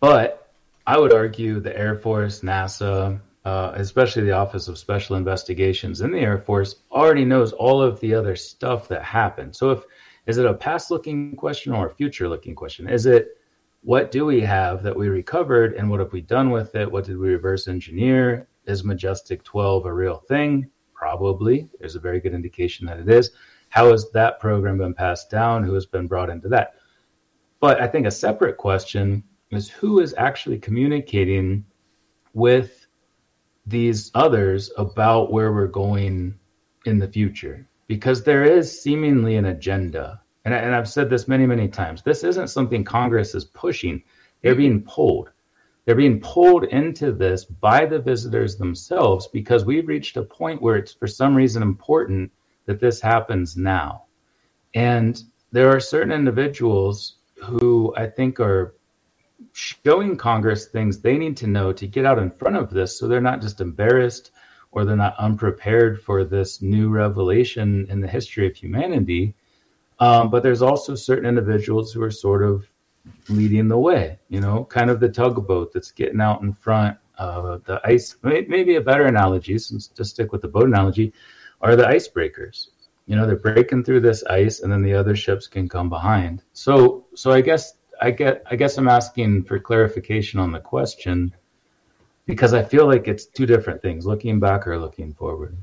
but 0.00 0.50
I 0.84 0.98
would 0.98 1.12
argue 1.12 1.60
the 1.60 1.78
Air 1.78 1.94
Force, 1.94 2.40
NASA, 2.40 3.20
uh, 3.44 3.70
especially 3.76 4.24
the 4.24 4.32
Office 4.32 4.66
of 4.66 4.76
Special 4.76 5.14
Investigations 5.14 6.00
in 6.00 6.10
the 6.10 6.18
Air 6.18 6.38
Force, 6.38 6.74
already 6.90 7.24
knows 7.24 7.52
all 7.52 7.80
of 7.80 8.00
the 8.00 8.12
other 8.12 8.34
stuff 8.34 8.88
that 8.88 9.04
happened. 9.04 9.54
So, 9.54 9.70
if 9.70 9.84
is 10.26 10.38
it 10.38 10.46
a 10.46 10.54
past-looking 10.54 11.36
question 11.36 11.72
or 11.72 11.86
a 11.86 11.94
future-looking 11.94 12.56
question? 12.56 12.88
Is 12.88 13.06
it 13.06 13.36
what 13.82 14.10
do 14.10 14.24
we 14.24 14.40
have 14.40 14.82
that 14.82 14.96
we 14.96 15.08
recovered, 15.08 15.74
and 15.74 15.88
what 15.88 16.00
have 16.00 16.12
we 16.12 16.20
done 16.20 16.50
with 16.50 16.74
it? 16.74 16.90
What 16.90 17.04
did 17.04 17.16
we 17.16 17.28
reverse 17.28 17.68
engineer? 17.68 18.48
Is 18.66 18.82
Majestic 18.82 19.44
12 19.44 19.86
a 19.86 19.94
real 19.94 20.16
thing? 20.16 20.68
Probably. 21.02 21.68
There's 21.80 21.96
a 21.96 22.00
very 22.00 22.20
good 22.20 22.32
indication 22.32 22.86
that 22.86 23.00
it 23.00 23.08
is. 23.08 23.32
How 23.70 23.90
has 23.90 24.12
that 24.12 24.38
program 24.38 24.78
been 24.78 24.94
passed 24.94 25.30
down? 25.30 25.64
Who 25.64 25.74
has 25.74 25.84
been 25.84 26.06
brought 26.06 26.30
into 26.30 26.48
that? 26.50 26.76
But 27.58 27.80
I 27.80 27.88
think 27.88 28.06
a 28.06 28.10
separate 28.12 28.56
question 28.56 29.24
is 29.50 29.68
who 29.68 29.98
is 29.98 30.14
actually 30.16 30.60
communicating 30.60 31.64
with 32.34 32.86
these 33.66 34.12
others 34.14 34.70
about 34.78 35.32
where 35.32 35.52
we're 35.52 35.66
going 35.66 36.38
in 36.84 37.00
the 37.00 37.08
future 37.08 37.66
because 37.88 38.22
there 38.22 38.44
is 38.44 38.80
seemingly 38.80 39.34
an 39.34 39.46
agenda 39.46 40.22
and, 40.44 40.54
I, 40.54 40.58
and 40.58 40.74
i've 40.74 40.88
said 40.88 41.08
this 41.08 41.28
many 41.28 41.46
many 41.46 41.68
times 41.68 42.02
this 42.02 42.24
isn't 42.24 42.48
something 42.48 42.82
congress 42.82 43.36
is 43.36 43.44
pushing 43.44 44.02
they're 44.40 44.52
mm-hmm. 44.52 44.58
being 44.58 44.82
pulled 44.82 45.30
they're 45.84 45.94
being 45.94 46.20
pulled 46.20 46.64
into 46.64 47.12
this 47.12 47.44
by 47.44 47.84
the 47.84 47.98
visitors 47.98 48.56
themselves 48.56 49.28
because 49.28 49.64
we've 49.64 49.88
reached 49.88 50.16
a 50.16 50.22
point 50.22 50.62
where 50.62 50.76
it's 50.76 50.92
for 50.92 51.06
some 51.06 51.34
reason 51.34 51.62
important 51.62 52.30
that 52.66 52.80
this 52.80 53.00
happens 53.00 53.56
now 53.56 54.04
and 54.74 55.24
there 55.50 55.68
are 55.68 55.80
certain 55.80 56.12
individuals 56.12 57.16
who 57.42 57.92
i 57.96 58.06
think 58.06 58.38
are 58.40 58.74
showing 59.52 60.16
Congress 60.16 60.66
things 60.66 61.00
they 61.00 61.18
need 61.18 61.36
to 61.36 61.46
know 61.46 61.72
to 61.72 61.86
get 61.86 62.06
out 62.06 62.18
in 62.18 62.30
front 62.30 62.56
of 62.56 62.70
this 62.70 62.98
so 62.98 63.08
they're 63.08 63.20
not 63.20 63.40
just 63.40 63.60
embarrassed 63.60 64.30
or 64.72 64.84
they're 64.84 64.96
not 64.96 65.16
unprepared 65.18 66.02
for 66.02 66.24
this 66.24 66.62
new 66.62 66.88
revelation 66.88 67.86
in 67.90 68.00
the 68.00 68.08
history 68.08 68.46
of 68.46 68.56
humanity. 68.56 69.34
Um, 70.00 70.30
but 70.30 70.42
there's 70.42 70.62
also 70.62 70.94
certain 70.94 71.26
individuals 71.26 71.92
who 71.92 72.02
are 72.02 72.10
sort 72.10 72.42
of 72.42 72.66
leading 73.28 73.68
the 73.68 73.78
way, 73.78 74.18
you 74.28 74.40
know, 74.40 74.64
kind 74.64 74.90
of 74.90 75.00
the 75.00 75.08
tugboat 75.08 75.72
that's 75.72 75.90
getting 75.90 76.20
out 76.20 76.42
in 76.42 76.52
front 76.52 76.96
of 77.18 77.64
the 77.64 77.80
ice. 77.84 78.16
Maybe 78.22 78.76
a 78.76 78.80
better 78.80 79.06
analogy, 79.06 79.58
since 79.58 79.88
to 79.88 80.04
stick 80.04 80.32
with 80.32 80.42
the 80.42 80.48
boat 80.48 80.66
analogy, 80.66 81.12
are 81.60 81.76
the 81.76 81.84
icebreakers. 81.84 82.68
You 83.06 83.16
know, 83.16 83.26
they're 83.26 83.36
breaking 83.36 83.84
through 83.84 84.00
this 84.00 84.24
ice, 84.24 84.60
and 84.60 84.72
then 84.72 84.82
the 84.82 84.94
other 84.94 85.16
ships 85.16 85.46
can 85.46 85.68
come 85.68 85.88
behind. 85.88 86.42
So, 86.52 87.06
so 87.14 87.32
I 87.32 87.40
guess 87.40 87.74
I 88.00 88.10
get 88.10 88.42
I 88.50 88.56
guess 88.56 88.78
I'm 88.78 88.88
asking 88.88 89.44
for 89.44 89.58
clarification 89.58 90.40
on 90.40 90.52
the 90.52 90.60
question 90.60 91.34
because 92.26 92.54
I 92.54 92.62
feel 92.62 92.86
like 92.86 93.08
it's 93.08 93.26
two 93.26 93.46
different 93.46 93.82
things, 93.82 94.06
looking 94.06 94.40
back 94.40 94.66
or 94.66 94.78
looking 94.78 95.12
forward. 95.12 95.56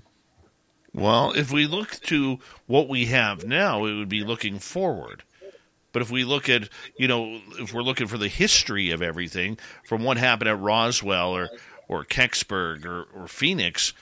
Well, 0.93 1.31
if 1.31 1.51
we 1.51 1.67
look 1.67 1.99
to 2.07 2.39
what 2.65 2.89
we 2.89 3.05
have 3.05 3.45
now, 3.45 3.85
it 3.85 3.93
would 3.93 4.09
be 4.09 4.23
looking 4.23 4.59
forward. 4.59 5.23
But 5.91 6.01
if 6.01 6.11
we 6.11 6.23
look 6.23 6.49
at, 6.49 6.69
you 6.97 7.07
know, 7.07 7.39
if 7.59 7.73
we're 7.73 7.83
looking 7.83 8.07
for 8.07 8.17
the 8.17 8.27
history 8.27 8.91
of 8.91 9.01
everything 9.01 9.57
from 9.85 10.03
what 10.03 10.17
happened 10.17 10.49
at 10.49 10.59
Roswell 10.59 11.35
or, 11.35 11.49
or 11.87 12.05
Kecksburg 12.05 12.85
or, 12.85 13.03
or 13.15 13.27
Phoenix, 13.27 13.93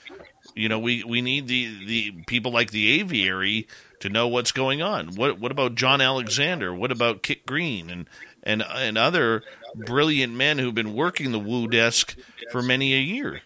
you 0.54 0.68
know, 0.68 0.78
we, 0.78 1.04
we 1.04 1.20
need 1.22 1.48
the, 1.48 1.84
the 1.86 2.12
people 2.26 2.52
like 2.52 2.70
the 2.70 3.00
aviary 3.00 3.66
to 4.00 4.08
know 4.08 4.28
what's 4.28 4.52
going 4.52 4.82
on. 4.82 5.14
What 5.14 5.38
what 5.38 5.52
about 5.52 5.74
John 5.74 6.00
Alexander? 6.00 6.74
What 6.74 6.92
about 6.92 7.22
Kit 7.22 7.46
Green 7.46 7.90
and 7.90 8.08
and 8.42 8.62
and 8.62 8.96
other 8.96 9.42
brilliant 9.74 10.34
men 10.34 10.58
who've 10.58 10.74
been 10.74 10.94
working 10.94 11.32
the 11.32 11.38
Woo 11.38 11.68
desk 11.68 12.16
for 12.50 12.62
many 12.62 12.94
a 12.94 13.00
year? 13.00 13.42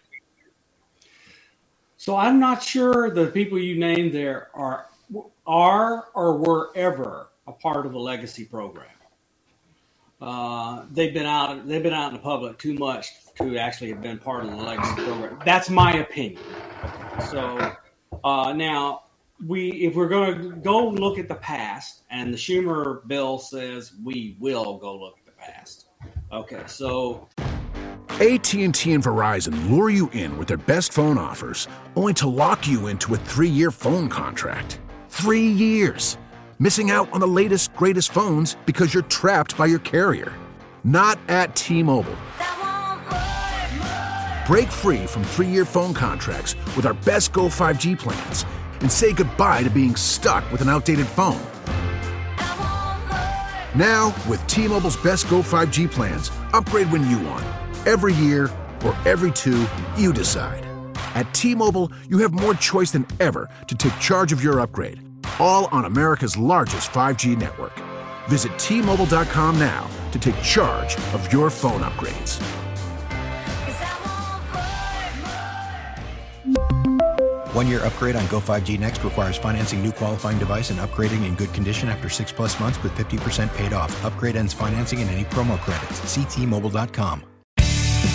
So 1.97 2.15
I'm 2.15 2.39
not 2.39 2.61
sure 2.61 3.09
the 3.09 3.27
people 3.27 3.57
you 3.57 3.79
named 3.79 4.13
there 4.13 4.49
are 4.53 4.87
are 5.45 6.07
or 6.13 6.37
were 6.37 6.71
ever 6.75 7.27
a 7.47 7.51
part 7.51 7.85
of 7.85 7.93
a 7.93 7.99
legacy 7.99 8.45
program. 8.45 8.87
Uh, 10.21 10.85
they've 10.91 11.13
been 11.13 11.25
out. 11.25 11.67
They've 11.67 11.83
been 11.83 11.93
out 11.93 12.07
in 12.07 12.13
the 12.13 12.23
public 12.23 12.57
too 12.57 12.75
much 12.75 13.09
to 13.35 13.57
actually 13.57 13.89
have 13.89 14.01
been 14.01 14.17
part 14.17 14.45
of 14.45 14.51
the 14.51 14.55
legacy 14.55 15.03
program. 15.03 15.39
That's 15.45 15.69
my 15.69 15.93
opinion. 15.95 16.41
So 17.29 17.75
uh, 18.23 18.53
now 18.53 19.03
we, 19.45 19.71
if 19.71 19.95
we're 19.95 20.07
going 20.07 20.41
to 20.41 20.55
go 20.57 20.87
look 20.87 21.19
at 21.19 21.27
the 21.27 21.35
past, 21.35 22.03
and 22.09 22.33
the 22.33 22.37
Schumer 22.37 23.05
bill 23.07 23.37
says 23.37 23.93
we 24.03 24.37
will 24.39 24.77
go 24.77 24.97
look 24.97 25.17
at 25.19 25.25
the 25.25 25.31
past. 25.31 25.87
Okay, 26.31 26.63
so 26.67 27.27
AT&T 28.09 28.61
and 28.61 28.73
Verizon 29.03 29.69
lure 29.69 29.89
you 29.89 30.09
in 30.11 30.37
with 30.37 30.47
their 30.47 30.57
best 30.57 30.93
phone 30.93 31.17
offers, 31.17 31.67
only 31.95 32.13
to 32.13 32.27
lock 32.27 32.67
you 32.67 32.87
into 32.87 33.13
a 33.13 33.17
three-year 33.17 33.71
phone 33.71 34.07
contract. 34.07 34.79
Three 35.09 35.47
years. 35.47 36.17
Missing 36.63 36.91
out 36.91 37.11
on 37.11 37.19
the 37.19 37.27
latest, 37.27 37.75
greatest 37.75 38.13
phones 38.13 38.55
because 38.65 38.93
you're 38.93 39.03
trapped 39.03 39.57
by 39.57 39.65
your 39.65 39.79
carrier. 39.79 40.31
Not 40.85 41.19
at 41.27 41.57
T-Mobile. 41.57 42.15
Break 44.47 44.71
free 44.71 45.05
from 45.05 45.25
three-year 45.25 45.65
phone 45.65 45.93
contracts 45.93 46.55
with 46.77 46.85
our 46.85 46.93
best 46.93 47.33
Go 47.33 47.49
5G 47.49 47.99
plans 47.99 48.45
and 48.79 48.89
say 48.89 49.11
goodbye 49.11 49.63
to 49.63 49.69
being 49.69 49.97
stuck 49.97 50.49
with 50.53 50.61
an 50.61 50.69
outdated 50.69 51.05
phone. 51.05 51.41
Now, 53.75 54.15
with 54.29 54.41
T-Mobile's 54.47 54.95
best 54.95 55.29
Go 55.29 55.41
5G 55.41 55.91
plans, 55.91 56.31
upgrade 56.53 56.89
when 56.93 57.05
you 57.09 57.19
want. 57.27 57.43
Every 57.85 58.13
year 58.13 58.49
or 58.85 58.95
every 59.05 59.33
two, 59.33 59.67
you 59.97 60.13
decide. 60.13 60.65
At 61.13 61.33
T-Mobile, 61.33 61.91
you 62.07 62.19
have 62.19 62.31
more 62.31 62.53
choice 62.53 62.91
than 62.91 63.05
ever 63.19 63.49
to 63.67 63.75
take 63.75 63.99
charge 63.99 64.31
of 64.31 64.41
your 64.41 64.61
upgrade. 64.61 65.01
All 65.39 65.65
on 65.71 65.85
America's 65.85 66.37
largest 66.37 66.91
5G 66.91 67.37
network. 67.37 67.73
Visit 68.29 68.57
T-Mobile.com 68.57 69.59
now 69.59 69.89
to 70.11 70.19
take 70.19 70.39
charge 70.41 70.95
of 71.13 71.31
your 71.33 71.49
phone 71.49 71.81
upgrades. 71.81 72.41
One 77.53 77.67
year 77.67 77.85
upgrade 77.85 78.15
on 78.15 78.25
Go 78.27 78.39
5G 78.39 78.79
Next 78.79 79.03
requires 79.03 79.37
financing 79.37 79.83
new 79.83 79.91
qualifying 79.91 80.39
device 80.39 80.71
and 80.71 80.79
upgrading 80.79 81.23
in 81.23 81.35
good 81.35 81.53
condition 81.53 81.87
after 81.87 82.09
six 82.09 82.31
plus 82.31 82.59
months 82.59 82.81
with 82.81 82.93
50% 82.93 83.53
paid 83.55 83.73
off. 83.73 84.03
Upgrade 84.03 84.35
ends 84.35 84.53
financing 84.53 85.01
and 85.01 85.09
any 85.09 85.23
promo 85.25 85.59
credits. 85.59 85.99
Ctmobile.com. 86.01 87.23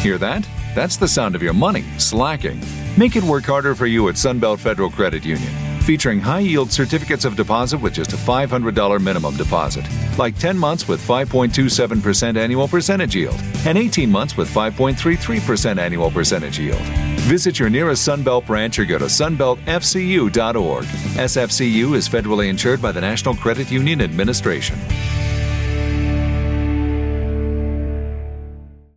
Hear 0.02 0.18
that? 0.18 0.48
That's 0.74 0.96
the 0.96 1.08
sound 1.08 1.36
of 1.36 1.42
your 1.42 1.54
money 1.54 1.82
slacking. 1.98 2.60
Make 2.96 3.14
it 3.14 3.22
work 3.22 3.44
harder 3.44 3.74
for 3.76 3.86
you 3.86 4.08
at 4.08 4.16
Sunbelt 4.16 4.58
Federal 4.58 4.90
Credit 4.90 5.24
Union. 5.24 5.67
Featuring 5.88 6.20
high 6.20 6.40
yield 6.40 6.70
certificates 6.70 7.24
of 7.24 7.34
deposit 7.34 7.80
with 7.80 7.94
just 7.94 8.12
a 8.12 8.16
$500 8.16 9.00
minimum 9.00 9.38
deposit, 9.38 9.86
like 10.18 10.38
10 10.38 10.58
months 10.58 10.86
with 10.86 11.00
5.27% 11.00 12.36
annual 12.36 12.68
percentage 12.68 13.16
yield, 13.16 13.40
and 13.64 13.78
18 13.78 14.10
months 14.10 14.36
with 14.36 14.52
5.33% 14.52 15.78
annual 15.78 16.10
percentage 16.10 16.58
yield. 16.58 16.82
Visit 17.24 17.58
your 17.58 17.70
nearest 17.70 18.06
Sunbelt 18.06 18.44
branch 18.44 18.78
or 18.78 18.84
go 18.84 18.98
to 18.98 19.06
sunbeltfcu.org. 19.06 20.84
SFCU 20.84 21.94
is 21.94 22.06
federally 22.06 22.50
insured 22.50 22.82
by 22.82 22.92
the 22.92 23.00
National 23.00 23.34
Credit 23.34 23.70
Union 23.70 24.02
Administration. 24.02 24.78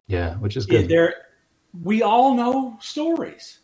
Yeah, 0.07 0.35
which 0.39 0.57
is 0.57 0.67
yeah, 0.67 0.79
good. 0.81 0.89
there, 0.89 1.15
we 1.83 2.01
all 2.01 2.33
know 2.35 2.75
stories, 2.81 3.60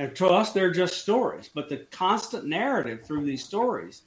and 0.00 0.16
to 0.16 0.28
us, 0.28 0.52
they're 0.52 0.70
just 0.70 1.02
stories. 1.02 1.50
But 1.54 1.68
the 1.68 1.86
constant 1.90 2.46
narrative 2.46 3.04
through 3.04 3.26
these 3.26 3.44
stories 3.44 4.04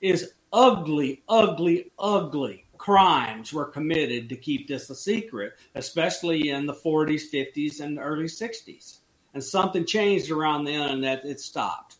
is 0.00 0.34
ugly, 0.52 1.24
ugly, 1.28 1.90
ugly 1.98 2.66
crimes 2.78 3.52
were 3.52 3.64
committed 3.64 4.28
to 4.28 4.36
keep 4.36 4.68
this 4.68 4.88
a 4.88 4.94
secret, 4.94 5.54
especially 5.74 6.50
in 6.50 6.64
the 6.66 6.72
40s, 6.72 7.22
50s, 7.32 7.80
and 7.80 7.98
early 7.98 8.26
60s. 8.26 8.98
And 9.34 9.42
something 9.42 9.84
changed 9.84 10.30
around 10.30 10.64
then 10.64 10.90
and 10.90 11.02
that 11.02 11.24
it 11.24 11.40
stopped. 11.40 11.96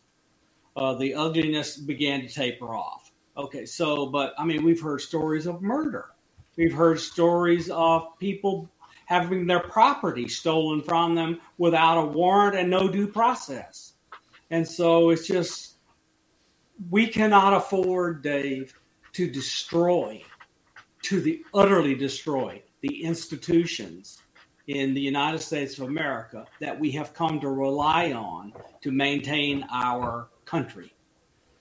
Uh, 0.77 0.93
the 0.93 1.13
ugliness 1.13 1.75
began 1.75 2.21
to 2.21 2.29
taper 2.29 2.73
off. 2.73 3.11
Okay, 3.35 3.65
so, 3.65 4.05
but 4.05 4.33
I 4.37 4.45
mean, 4.45 4.63
we've 4.63 4.81
heard 4.81 5.01
stories 5.01 5.47
of 5.47 5.61
murder. 5.61 6.11
We've 6.55 6.73
heard 6.73 7.01
stories 7.01 7.69
of 7.69 8.17
people 8.19 8.69
having 9.13 9.45
their 9.45 9.59
property 9.59 10.27
stolen 10.27 10.81
from 10.81 11.13
them 11.13 11.39
without 11.59 11.99
a 11.99 12.05
warrant 12.05 12.57
and 12.57 12.69
no 12.69 12.87
due 12.87 13.07
process. 13.07 13.93
And 14.49 14.67
so 14.67 15.11
it's 15.11 15.27
just, 15.27 15.75
we 16.89 17.05
cannot 17.07 17.53
afford, 17.53 18.23
Dave, 18.23 18.73
to 19.13 19.29
destroy, 19.29 20.23
to 21.03 21.21
the 21.21 21.43
utterly 21.53 21.93
destroy 21.93 22.63
the 22.81 23.03
institutions 23.03 24.19
in 24.67 24.95
the 24.95 25.01
United 25.01 25.39
States 25.39 25.77
of 25.77 25.87
America 25.87 26.45
that 26.59 26.79
we 26.79 26.89
have 26.91 27.13
come 27.13 27.39
to 27.39 27.49
rely 27.49 28.13
on 28.13 28.51
to 28.81 28.91
maintain 28.91 29.63
our 29.71 30.27
country. 30.45 30.91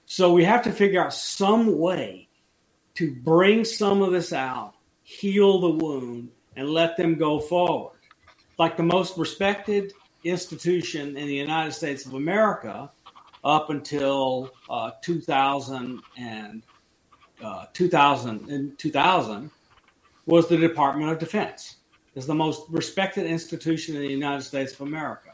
So 0.07 0.33
we 0.33 0.45
have 0.45 0.65
to 0.65 0.73
figure 0.73 1.05
out 1.05 1.13
some 1.13 1.79
way 1.79 2.29
to 2.95 3.15
bring 3.15 3.65
some 3.65 4.01
of 4.01 4.13
this 4.13 4.33
out, 4.33 4.75
heal 5.03 5.61
the 5.61 5.85
wound, 5.85 6.31
and 6.57 6.69
let 6.69 6.97
them 6.97 7.15
go 7.15 7.41
forward. 7.41 7.99
Like 8.59 8.77
the 8.77 8.83
most 8.83 9.17
respected 9.17 9.93
institution 10.25 11.17
in 11.17 11.27
the 11.27 11.35
United 11.35 11.73
States 11.73 12.07
of 12.07 12.15
America 12.15 12.91
up 13.45 13.71
until 13.71 14.51
uh, 14.71 14.93
2000 15.03 16.01
and 16.17 16.63
uh, 17.43 17.67
2000 17.73 18.49
and 18.49 18.79
2000 18.79 19.51
was 20.27 20.49
the 20.49 20.57
Department 20.57 21.11
of 21.11 21.19
Defense. 21.19 21.77
Is 22.15 22.27
the 22.27 22.35
most 22.35 22.63
respected 22.69 23.27
institution 23.27 23.97
in 23.97 24.03
the 24.03 24.09
United 24.09 24.43
States 24.43 24.75
of 24.75 24.83
America. 24.83 25.31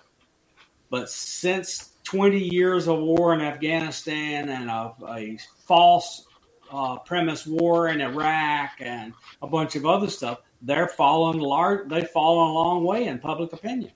But 0.90 1.10
since 1.10 1.94
20 2.04 2.38
years 2.38 2.86
of 2.86 3.00
war 3.00 3.34
in 3.34 3.40
Afghanistan 3.40 4.48
and 4.48 4.70
a, 4.70 4.94
a 5.08 5.38
false 5.66 6.26
uh, 6.70 6.98
premise 6.98 7.46
war 7.46 7.88
in 7.88 8.00
Iraq 8.00 8.70
and 8.80 9.12
a 9.42 9.46
bunch 9.46 9.74
of 9.76 9.86
other 9.86 10.08
stuff, 10.08 10.38
they're 10.62 10.88
falling 10.88 11.38
large. 11.38 11.88
They've 11.88 12.08
fallen 12.08 12.50
a 12.50 12.52
long 12.52 12.84
way 12.84 13.04
in 13.06 13.18
public 13.18 13.52
opinion, 13.52 13.92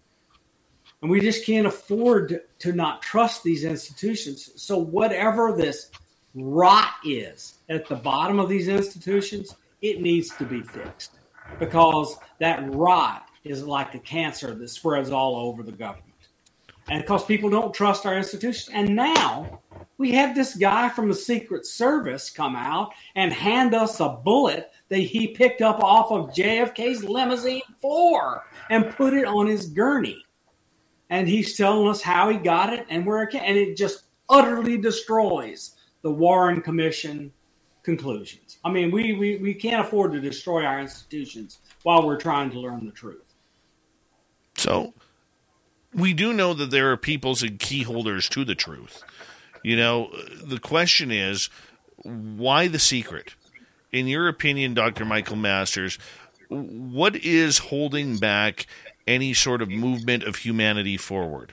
and 1.01 1.11
we 1.11 1.21
just 1.21 1.45
can't 1.45 1.67
afford 1.67 2.41
to 2.61 2.73
not 2.73 3.03
trust 3.03 3.43
these 3.43 3.65
institutions. 3.65 4.51
So 4.57 4.79
whatever 4.79 5.55
this 5.57 5.91
rot 6.35 6.95
is 7.05 7.59
at 7.69 7.87
the 7.89 7.97
bottom 7.97 8.39
of 8.39 8.49
these 8.49 8.69
institutions, 8.69 9.55
it 9.81 10.01
needs 10.01 10.35
to 10.37 10.45
be 10.45 10.63
fixed 10.63 11.19
because 11.59 12.17
that 12.39 12.63
rot 12.75 13.29
is 13.45 13.65
like 13.65 13.95
a 13.95 13.99
cancer 13.99 14.55
that 14.55 14.69
spreads 14.69 15.11
all 15.11 15.37
over 15.37 15.63
the 15.63 15.73
government. 15.73 16.13
And 16.89 17.03
because 17.03 17.25
people 17.25 17.51
don't 17.51 17.75
trust 17.75 18.07
our 18.07 18.17
institutions. 18.17 18.71
And 18.73 18.97
now 18.97 19.61
we 19.99 20.13
have 20.13 20.35
this 20.35 20.57
guy 20.57 20.89
from 20.89 21.09
the 21.09 21.15
Secret 21.15 21.67
Service 21.67 22.31
come 22.31 22.57
out 22.57 22.91
and 23.15 23.33
hand 23.33 23.75
us 23.75 24.01
a 24.01 24.09
bullet 24.09 24.71
that 24.93 24.99
he 24.99 25.29
picked 25.29 25.63
up 25.63 25.83
off 25.83 26.13
of 26.13 26.35
JFK's 26.35 27.03
limousine 27.03 27.63
floor 27.81 28.45
and 28.69 28.91
put 28.91 29.15
it 29.15 29.25
on 29.25 29.47
his 29.47 29.71
gurney. 29.71 30.23
And 31.09 31.27
he's 31.27 31.57
telling 31.57 31.89
us 31.89 32.03
how 32.03 32.29
he 32.29 32.37
got 32.37 32.75
it 32.75 32.85
and 32.91 33.07
where 33.07 33.23
it 33.23 33.31
came. 33.31 33.41
And 33.43 33.57
it 33.57 33.75
just 33.75 34.05
utterly 34.29 34.77
destroys 34.77 35.77
the 36.03 36.11
Warren 36.11 36.61
Commission 36.61 37.33
conclusions. 37.83 38.59
I 38.67 38.71
mean, 38.71 38.91
we, 38.91 39.15
we, 39.15 39.37
we 39.37 39.55
can't 39.55 39.81
afford 39.81 40.13
to 40.13 40.21
destroy 40.21 40.63
our 40.63 40.79
institutions 40.79 41.61
while 41.85 42.07
we're 42.07 42.21
trying 42.21 42.51
to 42.51 42.61
learn 42.61 42.85
the 42.85 42.93
truth. 42.93 43.33
So 44.59 44.93
we 45.95 46.13
do 46.13 46.35
know 46.35 46.53
that 46.53 46.71
there 46.71 46.93
are 46.93 46.99
peoples 46.99 47.43
and 47.43 47.59
key 47.59 47.85
holders 47.85 48.29
to 48.29 48.45
the 48.45 48.55
truth. 48.55 49.03
You 49.63 49.75
know, 49.75 50.15
the 50.45 50.61
question 50.61 51.11
is 51.11 51.49
why 52.03 52.69
the 52.69 52.79
secret? 52.79 53.37
In 53.93 54.09
your 54.09 54.27
opinion, 54.29 54.73
Dr. 54.75 55.05
Michael 55.05 55.37
Masters, 55.37 55.99
what 56.49 57.15
is 57.17 57.59
holding 57.59 58.17
back 58.17 58.67
any 59.07 59.35
sort 59.35 59.61
of 59.61 59.69
movement 59.69 60.25
of 60.25 60.37
humanity 60.37 60.97
forward? 60.97 61.53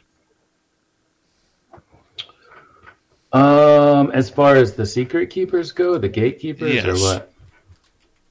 Um, 3.32 4.10
as 4.12 4.30
far 4.30 4.56
as 4.56 4.74
the 4.74 4.86
secret 4.86 5.30
keepers 5.30 5.72
go, 5.72 5.98
the 5.98 6.10
gatekeepers, 6.10 6.74
yes. 6.74 6.86
or 6.86 6.94
what? 6.94 7.32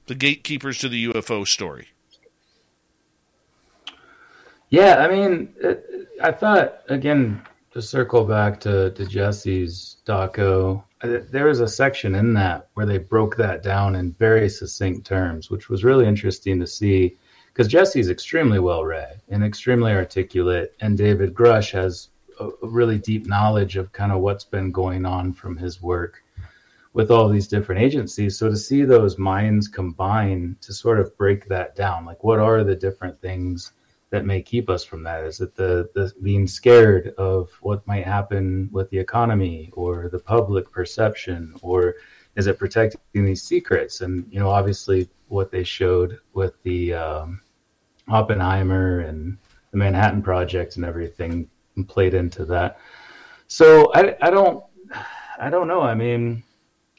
The 0.07 0.15
gatekeepers 0.15 0.79
to 0.79 0.89
the 0.89 1.07
UFO 1.07 1.47
story. 1.47 1.87
Yeah, 4.69 4.97
I 4.97 5.07
mean, 5.07 5.53
it, 5.61 6.09
I 6.21 6.31
thought 6.31 6.81
again 6.89 7.41
to 7.71 7.81
circle 7.81 8.25
back 8.25 8.59
to 8.61 8.91
to 8.91 9.05
Jesse's 9.05 9.97
doco. 10.05 10.83
Uh, 11.01 11.19
there 11.31 11.45
was 11.45 11.61
a 11.61 11.67
section 11.67 12.15
in 12.15 12.33
that 12.33 12.67
where 12.73 12.85
they 12.85 12.97
broke 12.97 13.37
that 13.37 13.63
down 13.63 13.95
in 13.95 14.11
very 14.13 14.49
succinct 14.49 15.05
terms, 15.05 15.49
which 15.49 15.69
was 15.69 15.83
really 15.83 16.05
interesting 16.05 16.59
to 16.59 16.67
see 16.67 17.17
because 17.47 17.67
Jesse's 17.67 18.09
extremely 18.09 18.59
well 18.59 18.83
read 18.83 19.21
and 19.29 19.43
extremely 19.43 19.91
articulate, 19.91 20.73
and 20.81 20.97
David 20.97 21.33
Grusch 21.33 21.71
has 21.71 22.09
a, 22.39 22.49
really 22.61 22.97
deep 22.97 23.27
knowledge 23.27 23.75
of 23.75 23.91
kind 23.91 24.11
of 24.11 24.19
what's 24.19 24.45
been 24.45 24.71
going 24.71 25.05
on 25.05 25.33
from 25.33 25.57
his 25.57 25.81
work 25.81 26.23
with 26.93 27.11
all 27.11 27.29
these 27.29 27.47
different 27.47 27.81
agencies. 27.81 28.37
So 28.37 28.49
to 28.49 28.57
see 28.57 28.83
those 28.83 29.17
minds 29.17 29.67
combine 29.67 30.55
to 30.61 30.73
sort 30.73 30.99
of 30.99 31.17
break 31.17 31.47
that 31.47 31.75
down, 31.75 32.05
like 32.05 32.23
what 32.23 32.39
are 32.39 32.63
the 32.63 32.75
different 32.75 33.19
things 33.21 33.71
that 34.11 34.25
may 34.25 34.41
keep 34.41 34.69
us 34.69 34.83
from 34.83 35.03
that? 35.03 35.23
Is 35.23 35.39
it 35.41 35.55
the, 35.55 35.89
the 35.93 36.11
being 36.21 36.47
scared 36.47 37.13
of 37.17 37.49
what 37.61 37.85
might 37.87 38.05
happen 38.05 38.69
with 38.71 38.89
the 38.89 38.97
economy 38.97 39.69
or 39.73 40.09
the 40.09 40.19
public 40.19 40.71
perception, 40.71 41.53
or 41.61 41.95
is 42.35 42.47
it 42.47 42.57
protecting 42.57 43.25
these 43.25 43.43
secrets? 43.43 44.01
And 44.01 44.25
you 44.31 44.39
know, 44.39 44.49
obviously, 44.49 45.09
what 45.27 45.51
they 45.51 45.63
showed 45.63 46.19
with 46.33 46.61
the 46.63 46.93
um, 46.93 47.41
Oppenheimer 48.07 49.01
and 49.01 49.37
the 49.71 49.77
Manhattan 49.77 50.21
Project 50.21 50.75
and 50.75 50.85
everything 50.85 51.49
played 51.87 52.13
into 52.13 52.45
that. 52.45 52.79
So 53.47 53.91
I, 53.93 54.15
I 54.21 54.29
don't 54.29 54.63
I 55.39 55.49
don't 55.49 55.67
know. 55.67 55.81
I 55.81 55.95
mean, 55.95 56.43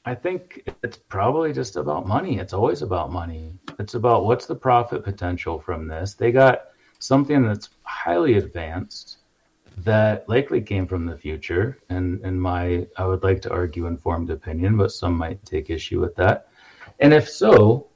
I 0.05 0.15
think 0.15 0.69
it's 0.83 0.97
probably 0.97 1.53
just 1.53 1.77
about 1.77 2.07
money. 2.07 2.39
It's 2.39 2.53
always 2.55 2.83
about 2.83 3.13
money. 3.13 3.53
It's 3.79 3.95
about 3.95 4.25
what's 4.25 4.47
the 4.47 4.55
profit 4.55 5.05
potential 5.05 5.61
from 5.61 5.87
this. 5.87 6.15
They 6.15 6.33
got 6.33 6.70
something 7.01 7.43
that's 7.43 7.71
highly 7.83 8.35
advanced 8.35 9.19
that 9.79 10.29
likely 10.29 10.61
came 10.61 10.87
from 10.87 11.07
the 11.07 11.17
future 11.17 11.79
and 11.89 12.25
in 12.25 12.39
my 12.39 12.87
I 12.97 13.07
would 13.07 13.23
like 13.23 13.41
to 13.43 13.51
argue 13.51 13.87
informed 13.87 14.31
opinion, 14.31 14.77
but 14.77 14.93
some 14.93 15.17
might 15.17 15.45
take 15.45 15.71
issue 15.71 16.01
with 16.01 16.15
that. 16.17 16.49
And 17.01 17.15
if 17.15 17.29
so, 17.29 17.89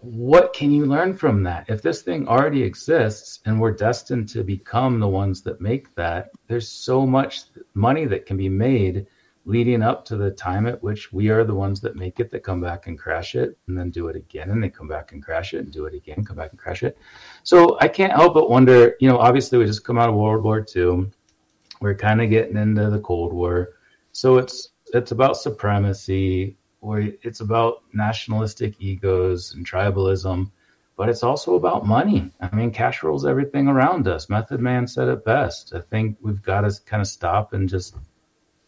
what 0.00 0.52
can 0.52 0.72
you 0.72 0.86
learn 0.86 1.16
from 1.16 1.42
that? 1.44 1.66
If 1.68 1.82
this 1.82 2.02
thing 2.02 2.26
already 2.26 2.62
exists 2.62 3.40
and 3.44 3.60
we're 3.60 3.72
destined 3.72 4.28
to 4.30 4.42
become 4.42 4.98
the 4.98 5.08
ones 5.08 5.42
that 5.42 5.60
make 5.60 5.94
that, 5.94 6.30
there's 6.48 6.68
so 6.68 7.06
much 7.06 7.42
money 7.74 8.06
that 8.06 8.26
can 8.26 8.36
be 8.36 8.48
made 8.48 9.06
leading 9.44 9.82
up 9.82 10.04
to 10.04 10.16
the 10.16 10.30
time 10.30 10.66
at 10.66 10.82
which 10.82 11.12
we 11.12 11.28
are 11.28 11.44
the 11.44 11.54
ones 11.54 11.80
that 11.80 11.96
make 11.96 12.20
it 12.20 12.30
that 12.30 12.44
come 12.44 12.60
back 12.60 12.86
and 12.86 12.98
crash 12.98 13.34
it 13.34 13.58
and 13.66 13.76
then 13.76 13.90
do 13.90 14.06
it 14.08 14.14
again 14.14 14.50
and 14.50 14.62
they 14.62 14.68
come 14.68 14.86
back 14.86 15.12
and 15.12 15.22
crash 15.22 15.52
it 15.52 15.58
and 15.58 15.72
do 15.72 15.86
it 15.86 15.94
again, 15.94 16.24
come 16.24 16.36
back 16.36 16.50
and 16.50 16.58
crash 16.58 16.82
it. 16.82 16.96
So 17.42 17.76
I 17.80 17.88
can't 17.88 18.12
help 18.12 18.34
but 18.34 18.50
wonder, 18.50 18.94
you 19.00 19.08
know, 19.08 19.18
obviously 19.18 19.58
we 19.58 19.64
just 19.64 19.84
come 19.84 19.98
out 19.98 20.08
of 20.08 20.14
World 20.14 20.44
War 20.44 20.64
II. 20.74 21.10
We're 21.80 21.96
kind 21.96 22.22
of 22.22 22.30
getting 22.30 22.56
into 22.56 22.88
the 22.88 23.00
Cold 23.00 23.32
War. 23.32 23.70
So 24.12 24.38
it's 24.38 24.70
it's 24.92 25.10
about 25.10 25.36
supremacy 25.36 26.56
or 26.80 27.00
it's 27.00 27.40
about 27.40 27.82
nationalistic 27.92 28.74
egos 28.78 29.54
and 29.54 29.66
tribalism, 29.66 30.50
but 30.96 31.08
it's 31.08 31.22
also 31.22 31.54
about 31.54 31.86
money. 31.86 32.30
I 32.40 32.54
mean, 32.54 32.70
cash 32.70 33.02
rules 33.02 33.24
everything 33.24 33.66
around 33.66 34.06
us. 34.06 34.28
Method 34.28 34.60
Man 34.60 34.86
said 34.86 35.08
it 35.08 35.24
best. 35.24 35.74
I 35.74 35.80
think 35.80 36.18
we've 36.20 36.42
got 36.42 36.60
to 36.60 36.80
kind 36.84 37.00
of 37.00 37.06
stop 37.08 37.54
and 37.54 37.68
just 37.68 37.96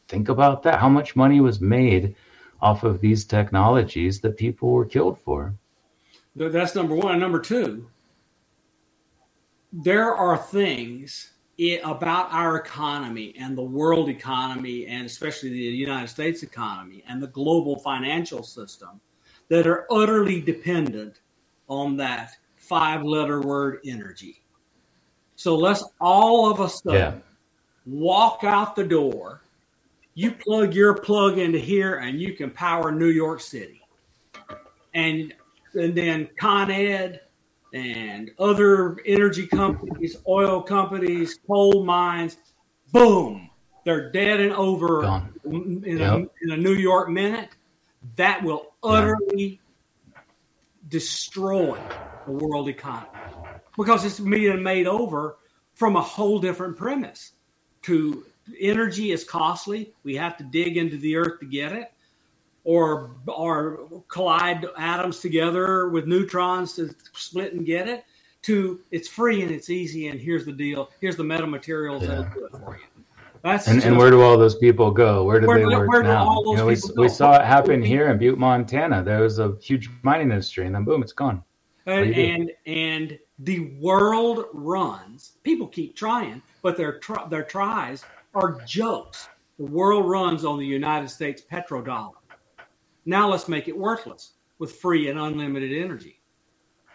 think 0.08 0.28
about 0.28 0.62
that. 0.62 0.80
How 0.80 0.88
much 0.88 1.16
money 1.16 1.40
was 1.40 1.60
made 1.60 2.14
off 2.60 2.84
of 2.84 3.00
these 3.00 3.24
technologies 3.24 4.20
that 4.20 4.36
people 4.36 4.70
were 4.70 4.86
killed 4.86 5.18
for? 5.20 5.54
That's 6.36 6.74
number 6.74 6.94
one. 6.94 7.12
And 7.12 7.20
number 7.20 7.40
two, 7.40 7.88
there 9.72 10.14
are 10.14 10.36
things 10.36 11.32
it, 11.58 11.80
about 11.84 12.32
our 12.32 12.56
economy 12.56 13.34
and 13.38 13.56
the 13.56 13.62
world 13.62 14.08
economy, 14.08 14.86
and 14.86 15.06
especially 15.06 15.50
the 15.50 15.56
United 15.58 16.08
States 16.08 16.42
economy 16.42 17.04
and 17.08 17.22
the 17.22 17.28
global 17.28 17.78
financial 17.78 18.42
system, 18.42 19.00
that 19.48 19.66
are 19.66 19.86
utterly 19.90 20.40
dependent 20.40 21.20
on 21.68 21.96
that 21.96 22.32
five 22.56 23.04
letter 23.04 23.40
word 23.40 23.80
energy. 23.84 24.42
So 25.36 25.56
let's 25.56 25.84
all 26.00 26.50
of 26.50 26.60
a 26.60 26.68
sudden 26.68 26.94
yeah. 26.94 27.14
walk 27.84 28.44
out 28.44 28.74
the 28.74 28.84
door. 28.84 29.42
You 30.14 30.32
plug 30.32 30.74
your 30.74 30.94
plug 30.94 31.38
into 31.38 31.58
here 31.58 31.96
and 31.96 32.20
you 32.20 32.34
can 32.34 32.50
power 32.50 32.92
New 32.92 33.08
York 33.08 33.40
City. 33.40 33.80
And 34.94 35.34
and 35.74 35.94
then 35.94 36.28
Con 36.38 36.70
Ed 36.70 37.20
and 37.72 38.30
other 38.38 38.96
energy 39.04 39.48
companies, 39.48 40.16
oil 40.28 40.62
companies, 40.62 41.40
coal 41.48 41.84
mines, 41.84 42.36
boom, 42.92 43.50
they're 43.84 44.12
dead 44.12 44.38
and 44.38 44.52
over 44.52 45.04
in, 45.44 45.82
Yep. 45.82 46.00
a, 46.00 46.16
in 46.42 46.50
a 46.52 46.56
New 46.56 46.74
York 46.74 47.10
minute. 47.10 47.48
That 48.16 48.44
will 48.44 48.74
utterly 48.84 49.60
destroy 50.88 51.76
the 52.26 52.32
world 52.32 52.68
economy 52.68 53.08
because 53.76 54.04
it's 54.04 54.20
being 54.20 54.62
made 54.62 54.86
over 54.86 55.38
from 55.74 55.96
a 55.96 56.00
whole 56.02 56.38
different 56.38 56.76
premise. 56.76 57.32
To 57.82 58.24
energy 58.60 59.12
is 59.12 59.24
costly; 59.24 59.92
we 60.02 60.16
have 60.16 60.36
to 60.38 60.44
dig 60.44 60.76
into 60.76 60.96
the 60.96 61.16
earth 61.16 61.40
to 61.40 61.46
get 61.46 61.72
it, 61.72 61.92
or 62.64 63.10
or 63.26 64.02
collide 64.08 64.66
atoms 64.76 65.20
together 65.20 65.88
with 65.88 66.06
neutrons 66.06 66.74
to 66.74 66.94
split 67.12 67.52
and 67.54 67.66
get 67.66 67.88
it. 67.88 68.04
To 68.42 68.80
it's 68.90 69.08
free 69.08 69.42
and 69.42 69.50
it's 69.50 69.70
easy, 69.70 70.08
and 70.08 70.20
here's 70.20 70.44
the 70.44 70.52
deal: 70.52 70.90
here's 71.00 71.16
the 71.16 71.22
metamaterials 71.22 72.06
that'll 72.06 72.24
do 72.24 72.46
it 72.46 72.52
for 72.52 72.76
you. 72.76 73.02
That's 73.44 73.68
And, 73.68 73.84
and 73.84 73.98
where 73.98 74.10
do 74.10 74.22
all 74.22 74.38
those 74.38 74.54
people 74.54 74.90
go? 74.90 75.22
Where 75.24 75.38
do 75.38 75.46
Where 75.46 75.58
they 75.58 75.66
work 75.66 75.88
where 75.88 76.02
now? 76.02 76.42
you 76.46 76.56
know, 76.56 76.64
we, 76.64 76.76
we 76.96 77.10
saw 77.10 77.34
it 77.36 77.44
happen 77.44 77.82
here 77.82 78.08
in 78.08 78.16
Butte, 78.16 78.38
Montana. 78.38 79.02
There 79.02 79.20
was 79.20 79.38
a 79.38 79.54
huge 79.60 79.90
mining 80.02 80.30
industry, 80.30 80.64
and 80.64 80.74
then 80.74 80.84
boom, 80.84 81.02
it's 81.02 81.12
gone. 81.12 81.44
And 81.84 82.14
and, 82.14 82.52
and 82.64 83.18
the 83.38 83.76
world 83.78 84.46
runs. 84.54 85.32
People 85.42 85.66
keep 85.66 85.94
trying, 85.94 86.40
but 86.62 86.78
their 86.78 87.00
their 87.28 87.44
tries 87.44 88.02
are 88.34 88.60
jokes. 88.66 89.28
The 89.58 89.66
world 89.66 90.08
runs 90.08 90.44
on 90.44 90.58
the 90.58 90.66
United 90.66 91.08
States 91.08 91.42
petrodollar. 91.50 92.12
Now 93.06 93.28
let's 93.28 93.48
make 93.48 93.68
it 93.68 93.76
worthless 93.76 94.32
with 94.58 94.76
free 94.76 95.08
and 95.08 95.18
unlimited 95.18 95.72
energy. 95.72 96.20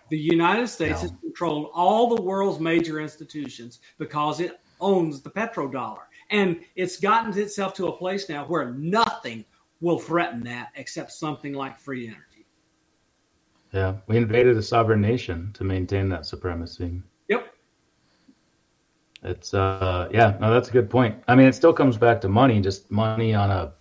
The 0.10 0.18
United 0.18 0.68
States 0.68 1.02
has 1.02 1.14
controlled 1.22 1.70
all 1.74 2.16
the 2.16 2.22
world's 2.22 2.60
major 2.60 2.99
institutions 2.99 3.80
because 3.99 4.40
it 4.40 4.60
owns 4.82 5.22
the 5.22 5.30
petrodollar. 5.30 6.03
And 6.32 6.61
it's 6.76 6.99
gotten 6.99 7.38
itself 7.38 7.74
to 7.76 7.88
a 7.88 7.98
place 7.98 8.28
now 8.28 8.45
where 8.45 8.72
nothing 8.74 9.45
will 9.82 9.99
threaten 9.99 10.44
that 10.44 10.70
except 10.76 11.11
something 11.11 11.53
like 11.53 11.78
free 11.78 12.07
energy. 12.07 12.45
Yeah, 13.72 13.98
we 14.07 14.18
invaded 14.18 14.57
a 14.57 14.64
sovereign 14.64 15.02
nation 15.02 15.52
to 15.53 15.64
maintain 15.64 16.10
that 16.10 16.26
supremacy. 16.26 17.02
It's 19.24 19.54
uh, 19.54 20.08
yeah, 20.12 20.38
no, 20.40 20.54
that's 20.54 20.70
a 20.70 20.72
good 20.72 20.90
point. 20.90 21.22
I 21.28 21.36
mean, 21.36 21.48
it 21.48 21.56
still 21.56 21.74
comes 21.74 21.98
back 21.98 22.22
to 22.22 22.30
money, 22.30 22.62
just 22.62 22.90
money 22.90 23.34
on 23.34 23.52
a, 23.52 23.74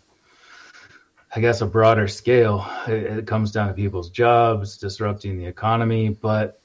I 1.36 1.40
guess, 1.40 1.60
a 1.60 1.66
broader 1.66 2.08
scale. 2.08 2.68
It, 2.88 3.18
it 3.18 3.26
comes 3.26 3.52
down 3.52 3.68
to 3.68 3.74
people's 3.74 4.10
jobs, 4.10 4.76
disrupting 4.78 5.38
the 5.38 5.46
economy. 5.46 6.08
But 6.08 6.60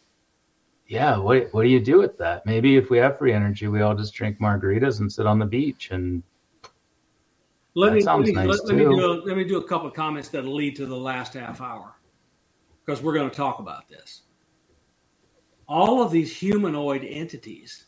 yeah, 0.88 1.18
what 1.18 1.54
what 1.54 1.64
do 1.64 1.70
you 1.70 1.80
do 1.80 2.00
with 2.00 2.18
that? 2.18 2.45
Maybe 2.45 2.76
if 2.76 2.90
we 2.90 2.98
have 2.98 3.20
free 3.20 3.32
energy, 3.32 3.68
we 3.68 3.82
all 3.82 3.95
just 3.95 4.14
drink 4.14 4.40
margaritas 4.40 5.00
and 5.00 5.12
sit 5.12 5.28
on 5.28 5.38
the 5.38 5.45
beach 5.45 5.91
and 5.91 6.24
Let 7.76 7.94
me 7.94 8.04
let 8.04 8.20
me, 8.20 8.32
nice, 8.32 8.48
let, 8.48 8.66
let 8.66 8.76
me 8.76 8.84
do 8.84 9.06
a, 9.06 9.14
let 9.26 9.38
me 9.38 9.44
do 9.44 9.58
a 9.58 9.68
couple 9.68 9.88
of 9.88 9.94
comments 9.94 10.30
that'll 10.30 10.54
lead 10.54 10.76
to 10.76 10.86
the 10.86 10.98
last 10.98 11.34
half 11.34 11.62
hour 11.62 11.95
because 12.86 13.02
we're 13.02 13.14
going 13.14 13.30
to 13.30 13.36
talk 13.36 13.60
about 13.60 13.88
this. 13.88 14.24
All 15.68 16.04
of 16.04 16.12
these 16.12 16.36
humanoid 16.36 17.04
entities 17.04 17.83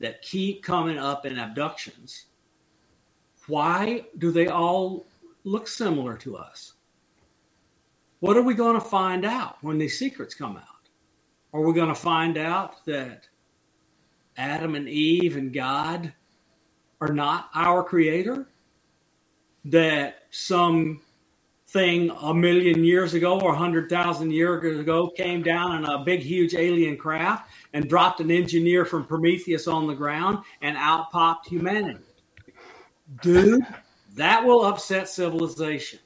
that 0.00 0.22
keep 0.22 0.62
coming 0.62 0.98
up 0.98 1.26
in 1.26 1.38
abductions, 1.38 2.26
why 3.46 4.04
do 4.18 4.30
they 4.30 4.48
all 4.48 5.06
look 5.44 5.68
similar 5.68 6.16
to 6.18 6.36
us? 6.36 6.74
What 8.20 8.36
are 8.36 8.42
we 8.42 8.54
going 8.54 8.74
to 8.74 8.80
find 8.80 9.24
out 9.24 9.56
when 9.62 9.78
these 9.78 9.98
secrets 9.98 10.34
come 10.34 10.56
out? 10.56 10.88
Are 11.52 11.60
we 11.60 11.72
going 11.72 11.88
to 11.88 11.94
find 11.94 12.36
out 12.36 12.84
that 12.86 13.28
Adam 14.36 14.74
and 14.74 14.88
Eve 14.88 15.36
and 15.36 15.52
God 15.52 16.12
are 17.00 17.12
not 17.12 17.50
our 17.54 17.84
creator? 17.84 18.48
that 19.66 20.22
some 20.30 21.00
thing 21.76 22.10
a 22.22 22.32
million 22.32 22.82
years 22.82 23.12
ago 23.12 23.38
or 23.38 23.52
a 23.52 23.56
hundred 23.56 23.90
thousand 23.90 24.30
years 24.30 24.80
ago 24.80 25.10
came 25.10 25.42
down 25.42 25.76
in 25.76 25.84
a 25.84 26.02
big 26.04 26.20
huge 26.20 26.54
alien 26.54 26.96
craft 26.96 27.50
and 27.74 27.86
dropped 27.86 28.18
an 28.20 28.30
engineer 28.30 28.86
from 28.86 29.04
prometheus 29.04 29.68
on 29.68 29.86
the 29.86 29.94
ground 29.94 30.38
and 30.62 30.74
out 30.78 31.10
popped 31.10 31.46
humanity. 31.46 32.00
Dude 33.20 33.60
that 34.14 34.42
will 34.42 34.64
upset 34.64 35.06
civilization. 35.06 35.98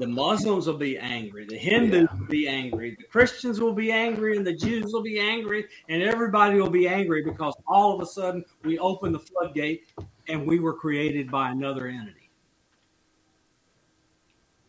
The 0.00 0.08
muslims 0.08 0.66
will 0.66 0.76
be 0.76 0.98
angry 0.98 1.46
the 1.48 1.58
hindus 1.58 2.08
will 2.18 2.26
be 2.26 2.48
angry 2.48 2.96
the 2.98 3.04
christians 3.04 3.60
will 3.60 3.72
be 3.72 3.90
angry 3.92 4.36
and 4.36 4.46
the 4.46 4.54
jews 4.54 4.92
will 4.92 5.02
be 5.02 5.18
angry 5.18 5.66
and 5.88 6.00
everybody 6.00 6.60
will 6.60 6.70
be 6.70 6.86
angry 6.86 7.24
because 7.24 7.54
all 7.66 7.94
of 7.94 8.00
a 8.00 8.06
sudden 8.06 8.44
we 8.64 8.78
open 8.78 9.12
the 9.12 9.18
floodgate 9.18 9.92
and 10.28 10.46
we 10.46 10.60
were 10.60 10.74
created 10.74 11.28
by 11.28 11.50
another 11.50 11.88
entity 11.88 12.19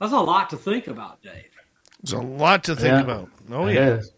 that's 0.01 0.11
a 0.13 0.19
lot 0.19 0.49
to 0.49 0.57
think 0.57 0.87
about, 0.87 1.21
Dave. 1.21 1.45
It's 2.03 2.11
a 2.11 2.17
lot 2.17 2.63
to 2.65 2.75
think 2.75 2.87
Yeah. 2.93 3.01
about. 3.01 3.29
Oh 3.51 3.67
It 3.67 3.75
yeah, 3.75 3.89
is. 3.91 4.11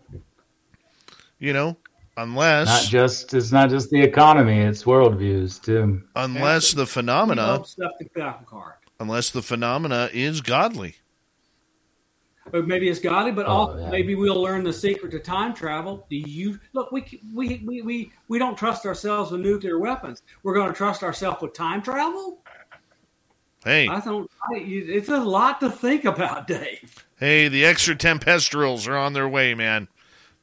you 1.39 1.51
know, 1.53 1.77
unless 2.17 2.67
not 2.67 2.83
just 2.83 3.33
it's 3.33 3.51
not 3.51 3.69
just 3.69 3.89
the 3.89 4.01
economy; 4.01 4.59
it's 4.61 4.83
worldviews 4.85 5.61
too. 5.61 6.01
unless 6.15 6.71
the 6.71 6.85
phenomena 6.85 7.61
stuff 7.65 7.91
the 7.99 8.21
apple 8.21 8.71
unless 8.99 9.29
the 9.29 9.41
phenomena 9.41 10.09
is 10.13 10.39
godly. 10.41 10.95
But 12.51 12.67
maybe 12.67 12.89
it's 12.89 12.99
godly, 12.99 13.31
but 13.31 13.45
Oh, 13.45 13.51
also 13.51 13.79
yeah. 13.79 13.89
maybe 13.89 14.15
we'll 14.15 14.41
learn 14.41 14.63
the 14.63 14.73
secret 14.73 15.11
to 15.11 15.19
time 15.19 15.53
travel. 15.53 16.05
Do 16.09 16.17
you 16.17 16.59
look? 16.73 16.91
We 16.91 17.19
we 17.33 17.63
we 17.65 17.81
we, 17.81 18.11
we 18.27 18.37
don't 18.37 18.57
trust 18.57 18.85
ourselves 18.85 19.31
with 19.31 19.41
nuclear 19.41 19.79
weapons. 19.79 20.23
We're 20.43 20.53
going 20.53 20.67
to 20.67 20.75
trust 20.75 21.03
ourselves 21.03 21.41
with 21.41 21.53
time 21.53 21.81
travel. 21.81 22.42
Hey, 23.63 23.87
I 23.87 23.99
don't. 24.01 24.29
I, 24.51 24.57
it's 24.57 25.09
a 25.09 25.19
lot 25.19 25.59
to 25.61 25.69
think 25.69 26.05
about, 26.05 26.47
Dave. 26.47 27.05
hey, 27.19 27.47
the 27.47 27.65
extra 27.65 27.95
tempestrals 27.95 28.87
are 28.87 28.97
on 28.97 29.13
their 29.13 29.27
way, 29.27 29.53
man. 29.55 29.87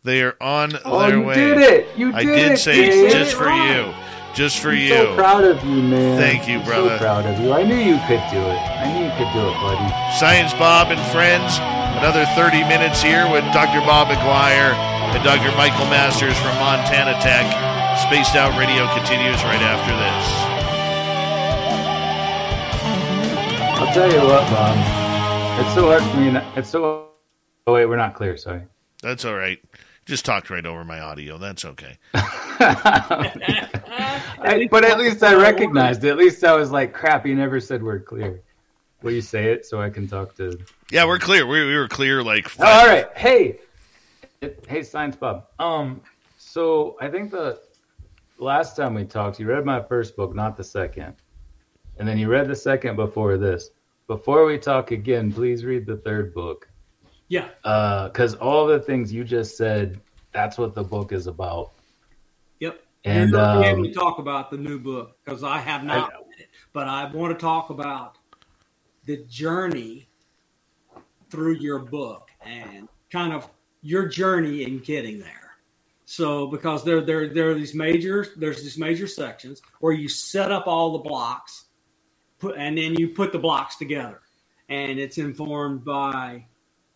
They 0.03 0.23
are 0.23 0.37
on 0.41 0.73
Oh, 0.85 1.01
their 1.01 1.19
you 1.19 1.23
way. 1.25 1.35
did 1.35 1.59
it! 1.59 1.99
You 1.99 2.15
I 2.15 2.25
did 2.25 2.35
did 2.37 2.53
it, 2.53 2.59
say 2.59 2.75
Dave. 2.77 3.05
it's 3.05 3.13
just 3.15 3.15
Did 3.15 3.27
it 3.29 3.37
for 3.37 3.45
right. 3.45 3.77
you, 3.77 3.93
just 4.35 4.59
for 4.61 4.71
I'm 4.71 4.79
you. 4.79 4.89
so 4.89 5.15
proud 5.15 5.45
of 5.45 5.63
you, 5.65 5.83
man. 5.83 6.17
Thank 6.19 6.49
you, 6.49 6.59
I'm 6.61 6.65
brother. 6.65 6.97
So 6.97 7.05
proud 7.05 7.27
of 7.27 7.39
you. 7.39 7.53
I 7.53 7.63
knew 7.63 7.77
you 7.77 8.01
could 8.09 8.25
do 8.33 8.41
it. 8.41 8.57
I 8.81 8.89
knew 8.97 9.05
you 9.05 9.13
could 9.21 9.29
do 9.37 9.45
it, 9.45 9.57
buddy. 9.61 10.17
Science 10.17 10.55
Bob 10.55 10.89
and 10.89 11.01
friends. 11.13 11.59
Another 12.01 12.25
30 12.33 12.65
minutes 12.65 13.03
here 13.03 13.29
with 13.29 13.45
Dr. 13.53 13.85
Bob 13.85 14.09
McGwier 14.09 14.73
and 15.13 15.21
Dr. 15.23 15.53
Michael 15.59 15.85
Masters 15.93 16.39
from 16.41 16.57
Montana 16.57 17.13
Tech. 17.21 17.45
Spaced 18.09 18.37
Out 18.37 18.57
Radio 18.57 18.89
continues 18.97 19.37
right 19.45 19.61
after 19.61 19.93
this. 19.93 20.50
I'll 23.91 23.97
tell 23.97 24.13
you 24.13 24.21
what, 24.25 24.49
Bob. 24.53 25.67
It's 25.67 25.75
so 25.75 25.89
hard 25.89 26.01
for 26.13 26.17
me. 26.19 26.31
Not, 26.31 26.57
it's 26.57 26.71
so. 26.71 27.09
Oh 27.67 27.73
wait, 27.73 27.87
we're 27.87 27.97
not 27.97 28.15
clear. 28.15 28.37
Sorry. 28.37 28.63
That's 29.03 29.25
all 29.25 29.35
right. 29.35 29.59
Just 30.07 30.25
talked 30.25 30.49
right 30.49 30.65
over 30.65 30.85
my 30.85 31.01
audio. 31.01 31.39
That's 31.39 31.65
okay. 31.65 31.99
I- 32.15 33.33
but 34.71 34.85
at 34.85 34.97
least 34.97 35.25
I 35.25 35.35
recognized 35.35 36.05
it. 36.05 36.11
At 36.11 36.19
least 36.19 36.45
I 36.45 36.55
was 36.55 36.71
like, 36.71 36.93
crap, 36.93 37.27
you 37.27 37.35
never 37.35 37.59
said 37.59 37.83
word 37.83 38.07
clear. 38.07 38.41
Will 39.03 39.11
you 39.11 39.23
say 39.23 39.53
it 39.53 39.67
so 39.67 39.83
I 39.83 39.91
can 39.91 40.07
talk 40.07 40.37
to. 40.37 40.57
Yeah, 40.93 41.05
we're 41.07 41.19
clear. 41.19 41.45
We, 41.45 41.67
we 41.67 41.75
were 41.75 41.89
clear 41.89 42.23
like 42.23 42.49
Oh, 42.61 42.65
all 42.65 42.87
right. 42.87 43.09
Hey. 43.17 43.59
Hey, 44.69 44.85
Science 44.85 45.17
Bob. 45.17 45.47
Um, 45.59 46.01
so 46.39 46.97
I 47.01 47.09
think 47.09 47.33
the 47.33 47.61
last 48.39 48.77
time 48.77 48.95
we 48.95 49.05
talked, 49.05 49.41
you 49.41 49.47
read 49.47 49.65
my 49.65 49.83
first 49.83 50.15
book, 50.15 50.33
not 50.33 50.57
the 50.57 50.63
second. 50.63 51.15
And 51.99 52.07
then 52.07 52.19
you 52.19 52.29
read 52.29 52.47
the 52.47 52.55
second 52.55 52.95
before 52.95 53.37
this. 53.37 53.71
Before 54.11 54.45
we 54.45 54.59
talk 54.59 54.91
again, 54.91 55.31
please 55.31 55.65
read 55.65 55.87
the 55.87 55.99
third 55.99 56.35
book. 56.35 56.69
Yeah, 57.29 57.47
Because 57.63 58.35
all 58.35 58.67
the 58.67 58.81
things 58.81 59.13
you 59.13 59.23
just 59.23 59.57
said, 59.57 60.01
that's 60.33 60.59
what 60.59 60.75
the 60.75 60.83
book 60.83 61.13
is 61.13 61.29
about. 61.29 61.71
Yep. 62.59 62.83
And, 63.05 63.31
You're 63.31 63.65
able 63.65 63.79
um, 63.79 63.85
to 63.85 63.93
talk 63.93 64.19
about 64.19 64.51
the 64.51 64.57
new 64.57 64.81
book 64.81 65.17
because 65.25 65.45
I 65.45 65.59
have 65.59 65.85
not 65.85 66.11
read 66.11 66.41
it, 66.41 66.49
but 66.73 66.89
I 66.89 67.05
want 67.05 67.39
to 67.39 67.41
talk 67.41 67.71
about 67.71 68.19
the 69.05 69.19
journey 69.29 70.09
through 71.31 71.59
your 71.59 71.79
book 71.79 72.33
and 72.45 72.89
kind 73.13 73.33
of 73.33 73.49
your 73.81 74.09
journey 74.09 74.65
in 74.65 74.81
getting 74.81 75.21
there. 75.21 75.53
So 76.07 76.49
because 76.49 76.83
there 76.83 77.01
there 77.01 77.29
there 77.29 77.51
are 77.51 77.55
these 77.55 77.77
major 77.77 78.27
there's 78.37 78.61
these 78.61 78.77
major 78.77 79.07
sections 79.07 79.63
where 79.79 79.93
you 79.93 80.09
set 80.09 80.51
up 80.51 80.67
all 80.67 80.95
the 80.95 81.09
blocks, 81.09 81.67
put 82.41 82.57
and 82.57 82.77
then 82.77 82.95
you 82.95 83.09
put 83.09 83.33
the 83.33 83.39
blocks 83.39 83.77
together, 83.77 84.21
and 84.69 84.99
it's 84.99 85.19
informed 85.19 85.85
by 85.85 86.47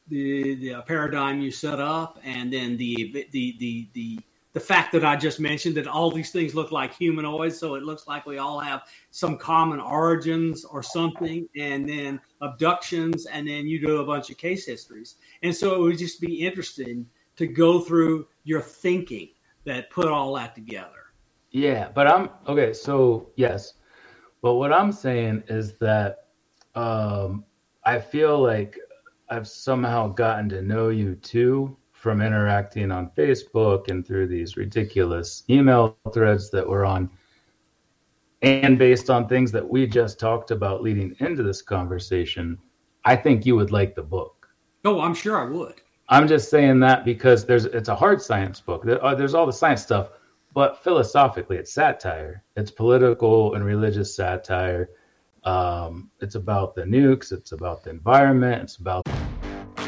the 0.09 0.55
the 0.57 0.75
uh, 0.75 0.83
paradigm 0.83 1.41
you 1.41 1.51
set 1.51 1.81
up, 1.81 2.19
and 2.25 2.53
then 2.53 2.77
the 2.77 3.27
the 3.33 3.57
the 3.61 3.89
the 3.93 4.19
the 4.55 4.61
fact 4.61 4.93
that 4.93 5.05
I 5.05 5.17
just 5.17 5.41
mentioned 5.41 5.77
that 5.77 5.89
all 5.89 6.13
these 6.13 6.31
things 6.31 6.55
look 6.55 6.71
like 6.71 6.95
humanoids, 6.95 7.59
so 7.59 7.75
it 7.75 7.83
looks 7.83 8.07
like 8.07 8.25
we 8.25 8.39
all 8.39 8.61
have 8.61 8.83
some 9.11 9.37
common 9.37 9.81
origins 9.81 10.65
or 10.65 10.81
something, 10.81 11.49
and 11.57 11.89
then 11.89 12.21
abductions, 12.41 13.27
and 13.27 13.49
then 13.49 13.67
you 13.67 13.85
do 13.85 13.99
a 13.99 14.05
bunch 14.05 14.31
of 14.31 14.39
case 14.39 14.65
histories. 14.65 15.17
And 15.43 15.55
so 15.55 15.75
it 15.75 15.81
would 15.81 15.99
just 15.99 16.21
be 16.21 16.47
interesting 16.47 17.05
to 17.37 17.49
go 17.49 17.81
through 17.81 18.29
your 18.45 18.61
thinking 18.61 19.31
that 19.65 19.91
put 19.91 20.07
all 20.07 20.33
that 20.35 20.55
together. 20.55 21.13
Yeah, 21.51 21.89
but 21.93 22.07
I'm 22.07 22.31
okay. 22.47 22.73
So 22.73 23.31
yes, 23.35 23.75
but 24.45 24.57
what 24.57 24.75
I'm 24.75 24.93
saying 24.93 25.45
is 25.49 25.73
that 25.79 26.27
um, 26.75 27.47
I 27.87 27.99
feel 27.99 28.39
like 28.39 28.79
I've 29.31 29.49
somehow 29.49 30.09
gotten 30.09 30.51
to 30.51 30.61
know 30.61 30.91
you 30.91 31.15
too 31.15 31.75
from 31.93 32.21
interacting 32.21 32.93
on 32.93 33.11
Facebook 33.17 33.89
and 33.89 34.07
through 34.07 34.27
these 34.27 34.59
ridiculous 34.59 35.45
email 35.49 35.97
threads 36.13 36.51
that 36.51 36.69
we're 36.69 36.85
on, 36.85 37.09
and 38.43 38.79
based 38.79 39.09
on 39.09 39.27
things 39.27 39.51
that 39.51 39.67
we 39.67 39.87
just 39.87 40.21
talked 40.21 40.51
about 40.51 40.83
leading 40.83 41.17
into 41.21 41.43
this 41.43 41.63
conversation. 41.63 42.59
I 43.07 43.17
think 43.17 43.47
you 43.47 43.57
would 43.57 43.71
like 43.71 43.95
the 43.95 44.03
book. 44.03 44.47
Oh, 44.85 45.01
I'm 45.01 45.15
sure 45.15 45.39
I 45.39 45.51
would. 45.51 45.81
I'm 46.11 46.29
just 46.29 46.51
saying 46.51 46.81
that 46.81 47.07
because 47.07 47.47
there's 47.47 47.65
it's 47.65 47.89
a 47.89 47.95
hard 47.95 48.21
science 48.21 48.61
book. 48.61 48.87
Uh, 48.87 49.15
there's 49.15 49.33
all 49.33 49.47
the 49.47 49.55
science 49.55 49.81
stuff, 49.81 50.11
but 50.55 50.83
philosophically, 50.85 51.57
it's 51.57 51.73
satire. 51.73 52.45
It's 52.55 52.71
political 52.71 53.55
and 53.55 53.65
religious 53.65 54.15
satire. 54.15 54.89
Um, 55.43 56.11
it's 56.21 56.37
about 56.37 56.77
the 56.77 56.83
nukes. 56.83 57.33
It's 57.33 57.53
about 57.53 57.83
the 57.83 57.91
environment. 57.91 58.63
It's 58.63 58.77
about 58.77 59.03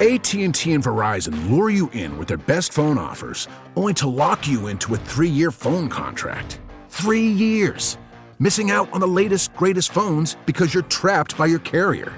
AT&T 0.00 0.40
and 0.42 0.52
Verizon 0.84 1.48
lure 1.48 1.70
you 1.70 1.88
in 1.90 2.18
with 2.18 2.28
their 2.28 2.36
best 2.36 2.72
phone 2.72 2.98
offers, 2.98 3.48
only 3.76 3.94
to 3.94 4.08
lock 4.08 4.46
you 4.46 4.66
into 4.66 4.94
a 4.94 4.98
three-year 4.98 5.50
phone 5.50 5.88
contract. 5.88 6.60
Three 6.90 7.28
years, 7.28 7.96
missing 8.38 8.70
out 8.70 8.92
on 8.92 9.00
the 9.00 9.08
latest, 9.08 9.54
greatest 9.54 9.92
phones 9.92 10.36
because 10.46 10.74
you're 10.74 10.82
trapped 10.84 11.38
by 11.38 11.46
your 11.46 11.60
carrier. 11.60 12.12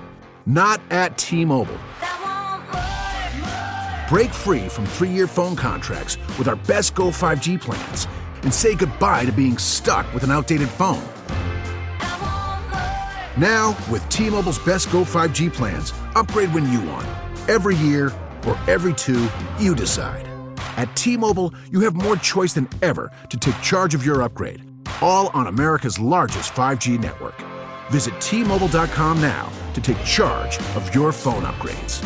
Not 0.47 0.81
at 0.91 1.19
T-Mobile. 1.19 1.79
Break 4.09 4.31
free 4.31 4.69
from 4.69 4.87
three-year 4.87 5.27
phone 5.27 5.55
contracts 5.55 6.16
with 6.39 6.49
our 6.49 6.57
best 6.57 6.95
Go 6.95 7.09
5G 7.09 7.61
plans 7.61 8.09
and 8.43 8.52
say 8.52 8.74
goodbye 8.74 9.24
to 9.24 9.32
being 9.32 9.59
stuck 9.59 10.12
with 10.15 10.24
an 10.24 10.31
outdated 10.31 10.69
phone. 10.69 11.02
Now, 13.36 13.77
with 13.90 14.09
T-Mobile's 14.09 14.59
best 14.59 14.90
Go 14.90 15.05
5G 15.05 15.52
plans, 15.52 15.93
upgrade 16.16 16.52
when 16.52 16.70
you 16.73 16.81
want. 16.81 17.06
Every 17.48 17.77
year 17.77 18.12
or 18.47 18.59
every 18.66 18.94
two, 18.94 19.28
you 19.59 19.74
decide. 19.74 20.27
At 20.77 20.94
T-Mobile, 20.97 21.55
you 21.70 21.81
have 21.81 21.94
more 21.94 22.16
choice 22.16 22.52
than 22.52 22.69
ever 22.82 23.12
to 23.28 23.36
take 23.36 23.60
charge 23.60 23.94
of 23.94 24.05
your 24.05 24.23
upgrade. 24.23 24.62
All 25.01 25.28
on 25.28 25.47
America's 25.47 26.01
largest 26.01 26.52
5G 26.52 27.01
network. 27.01 27.35
Visit 27.90 28.20
T-Mobile.com 28.20 29.20
now 29.20 29.52
to 29.74 29.81
take 29.81 30.02
charge 30.05 30.59
of 30.74 30.93
your 30.94 31.12
phone 31.12 31.44
upgrades. 31.44 32.02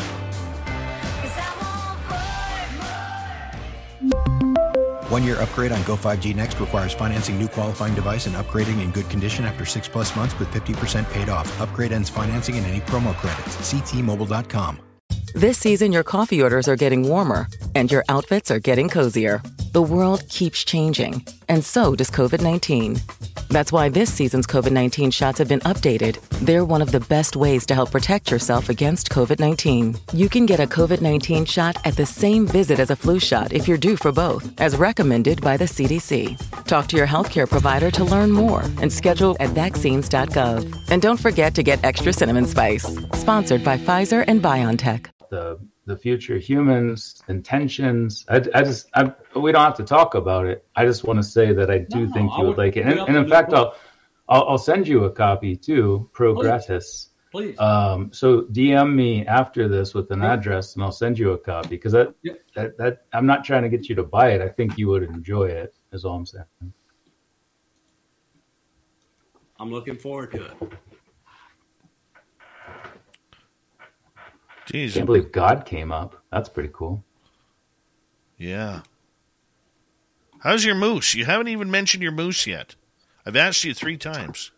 One 5.12 5.24
year 5.24 5.36
upgrade 5.42 5.72
on 5.72 5.82
Go 5.82 5.94
5G 5.94 6.34
Next 6.34 6.58
requires 6.58 6.94
financing 6.94 7.38
new 7.38 7.46
qualifying 7.46 7.94
device 7.94 8.24
and 8.24 8.34
upgrading 8.34 8.80
in 8.80 8.90
good 8.92 9.10
condition 9.10 9.44
after 9.44 9.66
six 9.66 9.86
plus 9.86 10.16
months 10.16 10.38
with 10.38 10.48
50% 10.48 11.04
paid 11.10 11.28
off. 11.28 11.60
Upgrade 11.60 11.92
ends 11.92 12.08
financing 12.08 12.56
and 12.56 12.64
any 12.64 12.80
promo 12.80 13.14
credits. 13.16 13.54
Ctmobile.com. 13.56 14.91
This 15.34 15.56
season, 15.56 15.92
your 15.92 16.02
coffee 16.04 16.42
orders 16.42 16.68
are 16.68 16.76
getting 16.76 17.08
warmer 17.08 17.46
and 17.74 17.90
your 17.90 18.04
outfits 18.10 18.50
are 18.50 18.58
getting 18.58 18.90
cozier. 18.90 19.42
The 19.72 19.80
world 19.80 20.28
keeps 20.28 20.62
changing, 20.62 21.24
and 21.48 21.64
so 21.64 21.96
does 21.96 22.10
COVID 22.10 22.42
19. 22.42 23.00
That's 23.48 23.72
why 23.72 23.88
this 23.88 24.12
season's 24.12 24.46
COVID 24.46 24.72
19 24.72 25.10
shots 25.10 25.38
have 25.38 25.48
been 25.48 25.60
updated. 25.60 26.20
They're 26.40 26.66
one 26.66 26.82
of 26.82 26.92
the 26.92 27.00
best 27.00 27.34
ways 27.34 27.64
to 27.66 27.74
help 27.74 27.90
protect 27.90 28.30
yourself 28.30 28.68
against 28.68 29.08
COVID 29.08 29.40
19. 29.40 29.96
You 30.12 30.28
can 30.28 30.44
get 30.44 30.60
a 30.60 30.66
COVID 30.66 31.00
19 31.00 31.46
shot 31.46 31.78
at 31.86 31.96
the 31.96 32.04
same 32.04 32.46
visit 32.46 32.78
as 32.78 32.90
a 32.90 32.96
flu 32.96 33.18
shot 33.18 33.54
if 33.54 33.66
you're 33.66 33.78
due 33.78 33.96
for 33.96 34.12
both, 34.12 34.60
as 34.60 34.76
recommended 34.76 35.40
by 35.40 35.56
the 35.56 35.64
CDC. 35.64 36.36
Talk 36.66 36.88
to 36.88 36.96
your 36.98 37.06
healthcare 37.06 37.48
provider 37.48 37.90
to 37.92 38.04
learn 38.04 38.30
more 38.30 38.60
and 38.82 38.92
schedule 38.92 39.34
at 39.40 39.50
vaccines.gov. 39.50 40.90
And 40.90 41.00
don't 41.00 41.20
forget 41.20 41.54
to 41.54 41.62
get 41.62 41.82
extra 41.82 42.12
cinnamon 42.12 42.46
spice. 42.46 42.84
Sponsored 43.14 43.64
by 43.64 43.78
Pfizer 43.78 44.24
and 44.28 44.42
BioNTech. 44.42 45.06
The 45.32 45.58
the 45.86 45.96
future 45.96 46.36
humans 46.38 47.22
intentions. 47.26 48.24
I, 48.28 48.36
I 48.54 48.62
just 48.62 48.88
I, 48.94 49.12
we 49.34 49.50
don't 49.50 49.64
have 49.64 49.76
to 49.78 49.82
talk 49.84 50.14
about 50.14 50.46
it. 50.46 50.64
I 50.76 50.84
just 50.84 51.04
want 51.04 51.18
to 51.18 51.22
say 51.22 51.52
that 51.54 51.70
I 51.70 51.78
do 51.78 52.06
No, 52.06 52.12
think 52.12 52.30
you 52.36 52.44
would 52.44 52.48
would 52.48 52.58
like 52.58 52.76
it, 52.76 52.86
and, 52.86 53.00
and 53.00 53.16
in 53.16 53.26
fact, 53.28 53.50
book. 53.50 53.74
I'll, 54.28 54.36
I'll 54.42 54.48
I'll 54.50 54.58
send 54.58 54.86
you 54.86 55.04
a 55.04 55.10
copy 55.10 55.56
too, 55.56 56.08
pro 56.12 56.34
Please. 56.34 56.42
gratis. 56.42 57.08
Please. 57.32 57.58
Um, 57.58 58.12
so 58.12 58.42
DM 58.42 58.94
me 58.94 59.26
after 59.26 59.66
this 59.68 59.94
with 59.94 60.10
an 60.10 60.22
address, 60.22 60.74
and 60.74 60.84
I'll 60.84 60.92
send 60.92 61.18
you 61.18 61.32
a 61.32 61.38
copy 61.38 61.70
because 61.70 61.92
that, 61.92 62.14
Yep. 62.22 62.38
that 62.54 62.76
that 62.76 63.06
I'm 63.14 63.24
not 63.24 63.42
trying 63.42 63.62
to 63.62 63.70
get 63.70 63.88
you 63.88 63.94
to 63.94 64.04
buy 64.04 64.32
it. 64.32 64.42
I 64.42 64.48
think 64.48 64.76
you 64.76 64.88
would 64.88 65.02
enjoy 65.02 65.46
it. 65.46 65.74
Is 65.92 66.04
all 66.04 66.16
I'm 66.16 66.26
saying. 66.26 66.44
I'm 69.58 69.70
looking 69.70 69.96
forward 69.96 70.32
to 70.32 70.44
it. 70.44 70.56
Jeez. 74.66 74.94
Can't 74.94 75.06
believe 75.06 75.32
God 75.32 75.64
came 75.66 75.90
up. 75.92 76.22
That's 76.30 76.48
pretty 76.48 76.70
cool. 76.72 77.04
Yeah. 78.38 78.80
How's 80.40 80.64
your 80.64 80.74
moose? 80.74 81.14
You 81.14 81.24
haven't 81.24 81.48
even 81.48 81.70
mentioned 81.70 82.02
your 82.02 82.12
moose 82.12 82.46
yet. 82.46 82.74
I've 83.24 83.36
asked 83.36 83.64
you 83.64 83.74
three 83.74 83.96
times. 83.96 84.50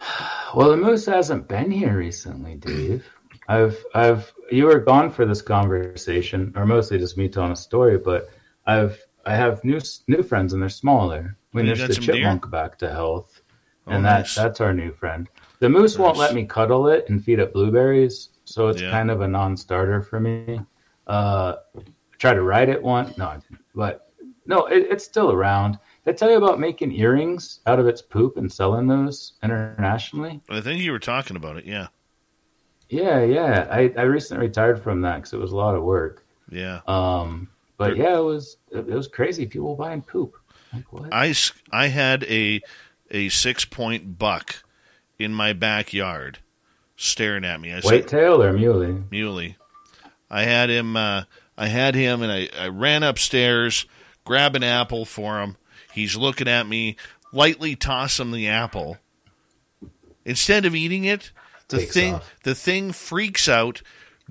Well, 0.52 0.70
the 0.70 0.76
moose 0.76 1.06
hasn't 1.06 1.46
been 1.46 1.70
here 1.70 1.96
recently, 1.96 2.56
Dave. 2.56 3.06
I've 3.46 3.76
I've 3.94 4.32
you 4.50 4.64
were 4.64 4.80
gone 4.80 5.08
for 5.12 5.24
this 5.24 5.40
conversation, 5.42 6.52
or 6.56 6.66
mostly 6.66 6.98
just 6.98 7.16
me 7.16 7.28
telling 7.28 7.52
a 7.52 7.56
story. 7.56 7.98
But 7.98 8.30
I've 8.66 9.00
I 9.24 9.36
have 9.36 9.62
new 9.62 9.78
new 10.08 10.24
friends, 10.24 10.52
and 10.52 10.60
they're 10.60 10.68
smaller. 10.68 11.36
We 11.52 11.62
oh, 11.62 11.64
You 11.66 11.70
nursed 11.70 11.86
the 11.86 11.94
some 11.94 12.04
deer? 12.04 12.14
chipmunk 12.14 12.50
back 12.50 12.78
to 12.78 12.90
health, 12.90 13.42
Oh, 13.86 13.92
and 13.92 14.04
that 14.04 14.20
nice. 14.20 14.34
that's 14.34 14.60
our 14.60 14.74
new 14.74 14.90
friend. 14.92 15.28
The 15.60 15.68
moose 15.68 15.96
won't 15.98 16.16
let 16.16 16.34
me 16.34 16.44
cuddle 16.46 16.88
it 16.88 17.08
and 17.08 17.22
feed 17.22 17.38
it 17.38 17.52
blueberries, 17.52 18.30
so 18.50 18.68
it's 18.68 18.82
Yeah. 18.82 18.90
kind 18.90 19.10
of 19.10 19.20
a 19.20 19.28
non-starter 19.28 20.02
for 20.02 20.20
me. 20.20 20.60
Uh, 21.06 21.56
I 21.76 21.82
tried 22.18 22.34
to 22.34 22.42
ride 22.42 22.68
it 22.68 22.82
once, 22.82 23.16
no, 23.16 23.26
I 23.26 23.34
didn't. 23.38 23.60
but 23.74 24.12
no, 24.46 24.66
it, 24.66 24.86
it's 24.90 25.04
still 25.04 25.32
around. 25.32 25.78
Did 26.04 26.14
I 26.14 26.16
tell 26.16 26.30
you 26.30 26.36
about 26.36 26.58
making 26.58 26.92
earrings 26.92 27.60
out 27.66 27.78
of 27.78 27.86
its 27.86 28.02
poop 28.02 28.36
and 28.36 28.50
selling 28.50 28.86
those 28.86 29.34
internationally? 29.42 30.40
I 30.48 30.60
think 30.60 30.80
you 30.82 30.92
were 30.92 30.98
talking 30.98 31.36
about 31.36 31.56
it. 31.56 31.64
Yeah. 31.66 31.88
Yeah, 32.88 33.22
yeah. 33.22 33.68
I, 33.70 33.92
I 33.96 34.02
recently 34.02 34.46
retired 34.46 34.82
from 34.82 35.00
that 35.02 35.16
because 35.16 35.32
it 35.32 35.38
was 35.38 35.52
a 35.52 35.56
lot 35.56 35.76
of 35.76 35.82
work. 35.82 36.26
Yeah. 36.50 36.80
Um, 36.88 37.48
but 37.76 37.96
yeah, 37.96 38.18
it 38.18 38.22
was 38.24 38.56
it, 38.72 38.86
was 38.86 39.06
crazy. 39.08 39.46
People 39.46 39.76
buying 39.76 40.02
poop. 40.02 40.34
Like 40.72 40.92
what? 40.92 41.08
I, 41.12 41.34
I 41.70 41.86
had 41.88 42.24
a 42.24 42.60
a 43.10 43.28
six 43.28 43.64
point 43.64 44.18
buck 44.18 44.56
in 45.18 45.32
my 45.32 45.52
backyard 45.52 46.38
staring 47.00 47.44
at 47.44 47.60
me. 47.60 47.72
I 47.72 47.80
said, 47.80 47.84
Whitetail 47.90 48.42
or 48.42 48.52
muley? 48.52 49.02
Muley. 49.10 49.56
I 50.30 50.44
had 50.44 50.70
him. 50.70 50.96
Uh, 50.96 51.24
I 51.56 51.66
had 51.66 51.94
him, 51.94 52.22
and 52.22 52.30
I, 52.32 52.48
I 52.58 52.68
ran 52.68 53.02
upstairs, 53.02 53.84
grab 54.24 54.54
an 54.54 54.62
apple 54.62 55.04
for 55.04 55.40
him. 55.40 55.56
He's 55.92 56.16
looking 56.16 56.48
at 56.48 56.66
me. 56.66 56.96
Lightly 57.32 57.76
toss 57.76 58.18
him 58.20 58.30
the 58.32 58.48
apple. 58.48 58.98
Instead 60.24 60.64
of 60.64 60.74
eating 60.74 61.04
it, 61.04 61.32
the 61.68 61.78
Takes 61.78 61.92
thing 61.94 62.14
off. 62.16 62.34
the 62.44 62.54
thing 62.54 62.92
freaks 62.92 63.48
out, 63.48 63.82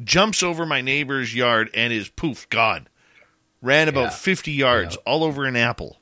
jumps 0.04 0.44
over 0.44 0.66
my 0.66 0.82
neighbor's 0.82 1.34
yard, 1.36 1.70
and 1.74 1.92
is 1.92 2.10
poof 2.10 2.48
gone. 2.50 2.88
Ran 3.62 3.88
about 3.90 4.04
Yeah. 4.04 4.10
fifty 4.10 4.52
yards, 4.52 4.96
all 4.98 5.24
over 5.24 5.46
an 5.46 5.56
apple. 5.56 6.00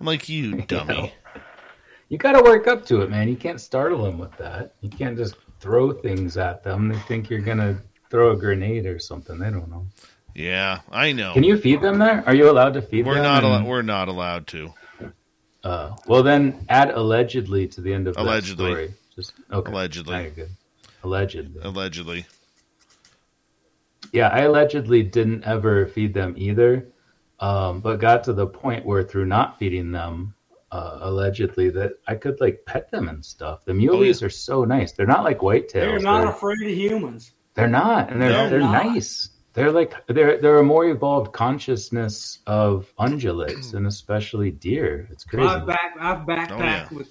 I'm 0.00 0.06
like, 0.06 0.28
you 0.28 0.62
dummy. 0.66 1.14
You 2.08 2.16
got 2.18 2.32
to 2.32 2.42
work 2.42 2.66
up 2.66 2.86
to 2.86 3.02
it, 3.02 3.10
man. 3.10 3.28
You 3.28 3.36
can't 3.36 3.60
startle 3.60 4.06
him 4.06 4.18
with 4.18 4.34
that. 4.38 4.74
You 4.80 4.88
can't 4.88 5.16
just 5.16 5.36
throw 5.60 5.92
things 5.92 6.36
at 6.36 6.62
them. 6.62 6.88
They 6.88 6.98
think 7.00 7.30
you're 7.30 7.40
gonna 7.40 7.78
throw 8.10 8.32
a 8.32 8.36
grenade 8.36 8.86
or 8.86 8.98
something. 8.98 9.38
They 9.38 9.50
don't 9.50 9.70
know. 9.70 9.86
Yeah, 10.34 10.80
I 10.90 11.12
know. 11.12 11.32
Can 11.32 11.42
you 11.44 11.56
feed 11.58 11.80
them 11.82 11.98
there? 11.98 12.22
Are 12.26 12.34
you 12.34 12.50
allowed 12.50 12.74
to 12.74 12.82
feed 12.82 13.06
we're 13.06 13.14
them? 13.14 13.24
not. 13.24 13.44
And- 13.44 13.64
Al- 13.64 13.70
we're 13.70 13.82
not 13.82 14.08
allowed 14.08 14.46
to. 14.48 14.72
Uh, 15.64 15.96
well, 16.06 16.22
then 16.22 16.64
add 16.68 16.90
allegedly 16.90 17.66
to 17.66 17.80
the 17.80 17.92
end 17.92 18.06
of 18.06 18.16
Allegedly. 18.16 18.64
that 18.66 18.70
story. 18.70 18.94
Just 19.16 19.32
okay. 19.52 19.72
Allegedly. 19.72 20.30
Good. 20.30 20.50
Allegedly. 21.02 21.60
Allegedly. 21.64 22.26
Yeah, 24.12 24.28
I 24.28 24.42
allegedly 24.42 25.02
didn't 25.02 25.44
ever 25.44 25.86
feed 25.86 26.14
them 26.14 26.34
either, 26.38 26.86
um, 27.40 27.80
but 27.80 27.96
got 27.98 28.24
to 28.24 28.32
the 28.32 28.46
point 28.46 28.86
where 28.86 29.02
through 29.02 29.26
not 29.26 29.58
feeding 29.58 29.90
them, 29.90 30.34
uh, 30.70 30.98
allegedly, 31.02 31.70
that 31.70 31.92
I 32.06 32.14
could 32.14 32.40
like 32.40 32.62
pet 32.66 32.90
them 32.90 33.08
and 33.08 33.24
stuff. 33.24 33.64
The 33.64 33.72
muleys 33.72 34.22
are 34.22 34.30
so 34.30 34.64
nice. 34.64 34.92
They're 34.92 35.06
not 35.06 35.24
like 35.24 35.38
whitetails. 35.38 35.72
They're 35.72 35.98
not 36.00 36.20
They're, 36.22 36.30
afraid 36.30 36.62
of 36.62 36.76
humans. 36.76 37.32
they're 37.54 37.68
not, 37.68 38.10
and 38.10 38.20
they're 38.20 38.30
They're 38.30 38.50
they're 38.50 38.60
nice. 38.60 39.30
They're 39.54 39.72
like 39.72 39.94
they're 40.06 40.38
they're 40.40 40.58
a 40.58 40.62
more 40.64 40.86
evolved 40.86 41.32
consciousness 41.32 42.38
of 42.46 42.92
ungulates 42.98 43.74
and 43.74 43.86
especially 43.86 44.50
deer. 44.50 45.08
It's 45.10 45.24
crazy. 45.24 45.48
I've 45.48 45.66
back 45.66 45.94
I've 46.00 46.18
backpacked 46.26 46.50
Oh, 46.52 46.58
yeah. 46.64 46.88
with 46.92 47.08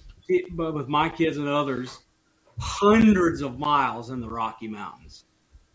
but 0.52 0.74
with 0.74 0.88
my 0.88 1.10
kids 1.10 1.38
and 1.38 1.48
others 1.48 2.00
hundreds 2.60 3.42
of 3.42 3.60
miles 3.60 4.10
in 4.10 4.20
the 4.20 4.28
Rocky 4.30 4.68
Mountains, 4.68 5.26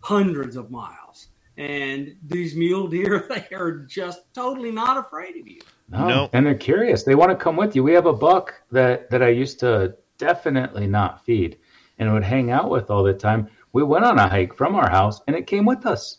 hundreds 0.00 0.56
of 0.56 0.70
miles. 0.70 1.28
And 1.58 2.16
these 2.26 2.56
mule 2.56 2.88
deer, 2.88 3.26
they 3.30 3.54
are 3.54 3.72
just 3.72 4.22
totally 4.34 4.70
not 4.72 4.96
afraid 4.98 5.36
of 5.36 5.46
you. 5.46 5.60
No, 5.92 6.08
no. 6.08 6.30
and 6.32 6.46
they're 6.46 6.54
curious. 6.54 7.02
They 7.02 7.14
want 7.14 7.30
to 7.30 7.36
come 7.36 7.56
with 7.56 7.76
you. 7.76 7.84
We 7.84 7.92
have 7.92 8.06
a 8.06 8.12
buck 8.12 8.54
that 8.70 9.10
that 9.10 9.22
I 9.22 9.28
used 9.28 9.60
to 9.60 9.94
definitely 10.18 10.86
not 10.86 11.24
feed 11.24 11.58
and 11.98 12.12
would 12.12 12.24
hang 12.24 12.50
out 12.50 12.70
with 12.70 12.90
all 12.90 13.02
the 13.02 13.12
time. 13.12 13.48
We 13.72 13.82
went 13.82 14.04
on 14.04 14.18
a 14.18 14.28
hike 14.28 14.54
from 14.54 14.74
our 14.74 14.88
house, 14.88 15.20
and 15.26 15.36
it 15.36 15.46
came 15.46 15.66
with 15.66 15.86
us. 15.86 16.18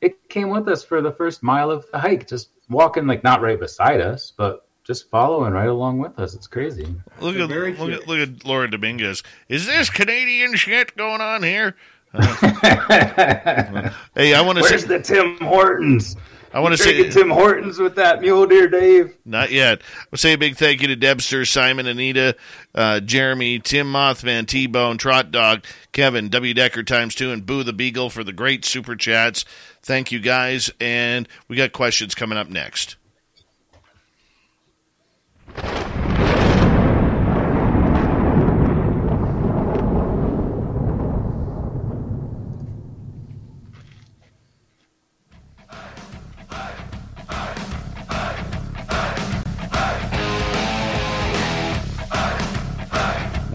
It 0.00 0.28
came 0.28 0.48
with 0.48 0.68
us 0.68 0.82
for 0.82 1.02
the 1.02 1.12
first 1.12 1.42
mile 1.42 1.70
of 1.70 1.84
the 1.92 1.98
hike, 1.98 2.26
just 2.26 2.48
walking 2.68 3.06
like 3.06 3.22
not 3.22 3.42
right 3.42 3.60
beside 3.60 4.00
us, 4.00 4.32
but 4.36 4.66
just 4.84 5.10
following 5.10 5.52
right 5.52 5.68
along 5.68 5.98
with 5.98 6.18
us. 6.18 6.34
It's 6.34 6.46
crazy. 6.46 6.94
Look 7.20 7.36
at, 7.36 7.48
look 7.48 7.90
at 7.90 8.08
look 8.08 8.18
at 8.18 8.44
Laura 8.46 8.70
Dominguez. 8.70 9.22
Is 9.48 9.66
this 9.66 9.90
Canadian 9.90 10.56
shit 10.56 10.96
going 10.96 11.20
on 11.20 11.42
here? 11.42 11.76
Uh, 12.12 12.26
hey, 14.14 14.34
I 14.34 14.40
want 14.40 14.58
to. 14.58 14.62
Where's 14.62 14.82
say, 14.82 14.88
the 14.88 15.00
Tim 15.00 15.36
Hortons? 15.38 16.16
I 16.52 16.60
want 16.60 16.76
to 16.76 16.82
say 16.82 17.08
Tim 17.10 17.30
Hortons 17.30 17.78
with 17.78 17.94
that 17.94 18.20
mule 18.20 18.46
deer, 18.46 18.68
Dave. 18.68 19.16
Not 19.24 19.52
yet. 19.52 19.82
I'll 20.12 20.18
say 20.18 20.32
a 20.32 20.38
big 20.38 20.56
thank 20.56 20.82
you 20.82 20.88
to 20.88 20.96
Debster, 20.96 21.44
Simon, 21.44 21.86
Anita, 21.86 22.36
uh, 22.74 23.00
Jeremy, 23.00 23.60
Tim 23.60 23.92
Mothman, 23.92 24.46
T 24.46 24.66
Bone, 24.66 24.98
Trot 24.98 25.30
Dog, 25.30 25.64
Kevin, 25.92 26.28
W 26.28 26.54
Decker 26.54 26.82
times 26.82 27.14
two, 27.14 27.30
and 27.30 27.46
Boo 27.46 27.62
the 27.62 27.72
Beagle 27.72 28.10
for 28.10 28.24
the 28.24 28.32
great 28.32 28.64
super 28.64 28.96
chats. 28.96 29.44
Thank 29.82 30.10
you 30.10 30.18
guys, 30.18 30.70
and 30.80 31.28
we 31.46 31.56
got 31.56 31.72
questions 31.72 32.14
coming 32.14 32.36
up 32.36 32.48
next. 32.48 32.96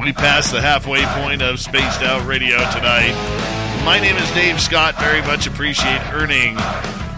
We 0.06 0.14
passed 0.14 0.52
the 0.52 0.62
halfway 0.62 1.04
point 1.04 1.42
of 1.42 1.60
Spaced 1.60 2.04
Out 2.04 2.28
Radio 2.28 2.58
tonight. 2.58 3.16
My 3.84 4.00
name 4.00 4.16
is 4.18 4.32
Dave 4.34 4.62
Scott. 4.62 5.00
Very 5.00 5.24
much 5.24 5.48
appreciate 5.48 6.00
earning 6.14 6.60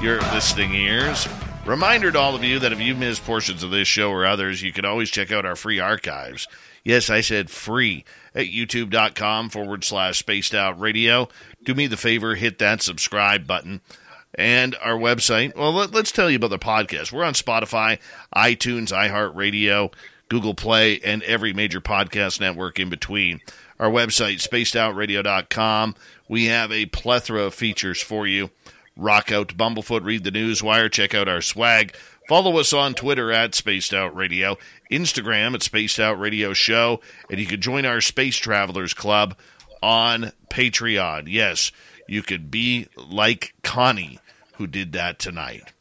your 0.01 0.21
listening 0.31 0.73
ears. 0.73 1.27
Reminder 1.65 2.13
to 2.13 2.17
all 2.17 2.33
of 2.33 2.45
you 2.45 2.59
that 2.59 2.71
if 2.71 2.79
you 2.79 2.95
missed 2.95 3.25
portions 3.25 3.61
of 3.61 3.71
this 3.71 3.89
show 3.89 4.09
or 4.09 4.25
others, 4.25 4.61
you 4.63 4.71
can 4.71 4.85
always 4.85 5.09
check 5.09 5.33
out 5.33 5.45
our 5.45 5.57
free 5.57 5.81
archives. 5.81 6.47
Yes, 6.85 7.09
I 7.09 7.19
said 7.19 7.49
free 7.49 8.05
at 8.33 8.45
youtube.com 8.45 9.49
forward 9.49 9.83
slash 9.83 10.19
spaced 10.19 10.55
out 10.55 10.79
radio. 10.79 11.27
Do 11.61 11.75
me 11.75 11.87
the 11.87 11.97
favor, 11.97 12.35
hit 12.35 12.57
that 12.59 12.81
subscribe 12.81 13.45
button. 13.45 13.81
And 14.33 14.77
our 14.81 14.97
website, 14.97 15.57
well, 15.57 15.73
let, 15.73 15.93
us 15.93 16.11
tell 16.13 16.29
you 16.29 16.37
about 16.37 16.51
the 16.51 16.57
podcast. 16.57 17.11
We're 17.11 17.25
on 17.25 17.33
Spotify, 17.33 17.99
iTunes, 18.33 18.93
iHeartRadio, 18.93 19.91
Google 20.29 20.53
Play, 20.53 20.99
and 20.99 21.23
every 21.23 21.53
major 21.53 21.81
podcast 21.81 22.39
network 22.39 22.79
in 22.79 22.89
between. 22.89 23.41
Our 23.79 23.89
website, 23.89 24.41
spacedoutradio.com. 24.41 25.95
We 26.27 26.45
have 26.45 26.71
a 26.71 26.87
plethora 26.87 27.43
of 27.43 27.53
features 27.53 28.01
for 28.01 28.27
you. 28.27 28.49
Rock 28.95 29.31
out 29.31 29.55
Bumblefoot, 29.55 30.03
read 30.03 30.23
the 30.23 30.31
news 30.31 30.63
wire, 30.63 30.89
check 30.89 31.13
out 31.13 31.27
our 31.27 31.41
swag. 31.41 31.95
Follow 32.27 32.57
us 32.57 32.73
on 32.73 32.93
Twitter 32.93 33.31
at 33.31 33.55
Spaced 33.55 33.93
Out 33.93 34.13
Radio, 34.15 34.57
Instagram 34.91 35.53
at 35.53 35.63
Spaced 35.63 35.99
Out 35.99 36.19
Radio 36.19 36.51
Show, 36.53 36.99
and 37.29 37.39
you 37.39 37.45
can 37.45 37.61
join 37.61 37.85
our 37.85 38.01
Space 38.01 38.35
Travelers 38.35 38.93
Club 38.93 39.37
on 39.81 40.33
Patreon. 40.49 41.25
Yes, 41.27 41.71
you 42.07 42.21
could 42.23 42.51
be 42.51 42.87
like 42.97 43.53
Connie, 43.63 44.19
who 44.55 44.67
did 44.67 44.91
that 44.91 45.19
tonight. 45.19 45.71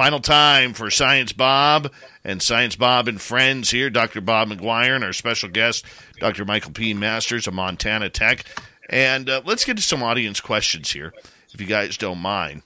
Final 0.00 0.20
time 0.20 0.72
for 0.72 0.90
Science 0.90 1.34
Bob 1.34 1.92
and 2.24 2.40
Science 2.40 2.74
Bob 2.74 3.06
and 3.06 3.20
friends 3.20 3.70
here. 3.70 3.90
Dr. 3.90 4.22
Bob 4.22 4.48
McGwier 4.48 4.94
and 4.94 5.04
our 5.04 5.12
special 5.12 5.50
guest, 5.50 5.84
Dr. 6.20 6.46
Michael 6.46 6.72
P. 6.72 6.94
Masters 6.94 7.46
of 7.46 7.52
Montana 7.52 8.08
Tech. 8.08 8.46
And 8.88 9.28
uh, 9.28 9.42
let's 9.44 9.66
get 9.66 9.76
to 9.76 9.82
some 9.82 10.02
audience 10.02 10.40
questions 10.40 10.90
here, 10.90 11.12
if 11.52 11.60
you 11.60 11.66
guys 11.66 11.98
don't 11.98 12.16
mind. 12.16 12.62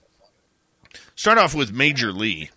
Start 1.17 1.39
off 1.39 1.57
with 1.57 1.73
Major 1.73 2.13
Lee. 2.13 2.51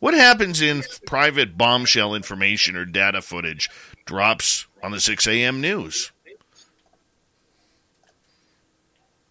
What 0.00 0.14
happens 0.14 0.60
in 0.60 0.82
private 1.06 1.56
bombshell 1.56 2.16
information 2.16 2.74
or 2.74 2.84
data 2.84 3.22
footage 3.22 3.70
drops 4.04 4.66
on 4.82 4.90
the 4.90 4.98
6 4.98 5.28
a.m. 5.28 5.60
news? 5.60 6.10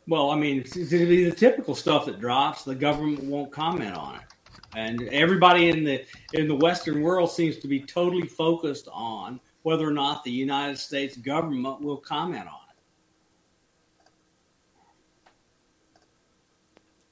Well, 0.07 0.31
I 0.31 0.37
mean, 0.37 0.61
it's, 0.61 0.77
it's 0.77 0.91
the 0.91 1.29
typical 1.31 1.75
stuff 1.75 2.05
that 2.05 2.21
drops. 2.21 2.63
The 2.63 2.73
government 2.73 3.25
won't 3.25 3.51
comment 3.51 3.97
on 3.97 4.15
it 4.15 4.21
and 4.75 5.01
everybody 5.09 5.69
in 5.69 5.83
the 5.83 6.05
in 6.33 6.47
the 6.47 6.55
Western 6.55 7.01
world 7.01 7.31
seems 7.31 7.57
to 7.57 7.67
be 7.67 7.79
totally 7.79 8.27
focused 8.27 8.87
on 8.91 9.39
whether 9.63 9.87
or 9.87 9.91
not 9.91 10.23
the 10.23 10.31
United 10.31 10.77
States 10.77 11.17
government 11.17 11.81
will 11.81 11.97
comment 11.97 12.47
on 12.47 12.59
it. 12.69 12.75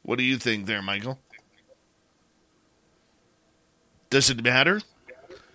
What 0.03 0.17
do 0.17 0.23
you 0.23 0.37
think 0.37 0.65
there, 0.65 0.81
Michael? 0.81 1.19
Does 4.09 4.29
it 4.29 4.43
matter? 4.43 4.81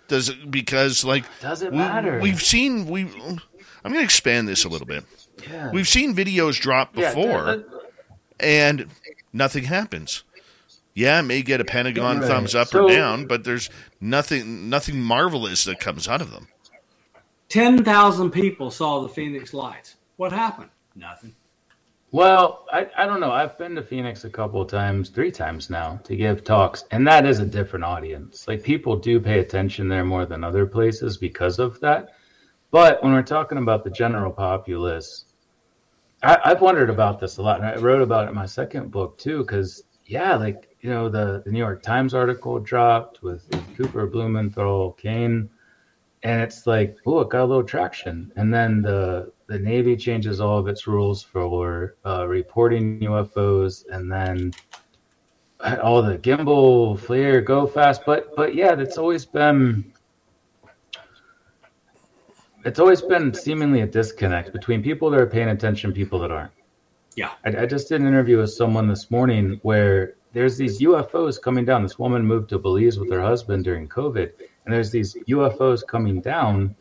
Does 0.06 0.28
it 0.28 0.51
because 0.51 1.05
like 1.05 1.24
does 1.40 1.62
it 1.62 1.72
matter? 1.72 2.20
We, 2.20 2.31
have 2.31 2.43
seen 2.43 2.86
we. 2.86 3.02
I'm 3.02 3.93
going 3.93 3.94
to 3.94 4.05
expand 4.05 4.47
this 4.47 4.64
a 4.64 4.68
little 4.68 4.86
bit. 4.86 5.05
Yeah. 5.48 5.70
We've 5.72 5.89
seen 5.89 6.14
videos 6.14 6.60
drop 6.60 6.94
before, 6.94 7.56
yeah, 7.56 7.78
and 8.39 8.86
nothing 9.32 9.64
happens 9.64 10.22
yeah, 10.94 11.20
may 11.22 11.42
get 11.42 11.60
a 11.60 11.64
Pentagon 11.64 12.20
right. 12.20 12.28
thumbs 12.28 12.54
up 12.54 12.68
so, 12.68 12.84
or 12.84 12.90
down, 12.90 13.26
but 13.26 13.44
there's 13.44 13.68
nothing 14.00 14.70
nothing 14.70 15.00
marvelous 15.00 15.64
that 15.64 15.80
comes 15.80 16.06
out 16.06 16.20
of 16.20 16.30
them. 16.30 16.48
Ten 17.48 17.84
thousand 17.84 18.30
people 18.30 18.70
saw 18.70 19.00
the 19.00 19.08
Phoenix 19.08 19.52
lights. 19.52 19.96
What 20.16 20.32
happened? 20.32 20.70
Nothing. 20.94 21.34
Well, 22.12 22.64
I, 22.72 22.88
I 22.96 23.06
don't 23.06 23.18
know. 23.18 23.32
I've 23.32 23.58
been 23.58 23.74
to 23.74 23.82
Phoenix 23.82 24.22
a 24.22 24.30
couple 24.30 24.62
of 24.62 24.68
times, 24.68 25.08
three 25.08 25.32
times 25.32 25.68
now, 25.68 25.98
to 26.04 26.14
give 26.14 26.44
talks, 26.44 26.84
and 26.92 27.04
that 27.08 27.26
is 27.26 27.40
a 27.40 27.44
different 27.44 27.84
audience. 27.84 28.46
Like 28.46 28.62
people 28.62 28.94
do 28.94 29.18
pay 29.18 29.40
attention 29.40 29.88
there 29.88 30.04
more 30.04 30.24
than 30.24 30.44
other 30.44 30.64
places 30.64 31.16
because 31.16 31.58
of 31.58 31.80
that. 31.80 32.10
But 32.70 33.02
when 33.02 33.12
we're 33.12 33.22
talking 33.22 33.58
about 33.58 33.82
the 33.82 33.90
general 33.90 34.30
populace, 34.30 35.24
I, 36.22 36.38
have 36.44 36.60
wondered 36.60 36.88
about 36.88 37.18
this 37.18 37.38
a 37.38 37.42
lot, 37.42 37.58
and 37.58 37.66
I 37.66 37.74
wrote 37.76 38.00
about 38.00 38.26
it 38.26 38.28
in 38.28 38.36
my 38.36 38.46
second 38.46 38.92
book 38.92 39.18
too, 39.18 39.38
because 39.38 39.82
yeah, 40.06 40.36
like 40.36 40.68
you 40.85 40.90
know, 40.90 41.09
the, 41.09 41.40
the 41.47 41.51
New 41.51 41.59
York 41.59 41.82
Times 41.82 42.12
article 42.12 42.59
dropped 42.59 43.23
with 43.23 43.48
Cooper, 43.74 44.06
Blumenthal, 44.06 44.93
Kean, 44.93 45.48
and 46.23 46.43
it's 46.43 46.66
like, 46.66 46.98
oh, 47.06 47.20
it 47.20 47.31
got 47.31 47.44
a 47.44 47.47
little 47.47 47.65
traction. 47.65 48.31
And 48.36 48.52
then 48.52 48.82
the 48.82 49.32
the 49.47 49.59
Navy 49.59 49.97
changes 49.97 50.43
all 50.43 50.59
of 50.59 50.69
its 50.69 50.86
rules 50.86 51.23
for 51.23 51.97
uh, 52.05 52.27
reporting 52.28 53.01
UFOs, 53.01 53.86
and 53.90 54.12
then 54.12 54.52
all 55.82 56.02
the 56.02 56.19
gimbal, 56.19 56.98
FLIR, 56.98 57.43
go 57.43 57.66
fast. 57.66 58.02
But 58.05 58.36
but 58.36 58.55
yeah, 58.55 58.78
it's 58.78 58.98
always 58.98 59.24
been 59.24 59.90
it's 62.66 62.78
always 62.78 63.01
been 63.01 63.32
seemingly 63.32 63.81
a 63.81 63.86
disconnect 63.86 64.52
between 64.52 64.82
people 64.82 65.09
that 65.11 65.20
are 65.20 65.27
paying 65.27 65.48
attention, 65.48 65.94
people 65.94 66.19
that 66.19 66.31
aren't. 66.31 66.52
Yeah, 67.16 67.31
I, 67.47 67.62
I 67.62 67.66
just 67.66 67.89
did 67.89 68.02
an 68.02 68.06
interview 68.06 68.36
with 68.36 68.52
someone 68.52 68.86
this 68.86 69.11
morning 69.11 69.61
where 69.62 70.16
there's 70.35 70.56
these 70.56 70.81
UFOs 70.81 71.40
coming 71.40 71.65
down. 71.65 71.82
This 71.82 71.98
woman 71.98 72.27
moved 72.27 72.51
to 72.51 72.59
Belize 72.59 72.98
with 72.98 73.11
her 73.11 73.23
husband 73.23 73.65
during 73.65 73.89
COVID, 73.89 74.32
and 74.65 74.74
there's 74.74 74.90
these 74.90 75.15
UFOs 75.28 75.86
coming 75.86 76.20
down 76.20 76.74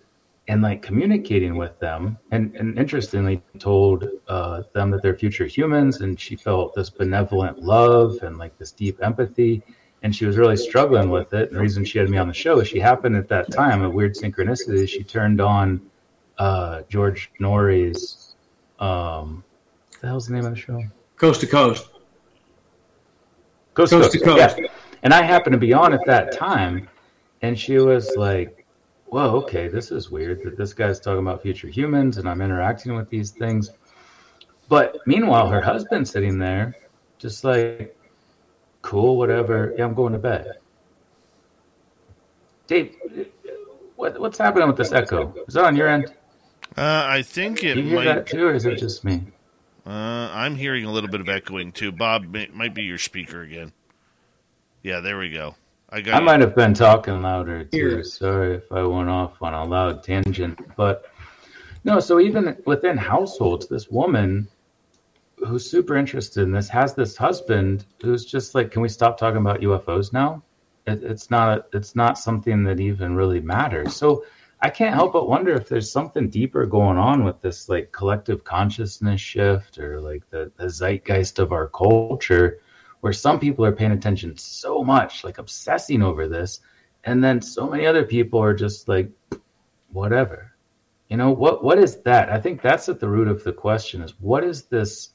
and 0.49 0.61
like 0.61 0.81
communicating 0.81 1.55
with 1.55 1.79
them. 1.79 2.17
And, 2.31 2.53
and 2.55 2.77
interestingly, 2.77 3.41
told 3.59 4.07
uh, 4.27 4.63
them 4.73 4.89
that 4.91 5.01
they're 5.01 5.15
future 5.15 5.45
humans, 5.45 6.01
and 6.01 6.19
she 6.19 6.35
felt 6.35 6.73
this 6.75 6.89
benevolent 6.89 7.59
love 7.59 8.17
and 8.23 8.37
like 8.37 8.57
this 8.57 8.71
deep 8.71 9.01
empathy. 9.01 9.61
And 10.01 10.13
she 10.13 10.25
was 10.25 10.35
really 10.35 10.57
struggling 10.57 11.09
with 11.09 11.33
it. 11.33 11.47
And 11.47 11.57
the 11.57 11.61
reason 11.61 11.85
she 11.85 11.97
had 11.97 12.09
me 12.09 12.17
on 12.17 12.27
the 12.27 12.33
show 12.33 12.59
is 12.59 12.67
she 12.67 12.79
happened 12.79 13.15
at 13.15 13.29
that 13.29 13.51
time, 13.51 13.83
a 13.83 13.89
weird 13.89 14.15
synchronicity. 14.15 14.89
She 14.89 15.01
turned 15.01 15.39
on 15.39 15.79
uh, 16.39 16.81
George 16.89 17.31
Noory's, 17.39 18.35
um, 18.79 19.45
the 20.01 20.07
hell's 20.07 20.27
the 20.27 20.33
name 20.33 20.45
of 20.45 20.53
the 20.53 20.59
show? 20.59 20.83
Coast 21.15 21.39
to 21.39 21.47
Coast. 21.47 21.87
Coast, 23.73 23.91
coast, 23.91 24.11
to 24.11 24.19
coast. 24.19 24.57
Yeah. 24.59 24.67
And 25.03 25.13
I 25.13 25.23
happened 25.23 25.53
to 25.53 25.59
be 25.59 25.73
on 25.73 25.93
at 25.93 26.05
that 26.05 26.31
time, 26.31 26.87
and 27.41 27.59
she 27.59 27.77
was 27.77 28.15
like, 28.15 28.65
"Whoa, 29.07 29.37
okay, 29.41 29.67
this 29.67 29.91
is 29.91 30.09
weird 30.09 30.43
that 30.43 30.57
this 30.57 30.73
guy's 30.73 30.99
talking 30.99 31.19
about 31.19 31.41
future 31.41 31.67
humans, 31.67 32.17
and 32.17 32.29
I'm 32.29 32.41
interacting 32.41 32.95
with 32.95 33.09
these 33.09 33.31
things." 33.31 33.71
But 34.69 34.97
meanwhile, 35.05 35.49
her 35.49 35.61
husband's 35.61 36.11
sitting 36.11 36.37
there, 36.37 36.75
just 37.17 37.43
like, 37.43 37.97
"Cool, 38.81 39.17
whatever. 39.17 39.73
Yeah, 39.77 39.85
I'm 39.85 39.93
going 39.93 40.13
to 40.13 40.19
bed." 40.19 40.53
Dave, 42.67 42.95
what, 43.95 44.19
what's 44.19 44.37
happening 44.37 44.67
with 44.67 44.77
this 44.77 44.91
echo? 44.93 45.33
Is 45.47 45.55
that 45.55 45.65
on 45.65 45.75
your 45.75 45.89
end? 45.89 46.13
Uh, 46.77 47.05
I 47.07 47.21
think 47.21 47.63
it 47.63 47.77
you 47.77 47.83
hear 47.83 47.95
might. 47.95 48.05
that 48.05 48.27
too, 48.27 48.47
or 48.47 48.53
is 48.53 48.65
it 48.65 48.77
just 48.77 49.03
me? 49.03 49.21
Uh, 49.85 49.89
I'm 50.31 50.55
hearing 50.55 50.85
a 50.85 50.91
little 50.91 51.09
bit 51.09 51.19
of 51.19 51.27
echoing 51.27 51.71
too. 51.71 51.91
Bob 51.91 52.23
may, 52.25 52.47
might 52.53 52.73
be 52.73 52.83
your 52.83 52.97
speaker 52.97 53.41
again. 53.41 53.73
Yeah, 54.81 55.01
there 55.01 55.17
we 55.17 55.29
go. 55.29 55.55
I 55.89 56.01
got. 56.01 56.15
I 56.15 56.19
you. 56.19 56.25
might 56.25 56.39
have 56.39 56.55
been 56.55 56.73
talking 56.73 57.21
louder 57.21 57.65
too. 57.65 57.77
Here. 57.77 58.03
Sorry 58.03 58.55
if 58.55 58.71
I 58.71 58.83
went 58.83 59.09
off 59.09 59.41
on 59.41 59.53
a 59.53 59.63
loud 59.63 60.03
tangent, 60.03 60.59
but 60.77 61.05
no. 61.83 61.99
So 61.99 62.19
even 62.19 62.57
within 62.65 62.97
households, 62.97 63.67
this 63.67 63.89
woman 63.89 64.47
who's 65.37 65.69
super 65.69 65.97
interested 65.97 66.43
in 66.43 66.51
this 66.51 66.69
has 66.69 66.95
this 66.95 67.17
husband 67.17 67.85
who's 68.01 68.25
just 68.25 68.55
like, 68.55 68.71
"Can 68.71 68.81
we 68.81 68.89
stop 68.89 69.17
talking 69.17 69.41
about 69.41 69.61
UFOs 69.61 70.13
now?" 70.13 70.41
It, 70.87 71.03
it's 71.03 71.29
not. 71.29 71.67
It's 71.73 71.95
not 71.95 72.17
something 72.17 72.63
that 72.63 72.79
even 72.79 73.15
really 73.15 73.41
matters. 73.41 73.95
So 73.95 74.23
I 74.63 74.69
can't 74.69 74.95
help 74.95 75.11
but 75.11 75.27
wonder 75.27 75.53
if 75.53 75.67
there's 75.67 75.91
something 75.91 76.29
deeper 76.29 76.65
going 76.65 76.97
on 76.97 77.25
with 77.25 77.41
this 77.41 77.67
like 77.67 77.91
collective 77.91 78.45
consciousness 78.45 79.19
shift 79.19 79.77
or 79.77 79.99
like 79.99 80.27
the, 80.29 80.53
the 80.55 80.69
zeitgeist 80.69 81.37
of 81.37 81.51
our 81.51 81.67
culture 81.67 82.61
where 83.01 83.11
some 83.11 83.41
people 83.41 83.65
are 83.65 83.73
paying 83.73 83.91
attention 83.91 84.37
so 84.37 84.81
much, 84.81 85.25
like 85.25 85.37
obsessing 85.37 86.01
over 86.01 86.29
this, 86.29 86.61
and 87.03 87.21
then 87.21 87.41
so 87.41 87.69
many 87.69 87.85
other 87.85 88.05
people 88.05 88.41
are 88.41 88.53
just 88.53 88.87
like, 88.87 89.11
whatever. 89.91 90.55
You 91.09 91.17
know 91.17 91.31
what? 91.31 91.61
What 91.61 91.77
is 91.77 91.97
that? 92.03 92.29
I 92.29 92.39
think 92.39 92.61
that's 92.61 92.87
at 92.87 93.01
the 93.01 93.09
root 93.09 93.27
of 93.27 93.43
the 93.43 93.51
question: 93.51 94.01
is 94.01 94.13
what 94.21 94.45
is 94.45 94.63
this 94.63 95.09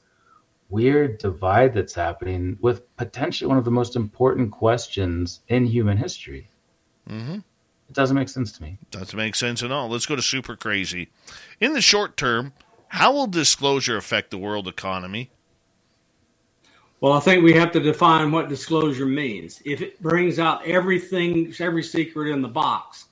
weird 0.68 1.16
divide 1.16 1.72
that's 1.72 1.94
happening 1.94 2.58
with 2.60 2.94
potentially 2.98 3.48
one 3.48 3.56
of 3.56 3.64
the 3.64 3.70
most 3.70 3.96
important 3.96 4.52
questions 4.52 5.40
in 5.48 5.64
human 5.64 5.96
history? 5.96 6.50
Mm-hmm. 7.08 7.38
It 7.88 7.94
doesn't 7.94 8.16
make 8.16 8.28
sense 8.28 8.52
to 8.52 8.62
me. 8.62 8.78
Doesn't 8.90 9.16
make 9.16 9.34
sense 9.34 9.62
at 9.62 9.72
all. 9.72 9.88
Let's 9.88 10.06
go 10.06 10.14
to 10.16 10.22
super 10.22 10.56
crazy. 10.56 11.08
In 11.60 11.72
the 11.72 11.80
short 11.80 12.16
term, 12.16 12.52
how 12.88 13.12
will 13.12 13.26
disclosure 13.26 13.96
affect 13.96 14.30
the 14.30 14.38
world 14.38 14.68
economy? 14.68 15.30
Well, 17.00 17.12
I 17.12 17.20
think 17.20 17.44
we 17.44 17.52
have 17.54 17.70
to 17.72 17.80
define 17.80 18.32
what 18.32 18.48
disclosure 18.48 19.06
means. 19.06 19.62
If 19.64 19.80
it 19.80 20.02
brings 20.02 20.38
out 20.38 20.66
everything, 20.66 21.54
every 21.60 21.82
secret 21.82 22.30
in 22.30 22.42
the 22.42 22.48
box, 22.48 23.06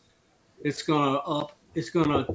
it's 0.63 0.83
gonna 0.83 1.19
up. 1.19 1.53
It's 1.75 1.91
gonna 1.91 2.27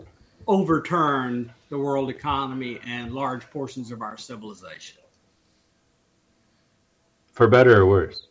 overturn 0.47 1.51
the 1.69 1.77
world 1.77 2.09
economy 2.09 2.80
and 2.85 3.13
large 3.13 3.49
portions 3.49 3.91
of 3.91 4.01
our 4.01 4.18
civilization, 4.18 4.97
For 7.34 7.47
better 7.47 7.81
or 7.81 7.85
worse? 7.85 8.27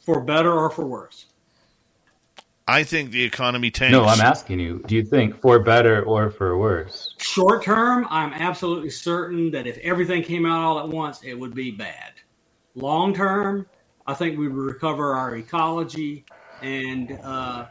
for 0.00 0.20
better 0.20 0.52
or 0.52 0.68
for 0.68 0.84
worse. 0.84 1.26
I 2.72 2.84
think 2.84 3.10
the 3.10 3.22
economy 3.22 3.70
tanks. 3.70 3.92
No, 3.92 4.06
I'm 4.06 4.22
asking 4.22 4.58
you. 4.58 4.82
Do 4.86 4.94
you 4.94 5.04
think 5.04 5.38
for 5.42 5.58
better 5.58 6.02
or 6.04 6.30
for 6.30 6.56
worse? 6.56 7.14
Short 7.18 7.62
term, 7.62 8.06
I'm 8.08 8.32
absolutely 8.32 8.88
certain 8.88 9.50
that 9.50 9.66
if 9.66 9.76
everything 9.78 10.22
came 10.22 10.46
out 10.46 10.62
all 10.64 10.78
at 10.80 10.88
once, 10.88 11.22
it 11.22 11.34
would 11.34 11.54
be 11.54 11.70
bad. 11.70 12.12
Long 12.74 13.12
term, 13.12 13.66
I 14.06 14.14
think 14.14 14.38
we 14.38 14.48
would 14.48 14.56
recover 14.56 15.14
our 15.14 15.36
ecology 15.36 16.24
and 16.62 17.12
uh, 17.22 17.66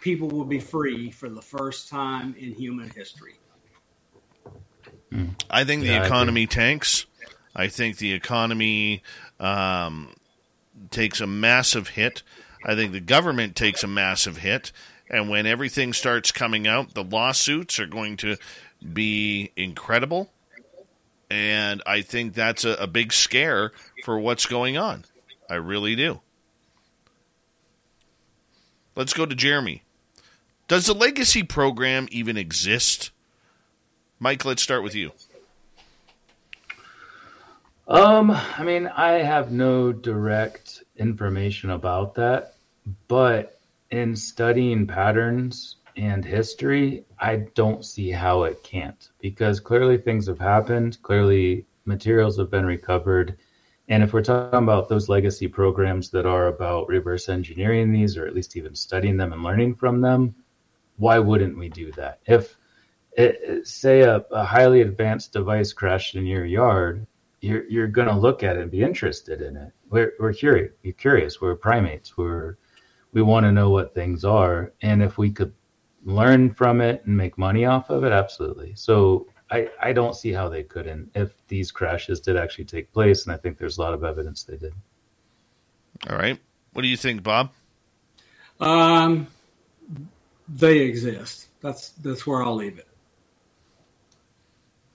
people 0.00 0.28
will 0.28 0.46
be 0.46 0.58
free 0.58 1.10
for 1.10 1.28
the 1.28 1.42
first 1.42 1.90
time 1.90 2.34
in 2.38 2.54
human 2.54 2.88
history. 2.88 3.34
I 5.50 5.64
think 5.64 5.82
the 5.82 5.88
Yeah, 5.88 6.02
I 6.02 6.06
economy 6.06 6.46
tanks. 6.46 7.04
I 7.54 7.68
think 7.68 7.98
the 7.98 8.14
economy 8.14 9.02
um, 9.38 10.14
takes 10.90 11.20
a 11.20 11.26
massive 11.26 11.88
hit. 11.90 12.22
I 12.64 12.74
think 12.74 12.92
the 12.92 13.00
government 13.00 13.56
takes 13.56 13.84
a 13.84 13.88
massive 13.88 14.38
hit. 14.38 14.72
And 15.08 15.28
when 15.28 15.46
everything 15.46 15.92
starts 15.92 16.32
coming 16.32 16.66
out, 16.66 16.94
the 16.94 17.04
lawsuits 17.04 17.78
are 17.78 17.86
going 17.86 18.16
to 18.18 18.36
be 18.92 19.52
incredible. 19.56 20.30
And 21.30 21.82
I 21.86 22.02
think 22.02 22.34
that's 22.34 22.64
a, 22.64 22.74
a 22.74 22.86
big 22.86 23.12
scare 23.12 23.72
for 24.04 24.18
what's 24.18 24.46
going 24.46 24.76
on. 24.76 25.04
I 25.48 25.54
really 25.54 25.94
do. 25.94 26.20
Let's 28.94 29.12
go 29.12 29.26
to 29.26 29.34
Jeremy. 29.34 29.82
Does 30.68 30.86
the 30.86 30.94
legacy 30.94 31.42
program 31.42 32.08
even 32.10 32.36
exist? 32.36 33.10
Mike, 34.18 34.44
let's 34.44 34.62
start 34.62 34.82
with 34.82 34.94
you. 34.94 35.12
Um, 37.86 38.30
I 38.32 38.64
mean, 38.64 38.88
I 38.88 39.22
have 39.22 39.52
no 39.52 39.92
direct 39.92 40.82
information 40.98 41.70
about 41.70 42.14
that, 42.14 42.54
but 43.08 43.58
in 43.90 44.14
studying 44.16 44.86
patterns 44.86 45.76
and 45.96 46.24
history, 46.24 47.04
I 47.20 47.36
don't 47.54 47.84
see 47.84 48.10
how 48.10 48.44
it 48.44 48.62
can't 48.62 49.08
because 49.20 49.60
clearly 49.60 49.98
things 49.98 50.26
have 50.26 50.38
happened, 50.38 50.98
clearly 51.02 51.66
materials 51.86 52.38
have 52.38 52.50
been 52.50 52.66
recovered. 52.66 53.36
And 53.88 54.02
if 54.02 54.12
we're 54.12 54.22
talking 54.22 54.58
about 54.58 54.88
those 54.88 55.08
legacy 55.08 55.48
programs 55.48 56.10
that 56.10 56.26
are 56.26 56.46
about 56.48 56.88
reverse 56.88 57.28
engineering 57.28 57.92
these, 57.92 58.16
or 58.16 58.26
at 58.26 58.34
least 58.34 58.56
even 58.56 58.74
studying 58.74 59.16
them 59.16 59.32
and 59.32 59.42
learning 59.42 59.74
from 59.76 60.00
them, 60.00 60.34
why 60.96 61.18
wouldn't 61.18 61.58
we 61.58 61.68
do 61.68 61.92
that? 61.92 62.20
If 62.26 62.56
it, 63.16 63.38
it- 63.42 63.66
say 63.66 64.00
a, 64.02 64.24
a 64.32 64.44
highly 64.44 64.82
advanced 64.82 65.32
device 65.32 65.72
crashed 65.72 66.16
in 66.16 66.26
your 66.26 66.44
yard, 66.44 67.06
you're 67.40 67.64
you're 67.68 67.88
going 67.88 68.08
to 68.08 68.14
look 68.16 68.42
at 68.42 68.56
it 68.56 68.62
and 68.62 68.70
be 68.70 68.82
interested 68.82 69.40
in 69.40 69.56
it. 69.56 69.72
We're 69.90 70.12
we're 70.18 70.32
curious. 70.32 70.72
We're 70.82 70.92
curious. 70.92 71.40
We're 71.40 71.54
primates. 71.54 72.16
We're 72.16 72.56
we 73.12 73.22
want 73.22 73.44
to 73.44 73.52
know 73.52 73.70
what 73.70 73.94
things 73.94 74.24
are, 74.24 74.72
and 74.82 75.02
if 75.02 75.18
we 75.18 75.30
could 75.30 75.52
learn 76.04 76.52
from 76.52 76.80
it 76.80 77.04
and 77.06 77.16
make 77.16 77.38
money 77.38 77.64
off 77.64 77.90
of 77.90 78.04
it, 78.04 78.12
absolutely. 78.12 78.74
So 78.74 79.26
I 79.50 79.68
I 79.80 79.92
don't 79.92 80.14
see 80.14 80.32
how 80.32 80.48
they 80.48 80.62
couldn't 80.62 81.10
if 81.14 81.32
these 81.48 81.70
crashes 81.70 82.20
did 82.20 82.36
actually 82.36 82.64
take 82.64 82.92
place, 82.92 83.24
and 83.24 83.32
I 83.32 83.36
think 83.36 83.58
there's 83.58 83.78
a 83.78 83.82
lot 83.82 83.94
of 83.94 84.04
evidence 84.04 84.42
they 84.42 84.56
did. 84.56 84.74
All 86.10 86.16
right. 86.16 86.38
What 86.72 86.82
do 86.82 86.88
you 86.88 86.96
think, 86.96 87.22
Bob? 87.22 87.52
Um, 88.60 89.28
they 90.48 90.78
exist. 90.78 91.48
That's 91.60 91.90
that's 91.90 92.26
where 92.26 92.42
I'll 92.42 92.54
leave 92.54 92.78
it. 92.78 92.88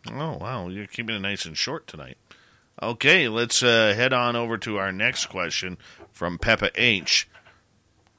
Oh, 0.09 0.38
wow. 0.38 0.68
You're 0.68 0.88
keeping 0.88 1.15
it 1.15 1.19
nice 1.19 1.45
and 1.45 1.57
short 1.57 1.88
tonight. 1.88 2.18
Okay, 2.81 3.27
let's 3.27 3.61
uh, 3.64 3.93
head 3.95 4.14
on 4.14 4.35
over 4.35 4.57
to 4.60 4.77
our 4.77 4.91
next 4.91 5.27
question 5.27 5.77
from 6.11 6.38
Peppa 6.38 6.72
H. 6.76 7.27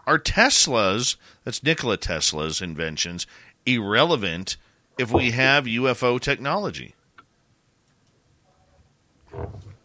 Are 0.06 0.18
Tesla's, 0.18 1.16
that's 1.44 1.62
Nikola 1.62 1.96
Tesla's 1.96 2.60
inventions, 2.60 3.26
irrelevant 3.66 4.56
if 4.98 5.12
we 5.12 5.30
have 5.30 5.64
UFO 5.64 6.20
technology? 6.20 6.94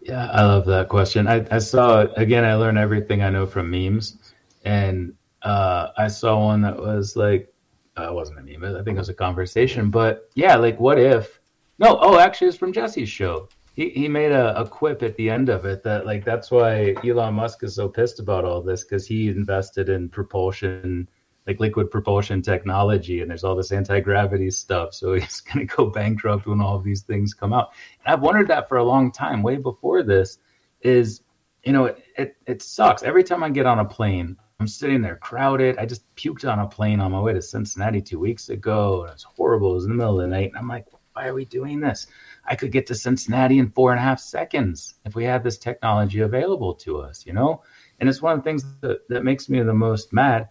Yeah, 0.02 0.30
I 0.31 0.44
love 0.44 0.65
that 0.65 0.89
question. 0.89 1.27
I, 1.27 1.45
I 1.52 1.60
saw 1.60 2.02
again. 2.15 2.45
I 2.45 2.56
learn 2.56 2.77
everything 2.77 3.22
I 3.22 3.30
know 3.30 3.45
from 3.45 3.69
memes, 3.69 4.18
and 4.64 5.14
uh, 5.41 5.89
I 5.98 6.07
saw 6.07 6.45
one 6.45 6.61
that 6.61 6.77
was 6.77 7.15
like, 7.15 7.53
uh, 7.98 8.10
it 8.10 8.14
wasn't 8.14 8.39
a 8.39 8.41
meme. 8.41 8.64
I 8.64 8.84
think 8.84 8.95
it 8.95 8.99
was 8.99 9.10
a 9.10 9.14
conversation. 9.14 9.89
But 9.89 10.30
yeah, 10.34 10.56
like, 10.56 10.80
what 10.80 10.98
if? 10.98 11.39
No, 11.80 11.98
oh, 11.99 12.19
actually, 12.19 12.48
it's 12.48 12.57
from 12.57 12.73
Jesse's 12.73 13.10
show. 13.10 13.49
He 13.78 13.91
he 13.91 14.08
made 14.08 14.32
a, 14.32 14.60
a 14.60 14.68
quip 14.68 15.04
at 15.04 15.16
the 15.18 15.30
end 15.30 15.49
of 15.49 15.64
it 15.66 15.84
that 15.84 16.08
like 16.08 16.26
that's 16.26 16.49
why 16.49 16.95
Elon 17.06 17.36
Musk 17.36 17.62
is 17.62 17.76
so 17.76 17.88
pissed 17.88 18.20
about 18.20 18.44
all 18.44 18.60
this 18.60 18.84
because 18.84 19.06
he 19.06 19.30
invested 19.30 19.88
in 19.88 20.10
propulsion, 20.10 21.08
like 21.45 21.60
liquid 21.60 21.91
propulsion 21.91 22.41
technology, 22.41 23.22
and 23.22 23.30
there's 23.30 23.44
all 23.44 23.56
this 23.56 23.72
anti 23.72 23.99
gravity 23.99 24.49
stuff. 24.49 24.95
So 24.95 25.14
he's 25.20 25.41
gonna 25.41 25.66
go 25.66 25.86
bankrupt 25.91 26.48
when 26.48 26.60
all 26.60 26.76
of 26.76 26.84
these 26.84 27.04
things 27.04 27.36
come 27.36 27.54
out. 27.54 27.70
And 28.04 28.12
I've 28.12 28.24
wondered 28.24 28.48
that 28.48 28.68
for 28.68 28.78
a 28.78 28.84
long 28.84 29.12
time, 29.12 29.44
way 29.44 29.58
before 29.58 30.02
this. 30.02 30.40
Is 30.82 31.22
you 31.64 31.72
know 31.72 31.86
it, 31.86 32.04
it 32.18 32.36
it 32.48 32.62
sucks 32.64 33.04
every 33.04 33.24
time 33.24 33.44
I 33.44 33.52
get 33.52 33.68
on 33.68 33.78
a 33.78 33.86
plane. 33.86 34.38
I'm 34.60 34.68
sitting 34.68 35.04
there 35.04 35.18
crowded. 35.18 35.78
I 35.78 35.86
just 35.86 36.04
puked 36.16 36.52
on 36.52 36.58
a 36.58 36.68
plane 36.68 36.99
on 36.99 37.12
my 37.12 37.22
way 37.22 37.34
to 37.34 37.44
Cincinnati 37.44 38.02
two 38.02 38.18
weeks 38.18 38.49
ago, 38.49 39.04
and 39.04 39.14
it's 39.14 39.22
horrible. 39.22 39.70
It 39.70 39.76
was 39.76 39.86
in 39.86 39.91
the 39.91 39.98
middle 39.98 40.20
of 40.20 40.28
the 40.28 40.36
night, 40.36 40.49
and 40.49 40.58
I'm 40.58 40.68
like, 40.68 40.88
why 41.14 41.28
are 41.28 41.34
we 41.36 41.45
doing 41.45 41.80
this? 41.80 42.08
I 42.48 42.56
could 42.56 42.72
get 42.72 42.88
to 42.88 42.95
Cincinnati 42.95 43.60
in 43.60 43.69
four 43.72 43.91
and 43.91 43.99
a 43.99 44.03
half 44.03 44.19
seconds 44.19 44.95
if 45.06 45.15
we 45.15 45.26
had 45.26 45.44
this 45.44 45.57
technology 45.57 46.22
available 46.22 46.74
to 46.76 46.99
us, 46.99 47.26
you 47.26 47.34
know? 47.34 47.61
And 47.99 48.07
it's 48.07 48.22
one 48.22 48.34
of 48.34 48.40
the 48.40 48.44
things 48.44 48.64
that, 48.82 49.07
that 49.10 49.24
makes 49.24 49.49
me 49.49 49.61
the 49.61 49.74
most 49.74 50.14
mad. 50.14 50.49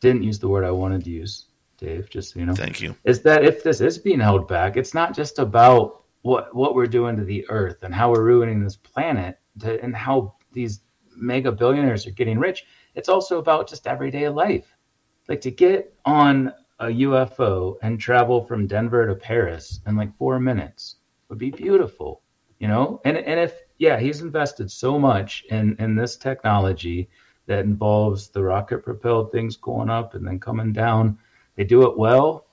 Didn't 0.00 0.22
use 0.22 0.38
the 0.38 0.48
word 0.48 0.64
I 0.64 0.70
wanted 0.70 1.04
to 1.04 1.10
use, 1.10 1.46
Dave, 1.78 2.08
just 2.08 2.32
so 2.32 2.40
you 2.40 2.46
know. 2.46 2.54
Thank 2.54 2.80
you. 2.80 2.96
Is 3.04 3.22
that 3.22 3.44
if 3.44 3.62
this 3.62 3.80
is 3.80 3.98
being 3.98 4.20
held 4.20 4.48
back, 4.48 4.76
it's 4.76 4.94
not 4.94 5.14
just 5.14 5.38
about 5.38 6.02
what 6.22 6.54
what 6.54 6.74
we're 6.74 6.86
doing 6.86 7.16
to 7.16 7.24
the 7.24 7.48
earth 7.50 7.82
and 7.82 7.94
how 7.94 8.10
we're 8.10 8.24
ruining 8.24 8.62
this 8.62 8.76
planet 8.76 9.38
to, 9.60 9.82
and 9.82 9.94
how 9.94 10.34
these 10.52 10.80
mega 11.16 11.50
billionaires 11.50 12.06
are 12.06 12.12
getting 12.12 12.38
rich. 12.38 12.66
It's 12.94 13.08
also 13.08 13.38
about 13.38 13.68
just 13.68 13.86
everyday 13.86 14.28
life. 14.28 14.76
Like 15.28 15.40
to 15.42 15.50
get 15.50 15.94
on 16.04 16.52
a 16.78 16.86
UFO 16.86 17.76
and 17.82 17.98
travel 17.98 18.44
from 18.44 18.66
Denver 18.66 19.06
to 19.06 19.14
Paris 19.14 19.80
in 19.86 19.96
like 19.96 20.16
four 20.18 20.38
minutes 20.38 20.95
would 21.28 21.38
be 21.38 21.50
beautiful, 21.50 22.22
you 22.58 22.68
know? 22.68 23.00
And 23.04 23.16
and 23.16 23.40
if 23.40 23.62
yeah, 23.78 23.98
he's 23.98 24.20
invested 24.22 24.70
so 24.70 24.98
much 24.98 25.44
in 25.50 25.76
in 25.78 25.94
this 25.94 26.16
technology 26.16 27.08
that 27.46 27.64
involves 27.64 28.28
the 28.28 28.42
rocket 28.42 28.82
propelled 28.82 29.32
things 29.32 29.56
going 29.56 29.88
up 29.90 30.14
and 30.14 30.26
then 30.26 30.38
coming 30.38 30.72
down. 30.72 31.18
They 31.54 31.64
do 31.64 31.88
it 31.88 31.96
well, 31.96 32.46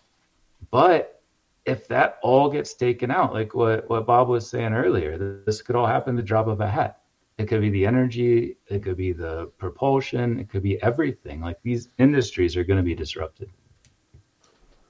but 0.72 1.22
if 1.66 1.88
that 1.88 2.20
all 2.22 2.50
gets 2.50 2.74
taken 2.74 3.10
out, 3.10 3.34
like 3.34 3.56
what, 3.56 3.90
what 3.90 4.06
Bob 4.06 4.28
was 4.28 4.50
saying 4.50 4.74
earlier, 4.74 5.44
this 5.46 5.62
could 5.62 5.76
all 5.76 5.88
happen 5.88 6.16
the 6.16 6.22
drop 6.22 6.48
of 6.48 6.62
a 6.62 6.68
hat. 6.68 7.00
It 7.38 7.48
could 7.48 7.62
be 7.62 7.70
the 7.70 7.86
energy, 7.86 8.58
it 8.68 8.84
could 8.84 8.98
be 8.98 9.12
the 9.12 9.48
propulsion, 9.58 10.40
it 10.40 10.50
could 10.50 10.62
be 10.62 10.82
everything. 10.84 11.42
Like 11.42 11.58
these 11.64 11.90
industries 11.98 12.56
are 12.56 12.64
going 12.64 12.78
to 12.78 12.84
be 12.84 12.96
disrupted. 12.96 13.50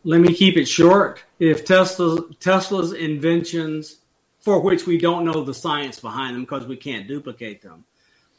Let 0.04 0.22
me 0.22 0.34
keep 0.34 0.58
it 0.58 0.66
short. 0.66 1.24
If 1.40 1.66
Tesla 1.66 2.22
Tesla's 2.40 2.94
inventions, 2.94 3.98
for 4.42 4.60
which 4.60 4.86
we 4.86 4.98
don't 4.98 5.26
know 5.26 5.44
the 5.44 5.54
science 5.54 6.00
behind 6.00 6.36
them 6.36 6.42
because 6.44 6.66
we 6.66 6.76
can't 6.76 7.08
duplicate 7.08 7.62
them, 7.62 7.86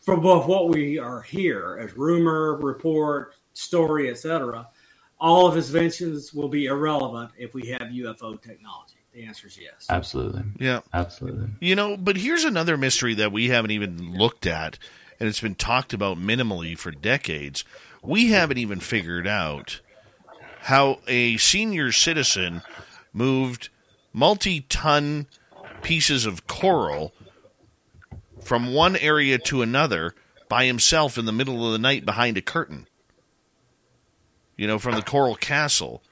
from 0.03 0.21
both 0.21 0.47
what 0.47 0.69
we 0.69 0.99
are 0.99 1.23
here 1.23 1.79
as 1.81 1.97
rumor, 1.97 2.57
report, 2.57 3.35
story, 3.55 4.11
etc., 4.11 4.69
all 5.19 5.47
of 5.47 5.55
his 5.55 5.75
inventions 5.75 6.35
will 6.35 6.49
be 6.49 6.67
irrelevant 6.67 7.31
if 7.39 7.55
we 7.55 7.69
have 7.69 7.83
UFO 7.83 8.41
technology. 8.41 8.97
The 9.15 9.25
answer 9.25 9.47
is 9.47 9.57
yes. 9.57 9.87
Absolutely. 9.89 10.43
Yeah. 10.59 10.81
Absolutely. 10.93 11.49
You 11.61 11.77
know, 11.77 11.97
but 11.97 12.17
here's 12.17 12.45
another 12.45 12.77
mystery 12.77 13.15
that 13.15 13.33
we 13.33 13.49
haven't 13.49 13.71
even 13.71 14.19
looked 14.19 14.45
at, 14.47 14.77
and 15.19 15.29
it's 15.29 15.41
been 15.41 15.55
talked 15.55 15.95
about 15.95 16.19
minimally 16.19 16.77
for 16.77 16.91
decades. 16.91 17.65
We 18.03 18.33
haven't 18.33 18.59
even 18.59 18.81
figured 18.81 19.27
out 19.27 19.81
how 20.65 20.99
a 21.07 21.37
senior 21.37 21.93
citizen 21.93 22.63
moved 23.13 23.69
multi 24.15 24.63
ton 24.63 25.27
pieces 25.83 26.25
of 26.25 26.47
coral 26.47 27.13
from 28.43 28.73
one 28.73 28.97
area 28.97 29.37
to 29.37 29.61
another 29.61 30.15
by 30.49 30.65
himself 30.65 31.19
in 31.19 31.27
the 31.27 31.33
middle 31.33 31.67
of 31.67 31.73
the 31.73 31.79
night 31.79 32.07
behind 32.07 32.39
a 32.39 32.43
curtain. 32.43 32.89
You 34.57 34.67
know, 34.67 34.79
from 34.79 34.95
the 34.95 35.03
Coral 35.03 35.35
Castle 35.35 36.03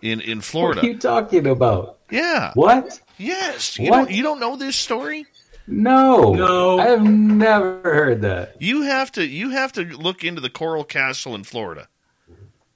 in, 0.00 0.20
in 0.20 0.40
Florida. 0.40 0.80
What 0.80 0.88
are 0.88 0.92
you 0.92 0.98
talking 0.98 1.46
about? 1.46 1.98
Yeah. 2.10 2.52
What? 2.54 3.00
Yes. 3.18 3.78
You 3.78 3.90
What? 3.90 3.96
don't 3.96 4.10
you 4.10 4.22
don't 4.22 4.40
know 4.40 4.56
this 4.56 4.76
story? 4.76 5.26
No. 5.66 6.32
No. 6.32 6.78
I 6.78 6.86
have 6.86 7.02
never 7.02 7.82
heard 7.82 8.22
that. 8.22 8.56
You 8.62 8.82
have 8.82 9.12
to 9.12 9.26
you 9.26 9.50
have 9.50 9.72
to 9.72 9.82
look 9.84 10.24
into 10.24 10.40
the 10.40 10.48
Coral 10.48 10.84
Castle 10.84 11.34
in 11.34 11.44
Florida. 11.44 11.88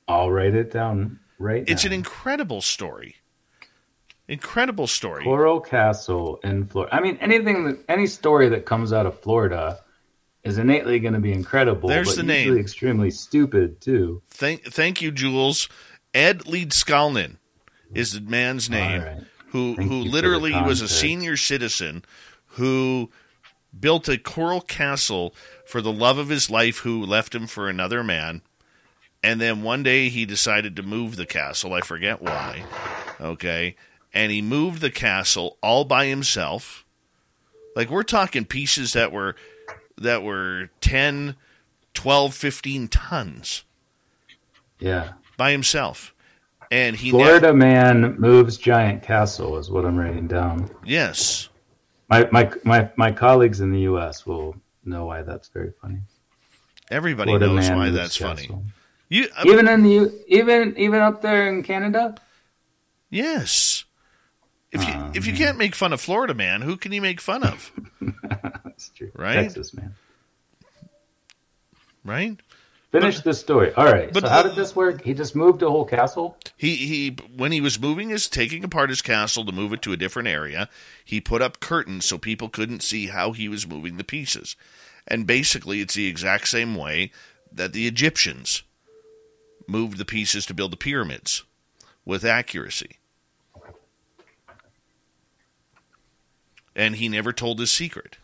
I'll 0.09 0.31
write 0.31 0.55
it 0.55 0.71
down 0.71 1.21
right 1.43 1.65
It's 1.67 1.85
now. 1.85 1.89
an 1.89 1.93
incredible 1.95 2.61
story. 2.63 3.17
Incredible 4.29 4.87
story. 4.87 5.25
Coral 5.25 5.61
Castle 5.61 6.41
in 6.45 6.67
Florida. 6.67 6.95
I 6.95 7.01
mean, 7.01 7.19
anything 7.21 7.65
that 7.65 7.79
any 7.89 8.07
story 8.07 8.49
that 8.51 8.65
comes 8.65 8.93
out 8.93 9.05
of 9.05 9.19
Florida 9.21 9.81
is 10.45 10.59
innately 10.59 10.99
going 11.01 11.15
to 11.15 11.21
be 11.21 11.33
incredible. 11.33 11.89
There's 11.89 12.11
but 12.11 12.17
the 12.17 12.23
name. 12.23 12.57
extremely 12.57 13.11
stupid 13.11 13.81
too. 13.81 14.23
Thank 14.29 14.65
thank 14.65 15.03
you, 15.03 15.11
Jules. 15.11 15.69
Ed 16.15 16.41
Leedskalnin 16.41 17.37
is 17.95 18.13
the 18.13 18.21
man's 18.21 18.71
name 18.71 19.03
right. 19.03 19.23
who 19.49 19.77
Thank 19.77 19.91
who 19.91 19.99
literally 19.99 20.53
was 20.53 20.81
a 20.81 20.89
senior 20.89 21.37
citizen 21.37 22.05
who 22.47 23.11
built 23.79 24.09
a 24.09 24.19
coral 24.19 24.61
castle 24.61 25.35
for 25.67 25.81
the 25.81 25.93
love 25.93 26.19
of 26.19 26.29
his 26.29 26.51
life 26.51 26.79
who 26.79 27.05
left 27.05 27.35
him 27.35 27.47
for 27.47 27.69
another 27.69 28.05
man. 28.05 28.43
And 29.23 29.41
then 29.41 29.63
one 29.63 29.83
day 29.83 30.09
he 30.09 30.27
decided 30.27 30.75
to 30.77 30.83
move 30.83 31.17
the 31.17 31.27
castle. 31.27 31.73
I 31.75 31.81
forget 31.81 32.21
why. 32.21 32.65
Okay. 33.21 33.77
And 34.13 34.33
he 34.33 34.43
moved 34.43 34.81
the 34.81 34.91
castle 34.91 35.59
all 35.63 35.85
by 35.85 36.07
himself. 36.07 36.85
Like 37.77 37.89
we're 37.89 38.03
talking 38.03 38.45
pieces 38.45 38.93
that 38.95 39.13
were 39.13 39.37
that 39.97 40.23
were 40.23 40.71
10, 40.81 41.37
12, 41.95 42.35
15 42.35 42.89
tons 42.89 43.65
Yeah. 44.81 45.13
by 45.37 45.53
himself. 45.53 46.15
And 46.71 46.97
he 46.97 47.11
Florida 47.11 47.49
never, 47.53 47.57
man 47.57 48.17
moves 48.19 48.57
giant 48.57 49.03
castle 49.03 49.59
is 49.59 49.71
what 49.71 49.85
I'm 49.85 49.97
writing 49.97 50.27
down. 50.27 50.69
yes. 50.85 51.49
My 52.11 52.29
my 52.33 52.51
my 52.65 52.91
my 52.97 53.13
colleagues 53.13 53.61
in 53.61 53.71
the 53.73 53.81
U.S. 53.83 54.27
will 54.27 54.55
know 54.85 55.07
why 55.07 55.23
that's 55.23 55.49
very 55.49 55.73
funny. 55.81 56.01
Everybody 56.91 57.29
Florida 57.31 57.47
knows 57.47 57.71
why 57.71 57.89
that's 57.91 58.17
funny. 58.17 58.51
You 59.13 59.29
uh, 59.37 59.45
Even 59.47 59.69
in 59.69 59.83
the 59.83 60.25
even 60.27 60.75
even 60.79 61.01
up 61.01 61.21
there 61.21 61.47
in 61.47 61.63
Canada. 61.63 62.15
yes. 63.11 63.85
If 64.71 64.83
you 64.89 64.95
Oh, 64.95 65.11
if 65.15 65.27
you 65.27 65.35
can't 65.35 65.59
make 65.59 65.75
fun 65.75 65.93
of 65.93 66.01
Florida 66.01 66.33
man, 66.33 66.63
who 66.63 66.79
can 66.79 66.93
you 66.93 67.03
make 67.03 67.21
fun 67.21 67.45
of? 67.45 67.71
That's 68.65 68.89
true. 68.89 69.11
Right? 69.15 69.35
Texas 69.35 69.75
man. 69.75 69.95
right? 72.05 72.41
Finish 72.91 73.21
the 73.21 73.35
story. 73.35 73.75
All 73.75 73.85
right. 73.85 74.11
but- 74.13 74.23
so 74.23 74.31
how 74.31 74.43
did 74.43 74.55
this 74.55 74.75
work? 74.75 75.03
He 75.03 75.13
just 75.13 75.37
moved 75.37 75.61
a 75.63 75.69
whole 75.69 75.85
castle. 75.85 76.39
He 76.57 76.77
he 76.77 77.17
when 77.37 77.53
he 77.53 77.61
was 77.61 77.79
moving 77.79 78.09
his 78.09 78.31
taking 78.31 78.65
apart 78.65 78.89
his 78.89 79.03
castle 79.03 79.45
to 79.45 79.53
move 79.53 79.75
it 79.75 79.83
to 79.83 79.93
a 79.93 79.97
different 79.99 80.29
area, 80.29 80.71
he 81.05 81.21
put 81.21 81.43
up 81.43 81.61
curtains 81.61 82.07
so 82.07 82.17
people 82.17 82.49
couldn't 82.49 82.83
see 82.83 83.09
how 83.09 83.33
he 83.33 83.47
was 83.47 83.67
moving 83.67 83.99
the 83.99 84.05
pieces. 84.05 84.57
And 85.07 85.27
basically 85.27 85.83
it's 85.83 85.93
the 85.93 86.07
exact 86.07 86.49
same 86.49 86.75
way 86.75 87.13
that 87.53 87.75
the 87.75 87.87
Egyptians 87.87 88.63
moved 89.73 89.97
the 89.99 90.05
pieces 90.05 90.47
to 90.47 90.55
build 90.55 90.71
the 90.73 90.77
pyramids 90.77 91.43
with 92.05 92.25
accuracy. 92.25 92.99
And 96.77 96.97
he 96.97 97.09
never 97.09 97.33
told 97.33 97.59
his 97.59 97.71
secret. 97.71 98.19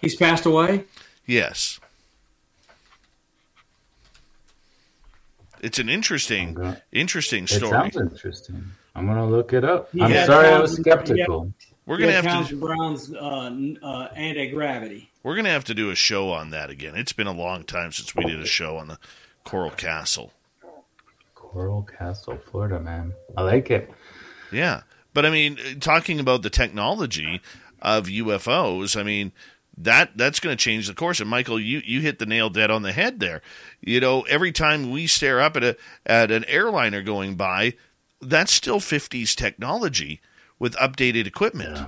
He's 0.00 0.14
passed 0.14 0.46
away. 0.46 0.84
Yes. 1.26 1.80
It's 5.60 5.80
an 5.80 5.88
interesting, 5.88 6.56
Okay. 6.56 6.80
interesting 6.92 7.44
It 7.44 7.48
story. 7.50 7.70
sounds 7.90 7.96
interesting. 7.96 8.70
I'm 8.94 9.06
gonna 9.06 9.26
look 9.26 9.52
it 9.52 9.64
up. 9.64 9.90
He 9.92 10.00
I'm 10.00 10.10
had 10.10 10.26
sorry, 10.26 10.48
I 10.48 10.58
was 10.60 10.76
Townsend- 10.76 10.84
skeptical. 10.86 11.52
We're 11.88 11.96
gonna 11.96 12.12
had 12.12 12.26
have 12.26 12.48
to 12.48 12.56
Brown's 12.56 13.10
uh, 13.14 13.50
uh, 13.82 14.08
anti 14.14 14.50
gravity. 14.50 15.10
we're 15.22 15.36
gonna 15.36 15.48
have 15.48 15.64
to 15.64 15.74
do 15.74 15.88
a 15.88 15.94
show 15.94 16.30
on 16.30 16.50
that 16.50 16.68
again. 16.68 16.94
It's 16.94 17.14
been 17.14 17.26
a 17.26 17.32
long 17.32 17.64
time 17.64 17.92
since 17.92 18.14
we 18.14 18.24
did 18.24 18.38
a 18.38 18.46
show 18.46 18.76
on 18.76 18.88
the 18.88 18.98
Coral 19.44 19.70
Castle. 19.70 20.34
Coral 21.34 21.82
Castle, 21.84 22.38
Florida, 22.50 22.78
man. 22.78 23.14
I 23.38 23.42
like 23.42 23.70
it. 23.70 23.90
Yeah, 24.52 24.82
but 25.14 25.24
I 25.24 25.30
mean, 25.30 25.56
talking 25.80 26.20
about 26.20 26.42
the 26.42 26.50
technology 26.50 27.40
of 27.80 28.04
UFOs, 28.04 28.94
I 28.94 29.02
mean 29.02 29.32
that 29.78 30.10
that's 30.14 30.40
going 30.40 30.54
to 30.54 30.62
change 30.62 30.88
the 30.88 30.94
course. 30.94 31.20
And 31.20 31.30
Michael, 31.30 31.58
you 31.58 31.80
you 31.86 32.02
hit 32.02 32.18
the 32.18 32.26
nail 32.26 32.50
dead 32.50 32.70
on 32.70 32.82
the 32.82 32.92
head 32.92 33.18
there. 33.18 33.40
You 33.80 34.00
know, 34.00 34.22
every 34.22 34.52
time 34.52 34.90
we 34.90 35.06
stare 35.06 35.40
up 35.40 35.56
at 35.56 35.64
a 35.64 35.76
at 36.04 36.30
an 36.30 36.44
airliner 36.44 37.00
going 37.00 37.36
by, 37.36 37.76
that's 38.20 38.52
still 38.52 38.78
50s 38.78 39.34
technology 39.34 40.20
with 40.58 40.74
updated 40.76 41.26
equipment. 41.26 41.76
Yeah. 41.76 41.86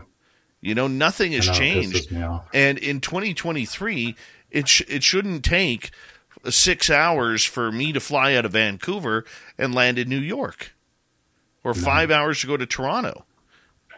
You 0.62 0.74
know, 0.74 0.86
nothing 0.88 1.32
has 1.32 1.46
know, 1.46 1.54
changed. 1.54 2.12
And 2.52 2.76
in 2.78 3.00
2023, 3.00 4.14
it 4.50 4.68
sh- 4.68 4.82
it 4.88 5.02
shouldn't 5.02 5.44
take 5.44 5.90
six 6.48 6.90
hours 6.90 7.44
for 7.44 7.72
me 7.72 7.92
to 7.92 8.00
fly 8.00 8.34
out 8.34 8.44
of 8.44 8.52
Vancouver 8.52 9.24
and 9.58 9.74
land 9.74 9.98
in 9.98 10.08
New 10.08 10.18
York, 10.18 10.72
or 11.64 11.72
five 11.74 12.10
hours 12.10 12.40
to 12.42 12.46
go 12.46 12.56
to 12.56 12.66
Toronto. 12.66 13.24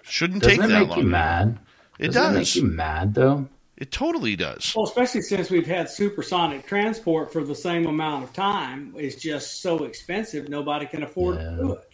Shouldn't 0.02 0.42
Doesn't 0.42 0.58
take 0.58 0.64
it 0.64 0.68
that 0.72 0.78
make 0.80 0.88
long. 0.90 0.98
you 1.00 1.04
mad? 1.06 1.58
It 1.98 2.12
Doesn't 2.12 2.34
it 2.36 2.38
make 2.38 2.56
you 2.56 2.64
mad 2.64 3.14
though? 3.14 3.48
It 3.76 3.90
totally 3.90 4.36
does. 4.36 4.72
Well, 4.76 4.84
especially 4.86 5.22
since 5.22 5.50
we've 5.50 5.66
had 5.66 5.90
supersonic 5.90 6.66
transport 6.66 7.32
for 7.32 7.42
the 7.42 7.54
same 7.54 7.86
amount 7.86 8.22
of 8.24 8.32
time, 8.32 8.94
it's 8.96 9.16
just 9.16 9.60
so 9.62 9.82
expensive 9.84 10.48
nobody 10.48 10.86
can 10.86 11.02
afford 11.02 11.36
Yeah. 11.36 11.50
to 11.50 11.56
do 11.56 11.72
it. 11.72 11.92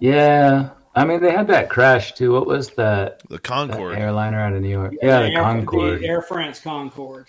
Yeah. 0.00 0.70
I 0.94 1.04
mean, 1.04 1.20
they 1.22 1.32
had 1.32 1.46
that 1.48 1.70
crash 1.70 2.12
too. 2.12 2.32
What 2.32 2.46
was 2.46 2.70
that? 2.70 3.22
The 3.28 3.36
that 3.36 3.42
Concorde. 3.42 3.98
airliner 3.98 4.40
out 4.40 4.52
of 4.52 4.60
New 4.60 4.68
York. 4.68 4.94
Yeah, 5.00 5.20
the 5.20 5.34
Air, 5.34 5.42
Concorde. 5.42 6.00
the 6.00 6.06
Air 6.06 6.22
France 6.22 6.60
Concorde. 6.60 7.28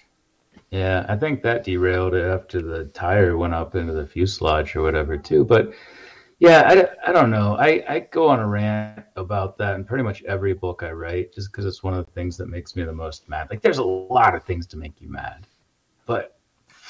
Yeah, 0.69 1.05
I 1.07 1.15
think 1.15 1.43
that 1.43 1.63
derailed 1.63 2.15
it 2.15 2.25
after 2.25 2.61
the 2.61 2.85
tire 2.85 3.37
went 3.37 3.53
up 3.53 3.75
into 3.75 3.93
the 3.93 4.07
fuselage 4.07 4.75
or 4.75 4.81
whatever 4.81 5.17
too. 5.17 5.45
But 5.45 5.71
yeah, 6.39 6.63
I, 7.05 7.09
I 7.09 7.13
don't 7.13 7.29
know. 7.29 7.55
I, 7.55 7.83
I 7.87 7.99
go 8.11 8.27
on 8.27 8.39
a 8.39 8.47
rant 8.47 9.05
about 9.15 9.57
that 9.59 9.75
in 9.75 9.85
pretty 9.85 10.03
much 10.03 10.23
every 10.23 10.53
book 10.53 10.83
I 10.83 10.91
write, 10.91 11.33
just 11.33 11.51
because 11.51 11.65
it's 11.65 11.83
one 11.83 11.93
of 11.93 12.05
the 12.05 12.11
things 12.11 12.35
that 12.37 12.49
makes 12.49 12.75
me 12.75 12.83
the 12.83 12.91
most 12.91 13.29
mad. 13.29 13.47
Like, 13.49 13.61
there's 13.61 13.77
a 13.77 13.83
lot 13.83 14.35
of 14.35 14.43
things 14.43 14.67
to 14.67 14.77
make 14.77 14.99
you 14.99 15.09
mad, 15.09 15.47
but 16.05 16.32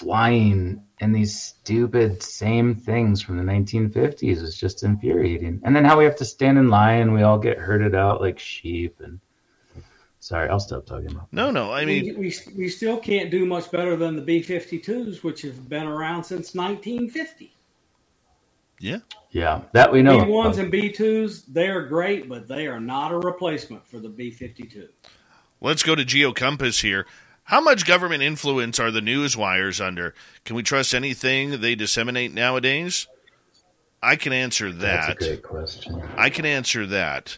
flying 0.03 0.83
and 0.99 1.15
these 1.15 1.39
stupid 1.39 2.21
same 2.21 2.75
things 2.75 3.21
from 3.21 3.37
the 3.37 3.43
1950s 3.43 4.41
is 4.41 4.57
just 4.57 4.83
infuriating. 4.83 5.61
And 5.63 5.75
then 5.75 5.83
how 5.85 5.97
we 5.97 6.05
have 6.05 6.15
to 6.17 6.25
stand 6.25 6.57
in 6.57 6.69
line, 6.69 7.13
we 7.13 7.23
all 7.23 7.39
get 7.39 7.57
herded 7.57 7.95
out 7.95 8.21
like 8.21 8.39
sheep. 8.39 8.99
And 8.99 9.19
sorry, 10.19 10.49
I'll 10.49 10.59
stop 10.59 10.85
talking 10.85 11.11
about. 11.11 11.27
No, 11.31 11.51
no. 11.51 11.73
I 11.73 11.85
mean, 11.85 12.17
we, 12.17 12.27
we, 12.27 12.35
we 12.55 12.69
still 12.69 12.97
can't 12.97 13.31
do 13.31 13.45
much 13.45 13.71
better 13.71 13.95
than 13.95 14.15
the 14.15 14.21
B 14.21 14.41
52s, 14.41 15.23
which 15.23 15.41
have 15.41 15.67
been 15.67 15.87
around 15.87 16.23
since 16.23 16.53
1950. 16.53 17.53
yeah. 18.79 18.99
Yeah, 19.31 19.61
that 19.71 19.91
we 19.91 20.03
know. 20.03 20.19
B1s 20.19 20.59
and 20.59 20.71
B2s, 20.71 21.45
they're 21.47 21.87
great, 21.87 22.29
but 22.29 22.47
they 22.47 22.67
are 22.67 22.79
not 22.79 23.11
a 23.11 23.17
replacement 23.17 23.87
for 23.87 23.99
the 23.99 24.07
B 24.07 24.29
52. 24.29 24.89
Let's 25.59 25.81
go 25.81 25.95
to 25.95 26.05
GeoCompass 26.05 26.83
here. 26.83 27.07
How 27.45 27.59
much 27.59 27.85
government 27.85 28.23
influence 28.23 28.79
are 28.79 28.91
the 28.91 29.01
news 29.01 29.35
wires 29.35 29.81
under? 29.81 30.13
Can 30.45 30.55
we 30.55 30.63
trust 30.63 30.93
anything 30.93 31.59
they 31.61 31.75
disseminate 31.75 32.33
nowadays? 32.33 33.07
I 34.01 34.15
can 34.15 34.33
answer 34.33 34.71
that. 34.71 35.07
That's 35.07 35.25
a 35.25 35.29
great 35.29 35.43
question. 35.43 36.01
I 36.17 36.29
can 36.29 36.45
answer 36.45 36.85
that. 36.87 37.37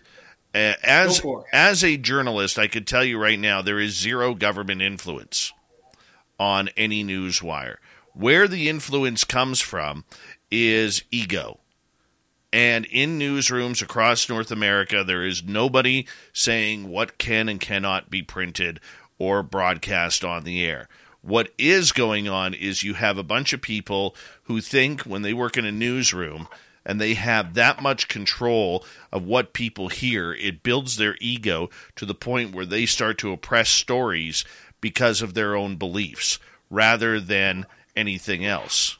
Uh, 0.53 0.73
as 0.83 1.21
as 1.51 1.83
a 1.83 1.97
journalist, 1.97 2.57
I 2.57 2.67
could 2.67 2.87
tell 2.87 3.03
you 3.03 3.19
right 3.19 3.39
now 3.39 3.61
there 3.61 3.79
is 3.79 3.97
zero 3.97 4.33
government 4.33 4.81
influence 4.81 5.51
on 6.39 6.69
any 6.77 7.03
news 7.03 7.43
wire. 7.43 7.79
Where 8.13 8.47
the 8.47 8.69
influence 8.69 9.25
comes 9.25 9.59
from 9.59 10.05
is 10.49 11.03
ego. 11.11 11.59
And 12.53 12.85
in 12.85 13.19
newsrooms 13.19 13.81
across 13.81 14.29
North 14.29 14.49
America, 14.49 15.03
there 15.03 15.25
is 15.25 15.43
nobody 15.43 16.07
saying 16.31 16.87
what 16.87 17.17
can 17.17 17.49
and 17.49 17.59
cannot 17.59 18.09
be 18.09 18.21
printed 18.21 18.79
or 19.17 19.43
broadcast 19.43 20.23
on 20.23 20.43
the 20.43 20.63
air. 20.63 20.87
What 21.21 21.51
is 21.57 21.91
going 21.91 22.27
on 22.27 22.53
is 22.53 22.83
you 22.83 22.93
have 22.93 23.17
a 23.17 23.23
bunch 23.23 23.53
of 23.53 23.61
people 23.61 24.15
who 24.43 24.61
think 24.61 25.01
when 25.01 25.23
they 25.23 25.33
work 25.33 25.57
in 25.57 25.65
a 25.65 25.71
newsroom 25.71 26.47
and 26.85 27.01
they 27.01 27.15
have 27.15 27.55
that 27.55 27.81
much 27.81 28.07
control 28.07 28.85
of 29.11 29.25
what 29.25 29.53
people 29.53 29.89
hear, 29.89 30.33
it 30.33 30.61
builds 30.61 30.97
their 30.97 31.17
ego 31.19 31.69
to 31.95 32.05
the 32.05 32.13
point 32.13 32.53
where 32.53 32.65
they 32.65 32.85
start 32.85 33.17
to 33.17 33.31
oppress 33.31 33.69
stories 33.69 34.45
because 34.81 35.23
of 35.23 35.33
their 35.33 35.55
own 35.55 35.77
beliefs 35.77 36.37
rather 36.69 37.19
than 37.19 37.65
anything 37.95 38.45
else. 38.45 38.97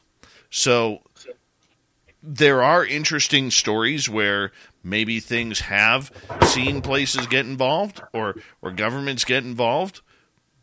So 0.50 1.02
there 2.22 2.62
are 2.62 2.84
interesting 2.84 3.52
stories 3.52 4.08
where 4.08 4.50
maybe 4.82 5.20
things 5.20 5.60
have 5.60 6.10
seen 6.46 6.82
places 6.82 7.26
get 7.28 7.46
involved 7.46 8.00
or 8.12 8.36
or 8.62 8.72
governments 8.72 9.24
get 9.24 9.44
involved, 9.44 10.00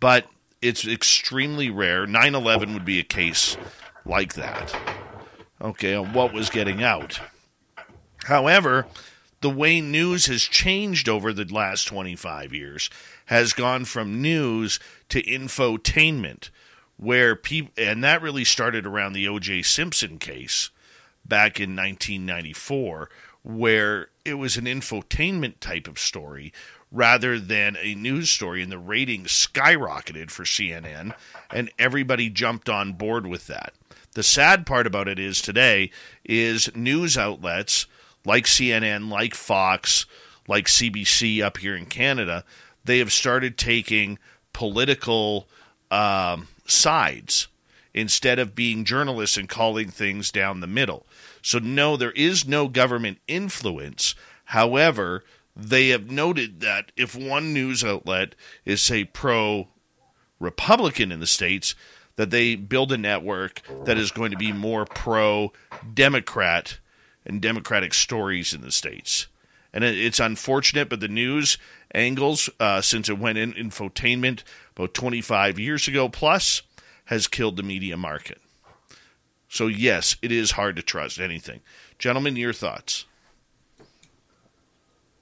but 0.03 0.27
it's 0.61 0.85
extremely 0.85 1.69
rare. 1.69 2.05
9/11 2.05 2.73
would 2.73 2.83
be 2.83 2.99
a 2.99 3.03
case 3.03 3.55
like 4.05 4.33
that. 4.33 4.75
Okay, 5.61 5.95
on 5.95 6.11
what 6.11 6.33
was 6.33 6.49
getting 6.49 6.83
out. 6.83 7.21
However, 8.25 8.85
the 9.39 9.49
way 9.49 9.79
news 9.79 10.25
has 10.25 10.43
changed 10.43 11.07
over 11.07 11.31
the 11.31 11.45
last 11.45 11.85
25 11.85 12.53
years 12.53 12.89
has 13.27 13.53
gone 13.53 13.85
from 13.85 14.21
news 14.21 14.77
to 15.07 15.23
infotainment 15.23 16.49
where 16.97 17.33
people 17.33 17.71
and 17.77 18.03
that 18.03 18.21
really 18.21 18.43
started 18.43 18.85
around 18.85 19.13
the 19.13 19.29
O.J. 19.29 19.61
Simpson 19.61 20.19
case 20.19 20.69
back 21.23 21.61
in 21.61 21.77
1994 21.77 23.09
where 23.41 24.09
it 24.25 24.33
was 24.33 24.57
an 24.57 24.65
infotainment 24.65 25.61
type 25.61 25.87
of 25.87 25.97
story 25.97 26.51
rather 26.93 27.39
than 27.39 27.75
a 27.81 27.95
news 27.95 28.29
story 28.29 28.61
and 28.61 28.71
the 28.71 28.77
ratings 28.77 29.29
skyrocketed 29.29 30.29
for 30.29 30.43
CNN 30.43 31.13
and 31.51 31.71
everybody 31.79 32.29
jumped 32.29 32.69
on 32.69 32.93
board 32.93 33.25
with 33.27 33.47
that. 33.47 33.73
The 34.13 34.23
sad 34.23 34.65
part 34.65 34.85
about 34.85 35.07
it 35.07 35.17
is 35.17 35.41
today 35.41 35.89
is 36.23 36.73
news 36.75 37.17
outlets 37.17 37.87
like 38.25 38.45
CNN, 38.45 39.09
like 39.09 39.33
Fox, 39.33 40.05
like 40.47 40.67
CBC 40.67 41.41
up 41.41 41.57
here 41.57 41.75
in 41.75 41.87
Canada, 41.87 42.43
they 42.85 42.99
have 42.99 43.11
started 43.11 43.57
taking 43.57 44.19
political 44.51 45.47
um, 45.89 46.47
sides 46.65 47.47
instead 47.93 48.39
of 48.39 48.55
being 48.55 48.85
journalists 48.85 49.37
and 49.37 49.49
calling 49.49 49.89
things 49.89 50.31
down 50.31 50.59
the 50.59 50.67
middle. 50.67 51.05
So, 51.41 51.59
no, 51.59 51.97
there 51.97 52.11
is 52.11 52.47
no 52.47 52.67
government 52.67 53.19
influence. 53.27 54.15
However, 54.45 55.23
they 55.55 55.89
have 55.89 56.09
noted 56.09 56.61
that 56.61 56.91
if 56.97 57.15
one 57.15 57.53
news 57.53 57.83
outlet 57.83 58.35
is, 58.65 58.81
say, 58.81 59.03
pro 59.03 59.67
Republican 60.39 61.11
in 61.11 61.19
the 61.19 61.27
States, 61.27 61.75
that 62.15 62.29
they 62.29 62.55
build 62.55 62.91
a 62.91 62.97
network 62.97 63.61
that 63.85 63.97
is 63.97 64.11
going 64.11 64.31
to 64.31 64.37
be 64.37 64.51
more 64.51 64.85
pro 64.85 65.51
Democrat 65.93 66.79
and 67.25 67.41
Democratic 67.41 67.93
stories 67.93 68.53
in 68.53 68.61
the 68.61 68.71
States. 68.71 69.27
And 69.73 69.83
it's 69.83 70.19
unfortunate, 70.19 70.89
but 70.89 70.99
the 70.99 71.07
news 71.07 71.57
angles, 71.93 72.49
uh, 72.59 72.81
since 72.81 73.09
it 73.09 73.17
went 73.17 73.39
in 73.39 73.53
infotainment 73.53 74.43
about 74.75 74.93
25 74.93 75.57
years 75.57 75.87
ago 75.87 76.09
plus, 76.09 76.61
has 77.05 77.27
killed 77.27 77.57
the 77.57 77.63
media 77.63 77.97
market. 77.97 78.39
So, 79.49 79.67
yes, 79.67 80.15
it 80.21 80.31
is 80.31 80.51
hard 80.51 80.75
to 80.75 80.83
trust 80.83 81.19
anything. 81.19 81.61
Gentlemen, 81.97 82.35
your 82.35 82.53
thoughts? 82.53 83.05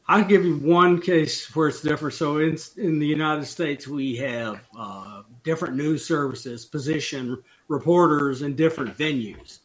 I'll 0.08 0.26
give 0.26 0.46
you 0.46 0.58
one 0.58 1.00
case 1.00 1.56
where 1.56 1.70
it's 1.70 1.82
different. 1.82 2.16
So, 2.16 2.40
in, 2.40 2.58
in 2.78 3.00
the 3.00 3.08
United 3.08 3.46
States, 3.46 3.88
we 3.88 4.16
have 4.18 4.60
uh, 4.78 5.22
different 5.44 5.76
news 5.76 6.06
services 6.06 6.66
position 6.66 7.42
reporters 7.68 8.42
in 8.42 8.56
different 8.56 8.98
venues. 8.98 9.60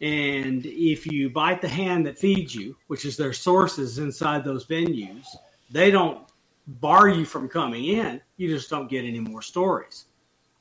And 0.00 0.64
if 0.66 1.06
you 1.06 1.30
bite 1.30 1.60
the 1.60 1.68
hand 1.68 2.06
that 2.06 2.18
feeds 2.18 2.54
you, 2.54 2.76
which 2.88 3.04
is 3.04 3.16
their 3.16 3.32
sources 3.32 3.98
inside 3.98 4.44
those 4.44 4.66
venues, 4.66 5.26
they 5.70 5.90
don't 5.90 6.26
bar 6.66 7.08
you 7.08 7.24
from 7.24 7.48
coming 7.48 7.84
in. 7.84 8.20
You 8.36 8.48
just 8.48 8.70
don't 8.70 8.88
get 8.88 9.04
any 9.04 9.20
more 9.20 9.42
stories 9.42 10.06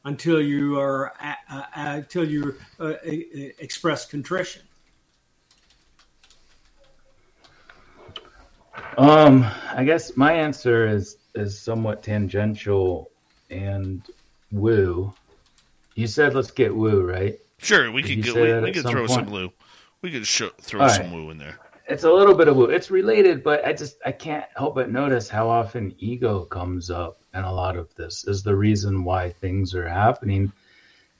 until 0.06 0.42
you 0.42 0.80
are 0.80 1.14
uh, 1.22 1.34
uh, 1.50 1.64
until 1.76 2.28
you 2.28 2.56
uh, 2.80 2.94
express 3.60 4.06
contrition. 4.06 4.62
Um, 8.98 9.46
I 9.74 9.84
guess 9.84 10.16
my 10.18 10.34
answer 10.34 10.88
is 10.88 11.18
is 11.36 11.60
somewhat 11.60 12.04
tangential 12.04 13.10
and 13.50 14.02
woo. 14.52 15.14
You 15.96 16.08
said 16.08 16.34
let's 16.34 16.52
get 16.52 16.76
woo, 16.76 17.04
right? 17.04 17.38
Sure, 17.58 17.92
we 17.92 18.02
Did 18.02 18.24
could 18.24 18.34
get, 18.34 18.36
we, 18.36 18.62
we 18.62 18.72
could 18.72 18.88
throw 18.88 19.08
point? 19.08 19.28
some 19.28 19.32
woo. 19.32 19.54
We 20.02 20.12
could 20.12 20.28
show, 20.28 20.50
throw 20.62 20.82
All 20.82 20.90
some 20.90 21.12
right. 21.12 21.14
woo 21.14 21.30
in 21.30 21.38
there 21.38 21.60
it's 21.88 22.04
a 22.04 22.12
little 22.12 22.34
bit 22.34 22.48
of 22.48 22.56
woo. 22.56 22.66
it's 22.66 22.90
related, 22.90 23.44
but 23.44 23.66
I 23.66 23.74
just 23.74 23.98
I 24.06 24.12
can't 24.12 24.46
help 24.56 24.76
but 24.76 24.92
notice 24.92 25.28
how 25.28 25.50
often 25.50 25.96
ego 25.98 26.46
comes 26.46 26.90
up 26.90 27.22
and 27.34 27.46
a 27.46 27.52
lot 27.52 27.76
of 27.76 27.94
this 27.96 28.26
is 28.28 28.44
the 28.44 28.56
reason 28.56 29.04
why 29.04 29.30
things 29.30 29.76
are 29.76 29.88
happening. 29.88 30.52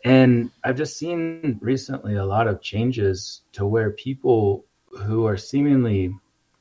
And 0.06 0.52
I've 0.64 0.78
just 0.78 0.98
seen 0.98 1.60
recently 1.62 2.16
a 2.16 2.26
lot 2.26 2.48
of 2.48 2.62
changes 2.62 3.42
to 3.54 3.66
where 3.66 3.92
people 3.92 4.66
who 5.06 5.26
are 5.26 5.38
seemingly 5.38 6.14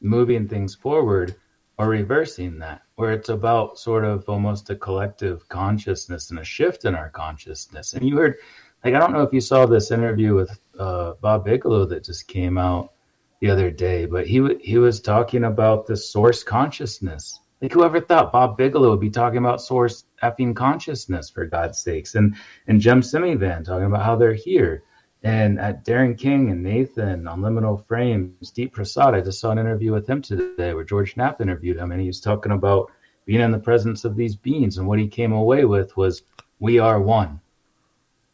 moving 0.03 0.49
things 0.49 0.75
forward 0.75 1.35
or 1.79 1.89
reversing 1.89 2.59
that, 2.59 2.83
where 2.97 3.13
it's 3.13 3.29
about 3.29 3.79
sort 3.79 4.05
of 4.05 4.29
almost 4.29 4.71
a 4.71 4.77
collective 4.77 5.49
consciousness 5.49 6.31
and 6.31 6.39
a 6.39 6.45
shift 6.45 6.85
in 6.85 6.95
our 6.95 7.09
consciousness. 7.11 7.95
And 7.95 8.07
you 8.07 8.17
heard, 8.17 8.37
like, 8.85 8.95
I 8.95 8.99
don't 8.99 9.13
know 9.13 9.23
if 9.23 9.33
you 9.33 9.41
saw 9.41 9.67
this 9.67 9.91
interview 9.91 10.35
with 10.35 10.59
uh, 10.79 11.15
Bob 11.21 11.45
Bigelow 11.45 11.87
that 11.87 12.05
just 12.05 12.29
came 12.29 12.59
out 12.59 12.93
the 13.41 13.51
other 13.51 13.73
day, 13.73 14.07
but 14.07 14.27
he 14.27 14.41
he 14.61 14.79
was 14.79 15.01
talking 15.01 15.45
about 15.45 15.87
the 15.87 15.97
source 15.97 16.45
consciousness. 16.45 17.41
Like 17.61 17.73
whoever 17.73 18.01
thought 18.01 18.33
Bob 18.33 18.57
Bigelow 18.57 18.91
would 18.91 19.01
be 19.01 19.11
talking 19.11 19.39
about 19.39 19.61
source 19.61 20.05
effing 20.23 20.55
consciousness 20.55 21.29
for 21.29 21.47
God's 21.47 21.81
sakes, 21.81 22.15
and 22.15 22.37
and 22.69 22.81
Jim 22.81 23.01
Semivan 23.01 23.65
talking 23.65 23.87
about 23.87 24.05
how 24.05 24.15
they're 24.15 24.33
here, 24.33 24.85
and 25.23 25.61
at 25.61 25.85
Darren 25.85 26.19
King 26.19 26.51
and 26.51 26.63
Nathan 26.63 27.29
on 27.29 27.41
Liminal 27.41 27.87
Frames, 27.87 28.51
Deep 28.51 28.73
Prasad. 28.73 29.15
I 29.15 29.21
just 29.21 29.41
saw 29.41 29.51
an 29.51 29.59
interview 29.59 29.93
with 29.93 30.09
him 30.09 30.21
today 30.21 30.75
where 30.75 30.85
George 30.85 31.17
Knapp 31.17 31.41
interviewed 31.41 31.77
him, 31.77 31.93
and 31.93 32.01
he 32.01 32.09
was 32.09 32.21
talking 32.21 32.53
about 32.53 32.91
being 33.25 33.41
in 33.41 33.53
the 33.53 33.59
presence 33.59 34.05
of 34.05 34.17
these 34.17 34.35
beings, 34.35 34.79
and 34.79 34.87
what 34.87 34.99
he 34.99 35.07
came 35.07 35.33
away 35.33 35.65
with 35.65 35.97
was 35.97 36.23
we 36.59 36.79
are 36.79 37.01
one. 37.01 37.41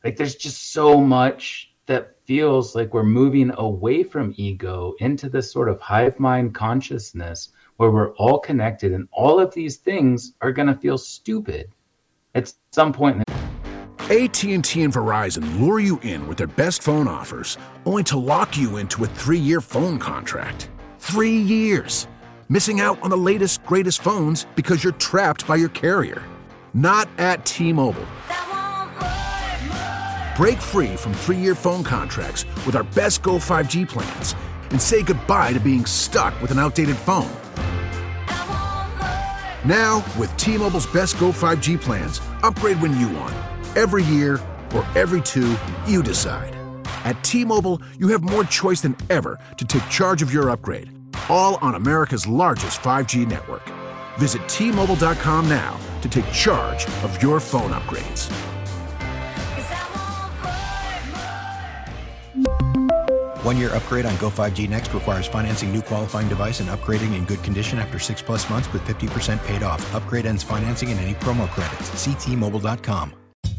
Like 0.02 0.16
there's 0.16 0.36
just 0.36 0.72
so 0.72 1.00
much 1.00 1.72
that 1.86 2.16
feels 2.24 2.74
like 2.74 2.94
we're 2.94 3.02
moving 3.02 3.50
away 3.56 4.02
from 4.02 4.34
ego 4.36 4.94
into 5.00 5.28
this 5.28 5.50
sort 5.50 5.68
of 5.68 5.80
hive 5.80 6.18
mind 6.20 6.54
consciousness 6.54 7.50
where 7.76 7.90
we're 7.90 8.12
all 8.14 8.38
connected 8.38 8.92
and 8.92 9.08
all 9.12 9.40
of 9.40 9.54
these 9.54 9.76
things 9.76 10.34
are 10.42 10.52
going 10.52 10.68
to 10.68 10.74
feel 10.74 10.98
stupid 10.98 11.70
at 12.34 12.52
some 12.70 12.92
point 12.92 13.22
AT&T 14.10 14.54
and 14.54 14.64
Verizon 14.64 15.60
lure 15.60 15.80
you 15.80 15.98
in 15.98 16.26
with 16.26 16.38
their 16.38 16.46
best 16.46 16.82
phone 16.82 17.06
offers 17.06 17.58
only 17.84 18.02
to 18.04 18.16
lock 18.16 18.56
you 18.56 18.78
into 18.78 19.04
a 19.04 19.06
3-year 19.06 19.60
phone 19.60 19.98
contract. 19.98 20.70
3 21.00 21.30
years. 21.30 22.08
Missing 22.48 22.80
out 22.80 22.98
on 23.02 23.10
the 23.10 23.18
latest 23.18 23.62
greatest 23.66 24.00
phones 24.00 24.46
because 24.56 24.82
you're 24.82 24.94
trapped 24.94 25.46
by 25.46 25.56
your 25.56 25.68
carrier. 25.68 26.22
Not 26.72 27.06
at 27.18 27.44
T-Mobile. 27.44 28.06
Break 30.38 30.58
free 30.58 30.96
from 30.96 31.12
three 31.12 31.36
year 31.36 31.54
phone 31.54 31.84
contracts 31.84 32.46
with 32.64 32.76
our 32.76 32.84
best 32.84 33.22
Go 33.22 33.32
5G 33.32 33.86
plans 33.86 34.34
and 34.70 34.80
say 34.80 35.02
goodbye 35.02 35.52
to 35.52 35.60
being 35.60 35.84
stuck 35.84 36.40
with 36.40 36.50
an 36.50 36.58
outdated 36.58 36.96
phone. 36.96 37.30
Now, 39.66 40.02
with 40.18 40.34
T 40.38 40.56
Mobile's 40.56 40.86
best 40.86 41.18
Go 41.18 41.30
5G 41.30 41.78
plans, 41.78 42.22
upgrade 42.42 42.80
when 42.80 42.98
you 42.98 43.08
want. 43.10 43.34
Every 43.78 44.02
year 44.02 44.40
or 44.74 44.84
every 44.96 45.22
two, 45.22 45.56
you 45.86 46.02
decide. 46.02 46.52
At 47.04 47.22
T 47.22 47.44
Mobile, 47.44 47.80
you 47.96 48.08
have 48.08 48.22
more 48.22 48.42
choice 48.42 48.80
than 48.80 48.96
ever 49.08 49.38
to 49.56 49.64
take 49.64 49.88
charge 49.88 50.20
of 50.20 50.32
your 50.32 50.50
upgrade, 50.50 50.90
all 51.28 51.54
on 51.62 51.76
America's 51.76 52.26
largest 52.26 52.80
5G 52.80 53.24
network. 53.24 53.62
Visit 54.18 54.48
T 54.48 54.72
Mobile.com 54.72 55.48
now 55.48 55.78
to 56.02 56.08
take 56.08 56.28
charge 56.32 56.86
of 57.04 57.22
your 57.22 57.38
phone 57.38 57.70
upgrades. 57.70 58.26
One 63.44 63.56
year 63.56 63.72
upgrade 63.76 64.06
on 64.06 64.16
Go 64.16 64.28
5G 64.28 64.68
Next 64.68 64.92
requires 64.92 65.28
financing 65.28 65.72
new 65.72 65.82
qualifying 65.82 66.28
device 66.28 66.58
and 66.58 66.68
upgrading 66.68 67.16
in 67.16 67.24
good 67.26 67.44
condition 67.44 67.78
after 67.78 68.00
six 68.00 68.20
plus 68.20 68.50
months 68.50 68.72
with 68.72 68.82
50% 68.82 69.38
paid 69.44 69.62
off. 69.62 69.94
Upgrade 69.94 70.26
ends 70.26 70.42
financing 70.42 70.90
and 70.90 70.98
any 70.98 71.14
promo 71.14 71.48
credits. 71.48 71.90
Ctmobile.com. 71.90 73.14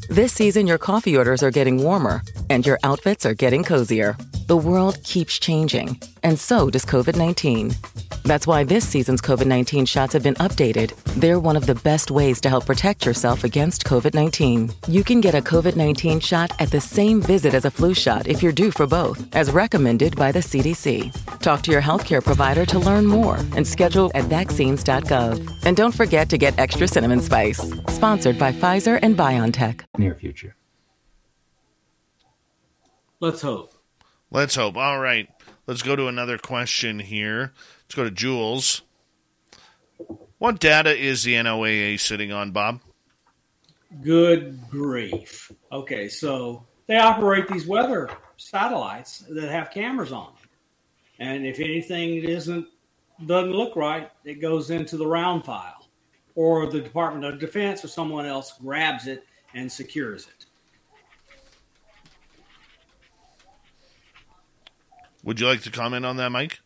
This 0.10 0.34
season, 0.34 0.66
your 0.66 0.80
coffee 0.80 1.16
orders 1.16 1.44
are 1.44 1.52
getting 1.52 1.84
warmer 1.84 2.24
and 2.50 2.66
your 2.66 2.80
outfits 2.84 3.28
are 3.28 3.36
getting 3.36 3.64
cozier. 3.64 4.18
The 4.48 4.58
world 4.58 4.98
keeps 5.04 5.38
changing, 5.38 6.02
and 6.24 6.40
so 6.40 6.72
does 6.72 6.84
COVID 6.84 7.16
19. 7.16 7.76
That's 8.24 8.48
why 8.48 8.64
this 8.64 8.88
season's 8.88 9.22
COVID 9.22 9.46
19 9.46 9.86
shots 9.86 10.14
have 10.14 10.24
been 10.24 10.36
updated. 10.36 10.96
They're 11.20 11.40
one 11.40 11.56
of 11.56 11.68
the 11.68 11.76
best 11.76 12.10
ways 12.10 12.42
to 12.42 12.50
help 12.50 12.66
protect 12.66 13.06
yourself 13.06 13.44
against 13.44 13.84
COVID 13.86 14.14
19. 14.14 14.72
You 14.88 15.04
can 15.04 15.22
get 15.22 15.36
a 15.36 15.42
COVID 15.42 15.76
19 15.76 16.20
shot 16.20 16.52
at 16.60 16.72
the 16.72 16.82
same 16.82 17.22
visit 17.22 17.54
as 17.54 17.66
a 17.66 17.72
flu 17.72 17.94
shot 17.94 18.28
if 18.28 18.42
you're 18.42 18.52
due 18.52 18.72
for 18.72 18.88
both, 18.88 19.24
as 19.36 19.52
recommended 19.52 20.16
by 20.16 20.32
the 20.32 20.40
CDC. 20.40 21.40
Talk 21.40 21.62
to 21.64 21.72
your 21.72 21.82
healthcare 21.82 22.24
provider 22.24 22.66
to 22.66 22.80
learn 22.80 23.06
more 23.06 23.38
and 23.56 23.68
schedule 23.68 24.12
at 24.16 24.26
vaccines.gov. 24.26 25.66
And 25.66 25.78
don't 25.78 25.96
forget 25.96 26.30
to 26.30 26.38
get 26.38 26.58
extra 26.58 26.88
cinnamon 26.88 27.22
spice. 27.22 27.62
Sponsored 27.88 28.40
by 28.40 28.52
Pfizer 28.52 29.00
and 29.02 29.16
BioNTech. 29.16 29.82
Near 30.00 30.16
future. 30.16 30.56
Let's 33.20 33.42
hope. 33.42 33.74
Let's 34.32 34.56
hope. 34.56 34.78
All 34.78 34.98
right. 34.98 35.28
Let's 35.68 35.82
go 35.82 35.98
to 35.98 36.08
another 36.08 36.38
question 36.38 37.00
here. 37.00 37.52
Let's 37.84 37.96
go 37.96 38.06
to 38.06 38.12
Jules. 38.12 38.84
What 40.38 40.62
data 40.62 40.98
is 40.98 41.24
the 41.24 41.34
NOAA 41.34 42.00
sitting 42.00 42.32
on, 42.32 42.52
Bob? 42.52 42.80
Good 44.02 44.70
grief. 44.70 45.52
Okay, 45.70 46.08
so 46.08 46.66
they 46.88 46.96
operate 46.96 47.50
these 47.50 47.68
weather 47.68 48.10
satellites 48.38 49.26
that 49.30 49.50
have 49.50 49.70
cameras 49.70 50.14
on. 50.14 50.32
And 51.20 51.46
if 51.46 51.60
anything 51.60 52.24
isn't 52.24 52.68
doesn't 53.26 53.52
look 53.52 53.76
right, 53.76 54.10
it 54.24 54.36
goes 54.36 54.70
into 54.70 54.96
the 54.96 55.08
round 55.08 55.44
file. 55.44 55.90
Or 56.36 56.68
the 56.68 56.80
Department 56.80 57.26
of 57.26 57.38
Defense 57.38 57.84
or 57.84 57.90
someone 57.90 58.26
else 58.26 58.54
grabs 58.62 59.06
it 59.06 59.26
and 59.54 59.72
secures 59.72 60.28
it. 60.28 60.46
Would 65.24 65.40
you 65.40 65.48
like 65.48 65.62
to 65.64 65.72
comment 65.72 66.06
on 66.06 66.18
that, 66.18 66.32
Mike? 66.32 66.60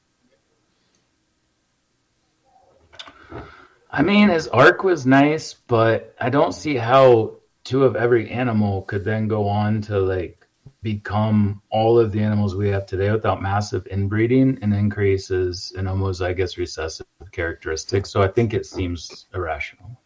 I 3.90 4.02
mean, 4.02 4.30
his 4.30 4.48
arc 4.48 4.84
was 4.84 5.06
nice, 5.06 5.54
but 5.54 6.16
I 6.20 6.30
don't 6.30 6.54
see 6.54 6.76
how 6.76 7.36
two 7.64 7.84
of 7.84 7.96
every 7.96 8.30
animal 8.30 8.82
could 8.84 9.04
then 9.04 9.28
go 9.28 9.48
on 9.48 9.82
to 9.84 10.00
like 10.00 10.48
become 10.82 11.62
all 11.70 12.00
of 12.00 12.12
the 12.12 12.20
animals 12.20 12.56
we 12.56 12.70
have 12.70 12.86
today 12.86 13.12
without 13.12 13.42
massive 13.42 13.88
inbreeding 13.88 14.60
and 14.62 14.74
increases 14.74 15.74
in 15.78 15.86
homozygous 15.86 16.58
recessive 16.58 17.06
characteristics. 17.32 18.12
So 18.12 18.22
I 18.22 18.28
think 18.28 18.54
it 18.54 18.66
seems 18.66 19.28
irrational. 19.34 19.98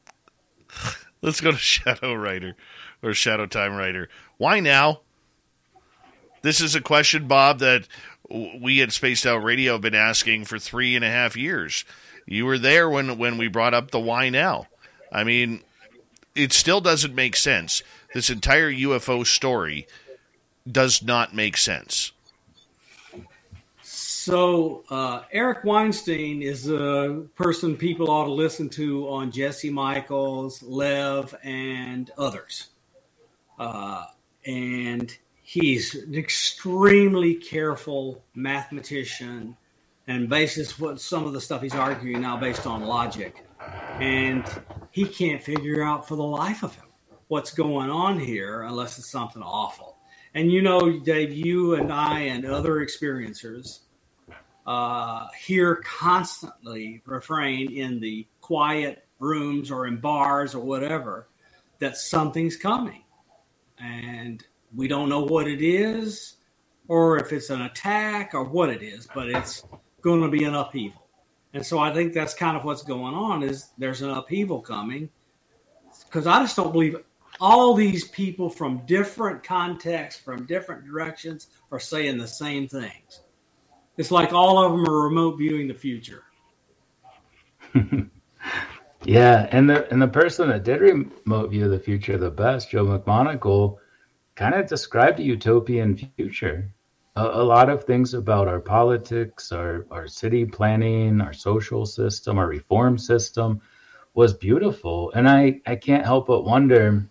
Let's 1.22 1.42
go 1.42 1.52
to 1.52 1.58
Shadow 1.58 2.14
Rider 2.14 2.56
or 3.02 3.14
Shadow 3.14 3.46
Time 3.46 3.76
Rider. 3.76 4.10
Why 4.38 4.60
now? 4.60 5.02
This 6.44 6.62
is 6.62 6.76
a 6.76 6.82
question, 6.82 7.28
Bob, 7.28 7.60
that 7.60 7.88
we 8.30 8.82
at 8.82 8.92
Spaced 8.92 9.26
Out 9.26 9.44
Radio 9.44 9.74
have 9.74 9.82
been 9.82 9.96
asking 9.96 10.46
for 10.46 10.60
three 10.60 10.96
and 10.96 11.04
a 11.04 11.10
half 11.10 11.36
years. 11.36 11.86
You 12.26 12.46
were 12.46 12.58
there 12.58 12.90
when 12.90 13.18
when 13.18 13.38
we 13.38 13.48
brought 13.48 13.74
up 13.74 13.92
the 13.92 14.00
why 14.00 14.30
now. 14.30 14.68
I 15.12 15.24
mean, 15.24 15.62
it 16.36 16.54
still 16.54 16.82
doesn't 16.82 17.16
make 17.16 17.36
sense. 17.36 17.82
This 18.14 18.30
entire 18.30 18.72
UFO 18.72 19.26
story 19.26 19.88
does 20.70 21.02
not 21.02 21.34
make 21.34 21.58
sense. 21.58 22.12
So 24.28 24.84
uh, 24.90 25.22
Eric 25.32 25.64
Weinstein 25.64 26.42
is 26.42 26.70
a 26.70 27.24
person 27.36 27.78
people 27.78 28.12
ought 28.12 28.26
to 28.26 28.34
listen 28.34 28.68
to 28.72 29.08
on 29.08 29.32
Jesse 29.32 29.70
Michels, 29.70 30.62
Lev, 30.62 31.34
and 31.44 32.12
others. 32.18 32.68
Uh, 33.58 34.04
and 34.46 35.18
he's 35.42 35.96
an 35.96 36.14
extremely 36.14 37.36
careful 37.36 38.22
mathematician 38.36 39.56
and 40.08 40.28
bases 40.28 40.78
what 40.78 41.00
some 41.00 41.26
of 41.26 41.32
the 41.32 41.40
stuff 41.40 41.62
he's 41.62 41.74
arguing 41.74 42.22
now 42.22 42.36
based 42.36 42.68
on 42.68 42.84
logic 42.84 43.46
and 44.02 44.44
he 44.92 45.06
can't 45.06 45.42
figure 45.42 45.82
out 45.82 46.06
for 46.06 46.18
the 46.18 46.24
life 46.24 46.64
of 46.64 46.76
him 46.76 46.88
what's 47.30 47.54
going 47.54 47.90
on 47.90 48.20
here 48.20 48.64
unless 48.64 49.00
it's 49.00 49.10
something 49.10 49.42
awful 49.42 49.96
and 50.34 50.52
you 50.52 50.62
know 50.62 51.00
dave 51.00 51.34
you 51.34 51.76
and 51.76 51.92
i 51.92 52.20
and 52.20 52.46
other 52.46 52.86
experiencers 52.86 53.80
uh, 54.68 55.28
hear 55.40 55.78
constantly 55.78 57.02
refrain 57.06 57.72
in 57.72 58.00
the 58.00 58.28
quiet 58.42 59.08
rooms 59.20 59.72
or 59.72 59.88
in 59.88 59.98
bars 59.98 60.54
or 60.54 60.60
whatever 60.60 61.28
that 61.80 61.98
something's 61.98 62.58
coming 62.58 63.04
and 63.80 64.44
we 64.76 64.88
don't 64.88 65.10
know 65.10 65.24
what 65.24 65.48
it 65.48 65.62
is 65.62 66.36
or 66.88 67.18
if 67.18 67.32
it's 67.34 67.50
an 67.50 67.62
attack 67.62 68.34
or 68.34 68.44
what 68.44 68.70
it 68.70 68.82
is, 68.82 69.08
but 69.14 69.30
it's 69.30 69.64
going 70.02 70.22
to 70.22 70.30
be 70.30 70.44
an 70.44 70.56
upheaval. 70.56 71.08
And 71.54 71.66
so 71.66 71.80
I 71.80 71.94
think 71.94 72.14
that's 72.14 72.34
kind 72.34 72.58
of 72.58 72.64
what's 72.64 72.84
going 72.84 73.14
on 73.14 73.44
is 73.44 73.70
there's 73.78 74.02
an 74.02 74.10
upheaval 74.10 74.62
coming 74.62 75.10
because 76.06 76.28
I 76.28 76.42
just 76.42 76.56
don't 76.56 76.72
believe 76.72 76.98
all 77.40 77.74
these 77.74 78.08
people 78.08 78.50
from 78.50 78.86
different 78.86 79.44
contexts, 79.44 80.22
from 80.22 80.46
different 80.46 80.86
directions 80.86 81.48
are 81.72 81.80
saying 81.80 82.18
the 82.18 82.28
same 82.28 82.68
things. 82.68 83.22
It's 83.98 84.12
like 84.12 84.34
all 84.34 84.64
of 84.64 84.72
them 84.72 84.88
are 84.88 85.04
remote 85.04 85.38
viewing 85.38 85.68
the 85.68 85.74
future. 85.74 86.24
yeah, 89.04 89.48
and 89.52 89.70
the 89.70 89.92
and 89.92 90.02
the 90.02 90.08
person 90.08 90.50
that 90.50 90.64
did 90.64 90.82
remote 90.82 91.50
view 91.50 91.68
the 91.68 91.80
future 91.80 92.18
the 92.18 92.32
best, 92.32 92.70
Joe 92.70 92.86
McMoneagle, 92.86 93.78
kind 94.36 94.56
of 94.56 94.68
described 94.68 95.20
a 95.20 95.24
utopian 95.24 95.98
future. 96.16 96.72
A, 97.16 97.24
a, 97.26 97.44
lot 97.44 97.70
of 97.70 97.84
things 97.84 98.14
about 98.14 98.48
our 98.48 98.60
politics, 98.60 99.52
our, 99.52 99.88
our 99.90 100.08
city 100.08 100.46
planning, 100.46 101.20
our 101.20 101.34
social 101.34 101.84
system, 101.86 102.38
our 102.38 102.48
reform 102.48 103.00
system 103.00 103.60
was 104.14 104.36
beautiful. 104.36 105.12
And 105.14 105.28
I, 105.28 105.60
I 105.66 105.76
can't 105.76 106.06
help 106.06 106.28
but 106.28 106.46
wonder 106.46 107.10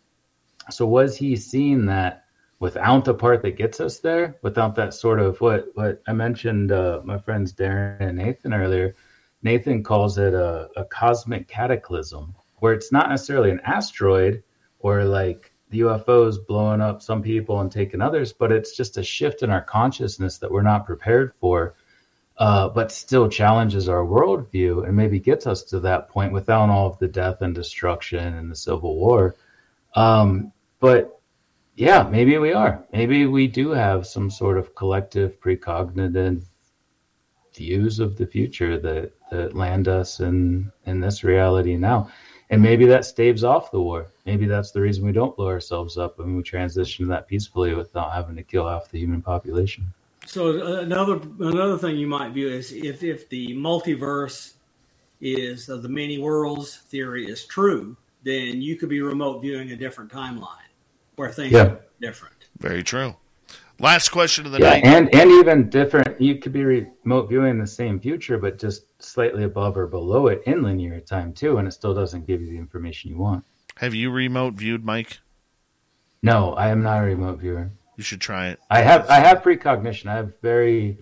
so, 0.70 0.86
was 0.86 1.16
he 1.16 1.36
seeing 1.36 1.86
that 1.86 2.24
without 2.59 3.05
the 3.05 3.15
part 3.15 3.43
that 3.43 3.57
gets 3.57 3.81
us 3.81 3.99
there, 3.99 4.37
without 4.43 4.74
that 4.77 4.95
sort 4.95 5.20
of 5.20 5.41
what, 5.41 5.69
what 5.74 6.03
I 6.07 6.12
mentioned, 6.12 6.73
uh, 6.73 7.01
my 7.05 7.19
friends 7.19 7.53
Darren 7.53 8.01
and 8.01 8.19
Nathan 8.19 8.55
earlier? 8.55 8.95
Nathan 9.43 9.83
calls 9.83 10.19
it 10.19 10.35
a, 10.35 10.69
a 10.77 10.85
cosmic 10.85 11.49
cataclysm, 11.49 12.35
where 12.57 12.73
it's 12.73 12.91
not 12.91 13.11
necessarily 13.11 13.51
an 13.51 13.61
asteroid 13.65 14.43
or 14.81 15.05
like 15.05 15.53
the 15.70 15.81
UFOs 15.81 16.45
blowing 16.45 16.81
up 16.81 17.03
some 17.03 17.23
people 17.23 17.61
and 17.61 17.70
taking 17.70 18.01
others, 18.01 18.33
but 18.33 18.53
it's 18.53 18.77
just 18.77 18.99
a 18.99 19.03
shift 19.03 19.43
in 19.43 19.51
our 19.51 19.62
consciousness 19.62 20.39
that 20.39 20.51
we're 20.51 20.62
not 20.62 20.87
prepared 20.87 21.33
for, 21.41 21.74
uh, 22.39 22.69
but 22.69 22.93
still 22.93 23.28
challenges 23.28 23.89
our 23.89 24.05
worldview 24.05 24.87
and 24.87 24.97
maybe 24.97 25.19
gets 25.19 25.47
us 25.47 25.62
to 25.65 25.81
that 25.81 26.09
point 26.09 26.33
without 26.33 26.70
all 26.70 26.87
of 26.87 26.99
the 26.99 27.09
death 27.09 27.43
and 27.43 27.55
destruction 27.55 28.35
and 28.35 28.51
the 28.51 28.57
civil 28.57 28.97
war. 28.97 29.35
Um, 29.95 30.53
but 30.81 31.15
yeah, 31.77 32.03
maybe 32.03 32.39
we 32.39 32.53
are. 32.53 32.85
Maybe 32.93 33.27
we 33.27 33.47
do 33.47 33.70
have 33.70 34.07
some 34.07 34.31
sort 34.31 34.59
of 34.59 34.74
collective 34.74 35.39
precognitive 35.40 36.43
views 37.55 38.01
of 38.01 38.16
the 38.16 38.27
future 38.27 38.78
that, 38.78 39.12
that 39.31 39.55
land 39.55 39.89
us 39.89 40.20
in, 40.20 40.73
in 40.85 41.01
this 41.01 41.23
reality 41.23 41.77
now 41.77 42.11
and 42.51 42.62
maybe 42.62 42.86
that 42.86 43.05
staves 43.05 43.44
off 43.44 43.70
the 43.70 43.81
war. 43.81 44.12
Maybe 44.24 44.47
that's 44.47 44.70
the 44.70 44.81
reason 44.81 45.05
we 45.05 45.12
don't 45.12 45.36
blow 45.36 45.48
ourselves 45.48 45.98
up 45.98 46.19
and 46.20 46.36
we 46.36 46.43
transition 46.43 47.05
to 47.05 47.09
that 47.11 47.27
peacefully 47.27 47.74
without 47.74 48.12
having 48.12 48.36
to 48.36 48.43
kill 48.43 48.69
half 48.69 48.90
the 48.90 48.98
human 48.98 49.23
population. 49.23 49.93
So 50.27 50.61
uh, 50.61 50.81
another 50.81 51.20
another 51.40 51.78
thing 51.78 51.97
you 51.97 52.07
might 52.07 52.32
view 52.32 52.48
is 52.48 52.73
if 52.73 53.03
if 53.03 53.28
the 53.28 53.55
multiverse 53.55 54.55
is 55.20 55.70
uh, 55.70 55.77
the 55.77 55.89
many 55.89 56.19
worlds 56.19 56.77
theory 56.77 57.27
is 57.27 57.44
true, 57.44 57.97
then 58.23 58.61
you 58.61 58.77
could 58.77 58.89
be 58.89 59.01
remote 59.01 59.40
viewing 59.40 59.70
a 59.70 59.77
different 59.77 60.11
timeline 60.11 60.65
where 61.16 61.30
things 61.30 61.52
yeah. 61.52 61.62
are 61.62 61.80
different. 62.01 62.34
Very 62.59 62.82
true. 62.82 63.16
Last 63.78 64.09
question 64.09 64.47
of 64.47 64.52
the 64.52 64.60
yeah, 64.60 64.70
night. 64.70 64.84
And 64.84 65.14
and 65.14 65.30
even 65.30 65.68
different 65.68 66.18
you 66.20 66.36
could 66.36 66.52
be 66.52 66.64
remote 66.64 67.28
viewing 67.28 67.59
the 67.59 67.66
same 67.66 68.01
future, 68.01 68.38
but 68.38 68.59
just 68.59 69.02
slightly 69.02 69.44
above 69.44 69.76
or 69.76 69.86
below 69.86 70.28
it 70.28 70.43
in 70.47 70.62
linear 70.62 71.01
time 71.01 71.34
too, 71.34 71.59
and 71.59 71.68
it 71.68 71.72
still 71.72 71.94
doesn't 71.94 72.26
give 72.26 72.40
you 72.40 72.48
the 72.48 72.56
information 72.56 73.10
you 73.10 73.18
want. 73.18 73.44
Have 73.76 73.94
you 73.94 74.10
remote 74.10 74.55
viewed, 74.55 74.84
Mike? 74.84 75.18
No, 76.22 76.55
I 76.55 76.70
am 76.70 76.82
not 76.82 77.02
a 77.02 77.06
remote 77.06 77.40
viewer. 77.40 77.70
You 77.97 78.02
should 78.02 78.20
try 78.20 78.48
it. 78.48 78.60
I 78.70 78.80
have 78.80 79.09
I 79.10 79.20
have 79.20 79.43
precognition. 79.43 80.09
I 80.09 80.14
have 80.14 80.32
very 80.40 80.98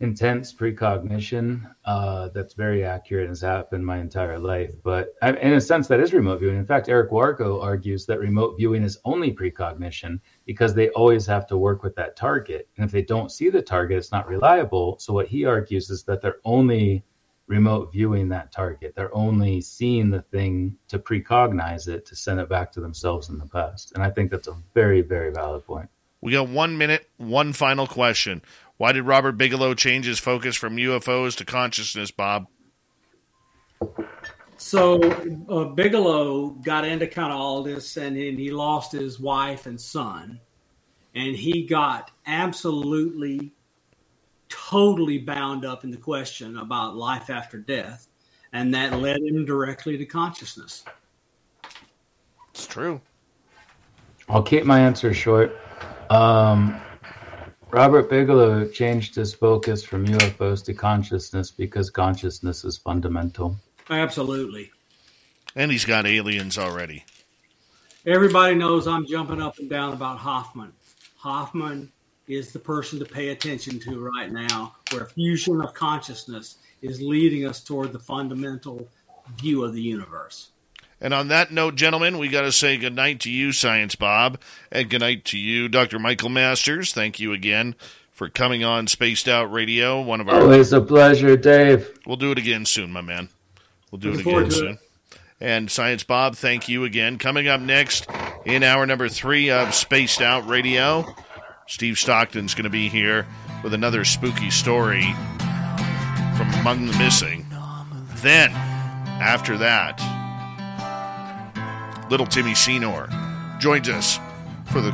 intense 0.00 0.52
precognition 0.52 1.68
uh, 1.84 2.28
that's 2.28 2.54
very 2.54 2.84
accurate 2.84 3.24
and 3.24 3.30
has 3.30 3.40
happened 3.40 3.84
my 3.84 3.98
entire 3.98 4.38
life. 4.38 4.72
But 4.84 5.14
in 5.22 5.54
a 5.54 5.60
sense, 5.60 5.88
that 5.88 5.98
is 6.00 6.12
remote 6.12 6.38
viewing. 6.38 6.56
In 6.56 6.66
fact, 6.66 6.88
Eric 6.88 7.10
Wargo 7.10 7.62
argues 7.62 8.06
that 8.06 8.20
remote 8.20 8.56
viewing 8.56 8.84
is 8.84 8.98
only 9.04 9.32
precognition 9.32 10.20
because 10.46 10.74
they 10.74 10.90
always 10.90 11.26
have 11.26 11.46
to 11.48 11.58
work 11.58 11.82
with 11.82 11.96
that 11.96 12.16
target. 12.16 12.68
And 12.76 12.84
if 12.84 12.92
they 12.92 13.02
don't 13.02 13.32
see 13.32 13.50
the 13.50 13.62
target, 13.62 13.98
it's 13.98 14.12
not 14.12 14.28
reliable. 14.28 14.98
So 15.00 15.12
what 15.12 15.26
he 15.26 15.44
argues 15.44 15.90
is 15.90 16.04
that 16.04 16.22
they're 16.22 16.40
only 16.44 17.04
remote 17.48 17.90
viewing 17.92 18.28
that 18.28 18.52
target. 18.52 18.94
They're 18.94 19.14
only 19.14 19.60
seeing 19.60 20.10
the 20.10 20.22
thing 20.22 20.76
to 20.88 20.98
precognize 20.98 21.88
it 21.88 22.06
to 22.06 22.14
send 22.14 22.38
it 22.38 22.48
back 22.48 22.70
to 22.72 22.80
themselves 22.80 23.30
in 23.30 23.38
the 23.38 23.46
past. 23.46 23.92
And 23.94 24.04
I 24.04 24.10
think 24.10 24.30
that's 24.30 24.48
a 24.48 24.56
very, 24.74 25.00
very 25.00 25.32
valid 25.32 25.64
point. 25.66 25.88
We 26.20 26.32
got 26.32 26.48
one 26.48 26.76
minute, 26.76 27.08
one 27.16 27.52
final 27.52 27.86
question. 27.86 28.42
Why 28.78 28.92
did 28.92 29.02
Robert 29.02 29.32
Bigelow 29.32 29.74
change 29.74 30.06
his 30.06 30.20
focus 30.20 30.54
from 30.56 30.76
UFOs 30.76 31.36
to 31.36 31.44
consciousness, 31.44 32.12
Bob? 32.12 32.46
So 34.56 35.00
uh, 35.48 35.64
Bigelow 35.64 36.50
got 36.50 36.84
into 36.84 37.08
kind 37.08 37.32
of 37.32 37.40
all 37.40 37.62
this, 37.64 37.96
and, 37.96 38.16
and 38.16 38.38
he 38.38 38.50
lost 38.50 38.92
his 38.92 39.18
wife 39.18 39.66
and 39.66 39.80
son, 39.80 40.40
and 41.14 41.34
he 41.34 41.66
got 41.66 42.12
absolutely, 42.26 43.52
totally 44.48 45.18
bound 45.18 45.64
up 45.64 45.82
in 45.82 45.90
the 45.90 45.96
question 45.96 46.58
about 46.58 46.96
life 46.96 47.30
after 47.30 47.58
death, 47.58 48.06
and 48.52 48.72
that 48.74 49.00
led 49.00 49.18
him 49.18 49.44
directly 49.44 49.98
to 49.98 50.06
consciousness. 50.06 50.84
It's 52.50 52.66
true. 52.66 53.00
I'll 54.28 54.42
keep 54.42 54.64
my 54.64 54.78
answer 54.78 55.12
short. 55.12 55.56
Um, 56.10 56.80
Robert 57.70 58.08
Bigelow 58.08 58.66
changed 58.68 59.14
his 59.14 59.34
focus 59.34 59.84
from 59.84 60.06
UFOs 60.06 60.64
to 60.64 60.72
consciousness 60.72 61.50
because 61.50 61.90
consciousness 61.90 62.64
is 62.64 62.78
fundamental. 62.78 63.56
Absolutely. 63.90 64.70
And 65.54 65.70
he's 65.70 65.84
got 65.84 66.06
aliens 66.06 66.56
already. 66.56 67.04
Everybody 68.06 68.54
knows 68.54 68.86
I'm 68.86 69.06
jumping 69.06 69.42
up 69.42 69.58
and 69.58 69.68
down 69.68 69.92
about 69.92 70.16
Hoffman. 70.16 70.72
Hoffman 71.18 71.92
is 72.26 72.52
the 72.52 72.58
person 72.58 72.98
to 73.00 73.04
pay 73.04 73.30
attention 73.30 73.78
to 73.80 73.98
right 73.98 74.32
now, 74.32 74.76
where 74.90 75.04
fusion 75.04 75.60
of 75.60 75.74
consciousness 75.74 76.58
is 76.80 77.02
leading 77.02 77.46
us 77.46 77.62
toward 77.62 77.92
the 77.92 77.98
fundamental 77.98 78.88
view 79.36 79.62
of 79.62 79.74
the 79.74 79.82
universe. 79.82 80.50
And 81.00 81.14
on 81.14 81.28
that 81.28 81.52
note, 81.52 81.76
gentlemen, 81.76 82.18
we 82.18 82.28
got 82.28 82.42
to 82.42 82.52
say 82.52 82.76
goodnight 82.76 83.20
to 83.20 83.30
you, 83.30 83.52
Science 83.52 83.94
Bob, 83.94 84.40
and 84.72 84.90
goodnight 84.90 85.24
to 85.26 85.38
you, 85.38 85.68
Dr. 85.68 85.98
Michael 85.98 86.28
Masters. 86.28 86.92
Thank 86.92 87.20
you 87.20 87.32
again 87.32 87.76
for 88.10 88.28
coming 88.28 88.64
on 88.64 88.88
Spaced 88.88 89.28
Out 89.28 89.52
Radio. 89.52 90.00
One 90.00 90.20
of 90.20 90.28
our 90.28 90.40
always 90.40 90.72
a 90.72 90.80
pleasure, 90.80 91.36
Dave. 91.36 91.88
We'll 92.04 92.16
do 92.16 92.32
it 92.32 92.38
again 92.38 92.64
soon, 92.64 92.90
my 92.90 93.00
man. 93.00 93.28
We'll 93.92 94.00
do 94.00 94.10
Looking 94.10 94.28
it 94.28 94.38
again 94.38 94.50
soon. 94.50 94.72
It. 94.72 94.78
And 95.40 95.70
Science 95.70 96.02
Bob, 96.02 96.34
thank 96.34 96.68
you 96.68 96.82
again. 96.82 97.16
Coming 97.16 97.46
up 97.46 97.60
next 97.60 98.08
in 98.44 98.64
hour 98.64 98.84
number 98.86 99.08
three 99.08 99.50
of 99.50 99.72
Spaced 99.72 100.20
Out 100.20 100.48
Radio, 100.48 101.06
Steve 101.68 101.96
Stockton's 101.96 102.54
going 102.54 102.64
to 102.64 102.70
be 102.70 102.88
here 102.88 103.24
with 103.62 103.72
another 103.72 104.04
spooky 104.04 104.50
story 104.50 105.04
from 106.36 106.52
Among 106.54 106.86
the 106.86 106.98
Missing. 106.98 107.46
Then, 108.16 108.50
after 108.50 109.56
that, 109.58 110.00
little 112.10 112.26
Timmy 112.26 112.54
Senor 112.54 113.08
joins 113.58 113.88
us 113.88 114.18
for 114.66 114.80
the 114.80 114.90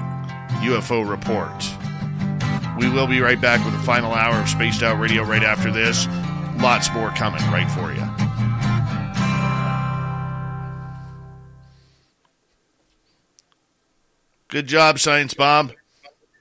UFO 0.63 1.09
report. 1.09 1.53
We 2.79 2.91
will 2.91 3.07
be 3.07 3.21
right 3.21 3.41
back 3.41 3.65
with 3.65 3.73
the 3.75 3.83
final 3.85 4.13
hour 4.13 4.41
of 4.41 4.49
Spaced 4.49 4.83
Out 4.83 4.99
Radio 4.99 5.23
right 5.23 5.45
after 5.45 5.71
this. 5.71 6.07
Lots 6.61 6.93
more 6.93 7.11
coming 7.11 7.43
right 7.53 7.71
for 7.71 7.93
you. 7.93 8.05
Good 14.49 14.67
job, 14.67 14.99
Science 14.99 15.35
Bob. 15.35 15.73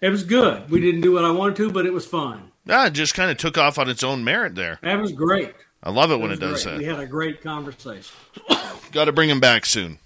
It 0.01 0.09
was 0.09 0.23
good. 0.23 0.69
We 0.69 0.79
didn't 0.81 1.01
do 1.01 1.13
what 1.13 1.25
I 1.25 1.31
wanted 1.31 1.55
to, 1.57 1.71
but 1.71 1.85
it 1.85 1.93
was 1.93 2.05
fun. 2.05 2.51
Ah, 2.69 2.87
it 2.87 2.91
just 2.93 3.13
kind 3.13 3.31
of 3.31 3.37
took 3.37 3.57
off 3.57 3.79
on 3.79 3.89
its 3.89 4.03
own 4.03 4.23
merit 4.23 4.55
there. 4.55 4.79
That 4.83 4.99
was 4.99 5.11
great. 5.11 5.53
I 5.81 5.89
love 5.91 6.11
it, 6.11 6.15
it 6.15 6.21
when 6.21 6.31
it 6.31 6.39
does 6.39 6.63
great. 6.63 6.73
that. 6.73 6.79
We 6.79 6.85
had 6.85 6.99
a 6.99 7.07
great 7.07 7.41
conversation. 7.41 8.15
Got 8.91 9.05
to 9.05 9.11
bring 9.11 9.29
him 9.29 9.39
back 9.39 9.65
soon. 9.65 9.97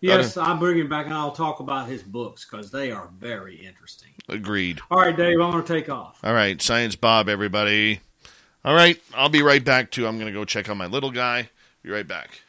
Yes, 0.00 0.36
I'll 0.36 0.56
bring 0.56 0.78
him 0.78 0.88
back 0.88 1.06
and 1.06 1.14
I'll 1.14 1.32
talk 1.32 1.60
about 1.60 1.88
his 1.88 2.02
books 2.02 2.46
because 2.48 2.70
they 2.70 2.90
are 2.90 3.10
very 3.18 3.56
interesting. 3.56 4.10
Agreed. 4.28 4.80
All 4.90 4.98
right, 4.98 5.16
Dave, 5.16 5.40
I'm 5.40 5.50
going 5.50 5.62
to 5.64 5.74
take 5.74 5.90
off. 5.90 6.18
All 6.24 6.32
right, 6.32 6.60
Science 6.60 6.96
Bob, 6.96 7.28
everybody. 7.28 8.00
All 8.64 8.74
right, 8.74 9.00
I'll 9.14 9.28
be 9.28 9.42
right 9.42 9.64
back 9.64 9.90
too. 9.90 10.06
I'm 10.06 10.16
going 10.16 10.32
to 10.32 10.38
go 10.38 10.44
check 10.44 10.68
on 10.70 10.78
my 10.78 10.86
little 10.86 11.10
guy. 11.10 11.50
Be 11.82 11.90
right 11.90 12.06
back. 12.06 12.40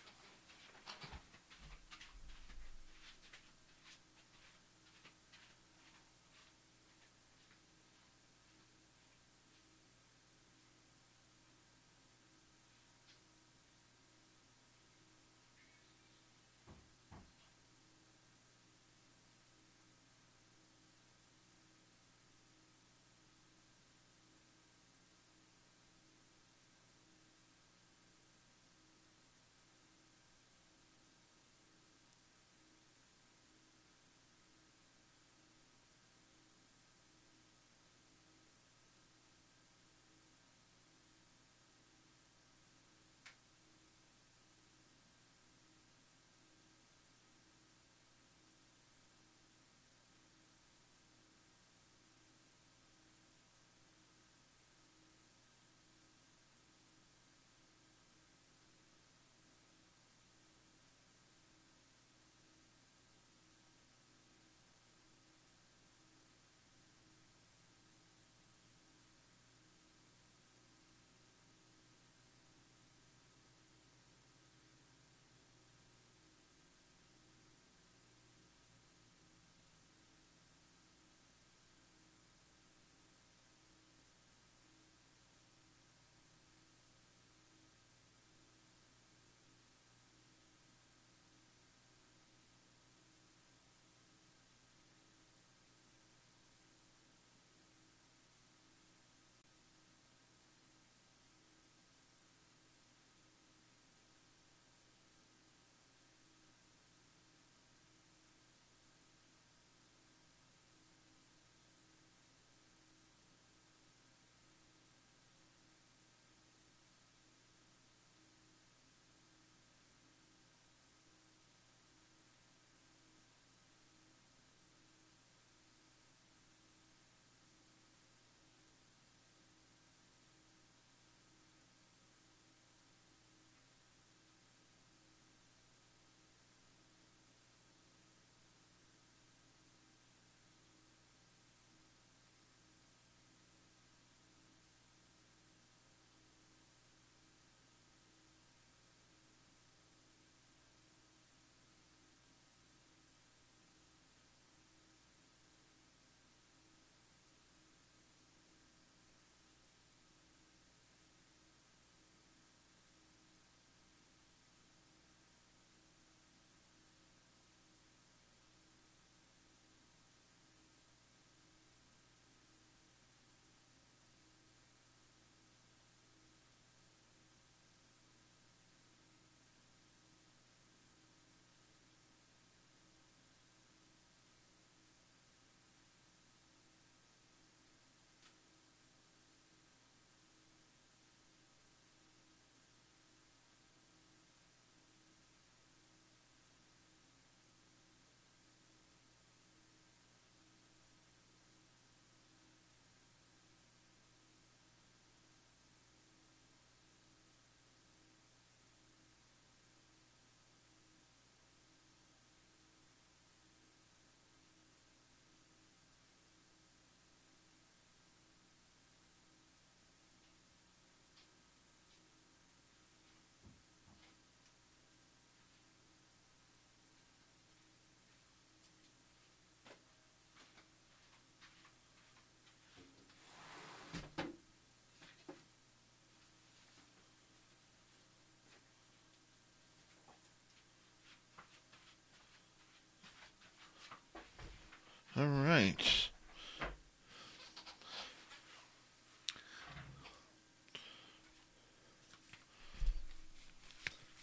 Right. 245.26 246.10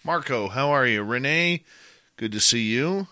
Marco, 0.05 0.49
how 0.49 0.71
are 0.71 0.87
you? 0.87 1.03
Renee, 1.03 1.65
good 2.17 2.33
to 2.33 2.41
see 2.41 2.63
you. 2.63 3.09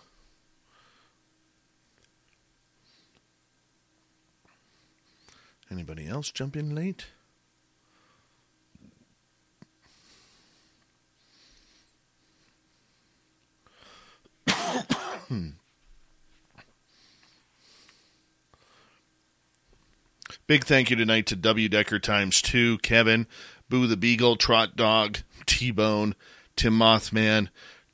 Anybody 5.70 6.06
else 6.06 6.30
jump 6.30 6.56
in 6.56 6.74
late? 6.74 7.06
Big 20.48 20.64
thank 20.64 20.90
you 20.90 20.96
tonight 20.96 21.26
to 21.26 21.34
W 21.34 21.68
Decker 21.68 21.98
times 21.98 22.40
two, 22.40 22.78
Kevin, 22.78 23.26
Boo 23.68 23.88
the 23.88 23.96
Beagle, 23.96 24.36
Trot 24.36 24.76
Dog, 24.76 25.18
T 25.44 25.72
Bone, 25.72 26.14
Tim 26.54 26.78
Mothman, 26.78 27.48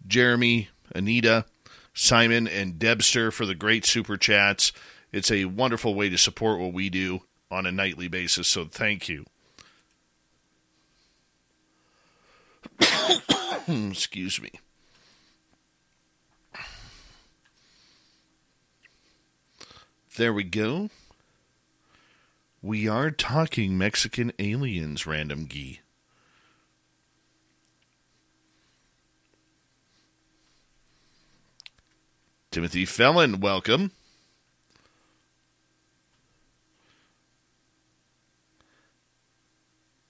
Jeremy, 0.07 0.69
Anita, 0.95 1.47
Simon, 1.95 2.47
and 2.47 2.79
Debster 2.79 3.31
for 3.31 3.47
the 3.47 3.55
great 3.55 3.87
super 3.87 4.19
chats. 4.19 4.71
It's 5.13 5.31
a 5.31 5.47
wonderful 5.47 5.95
way 5.95 6.11
to 6.11 6.19
support 6.19 6.61
what 6.61 6.75
we 6.75 6.91
do 6.91 7.23
on 7.51 7.65
a 7.65 7.73
nightly 7.73 8.09
basis, 8.09 8.49
so 8.49 8.67
thank 8.67 9.09
you. 9.09 9.25
Excuse 13.67 14.43
me. 14.43 14.51
There 20.19 20.35
we 20.35 20.45
go. 20.45 20.91
We 22.65 22.87
are 22.87 23.11
talking 23.11 23.77
Mexican 23.77 24.33
aliens, 24.39 25.05
Random 25.05 25.49
Gee. 25.49 25.81
Timothy 32.53 32.85
Felon, 32.85 33.41
welcome. 33.41 33.91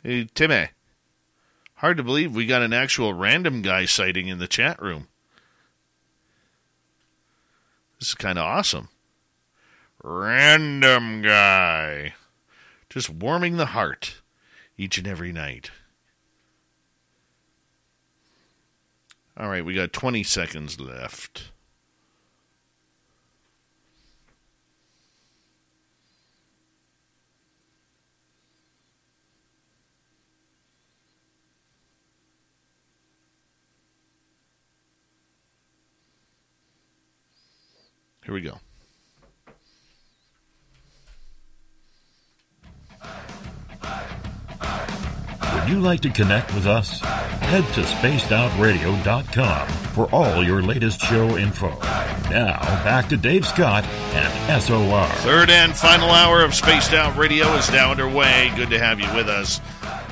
Hey, 0.03 0.29
Timmy. 0.35 0.69
Hard 1.77 1.97
to 1.97 2.03
believe 2.03 2.35
we 2.35 2.45
got 2.45 2.61
an 2.61 2.75
actual 2.75 3.15
random 3.15 3.63
guy 3.63 3.87
sighting 3.87 4.29
in 4.29 4.39
the 4.39 4.47
chat 4.47 4.83
room. 4.83 5.09
This 7.99 8.09
is 8.09 8.15
kind 8.15 8.39
of 8.39 8.45
awesome. 8.45 8.89
Random 10.05 11.23
guy. 11.23 12.13
Just 12.93 13.09
warming 13.09 13.57
the 13.57 13.65
heart 13.65 14.21
each 14.77 14.99
and 14.99 15.09
every 15.09 15.33
night. 15.33 15.71
All 19.35 19.49
right, 19.49 19.65
we 19.65 19.73
got 19.73 19.95
20 19.95 20.23
seconds 20.25 20.79
left. 20.79 21.53
Here 38.23 38.35
we 38.35 38.43
go. 38.43 38.61
Would 45.55 45.69
you 45.69 45.81
like 45.81 46.01
to 46.01 46.11
connect 46.11 46.55
with 46.55 46.67
us? 46.67 47.01
Head 47.01 47.65
to 47.75 47.83
spacedoutradio.com 47.83 49.69
for 49.69 50.07
all 50.13 50.43
your 50.45 50.63
latest 50.63 51.01
show 51.01 51.37
info. 51.37 51.69
Now, 52.31 52.59
back 52.83 53.09
to 53.11 53.17
Dave 53.17 53.47
Scott 53.47 53.85
and 53.85 54.63
SOR. 54.63 55.07
Third 55.23 55.51
and 55.51 55.77
final 55.77 56.11
hour 56.11 56.43
of 56.43 56.55
Spaced 56.55 56.95
Out 56.95 57.17
Radio 57.17 57.47
is 57.55 57.71
now 57.71 57.91
underway. 57.91 58.51
Good 58.57 58.71
to 58.71 58.79
have 58.79 59.01
you 59.01 59.15
with 59.15 59.29
us. 59.29 59.61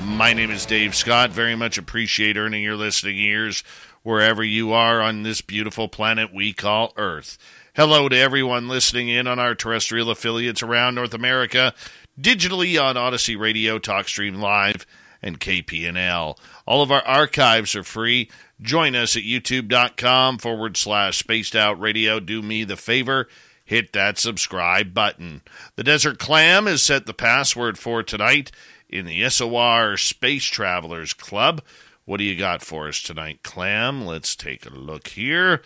My 0.02 0.32
name 0.32 0.50
is 0.50 0.66
Dave 0.66 0.94
Scott. 0.94 1.30
Very 1.30 1.56
much 1.56 1.78
appreciate 1.78 2.36
earning 2.36 2.62
your 2.62 2.76
listening 2.76 3.18
ears 3.18 3.64
wherever 4.02 4.44
you 4.44 4.72
are 4.72 5.00
on 5.00 5.22
this 5.22 5.40
beautiful 5.40 5.88
planet 5.88 6.32
we 6.32 6.52
call 6.52 6.92
Earth. 6.96 7.38
Hello 7.74 8.08
to 8.08 8.16
everyone 8.16 8.68
listening 8.68 9.08
in 9.08 9.26
on 9.26 9.38
our 9.38 9.54
terrestrial 9.54 10.10
affiliates 10.10 10.62
around 10.62 10.96
North 10.96 11.14
America, 11.14 11.72
digitally 12.20 12.82
on 12.82 12.96
Odyssey 12.96 13.36
Radio, 13.36 13.78
TalkStream 13.78 14.38
Live, 14.40 14.86
and 15.22 15.40
KPNL. 15.40 16.36
All 16.66 16.82
of 16.82 16.90
our 16.90 17.02
archives 17.02 17.74
are 17.74 17.82
free. 17.82 18.30
Join 18.60 18.94
us 18.94 19.16
at 19.16 19.22
youtube.com 19.22 20.38
forward 20.38 20.76
slash 20.76 21.18
spaced 21.18 21.56
out 21.56 21.80
radio. 21.80 22.20
Do 22.20 22.42
me 22.42 22.64
the 22.64 22.76
favor, 22.76 23.28
hit 23.64 23.92
that 23.92 24.18
subscribe 24.18 24.94
button. 24.94 25.42
The 25.76 25.84
Desert 25.84 26.18
Clam 26.18 26.66
has 26.66 26.82
set 26.82 27.06
the 27.06 27.14
password 27.14 27.78
for 27.78 28.02
tonight 28.02 28.50
in 28.88 29.06
the 29.06 29.28
SOR 29.28 29.96
Space 29.96 30.44
Travelers 30.44 31.12
Club. 31.12 31.62
What 32.04 32.18
do 32.18 32.24
you 32.24 32.36
got 32.36 32.62
for 32.62 32.88
us 32.88 33.02
tonight, 33.02 33.42
Clam? 33.42 34.04
Let's 34.04 34.34
take 34.34 34.66
a 34.66 34.70
look 34.70 35.08
here. 35.08 35.62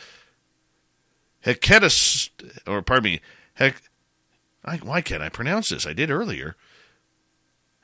Heketus, 1.45 2.31
or 2.67 2.83
pardon 2.83 3.13
me, 3.13 3.21
Hek, 3.55 3.83
I, 4.65 4.77
why 4.79 5.01
can't 5.01 5.23
I 5.23 5.29
pronounce 5.29 5.69
this? 5.69 5.87
I 5.87 5.93
did 5.93 6.11
earlier. 6.11 6.57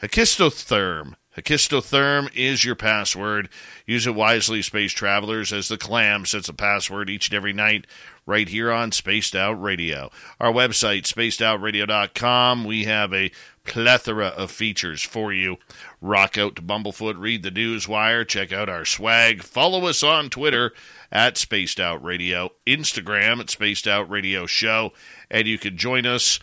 Hekistotherm. 0.02 1.14
Hekistotherm 1.36 2.34
is 2.34 2.64
your 2.64 2.74
password. 2.74 3.48
Use 3.86 4.06
it 4.06 4.14
wisely, 4.14 4.62
space 4.62 4.92
travelers, 4.92 5.52
as 5.52 5.68
the 5.68 5.78
clam 5.78 6.26
sets 6.26 6.48
a 6.48 6.54
password 6.54 7.08
each 7.08 7.28
and 7.28 7.36
every 7.36 7.52
night 7.52 7.86
right 8.26 8.48
here 8.48 8.72
on 8.72 8.92
Spaced 8.92 9.36
Out 9.36 9.60
Radio. 9.60 10.10
Our 10.40 10.52
website, 10.52 11.02
spacedoutradio.com, 11.02 12.64
we 12.64 12.84
have 12.84 13.12
a 13.12 13.30
plethora 13.64 14.28
of 14.28 14.50
features 14.50 15.02
for 15.02 15.32
you. 15.32 15.58
Rock 16.00 16.36
out 16.36 16.56
to 16.56 16.62
Bumblefoot, 16.62 17.18
read 17.18 17.42
the 17.42 17.50
news 17.50 17.86
wire, 17.86 18.24
check 18.24 18.52
out 18.52 18.68
our 18.68 18.84
swag, 18.84 19.42
follow 19.42 19.86
us 19.86 20.02
on 20.02 20.30
Twitter 20.30 20.72
at 21.12 21.36
Spaced 21.36 21.78
Out 21.78 22.02
Radio, 22.02 22.50
Instagram 22.66 23.38
at 23.40 23.50
Spaced 23.50 23.86
Out 23.86 24.10
Radio 24.10 24.46
Show, 24.46 24.92
and 25.30 25.46
you 25.46 25.58
can 25.58 25.76
join 25.76 26.06
us 26.06 26.40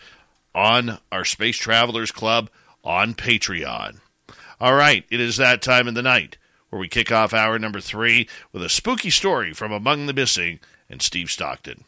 on 0.54 0.98
our 1.12 1.24
Space 1.24 1.56
Travelers 1.56 2.10
Club 2.10 2.50
on 2.84 3.14
Patreon. 3.14 4.00
All 4.60 4.74
right, 4.74 5.04
it 5.10 5.20
is 5.20 5.36
that 5.36 5.62
time 5.62 5.86
of 5.88 5.94
the 5.94 6.02
night 6.02 6.36
where 6.70 6.80
we 6.80 6.88
kick 6.88 7.12
off 7.12 7.32
hour 7.32 7.58
number 7.58 7.80
three 7.80 8.28
with 8.52 8.62
a 8.62 8.68
spooky 8.68 9.10
story 9.10 9.52
from 9.52 9.72
Among 9.72 10.06
the 10.06 10.12
Missing 10.12 10.60
and 10.90 11.00
Steve 11.00 11.30
Stockton. 11.30 11.84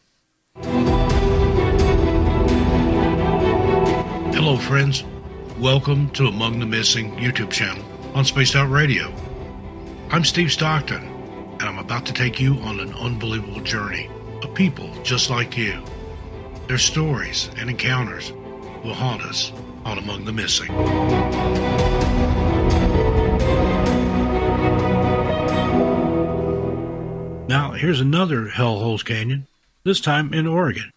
Hello, 4.33 4.57
friends. 4.57 5.03
Welcome 5.59 6.09
to 6.11 6.27
Among 6.27 6.59
the 6.59 6.65
Missing 6.65 7.15
YouTube 7.17 7.51
channel 7.51 7.85
on 8.15 8.25
Spaced 8.25 8.55
Out 8.55 8.71
Radio. 8.71 9.13
I'm 10.09 10.25
Steve 10.25 10.51
Stockton, 10.51 11.03
and 11.03 11.63
I'm 11.63 11.77
about 11.77 12.05
to 12.07 12.13
take 12.13 12.39
you 12.39 12.55
on 12.55 12.79
an 12.79 12.93
unbelievable 12.95 13.61
journey 13.61 14.09
of 14.41 14.53
people 14.55 14.89
just 15.03 15.29
like 15.29 15.57
you. 15.57 15.83
Their 16.67 16.79
stories 16.79 17.49
and 17.57 17.69
encounters 17.69 18.33
will 18.83 18.93
haunt 18.93 19.21
us 19.23 19.51
on 19.85 19.97
Among 19.97 20.25
the 20.25 20.31
Missing. 20.31 20.71
Now, 27.47 27.71
here's 27.71 27.99
another 27.99 28.47
Hellholes 28.47 29.03
Canyon, 29.03 29.47
this 29.83 29.99
time 29.99 30.33
in 30.33 30.47
Oregon. 30.47 30.91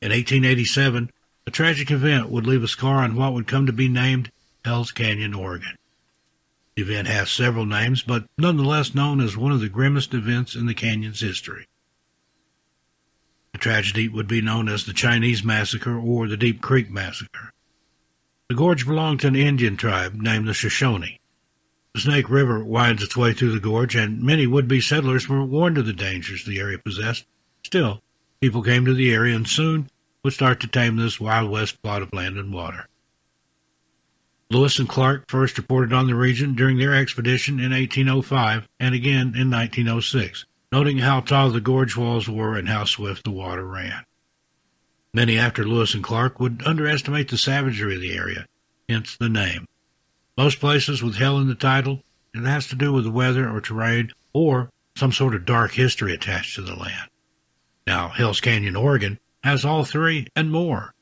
In 0.00 0.10
1887, 0.10 1.10
a 1.46 1.50
tragic 1.50 1.90
event 1.90 2.30
would 2.30 2.46
leave 2.46 2.62
a 2.62 2.68
scar 2.68 2.98
on 2.98 3.16
what 3.16 3.32
would 3.32 3.48
come 3.48 3.66
to 3.66 3.72
be 3.72 3.88
named 3.88 4.30
Hell's 4.64 4.92
Canyon, 4.92 5.34
Oregon. 5.34 5.76
The 6.76 6.82
event 6.82 7.08
has 7.08 7.30
several 7.30 7.66
names, 7.66 8.02
but 8.02 8.24
nonetheless 8.38 8.94
known 8.94 9.20
as 9.20 9.36
one 9.36 9.52
of 9.52 9.60
the 9.60 9.68
grimmest 9.68 10.14
events 10.14 10.54
in 10.54 10.66
the 10.66 10.74
canyon's 10.74 11.20
history. 11.20 11.66
The 13.52 13.58
tragedy 13.58 14.08
would 14.08 14.28
be 14.28 14.40
known 14.40 14.68
as 14.68 14.84
the 14.84 14.92
Chinese 14.92 15.44
Massacre 15.44 15.98
or 15.98 16.26
the 16.26 16.36
Deep 16.36 16.62
Creek 16.62 16.90
Massacre. 16.90 17.52
The 18.48 18.54
gorge 18.54 18.86
belonged 18.86 19.20
to 19.20 19.28
an 19.28 19.36
Indian 19.36 19.76
tribe 19.76 20.14
named 20.14 20.48
the 20.48 20.54
Shoshone. 20.54 21.20
The 21.94 22.00
Snake 22.00 22.30
River 22.30 22.64
winds 22.64 23.02
its 23.02 23.16
way 23.16 23.34
through 23.34 23.52
the 23.52 23.60
gorge, 23.60 23.94
and 23.94 24.22
many 24.22 24.46
would-be 24.46 24.80
settlers 24.80 25.28
were 25.28 25.44
warned 25.44 25.76
of 25.76 25.84
the 25.84 25.92
dangers 25.92 26.44
the 26.44 26.58
area 26.58 26.78
possessed. 26.78 27.26
Still, 27.62 28.02
people 28.40 28.62
came 28.62 28.86
to 28.86 28.94
the 28.94 29.12
area 29.12 29.36
and 29.36 29.46
soon 29.46 29.90
would 30.24 30.32
start 30.32 30.60
to 30.60 30.66
tame 30.66 30.96
this 30.96 31.20
Wild 31.20 31.50
West 31.50 31.82
plot 31.82 32.00
of 32.00 32.12
land 32.12 32.38
and 32.38 32.52
water. 32.52 32.88
Lewis 34.50 34.78
and 34.78 34.88
Clark 34.88 35.24
first 35.28 35.56
reported 35.58 35.92
on 35.92 36.06
the 36.06 36.14
region 36.14 36.54
during 36.54 36.76
their 36.76 36.94
expedition 36.94 37.58
in 37.58 37.72
1805 37.72 38.68
and 38.78 38.94
again 38.94 39.34
in 39.34 39.50
1906, 39.50 40.44
noting 40.72 40.98
how 40.98 41.20
tall 41.20 41.50
the 41.50 41.60
gorge 41.60 41.96
walls 41.96 42.28
were 42.28 42.56
and 42.56 42.68
how 42.68 42.84
swift 42.84 43.24
the 43.24 43.30
water 43.30 43.64
ran. 43.64 44.04
Many 45.14 45.38
after 45.38 45.64
Lewis 45.64 45.92
and 45.92 46.02
Clark 46.02 46.40
would 46.40 46.62
underestimate 46.64 47.28
the 47.28 47.36
savagery 47.36 47.96
of 47.96 48.00
the 48.00 48.16
area, 48.16 48.46
hence 48.88 49.14
the 49.14 49.28
name. 49.28 49.68
Most 50.38 50.58
places 50.58 51.02
with 51.02 51.16
hell 51.16 51.38
in 51.38 51.48
the 51.48 51.54
title, 51.54 52.02
it 52.34 52.40
has 52.44 52.66
to 52.68 52.74
do 52.74 52.92
with 52.92 53.04
the 53.04 53.10
weather 53.10 53.48
or 53.48 53.60
terrain 53.60 54.10
or 54.32 54.70
some 54.96 55.12
sort 55.12 55.34
of 55.34 55.44
dark 55.44 55.72
history 55.72 56.14
attached 56.14 56.54
to 56.54 56.62
the 56.62 56.74
land. 56.74 57.10
Now, 57.86 58.08
Hell's 58.08 58.40
Canyon, 58.40 58.74
Oregon 58.74 59.18
has 59.44 59.64
all 59.64 59.84
three 59.84 60.26
and 60.34 60.50
more. 60.50 60.94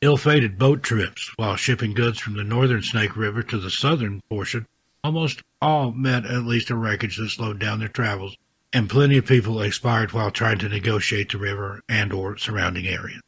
Ill-fated 0.00 0.58
boat 0.58 0.82
trips 0.82 1.30
while 1.36 1.56
shipping 1.56 1.92
goods 1.92 2.18
from 2.18 2.34
the 2.34 2.44
northern 2.44 2.82
Snake 2.82 3.16
River 3.16 3.42
to 3.42 3.58
the 3.58 3.70
southern 3.70 4.22
portion 4.30 4.66
almost 5.04 5.42
all 5.60 5.92
met 5.92 6.24
at 6.24 6.44
least 6.44 6.70
a 6.70 6.74
wreckage 6.74 7.16
that 7.16 7.28
slowed 7.28 7.58
down 7.58 7.78
their 7.78 7.88
travels, 7.88 8.36
and 8.76 8.90
plenty 8.90 9.16
of 9.16 9.24
people 9.24 9.62
expired 9.62 10.12
while 10.12 10.30
trying 10.30 10.58
to 10.58 10.68
negotiate 10.68 11.32
the 11.32 11.38
river 11.38 11.82
and 11.88 12.12
or 12.12 12.36
surrounding 12.36 12.86
areas. 12.86 13.22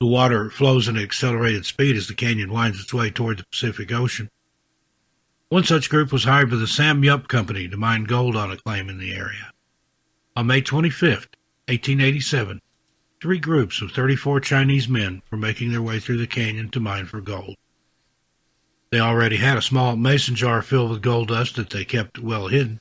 The 0.00 0.06
water 0.06 0.50
flows 0.50 0.86
at 0.86 0.96
an 0.96 1.02
accelerated 1.02 1.64
speed 1.64 1.96
as 1.96 2.08
the 2.08 2.14
canyon 2.14 2.52
winds 2.52 2.78
its 2.78 2.92
way 2.92 3.10
toward 3.10 3.38
the 3.38 3.46
Pacific 3.50 3.90
Ocean. 3.90 4.28
One 5.48 5.64
such 5.64 5.88
group 5.88 6.12
was 6.12 6.24
hired 6.24 6.50
by 6.50 6.56
the 6.56 6.66
Sam 6.66 7.02
Yup 7.02 7.26
Company 7.28 7.68
to 7.68 7.78
mine 7.78 8.04
gold 8.04 8.36
on 8.36 8.50
a 8.50 8.58
claim 8.58 8.90
in 8.90 8.98
the 8.98 9.14
area. 9.14 9.50
On 10.36 10.46
May 10.46 10.60
25, 10.60 11.10
1887, 11.66 12.60
three 13.22 13.38
groups 13.38 13.80
of 13.80 13.92
34 13.92 14.40
Chinese 14.40 14.90
men 14.90 15.22
were 15.30 15.38
making 15.38 15.72
their 15.72 15.80
way 15.80 16.00
through 16.00 16.18
the 16.18 16.26
canyon 16.26 16.68
to 16.72 16.80
mine 16.80 17.06
for 17.06 17.22
gold. 17.22 17.56
They 18.90 19.00
already 19.00 19.38
had 19.38 19.56
a 19.56 19.62
small 19.62 19.96
mason 19.96 20.34
jar 20.34 20.60
filled 20.60 20.90
with 20.90 21.00
gold 21.00 21.28
dust 21.28 21.56
that 21.56 21.70
they 21.70 21.86
kept 21.86 22.18
well 22.18 22.48
hidden. 22.48 22.80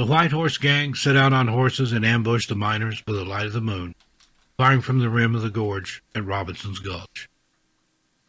The 0.00 0.06
White 0.06 0.32
Horse 0.32 0.56
Gang 0.56 0.94
set 0.94 1.14
out 1.14 1.34
on 1.34 1.48
horses 1.48 1.92
and 1.92 2.06
ambushed 2.06 2.48
the 2.48 2.54
miners 2.54 3.02
by 3.02 3.12
the 3.12 3.22
light 3.22 3.44
of 3.44 3.52
the 3.52 3.60
moon, 3.60 3.94
firing 4.56 4.80
from 4.80 4.98
the 4.98 5.10
rim 5.10 5.34
of 5.34 5.42
the 5.42 5.50
gorge 5.50 6.02
at 6.14 6.24
Robinson's 6.24 6.78
Gulch. 6.78 7.28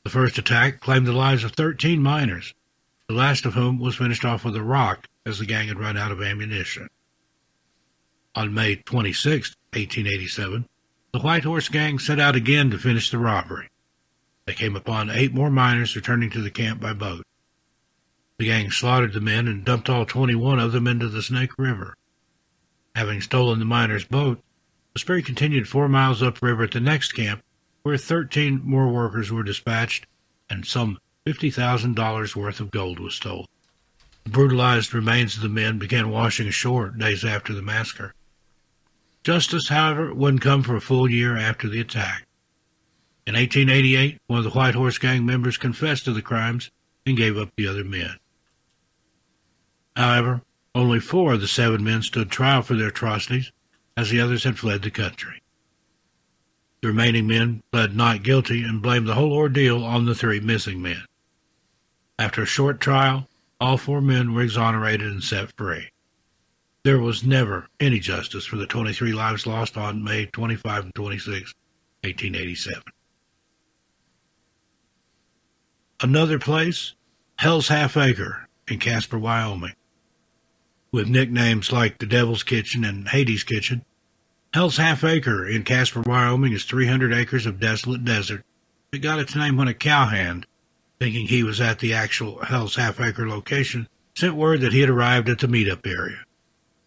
The 0.03 0.09
first 0.09 0.37
attack 0.37 0.81
claimed 0.81 1.07
the 1.07 1.13
lives 1.13 1.45
of 1.45 1.53
13 1.53 2.03
miners, 2.03 2.53
the 3.07 3.13
last 3.13 3.45
of 3.45 3.53
whom 3.53 3.79
was 3.79 3.95
finished 3.95 4.25
off 4.25 4.43
with 4.43 4.57
a 4.57 4.61
rock 4.61 5.07
as 5.25 5.39
the 5.39 5.45
gang 5.45 5.69
had 5.69 5.79
run 5.79 5.95
out 5.95 6.11
of 6.11 6.21
ammunition. 6.21 6.89
On 8.35 8.53
May 8.53 8.75
26, 8.75 9.55
1887, 9.71 10.67
the 11.13 11.19
White 11.19 11.45
Horse 11.45 11.69
Gang 11.69 11.99
set 11.99 12.19
out 12.19 12.35
again 12.35 12.69
to 12.71 12.77
finish 12.77 13.09
the 13.09 13.17
robbery. 13.17 13.69
They 14.43 14.55
came 14.55 14.75
upon 14.75 15.09
eight 15.09 15.33
more 15.33 15.49
miners 15.49 15.95
returning 15.95 16.31
to 16.31 16.41
the 16.41 16.51
camp 16.51 16.81
by 16.81 16.91
boat. 16.91 17.25
The 18.41 18.47
gang 18.47 18.71
slaughtered 18.71 19.13
the 19.13 19.21
men 19.21 19.47
and 19.47 19.63
dumped 19.63 19.87
all 19.87 20.03
21 20.03 20.57
of 20.57 20.71
them 20.71 20.87
into 20.87 21.07
the 21.07 21.21
Snake 21.21 21.51
River. 21.59 21.95
Having 22.95 23.21
stolen 23.21 23.59
the 23.59 23.65
miners' 23.65 24.03
boat, 24.03 24.41
the 24.93 24.99
spree 24.99 25.21
continued 25.21 25.67
four 25.67 25.87
miles 25.87 26.23
upriver 26.23 26.63
at 26.63 26.71
the 26.71 26.79
next 26.79 27.11
camp, 27.11 27.43
where 27.83 27.97
13 27.97 28.61
more 28.63 28.89
workers 28.89 29.31
were 29.31 29.43
dispatched 29.43 30.07
and 30.49 30.65
some 30.65 30.97
$50,000 31.27 32.35
worth 32.35 32.59
of 32.59 32.71
gold 32.71 32.99
was 32.99 33.13
stolen. 33.13 33.45
The 34.23 34.31
brutalized 34.31 34.91
remains 34.91 35.35
of 35.35 35.43
the 35.43 35.47
men 35.47 35.77
began 35.77 36.09
washing 36.09 36.47
ashore 36.47 36.89
days 36.89 37.23
after 37.23 37.53
the 37.53 37.61
massacre. 37.61 38.15
Justice, 39.23 39.67
however, 39.67 40.15
wouldn't 40.15 40.41
come 40.41 40.63
for 40.63 40.75
a 40.75 40.81
full 40.81 41.07
year 41.07 41.37
after 41.37 41.69
the 41.69 41.79
attack. 41.79 42.25
In 43.27 43.35
1888, 43.35 44.17
one 44.25 44.39
of 44.39 44.45
the 44.45 44.49
White 44.49 44.73
Horse 44.73 44.97
Gang 44.97 45.27
members 45.27 45.57
confessed 45.57 46.05
to 46.05 46.11
the 46.11 46.23
crimes 46.23 46.71
and 47.05 47.15
gave 47.15 47.37
up 47.37 47.51
the 47.55 47.67
other 47.67 47.83
men. 47.83 48.17
However, 50.01 50.41
only 50.73 50.99
four 50.99 51.33
of 51.33 51.41
the 51.41 51.47
seven 51.47 51.83
men 51.83 52.01
stood 52.01 52.31
trial 52.31 52.63
for 52.63 52.73
their 52.73 52.87
atrocities, 52.87 53.51
as 53.95 54.09
the 54.09 54.19
others 54.19 54.45
had 54.45 54.57
fled 54.57 54.81
the 54.81 54.89
country. 54.89 55.43
The 56.81 56.87
remaining 56.87 57.27
men 57.27 57.61
pled 57.71 57.95
not 57.95 58.23
guilty 58.23 58.63
and 58.63 58.81
blamed 58.81 59.07
the 59.07 59.13
whole 59.13 59.31
ordeal 59.31 59.83
on 59.83 60.05
the 60.05 60.15
three 60.15 60.39
missing 60.39 60.81
men. 60.81 61.03
After 62.17 62.41
a 62.41 62.47
short 62.47 62.79
trial, 62.79 63.27
all 63.59 63.77
four 63.77 64.01
men 64.01 64.33
were 64.33 64.41
exonerated 64.41 65.05
and 65.05 65.23
set 65.23 65.55
free. 65.55 65.89
There 66.83 66.99
was 66.99 67.23
never 67.23 67.67
any 67.79 67.99
justice 67.99 68.47
for 68.47 68.55
the 68.55 68.65
23 68.65 69.13
lives 69.13 69.45
lost 69.45 69.77
on 69.77 70.03
May 70.03 70.25
25 70.25 70.85
and 70.85 70.95
26, 70.95 71.53
1887. 72.01 72.81
Another 76.01 76.39
place, 76.39 76.95
Hell's 77.37 77.67
Half 77.67 77.95
Acre 77.97 78.47
in 78.67 78.79
Casper, 78.79 79.19
Wyoming. 79.19 79.75
With 80.93 81.07
nicknames 81.07 81.71
like 81.71 81.99
the 81.99 82.05
Devil's 82.05 82.43
Kitchen 82.43 82.83
and 82.83 83.07
Hades 83.07 83.45
Kitchen, 83.45 83.85
Hell's 84.53 84.75
Half 84.75 85.05
Acre 85.05 85.47
in 85.47 85.63
Casper, 85.63 86.01
Wyoming 86.01 86.51
is 86.51 86.65
300 86.65 87.13
acres 87.13 87.45
of 87.45 87.61
desolate 87.61 88.03
desert. 88.03 88.43
It 88.91 88.97
got 88.97 89.19
its 89.19 89.33
name 89.33 89.55
when 89.55 89.69
a 89.69 89.73
cowhand, 89.73 90.45
thinking 90.99 91.27
he 91.27 91.43
was 91.43 91.61
at 91.61 91.79
the 91.79 91.93
actual 91.93 92.43
Hell's 92.43 92.75
Half 92.75 92.99
Acre 92.99 93.25
location, 93.25 93.87
sent 94.17 94.35
word 94.35 94.59
that 94.59 94.73
he 94.73 94.81
had 94.81 94.89
arrived 94.89 95.29
at 95.29 95.39
the 95.39 95.47
meetup 95.47 95.87
area. 95.87 96.25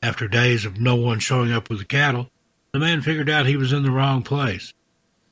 After 0.03 0.29
days 0.29 0.67
of 0.67 0.79
no 0.79 0.97
one 0.97 1.19
showing 1.19 1.51
up 1.51 1.71
with 1.71 1.79
the 1.79 1.87
cattle, 1.87 2.29
the 2.75 2.79
man 2.81 3.01
figured 3.01 3.31
out 3.31 3.47
he 3.47 3.57
was 3.57 3.73
in 3.73 3.85
the 3.85 3.91
wrong 3.91 4.23
place. 4.23 4.75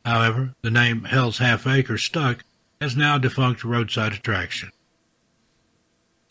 However, 0.03 0.55
the 0.63 0.71
name 0.71 1.05
Hell's 1.05 1.37
Half 1.37 1.67
Acre 1.67 1.99
stuck 1.99 2.43
as 2.81 2.97
now 2.97 3.17
a 3.17 3.21
defunct 3.21 3.65
roadside 3.65 4.15
attraction. 4.15 4.71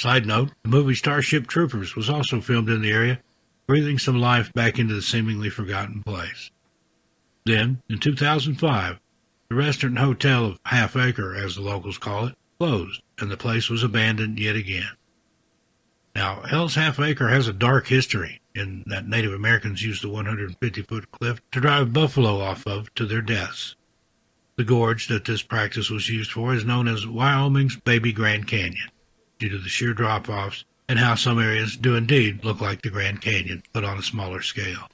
Side 0.01 0.25
note, 0.25 0.49
the 0.63 0.69
movie 0.69 0.95
Starship 0.95 1.45
Troopers 1.45 1.95
was 1.95 2.09
also 2.09 2.41
filmed 2.41 2.69
in 2.69 2.81
the 2.81 2.91
area, 2.91 3.19
breathing 3.67 3.99
some 3.99 4.19
life 4.19 4.51
back 4.51 4.79
into 4.79 4.95
the 4.95 5.01
seemingly 5.03 5.51
forgotten 5.51 6.01
place. 6.01 6.49
Then, 7.45 7.83
in 7.87 7.99
2005, 7.99 8.99
the 9.47 9.55
restaurant 9.55 9.99
hotel 9.99 10.47
of 10.47 10.59
Half 10.65 10.95
Acre, 10.95 11.35
as 11.35 11.53
the 11.53 11.61
locals 11.61 11.99
call 11.99 12.25
it, 12.25 12.35
closed, 12.59 13.03
and 13.19 13.29
the 13.29 13.37
place 13.37 13.69
was 13.69 13.83
abandoned 13.83 14.39
yet 14.39 14.55
again. 14.55 14.89
Now, 16.15 16.41
Hell's 16.49 16.73
Half 16.73 16.99
Acre 16.99 17.29
has 17.29 17.47
a 17.47 17.53
dark 17.53 17.85
history 17.85 18.41
in 18.55 18.83
that 18.87 19.07
Native 19.07 19.33
Americans 19.33 19.83
used 19.83 20.03
the 20.03 20.09
150 20.09 20.81
foot 20.81 21.11
cliff 21.11 21.43
to 21.51 21.61
drive 21.61 21.93
buffalo 21.93 22.39
off 22.39 22.65
of 22.65 22.91
to 22.95 23.05
their 23.05 23.21
deaths. 23.21 23.75
The 24.55 24.63
gorge 24.63 25.09
that 25.09 25.25
this 25.25 25.43
practice 25.43 25.91
was 25.91 26.09
used 26.09 26.31
for 26.31 26.55
is 26.55 26.65
known 26.65 26.87
as 26.87 27.05
Wyoming's 27.05 27.75
Baby 27.75 28.11
Grand 28.11 28.47
Canyon, 28.47 28.89
due 29.41 29.49
to 29.49 29.57
the 29.57 29.67
sheer 29.67 29.93
drop 29.93 30.29
offs 30.29 30.63
and 30.87 30.99
how 30.99 31.15
some 31.15 31.39
areas 31.39 31.75
do 31.75 31.95
indeed 31.95 32.45
look 32.45 32.61
like 32.61 32.83
the 32.83 32.91
Grand 32.91 33.21
Canyon, 33.21 33.63
but 33.73 33.83
on 33.83 33.97
a 33.97 34.03
smaller 34.03 34.41
scale. 34.41 34.87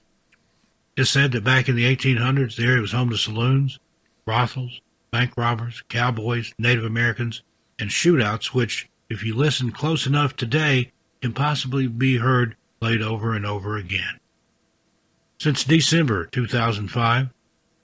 It's 0.95 1.09
said 1.09 1.33
that 1.33 1.43
back 1.43 1.67
in 1.67 1.75
the 1.75 1.83
1800s, 1.93 2.55
the 2.55 2.63
area 2.63 2.81
was 2.81 2.93
home 2.93 3.09
to 3.09 3.17
saloons, 3.17 3.77
brothels, 4.25 4.79
bank 5.11 5.33
robbers, 5.35 5.83
cowboys, 5.89 6.53
Native 6.57 6.85
Americans, 6.85 7.43
and 7.77 7.89
shootouts, 7.89 8.53
which, 8.53 8.89
if 9.09 9.21
you 9.21 9.35
listen 9.35 9.71
close 9.71 10.07
enough 10.07 10.35
today, 10.35 10.91
can 11.21 11.33
possibly 11.33 11.87
be 11.87 12.17
heard 12.17 12.55
played 12.79 13.01
over 13.01 13.33
and 13.33 13.45
over 13.45 13.75
again. 13.75 14.17
Since 15.39 15.65
December 15.65 16.25
2005, 16.27 17.29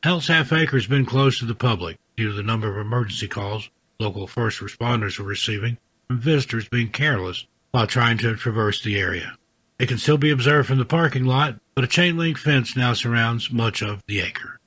Hell's 0.01 0.27
Half 0.27 0.53
Acre 0.53 0.77
has 0.77 0.87
been 0.87 1.05
closed 1.05 1.39
to 1.39 1.45
the 1.45 1.55
public 1.55 1.97
due 2.15 2.29
to 2.29 2.33
the 2.33 2.41
number 2.41 2.69
of 2.69 2.77
emergency 2.77 3.27
calls 3.27 3.69
local 3.99 4.27
first 4.27 4.59
responders 4.59 5.19
were 5.19 5.25
receiving 5.25 5.77
from 6.13 6.21
visitors 6.21 6.69
being 6.69 6.89
careless 6.89 7.47
while 7.71 7.87
trying 7.87 8.19
to 8.19 8.35
traverse 8.35 8.83
the 8.83 8.99
area. 8.99 9.35
It 9.79 9.87
can 9.87 9.97
still 9.97 10.19
be 10.19 10.29
observed 10.29 10.67
from 10.67 10.77
the 10.77 10.85
parking 10.85 11.25
lot, 11.25 11.59
but 11.73 11.83
a 11.83 11.87
chain 11.87 12.17
link 12.17 12.37
fence 12.37 12.77
now 12.77 12.93
surrounds 12.93 13.51
much 13.51 13.81
of 13.81 14.03
the 14.05 14.19
acre. 14.19 14.59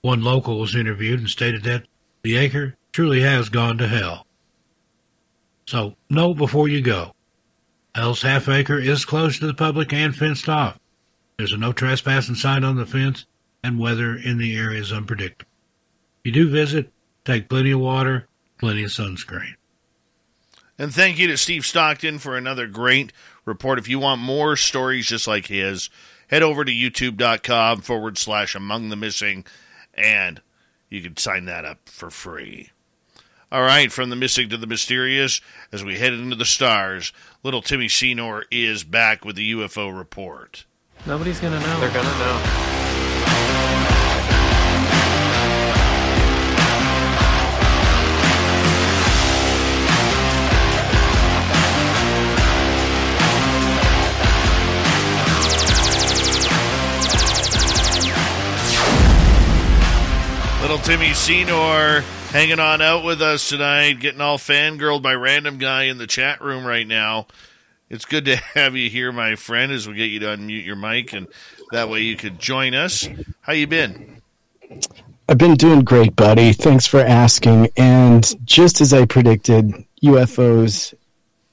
One 0.00 0.20
local 0.20 0.58
was 0.58 0.74
interviewed 0.74 1.20
and 1.20 1.28
stated 1.28 1.62
that 1.62 1.86
the 2.22 2.36
acre 2.36 2.74
truly 2.90 3.20
has 3.20 3.48
gone 3.48 3.78
to 3.78 3.86
hell. 3.86 4.26
So, 5.68 5.94
know 6.10 6.34
before 6.34 6.66
you 6.66 6.80
go. 6.80 7.14
Hell's 7.94 8.22
Half 8.22 8.48
Acre 8.48 8.80
is 8.80 9.04
closed 9.04 9.38
to 9.40 9.46
the 9.46 9.54
public 9.54 9.92
and 9.92 10.14
fenced 10.14 10.48
off. 10.48 10.80
There's 11.36 11.52
a 11.52 11.56
no 11.56 11.72
trespassing 11.72 12.34
sign 12.34 12.64
on 12.64 12.74
the 12.74 12.86
fence, 12.86 13.26
and 13.62 13.78
weather 13.78 14.16
in 14.16 14.38
the 14.38 14.56
area 14.56 14.80
is 14.80 14.92
unpredictable. 14.92 15.50
If 16.24 16.26
you 16.26 16.32
do 16.32 16.50
visit, 16.50 16.92
take 17.24 17.48
plenty 17.48 17.70
of 17.70 17.80
water, 17.80 18.26
plenty 18.58 18.82
of 18.82 18.90
sunscreen. 18.90 19.54
And 20.78 20.94
thank 20.94 21.18
you 21.18 21.26
to 21.26 21.36
Steve 21.36 21.66
Stockton 21.66 22.18
for 22.18 22.36
another 22.36 22.68
great 22.68 23.12
report. 23.44 23.80
If 23.80 23.88
you 23.88 23.98
want 23.98 24.20
more 24.20 24.54
stories 24.54 25.06
just 25.06 25.26
like 25.26 25.46
his, 25.46 25.90
head 26.28 26.42
over 26.42 26.64
to 26.64 26.72
youtube.com 26.72 27.80
forward 27.80 28.16
slash 28.16 28.54
among 28.54 28.88
the 28.88 28.96
missing, 28.96 29.44
and 29.94 30.40
you 30.88 31.02
can 31.02 31.16
sign 31.16 31.46
that 31.46 31.64
up 31.64 31.88
for 31.88 32.10
free. 32.10 32.70
All 33.50 33.62
right, 33.62 33.90
from 33.90 34.10
the 34.10 34.16
missing 34.16 34.50
to 34.50 34.56
the 34.56 34.66
mysterious, 34.66 35.40
as 35.72 35.82
we 35.82 35.98
head 35.98 36.12
into 36.12 36.36
the 36.36 36.44
stars, 36.44 37.12
little 37.42 37.62
Timmy 37.62 37.88
Senor 37.88 38.44
is 38.50 38.84
back 38.84 39.24
with 39.24 39.36
the 39.36 39.52
UFO 39.52 39.96
report. 39.96 40.64
Nobody's 41.06 41.40
gonna 41.40 41.58
know. 41.58 41.80
They're 41.80 41.90
gonna 41.90 42.18
know. 42.18 43.77
Little 60.68 60.84
Timmy 60.84 61.14
Senor 61.14 62.02
hanging 62.30 62.60
on 62.60 62.82
out 62.82 63.02
with 63.02 63.22
us 63.22 63.48
tonight, 63.48 64.00
getting 64.00 64.20
all 64.20 64.36
fangirled 64.36 65.00
by 65.00 65.14
random 65.14 65.56
guy 65.56 65.84
in 65.84 65.96
the 65.96 66.06
chat 66.06 66.42
room 66.42 66.66
right 66.66 66.86
now. 66.86 67.26
It's 67.88 68.04
good 68.04 68.26
to 68.26 68.36
have 68.54 68.76
you 68.76 68.90
here, 68.90 69.10
my 69.10 69.36
friend, 69.36 69.72
as 69.72 69.88
we 69.88 69.94
get 69.94 70.10
you 70.10 70.20
to 70.20 70.26
unmute 70.26 70.66
your 70.66 70.76
mic, 70.76 71.14
and 71.14 71.26
that 71.72 71.88
way 71.88 72.02
you 72.02 72.16
could 72.16 72.38
join 72.38 72.74
us. 72.74 73.08
How 73.40 73.54
you 73.54 73.66
been? 73.66 74.20
I've 75.26 75.38
been 75.38 75.54
doing 75.54 75.84
great, 75.84 76.14
buddy. 76.14 76.52
Thanks 76.52 76.86
for 76.86 77.00
asking. 77.00 77.70
And 77.78 78.30
just 78.44 78.82
as 78.82 78.92
I 78.92 79.06
predicted, 79.06 79.72
UFOs 80.04 80.92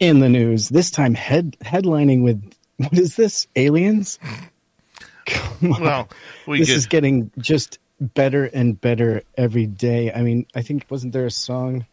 in 0.01 0.19
the 0.19 0.27
news. 0.27 0.67
This 0.67 0.91
time, 0.91 1.13
head 1.13 1.55
headlining 1.61 2.21
with 2.21 2.43
what 2.75 2.97
is 2.97 3.15
this? 3.15 3.47
Aliens? 3.55 4.19
Come 5.25 5.71
on. 5.71 5.81
Well, 5.81 6.09
we 6.47 6.59
this 6.59 6.67
could- 6.67 6.75
is 6.75 6.85
getting 6.87 7.31
just 7.37 7.79
better 7.99 8.45
and 8.45 8.79
better 8.79 9.23
every 9.37 9.65
day. 9.65 10.11
I 10.11 10.21
mean, 10.21 10.45
I 10.55 10.61
think 10.61 10.85
wasn't 10.89 11.13
there 11.13 11.25
a 11.25 11.31
song? 11.31 11.85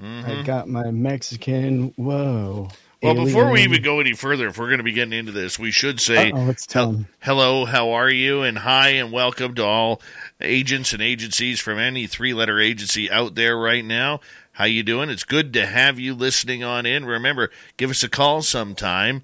I 0.00 0.04
Mhm. 0.04 0.44
got 0.44 0.68
my 0.68 0.90
Mexican. 0.90 1.92
Whoa. 1.96 2.68
Well, 3.02 3.14
before 3.24 3.50
we 3.50 3.62
even 3.62 3.82
go 3.82 4.00
any 4.00 4.12
further, 4.12 4.48
if 4.48 4.58
we're 4.58 4.66
going 4.66 4.78
to 4.78 4.84
be 4.84 4.92
getting 4.92 5.12
into 5.16 5.30
this, 5.30 5.56
we 5.56 5.70
should 5.70 6.00
say 6.00 6.32
Uh-oh, 6.32 6.44
let's 6.44 6.66
tell 6.66 6.88
'em. 6.88 7.06
hello, 7.20 7.64
how 7.64 7.90
are 7.92 8.10
you, 8.10 8.42
and 8.42 8.58
hi, 8.58 8.88
and 8.90 9.12
welcome 9.12 9.54
to 9.54 9.64
all 9.64 10.02
agents 10.40 10.92
and 10.92 11.00
agencies 11.00 11.60
from 11.60 11.78
any 11.78 12.08
three-letter 12.08 12.60
agency 12.60 13.08
out 13.08 13.36
there 13.36 13.56
right 13.56 13.84
now. 13.84 14.20
How 14.52 14.64
you 14.64 14.82
doing? 14.82 15.10
It's 15.10 15.22
good 15.22 15.52
to 15.52 15.66
have 15.66 16.00
you 16.00 16.12
listening 16.14 16.64
on 16.64 16.86
in. 16.86 17.04
Remember, 17.04 17.50
give 17.76 17.90
us 17.90 18.02
a 18.02 18.08
call 18.08 18.42
sometime. 18.42 19.22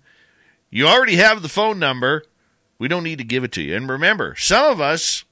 You 0.71 0.87
already 0.87 1.17
have 1.17 1.43
the 1.43 1.49
phone 1.49 1.81
number. 1.81 2.25
We 2.79 2.87
don't 2.87 3.03
need 3.03 3.19
to 3.19 3.25
give 3.25 3.43
it 3.43 3.51
to 3.53 3.63
you. 3.63 3.75
And 3.77 3.89
remember, 3.89 4.37
some 4.39 4.71
of 4.71 4.81
us 4.81 5.25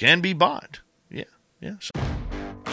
can 0.00 0.22
be 0.22 0.32
bought. 0.32 0.80
Yeah, 1.10 1.24
yeah. 1.60 1.74
So- 1.78 1.92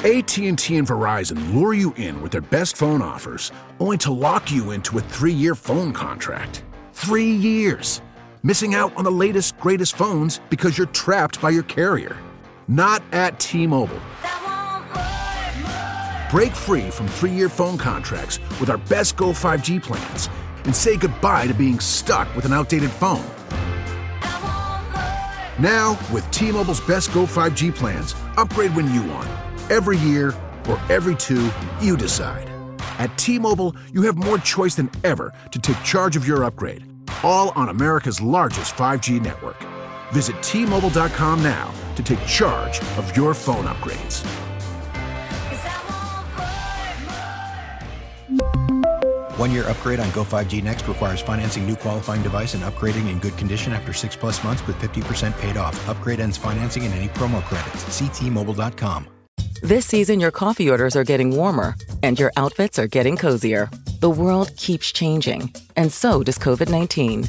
AT&T 0.06 0.78
and 0.78 0.88
Verizon 0.88 1.54
lure 1.54 1.74
you 1.74 1.94
in 1.96 2.22
with 2.22 2.32
their 2.32 2.40
best 2.42 2.78
phone 2.78 3.02
offers, 3.02 3.52
only 3.82 3.98
to 3.98 4.14
lock 4.14 4.50
you 4.50 4.72
into 4.72 4.98
a 4.98 5.02
three-year 5.02 5.54
phone 5.54 5.92
contract. 5.92 6.64
Three 6.94 7.32
years. 7.32 8.02
Missing 8.44 8.76
out 8.76 8.96
on 8.96 9.04
the 9.04 9.12
latest, 9.12 9.58
greatest 9.60 9.98
phones 9.98 10.40
because 10.50 10.78
you're 10.78 10.88
trapped 10.88 11.42
by 11.42 11.50
your 11.50 11.64
carrier. 11.64 12.16
Not 12.70 13.04
at 13.12 13.38
T-Mobile. 13.42 14.00
Break 16.32 16.56
free 16.56 16.90
from 16.90 17.08
three-year 17.10 17.50
phone 17.50 17.78
contracts 17.78 18.40
with 18.62 18.70
our 18.70 18.78
best 18.78 19.18
Go 19.18 19.34
5G 19.34 19.84
plans 19.84 20.30
and 20.64 20.74
say 20.74 20.96
goodbye 20.96 21.48
to 21.48 21.54
being 21.54 21.82
stuck 21.82 22.34
with 22.38 22.46
an 22.46 22.54
outdated 22.54 22.92
phone. 22.92 23.26
Now, 25.60 25.98
with 26.14 26.30
T-Mobile's 26.30 26.82
best 26.82 27.12
Go 27.14 27.26
5G 27.26 27.74
plans, 27.74 28.14
upgrade 28.38 28.76
when 28.76 28.94
you 28.94 29.02
want. 29.04 29.28
Every 29.72 29.98
year 29.98 30.28
or 30.70 30.80
every 30.90 31.16
two, 31.16 31.50
you 31.82 31.98
decide. 31.98 32.48
At 33.00 33.18
T-Mobile, 33.18 33.76
you 33.92 34.04
have 34.04 34.18
more 34.18 34.38
choice 34.38 34.76
than 34.76 34.92
ever 35.04 35.34
to 35.52 35.60
take 35.60 35.82
charge 35.84 36.16
of 36.16 36.28
your 36.28 36.44
upgrade. 36.44 36.86
All 37.24 37.50
on 37.56 37.70
America's 37.70 38.22
largest 38.22 38.76
5G 38.76 39.20
network. 39.20 39.58
Visit 40.12 40.42
T-Mobile.com 40.44 41.42
now 41.42 41.74
to 41.96 42.04
take 42.04 42.24
charge 42.28 42.80
of 42.98 43.18
your 43.18 43.34
phone 43.34 43.66
upgrades. 43.66 44.47
One 49.48 49.56
year 49.56 49.70
upgrade 49.70 50.02
on 50.02 50.12
Go 50.12 50.26
5G 50.26 50.62
Next 50.62 50.86
requires 50.90 51.22
financing 51.22 51.66
new 51.66 51.78
qualifying 51.78 52.22
device 52.22 52.54
and 52.54 52.62
upgrading 52.64 53.10
in 53.10 53.18
good 53.20 53.38
condition 53.38 53.72
after 53.72 53.94
six 53.94 54.14
plus 54.14 54.44
months 54.44 54.68
with 54.68 54.76
50% 54.76 55.40
paid 55.40 55.56
off. 55.56 55.88
Upgrade 55.88 56.20
ends 56.20 56.36
financing 56.36 56.84
and 56.84 56.94
any 56.94 57.08
promo 57.08 57.42
credits. 57.44 57.86
Ctmobile.com. 57.86 59.08
This 59.64 59.86
season, 59.86 60.20
your 60.20 60.32
coffee 60.32 60.70
orders 60.70 60.98
are 60.98 61.06
getting 61.06 61.32
warmer 61.32 61.76
and 62.04 62.20
your 62.20 62.32
outfits 62.38 62.80
are 62.80 62.88
getting 62.88 63.18
cozier. 63.18 63.70
The 64.00 64.10
world 64.10 64.56
keeps 64.58 64.92
changing, 64.92 65.54
and 65.76 65.92
so 65.92 66.24
does 66.24 66.38
COVID 66.38 66.70
19. 66.70 67.26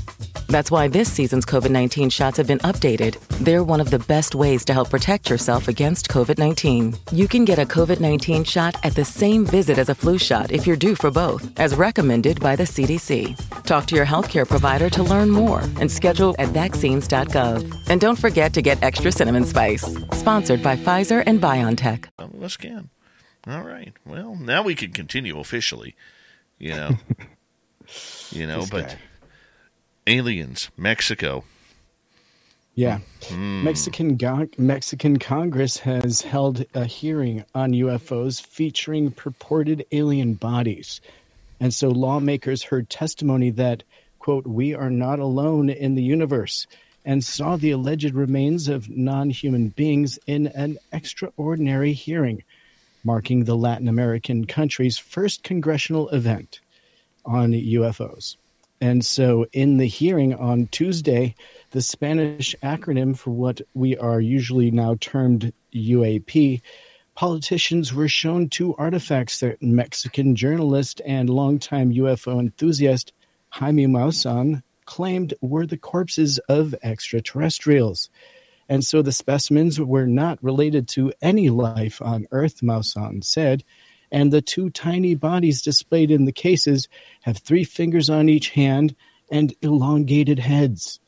That's 0.48 0.70
why 0.70 0.88
this 0.88 1.10
season's 1.12 1.46
COVID 1.46 1.70
19 1.70 2.10
shots 2.10 2.36
have 2.36 2.46
been 2.46 2.58
updated. 2.60 3.18
They're 3.40 3.64
one 3.64 3.80
of 3.80 3.90
the 3.90 3.98
best 3.98 4.34
ways 4.34 4.64
to 4.66 4.72
help 4.72 4.90
protect 4.90 5.30
yourself 5.30 5.68
against 5.68 6.08
COVID 6.08 6.38
19. 6.38 6.94
You 7.12 7.28
can 7.28 7.44
get 7.44 7.58
a 7.58 7.66
COVID 7.66 8.00
19 8.00 8.44
shot 8.44 8.74
at 8.84 8.94
the 8.94 9.04
same 9.04 9.44
visit 9.44 9.78
as 9.78 9.88
a 9.88 9.94
flu 9.94 10.18
shot 10.18 10.52
if 10.52 10.66
you're 10.66 10.76
due 10.76 10.94
for 10.94 11.10
both, 11.10 11.58
as 11.58 11.74
recommended 11.74 12.40
by 12.40 12.56
the 12.56 12.64
CDC. 12.64 13.36
Talk 13.64 13.86
to 13.86 13.96
your 13.96 14.06
healthcare 14.06 14.48
provider 14.48 14.90
to 14.90 15.02
learn 15.02 15.30
more 15.30 15.60
and 15.80 15.90
schedule 15.90 16.34
at 16.38 16.48
vaccines.gov. 16.48 17.88
And 17.88 18.00
don't 18.00 18.18
forget 18.18 18.52
to 18.54 18.62
get 18.62 18.82
extra 18.82 19.12
cinnamon 19.12 19.44
spice. 19.44 19.84
Sponsored 20.12 20.62
by 20.62 20.76
Pfizer 20.76 21.22
and 21.26 21.40
BioNTech. 21.40 22.06
Let's 22.34 22.56
can. 22.56 22.90
All 23.46 23.62
right. 23.62 23.92
Well, 24.04 24.34
now 24.36 24.62
we 24.62 24.74
can 24.74 24.92
continue 24.92 25.38
officially. 25.38 25.94
You 26.58 26.70
know. 26.74 26.90
you 28.30 28.46
know, 28.46 28.60
This 28.60 28.70
but 28.70 28.88
guy. 28.88 28.98
aliens, 30.06 30.70
Mexico. 30.76 31.44
Yeah. 32.74 33.00
Hmm. 33.24 33.64
Mexican 33.64 34.16
go- 34.16 34.48
Mexican 34.56 35.18
Congress 35.18 35.78
has 35.78 36.20
held 36.22 36.64
a 36.74 36.84
hearing 36.84 37.44
on 37.54 37.72
UFOs 37.72 38.40
featuring 38.40 39.10
purported 39.10 39.84
alien 39.90 40.34
bodies. 40.34 41.00
And 41.60 41.74
so 41.74 41.88
lawmakers 41.88 42.62
heard 42.62 42.88
testimony 42.88 43.50
that, 43.50 43.82
quote, 44.20 44.46
we 44.46 44.74
are 44.74 44.90
not 44.90 45.18
alone 45.18 45.70
in 45.70 45.96
the 45.96 46.02
universe 46.04 46.68
and 47.04 47.24
saw 47.24 47.56
the 47.56 47.72
alleged 47.72 48.14
remains 48.14 48.68
of 48.68 48.88
non 48.88 49.30
human 49.30 49.68
beings 49.70 50.18
in 50.28 50.46
an 50.48 50.78
extraordinary 50.92 51.92
hearing, 51.94 52.44
marking 53.04 53.44
the 53.44 53.56
Latin 53.56 53.88
American 53.88 54.46
country's 54.46 54.98
first 54.98 55.42
congressional 55.42 56.08
event 56.10 56.60
on 57.24 57.52
UFOs. 57.52 58.36
And 58.80 59.04
so, 59.04 59.46
in 59.52 59.78
the 59.78 59.86
hearing 59.86 60.34
on 60.34 60.68
Tuesday, 60.68 61.34
the 61.70 61.82
Spanish 61.82 62.54
acronym 62.62 63.16
for 63.16 63.30
what 63.30 63.60
we 63.74 63.96
are 63.96 64.20
usually 64.20 64.70
now 64.70 64.94
termed 65.00 65.52
UAP, 65.74 66.62
politicians 67.14 67.92
were 67.92 68.08
shown 68.08 68.48
two 68.48 68.76
artifacts 68.76 69.40
that 69.40 69.60
Mexican 69.60 70.36
journalist 70.36 71.00
and 71.04 71.28
longtime 71.28 71.92
UFO 71.92 72.38
enthusiast 72.38 73.12
Jaime 73.50 73.86
Maussan 73.86 74.62
claimed 74.84 75.34
were 75.40 75.66
the 75.66 75.76
corpses 75.76 76.38
of 76.48 76.74
extraterrestrials. 76.82 78.08
And 78.68 78.84
so 78.84 79.02
the 79.02 79.12
specimens 79.12 79.80
were 79.80 80.06
not 80.06 80.42
related 80.42 80.88
to 80.88 81.12
any 81.22 81.48
life 81.48 82.02
on 82.02 82.26
Earth, 82.30 82.60
Maussan 82.60 83.24
said. 83.24 83.64
And 84.10 84.32
the 84.32 84.42
two 84.42 84.70
tiny 84.70 85.14
bodies 85.14 85.62
displayed 85.62 86.10
in 86.10 86.24
the 86.24 86.32
cases 86.32 86.88
have 87.22 87.38
three 87.38 87.64
fingers 87.64 88.10
on 88.10 88.28
each 88.28 88.50
hand 88.50 88.94
and 89.30 89.54
elongated 89.62 90.38
heads. 90.38 91.00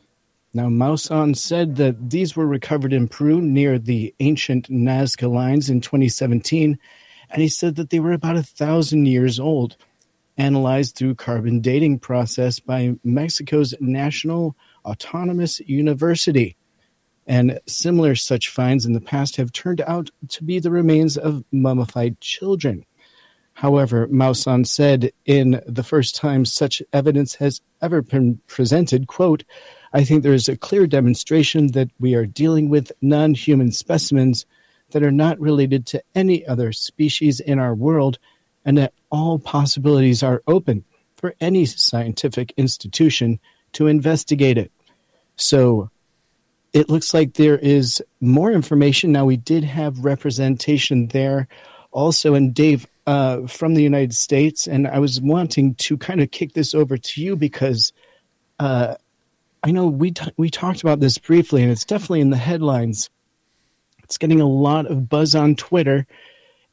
Now, 0.53 0.67
Maussan 0.67 1.37
said 1.37 1.77
that 1.77 2.11
these 2.11 2.35
were 2.35 2.47
recovered 2.47 2.93
in 2.93 3.09
Peru 3.09 3.41
near 3.41 3.79
the 3.79 4.15
ancient 4.19 4.69
Nazca 4.69 5.33
lines 5.33 5.71
in 5.71 5.81
2017, 5.81 6.77
and 7.31 7.43
he 7.43 7.49
said 7.49 7.77
that 7.77 7.91
they 7.91 8.01
were 8.01 8.13
about 8.13 8.37
a 8.37 8.43
thousand 8.43 9.07
years 9.07 9.39
old, 9.39 9.77
analyzed 10.37 10.97
through 10.97 11.15
carbon 11.15 11.61
dating 11.61 12.01
process 12.01 12.59
by 12.59 12.97
Mexico's 13.05 13.75
National 13.81 14.57
Autonomous 14.85 15.61
University. 15.61 16.57
And 17.27 17.61
similar 17.67 18.15
such 18.15 18.49
finds 18.49 18.87
in 18.87 18.93
the 18.93 19.01
past 19.01 19.37
have 19.37 19.53
turned 19.53 19.81
out 19.83 20.11
to 20.29 20.45
be 20.45 20.59
the 20.59 20.71
remains 20.71 21.17
of 21.17 21.45
mummified 21.53 22.21
children. 22.21 22.85
However, 23.53 24.09
Maussan 24.09 24.67
said 24.67 25.13
in 25.27 25.61
the 25.67 25.83
first 25.83 26.17
time 26.17 26.45
such 26.45 26.83
evidence 26.93 27.35
has 27.35 27.61
ever 27.83 28.01
been 28.01 28.41
presented, 28.47 29.07
quote, 29.07 29.45
I 29.93 30.05
think 30.05 30.23
there 30.23 30.33
is 30.33 30.49
a 30.49 30.57
clear 30.57 30.87
demonstration 30.87 31.73
that 31.73 31.91
we 31.99 32.15
are 32.15 32.27
dealing 32.27 32.69
with 32.69 32.93
non 33.03 33.35
human 33.35 33.71
specimens 33.73 34.47
that 34.93 35.03
are 35.03 35.13
not 35.13 35.39
related 35.39 35.87
to 35.87 36.03
any 36.15 36.47
other 36.47 36.73
species 36.73 37.41
in 37.41 37.59
our 37.59 37.75
world, 37.75 38.19
and 38.65 38.79
that 38.79 38.95
all 39.11 39.39
possibilities 39.39 40.23
are 40.23 40.43
open 40.47 40.85
for 41.15 41.35
any 41.41 41.67
scientific 41.67 42.53
institution 42.57 43.39
to 43.73 43.87
investigate 43.89 44.59
it. 44.59 44.73
So 45.37 45.91
it 46.73 46.89
looks 46.89 47.13
like 47.13 47.35
there 47.35 47.59
is 47.59 48.03
more 48.21 48.53
information. 48.53 49.13
Now, 49.13 49.25
we 49.25 49.37
did 49.37 49.65
have 49.65 50.05
representation 50.05 51.09
there 51.09 51.49
also, 51.91 52.35
and 52.35 52.55
Dave, 52.55 52.87
uh, 53.07 53.47
from 53.47 53.75
the 53.75 53.83
United 53.83 54.15
States, 54.15 54.69
and 54.69 54.87
I 54.87 55.01
was 55.01 55.21
wanting 55.21 55.75
to 55.77 55.97
kind 55.97 56.21
of 56.21 56.31
kick 56.31 56.53
this 56.53 56.75
over 56.75 56.97
to 56.97 57.21
you 57.21 57.35
because 57.35 57.93
uh, 58.61 58.95
I 59.65 59.73
know 59.73 59.89
we 59.89 60.13
t- 60.13 60.33
we 60.37 60.51
talked 60.51 60.83
about 60.83 61.01
this 61.01 61.19
briefly, 61.19 61.63
and 61.63 61.73
it's 61.73 61.85
definitely 61.85 62.21
in 62.21 62.31
the 62.31 62.37
headlines. 62.37 63.11
It's 64.05 64.19
getting 64.19 64.41
a 64.41 64.49
lot 64.49 64.87
of 64.87 65.09
buzz 65.09 65.35
on 65.35 65.57
Twitter, 65.57 66.07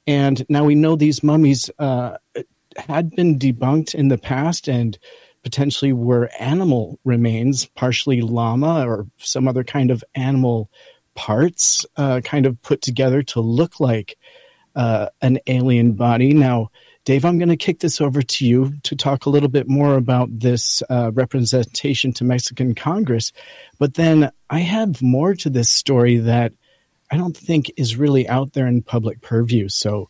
and 0.06 0.46
now 0.50 0.64
we 0.64 0.76
know 0.76 0.96
these 0.96 1.24
mummies 1.24 1.72
uh, 1.80 2.18
had 2.78 3.16
been 3.16 3.40
debunked 3.40 3.96
in 3.96 4.10
the 4.10 4.18
past 4.18 4.68
and 4.68 4.98
potentially 5.48 5.94
were 5.94 6.30
animal 6.42 7.00
remains, 7.06 7.68
partially 7.68 8.20
llama 8.20 8.86
or 8.86 9.08
some 9.16 9.48
other 9.48 9.64
kind 9.64 9.92
of 9.92 10.04
animal 10.14 10.70
parts 11.16 11.86
uh, 11.96 12.20
kind 12.20 12.46
of 12.46 12.62
put 12.62 12.82
together 12.82 13.24
to 13.24 13.40
look 13.40 13.80
like 13.80 14.18
uh, 14.76 15.08
an 15.22 15.40
alien 15.48 15.94
body. 15.94 16.34
Now, 16.34 16.70
Dave, 17.06 17.24
I'm 17.24 17.38
going 17.38 17.48
to 17.48 17.56
kick 17.56 17.80
this 17.80 18.02
over 18.02 18.22
to 18.22 18.46
you 18.46 18.74
to 18.84 18.98
talk 18.98 19.26
a 19.26 19.30
little 19.30 19.48
bit 19.48 19.70
more 19.70 19.96
about 19.96 20.28
this 20.30 20.84
uh, 20.90 21.12
representation 21.14 22.12
to 22.16 22.26
Mexican 22.26 22.76
Congress. 22.76 23.32
But 23.80 23.94
then 23.94 24.30
I 24.50 24.60
have 24.60 25.02
more 25.02 25.34
to 25.36 25.50
this 25.50 25.70
story 25.70 26.18
that 26.18 26.52
I 27.10 27.16
don't 27.16 27.38
think 27.38 27.72
is 27.78 27.96
really 27.96 28.28
out 28.28 28.52
there 28.52 28.68
in 28.68 28.82
public 28.82 29.22
purview. 29.22 29.70
So 29.70 30.10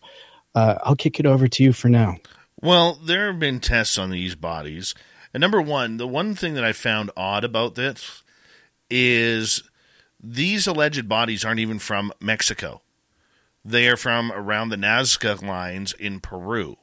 uh, 0.55 0.79
I'll 0.83 0.95
kick 0.95 1.19
it 1.19 1.27
over 1.27 1.47
to 1.47 1.63
you 1.63 1.73
for 1.73 1.89
now. 1.89 2.15
Well, 2.61 2.95
there 2.95 3.27
have 3.27 3.39
been 3.39 3.59
tests 3.59 3.99
on 3.99 4.09
these 4.09 4.33
bodies. 4.35 4.95
And 5.33 5.41
number 5.41 5.61
one, 5.61 5.97
the 5.97 6.07
one 6.07 6.35
thing 6.35 6.53
that 6.55 6.63
I 6.63 6.73
found 6.73 7.11
odd 7.17 7.43
about 7.43 7.75
this 7.75 8.23
is 8.89 9.63
these 10.21 10.67
alleged 10.67 11.07
bodies 11.07 11.45
aren't 11.45 11.59
even 11.59 11.79
from 11.79 12.11
Mexico. 12.19 12.81
They 13.63 13.87
are 13.87 13.97
from 13.97 14.31
around 14.31 14.69
the 14.69 14.77
Nazca 14.77 15.41
lines 15.41 15.93
in 15.93 16.19
Peru. 16.21 16.77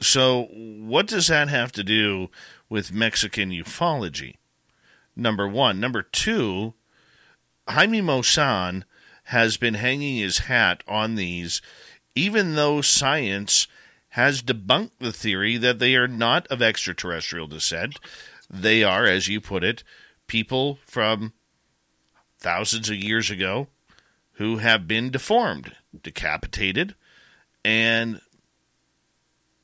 So, 0.00 0.48
what 0.50 1.06
does 1.06 1.28
that 1.28 1.48
have 1.48 1.72
to 1.72 1.84
do 1.84 2.28
with 2.68 2.92
Mexican 2.92 3.50
ufology? 3.50 4.36
Number 5.14 5.46
one. 5.46 5.78
Number 5.78 6.02
two, 6.02 6.74
Jaime 7.68 8.00
Maussan 8.00 8.84
has 9.24 9.56
been 9.56 9.74
hanging 9.74 10.16
his 10.16 10.38
hat 10.38 10.82
on 10.88 11.14
these, 11.14 11.62
even 12.14 12.54
though 12.54 12.80
science 12.80 13.68
has 14.12 14.42
debunked 14.42 14.90
the 14.98 15.12
theory 15.12 15.56
that 15.56 15.78
they 15.78 15.96
are 15.96 16.06
not 16.06 16.46
of 16.48 16.60
extraterrestrial 16.60 17.46
descent. 17.46 17.98
They 18.50 18.84
are, 18.84 19.06
as 19.06 19.26
you 19.26 19.40
put 19.40 19.64
it, 19.64 19.82
people 20.26 20.78
from 20.84 21.32
thousands 22.38 22.90
of 22.90 22.96
years 22.96 23.30
ago 23.30 23.68
who 24.32 24.58
have 24.58 24.86
been 24.86 25.10
deformed, 25.10 25.72
decapitated, 26.02 26.94
and 27.64 28.20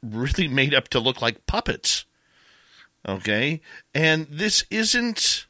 really 0.02 0.48
made 0.48 0.72
up 0.72 0.88
to 0.88 0.98
look 1.00 1.20
like 1.20 1.44
puppets. 1.46 2.06
Okay? 3.06 3.60
And 3.94 4.28
this 4.30 4.64
isn't 4.70 5.46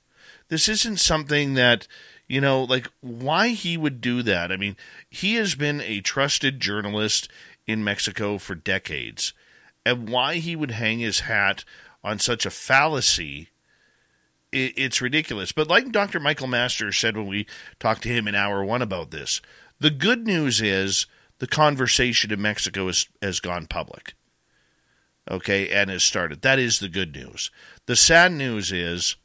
this 0.48 0.68
isn't 0.68 0.98
something 0.98 1.54
that 1.54 1.86
you 2.26 2.40
know, 2.40 2.64
like 2.64 2.88
why 3.00 3.50
he 3.50 3.76
would 3.76 4.00
do 4.00 4.22
that. 4.22 4.50
I 4.50 4.56
mean, 4.56 4.76
he 5.08 5.36
has 5.36 5.54
been 5.54 5.80
a 5.80 6.00
trusted 6.00 6.60
journalist 6.60 7.28
in 7.68 7.84
Mexico 7.84 8.38
for 8.38 8.56
decades. 8.56 9.32
And 9.86 10.08
why 10.08 10.36
he 10.36 10.56
would 10.56 10.72
hang 10.72 10.98
his 10.98 11.20
hat 11.20 11.64
on 12.02 12.18
such 12.18 12.44
a 12.44 12.50
fallacy, 12.50 13.50
it's 14.50 15.00
ridiculous. 15.00 15.52
But 15.52 15.68
like 15.68 15.92
Dr. 15.92 16.18
Michael 16.18 16.48
Masters 16.48 16.96
said 16.96 17.16
when 17.16 17.28
we 17.28 17.46
talked 17.78 18.02
to 18.02 18.08
him 18.08 18.26
in 18.26 18.34
hour 18.34 18.64
one 18.64 18.82
about 18.82 19.12
this, 19.12 19.40
the 19.78 19.90
good 19.90 20.26
news 20.26 20.60
is 20.60 21.06
the 21.38 21.46
conversation 21.46 22.32
in 22.32 22.42
Mexico 22.42 22.86
has, 22.86 23.06
has 23.22 23.38
gone 23.38 23.66
public 23.66 24.14
okay, 25.30 25.70
and 25.70 25.90
has 25.90 26.02
started. 26.02 26.42
That 26.42 26.58
is 26.58 26.78
the 26.78 26.88
good 26.88 27.14
news. 27.14 27.50
The 27.86 27.96
sad 27.96 28.32
news 28.32 28.72
is 28.72 29.16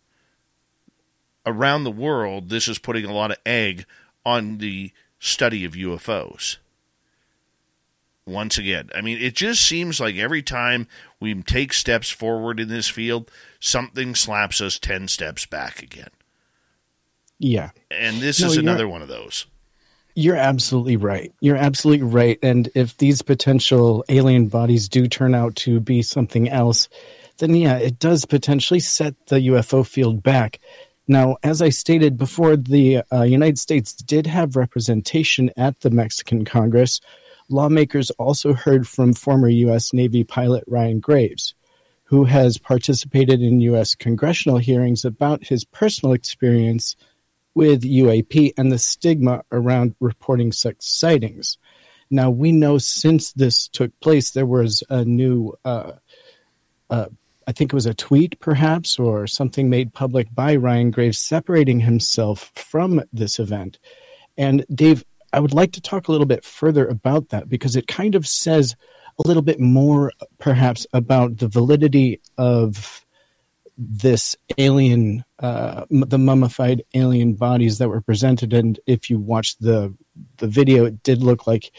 around 1.45 1.83
the 1.83 1.91
world, 1.91 2.49
this 2.49 2.67
is 2.67 2.80
putting 2.80 3.05
a 3.05 3.13
lot 3.13 3.31
of 3.31 3.38
egg 3.45 3.85
on 4.25 4.59
the 4.59 4.91
study 5.19 5.65
of 5.65 5.73
UFOs. 5.73 6.57
Once 8.25 8.57
again, 8.57 8.89
I 8.95 9.01
mean, 9.01 9.17
it 9.17 9.35
just 9.35 9.61
seems 9.61 9.99
like 9.99 10.15
every 10.15 10.41
time 10.41 10.87
we 11.19 11.33
take 11.41 11.73
steps 11.73 12.09
forward 12.09 12.59
in 12.59 12.69
this 12.69 12.87
field, 12.87 13.29
something 13.59 14.15
slaps 14.15 14.61
us 14.61 14.79
10 14.79 15.09
steps 15.09 15.45
back 15.45 15.83
again. 15.83 16.09
Yeah. 17.37 17.71
And 17.91 18.21
this 18.21 18.39
no, 18.39 18.47
is 18.47 18.57
another 18.57 18.87
one 18.87 19.01
of 19.01 19.09
those. 19.09 19.45
You're 20.15 20.37
absolutely 20.37 20.95
right. 20.95 21.33
You're 21.41 21.57
absolutely 21.57 22.07
right. 22.07 22.39
And 22.41 22.69
if 22.75 22.97
these 22.97 23.21
potential 23.21 24.05
alien 24.07 24.47
bodies 24.47 24.87
do 24.87 25.07
turn 25.07 25.33
out 25.33 25.55
to 25.57 25.79
be 25.79 26.01
something 26.01 26.49
else, 26.49 26.87
then 27.39 27.55
yeah, 27.55 27.77
it 27.77 27.99
does 27.99 28.25
potentially 28.25 28.79
set 28.79 29.15
the 29.27 29.39
UFO 29.39 29.85
field 29.85 30.21
back. 30.21 30.59
Now, 31.07 31.37
as 31.43 31.61
I 31.61 31.69
stated 31.69 32.17
before, 32.17 32.55
the 32.55 33.01
uh, 33.11 33.23
United 33.23 33.59
States 33.59 33.93
did 33.93 34.27
have 34.27 34.55
representation 34.55 35.51
at 35.57 35.81
the 35.81 35.89
Mexican 35.89 36.45
Congress. 36.45 37.01
Lawmakers 37.53 38.09
also 38.11 38.53
heard 38.53 38.88
from 38.88 39.14
former 39.14 39.48
U.S. 39.48 39.93
Navy 39.93 40.23
pilot 40.23 40.64
Ryan 40.67 40.99
Graves, 40.99 41.53
who 42.06 42.25
has 42.25 42.57
participated 42.57 43.41
in 43.41 43.61
U.S. 43.61 43.95
congressional 43.95 44.57
hearings 44.57 45.06
about 45.06 45.43
his 45.43 45.64
personal 45.64 46.14
experience 46.14 46.95
with 47.56 47.83
UAP 47.83 48.53
and 48.57 48.72
the 48.72 48.80
stigma 48.80 49.43
around 49.51 49.95
reporting 49.99 50.51
such 50.51 50.77
sightings. 50.80 51.57
Now, 52.09 52.30
we 52.30 52.51
know 52.51 52.77
since 52.77 53.32
this 53.33 53.67
took 53.67 53.98
place, 53.99 54.32
there 54.32 54.45
was 54.45 54.83
a 54.90 55.06
new, 55.06 55.53
uh, 55.64 55.93
uh, 56.90 57.06
I 57.48 57.51
think 57.51 57.72
it 57.72 57.75
was 57.75 57.85
a 57.85 57.93
tweet 57.93 58.40
perhaps, 58.40 58.98
or 58.99 59.27
something 59.27 59.69
made 59.69 59.93
public 59.93 60.33
by 60.33 60.56
Ryan 60.56 60.91
Graves 60.91 61.19
separating 61.19 61.80
himself 61.80 62.51
from 62.56 63.01
this 63.14 63.40
event. 63.40 63.80
And 64.38 64.65
Dave, 64.73 65.03
I 65.33 65.39
would 65.39 65.53
like 65.53 65.73
to 65.73 65.81
talk 65.81 66.07
a 66.07 66.11
little 66.11 66.27
bit 66.27 66.45
further 66.45 66.87
about 66.87 67.29
that 67.29 67.49
because 67.49 67.75
it 67.75 67.87
kind 67.87 68.15
of 68.15 68.27
says 68.27 68.75
a 69.23 69.27
little 69.27 69.41
bit 69.41 69.59
more, 69.59 70.11
perhaps, 70.39 70.85
about 70.93 71.39
the 71.39 71.47
validity 71.47 72.21
of 72.37 73.03
this 73.77 74.35
alien, 74.59 75.25
uh, 75.39 75.85
the 75.89 76.19
mummified 76.19 76.83
alien 76.93 77.33
bodies 77.33 77.79
that 77.79 77.89
were 77.89 78.01
presented. 78.01 78.53
And 78.53 78.79
if 78.85 79.09
you 79.09 79.17
watch 79.17 79.57
the 79.57 79.93
the 80.37 80.47
video, 80.47 80.85
it 80.85 81.01
did 81.01 81.23
look 81.23 81.47
like 81.47 81.71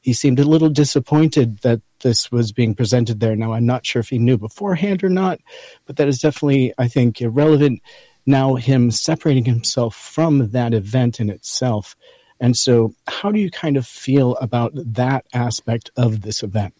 he 0.00 0.12
seemed 0.12 0.40
a 0.40 0.44
little 0.44 0.70
disappointed 0.70 1.58
that 1.58 1.80
this 2.00 2.32
was 2.32 2.52
being 2.52 2.74
presented 2.74 3.20
there. 3.20 3.36
Now, 3.36 3.52
I'm 3.52 3.66
not 3.66 3.86
sure 3.86 4.00
if 4.00 4.08
he 4.08 4.18
knew 4.18 4.38
beforehand 4.38 5.04
or 5.04 5.10
not, 5.10 5.38
but 5.86 5.96
that 5.96 6.08
is 6.08 6.20
definitely, 6.20 6.74
I 6.78 6.88
think, 6.88 7.20
irrelevant. 7.20 7.82
Now, 8.26 8.56
him 8.56 8.90
separating 8.90 9.44
himself 9.44 9.94
from 9.94 10.50
that 10.50 10.74
event 10.74 11.20
in 11.20 11.30
itself. 11.30 11.96
And 12.42 12.54
so, 12.56 12.94
how 13.06 13.32
do 13.32 13.40
you 13.40 13.50
kind 13.50 13.78
of 13.78 13.86
feel 13.86 14.36
about 14.36 14.72
that 14.74 15.26
aspect 15.32 15.90
of 15.96 16.20
this 16.20 16.42
event? 16.42 16.74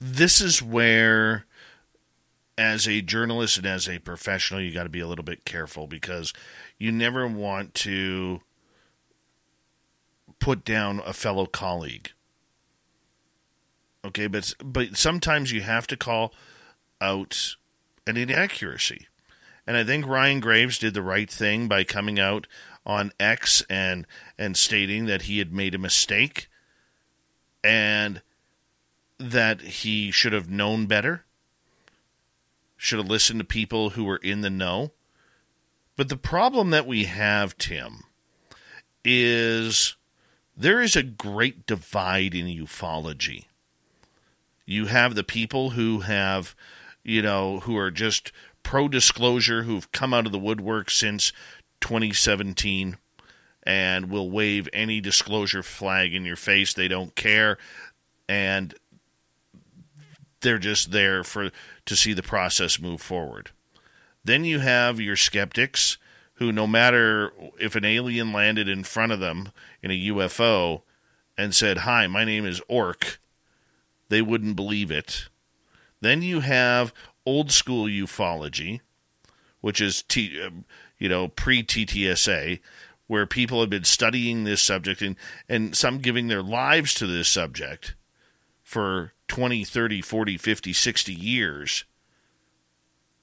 this 0.00 0.40
is 0.40 0.62
where 0.62 1.44
as 2.56 2.86
a 2.86 3.00
journalist 3.00 3.58
and 3.58 3.66
as 3.66 3.88
a 3.88 3.98
professional 3.98 4.60
you 4.60 4.72
got 4.72 4.84
to 4.84 4.88
be 4.88 5.00
a 5.00 5.06
little 5.06 5.24
bit 5.24 5.44
careful 5.44 5.86
because 5.86 6.32
you 6.78 6.92
never 6.92 7.26
want 7.26 7.74
to 7.74 8.40
put 10.38 10.64
down 10.64 11.00
a 11.04 11.12
fellow 11.12 11.46
colleague 11.46 12.12
okay 14.04 14.28
but 14.28 14.52
but 14.64 14.96
sometimes 14.96 15.50
you 15.50 15.62
have 15.62 15.86
to 15.86 15.96
call 15.96 16.32
out 17.00 17.56
an 18.06 18.16
inaccuracy 18.16 19.07
and 19.68 19.76
i 19.76 19.84
think 19.84 20.04
ryan 20.04 20.40
graves 20.40 20.78
did 20.78 20.94
the 20.94 21.02
right 21.02 21.30
thing 21.30 21.68
by 21.68 21.84
coming 21.84 22.18
out 22.18 22.48
on 22.84 23.12
x 23.20 23.62
and 23.70 24.04
and 24.36 24.56
stating 24.56 25.06
that 25.06 25.22
he 25.22 25.38
had 25.38 25.52
made 25.52 25.76
a 25.76 25.78
mistake 25.78 26.48
and 27.62 28.22
that 29.18 29.60
he 29.60 30.10
should 30.10 30.32
have 30.32 30.48
known 30.48 30.86
better, 30.86 31.24
should 32.76 32.98
have 32.98 33.08
listened 33.08 33.40
to 33.40 33.44
people 33.44 33.90
who 33.90 34.04
were 34.04 34.18
in 34.18 34.40
the 34.40 34.50
know. 34.50 34.92
But 35.96 36.08
the 36.08 36.16
problem 36.16 36.70
that 36.70 36.86
we 36.86 37.04
have, 37.04 37.58
Tim, 37.58 38.04
is 39.04 39.96
there 40.56 40.80
is 40.80 40.94
a 40.94 41.02
great 41.02 41.66
divide 41.66 42.34
in 42.34 42.46
ufology. 42.46 43.46
You 44.64 44.86
have 44.86 45.14
the 45.14 45.24
people 45.24 45.70
who 45.70 46.00
have, 46.00 46.54
you 47.02 47.22
know, 47.22 47.60
who 47.60 47.76
are 47.76 47.90
just 47.90 48.30
pro 48.62 48.88
disclosure, 48.88 49.62
who've 49.62 49.90
come 49.92 50.12
out 50.12 50.26
of 50.26 50.32
the 50.32 50.38
woodwork 50.38 50.90
since 50.90 51.32
2017 51.80 52.96
and 53.62 54.10
will 54.10 54.30
wave 54.30 54.68
any 54.72 55.00
disclosure 55.00 55.62
flag 55.62 56.14
in 56.14 56.24
your 56.24 56.36
face. 56.36 56.72
They 56.72 56.88
don't 56.88 57.14
care. 57.14 57.58
And 58.28 58.74
they're 60.40 60.58
just 60.58 60.92
there 60.92 61.24
for 61.24 61.50
to 61.86 61.96
see 61.96 62.12
the 62.12 62.22
process 62.22 62.80
move 62.80 63.00
forward. 63.00 63.50
Then 64.24 64.44
you 64.44 64.60
have 64.60 65.00
your 65.00 65.16
skeptics 65.16 65.98
who 66.34 66.52
no 66.52 66.66
matter 66.66 67.32
if 67.58 67.74
an 67.74 67.84
alien 67.84 68.32
landed 68.32 68.68
in 68.68 68.84
front 68.84 69.10
of 69.10 69.20
them 69.20 69.50
in 69.82 69.90
a 69.90 70.06
UFO 70.08 70.82
and 71.36 71.54
said, 71.54 71.78
"Hi, 71.78 72.06
my 72.06 72.24
name 72.24 72.46
is 72.46 72.62
Orc," 72.68 73.20
they 74.08 74.22
wouldn't 74.22 74.56
believe 74.56 74.90
it. 74.90 75.28
Then 76.00 76.22
you 76.22 76.40
have 76.40 76.92
old 77.26 77.50
school 77.50 77.86
ufology, 77.86 78.80
which 79.60 79.80
is 79.80 80.02
T, 80.02 80.40
um, 80.42 80.64
you 80.98 81.08
know 81.08 81.28
pre 81.28 81.62
TTSA, 81.62 82.60
where 83.06 83.26
people 83.26 83.60
have 83.60 83.70
been 83.70 83.84
studying 83.84 84.44
this 84.44 84.62
subject 84.62 85.02
and 85.02 85.16
and 85.48 85.76
some 85.76 85.98
giving 85.98 86.28
their 86.28 86.42
lives 86.42 86.94
to 86.94 87.06
this 87.06 87.28
subject 87.28 87.94
for 88.62 89.12
20, 89.28 89.64
30, 89.64 90.02
40, 90.02 90.36
50, 90.36 90.72
60 90.72 91.14
years 91.14 91.84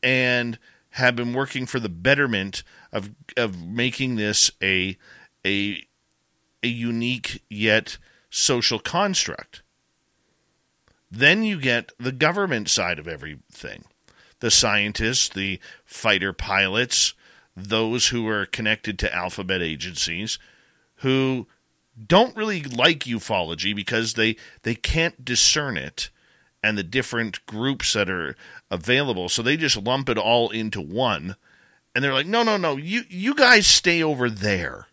and 0.06 0.60
have 0.92 1.16
been 1.16 1.34
working 1.34 1.66
for 1.66 1.80
the 1.80 1.90
betterment 1.90 2.64
of 2.94 3.12
of 3.36 3.62
making 3.62 4.16
this 4.16 4.52
a 4.62 4.98
a 5.46 5.86
a 6.64 6.68
unique 6.68 7.44
yet 7.50 7.98
social 8.30 8.80
construct. 8.80 9.64
Then 11.16 11.46
you 11.46 11.62
get 11.62 11.94
the 11.98 12.12
government 12.12 12.70
side 12.70 13.00
of 13.00 13.08
everything. 13.08 13.86
The 14.42 14.52
scientists, 14.52 15.30
the 15.30 15.62
fighter 15.86 16.34
pilots, 16.34 17.14
those 17.56 18.10
who 18.10 18.28
are 18.28 18.46
connected 18.46 19.00
to 19.00 19.16
alphabet 19.16 19.62
agencies 19.62 20.38
who 20.98 21.48
don't 22.06 22.36
really 22.36 22.64
like 22.64 23.06
ufology 23.06 23.74
because 23.74 24.16
they 24.16 24.36
they 24.64 24.76
can't 24.76 25.24
discern 25.24 25.78
it 25.78 26.10
and 26.62 26.78
the 26.78 26.84
different 26.84 27.46
groups 27.46 27.94
that 27.94 28.10
are 28.10 28.36
available. 28.70 29.30
So 29.30 29.42
they 29.42 29.56
just 29.56 29.78
lump 29.78 30.10
it 30.10 30.18
all 30.18 30.50
into 30.50 30.82
one. 30.82 31.38
And 31.94 32.04
they're 32.04 32.14
like 32.14 32.28
no 32.28 32.44
no 32.44 32.58
no 32.58 32.76
you 32.76 33.04
you 33.08 33.34
guys 33.34 33.66
stay 33.68 34.04
over 34.04 34.30
there. 34.30 34.88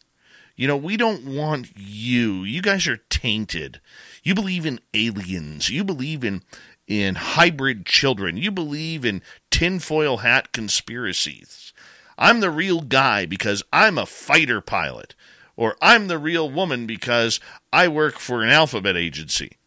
You 0.55 0.69
know 0.69 0.77
we 0.77 0.97
don't 0.97 1.25
want 1.27 1.77
you. 1.77 2.45
You 2.45 2.63
guys 2.63 2.87
are 2.87 2.99
tainted 3.11 3.81
you 4.23 4.35
believe 4.35 4.67
in 4.67 4.81
aliens 4.95 5.69
you 5.69 5.85
believe 5.85 6.25
in 6.25 6.43
in 6.87 7.15
hybrid 7.15 7.87
children 7.87 8.37
you 8.37 8.51
believe 8.51 9.05
in 9.05 9.23
tinfoil 9.51 10.19
hat 10.19 10.53
conspiracies 10.53 11.73
i'm 12.19 12.41
the 12.41 12.51
real 12.51 12.81
guy 12.81 13.25
because 13.27 13.63
i'm 13.73 13.99
a 13.99 14.07
fighter 14.07 14.61
pilot 14.61 15.15
or 15.57 15.77
I'm 15.81 16.09
the 16.09 16.19
real 16.19 16.51
woman 16.51 16.87
because 16.87 17.41
I 17.73 17.89
work 17.89 18.19
for 18.19 18.43
an 18.43 18.49
alphabet 18.49 18.97
agency. 18.97 19.59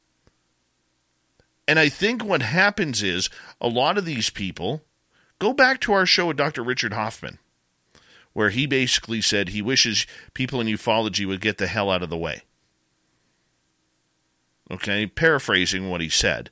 And 1.67 1.79
I 1.79 1.89
think 1.89 2.23
what 2.23 2.41
happens 2.41 3.01
is 3.01 3.29
a 3.59 3.67
lot 3.67 3.97
of 3.97 4.05
these 4.05 4.29
people 4.29 4.83
go 5.39 5.53
back 5.53 5.79
to 5.81 5.93
our 5.93 6.05
show 6.05 6.27
with 6.27 6.37
Dr. 6.37 6.63
Richard 6.63 6.93
Hoffman, 6.93 7.39
where 8.33 8.49
he 8.49 8.67
basically 8.67 9.21
said 9.21 9.49
he 9.49 9.61
wishes 9.61 10.05
people 10.33 10.61
in 10.61 10.67
ufology 10.67 11.25
would 11.25 11.41
get 11.41 11.57
the 11.57 11.67
hell 11.67 11.89
out 11.89 12.03
of 12.03 12.09
the 12.09 12.17
way. 12.17 12.43
Okay, 14.71 15.05
paraphrasing 15.05 15.89
what 15.89 16.01
he 16.01 16.09
said, 16.09 16.49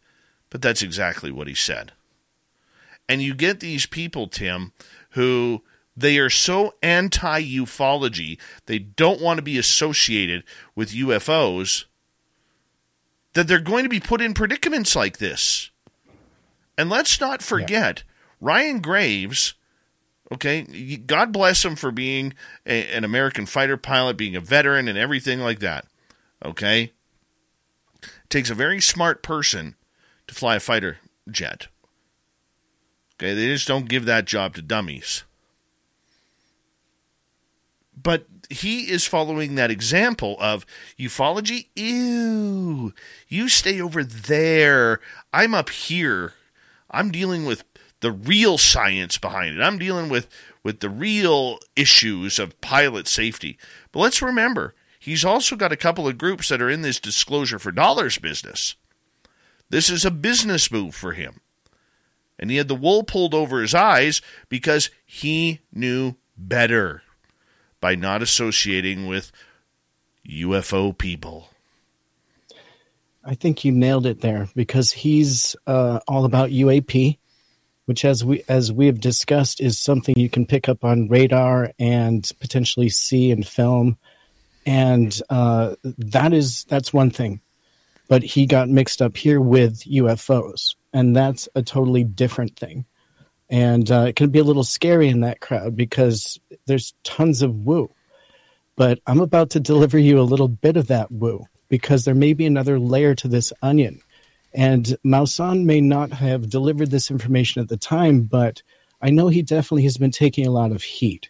but 0.49 0.61
that's 0.61 0.83
exactly 0.83 1.31
what 1.31 1.47
he 1.47 1.55
said. 1.55 1.93
And 3.09 3.21
you 3.21 3.33
get 3.33 3.59
these 3.59 3.85
people, 3.85 4.27
Tim, 4.27 4.71
who 5.11 5.63
they 5.95 6.17
are 6.17 6.29
so 6.29 6.75
anti 6.81 7.41
ufology, 7.41 8.39
they 8.65 8.79
don't 8.79 9.21
want 9.21 9.37
to 9.37 9.43
be 9.43 9.57
associated 9.57 10.43
with 10.75 10.91
UFOs, 10.91 11.85
that 13.33 13.47
they're 13.47 13.59
going 13.59 13.83
to 13.83 13.89
be 13.89 13.99
put 13.99 14.21
in 14.21 14.33
predicaments 14.33 14.95
like 14.95 15.17
this. 15.17 15.71
And 16.77 16.89
let's 16.89 17.19
not 17.19 17.41
forget, 17.41 18.03
yeah. 18.05 18.13
Ryan 18.41 18.79
Graves, 18.79 19.53
okay, 20.31 20.63
God 20.97 21.31
bless 21.31 21.63
him 21.63 21.75
for 21.75 21.91
being 21.91 22.33
a, 22.65 22.87
an 22.91 23.03
American 23.03 23.45
fighter 23.45 23.77
pilot, 23.77 24.17
being 24.17 24.35
a 24.35 24.41
veteran, 24.41 24.87
and 24.87 24.97
everything 24.97 25.39
like 25.39 25.59
that, 25.59 25.85
okay? 26.43 26.91
Takes 28.33 28.49
a 28.49 28.55
very 28.55 28.81
smart 28.81 29.21
person 29.21 29.75
to 30.25 30.33
fly 30.33 30.55
a 30.55 30.59
fighter 30.59 30.97
jet. 31.29 31.67
Okay, 33.15 33.35
they 33.35 33.45
just 33.45 33.67
don't 33.67 33.87
give 33.87 34.05
that 34.05 34.25
job 34.25 34.55
to 34.55 34.63
dummies 34.63 35.23
but 37.95 38.25
he 38.49 38.89
is 38.89 39.05
following 39.05 39.53
that 39.55 39.69
example 39.71 40.35
of 40.39 40.65
ufology. 40.99 41.67
Ew, 41.75 42.91
you 43.27 43.47
stay 43.47 43.79
over 43.79 44.03
there. 44.03 44.99
I'm 45.31 45.53
up 45.53 45.69
here. 45.69 46.33
I'm 46.89 47.11
dealing 47.11 47.45
with 47.45 47.63
the 47.99 48.11
real 48.11 48.57
science 48.57 49.17
behind 49.17 49.57
it. 49.57 49.61
I'm 49.61 49.77
dealing 49.77 50.09
with 50.09 50.27
with 50.63 50.79
the 50.79 50.89
real 50.89 51.59
issues 51.75 52.39
of 52.39 52.59
pilot 52.61 53.07
safety. 53.07 53.57
But 53.91 53.99
let's 53.99 54.21
remember, 54.21 54.73
he's 55.03 55.25
also 55.25 55.57
got 55.57 55.73
a 55.73 55.77
couple 55.77 56.07
of 56.07 56.17
groups 56.17 56.47
that 56.47 56.61
are 56.61 56.69
in 56.69 56.81
this 56.81 56.97
disclosure 56.97 57.59
for 57.59 57.73
dollars 57.73 58.17
business. 58.17 58.75
This 59.69 59.89
is 59.89 60.05
a 60.05 60.11
business 60.11 60.71
move 60.71 60.95
for 60.95 61.11
him. 61.11 61.41
And 62.39 62.49
he 62.49 62.55
had 62.55 62.69
the 62.69 62.75
wool 62.75 63.03
pulled 63.03 63.33
over 63.33 63.61
his 63.61 63.75
eyes 63.75 64.21
because 64.47 64.89
he 65.05 65.59
knew 65.73 66.15
better 66.37 67.03
by 67.81 67.95
not 67.95 68.21
associating 68.21 69.07
with 69.07 69.33
UFO 70.25 70.97
people. 70.97 71.49
I 73.25 73.35
think 73.35 73.65
you 73.65 73.73
nailed 73.73 74.05
it 74.05 74.21
there 74.21 74.47
because 74.55 74.93
he's 74.93 75.55
uh, 75.67 75.99
all 76.07 76.23
about 76.23 76.49
UAP, 76.49 77.17
which, 77.85 78.05
as 78.05 78.23
we 78.23 78.43
as 78.47 78.71
we 78.71 78.85
have 78.85 78.99
discussed, 79.01 79.59
is 79.59 79.79
something 79.79 80.15
you 80.17 80.29
can 80.29 80.45
pick 80.45 80.69
up 80.69 80.83
on 80.85 81.09
radar 81.09 81.71
and 81.77 82.29
potentially 82.39 82.89
see 82.89 83.31
in 83.31 83.43
film, 83.43 83.97
and 84.65 85.19
uh, 85.29 85.75
that 85.83 86.33
is 86.33 86.65
that's 86.65 86.93
one 86.93 87.09
thing. 87.09 87.41
But 88.09 88.23
he 88.23 88.45
got 88.45 88.69
mixed 88.69 89.01
up 89.01 89.15
here 89.15 89.39
with 89.39 89.79
UFOs, 89.85 90.75
and 90.91 91.15
that's 91.15 91.47
a 91.55 91.63
totally 91.63 92.03
different 92.03 92.57
thing 92.57 92.85
and 93.53 93.91
uh, 93.91 94.05
it 94.07 94.15
can 94.15 94.31
be 94.31 94.39
a 94.39 94.43
little 94.43 94.63
scary 94.63 95.09
in 95.09 95.21
that 95.21 95.39
crowd 95.39 95.75
because 95.75 96.39
there's 96.65 96.95
tons 97.03 97.43
of 97.43 97.55
woo. 97.55 97.87
But 98.75 98.99
I'm 99.05 99.19
about 99.19 99.51
to 99.51 99.59
deliver 99.59 99.99
you 99.99 100.19
a 100.19 100.21
little 100.21 100.47
bit 100.47 100.75
of 100.75 100.87
that 100.87 101.11
woo 101.11 101.45
because 101.69 102.03
there 102.03 102.15
may 102.15 102.33
be 102.33 102.47
another 102.47 102.79
layer 102.79 103.13
to 103.13 103.27
this 103.27 103.53
onion. 103.61 104.01
And 104.55 104.97
Maussan 105.05 105.65
may 105.65 105.81
not 105.81 106.11
have 106.11 106.49
delivered 106.49 106.89
this 106.89 107.11
information 107.11 107.61
at 107.61 107.69
the 107.69 107.77
time, 107.77 108.21
but 108.21 108.63
I 109.01 109.11
know 109.11 109.27
he 109.27 109.43
definitely 109.43 109.83
has 109.83 109.97
been 109.97 110.09
taking 110.09 110.47
a 110.47 110.51
lot 110.51 110.71
of 110.71 110.81
heat. 110.81 111.29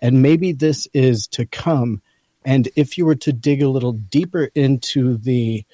And 0.00 0.22
maybe 0.22 0.52
this 0.52 0.88
is 0.94 1.26
to 1.28 1.44
come. 1.44 2.00
And 2.48 2.66
if 2.76 2.96
you 2.96 3.04
were 3.04 3.14
to 3.16 3.32
dig 3.34 3.60
a 3.60 3.68
little 3.68 3.92
deeper 3.92 4.44
into 4.54 5.18
the 5.18 5.66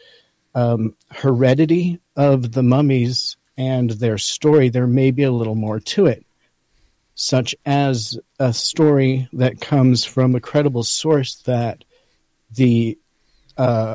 um, 0.57 0.97
heredity 1.09 2.01
of 2.17 2.51
the 2.51 2.65
mummies 2.65 3.37
and 3.57 3.91
their 3.91 4.19
story, 4.19 4.71
there 4.71 4.89
may 4.89 5.13
be 5.13 5.23
a 5.23 5.31
little 5.31 5.55
more 5.55 5.79
to 5.79 6.07
it, 6.07 6.27
such 7.15 7.55
as 7.65 8.19
a 8.41 8.53
story 8.53 9.29
that 9.35 9.61
comes 9.61 10.05
from 10.05 10.35
a 10.35 10.41
credible 10.41 10.83
source 10.83 11.37
that 11.43 11.85
the 12.51 12.99
uh, 13.57 13.95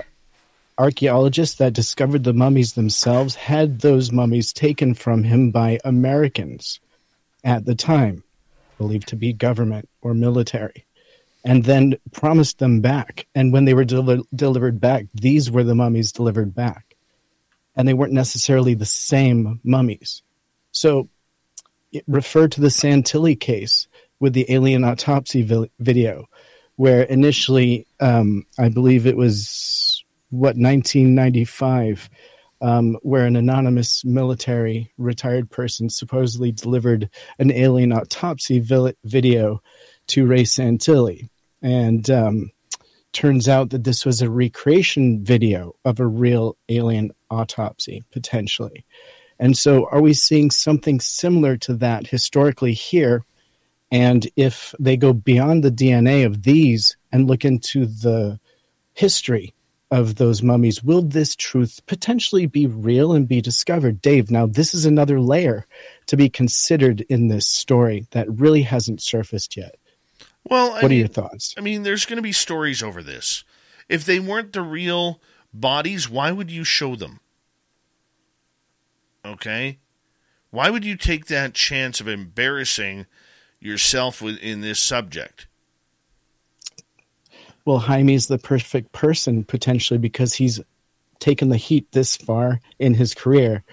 archaeologists 0.77 1.57
that 1.57 1.73
discovered 1.73 2.23
the 2.23 2.31
mummies 2.31 2.75
themselves 2.75 3.35
had 3.35 3.81
those 3.81 4.13
mummies 4.13 4.53
taken 4.53 4.93
from 4.93 5.25
him 5.25 5.51
by 5.51 5.79
Americans 5.83 6.79
at 7.43 7.65
the 7.65 7.75
time, 7.75 8.23
believed 8.77 9.09
to 9.09 9.17
be 9.17 9.33
government 9.33 9.89
or 10.01 10.13
military, 10.13 10.85
and 11.43 11.63
then 11.63 11.95
promised 12.11 12.59
them 12.59 12.81
back. 12.81 13.27
And 13.33 13.53
when 13.53 13.65
they 13.65 13.73
were 13.73 13.85
del- 13.85 14.25
delivered 14.35 14.79
back, 14.79 15.05
these 15.13 15.49
were 15.49 15.63
the 15.63 15.75
mummies 15.75 16.11
delivered 16.11 16.53
back 16.53 16.89
and 17.75 17.87
they 17.87 17.93
weren't 17.93 18.11
necessarily 18.11 18.73
the 18.73 18.85
same 18.85 19.59
mummies. 19.63 20.21
So 20.71 21.07
refer 22.07 22.47
to 22.49 22.61
the 22.61 22.67
Santilli 22.67 23.39
case 23.39 23.87
with 24.19 24.33
the 24.33 24.45
alien 24.51 24.83
autopsy 24.83 25.43
vi- 25.43 25.69
video, 25.79 26.25
where 26.75 27.03
initially, 27.03 27.87
um, 28.01 28.45
I 28.57 28.67
believe 28.67 29.07
it 29.07 29.15
was 29.15 30.03
what 30.29 30.57
1995, 30.57 32.09
um, 32.61 32.97
where 33.01 33.25
an 33.25 33.37
anonymous 33.37 34.03
military 34.03 34.91
retired 34.97 35.49
person 35.49 35.89
supposedly 35.89 36.51
delivered 36.51 37.09
an 37.39 37.49
alien 37.49 37.93
autopsy 37.93 38.59
vi- 38.59 38.93
video 39.05 39.61
to 40.09 40.25
Ray 40.25 40.43
Santilli, 40.43 41.29
and 41.61 42.09
um, 42.09 42.51
turns 43.13 43.47
out 43.47 43.69
that 43.71 43.83
this 43.83 44.05
was 44.05 44.21
a 44.21 44.29
recreation 44.29 45.23
video 45.23 45.75
of 45.85 45.99
a 45.99 46.07
real 46.07 46.57
alien 46.67 47.11
autopsy, 47.29 48.03
potentially. 48.11 48.85
And 49.39 49.57
so, 49.57 49.87
are 49.89 50.01
we 50.01 50.13
seeing 50.13 50.51
something 50.51 50.99
similar 50.99 51.57
to 51.57 51.75
that 51.75 52.07
historically 52.07 52.73
here? 52.73 53.23
And 53.91 54.27
if 54.35 54.75
they 54.79 54.97
go 54.97 55.13
beyond 55.13 55.63
the 55.63 55.71
DNA 55.71 56.25
of 56.25 56.43
these 56.43 56.97
and 57.11 57.27
look 57.27 57.45
into 57.45 57.85
the 57.85 58.39
history 58.93 59.53
of 59.91 60.15
those 60.15 60.43
mummies, 60.43 60.83
will 60.83 61.01
this 61.01 61.35
truth 61.35 61.79
potentially 61.87 62.45
be 62.45 62.67
real 62.67 63.13
and 63.13 63.27
be 63.27 63.41
discovered? 63.41 64.01
Dave, 64.01 64.29
now 64.29 64.45
this 64.45 64.73
is 64.73 64.85
another 64.85 65.19
layer 65.19 65.65
to 66.07 66.17
be 66.17 66.29
considered 66.29 67.01
in 67.01 67.27
this 67.27 67.47
story 67.47 68.05
that 68.11 68.29
really 68.29 68.61
hasn't 68.61 69.01
surfaced 69.01 69.57
yet. 69.57 69.75
Well, 70.43 70.71
I 70.71 70.81
what 70.81 70.83
mean, 70.83 70.91
are 70.91 70.99
your 70.99 71.07
thoughts? 71.07 71.53
I 71.57 71.61
mean, 71.61 71.83
there's 71.83 72.05
going 72.05 72.17
to 72.17 72.23
be 72.23 72.31
stories 72.31 72.81
over 72.81 73.03
this. 73.03 73.43
If 73.87 74.05
they 74.05 74.19
weren't 74.19 74.53
the 74.53 74.61
real 74.61 75.21
bodies, 75.53 76.09
why 76.09 76.31
would 76.31 76.51
you 76.51 76.63
show 76.63 76.95
them? 76.95 77.19
Okay? 79.25 79.79
Why 80.51 80.69
would 80.69 80.85
you 80.85 80.95
take 80.95 81.27
that 81.27 81.53
chance 81.53 81.99
of 81.99 82.07
embarrassing 82.07 83.05
yourself 83.59 84.21
in 84.21 84.61
this 84.61 84.79
subject? 84.79 85.47
Well, 87.65 87.79
Jaime's 87.79 88.27
the 88.27 88.39
perfect 88.39 88.91
person 88.93 89.43
potentially 89.43 89.99
because 89.99 90.33
he's 90.33 90.59
taken 91.19 91.49
the 91.49 91.57
heat 91.57 91.91
this 91.91 92.15
far 92.15 92.59
in 92.79 92.93
his 92.93 93.13
career. 93.13 93.63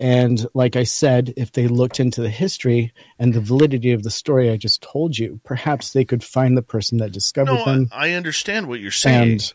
And 0.00 0.46
like 0.54 0.76
I 0.76 0.84
said, 0.84 1.34
if 1.36 1.52
they 1.52 1.66
looked 1.66 1.98
into 1.98 2.22
the 2.22 2.30
history 2.30 2.92
and 3.18 3.34
the 3.34 3.40
validity 3.40 3.92
of 3.92 4.04
the 4.04 4.10
story 4.10 4.48
I 4.50 4.56
just 4.56 4.80
told 4.80 5.18
you, 5.18 5.40
perhaps 5.44 5.92
they 5.92 6.04
could 6.04 6.22
find 6.22 6.56
the 6.56 6.62
person 6.62 6.98
that 6.98 7.10
discovered 7.10 7.54
No, 7.54 7.64
them. 7.64 7.88
I, 7.90 8.10
I 8.10 8.12
understand 8.12 8.68
what 8.68 8.80
you're 8.80 8.92
saying. 8.92 9.30
And 9.32 9.52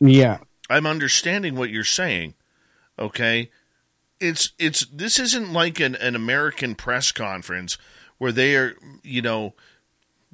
yeah, 0.00 0.38
I'm 0.68 0.86
understanding 0.86 1.54
what 1.54 1.70
you're 1.70 1.84
saying. 1.84 2.34
Okay, 2.98 3.50
it's 4.18 4.52
it's 4.58 4.84
this 4.86 5.18
isn't 5.18 5.52
like 5.52 5.78
an, 5.78 5.94
an 5.96 6.16
American 6.16 6.74
press 6.74 7.12
conference 7.12 7.78
where 8.18 8.32
they 8.32 8.56
are 8.56 8.76
you 9.02 9.22
know 9.22 9.54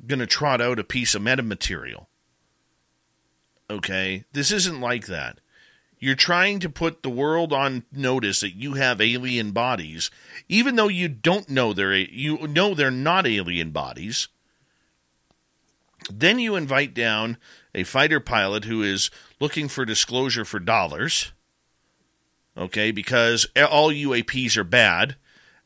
going 0.06 0.20
to 0.20 0.26
trot 0.26 0.62
out 0.62 0.78
a 0.78 0.84
piece 0.84 1.14
of 1.14 1.20
metamaterial. 1.20 2.06
Okay, 3.68 4.24
this 4.32 4.50
isn't 4.52 4.80
like 4.80 5.06
that. 5.06 5.38
You're 6.02 6.14
trying 6.14 6.60
to 6.60 6.70
put 6.70 7.02
the 7.02 7.10
world 7.10 7.52
on 7.52 7.84
notice 7.92 8.40
that 8.40 8.56
you 8.56 8.74
have 8.74 9.02
alien 9.02 9.50
bodies, 9.52 10.10
even 10.48 10.76
though 10.76 10.88
you 10.88 11.08
don't 11.08 11.50
know 11.50 11.74
they're 11.74 11.94
you 11.94 12.38
know 12.48 12.74
they're 12.74 12.90
not 12.90 13.26
alien 13.26 13.70
bodies. 13.70 14.28
Then 16.10 16.38
you 16.38 16.56
invite 16.56 16.94
down 16.94 17.36
a 17.74 17.84
fighter 17.84 18.18
pilot 18.18 18.64
who 18.64 18.82
is 18.82 19.10
looking 19.38 19.68
for 19.68 19.84
disclosure 19.84 20.46
for 20.46 20.58
dollars. 20.58 21.32
Okay, 22.56 22.90
because 22.90 23.46
all 23.70 23.90
UAPs 23.90 24.56
are 24.56 24.64
bad, 24.64 25.16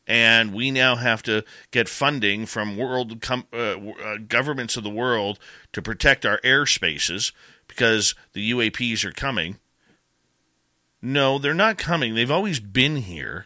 and 0.07 0.53
we 0.53 0.73
now 0.73 0.97
have 0.97 1.23
to 1.23 1.45
get 1.71 1.89
funding 1.89 2.45
from 2.45 2.77
world 2.77 3.23
com- 3.23 3.47
uh, 3.53 3.79
uh, 3.79 4.17
governments 4.29 4.77
of 4.77 4.83
the 4.83 4.91
world 4.91 5.39
to 5.73 5.81
protect 5.81 6.27
our 6.27 6.41
airspaces 6.41 7.33
because 7.69 8.17
the 8.33 8.51
UAPs 8.51 9.05
are 9.05 9.13
coming. 9.13 9.59
No, 11.05 11.39
they're 11.39 11.53
not 11.53 11.77
coming. 11.77 12.15
They've 12.15 12.31
always 12.31 12.61
been 12.61 12.97
here. 12.97 13.45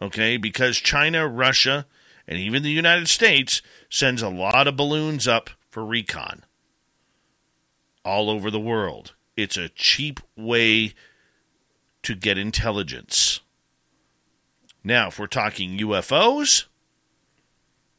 Okay, 0.00 0.38
because 0.38 0.78
China, 0.78 1.28
Russia, 1.28 1.86
and 2.26 2.38
even 2.38 2.62
the 2.62 2.70
United 2.70 3.06
States 3.06 3.60
sends 3.90 4.22
a 4.22 4.30
lot 4.30 4.66
of 4.66 4.76
balloons 4.78 5.28
up 5.28 5.50
for 5.68 5.84
recon 5.84 6.42
all 8.02 8.30
over 8.30 8.50
the 8.50 8.58
world. 8.58 9.12
It's 9.36 9.58
a 9.58 9.68
cheap 9.68 10.20
way 10.38 10.94
to 12.02 12.14
get 12.14 12.38
intelligence. 12.38 13.40
Now, 14.82 15.08
if 15.08 15.18
we're 15.18 15.26
talking 15.26 15.78
UFOs, 15.78 16.64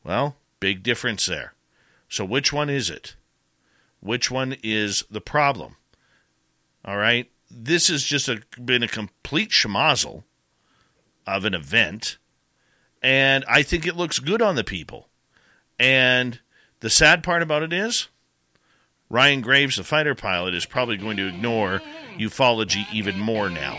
well, 0.03 0.37
big 0.59 0.81
difference 0.81 1.27
there. 1.27 1.53
So, 2.09 2.25
which 2.25 2.51
one 2.51 2.69
is 2.69 2.89
it? 2.89 3.15
Which 3.99 4.31
one 4.31 4.55
is 4.63 5.03
the 5.11 5.21
problem? 5.21 5.75
All 6.83 6.97
right. 6.97 7.29
This 7.57 7.87
has 7.87 8.03
just 8.03 8.27
a, 8.27 8.41
been 8.61 8.83
a 8.83 8.87
complete 8.87 9.51
schmozzle 9.51 10.23
of 11.25 11.45
an 11.45 11.53
event. 11.53 12.17
And 13.01 13.45
I 13.47 13.63
think 13.63 13.87
it 13.87 13.95
looks 13.95 14.19
good 14.19 14.41
on 14.41 14.55
the 14.55 14.63
people. 14.63 15.07
And 15.79 16.39
the 16.81 16.89
sad 16.89 17.23
part 17.23 17.41
about 17.41 17.63
it 17.63 17.71
is 17.71 18.09
Ryan 19.09 19.41
Graves, 19.41 19.77
the 19.77 19.83
fighter 19.83 20.15
pilot, 20.15 20.53
is 20.53 20.65
probably 20.65 20.97
going 20.97 21.17
to 21.17 21.27
ignore 21.27 21.81
ufology 22.17 22.85
even 22.93 23.19
more 23.19 23.49
now. 23.49 23.77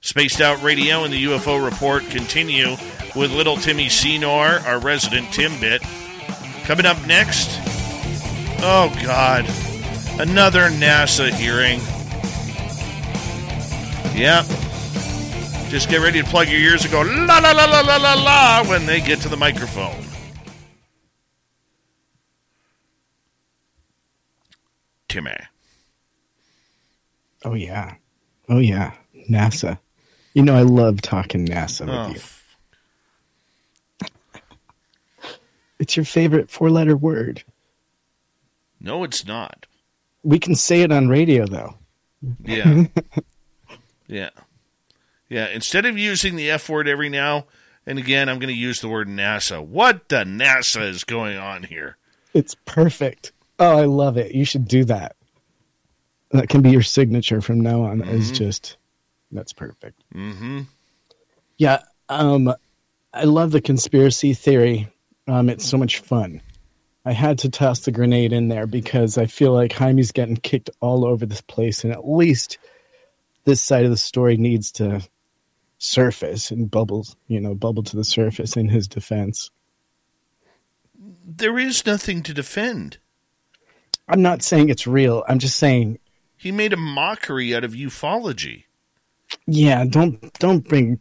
Spaced 0.00 0.40
Out 0.40 0.62
Radio 0.62 1.04
and 1.04 1.12
the 1.12 1.24
UFO 1.24 1.62
Report 1.62 2.02
continue 2.04 2.76
with 3.16 3.32
little 3.32 3.56
Timmy 3.56 3.88
Senor, 3.88 4.60
our 4.66 4.78
resident 4.78 5.26
Timbit. 5.28 5.82
Coming 6.64 6.86
up 6.86 7.04
next, 7.06 7.48
oh 8.62 8.94
God, 9.02 9.44
another 10.20 10.68
NASA 10.70 11.30
hearing. 11.30 11.80
Yep. 14.14 14.44
Just 15.70 15.88
get 15.88 16.00
ready 16.00 16.20
to 16.20 16.26
plug 16.28 16.48
your 16.48 16.58
ears 16.60 16.82
and 16.82 16.92
go 16.92 17.02
la 17.02 17.38
la 17.38 17.52
la 17.52 17.64
la 17.64 17.80
la 17.80 17.96
la 17.96 18.14
la 18.14 18.64
when 18.68 18.84
they 18.86 19.00
get 19.00 19.20
to 19.20 19.28
the 19.28 19.36
microphone. 19.36 20.02
Timmy. 25.08 25.32
Oh 27.44 27.54
yeah. 27.54 27.94
Oh 28.48 28.58
yeah. 28.58 28.92
NASA. 29.28 29.78
You 30.34 30.42
know 30.42 30.54
I 30.56 30.62
love 30.62 31.00
talking 31.02 31.46
NASA 31.46 31.80
with 31.86 31.90
Oh, 31.90 32.08
you. 32.10 32.20
It's 35.78 35.96
your 35.96 36.04
favorite 36.04 36.50
four 36.50 36.68
letter 36.70 36.96
word. 36.96 37.42
No, 38.80 39.02
it's 39.04 39.24
not. 39.26 39.66
We 40.22 40.38
can 40.38 40.54
say 40.54 40.82
it 40.82 40.92
on 40.92 41.08
radio 41.08 41.46
though. 41.46 41.74
Yeah. 42.44 42.84
yeah. 44.10 44.30
Yeah. 45.28 45.46
Instead 45.48 45.86
of 45.86 45.96
using 45.96 46.36
the 46.36 46.50
F 46.50 46.68
word 46.68 46.88
every 46.88 47.08
now 47.08 47.46
and 47.86 47.98
again, 47.98 48.28
I'm 48.28 48.38
going 48.38 48.52
to 48.52 48.60
use 48.60 48.80
the 48.80 48.88
word 48.88 49.08
NASA. 49.08 49.64
What 49.64 50.08
the 50.08 50.24
NASA 50.24 50.82
is 50.88 51.04
going 51.04 51.36
on 51.38 51.62
here? 51.62 51.96
It's 52.34 52.54
perfect. 52.66 53.32
Oh, 53.58 53.78
I 53.78 53.84
love 53.86 54.16
it. 54.16 54.34
You 54.34 54.44
should 54.44 54.66
do 54.68 54.84
that. 54.84 55.16
That 56.32 56.48
can 56.48 56.62
be 56.62 56.70
your 56.70 56.82
signature 56.82 57.40
from 57.40 57.60
now 57.60 57.82
on. 57.82 58.02
Is 58.02 58.30
Mhm. 58.32 58.36
just 58.36 58.76
that's 59.32 59.52
perfect. 59.52 60.02
Mm-hmm. 60.14 60.60
Yeah, 61.58 61.80
um, 62.08 62.52
I 63.12 63.24
love 63.24 63.50
the 63.50 63.60
conspiracy 63.60 64.34
theory. 64.34 64.88
Um, 65.26 65.48
it's 65.48 65.64
so 65.64 65.76
much 65.76 65.98
fun. 65.98 66.40
I 67.04 67.12
had 67.12 67.38
to 67.40 67.48
toss 67.48 67.80
the 67.80 67.92
grenade 67.92 68.32
in 68.32 68.48
there 68.48 68.66
because 68.66 69.18
I 69.18 69.26
feel 69.26 69.52
like 69.52 69.72
Jaime's 69.72 70.12
getting 70.12 70.36
kicked 70.36 70.70
all 70.80 71.04
over 71.04 71.26
this 71.26 71.40
place, 71.40 71.82
and 71.84 71.92
at 71.92 72.08
least 72.08 72.58
this 73.44 73.62
side 73.62 73.84
of 73.84 73.90
the 73.90 73.96
story 73.96 74.36
needs 74.36 74.72
to 74.72 75.00
surface 75.78 76.50
and 76.50 76.70
bubbles, 76.70 77.16
you 77.26 77.40
know, 77.40 77.54
bubble 77.54 77.82
to 77.82 77.96
the 77.96 78.04
surface 78.04 78.56
in 78.56 78.68
his 78.68 78.86
defense. 78.88 79.50
There 81.24 81.58
is 81.58 81.86
nothing 81.86 82.22
to 82.24 82.34
defend. 82.34 82.98
I'm 84.08 84.22
not 84.22 84.42
saying 84.42 84.68
it's 84.68 84.86
real. 84.86 85.24
I'm 85.28 85.38
just 85.38 85.56
saying, 85.56 85.98
He 86.36 86.52
made 86.52 86.72
a 86.72 86.76
mockery 86.76 87.54
out 87.54 87.64
of 87.64 87.72
ufology. 87.72 88.64
yeah, 89.46 89.84
don't 89.84 90.32
don't 90.38 90.66
bring 90.68 91.00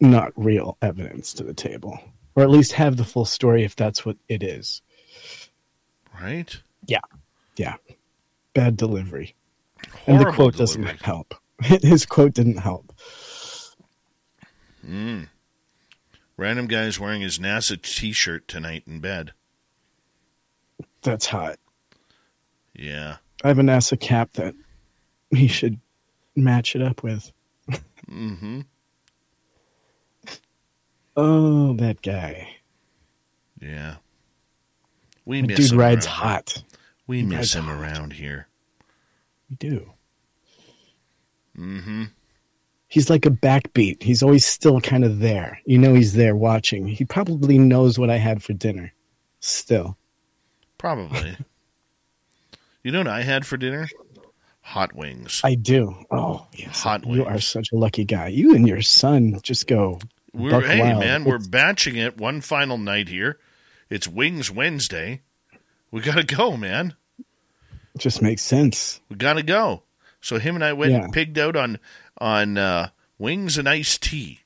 not 0.00 0.32
real 0.36 0.76
evidence 0.82 1.32
to 1.34 1.44
the 1.44 1.54
table, 1.54 1.98
or 2.36 2.42
at 2.42 2.50
least 2.50 2.72
have 2.72 2.96
the 2.96 3.04
full 3.04 3.24
story 3.24 3.64
if 3.64 3.74
that's 3.74 4.04
what 4.06 4.16
it 4.28 4.42
is. 4.42 4.82
Right? 6.20 6.56
Yeah, 6.86 7.00
yeah. 7.56 7.76
Bad 8.54 8.76
delivery, 8.76 9.34
and 10.06 10.16
the 10.20 10.24
Horrible 10.24 10.32
quote 10.34 10.56
doesn't 10.56 10.84
help. 11.02 11.34
His 11.82 12.06
quote 12.06 12.34
didn't 12.34 12.58
help. 12.58 12.92
Mm. 14.86 15.28
Random 16.36 16.66
guy's 16.66 17.00
wearing 17.00 17.20
his 17.20 17.38
NASA 17.38 17.80
t 17.80 18.12
shirt 18.12 18.46
tonight 18.46 18.84
in 18.86 19.00
bed. 19.00 19.32
That's 21.02 21.26
hot. 21.26 21.58
Yeah. 22.74 23.16
I 23.42 23.48
have 23.48 23.58
a 23.58 23.62
NASA 23.62 23.98
cap 23.98 24.32
that 24.34 24.54
he 25.30 25.48
should 25.48 25.80
match 26.36 26.76
it 26.76 26.82
up 26.82 27.02
with. 27.02 27.32
Mm-hmm. 28.10 28.60
Oh, 31.20 31.72
that 31.74 32.00
guy. 32.00 32.48
Yeah. 33.60 33.96
We 35.24 35.40
The 35.40 35.48
miss 35.48 35.56
dude 35.56 35.72
him 35.72 35.78
rides 35.78 36.06
around. 36.06 36.14
hot. 36.14 36.62
We 37.08 37.16
He 37.18 37.22
miss 37.24 37.54
him 37.54 37.64
hot. 37.64 37.80
around 37.80 38.12
here. 38.12 38.46
We 39.50 39.56
do. 39.56 39.92
Mm-hmm. 41.58 42.04
He's 42.88 43.10
like 43.10 43.26
a 43.26 43.30
backbeat. 43.30 44.02
He's 44.02 44.22
always 44.22 44.46
still 44.46 44.80
kind 44.80 45.04
of 45.04 45.18
there. 45.18 45.60
You 45.66 45.76
know, 45.78 45.92
he's 45.94 46.14
there 46.14 46.34
watching. 46.36 46.86
He 46.86 47.04
probably 47.04 47.58
knows 47.58 47.98
what 47.98 48.08
I 48.10 48.16
had 48.16 48.42
for 48.42 48.54
dinner. 48.54 48.92
Still. 49.40 49.96
Probably. 50.78 51.36
you 52.82 52.90
know 52.92 52.98
what 53.00 53.08
I 53.08 53.22
had 53.22 53.46
for 53.46 53.56
dinner? 53.56 53.88
Hot 54.62 54.94
wings. 54.94 55.40
I 55.44 55.54
do. 55.54 55.94
Oh, 56.10 56.46
yes. 56.54 56.82
Hot 56.82 57.04
You 57.04 57.24
wings. 57.24 57.26
are 57.26 57.40
such 57.40 57.72
a 57.72 57.76
lucky 57.76 58.04
guy. 58.04 58.28
You 58.28 58.54
and 58.54 58.66
your 58.66 58.82
son 58.82 59.38
just 59.42 59.66
go. 59.66 59.98
We're 60.32 60.60
hey 60.60 60.80
wild. 60.80 61.00
man, 61.00 61.24
we're 61.24 61.36
It's- 61.36 61.48
batching 61.48 61.96
it 61.96 62.18
one 62.18 62.40
final 62.40 62.78
night 62.78 63.08
here. 63.08 63.38
It's 63.90 64.06
Wings 64.06 64.50
Wednesday. 64.50 65.22
We 65.90 66.02
gotta 66.02 66.22
go, 66.22 66.56
man. 66.56 66.94
It 67.94 67.98
just 67.98 68.20
makes 68.20 68.42
sense. 68.42 69.00
We 69.08 69.16
gotta 69.16 69.42
go. 69.42 69.82
So 70.20 70.38
him 70.38 70.54
and 70.54 70.64
I 70.64 70.72
went 70.72 70.92
Yeah. 70.92 71.04
and 71.04 71.12
pigged 71.12 71.38
out 71.38 71.56
on 71.56 71.78
on 72.18 72.58
uh, 72.58 72.90
wings 73.18 73.56
and 73.58 73.68
iced 73.68 74.02
tea, 74.02 74.40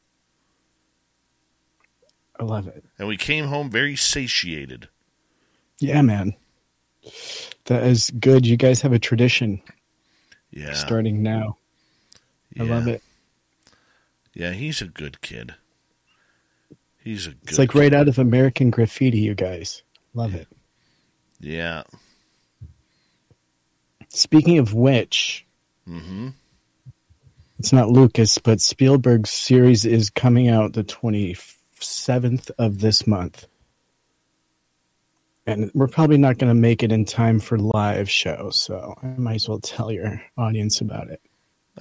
I 2.39 2.45
love 2.45 2.67
it. 2.69 2.85
and 2.99 3.09
we 3.09 3.17
came 3.17 3.47
home 3.47 3.71
very 3.71 3.97
satiated. 3.97 4.89
Yeah, 5.79 6.03
man. 6.03 6.35
That 7.65 7.83
is 7.85 8.11
good. 8.11 8.47
You 8.47 8.57
guys 8.57 8.81
have 8.83 8.93
a 8.93 8.99
tradition 8.99 9.63
Yeah, 10.51 10.75
starting 10.75 11.23
now. 11.23 11.57
I 12.59 12.65
love 12.65 12.87
it. 12.87 13.03
yeah. 14.35 14.53
He's 14.53 14.83
a 14.83 14.87
good 14.87 15.21
kid. 15.23 15.55
He's 16.99 17.27
a 17.27 17.31
good. 17.31 17.49
It's 17.49 17.59
like 17.59 17.75
right 17.75 17.93
out 17.95 18.09
of 18.09 18.19
American 18.19 18.71
Graffiti, 18.71 19.19
you 19.19 19.35
guys. 19.35 19.83
Love 20.15 20.35
it. 20.35 20.47
Yeah. 21.41 21.83
Speaking 24.11 24.59
of 24.59 24.75
which, 24.75 25.47
Mm-hmm. 25.89 26.29
it's 27.59 27.73
not 27.73 27.89
Lucas, 27.89 28.39
but 28.39 28.61
Spielberg's 28.61 29.31
series 29.31 29.85
is 29.85 30.11
coming 30.11 30.49
out 30.49 30.73
the 30.73 30.85
27th 30.85 32.51
of 32.59 32.81
this 32.81 33.07
month. 33.07 33.47
And 35.45 35.73
we're 35.75 35.89
probably 35.89 36.19
not 36.19 36.39
going 36.39 36.51
to 36.51 36.61
make 36.61 36.85
it 36.85 36.93
in 36.93 37.05
time 37.05 37.41
for 37.41 37.59
live 37.59 38.09
show, 38.09 38.51
so 38.51 38.95
I 39.03 39.07
might 39.19 39.35
as 39.37 39.49
well 39.49 39.59
tell 39.59 39.91
your 39.91 40.23
audience 40.39 40.81
about 40.81 41.11
it. 41.11 41.21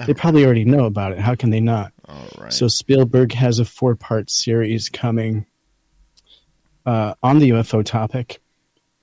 They 0.07 0.13
probably 0.13 0.45
already 0.45 0.65
know 0.65 0.85
about 0.85 1.11
it. 1.11 1.19
How 1.19 1.35
can 1.35 1.49
they 1.49 1.59
not? 1.59 1.91
All 2.07 2.27
right. 2.39 2.53
So 2.53 2.67
Spielberg 2.67 3.33
has 3.33 3.59
a 3.59 3.65
four-part 3.65 4.29
series 4.29 4.89
coming 4.89 5.45
uh, 6.85 7.13
on 7.21 7.39
the 7.39 7.49
UFO 7.51 7.83
topic, 7.83 8.40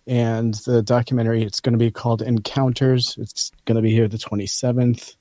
and 0.09 0.55
the 0.67 0.83
documentary 0.83 1.45
it's 1.45 1.61
going 1.61 1.75
to 1.75 1.79
be 1.79 1.91
called 1.93 2.23
Encounters. 2.23 3.17
It's 3.21 3.53
going 3.67 3.77
to 3.77 3.83
be 3.83 3.93
here 3.93 4.09
the 4.09 4.17
27th, 4.19 5.15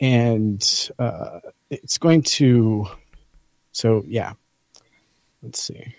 and 0.00 0.90
uh, 0.98 1.40
it's 1.70 1.98
going 1.98 2.22
to. 2.22 2.86
So 3.72 4.02
yeah, 4.06 4.32
let's 5.42 5.62
see. 5.62 5.94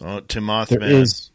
Oh, 0.00 0.20
Timothman. 0.20 0.68
There 0.68 0.82
is- 0.82 1.30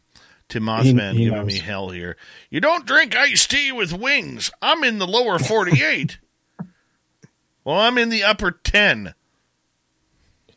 Timothman 0.49 1.11
He- 1.11 1.17
he 1.17 1.23
giving 1.25 1.39
knows. 1.39 1.47
me 1.47 1.59
hell 1.59 1.89
here. 1.89 2.15
You 2.49 2.61
don't 2.61 2.85
drink 2.85 3.17
iced 3.17 3.51
tea 3.51 3.73
with 3.73 3.91
wings. 3.91 4.49
I'm 4.61 4.81
in 4.85 4.97
the 4.97 5.05
lower 5.07 5.39
48. 5.39 6.17
well, 7.65 7.77
I'm 7.77 7.97
in 7.97 8.07
the 8.07 8.23
upper 8.23 8.51
10. 8.51 9.13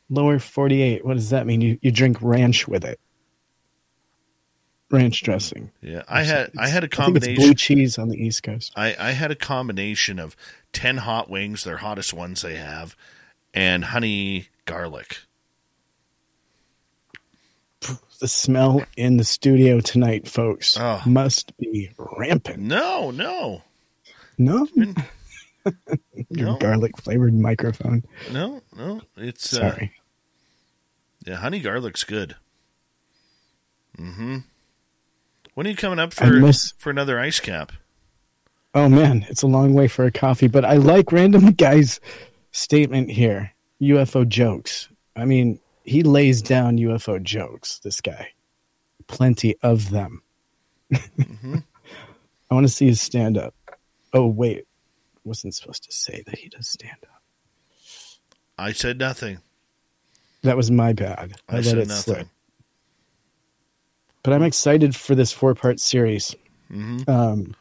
Lower 0.08 0.38
48. 0.38 1.04
What 1.04 1.14
does 1.14 1.30
that 1.30 1.44
mean? 1.46 1.60
You 1.60 1.78
you 1.82 1.90
drink 1.90 2.18
ranch 2.20 2.68
with 2.68 2.84
it. 2.84 3.00
Ranch 4.90 5.22
dressing. 5.22 5.70
Yeah, 5.82 6.02
I 6.08 6.22
had 6.24 6.50
I 6.58 6.68
had 6.68 6.82
a 6.82 6.86
it's 6.86 6.96
combination. 6.96 7.34
blue 7.36 7.54
cheese 7.54 7.96
on 7.98 8.08
the 8.08 8.16
East 8.16 8.42
Coast. 8.42 8.72
I, 8.76 8.96
I 8.98 9.10
had 9.12 9.30
a 9.30 9.36
combination 9.36 10.18
of 10.18 10.36
10 10.72 10.96
hot 10.98 11.30
wings, 11.30 11.62
their 11.64 11.76
hottest 11.76 12.12
ones 12.12 12.42
they 12.42 12.56
have, 12.56 12.96
and 13.54 13.84
honey 13.84 14.48
garlic. 14.64 15.18
The 18.20 18.28
smell 18.28 18.84
in 18.96 19.16
the 19.16 19.24
studio 19.24 19.80
tonight, 19.80 20.28
folks, 20.28 20.76
Oh. 20.78 21.00
must 21.06 21.56
be 21.56 21.90
rampant. 21.96 22.58
No, 22.58 23.10
no, 23.10 23.62
No, 24.36 24.68
no. 24.74 24.94
your 26.28 26.58
garlic 26.58 26.98
flavored 26.98 27.32
microphone. 27.32 28.04
no, 28.30 28.60
no. 28.76 29.00
It's 29.16 29.54
uh, 29.54 29.70
Sorry. 29.70 29.92
yeah, 31.26 31.36
honey 31.36 31.60
garlic's 31.60 32.04
good. 32.04 32.36
Mm-hmm. 33.98 34.38
When 35.60 35.66
are 35.66 35.70
you 35.72 35.76
coming 35.76 35.98
up 35.98 36.14
for 36.14 36.24
miss- 36.24 36.72
for 36.78 36.88
another 36.88 37.20
ice 37.20 37.38
cap? 37.38 37.70
Oh 38.74 38.88
man, 38.88 39.26
it's 39.28 39.42
a 39.42 39.46
long 39.46 39.74
way 39.74 39.88
for 39.88 40.06
a 40.06 40.10
coffee, 40.10 40.46
but 40.46 40.64
I 40.64 40.76
like 40.76 41.12
Random 41.12 41.52
Guy's 41.52 42.00
statement 42.52 43.10
here. 43.10 43.52
UFO 43.82 44.26
jokes. 44.26 44.88
I 45.16 45.26
mean, 45.26 45.60
he 45.84 46.02
lays 46.02 46.40
down 46.40 46.78
UFO 46.78 47.22
jokes, 47.22 47.78
this 47.80 48.00
guy. 48.00 48.28
Plenty 49.06 49.54
of 49.62 49.90
them. 49.90 50.22
Mm-hmm. 50.94 51.56
I 52.50 52.54
want 52.54 52.66
to 52.66 52.72
see 52.72 52.86
his 52.86 53.02
stand 53.02 53.36
up. 53.36 53.54
Oh, 54.14 54.28
wait. 54.28 54.64
Wasn't 55.24 55.54
supposed 55.54 55.84
to 55.84 55.92
say 55.92 56.22
that 56.24 56.38
he 56.38 56.48
does 56.48 56.70
stand 56.70 56.96
up. 57.02 57.22
I 58.56 58.72
said 58.72 58.98
nothing. 58.98 59.40
That 60.40 60.56
was 60.56 60.70
my 60.70 60.94
bad. 60.94 61.34
I, 61.50 61.56
I, 61.58 61.60
let 61.60 61.76
it 61.76 61.88
nothing. 61.88 62.14
slip. 62.14 62.28
But 64.22 64.32
I'm 64.34 64.42
excited 64.42 64.94
for 64.94 65.14
this 65.14 65.32
four 65.32 65.54
part 65.54 65.80
series. 65.80 66.34
Mhm. 66.70 67.08
Um, 67.08 67.54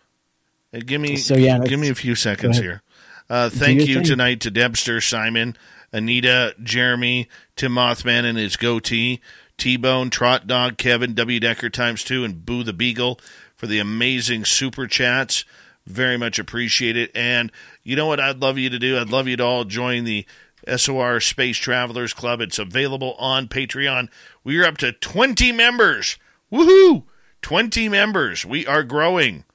Hey, 0.72 0.82
give 0.82 1.02
me 1.02 1.16
So, 1.18 1.36
yeah, 1.36 1.58
give 1.60 1.80
me 1.80 1.90
a 1.90 1.96
few 1.96 2.14
seconds 2.16 2.60
here. 2.60 2.84
Uh, 3.30 3.50
thank 3.50 3.88
you 3.88 3.96
thing. 3.96 4.04
tonight 4.04 4.40
to 4.42 4.52
Debster, 4.52 5.02
Simon, 5.02 5.56
Anita, 5.92 6.54
Jeremy, 6.62 7.28
Tim 7.56 7.74
Mothman 7.74 8.24
and 8.26 8.38
his 8.38 8.56
goatee, 8.56 9.20
T 9.58 9.78
Bone, 9.78 10.10
Trot 10.12 10.46
Dog, 10.46 10.78
Kevin, 10.78 11.14
W 11.16 11.40
Decker 11.40 11.70
times 11.72 12.04
two, 12.04 12.24
and 12.24 12.46
Boo 12.46 12.64
the 12.64 12.74
Beagle 12.74 13.20
for 13.56 13.66
the 13.68 13.80
amazing 13.80 14.46
super 14.46 14.86
chats. 14.86 15.44
Very 15.88 16.18
much 16.18 16.38
appreciate 16.38 16.96
it. 16.98 17.12
And 17.16 17.52
you 17.84 17.96
know 17.96 18.06
what 18.06 18.20
I'd 18.20 18.40
love 18.42 18.60
you 18.60 18.70
to 18.70 18.78
do? 18.80 19.00
I'd 19.00 19.10
love 19.10 19.28
you 19.28 19.38
to 19.38 19.44
all 19.44 19.64
join 19.64 20.04
the 20.04 20.26
SOR 20.68 21.20
Space 21.20 21.58
Travelers 21.58 22.14
Club. 22.14 22.42
It's 22.42 22.60
available 22.60 23.16
on 23.18 23.48
Patreon. 23.48 24.10
We 24.44 24.60
are 24.60 24.66
up 24.66 24.78
to 24.78 24.92
20 24.92 25.52
members. 25.52 26.18
Woohoo! 26.52 27.04
20 27.42 27.90
members. 27.90 28.46
We 28.46 28.66
are 28.66 28.84
growing. 28.84 29.46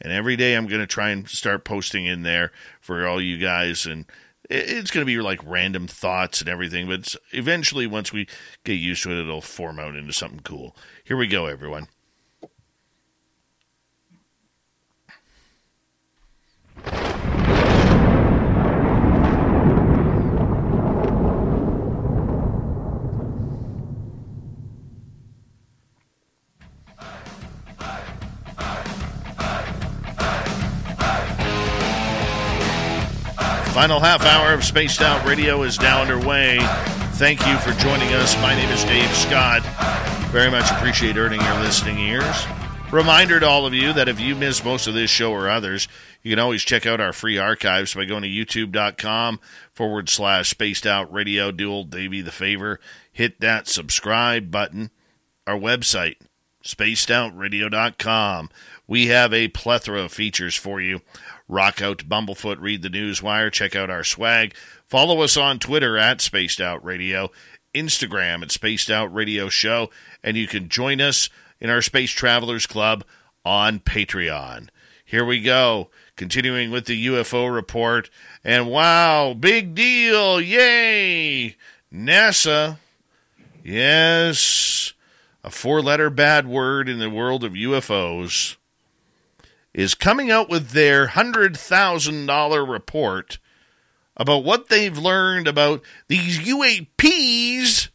And 0.00 0.12
every 0.12 0.36
day 0.36 0.54
I'm 0.54 0.66
going 0.66 0.80
to 0.80 0.86
try 0.86 1.10
and 1.10 1.28
start 1.28 1.64
posting 1.64 2.06
in 2.06 2.22
there 2.22 2.52
for 2.80 3.06
all 3.06 3.20
you 3.20 3.38
guys. 3.38 3.84
And 3.84 4.06
it's 4.48 4.90
going 4.90 5.04
to 5.04 5.06
be 5.06 5.20
like 5.20 5.40
random 5.44 5.86
thoughts 5.86 6.40
and 6.40 6.48
everything. 6.48 6.88
But 6.88 7.14
eventually, 7.32 7.86
once 7.86 8.12
we 8.12 8.28
get 8.64 8.74
used 8.74 9.02
to 9.02 9.10
it, 9.10 9.20
it'll 9.20 9.40
form 9.40 9.78
out 9.78 9.96
into 9.96 10.12
something 10.12 10.40
cool. 10.40 10.76
Here 11.04 11.16
we 11.16 11.26
go, 11.26 11.46
everyone. 11.46 11.88
Final 33.78 34.00
half 34.00 34.22
hour 34.22 34.52
of 34.52 34.64
Spaced 34.64 35.02
Out 35.02 35.24
Radio 35.24 35.62
is 35.62 35.78
now 35.78 36.02
underway. 36.02 36.58
Thank 37.12 37.46
you 37.46 37.56
for 37.58 37.70
joining 37.80 38.12
us. 38.12 38.34
My 38.42 38.52
name 38.52 38.68
is 38.70 38.82
Dave 38.82 39.08
Scott. 39.14 39.62
Very 40.32 40.50
much 40.50 40.68
appreciate 40.72 41.16
earning 41.16 41.40
your 41.40 41.60
listening 41.60 42.00
ears. 42.00 42.44
Reminder 42.90 43.38
to 43.38 43.46
all 43.46 43.66
of 43.66 43.74
you 43.74 43.92
that 43.92 44.08
if 44.08 44.18
you 44.18 44.34
missed 44.34 44.64
most 44.64 44.88
of 44.88 44.94
this 44.94 45.10
show 45.10 45.30
or 45.30 45.48
others, 45.48 45.86
you 46.24 46.32
can 46.32 46.40
always 46.40 46.64
check 46.64 46.86
out 46.86 47.00
our 47.00 47.12
free 47.12 47.38
archives 47.38 47.94
by 47.94 48.04
going 48.04 48.24
to 48.24 48.28
youtube.com 48.28 49.38
forward 49.72 50.08
slash 50.08 50.50
spaced 50.50 50.84
out 50.84 51.12
radio. 51.12 51.52
Do 51.52 51.70
old 51.70 51.90
Davey 51.90 52.20
the 52.20 52.32
favor. 52.32 52.80
Hit 53.12 53.38
that 53.42 53.68
subscribe 53.68 54.50
button. 54.50 54.90
Our 55.46 55.56
website, 55.56 56.16
spacedoutradio.com. 56.64 58.50
We 58.88 59.06
have 59.06 59.32
a 59.32 59.48
plethora 59.48 60.02
of 60.02 60.12
features 60.12 60.56
for 60.56 60.80
you. 60.80 61.00
Rock 61.48 61.80
out 61.80 62.04
Bumblefoot, 62.06 62.60
read 62.60 62.82
the 62.82 62.90
news 62.90 63.22
wire, 63.22 63.48
check 63.48 63.74
out 63.74 63.88
our 63.88 64.04
swag. 64.04 64.54
Follow 64.84 65.22
us 65.22 65.34
on 65.34 65.58
Twitter 65.58 65.96
at 65.96 66.20
Spaced 66.20 66.60
Out 66.60 66.84
Radio, 66.84 67.30
Instagram 67.74 68.42
at 68.42 68.50
Spaced 68.50 68.90
Out 68.90 69.12
Radio 69.14 69.48
Show, 69.48 69.88
and 70.22 70.36
you 70.36 70.46
can 70.46 70.68
join 70.68 71.00
us 71.00 71.30
in 71.58 71.70
our 71.70 71.80
Space 71.80 72.10
Travelers 72.10 72.66
Club 72.66 73.02
on 73.46 73.80
Patreon. 73.80 74.68
Here 75.06 75.24
we 75.24 75.40
go, 75.40 75.88
continuing 76.16 76.70
with 76.70 76.84
the 76.84 77.06
UFO 77.06 77.52
report. 77.52 78.10
And 78.44 78.68
wow, 78.68 79.32
big 79.32 79.74
deal! 79.74 80.42
Yay! 80.42 81.56
NASA, 81.90 82.76
yes, 83.64 84.92
a 85.42 85.48
four 85.48 85.80
letter 85.80 86.10
bad 86.10 86.46
word 86.46 86.90
in 86.90 86.98
the 86.98 87.08
world 87.08 87.42
of 87.42 87.54
UFOs 87.54 88.57
is 89.78 89.94
coming 89.94 90.28
out 90.28 90.48
with 90.48 90.70
their 90.70 91.06
$100,000 91.06 92.68
report 92.68 93.38
about 94.16 94.42
what 94.42 94.68
they've 94.68 94.98
learned 94.98 95.46
about 95.46 95.82
these 96.08 96.40
UAPs 96.40 97.88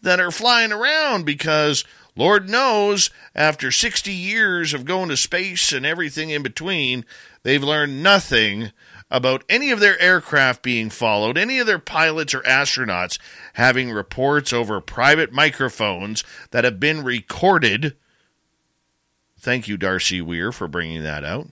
that 0.00 0.20
are 0.20 0.30
flying 0.30 0.70
around 0.70 1.26
because 1.26 1.84
Lord 2.14 2.48
knows 2.48 3.10
after 3.34 3.72
60 3.72 4.12
years 4.12 4.72
of 4.72 4.84
going 4.84 5.08
to 5.08 5.16
space 5.16 5.72
and 5.72 5.84
everything 5.84 6.30
in 6.30 6.44
between, 6.44 7.04
they've 7.42 7.64
learned 7.64 8.00
nothing 8.00 8.70
about 9.10 9.42
any 9.48 9.72
of 9.72 9.80
their 9.80 10.00
aircraft 10.00 10.62
being 10.62 10.88
followed, 10.88 11.36
any 11.36 11.58
of 11.58 11.66
their 11.66 11.80
pilots 11.80 12.32
or 12.32 12.42
astronauts 12.42 13.18
having 13.54 13.90
reports 13.90 14.52
over 14.52 14.80
private 14.80 15.32
microphones 15.32 16.22
that 16.52 16.62
have 16.62 16.78
been 16.78 17.02
recorded. 17.02 17.96
Thank 19.40 19.68
you, 19.68 19.76
Darcy 19.76 20.20
Weir, 20.20 20.50
for 20.50 20.66
bringing 20.66 21.04
that 21.04 21.22
out. 21.24 21.46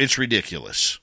It's 0.00 0.18
ridiculous. 0.18 0.98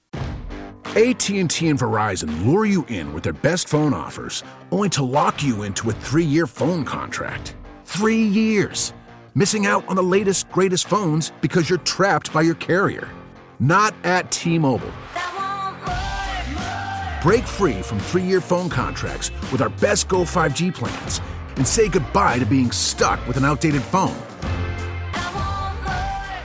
AT&T 0.94 1.38
and 1.38 1.80
Verizon 1.80 2.46
lure 2.46 2.66
you 2.66 2.84
in 2.90 3.14
with 3.14 3.24
their 3.24 3.32
best 3.32 3.70
phone 3.70 3.94
offers, 3.94 4.44
only 4.72 4.90
to 4.90 5.04
lock 5.06 5.42
you 5.42 5.64
into 5.64 5.90
a 5.90 5.94
three-year 5.94 6.48
phone 6.48 6.84
contract. 6.84 7.56
Three 7.86 8.22
years. 8.22 8.92
Missing 9.34 9.66
out 9.66 9.88
on 9.88 9.96
the 9.96 10.04
latest, 10.04 10.52
greatest 10.52 10.90
phones 10.90 11.32
because 11.40 11.70
you're 11.70 11.80
trapped 11.80 12.34
by 12.34 12.42
your 12.42 12.56
carrier. 12.56 13.08
Not 13.62 13.96
at 14.04 14.30
T-Mobile. 14.32 14.92
Break 17.24 17.46
free 17.46 17.82
from 17.82 18.00
three-year 18.00 18.42
phone 18.42 18.70
contracts 18.70 19.32
with 19.50 19.62
our 19.62 19.70
best 19.70 20.10
Go 20.10 20.24
5G 20.24 20.74
plans 20.74 21.22
and 21.56 21.66
say 21.66 21.88
goodbye 21.88 22.40
to 22.40 22.46
being 22.46 22.72
stuck 22.72 23.26
with 23.30 23.38
an 23.38 23.46
outdated 23.46 23.82
phone. 23.82 24.18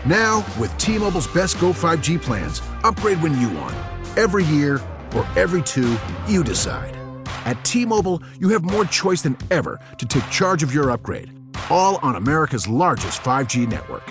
Now, 0.06 0.46
with 0.56 0.76
T-Mobile's 0.78 1.26
best 1.26 1.58
Go 1.58 1.72
5G 1.72 2.22
plans, 2.22 2.62
upgrade 2.84 3.20
when 3.20 3.40
you 3.40 3.50
want, 3.50 3.74
every 4.16 4.44
year 4.44 4.80
or 5.16 5.26
every 5.34 5.62
two, 5.62 5.96
you 6.28 6.44
decide. 6.44 6.96
At 7.44 7.64
T 7.64 7.84
Mobile, 7.84 8.22
you 8.38 8.48
have 8.50 8.62
more 8.62 8.84
choice 8.84 9.22
than 9.22 9.36
ever 9.50 9.80
to 9.98 10.06
take 10.06 10.28
charge 10.30 10.62
of 10.62 10.72
your 10.72 10.92
upgrade, 10.92 11.32
all 11.70 11.96
on 12.02 12.14
America's 12.14 12.68
largest 12.68 13.20
5G 13.20 13.68
network. 13.68 14.08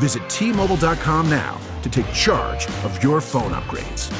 Visit 0.00 0.28
T 0.28 0.50
Mobile.com 0.50 1.30
now 1.30 1.60
to 1.82 1.90
take 1.90 2.12
charge 2.12 2.66
of 2.82 3.00
your 3.00 3.20
phone 3.20 3.52
upgrades. 3.52 4.10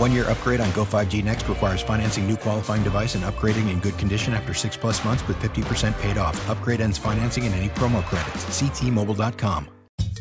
One 0.00 0.12
year 0.12 0.24
upgrade 0.30 0.62
on 0.62 0.72
Go 0.72 0.86
5G 0.86 1.22
Next 1.22 1.46
requires 1.46 1.82
financing 1.82 2.26
new 2.26 2.38
qualifying 2.38 2.82
device 2.82 3.16
and 3.16 3.22
upgrading 3.22 3.68
in 3.68 3.80
good 3.80 3.98
condition 3.98 4.32
after 4.32 4.54
six 4.54 4.74
plus 4.74 5.04
months 5.04 5.28
with 5.28 5.36
50% 5.40 5.92
paid 6.00 6.16
off. 6.16 6.48
Upgrade 6.48 6.80
ends 6.80 6.96
financing 6.96 7.44
and 7.44 7.54
any 7.54 7.68
promo 7.68 8.02
credits. 8.04 8.46
Ctmobile.com. 8.46 9.68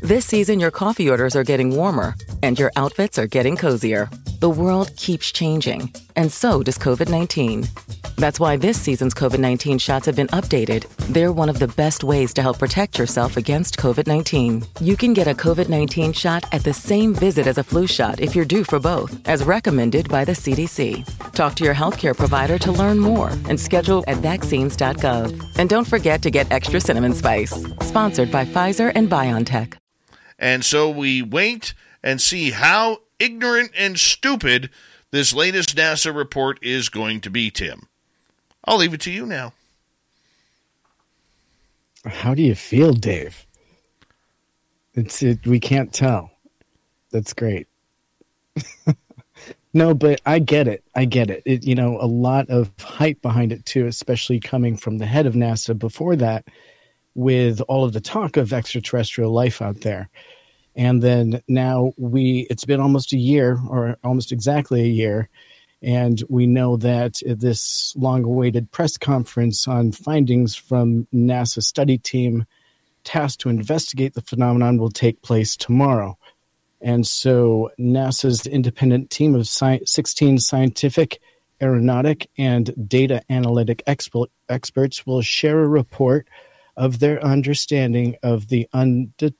This 0.01 0.25
season, 0.25 0.59
your 0.59 0.69
coffee 0.69 1.09
orders 1.09 1.33
are 1.33 1.45
getting 1.45 1.74
warmer 1.74 2.14
and 2.43 2.59
your 2.59 2.74
outfits 2.75 3.17
are 3.17 3.25
getting 3.25 3.56
cozier. 3.56 4.09
The 4.41 4.49
world 4.49 4.91
keeps 4.98 5.32
changing, 5.32 5.93
and 6.17 6.30
so 6.30 6.61
does 6.61 6.77
COVID 6.77 7.09
19. 7.09 7.64
That's 8.19 8.38
why 8.38 8.57
this 8.57 8.80
season's 8.80 9.14
COVID 9.14 9.39
19 9.39 9.77
shots 9.77 10.06
have 10.06 10.17
been 10.17 10.27
updated. 10.27 10.88
They're 11.07 11.31
one 11.31 11.48
of 11.48 11.57
the 11.57 11.69
best 11.69 12.03
ways 12.03 12.33
to 12.33 12.41
help 12.41 12.59
protect 12.59 12.99
yourself 12.99 13.38
against 13.38 13.77
COVID 13.77 14.07
19. 14.07 14.61
You 14.81 14.98
can 14.98 15.14
get 15.14 15.30
a 15.30 15.33
COVID 15.33 15.69
19 15.69 16.11
shot 16.11 16.43
at 16.51 16.61
the 16.65 16.73
same 16.73 17.14
visit 17.14 17.48
as 17.48 17.57
a 17.57 17.64
flu 17.64 17.88
shot 17.88 18.19
if 18.19 18.35
you're 18.35 18.43
due 18.43 18.65
for 18.65 18.77
both, 18.77 19.25
as 19.25 19.45
recommended 19.45 20.09
by 20.09 20.25
the 20.25 20.33
CDC. 20.33 21.31
Talk 21.31 21.56
to 21.56 21.64
your 21.64 21.73
healthcare 21.73 22.15
provider 22.15 22.59
to 22.59 22.73
learn 22.73 22.99
more 22.99 23.30
and 23.48 23.57
schedule 23.57 24.03
at 24.06 24.17
vaccines.gov. 24.17 25.57
And 25.57 25.69
don't 25.69 25.88
forget 25.88 26.22
to 26.23 26.30
get 26.30 26.51
extra 26.51 26.81
cinnamon 26.81 27.14
spice. 27.14 27.53
Sponsored 27.83 28.33
by 28.33 28.43
Pfizer 28.43 28.91
and 28.95 29.09
BioNTech. 29.09 29.75
And 30.38 30.65
so 30.65 30.89
we 30.89 31.22
wait 31.22 31.73
and 32.03 32.19
see 32.19 32.51
how 32.51 32.98
ignorant 33.17 33.72
and 33.77 33.98
stupid 33.98 34.72
this 35.11 35.33
latest 35.33 35.77
NASA 35.77 36.14
report 36.14 36.59
is 36.61 36.89
going 36.89 37.22
to 37.22 37.30
be, 37.30 37.49
Tim. 37.49 37.88
I'll 38.69 38.77
leave 38.77 38.93
it 38.93 39.01
to 39.01 39.11
you 39.11 39.25
now. 39.25 39.51
How 42.06 42.35
do 42.35 42.43
you 42.43 42.53
feel, 42.53 42.93
Dave? 42.93 43.48
It's 44.93 45.23
it, 45.23 45.45
we 45.48 45.59
can't 45.59 45.91
tell. 45.91 46.30
That's 47.11 47.33
great. 47.33 47.67
no, 49.73 49.95
but 49.95 50.22
I 50.27 50.38
get 50.38 50.67
it. 50.67 50.83
I 50.95 51.06
get 51.06 51.31
it. 51.31 51.41
it. 51.48 51.65
You 51.65 51.73
know, 51.73 51.98
a 51.99 52.06
lot 52.06 52.48
of 52.51 52.72
hype 52.80 53.23
behind 53.23 53.51
it 53.51 53.65
too, 53.65 53.88
especially 53.88 54.39
coming 54.39 54.77
from 54.77 54.99
the 54.99 55.06
head 55.07 55.25
of 55.25 55.33
NASA 55.33 55.77
before 55.77 56.15
that, 56.17 56.45
with 57.15 57.61
all 57.61 57.83
of 57.83 57.93
the 57.93 57.99
talk 57.99 58.38
of 58.38 58.53
extraterrestrial 58.53 59.31
life 59.31 59.64
out 59.64 59.81
there. 59.81 60.09
And 60.75 61.01
then 61.01 61.41
now 61.48 61.93
we, 61.98 62.45
it's 62.51 62.65
been 62.65 62.80
almost 62.80 63.14
a 63.14 63.17
year 63.17 63.59
or 63.67 63.98
almost 64.03 64.31
exactly 64.31 64.81
a 64.81 64.88
year. 64.88 65.27
And 65.82 66.22
we 66.27 66.45
know 66.45 66.75
that 66.77 67.22
this 67.25 67.93
long 67.95 68.24
awaited 68.24 68.72
press 68.72 68.98
conference 68.98 69.67
on 69.67 69.91
findings 69.91 70.56
from 70.56 71.08
NASA 71.14 71.64
study 71.64 71.98
team 71.98 72.45
tasked 73.03 73.41
to 73.41 73.49
investigate 73.49 74.14
the 74.14 74.22
phenomenon 74.22 74.77
will 74.77 74.91
take 74.91 75.22
place 75.22 75.56
tomorrow. 75.56 76.17
And 76.82 77.06
so 77.06 77.72
NASA's 77.80 78.45
independent 78.45 79.09
team 79.09 79.35
of 79.35 79.41
sci- 79.41 79.82
16 79.85 80.40
scientific, 80.40 81.19
aeronautic, 81.61 82.30
and 82.38 82.74
data 82.88 83.22
analytic 83.30 83.83
expo- 83.85 84.27
experts 84.48 85.06
will 85.06 85.22
share 85.22 85.61
a 85.61 85.67
report 85.67 86.27
of 86.77 86.99
their 86.99 87.24
understanding 87.24 88.16
of 88.24 88.48
the 88.48 88.67
unde- 88.74 89.33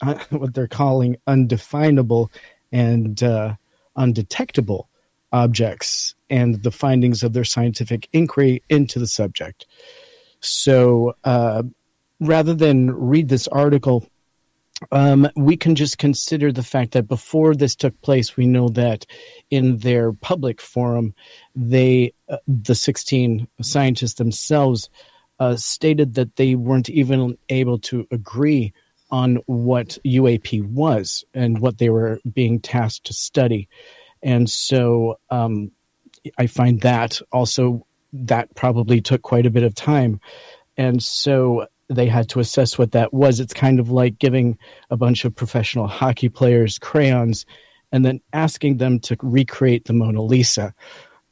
what 0.30 0.54
they're 0.54 0.66
calling 0.66 1.16
undefinable 1.26 2.30
and 2.72 3.22
uh, 3.22 3.54
undetectable 3.96 4.89
objects 5.32 6.14
and 6.28 6.62
the 6.62 6.70
findings 6.70 7.22
of 7.22 7.32
their 7.32 7.44
scientific 7.44 8.08
inquiry 8.12 8.62
into 8.68 8.98
the 8.98 9.06
subject. 9.06 9.66
So 10.40 11.16
uh, 11.24 11.62
rather 12.20 12.54
than 12.54 12.90
read 12.90 13.28
this 13.28 13.48
article, 13.48 14.06
um, 14.92 15.28
we 15.36 15.56
can 15.56 15.74
just 15.74 15.98
consider 15.98 16.52
the 16.52 16.62
fact 16.62 16.92
that 16.92 17.06
before 17.06 17.54
this 17.54 17.76
took 17.76 18.00
place, 18.00 18.36
we 18.36 18.46
know 18.46 18.68
that 18.70 19.04
in 19.50 19.78
their 19.78 20.12
public 20.12 20.60
forum, 20.60 21.14
they, 21.54 22.14
uh, 22.28 22.38
the 22.48 22.74
16 22.74 23.46
scientists 23.60 24.14
themselves, 24.14 24.88
uh, 25.38 25.56
stated 25.56 26.14
that 26.14 26.36
they 26.36 26.54
weren't 26.54 26.88
even 26.88 27.36
able 27.48 27.78
to 27.78 28.06
agree 28.10 28.72
on 29.10 29.36
what 29.46 29.98
UAP 30.04 30.62
was 30.62 31.24
and 31.34 31.58
what 31.58 31.78
they 31.78 31.90
were 31.90 32.20
being 32.32 32.60
tasked 32.60 33.06
to 33.06 33.12
study. 33.12 33.68
And 34.22 34.48
so 34.48 35.18
um, 35.30 35.70
I 36.38 36.46
find 36.46 36.80
that 36.82 37.20
also 37.32 37.86
that 38.12 38.54
probably 38.54 39.00
took 39.00 39.22
quite 39.22 39.46
a 39.46 39.50
bit 39.50 39.62
of 39.62 39.74
time. 39.74 40.20
And 40.76 41.02
so 41.02 41.66
they 41.88 42.06
had 42.06 42.28
to 42.30 42.40
assess 42.40 42.78
what 42.78 42.92
that 42.92 43.12
was. 43.12 43.40
It's 43.40 43.54
kind 43.54 43.80
of 43.80 43.90
like 43.90 44.18
giving 44.18 44.58
a 44.90 44.96
bunch 44.96 45.24
of 45.24 45.34
professional 45.34 45.86
hockey 45.86 46.28
players 46.28 46.78
crayons 46.78 47.46
and 47.92 48.04
then 48.04 48.20
asking 48.32 48.76
them 48.76 49.00
to 49.00 49.16
recreate 49.22 49.84
the 49.84 49.92
Mona 49.92 50.22
Lisa. 50.22 50.72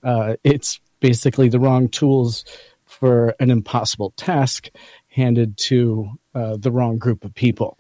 Uh, 0.03 0.35
it's 0.43 0.81
basically 1.01 1.49
the 1.49 1.61
wrong 1.61 1.89
tools 1.89 2.45
for 2.85 3.35
an 3.39 3.51
impossible 3.51 4.13
task 4.17 4.71
handed 5.09 5.57
to 5.57 6.11
uh, 6.35 6.57
the 6.57 6.73
wrong 6.73 6.99
group 6.99 7.25
of 7.25 7.35
people. 7.35 7.77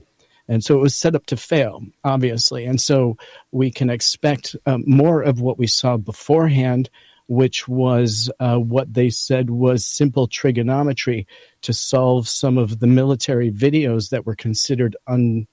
And 0.48 0.64
so 0.64 0.76
it 0.76 0.82
was 0.82 0.94
set 0.94 1.14
up 1.14 1.26
to 1.26 1.36
fail, 1.36 1.82
obviously. 2.04 2.64
And 2.64 2.80
so 2.80 3.16
we 3.52 3.70
can 3.70 3.90
expect 3.90 4.56
uh, 4.66 4.78
more 4.86 5.22
of 5.22 5.40
what 5.40 5.58
we 5.58 5.66
saw 5.66 5.96
beforehand, 5.96 6.88
which 7.26 7.68
was 7.68 8.30
uh, 8.40 8.56
what 8.56 8.92
they 8.92 9.10
said 9.10 9.50
was 9.50 9.84
simple 9.84 10.26
trigonometry 10.26 11.26
to 11.62 11.72
solve 11.72 12.28
some 12.28 12.56
of 12.56 12.80
the 12.80 12.86
military 12.86 13.50
videos 13.50 14.10
that 14.10 14.24
were 14.24 14.34
considered 14.34 14.96
un 15.06 15.46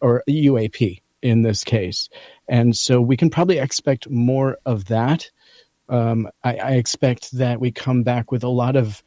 or 0.00 0.22
UAP 0.28 1.00
in 1.22 1.42
this 1.42 1.64
case. 1.64 2.10
And 2.46 2.76
so 2.76 3.00
we 3.00 3.16
can 3.16 3.30
probably 3.30 3.58
expect 3.58 4.10
more 4.10 4.58
of 4.66 4.84
that. 4.86 5.30
Um, 5.88 6.28
I, 6.42 6.56
I 6.56 6.70
expect 6.72 7.32
that 7.32 7.60
we 7.60 7.72
come 7.72 8.02
back 8.02 8.30
with 8.30 8.44
a 8.44 8.48
lot 8.48 8.76
of 8.76 9.02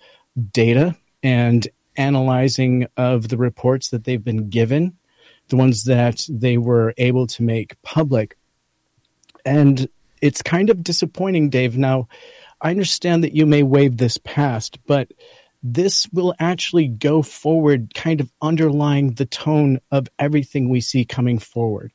data 0.51 0.95
and 1.21 1.67
analyzing 1.95 2.87
of 2.97 3.29
the 3.29 3.37
reports 3.37 3.89
that 3.89 4.03
they've 4.03 4.23
been 4.23 4.49
given, 4.49 4.96
the 5.49 5.55
ones 5.55 5.85
that 5.85 6.25
they 6.29 6.57
were 6.57 6.93
able 6.97 7.27
to 7.27 7.43
make 7.43 7.81
public. 7.81 8.37
And 9.45 9.87
it's 10.21 10.41
kind 10.41 10.69
of 10.69 10.83
disappointing, 10.83 11.49
Dave. 11.49 11.77
Now, 11.77 12.07
I 12.61 12.71
understand 12.71 13.23
that 13.23 13.35
you 13.35 13.45
may 13.45 13.63
wave 13.63 13.97
this 13.97 14.17
past, 14.17 14.79
but 14.87 15.11
this 15.63 16.07
will 16.11 16.33
actually 16.39 16.87
go 16.87 17.21
forward, 17.21 17.93
kind 17.93 18.19
of 18.19 18.31
underlying 18.41 19.13
the 19.13 19.25
tone 19.25 19.79
of 19.91 20.07
everything 20.19 20.69
we 20.69 20.81
see 20.81 21.05
coming 21.05 21.39
forward, 21.39 21.91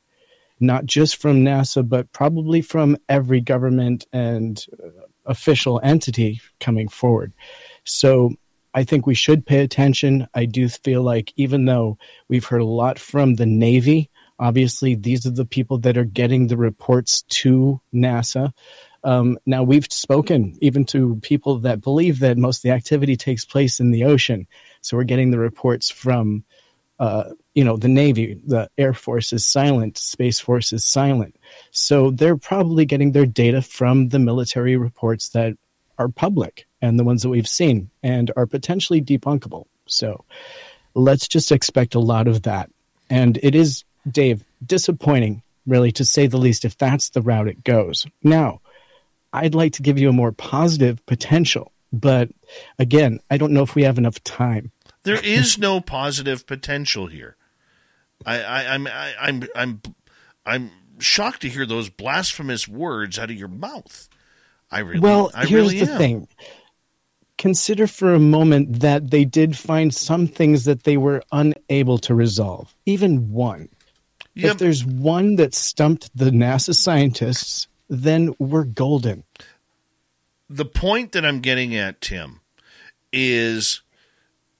not 0.59 0.85
just 0.85 1.17
from 1.17 1.43
NASA, 1.43 1.87
but 1.87 2.11
probably 2.11 2.61
from 2.61 2.97
every 3.09 3.41
government 3.41 4.05
and 4.13 4.65
uh, 4.83 4.87
official 5.25 5.79
entity 5.83 6.41
coming 6.59 6.87
forward. 6.87 7.33
So 7.83 8.33
I 8.73 8.83
think 8.83 9.05
we 9.05 9.15
should 9.15 9.45
pay 9.45 9.59
attention. 9.59 10.27
I 10.33 10.45
do 10.45 10.67
feel 10.67 11.03
like 11.03 11.33
even 11.35 11.65
though 11.65 11.97
we've 12.27 12.45
heard 12.45 12.61
a 12.61 12.65
lot 12.65 12.97
from 12.97 13.35
the 13.35 13.45
Navy, 13.45 14.09
obviously 14.39 14.95
these 14.95 15.25
are 15.25 15.31
the 15.31 15.45
people 15.45 15.77
that 15.79 15.97
are 15.97 16.05
getting 16.05 16.47
the 16.47 16.57
reports 16.57 17.21
to 17.23 17.79
NASA. 17.93 18.51
Um, 19.03 19.37
now 19.45 19.63
we've 19.63 19.87
spoken 19.91 20.57
even 20.61 20.85
to 20.85 21.19
people 21.21 21.59
that 21.59 21.81
believe 21.81 22.19
that 22.19 22.37
most 22.37 22.59
of 22.59 22.61
the 22.63 22.71
activity 22.71 23.15
takes 23.15 23.45
place 23.45 23.79
in 23.79 23.91
the 23.91 24.05
ocean. 24.05 24.47
So 24.81 24.97
we're 24.97 25.03
getting 25.03 25.31
the 25.31 25.39
reports 25.39 25.89
from, 25.89 26.43
uh, 26.99 27.31
you 27.53 27.63
know, 27.63 27.77
the 27.77 27.89
Navy, 27.89 28.39
the 28.45 28.69
Air 28.77 28.93
Force 28.93 29.33
is 29.33 29.45
silent, 29.45 29.97
Space 29.97 30.39
Force 30.39 30.73
is 30.73 30.85
silent. 30.85 31.35
So 31.71 32.11
they're 32.11 32.37
probably 32.37 32.85
getting 32.85 33.11
their 33.11 33.25
data 33.25 33.61
from 33.61 34.09
the 34.09 34.19
military 34.19 34.77
reports 34.77 35.29
that 35.29 35.57
are 35.99 36.09
public 36.09 36.65
and 36.83 36.99
the 36.99 37.03
ones 37.05 37.21
that 37.21 37.29
we've 37.29 37.47
seen 37.47 37.89
and 38.03 38.29
are 38.35 38.45
potentially 38.45 39.01
debunkable. 39.01 39.67
So 39.85 40.25
let's 40.93 41.29
just 41.29 41.49
expect 41.49 41.95
a 41.95 41.99
lot 41.99 42.27
of 42.27 42.41
that. 42.41 42.69
And 43.09 43.39
it 43.41 43.55
is, 43.55 43.85
Dave, 44.05 44.43
disappointing, 44.63 45.43
really, 45.65 45.93
to 45.93 46.03
say 46.03 46.27
the 46.27 46.37
least, 46.37 46.65
if 46.65 46.77
that's 46.77 47.09
the 47.09 47.21
route 47.21 47.47
it 47.47 47.63
goes. 47.63 48.05
Now, 48.21 48.59
I'd 49.31 49.55
like 49.55 49.73
to 49.73 49.81
give 49.81 49.97
you 49.97 50.09
a 50.09 50.13
more 50.13 50.33
positive 50.33 51.03
potential, 51.05 51.71
but 51.93 52.29
again, 52.77 53.21
I 53.31 53.37
don't 53.37 53.53
know 53.53 53.63
if 53.63 53.75
we 53.75 53.83
have 53.83 53.97
enough 53.97 54.21
time. 54.25 54.73
There 55.03 55.23
is 55.23 55.57
no 55.57 55.79
positive 55.79 56.45
potential 56.45 57.07
here. 57.07 57.37
I, 58.25 58.41
I, 58.41 58.73
I'm, 58.73 58.87
I, 58.87 59.13
I'm, 59.21 59.43
I'm, 59.55 59.81
I'm 60.45 60.71
shocked 60.99 61.43
to 61.43 61.49
hear 61.49 61.65
those 61.65 61.89
blasphemous 61.89 62.67
words 62.67 63.17
out 63.17 63.31
of 63.31 63.37
your 63.37 63.47
mouth. 63.47 64.09
I 64.69 64.79
really, 64.79 64.99
well, 64.99 65.31
I 65.33 65.45
here's 65.45 65.71
really 65.71 65.85
the 65.85 65.91
am. 65.93 65.97
thing. 65.97 66.27
Consider 67.43 67.87
for 67.87 68.13
a 68.13 68.21
moment 68.21 68.79
that 68.79 69.11
they 69.11 69.25
did 69.25 69.57
find 69.57 69.93
some 69.93 70.27
things 70.27 70.63
that 70.63 70.83
they 70.83 70.95
were 70.95 71.21
unable 71.33 71.97
to 71.97 72.15
resolve, 72.15 72.73
even 72.85 73.33
one. 73.33 73.67
If 74.33 74.59
there's 74.59 74.85
one 74.85 75.35
that 75.35 75.53
stumped 75.53 76.09
the 76.17 76.31
NASA 76.31 76.73
scientists, 76.73 77.67
then 77.89 78.33
we're 78.39 78.63
golden. 78.63 79.25
The 80.49 80.63
point 80.63 81.11
that 81.11 81.25
I'm 81.25 81.41
getting 81.41 81.75
at, 81.75 81.99
Tim, 81.99 82.39
is 83.11 83.81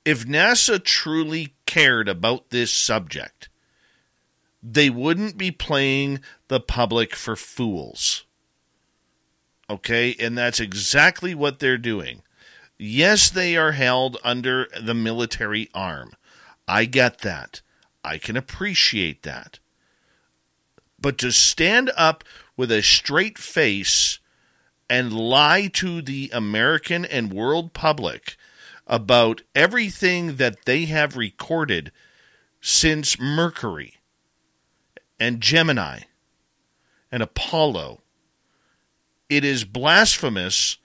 if 0.03 0.25
NASA 0.25 0.83
truly 0.83 1.55
cared 1.65 2.09
about 2.09 2.49
this 2.49 2.73
subject, 2.73 3.47
they 4.61 4.89
wouldn't 4.89 5.37
be 5.37 5.51
playing 5.51 6.19
the 6.49 6.59
public 6.59 7.15
for 7.15 7.37
fools. 7.37 8.25
Okay? 9.69 10.17
And 10.19 10.37
that's 10.37 10.59
exactly 10.59 11.33
what 11.33 11.59
they're 11.59 11.77
doing. 11.77 12.23
Yes, 12.85 13.29
they 13.29 13.55
are 13.55 13.71
held 13.71 14.17
under 14.25 14.67
the 14.77 14.93
military 14.93 15.69
arm. 15.73 16.11
I 16.67 16.83
get 16.83 17.19
that. 17.19 17.61
I 18.03 18.17
can 18.17 18.35
appreciate 18.35 19.23
that. 19.23 19.59
But 20.99 21.17
to 21.19 21.31
stand 21.31 21.91
up 21.95 22.25
with 22.57 22.73
a 22.73 22.83
straight 22.83 23.37
face 23.37 24.19
and 24.89 25.13
lie 25.13 25.67
to 25.75 26.01
the 26.01 26.29
American 26.33 27.05
and 27.05 27.31
world 27.31 27.71
public 27.71 28.35
about 28.85 29.43
everything 29.55 30.35
that 30.35 30.65
they 30.65 30.83
have 30.83 31.15
recorded 31.15 31.89
since 32.59 33.17
Mercury 33.17 33.93
and 35.17 35.39
Gemini 35.39 36.01
and 37.09 37.23
Apollo, 37.23 38.01
it 39.29 39.45
is 39.45 39.63
blasphemous 39.63 40.79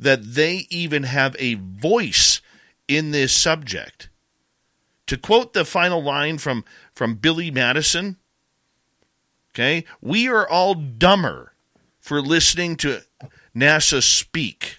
that 0.00 0.34
they 0.34 0.66
even 0.70 1.04
have 1.04 1.36
a 1.38 1.54
voice 1.54 2.40
in 2.88 3.12
this 3.12 3.32
subject. 3.32 4.08
To 5.06 5.16
quote 5.16 5.52
the 5.52 5.64
final 5.64 6.02
line 6.02 6.38
from, 6.38 6.64
from 6.92 7.16
Billy 7.16 7.50
Madison, 7.50 8.16
okay, 9.52 9.84
we 10.00 10.28
are 10.28 10.48
all 10.48 10.74
dumber 10.74 11.52
for 11.98 12.22
listening 12.22 12.76
to 12.76 13.02
NASA 13.54 14.02
speak 14.02 14.76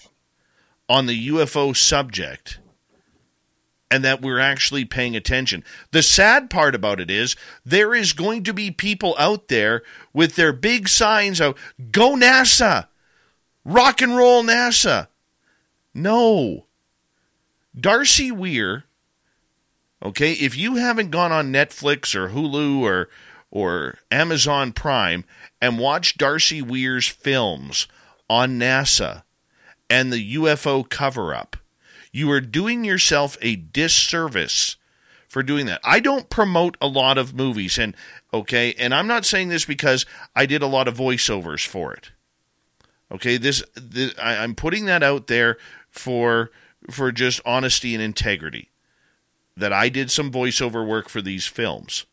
on 0.90 1.06
the 1.06 1.28
UFO 1.30 1.76
subject 1.76 2.60
and 3.92 4.04
that 4.04 4.22
we're 4.22 4.40
actually 4.40 4.86
paying 4.86 5.16
attention. 5.16 5.64
The 5.92 6.02
sad 6.02 6.50
part 6.50 6.74
about 6.74 7.00
it 7.00 7.12
is 7.12 7.36
there 7.66 7.94
is 7.94 8.14
going 8.14 8.44
to 8.46 8.54
be 8.54 8.72
people 8.72 9.16
out 9.20 9.50
there 9.50 9.84
with 10.14 10.36
their 10.36 10.54
big 10.54 10.88
signs 10.88 11.40
of 11.40 11.60
go 11.92 12.16
NASA, 12.16 12.88
rock 13.66 14.02
and 14.02 14.16
roll 14.16 14.44
NASA. 14.44 15.10
No. 15.94 16.66
Darcy 17.80 18.32
Weir, 18.32 18.86
okay, 20.04 20.34
if 20.34 20.58
you 20.58 20.76
haven't 20.76 21.12
gone 21.12 21.32
on 21.32 21.54
Netflix 21.54 22.16
or 22.16 22.30
Hulu 22.30 22.82
or 22.82 23.10
or 23.50 23.98
Amazon 24.10 24.72
Prime 24.72 25.26
and 25.62 25.78
watched 25.78 26.18
Darcy 26.18 26.62
Weir's 26.62 27.08
films 27.08 27.88
on 28.30 28.58
NASA 28.58 29.24
and 29.90 30.12
the 30.12 30.36
UFO 30.36 30.88
cover 30.88 31.36
up, 31.36 31.58
you 32.14 32.32
are 32.32 32.42
doing 32.42 32.86
yourself 32.86 33.38
a 33.42 33.58
disservice 33.58 34.78
for 35.28 35.44
doing 35.44 35.66
that. 35.66 35.80
I 35.84 36.02
don't 36.02 36.30
promote 36.30 36.76
a 36.82 36.88
lot 36.88 37.18
of 37.18 37.34
movies 37.34 37.78
and 37.78 37.96
okay, 38.34 38.74
and 38.78 38.94
I'm 38.94 39.08
not 39.08 39.26
saying 39.26 39.48
this 39.48 39.66
because 39.66 40.06
I 40.36 40.46
did 40.46 40.62
a 40.62 40.68
lot 40.68 40.90
of 40.90 40.98
voiceovers 40.98 41.66
for 41.66 41.94
it. 41.94 42.12
Okay, 43.12 43.38
this, 43.38 43.64
this 43.76 44.14
I, 44.22 44.38
I'm 44.38 44.56
putting 44.56 44.86
that 44.86 45.04
out 45.04 45.28
there 45.28 45.58
for 45.92 46.52
for 46.90 47.12
just 47.12 47.42
honesty 47.46 47.94
and 47.94 48.02
integrity. 48.02 48.70
That 49.56 49.74
I 49.74 49.90
did 49.90 50.10
some 50.10 50.32
voiceover 50.32 50.88
work 50.88 51.10
for 51.10 51.22
these 51.22 51.46
films. 51.46 52.06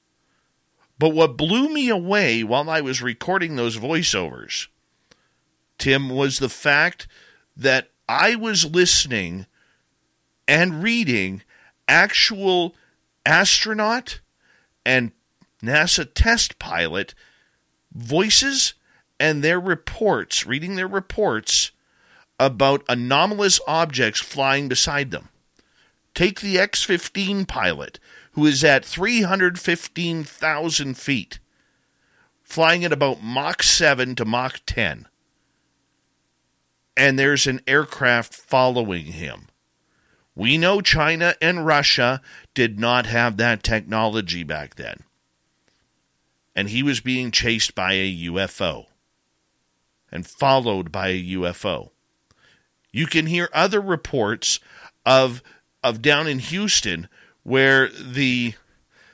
But 0.98 1.10
what 1.10 1.36
blew 1.36 1.72
me 1.72 1.88
away 1.88 2.42
while 2.42 2.68
I 2.68 2.80
was 2.80 3.00
recording 3.00 3.54
those 3.54 3.78
voiceovers, 3.78 4.66
Tim, 5.78 6.10
was 6.10 6.38
the 6.38 6.48
fact 6.48 7.06
that 7.56 7.90
I 8.08 8.34
was 8.34 8.64
listening 8.64 9.46
and 10.48 10.82
reading 10.82 11.42
actual 11.86 12.74
astronaut 13.24 14.20
and 14.84 15.12
NASA 15.62 16.08
test 16.12 16.58
pilot 16.58 17.14
voices 17.92 18.74
and 19.20 19.42
their 19.42 19.60
reports, 19.60 20.46
reading 20.46 20.76
their 20.76 20.88
reports 20.88 21.70
about 22.38 22.84
anomalous 22.88 23.60
objects 23.66 24.20
flying 24.20 24.68
beside 24.68 25.10
them. 25.10 25.28
Take 26.14 26.40
the 26.40 26.58
X 26.58 26.82
15 26.82 27.44
pilot, 27.46 27.98
who 28.32 28.44
is 28.46 28.64
at 28.64 28.84
315,000 28.84 30.96
feet, 30.96 31.38
flying 32.42 32.84
at 32.84 32.92
about 32.92 33.22
Mach 33.22 33.62
7 33.62 34.16
to 34.16 34.24
Mach 34.24 34.60
10. 34.66 35.06
And 36.96 37.16
there's 37.18 37.46
an 37.46 37.60
aircraft 37.66 38.34
following 38.34 39.06
him. 39.06 39.46
We 40.34 40.58
know 40.58 40.80
China 40.80 41.34
and 41.42 41.66
Russia 41.66 42.22
did 42.54 42.78
not 42.78 43.06
have 43.06 43.36
that 43.36 43.62
technology 43.62 44.44
back 44.44 44.76
then. 44.76 45.00
And 46.54 46.70
he 46.70 46.82
was 46.82 47.00
being 47.00 47.30
chased 47.30 47.74
by 47.74 47.92
a 47.94 48.26
UFO 48.26 48.86
and 50.10 50.26
followed 50.26 50.90
by 50.90 51.08
a 51.08 51.22
UFO. 51.22 51.90
You 52.92 53.06
can 53.06 53.26
hear 53.26 53.48
other 53.52 53.80
reports 53.80 54.60
of 55.04 55.42
of 55.82 56.02
down 56.02 56.26
in 56.26 56.38
Houston 56.38 57.08
where 57.42 57.88
the 57.88 58.54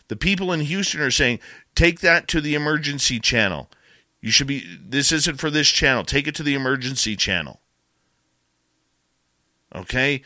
the 0.08 0.16
people 0.16 0.52
in 0.52 0.60
Houston 0.60 1.00
are 1.00 1.10
saying, 1.10 1.40
"Take 1.74 2.00
that 2.00 2.28
to 2.28 2.40
the 2.40 2.54
emergency 2.54 3.20
channel. 3.20 3.70
You 4.20 4.30
should 4.30 4.46
be 4.46 4.78
this 4.80 5.12
isn't 5.12 5.40
for 5.40 5.50
this 5.50 5.68
channel. 5.68 6.04
Take 6.04 6.26
it 6.26 6.34
to 6.36 6.42
the 6.42 6.54
emergency 6.54 7.16
channel." 7.16 7.60
Okay? 9.74 10.22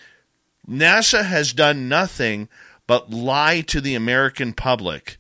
NASA 0.69 1.25
has 1.25 1.53
done 1.53 1.89
nothing 1.89 2.49
but 2.87 3.11
lie 3.11 3.63
to 3.63 3.81
the 3.81 3.95
American 3.95 4.53
public 4.53 5.19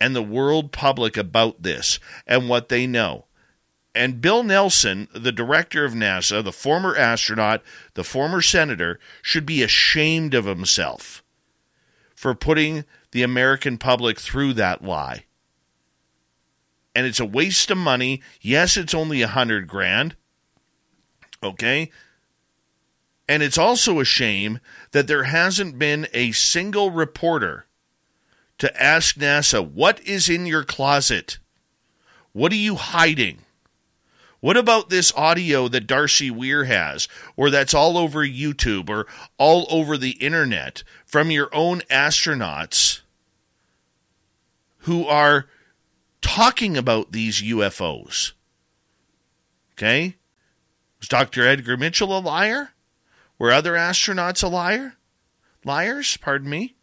and 0.00 0.16
the 0.16 0.22
world 0.22 0.72
public 0.72 1.16
about 1.16 1.62
this 1.62 2.00
and 2.26 2.48
what 2.48 2.68
they 2.68 2.86
know. 2.86 3.26
And 3.94 4.22
Bill 4.22 4.42
Nelson, 4.42 5.08
the 5.14 5.32
director 5.32 5.84
of 5.84 5.92
NASA, 5.92 6.42
the 6.42 6.52
former 6.52 6.96
astronaut, 6.96 7.62
the 7.94 8.04
former 8.04 8.40
senator, 8.40 8.98
should 9.20 9.44
be 9.44 9.62
ashamed 9.62 10.32
of 10.32 10.46
himself 10.46 11.22
for 12.14 12.34
putting 12.34 12.84
the 13.10 13.22
American 13.22 13.76
public 13.76 14.18
through 14.18 14.54
that 14.54 14.82
lie. 14.82 15.24
And 16.94 17.06
it's 17.06 17.20
a 17.20 17.26
waste 17.26 17.70
of 17.70 17.78
money. 17.78 18.22
Yes, 18.40 18.76
it's 18.76 18.94
only 18.94 19.20
a 19.22 19.28
hundred 19.28 19.66
grand. 19.66 20.16
Okay. 21.42 21.90
And 23.28 23.42
it's 23.42 23.58
also 23.58 24.00
a 24.00 24.04
shame 24.04 24.58
that 24.92 25.06
there 25.06 25.24
hasn't 25.24 25.78
been 25.78 26.06
a 26.14 26.32
single 26.32 26.90
reporter 26.90 27.66
to 28.58 28.82
ask 28.82 29.16
NASA, 29.16 29.66
what 29.66 30.00
is 30.00 30.28
in 30.28 30.46
your 30.46 30.64
closet? 30.64 31.38
What 32.32 32.52
are 32.52 32.56
you 32.56 32.76
hiding? 32.76 33.38
What 34.42 34.56
about 34.56 34.90
this 34.90 35.12
audio 35.14 35.68
that 35.68 35.86
Darcy 35.86 36.28
Weir 36.28 36.64
has, 36.64 37.06
or 37.36 37.48
that's 37.48 37.74
all 37.74 37.96
over 37.96 38.26
YouTube 38.26 38.90
or 38.90 39.06
all 39.38 39.68
over 39.70 39.96
the 39.96 40.16
internet 40.20 40.82
from 41.06 41.30
your 41.30 41.48
own 41.54 41.82
astronauts 41.82 43.02
who 44.78 45.06
are 45.06 45.46
talking 46.20 46.76
about 46.76 47.12
these 47.12 47.40
UFOs? 47.40 48.32
Okay? 49.74 50.16
Was 50.98 51.06
Dr. 51.06 51.46
Edgar 51.46 51.76
Mitchell 51.76 52.18
a 52.18 52.18
liar? 52.18 52.70
Were 53.38 53.52
other 53.52 53.74
astronauts 53.74 54.42
a 54.42 54.48
liar? 54.48 54.96
Liars, 55.64 56.16
pardon 56.16 56.50
me. 56.50 56.74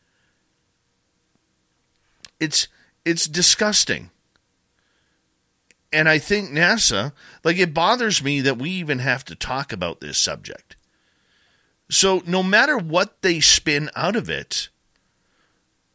It's 2.39 2.69
it's 3.03 3.27
disgusting 3.27 4.11
and 5.91 6.07
I 6.07 6.19
think 6.19 6.49
NASA, 6.49 7.13
like 7.43 7.57
it 7.57 7.73
bothers 7.73 8.23
me 8.23 8.41
that 8.41 8.57
we 8.57 8.69
even 8.71 8.99
have 8.99 9.25
to 9.25 9.35
talk 9.35 9.73
about 9.73 9.99
this 9.99 10.17
subject. 10.17 10.75
So 11.89 12.21
no 12.25 12.43
matter 12.43 12.77
what 12.77 13.21
they 13.21 13.39
spin 13.39 13.89
out 13.95 14.15
of 14.15 14.29
it, 14.29 14.69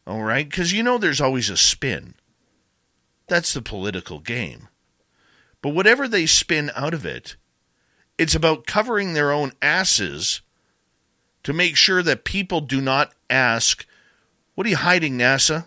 all 0.05 0.21
right, 0.21 0.47
because 0.47 0.73
you 0.73 0.83
know 0.83 0.97
there's 0.97 1.21
always 1.21 1.49
a 1.49 1.57
spin. 1.57 2.15
That's 3.27 3.53
the 3.53 3.61
political 3.61 4.19
game. 4.19 4.67
But 5.61 5.69
whatever 5.69 6.07
they 6.07 6.25
spin 6.25 6.71
out 6.75 6.93
of 6.93 7.05
it, 7.05 7.37
it's 8.17 8.35
about 8.35 8.67
covering 8.67 9.13
their 9.13 9.31
own 9.31 9.53
asses 9.61 10.41
to 11.43 11.53
make 11.53 11.75
sure 11.75 12.03
that 12.03 12.23
people 12.23 12.61
do 12.61 12.81
not 12.81 13.13
ask, 13.29 13.85
What 14.53 14.67
are 14.67 14.69
you 14.69 14.77
hiding, 14.77 15.17
NASA? 15.17 15.65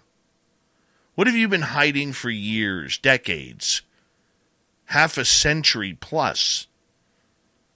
What 1.15 1.27
have 1.27 1.37
you 1.37 1.49
been 1.49 1.63
hiding 1.63 2.13
for 2.13 2.31
years, 2.31 2.97
decades? 2.99 3.83
Half 4.89 5.19
a 5.19 5.25
century 5.25 5.97
plus 6.01 6.67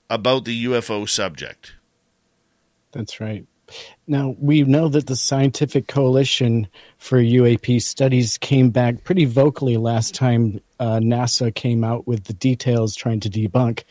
about 0.08 0.44
the 0.44 0.64
UFO 0.64 1.08
subject. 1.08 1.74
That's 2.92 3.20
right. 3.20 3.46
Now, 4.06 4.34
we 4.38 4.62
know 4.62 4.88
that 4.88 5.06
the 5.06 5.16
Scientific 5.16 5.88
Coalition 5.88 6.68
for 6.98 7.18
UAP 7.18 7.80
Studies 7.80 8.36
came 8.38 8.70
back 8.70 9.04
pretty 9.04 9.24
vocally 9.24 9.76
last 9.78 10.14
time 10.14 10.60
uh, 10.78 10.98
NASA 10.98 11.54
came 11.54 11.84
out 11.84 12.06
with 12.06 12.24
the 12.24 12.34
details 12.34 12.94
trying 12.94 13.20
to 13.20 13.30
debunk 13.30 13.84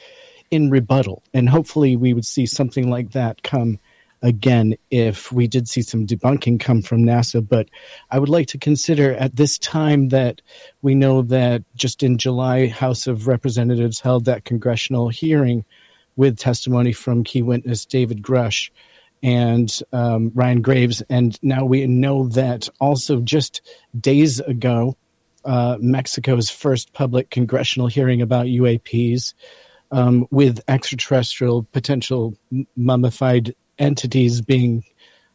in 0.51 0.69
rebuttal. 0.69 1.23
And 1.33 1.49
hopefully, 1.49 1.95
we 1.95 2.13
would 2.13 2.25
see 2.25 2.45
something 2.45 2.89
like 2.89 3.11
that 3.11 3.41
come 3.43 3.79
again 4.21 4.75
if 4.89 5.31
we 5.31 5.47
did 5.47 5.67
see 5.67 5.81
some 5.81 6.05
debunking 6.05 6.59
come 6.59 6.81
from 6.81 7.03
NASA. 7.03 7.45
But 7.45 7.69
I 8.09 8.19
would 8.19 8.29
like 8.29 8.47
to 8.47 8.57
consider 8.57 9.13
at 9.13 9.35
this 9.35 9.57
time 9.57 10.09
that 10.09 10.41
we 10.81 10.95
know 10.95 11.21
that 11.23 11.63
just 11.75 12.03
in 12.03 12.17
July, 12.17 12.67
House 12.67 13.07
of 13.07 13.27
Representatives 13.27 13.99
held 13.99 14.25
that 14.25 14.45
congressional 14.45 15.09
hearing 15.09 15.65
with 16.15 16.37
testimony 16.37 16.91
from 16.91 17.23
key 17.23 17.41
witness 17.41 17.85
David 17.85 18.21
Grusch 18.21 18.69
and 19.23 19.79
um, 19.93 20.31
Ryan 20.33 20.61
Graves. 20.61 21.01
And 21.09 21.37
now 21.41 21.65
we 21.65 21.85
know 21.87 22.27
that 22.29 22.67
also 22.79 23.21
just 23.21 23.61
days 23.99 24.39
ago, 24.39 24.97
uh, 25.45 25.77
Mexico's 25.79 26.49
first 26.49 26.93
public 26.93 27.29
congressional 27.29 27.87
hearing 27.87 28.21
about 28.21 28.45
UAPs 28.45 29.33
um, 29.91 30.27
with 30.31 30.61
extraterrestrial 30.67 31.63
potential 31.71 32.35
mummified 32.75 33.53
entities 33.81 34.41
being 34.41 34.83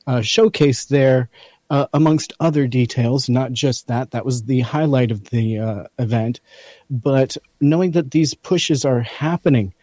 uh, 0.07 0.19
showcased 0.19 0.89
there, 0.89 1.29
uh, 1.71 1.87
amongst 1.93 2.33
other 2.41 2.67
details. 2.67 3.29
Not 3.29 3.53
just 3.53 3.89
that, 3.89 4.13
that 4.13 4.25
was 4.25 4.45
the 4.45 4.61
highlight 4.61 5.11
of 5.11 5.25
the 5.31 5.59
uh, 5.59 5.85
event. 5.99 6.41
But 6.89 7.37
knowing 7.61 7.93
that 7.93 8.13
these 8.13 8.35
pushes 8.35 8.85
are 8.85 9.01
happening, 9.01 9.75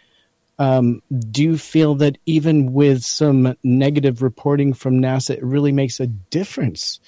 um, 0.60 1.02
do 1.30 1.44
you 1.44 1.58
feel 1.58 1.96
that 1.96 2.18
even 2.26 2.74
with 2.74 3.04
some 3.04 3.56
negative 3.64 4.22
reporting 4.22 4.74
from 4.74 5.02
NASA, 5.02 5.32
it 5.32 5.44
really 5.44 5.72
makes 5.72 6.00
a 6.00 6.08
difference 6.08 7.00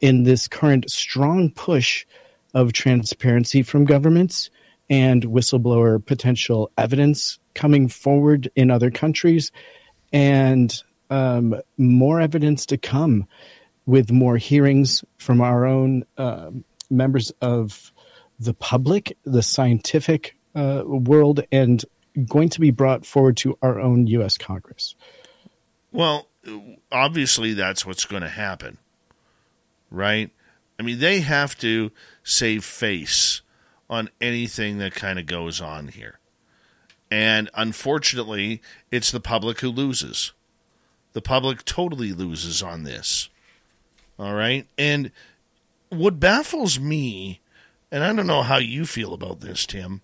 in 0.00 0.22
this 0.22 0.48
current 0.48 0.90
strong 0.90 1.50
push 1.50 2.06
of 2.54 2.72
transparency 2.72 3.62
from 3.62 3.84
governments 3.84 4.50
and 4.90 5.24
whistleblower 5.24 6.04
potential 6.04 6.70
evidence 6.76 7.38
coming 7.54 7.88
forward 7.88 8.50
in 8.56 8.70
other 8.70 8.90
countries 8.90 9.50
and 10.12 10.82
um, 11.12 11.54
more 11.76 12.20
evidence 12.20 12.64
to 12.66 12.78
come 12.78 13.28
with 13.84 14.10
more 14.10 14.38
hearings 14.38 15.04
from 15.18 15.42
our 15.42 15.66
own 15.66 16.04
uh, 16.16 16.50
members 16.88 17.30
of 17.42 17.92
the 18.40 18.54
public, 18.54 19.16
the 19.24 19.42
scientific 19.42 20.36
uh, 20.54 20.82
world, 20.86 21.44
and 21.52 21.84
going 22.28 22.48
to 22.48 22.60
be 22.60 22.70
brought 22.70 23.04
forward 23.04 23.36
to 23.36 23.58
our 23.60 23.78
own 23.78 24.06
U.S. 24.06 24.38
Congress? 24.38 24.94
Well, 25.92 26.28
obviously, 26.90 27.52
that's 27.52 27.84
what's 27.84 28.06
going 28.06 28.22
to 28.22 28.28
happen, 28.28 28.78
right? 29.90 30.30
I 30.78 30.82
mean, 30.82 30.98
they 30.98 31.20
have 31.20 31.58
to 31.58 31.92
save 32.24 32.64
face 32.64 33.42
on 33.90 34.08
anything 34.18 34.78
that 34.78 34.94
kind 34.94 35.18
of 35.18 35.26
goes 35.26 35.60
on 35.60 35.88
here. 35.88 36.18
And 37.10 37.50
unfortunately, 37.52 38.62
it's 38.90 39.12
the 39.12 39.20
public 39.20 39.60
who 39.60 39.68
loses. 39.68 40.32
The 41.12 41.22
public 41.22 41.64
totally 41.64 42.12
loses 42.12 42.62
on 42.62 42.84
this. 42.84 43.28
All 44.18 44.34
right? 44.34 44.66
And 44.78 45.10
what 45.88 46.20
baffles 46.20 46.78
me, 46.78 47.40
and 47.90 48.02
I 48.02 48.12
don't 48.12 48.26
know 48.26 48.42
how 48.42 48.58
you 48.58 48.86
feel 48.86 49.12
about 49.12 49.40
this, 49.40 49.66
Tim, 49.66 50.00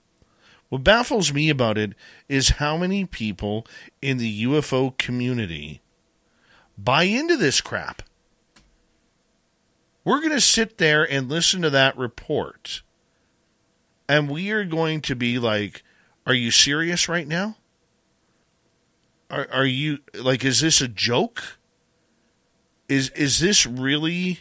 what 0.69 0.85
baffles 0.85 1.33
me 1.33 1.49
about 1.49 1.79
it 1.79 1.95
is 2.29 2.51
how 2.51 2.77
many 2.77 3.07
people 3.07 3.67
in 4.03 4.19
the 4.19 4.45
UFO 4.45 4.97
community 4.99 5.81
buy 6.77 7.05
into 7.05 7.37
this 7.37 7.61
crap. 7.61 8.03
We're 10.05 10.21
going 10.21 10.33
to 10.33 10.41
sit 10.41 10.79
there 10.79 11.11
and 11.11 11.29
listen 11.29 11.63
to 11.63 11.71
that 11.71 11.97
report, 11.97 12.83
and 14.09 14.31
we 14.31 14.51
are 14.51 14.65
going 14.65 15.01
to 15.03 15.15
be 15.15 15.39
like, 15.39 15.83
Are 16.27 16.35
you 16.35 16.51
serious 16.51 17.09
right 17.09 17.27
now? 17.27 17.57
Are, 19.31 19.47
are 19.53 19.67
you 19.67 19.99
like, 20.15 20.45
is 20.45 20.61
this 20.61 20.81
a 20.81 20.89
joke? 20.89 21.59
Is, 22.89 23.11
is 23.11 23.41
this 23.41 23.67
really. 23.67 24.41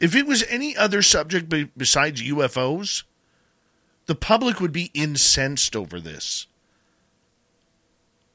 If 0.00 0.16
it 0.16 0.26
was 0.26 0.44
any 0.48 0.76
other 0.76 1.00
subject 1.00 1.52
besides 1.78 2.20
UFOs, 2.22 3.04
the 4.06 4.16
public 4.16 4.60
would 4.60 4.72
be 4.72 4.90
incensed 4.94 5.76
over 5.76 6.00
this. 6.00 6.48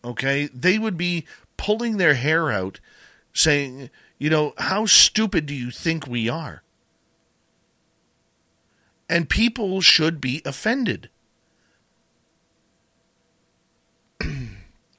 Okay? 0.04 0.48
They 0.54 0.80
would 0.80 0.98
be 0.98 1.26
pulling 1.58 1.98
their 1.98 2.14
hair 2.14 2.52
out 2.52 2.80
saying, 3.34 3.90
you 4.18 4.30
know, 4.30 4.54
how 4.58 4.86
stupid 4.86 5.46
do 5.46 5.54
you 5.54 5.70
think 5.70 6.08
we 6.08 6.30
are? 6.30 6.64
And 9.10 9.30
people 9.30 9.82
should 9.82 10.22
be 10.22 10.42
offended. 10.46 11.10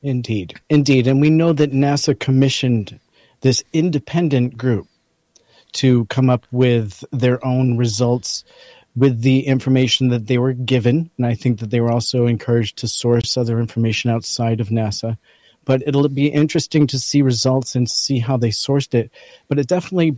Indeed. 0.02 0.60
Indeed. 0.68 1.06
And 1.06 1.20
we 1.20 1.30
know 1.30 1.52
that 1.52 1.72
NASA 1.72 2.18
commissioned 2.18 3.00
this 3.40 3.62
independent 3.72 4.56
group 4.56 4.86
to 5.72 6.06
come 6.06 6.30
up 6.30 6.46
with 6.50 7.04
their 7.12 7.44
own 7.44 7.76
results 7.76 8.44
with 8.96 9.20
the 9.22 9.46
information 9.46 10.08
that 10.08 10.26
they 10.26 10.38
were 10.38 10.52
given. 10.52 11.10
And 11.16 11.26
I 11.26 11.34
think 11.34 11.60
that 11.60 11.70
they 11.70 11.80
were 11.80 11.92
also 11.92 12.26
encouraged 12.26 12.78
to 12.78 12.88
source 12.88 13.36
other 13.36 13.60
information 13.60 14.10
outside 14.10 14.60
of 14.60 14.68
NASA. 14.68 15.16
But 15.64 15.82
it'll 15.86 16.08
be 16.08 16.28
interesting 16.28 16.86
to 16.88 16.98
see 16.98 17.22
results 17.22 17.74
and 17.74 17.88
see 17.88 18.18
how 18.18 18.36
they 18.36 18.48
sourced 18.48 18.94
it. 18.94 19.10
But 19.48 19.58
it 19.58 19.68
definitely 19.68 20.16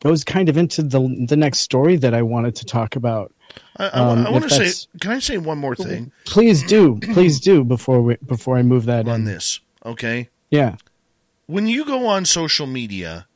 goes 0.00 0.22
kind 0.22 0.48
of 0.48 0.56
into 0.56 0.82
the 0.82 1.26
the 1.26 1.36
next 1.36 1.60
story 1.60 1.96
that 1.96 2.14
I 2.14 2.22
wanted 2.22 2.54
to 2.56 2.64
talk 2.64 2.94
about. 2.94 3.32
I, 3.76 3.86
I, 3.86 3.88
um, 3.88 4.26
I 4.26 4.30
want 4.30 4.48
to 4.48 4.50
say, 4.50 4.86
can 5.00 5.12
I 5.12 5.18
say 5.20 5.38
one 5.38 5.58
more 5.58 5.76
thing? 5.76 6.12
Please 6.24 6.62
do, 6.62 6.98
please 7.00 7.40
do 7.40 7.64
before 7.64 8.02
we 8.02 8.16
before 8.16 8.56
I 8.56 8.62
move 8.62 8.86
that 8.86 9.08
on 9.08 9.20
in. 9.20 9.24
this. 9.24 9.60
Okay. 9.84 10.28
Yeah. 10.50 10.76
When 11.46 11.66
you 11.66 11.84
go 11.84 12.06
on 12.06 12.24
social 12.24 12.66
media, 12.66 13.26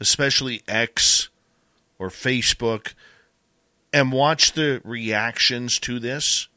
especially 0.00 0.62
X 0.66 1.28
or 1.98 2.08
Facebook, 2.08 2.94
and 3.92 4.12
watch 4.12 4.52
the 4.52 4.80
reactions 4.84 5.78
to 5.80 5.98
this, 5.98 6.48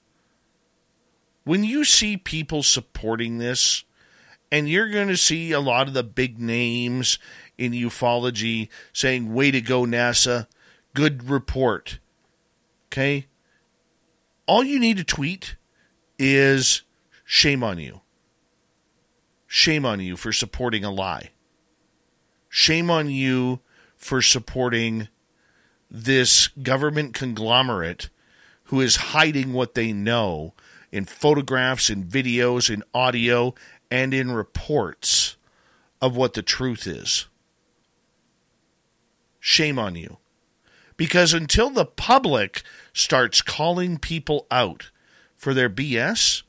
when 1.44 1.64
you 1.64 1.84
see 1.84 2.16
people 2.18 2.64
supporting 2.64 3.38
this, 3.38 3.84
and 4.52 4.70
you're 4.70 4.90
going 4.90 5.08
to 5.10 5.18
see 5.18 5.52
a 5.52 5.60
lot 5.60 5.88
of 5.88 5.94
the 5.94 6.04
big 6.04 6.40
names 6.40 7.20
in 7.58 7.72
ufology 7.74 8.70
saying, 8.94 9.34
Way 9.34 9.52
to 9.52 9.62
go, 9.62 9.84
NASA, 9.84 10.48
good 10.94 11.30
report. 11.30 12.00
Okay? 12.94 13.26
All 14.46 14.64
you 14.64 14.78
need 14.78 14.98
to 14.98 15.04
tweet 15.04 15.56
is 16.20 16.84
shame 17.26 17.64
on 17.64 17.80
you. 17.80 18.02
Shame 19.48 19.84
on 19.84 20.00
you 20.00 20.16
for 20.16 20.32
supporting 20.32 20.84
a 20.84 20.92
lie. 20.92 21.32
Shame 22.50 22.92
on 22.92 23.10
you 23.10 23.62
for 23.98 24.22
supporting 24.22 25.08
this 25.90 26.50
government 26.50 27.16
conglomerate 27.16 28.10
who 28.66 28.80
is 28.80 28.96
hiding 28.98 29.54
what 29.54 29.74
they 29.74 29.92
know 29.92 30.54
in 30.92 31.06
photographs, 31.06 31.90
in 31.90 32.04
videos, 32.04 32.72
in 32.72 32.84
audio, 32.94 33.56
and 33.90 34.14
in 34.14 34.32
reports 34.32 35.36
of 36.00 36.16
what 36.16 36.34
the 36.34 36.44
truth 36.44 36.86
is. 36.86 37.26
Shame 39.40 39.80
on 39.80 39.96
you. 39.96 40.18
Because 40.98 41.34
until 41.34 41.70
the 41.70 41.86
public 41.86 42.64
starts 42.94 43.42
calling 43.42 43.98
people 43.98 44.48
out 44.52 44.92
for 45.36 45.54
their 45.54 45.70
BS, 45.70 46.44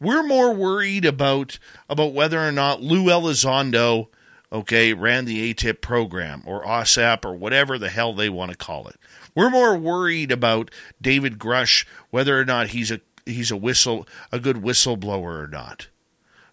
we're 0.00 0.22
more 0.22 0.52
worried 0.52 1.04
about 1.04 1.58
about 1.88 2.12
whether 2.12 2.40
or 2.40 2.52
not 2.52 2.82
Lue 2.82 3.04
Elizondo 3.04 4.08
okay, 4.54 4.92
ran 4.94 5.24
the 5.24 5.52
AATIP 5.52 5.80
program 5.80 6.42
or 6.46 6.64
OSAP 6.64 7.24
or 7.24 7.34
whatever 7.34 7.76
the 7.76 7.88
hell 7.90 8.14
they 8.14 8.28
want 8.28 8.52
to 8.52 8.56
call 8.56 8.86
it. 8.86 8.96
We're 9.34 9.50
more 9.50 9.76
worried 9.76 10.30
about 10.30 10.70
David 11.02 11.38
Grusch 11.38 11.84
whether 12.10 12.38
or 12.38 12.44
not 12.44 12.68
he's 12.68 12.92
a 12.92 13.00
he's 13.26 13.50
a 13.50 13.56
whistle 13.56 14.06
a 14.30 14.38
good 14.38 14.56
whistleblower 14.56 15.42
or 15.42 15.48
not. 15.48 15.88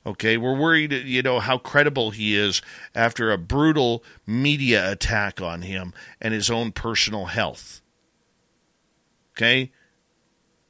Okay, 0.04 0.36
we're 0.36 0.58
worried, 0.58 0.92
you 0.92 1.22
know, 1.22 1.40
how 1.40 1.60
credible 1.60 2.10
he 2.10 2.36
is 2.36 2.62
after 2.96 3.32
a 3.32 3.38
brutal 3.38 4.04
media 4.26 4.92
attack 4.92 5.40
on 5.40 5.62
him 5.62 5.94
and 6.20 6.34
his 6.34 6.50
own 6.50 6.72
personal 6.72 7.26
health. 7.26 7.82
Okay? 9.34 9.72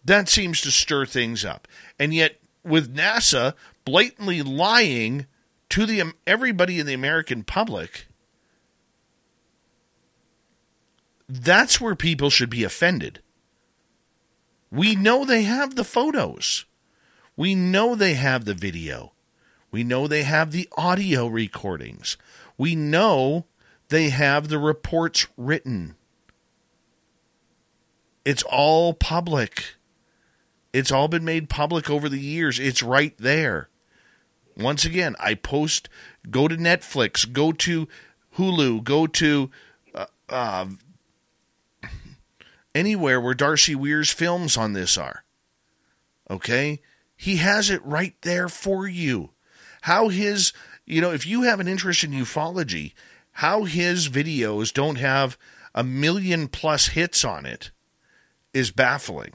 That 0.04 0.28
seems 0.28 0.60
to 0.62 0.72
stir 0.72 1.06
things 1.06 1.46
up. 1.46 1.68
And 1.98 2.14
yet, 2.14 2.40
with 2.64 2.94
NASA 2.94 3.54
blatantly 3.86 4.42
lying 4.42 5.28
to 5.70 5.86
the 5.86 6.12
everybody 6.28 6.80
in 6.80 6.86
the 6.86 6.94
American 6.94 7.44
public, 7.44 8.08
that's 11.30 11.80
where 11.80 11.96
people 11.96 12.30
should 12.30 12.50
be 12.50 12.66
offended. 12.66 13.22
We 14.70 14.96
know 14.96 15.24
they 15.24 15.44
have 15.44 15.76
the 15.76 15.86
photos. 15.86 16.66
We 17.38 17.56
know 17.56 17.96
they 17.96 18.16
have 18.16 18.44
the 18.44 18.54
video. 18.54 19.14
We 19.72 19.84
know 19.84 20.08
they 20.08 20.24
have 20.24 20.52
the 20.52 20.68
audio 20.78 21.28
recordings. 21.28 22.18
We 22.58 22.76
know 22.76 23.46
they 23.88 24.10
have 24.10 24.50
the 24.50 24.60
reports 24.60 25.28
written. 25.38 25.96
It's 28.26 28.44
all 28.44 28.94
public. 28.94 29.76
It's 30.74 30.92
all 30.92 31.08
been 31.08 31.26
made 31.26 31.50
public 31.50 31.90
over 31.90 32.10
the 32.10 32.20
years. 32.20 32.60
It's 32.60 32.84
right 32.84 33.18
there. 33.18 33.70
Once 34.58 34.86
again, 34.86 35.16
I 35.20 35.34
post, 35.34 35.90
go 36.30 36.48
to 36.48 36.56
Netflix, 36.56 37.32
go 37.32 37.52
to 37.54 37.88
Hulu, 38.38 38.84
go 38.84 39.08
to 39.08 39.50
uh, 39.96 40.06
uh, 40.30 40.66
anywhere 42.76 43.20
where 43.20 43.34
Darcy 43.34 43.76
Weir's 43.76 44.12
films 44.12 44.58
on 44.58 44.74
this 44.74 44.98
are. 44.98 45.24
Okay? 46.30 46.82
He 47.16 47.38
has 47.38 47.70
it 47.70 47.84
right 47.86 48.16
there 48.22 48.50
for 48.50 48.88
you. 48.88 49.32
How 49.82 50.10
his, 50.10 50.54
you 50.86 51.02
know, 51.02 51.12
if 51.12 51.26
you 51.26 51.44
have 51.44 51.60
an 51.60 51.68
interest 51.68 52.04
in 52.04 52.12
ufology, 52.12 52.94
how 53.34 53.64
his 53.64 54.10
videos 54.10 54.74
don't 54.74 54.98
have 54.98 55.38
a 55.74 55.84
million 55.84 56.48
plus 56.48 56.88
hits 56.88 57.24
on 57.24 57.46
it 57.46 57.72
is 58.54 58.72
baffling 58.72 59.34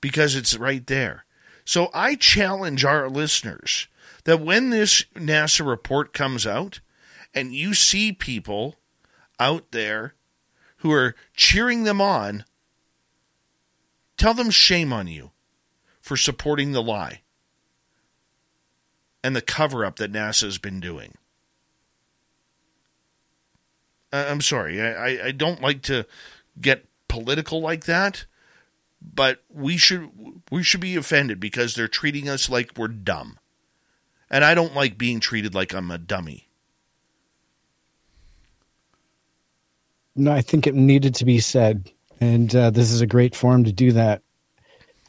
because 0.00 0.34
it's 0.34 0.56
right 0.56 0.86
there. 0.86 1.24
So 1.64 1.90
I 1.94 2.14
challenge 2.14 2.84
our 2.84 3.08
listeners 3.08 3.88
that 4.24 4.40
when 4.40 4.70
this 4.70 5.04
NASA 5.14 5.66
report 5.66 6.12
comes 6.12 6.46
out 6.46 6.80
and 7.34 7.54
you 7.54 7.74
see 7.74 8.12
people 8.12 8.76
out 9.38 9.70
there 9.72 10.14
who 10.78 10.92
are 10.92 11.14
cheering 11.34 11.84
them 11.84 12.00
on, 12.00 12.44
tell 14.16 14.34
them 14.34 14.50
shame 14.50 14.92
on 14.92 15.06
you 15.06 15.30
for 16.00 16.16
supporting 16.16 16.72
the 16.72 16.82
lie 16.82 17.22
and 19.26 19.34
the 19.34 19.42
cover 19.42 19.84
up 19.84 19.96
that 19.96 20.12
NASA 20.12 20.44
has 20.44 20.56
been 20.56 20.78
doing. 20.78 21.14
I'm 24.12 24.40
sorry, 24.40 24.80
I, 24.80 25.26
I 25.26 25.30
don't 25.32 25.60
like 25.60 25.82
to 25.82 26.06
get 26.60 26.86
political 27.08 27.60
like 27.60 27.86
that, 27.86 28.24
but 29.02 29.42
we 29.52 29.76
should 29.76 30.08
we 30.52 30.62
should 30.62 30.80
be 30.80 30.94
offended 30.94 31.40
because 31.40 31.74
they're 31.74 31.88
treating 31.88 32.28
us 32.28 32.48
like 32.48 32.70
we're 32.76 32.86
dumb. 32.86 33.40
And 34.30 34.44
I 34.44 34.54
don't 34.54 34.76
like 34.76 34.96
being 34.96 35.18
treated 35.18 35.56
like 35.56 35.74
I'm 35.74 35.90
a 35.90 35.98
dummy. 35.98 36.46
No, 40.14 40.30
I 40.30 40.40
think 40.40 40.68
it 40.68 40.76
needed 40.76 41.16
to 41.16 41.24
be 41.24 41.40
said, 41.40 41.90
and 42.20 42.54
uh, 42.54 42.70
this 42.70 42.92
is 42.92 43.00
a 43.00 43.08
great 43.08 43.34
forum 43.34 43.64
to 43.64 43.72
do 43.72 43.90
that. 43.90 44.22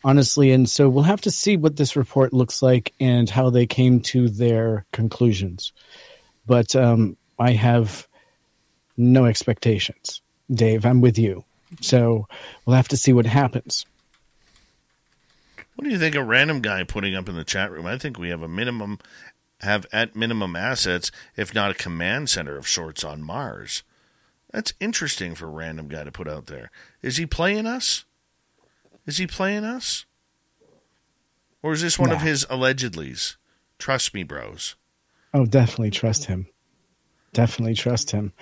Honestly, 0.04 0.52
and 0.52 0.70
so 0.70 0.90
we'll 0.90 1.04
have 1.04 1.22
to 1.22 1.32
see 1.32 1.58
what 1.58 1.76
this 1.76 1.96
report 1.96 2.32
looks 2.32 2.62
like 2.62 2.94
and 3.00 3.30
how 3.30 3.50
they 3.50 3.66
came 3.66 4.00
to 4.02 4.30
their 4.30 4.86
conclusions. 4.94 5.74
But 6.46 6.76
um, 6.76 7.18
I 7.40 7.52
have 7.52 8.08
no 8.96 9.26
expectations. 9.26 10.22
Dave, 10.52 10.86
I'm 10.86 11.02
with 11.02 11.18
you. 11.18 11.44
So 11.82 12.28
we'll 12.66 12.76
have 12.76 12.88
to 12.90 12.98
see 12.98 13.12
what 13.14 13.26
happens. 13.26 13.86
What 15.76 15.86
do 15.86 15.92
you 15.92 16.00
think 16.00 16.16
a 16.16 16.24
random 16.24 16.62
guy 16.62 16.84
putting 16.84 17.16
up 17.16 17.30
in 17.30 17.36
the 17.36 17.44
chat 17.44 17.72
room? 17.72 17.86
I 17.86 17.98
think 17.98 18.18
we 18.18 18.30
have 18.30 18.42
a 18.42 18.48
minimum, 18.48 18.98
have 19.62 19.86
at 19.92 20.16
minimum 20.16 20.56
assets, 20.56 21.12
if 21.36 21.54
not 21.54 21.72
a 21.72 21.76
command 21.76 22.30
center 22.30 22.58
of 22.58 22.68
sorts 22.68 23.04
on 23.04 23.22
Mars. 23.22 23.84
That's 24.52 24.74
interesting 24.80 25.36
for 25.36 25.46
a 25.46 25.52
random 25.52 25.88
guy 25.88 26.04
to 26.04 26.12
put 26.12 26.28
out 26.28 26.48
there. 26.48 26.72
Is 27.02 27.18
he 27.18 27.26
playing 27.26 27.68
us? 27.68 28.06
Is 29.08 29.18
he 29.18 29.26
playing 29.26 29.64
us? 29.64 30.06
Or 31.64 31.72
is 31.72 31.82
this 31.82 31.98
one 31.98 32.10
nah. 32.10 32.16
of 32.16 32.22
his 32.22 32.46
allegedlys? 32.46 33.38
Trust 33.80 34.14
me, 34.14 34.24
bros. 34.24 34.76
Oh, 35.34 35.46
definitely 35.46 35.92
trust 35.92 36.26
him. 36.26 36.48
Definitely 37.34 37.76
trust 37.76 38.12
him. 38.12 38.34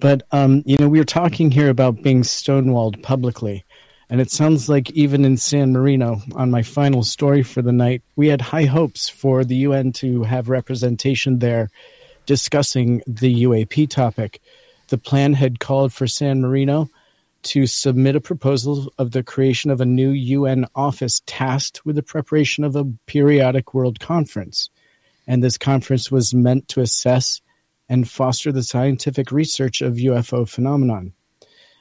But 0.00 0.22
um, 0.32 0.62
you 0.66 0.76
know, 0.76 0.88
we 0.88 1.00
are 1.00 1.04
talking 1.04 1.50
here 1.50 1.70
about 1.70 2.02
being 2.02 2.22
stonewalled 2.22 3.02
publicly, 3.02 3.64
and 4.10 4.20
it 4.20 4.30
sounds 4.30 4.68
like 4.68 4.90
even 4.92 5.24
in 5.24 5.36
San 5.36 5.72
Marino, 5.72 6.20
on 6.34 6.50
my 6.50 6.62
final 6.62 7.02
story 7.02 7.42
for 7.42 7.62
the 7.62 7.72
night, 7.72 8.02
we 8.16 8.28
had 8.28 8.40
high 8.40 8.64
hopes 8.64 9.08
for 9.08 9.44
the 9.44 9.56
UN 9.56 9.92
to 9.94 10.22
have 10.22 10.48
representation 10.48 11.38
there 11.38 11.70
discussing 12.26 13.02
the 13.06 13.44
UAP 13.44 13.88
topic. 13.88 14.40
The 14.88 14.98
plan 14.98 15.32
had 15.32 15.60
called 15.60 15.92
for 15.92 16.06
San 16.06 16.40
Marino 16.40 16.90
to 17.48 17.66
submit 17.66 18.14
a 18.14 18.20
proposal 18.20 18.92
of 18.98 19.10
the 19.10 19.22
creation 19.22 19.70
of 19.70 19.80
a 19.80 19.86
new 19.86 20.10
UN 20.10 20.66
office 20.74 21.22
tasked 21.26 21.84
with 21.84 21.96
the 21.96 22.02
preparation 22.02 22.62
of 22.62 22.76
a 22.76 22.84
periodic 23.06 23.72
world 23.72 24.00
conference. 24.00 24.70
And 25.26 25.42
this 25.42 25.56
conference 25.58 26.10
was 26.10 26.34
meant 26.34 26.68
to 26.68 26.80
assess 26.80 27.40
and 27.88 28.08
foster 28.08 28.52
the 28.52 28.62
scientific 28.62 29.32
research 29.32 29.80
of 29.80 29.94
UFO 29.94 30.48
phenomenon. 30.48 31.14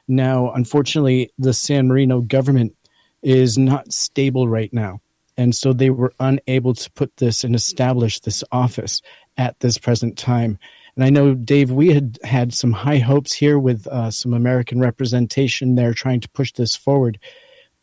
Now, 0.07 0.51
unfortunately, 0.53 1.31
the 1.37 1.53
San 1.53 1.87
Marino 1.87 2.21
government 2.21 2.73
is 3.21 3.57
not 3.57 3.91
stable 3.91 4.47
right 4.47 4.71
now. 4.71 5.01
And 5.35 5.53
so 5.53 5.73
they 5.73 5.89
were 5.89 6.13
unable 6.19 6.73
to 6.75 6.91
put 6.91 7.17
this 7.17 7.43
and 7.43 7.55
establish 7.55 8.21
this 8.21 8.43
office 8.51 9.01
at 9.37 9.59
this 9.59 9.77
present 9.77 10.17
time. 10.17 10.59
And 10.97 11.05
I 11.05 11.09
know, 11.09 11.33
Dave, 11.33 11.71
we 11.71 11.93
had 11.93 12.19
had 12.25 12.53
some 12.53 12.73
high 12.73 12.97
hopes 12.97 13.31
here 13.31 13.57
with 13.57 13.87
uh, 13.87 14.11
some 14.11 14.33
American 14.33 14.81
representation 14.81 15.75
there 15.75 15.93
trying 15.93 16.19
to 16.19 16.29
push 16.29 16.51
this 16.51 16.75
forward. 16.75 17.19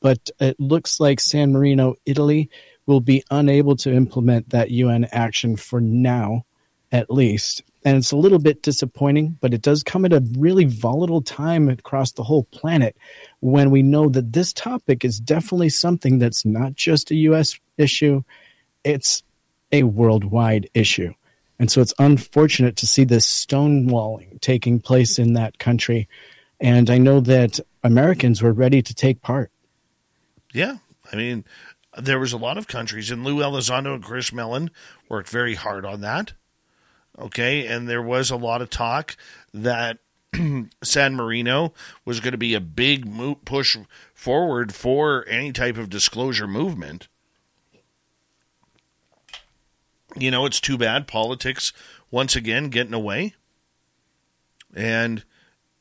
But 0.01 0.31
it 0.39 0.60
looks 0.60 1.01
like 1.01 1.18
San 1.18 1.52
Marino, 1.52 1.94
Italy, 2.05 2.51
will 2.84 3.01
be 3.01 3.25
unable 3.31 3.76
to 3.76 3.94
implement 3.94 4.51
that 4.51 4.70
UN 4.70 5.07
action 5.07 5.57
for 5.57 5.81
now, 5.81 6.44
at 6.93 7.10
least 7.10 7.62
and 7.84 7.99
it's 7.99 8.12
a 8.12 8.17
little 8.17 8.39
bit 8.39 8.62
disappointing, 8.62 9.36
but 9.41 9.52
it 9.52 9.60
does 9.60 9.83
come 9.83 10.07
at 10.07 10.12
a 10.12 10.25
really 10.39 10.65
volatile 10.65 11.20
time 11.20 11.68
across 11.68 12.12
the 12.12 12.23
whole 12.23 12.44
planet 12.44 12.97
when 13.41 13.70
we 13.70 13.83
know 13.83 14.09
that 14.09 14.33
this 14.33 14.52
topic 14.55 15.05
is 15.05 15.20
definitely 15.20 15.68
something 15.68 16.18
that's 16.18 16.47
not 16.47 16.75
just 16.75 17.10
a 17.10 17.15
U.S. 17.15 17.59
issue, 17.76 18.23
it's 18.84 19.23
a 19.70 19.83
worldwide 19.83 20.70
issue. 20.73 21.12
And 21.65 21.70
so 21.70 21.81
it's 21.81 21.94
unfortunate 21.99 22.76
to 22.76 22.86
see 22.86 23.05
this 23.05 23.26
stonewalling 23.26 24.39
taking 24.43 24.81
place 24.81 25.18
in 25.18 25.33
that 25.33 25.59
country. 25.59 26.10
And 26.60 26.91
I 26.91 26.99
know 26.99 27.20
that 27.20 27.59
Americans 27.83 28.43
were 28.43 28.52
ready 28.52 28.83
to 28.83 28.94
take 28.94 29.23
part. 29.23 29.51
Yeah. 30.52 30.76
I 31.10 31.17
mean, 31.17 31.47
there 31.97 32.20
was 32.20 32.34
a 32.34 32.36
lot 32.36 32.59
of 32.59 32.68
countries, 32.68 33.10
and 33.10 33.25
Lue 33.25 33.36
Elizondo 33.36 33.94
and 33.94 34.05
Chris 34.05 34.31
Mellon 34.31 34.73
worked 35.09 35.31
very 35.31 35.55
hard 35.55 35.86
on 35.86 36.02
that. 36.02 36.34
Okay, 37.18 37.67
and 37.67 37.89
there 37.89 38.02
was 38.02 38.31
a 38.31 38.36
lot 38.36 38.60
of 38.60 38.68
talk 38.68 39.17
that 39.55 40.01
San 40.83 41.15
Marino 41.15 41.73
was 42.05 42.20
going 42.20 42.33
to 42.33 42.36
be 42.36 42.52
a 42.52 42.60
big 42.60 43.10
push 43.47 43.75
forward 44.12 44.75
for 44.75 45.25
any 45.31 45.51
type 45.51 45.78
of 45.78 45.89
disclosure 45.89 46.47
movement. 46.47 47.09
You 50.17 50.31
know, 50.31 50.47
it's 50.47 50.60
too 50.60 50.78
bad 50.78 51.07
politics 51.07 51.73
once 52.10 52.36
again 52.36 52.68
getting 52.68 52.94
away, 52.94 53.34
and 54.75 55.25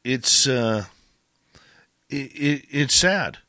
it's 0.04 0.48
uh, 0.48 0.86
it, 2.10 2.32
it, 2.34 2.66
it's 2.72 2.96
sad. 2.96 3.40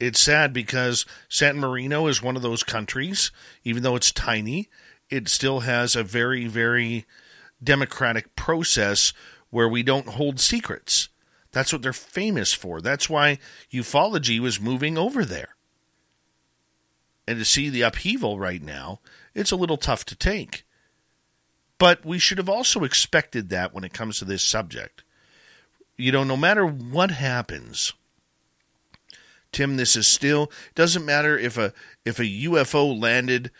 It's 0.00 0.20
sad 0.20 0.52
because 0.52 1.06
San 1.28 1.58
Marino 1.58 2.06
is 2.06 2.22
one 2.22 2.36
of 2.36 2.42
those 2.42 2.62
countries, 2.62 3.32
even 3.64 3.82
though 3.82 3.96
it's 3.96 4.12
tiny, 4.12 4.68
it 5.10 5.28
still 5.28 5.60
has 5.60 5.96
a 5.96 6.04
very, 6.04 6.46
very 6.46 7.04
democratic 7.62 8.36
process 8.36 9.12
where 9.50 9.68
we 9.68 9.82
don't 9.82 10.08
hold 10.08 10.38
secrets. 10.38 11.08
That's 11.50 11.72
what 11.72 11.82
they're 11.82 11.92
famous 11.92 12.52
for. 12.52 12.80
That's 12.80 13.10
why 13.10 13.38
ufology 13.72 14.38
was 14.38 14.60
moving 14.60 14.96
over 14.96 15.24
there. 15.24 15.56
And 17.26 17.38
to 17.38 17.44
see 17.44 17.68
the 17.68 17.82
upheaval 17.82 18.38
right 18.38 18.62
now, 18.62 19.00
it's 19.34 19.50
a 19.50 19.56
little 19.56 19.76
tough 19.76 20.04
to 20.06 20.16
take. 20.16 20.64
But 21.78 22.04
we 22.04 22.18
should 22.18 22.38
have 22.38 22.48
also 22.48 22.84
expected 22.84 23.48
that 23.48 23.72
when 23.72 23.84
it 23.84 23.92
comes 23.92 24.18
to 24.18 24.24
this 24.24 24.42
subject. 24.42 25.04
You 25.96 26.12
know, 26.12 26.24
no 26.24 26.36
matter 26.36 26.66
what 26.66 27.10
happens, 27.10 27.92
Tim, 29.52 29.76
this 29.76 29.96
is 29.96 30.06
still 30.06 30.50
doesn't 30.74 31.04
matter 31.04 31.38
if 31.38 31.56
a 31.56 31.72
if 32.04 32.18
a 32.18 32.24
UFO 32.24 33.00
landed 33.00 33.50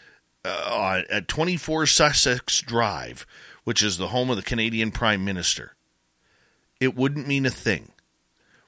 uh, 0.44 1.02
at 1.10 1.28
24 1.28 1.86
Sussex 1.86 2.60
Drive, 2.60 3.26
which 3.64 3.82
is 3.82 3.96
the 3.96 4.08
home 4.08 4.30
of 4.30 4.36
the 4.36 4.42
Canadian 4.42 4.90
Prime 4.90 5.24
Minister, 5.24 5.74
it 6.80 6.96
wouldn't 6.96 7.28
mean 7.28 7.46
a 7.46 7.50
thing. 7.50 7.92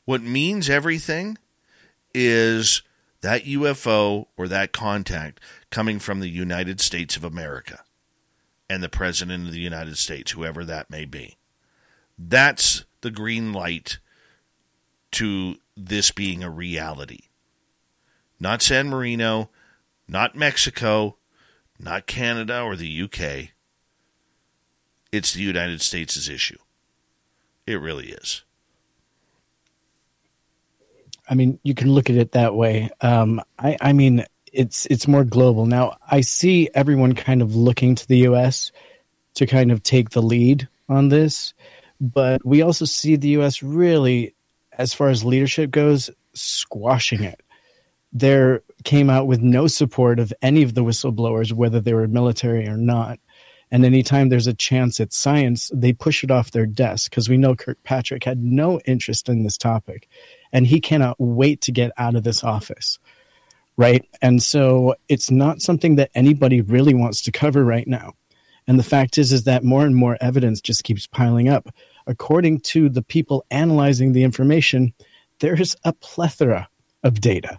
What 0.05 0.23
means 0.23 0.69
everything 0.69 1.39
is 2.15 2.83
that 3.21 3.45
UFO 3.45 4.27
or 4.37 4.49
that 4.49 4.73
contact 4.73 5.41
coming 5.71 5.99
from 5.99 6.21
the 6.21 6.29
United 6.29 6.81
States 6.81 7.17
of 7.17 7.25
America 7.25 7.85
and 8.69 8.83
the 8.83 8.89
President 8.89 9.47
of 9.47 9.53
the 9.53 9.61
United 9.61 9.99
States, 9.99 10.33
whoever 10.33 10.65
that 10.65 10.91
may 10.91 11.05
be. 11.05 11.37
That's 12.19 12.85
the 13.01 13.11
green 13.11 13.53
light 13.53 13.99
to 15.13 15.57
this 15.77 16.11
being 16.11 16.43
a 16.43 16.51
reality. 16.51 17.29
Not 18.39 18.63
San 18.63 18.89
Marino, 18.89 19.51
not 20.09 20.37
Mexico, 20.37 21.17
not 21.79 22.07
Canada 22.07 22.63
or 22.63 22.77
the 22.77 23.03
UK. 23.03 23.51
It's 25.13 25.33
the 25.33 25.43
United 25.43 25.83
States' 25.83 26.29
issue. 26.29 26.59
It 27.67 27.81
really 27.81 28.11
is. 28.11 28.45
I 31.31 31.35
mean, 31.35 31.61
you 31.63 31.75
can 31.75 31.93
look 31.93 32.11
at 32.11 32.17
it 32.17 32.33
that 32.33 32.57
way. 32.57 32.91
Um, 33.01 33.41
I, 33.57 33.77
I 33.81 33.93
mean, 33.93 34.25
it's 34.53 34.87
it's 34.87 35.07
more 35.07 35.25
global 35.25 35.65
now. 35.65 35.97
I 36.11 36.23
see 36.23 36.69
everyone 36.75 37.15
kind 37.15 37.41
of 37.41 37.55
looking 37.55 37.95
to 37.95 38.09
the 38.09 38.19
U.S. 38.19 38.73
to 39.35 39.47
kind 39.47 39.71
of 39.71 39.85
take 39.85 40.11
the 40.11 40.23
lead 40.23 40.69
on 40.89 41.09
this, 41.09 41.55
but 42.01 42.45
we 42.45 42.63
also 42.63 42.85
see 42.85 43.15
the 43.15 43.29
U.S. 43.29 43.63
really, 43.63 44.35
as 44.77 44.93
far 44.93 45.09
as 45.09 45.25
leadership 45.25 45.71
goes, 45.71 46.11
squashing 46.35 47.23
it. 47.23 47.41
There 48.13 48.63
came 48.83 49.09
out 49.09 49.29
with 49.29 49.41
no 49.41 49.69
support 49.69 50.19
of 50.19 50.33
any 50.43 50.65
of 50.65 50.75
the 50.75 50.83
whistleblowers, 50.83 51.53
whether 51.53 51.81
they 51.81 51.95
were 51.95 52.09
military 52.09 52.67
or 52.67 52.77
not. 52.77 53.21
And 53.71 53.85
anytime 53.85 54.31
there's 54.31 54.49
a 54.49 54.55
chance 54.55 54.99
at 54.99 55.13
science, 55.13 55.71
they 55.73 55.93
push 55.93 56.25
it 56.25 56.33
off 56.33 56.51
their 56.51 56.67
desk 56.67 57.09
because 57.09 57.29
we 57.29 57.37
know 57.37 57.55
Kirkpatrick 57.55 58.25
had 58.25 58.43
no 58.43 58.81
interest 58.81 59.29
in 59.29 59.45
this 59.45 59.57
topic 59.57 60.09
and 60.53 60.67
he 60.67 60.81
cannot 60.81 61.17
wait 61.19 61.63
to 61.63 61.73
get 61.73 61.93
out 61.97 62.15
of 62.15 62.25
this 62.25 62.45
office. 62.45 62.99
Right. 63.77 64.07
And 64.21 64.43
so 64.43 64.95
it's 65.09 65.31
not 65.31 65.63
something 65.63 65.97
that 65.97 66.11
anybody 66.15 66.61
really 66.61 66.95
wants 66.95 67.23
to 67.23 67.33
cover 67.33 67.65
right 67.65 67.87
now. 67.87 68.13
And 68.67 68.79
the 68.79 68.85
fact 68.85 69.17
is, 69.17 69.33
is 69.33 69.45
that 69.45 69.65
more 69.65 69.85
and 69.85 69.97
more 69.97 70.19
evidence 70.21 70.61
just 70.61 70.85
keeps 70.85 71.07
piling 71.07 71.49
up. 71.49 71.69
According 72.07 72.61
to 72.61 72.89
the 72.89 73.03
people 73.03 73.45
analyzing 73.51 74.13
the 74.13 74.23
information, 74.23 74.93
there's 75.39 75.77
a 75.85 75.93
plethora 75.93 76.69
of 77.03 77.21
data. 77.21 77.59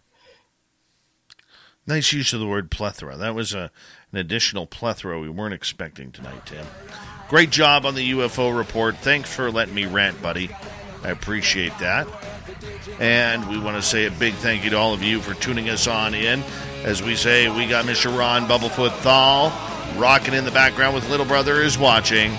Nice 1.88 2.14
use 2.14 2.32
of 2.34 2.40
the 2.40 2.48
word 2.48 2.70
plethora. 2.70 3.18
That 3.18 3.34
was 3.34 3.54
a, 3.54 3.72
an 4.12 4.20
additional 4.20 4.68
plethora 4.68 5.20
we 5.20 5.30
weren't 5.30 5.54
expecting 5.54 6.12
tonight, 6.12 6.46
Tim. 6.46 6.66
Great 7.28 7.50
job 7.50 7.86
on 7.86 7.96
the 7.96 8.12
UFO 8.12 8.56
report. 8.56 8.98
Thanks 8.98 9.34
for 9.34 9.52
letting 9.52 9.74
me 9.74 9.86
rant, 9.86 10.22
buddy. 10.22 10.50
I 11.04 11.10
appreciate 11.10 11.78
that. 11.80 12.08
And 13.00 13.48
we 13.50 13.60
want 13.60 13.78
to 13.78 13.82
say 13.82 14.06
a 14.06 14.12
big 14.12 14.34
thank 14.36 14.64
you 14.64 14.70
to 14.72 14.78
all 14.78 14.94
of 14.94 15.04
you 15.04 15.22
for 15.22 15.34
tuning 15.34 15.70
us 15.70 15.88
on 15.88 16.14
in. 16.14 16.44
As 16.84 17.02
we 17.02 17.16
say, 17.16 17.50
we 17.50 17.68
got 17.68 17.86
Mr. 17.86 18.16
Ron 18.16 18.48
Bumblefoot 18.48 18.92
Thal 18.98 19.52
rocking 19.98 20.34
in 20.34 20.46
the 20.46 20.52
background 20.52 20.96
with 20.96 21.10
Little 21.10 21.26
Brother 21.26 21.62
is 21.62 21.78
watching. 21.78 22.32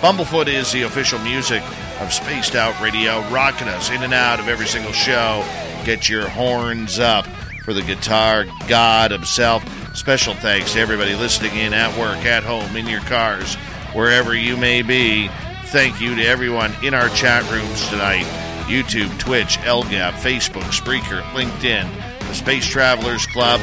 Bumblefoot 0.00 0.46
is 0.46 0.72
the 0.72 0.82
official 0.82 1.18
music 1.20 1.62
of 2.00 2.12
Spaced 2.12 2.54
Out 2.54 2.80
Radio, 2.80 3.20
rocking 3.30 3.68
us 3.68 3.90
in 3.90 4.02
and 4.02 4.14
out 4.14 4.40
of 4.40 4.48
every 4.48 4.66
single 4.66 4.92
show. 4.92 5.44
Get 5.84 6.08
your 6.08 6.28
horns 6.28 6.98
up 6.98 7.26
for 7.64 7.74
the 7.74 7.82
guitar 7.82 8.46
god 8.68 9.10
himself. 9.10 9.64
Special 9.94 10.34
thanks 10.34 10.72
to 10.72 10.80
everybody 10.80 11.14
listening 11.14 11.56
in 11.56 11.74
at 11.74 11.96
work, 11.98 12.24
at 12.24 12.42
home, 12.42 12.74
in 12.76 12.86
your 12.86 13.00
cars, 13.02 13.54
wherever 13.92 14.34
you 14.34 14.56
may 14.56 14.82
be. 14.82 15.28
Thank 15.66 16.00
you 16.00 16.14
to 16.16 16.24
everyone 16.24 16.72
in 16.82 16.94
our 16.94 17.08
chat 17.10 17.48
rooms 17.50 17.88
tonight 17.90 18.49
YouTube, 18.70 19.18
Twitch, 19.18 19.58
LGAP, 19.58 20.12
Facebook, 20.12 20.62
Spreaker, 20.70 21.22
LinkedIn, 21.32 21.90
the 22.20 22.34
Space 22.34 22.64
Travelers 22.64 23.26
Club, 23.26 23.60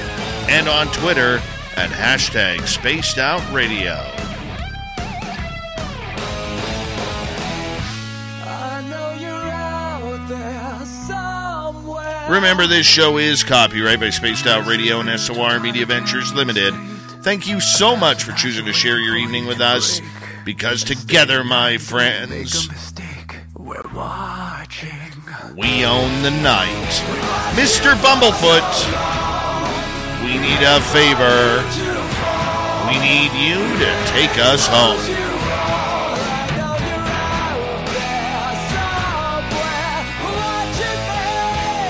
and 0.50 0.68
on 0.68 0.88
Twitter 0.88 1.38
at 1.78 1.90
hashtag 1.90 2.68
Spaced 2.68 3.18
Out 3.18 3.42
Radio. 3.54 3.96
Remember, 12.30 12.68
this 12.68 12.86
show 12.86 13.18
is 13.18 13.46
copyright 13.46 14.02
by 14.02 14.10
Spaced 14.10 14.48
Out 14.48 14.68
Radio 14.68 15.00
and 15.00 15.18
SOR 15.18 15.62
Media 15.62 15.86
Ventures 15.86 16.34
Limited. 16.34 16.74
Thank 17.22 17.48
you 17.48 17.62
so 17.62 17.96
much 17.96 18.24
for 18.24 18.34
choosing 18.34 18.66
to 18.66 18.74
share 18.74 19.00
your 19.00 19.16
evening 19.16 19.46
with 19.46 19.62
us, 19.62 20.02
because 20.44 20.84
together, 20.84 21.46
my 21.46 21.78
friends, 21.78 22.60
we're 23.56 23.82
watching. 23.94 24.97
We 25.58 25.86
own 25.86 26.22
the 26.22 26.30
night. 26.30 26.92
Mr. 27.56 27.96
Bumblefoot, 27.96 28.62
we 30.22 30.38
need 30.38 30.62
a 30.62 30.80
favor. 30.94 31.66
We 32.86 33.00
need 33.00 33.34
you 33.34 33.58
to 33.80 33.90
take 34.12 34.38
us 34.38 34.68
home. 34.68 35.02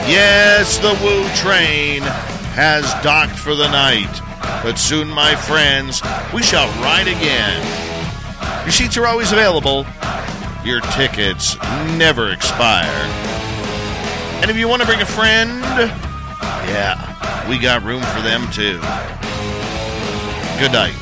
Yes, 0.07 0.77
the 0.77 0.97
Woo 1.03 1.27
train 1.35 2.03
has 2.53 2.85
docked 3.03 3.37
for 3.37 3.53
the 3.53 3.67
night, 3.67 4.21
but 4.63 4.77
soon, 4.79 5.09
my 5.09 5.35
friends, 5.35 6.01
we 6.33 6.41
shall 6.41 6.69
ride 6.81 7.09
again. 7.09 7.61
Your 8.63 8.71
seats 8.71 8.95
are 8.95 9.07
always 9.07 9.33
available. 9.33 9.85
Your 10.63 10.79
tickets 10.79 11.57
never 11.97 12.31
expire. 12.31 13.46
And 14.41 14.51
if 14.51 14.57
you 14.57 14.67
want 14.67 14.81
to 14.81 14.87
bring 14.87 15.01
a 15.01 15.05
friend, 15.05 15.61
yeah, 16.69 17.49
we 17.49 17.57
got 17.57 17.83
room 17.83 18.01
for 18.01 18.21
them 18.21 18.49
too. 18.51 18.79
Good 20.59 20.71
night. 20.71 20.93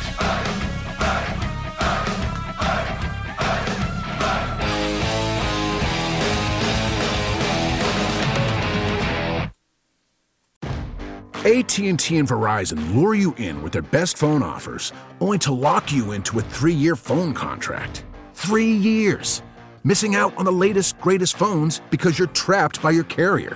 AT&T 11.46 12.18
and 12.18 12.28
Verizon 12.28 12.96
lure 12.96 13.14
you 13.14 13.34
in 13.34 13.62
with 13.62 13.72
their 13.72 13.84
best 13.84 14.18
phone 14.18 14.42
offers, 14.42 14.92
only 15.22 15.38
to 15.38 15.54
lock 15.54 15.94
you 15.94 16.14
into 16.14 16.40
a 16.40 16.42
3-year 16.42 16.96
phone 16.96 17.36
contract. 17.36 18.04
3 18.34 18.66
years. 18.66 19.44
Missing 19.88 20.16
out 20.16 20.36
on 20.38 20.46
the 20.46 20.52
latest 20.52 21.00
greatest 21.00 21.38
phones 21.38 21.80
because 21.92 22.18
you're 22.18 22.30
trapped 22.30 22.82
by 22.82 22.90
your 22.90 23.04
carrier. 23.04 23.56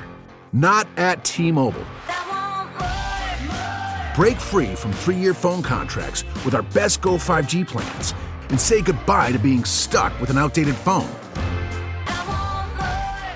Not 0.54 0.88
at 0.96 1.26
T-Mobile. 1.26 1.88
Break 4.16 4.38
free 4.38 4.76
from 4.76 4.92
3-year 4.92 5.34
phone 5.34 5.64
contracts 5.64 6.24
with 6.46 6.54
our 6.54 6.62
best 6.62 7.02
Go 7.02 7.14
5G 7.14 7.68
plans 7.68 8.14
and 8.50 8.62
say 8.62 8.84
goodbye 8.84 9.32
to 9.32 9.40
being 9.40 9.64
stuck 9.64 10.14
with 10.22 10.30
an 10.30 10.38
outdated 10.38 10.76
phone. 10.76 11.10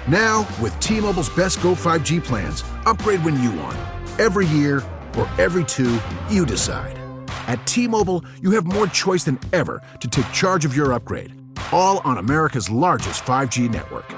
Now, 0.07 0.47
with 0.61 0.79
T-Mobile's 0.79 1.31
best 1.31 1.63
Go 1.63 1.73
5G 1.73 2.23
plans, 2.23 2.63
upgrade 2.85 3.23
when 3.23 3.41
you 3.41 3.51
want 3.53 3.75
every 4.19 4.45
year 4.45 4.83
or 5.17 5.27
every 5.39 5.63
two, 5.63 5.99
you 6.29 6.45
decide. 6.45 6.99
At 7.47 7.65
T 7.65 7.87
Mobile, 7.87 8.23
you 8.43 8.51
have 8.51 8.65
more 8.65 8.85
choice 8.85 9.23
than 9.23 9.39
ever 9.51 9.81
to 9.99 10.07
take 10.07 10.31
charge 10.31 10.63
of 10.63 10.75
your 10.75 10.93
upgrade, 10.93 11.33
all 11.71 11.99
on 11.99 12.17
America's 12.17 12.69
largest 12.69 13.23
5G 13.23 13.69
network. 13.69 14.11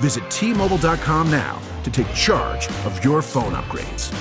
Visit 0.00 0.30
T 0.30 0.52
Mobile.com 0.52 1.30
now 1.30 1.60
to 1.84 1.90
take 1.90 2.12
charge 2.14 2.68
of 2.84 3.04
your 3.04 3.22
phone 3.22 3.54
upgrades. 3.54 4.12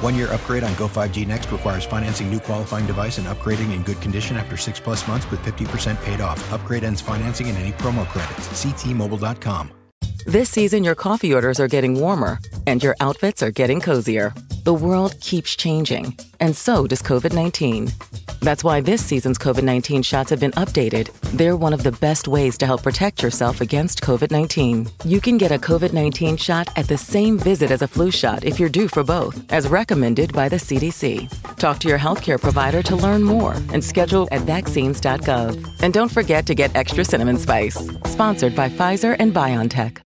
One 0.00 0.14
year 0.14 0.32
upgrade 0.32 0.62
on 0.62 0.74
Go 0.76 0.86
5G 0.86 1.26
Next 1.26 1.50
requires 1.50 1.84
financing 1.84 2.30
new 2.30 2.38
qualifying 2.38 2.86
device 2.86 3.18
and 3.18 3.26
upgrading 3.26 3.74
in 3.74 3.82
good 3.82 4.00
condition 4.00 4.36
after 4.36 4.56
six 4.56 4.78
plus 4.78 5.06
months 5.08 5.28
with 5.30 5.40
50% 5.40 6.00
paid 6.02 6.20
off. 6.20 6.52
Upgrade 6.52 6.84
ends 6.84 7.00
financing 7.00 7.48
and 7.48 7.58
any 7.58 7.72
promo 7.72 8.06
credits. 8.06 8.48
Ctmobile.com. 8.64 9.77
This 10.26 10.50
season, 10.50 10.84
your 10.84 10.94
coffee 10.94 11.32
orders 11.32 11.58
are 11.60 11.68
getting 11.68 11.98
warmer 11.98 12.38
and 12.66 12.82
your 12.82 12.94
outfits 13.00 13.42
are 13.42 13.50
getting 13.50 13.80
cozier. 13.80 14.34
The 14.64 14.74
world 14.74 15.18
keeps 15.20 15.56
changing, 15.56 16.18
and 16.40 16.54
so 16.54 16.86
does 16.86 17.00
COVID 17.00 17.32
19. 17.32 17.88
That's 18.40 18.62
why 18.62 18.80
this 18.80 19.04
season's 19.04 19.38
COVID 19.38 19.62
19 19.62 20.02
shots 20.02 20.30
have 20.30 20.40
been 20.40 20.52
updated. 20.52 21.10
They're 21.32 21.56
one 21.56 21.72
of 21.72 21.82
the 21.82 21.92
best 21.92 22.28
ways 22.28 22.58
to 22.58 22.66
help 22.66 22.82
protect 22.82 23.22
yourself 23.22 23.60
against 23.60 24.02
COVID 24.02 24.30
19. 24.30 24.88
You 25.04 25.20
can 25.20 25.38
get 25.38 25.52
a 25.52 25.58
COVID 25.58 25.92
19 25.92 26.36
shot 26.36 26.68
at 26.76 26.86
the 26.86 26.98
same 26.98 27.38
visit 27.38 27.70
as 27.70 27.82
a 27.82 27.88
flu 27.88 28.10
shot 28.10 28.44
if 28.44 28.60
you're 28.60 28.68
due 28.68 28.88
for 28.88 29.02
both, 29.02 29.50
as 29.52 29.68
recommended 29.68 30.32
by 30.32 30.48
the 30.48 30.56
CDC. 30.56 31.56
Talk 31.56 31.78
to 31.80 31.88
your 31.88 31.98
healthcare 31.98 32.40
provider 32.40 32.82
to 32.82 32.96
learn 32.96 33.22
more 33.22 33.54
and 33.72 33.82
schedule 33.82 34.28
at 34.30 34.42
vaccines.gov. 34.42 35.82
And 35.82 35.94
don't 35.94 36.12
forget 36.12 36.44
to 36.46 36.54
get 36.54 36.76
extra 36.76 37.04
cinnamon 37.04 37.38
spice. 37.38 37.78
Sponsored 38.04 38.54
by 38.54 38.68
Pfizer 38.68 39.16
and 39.18 39.32
BioNTech. 39.34 39.98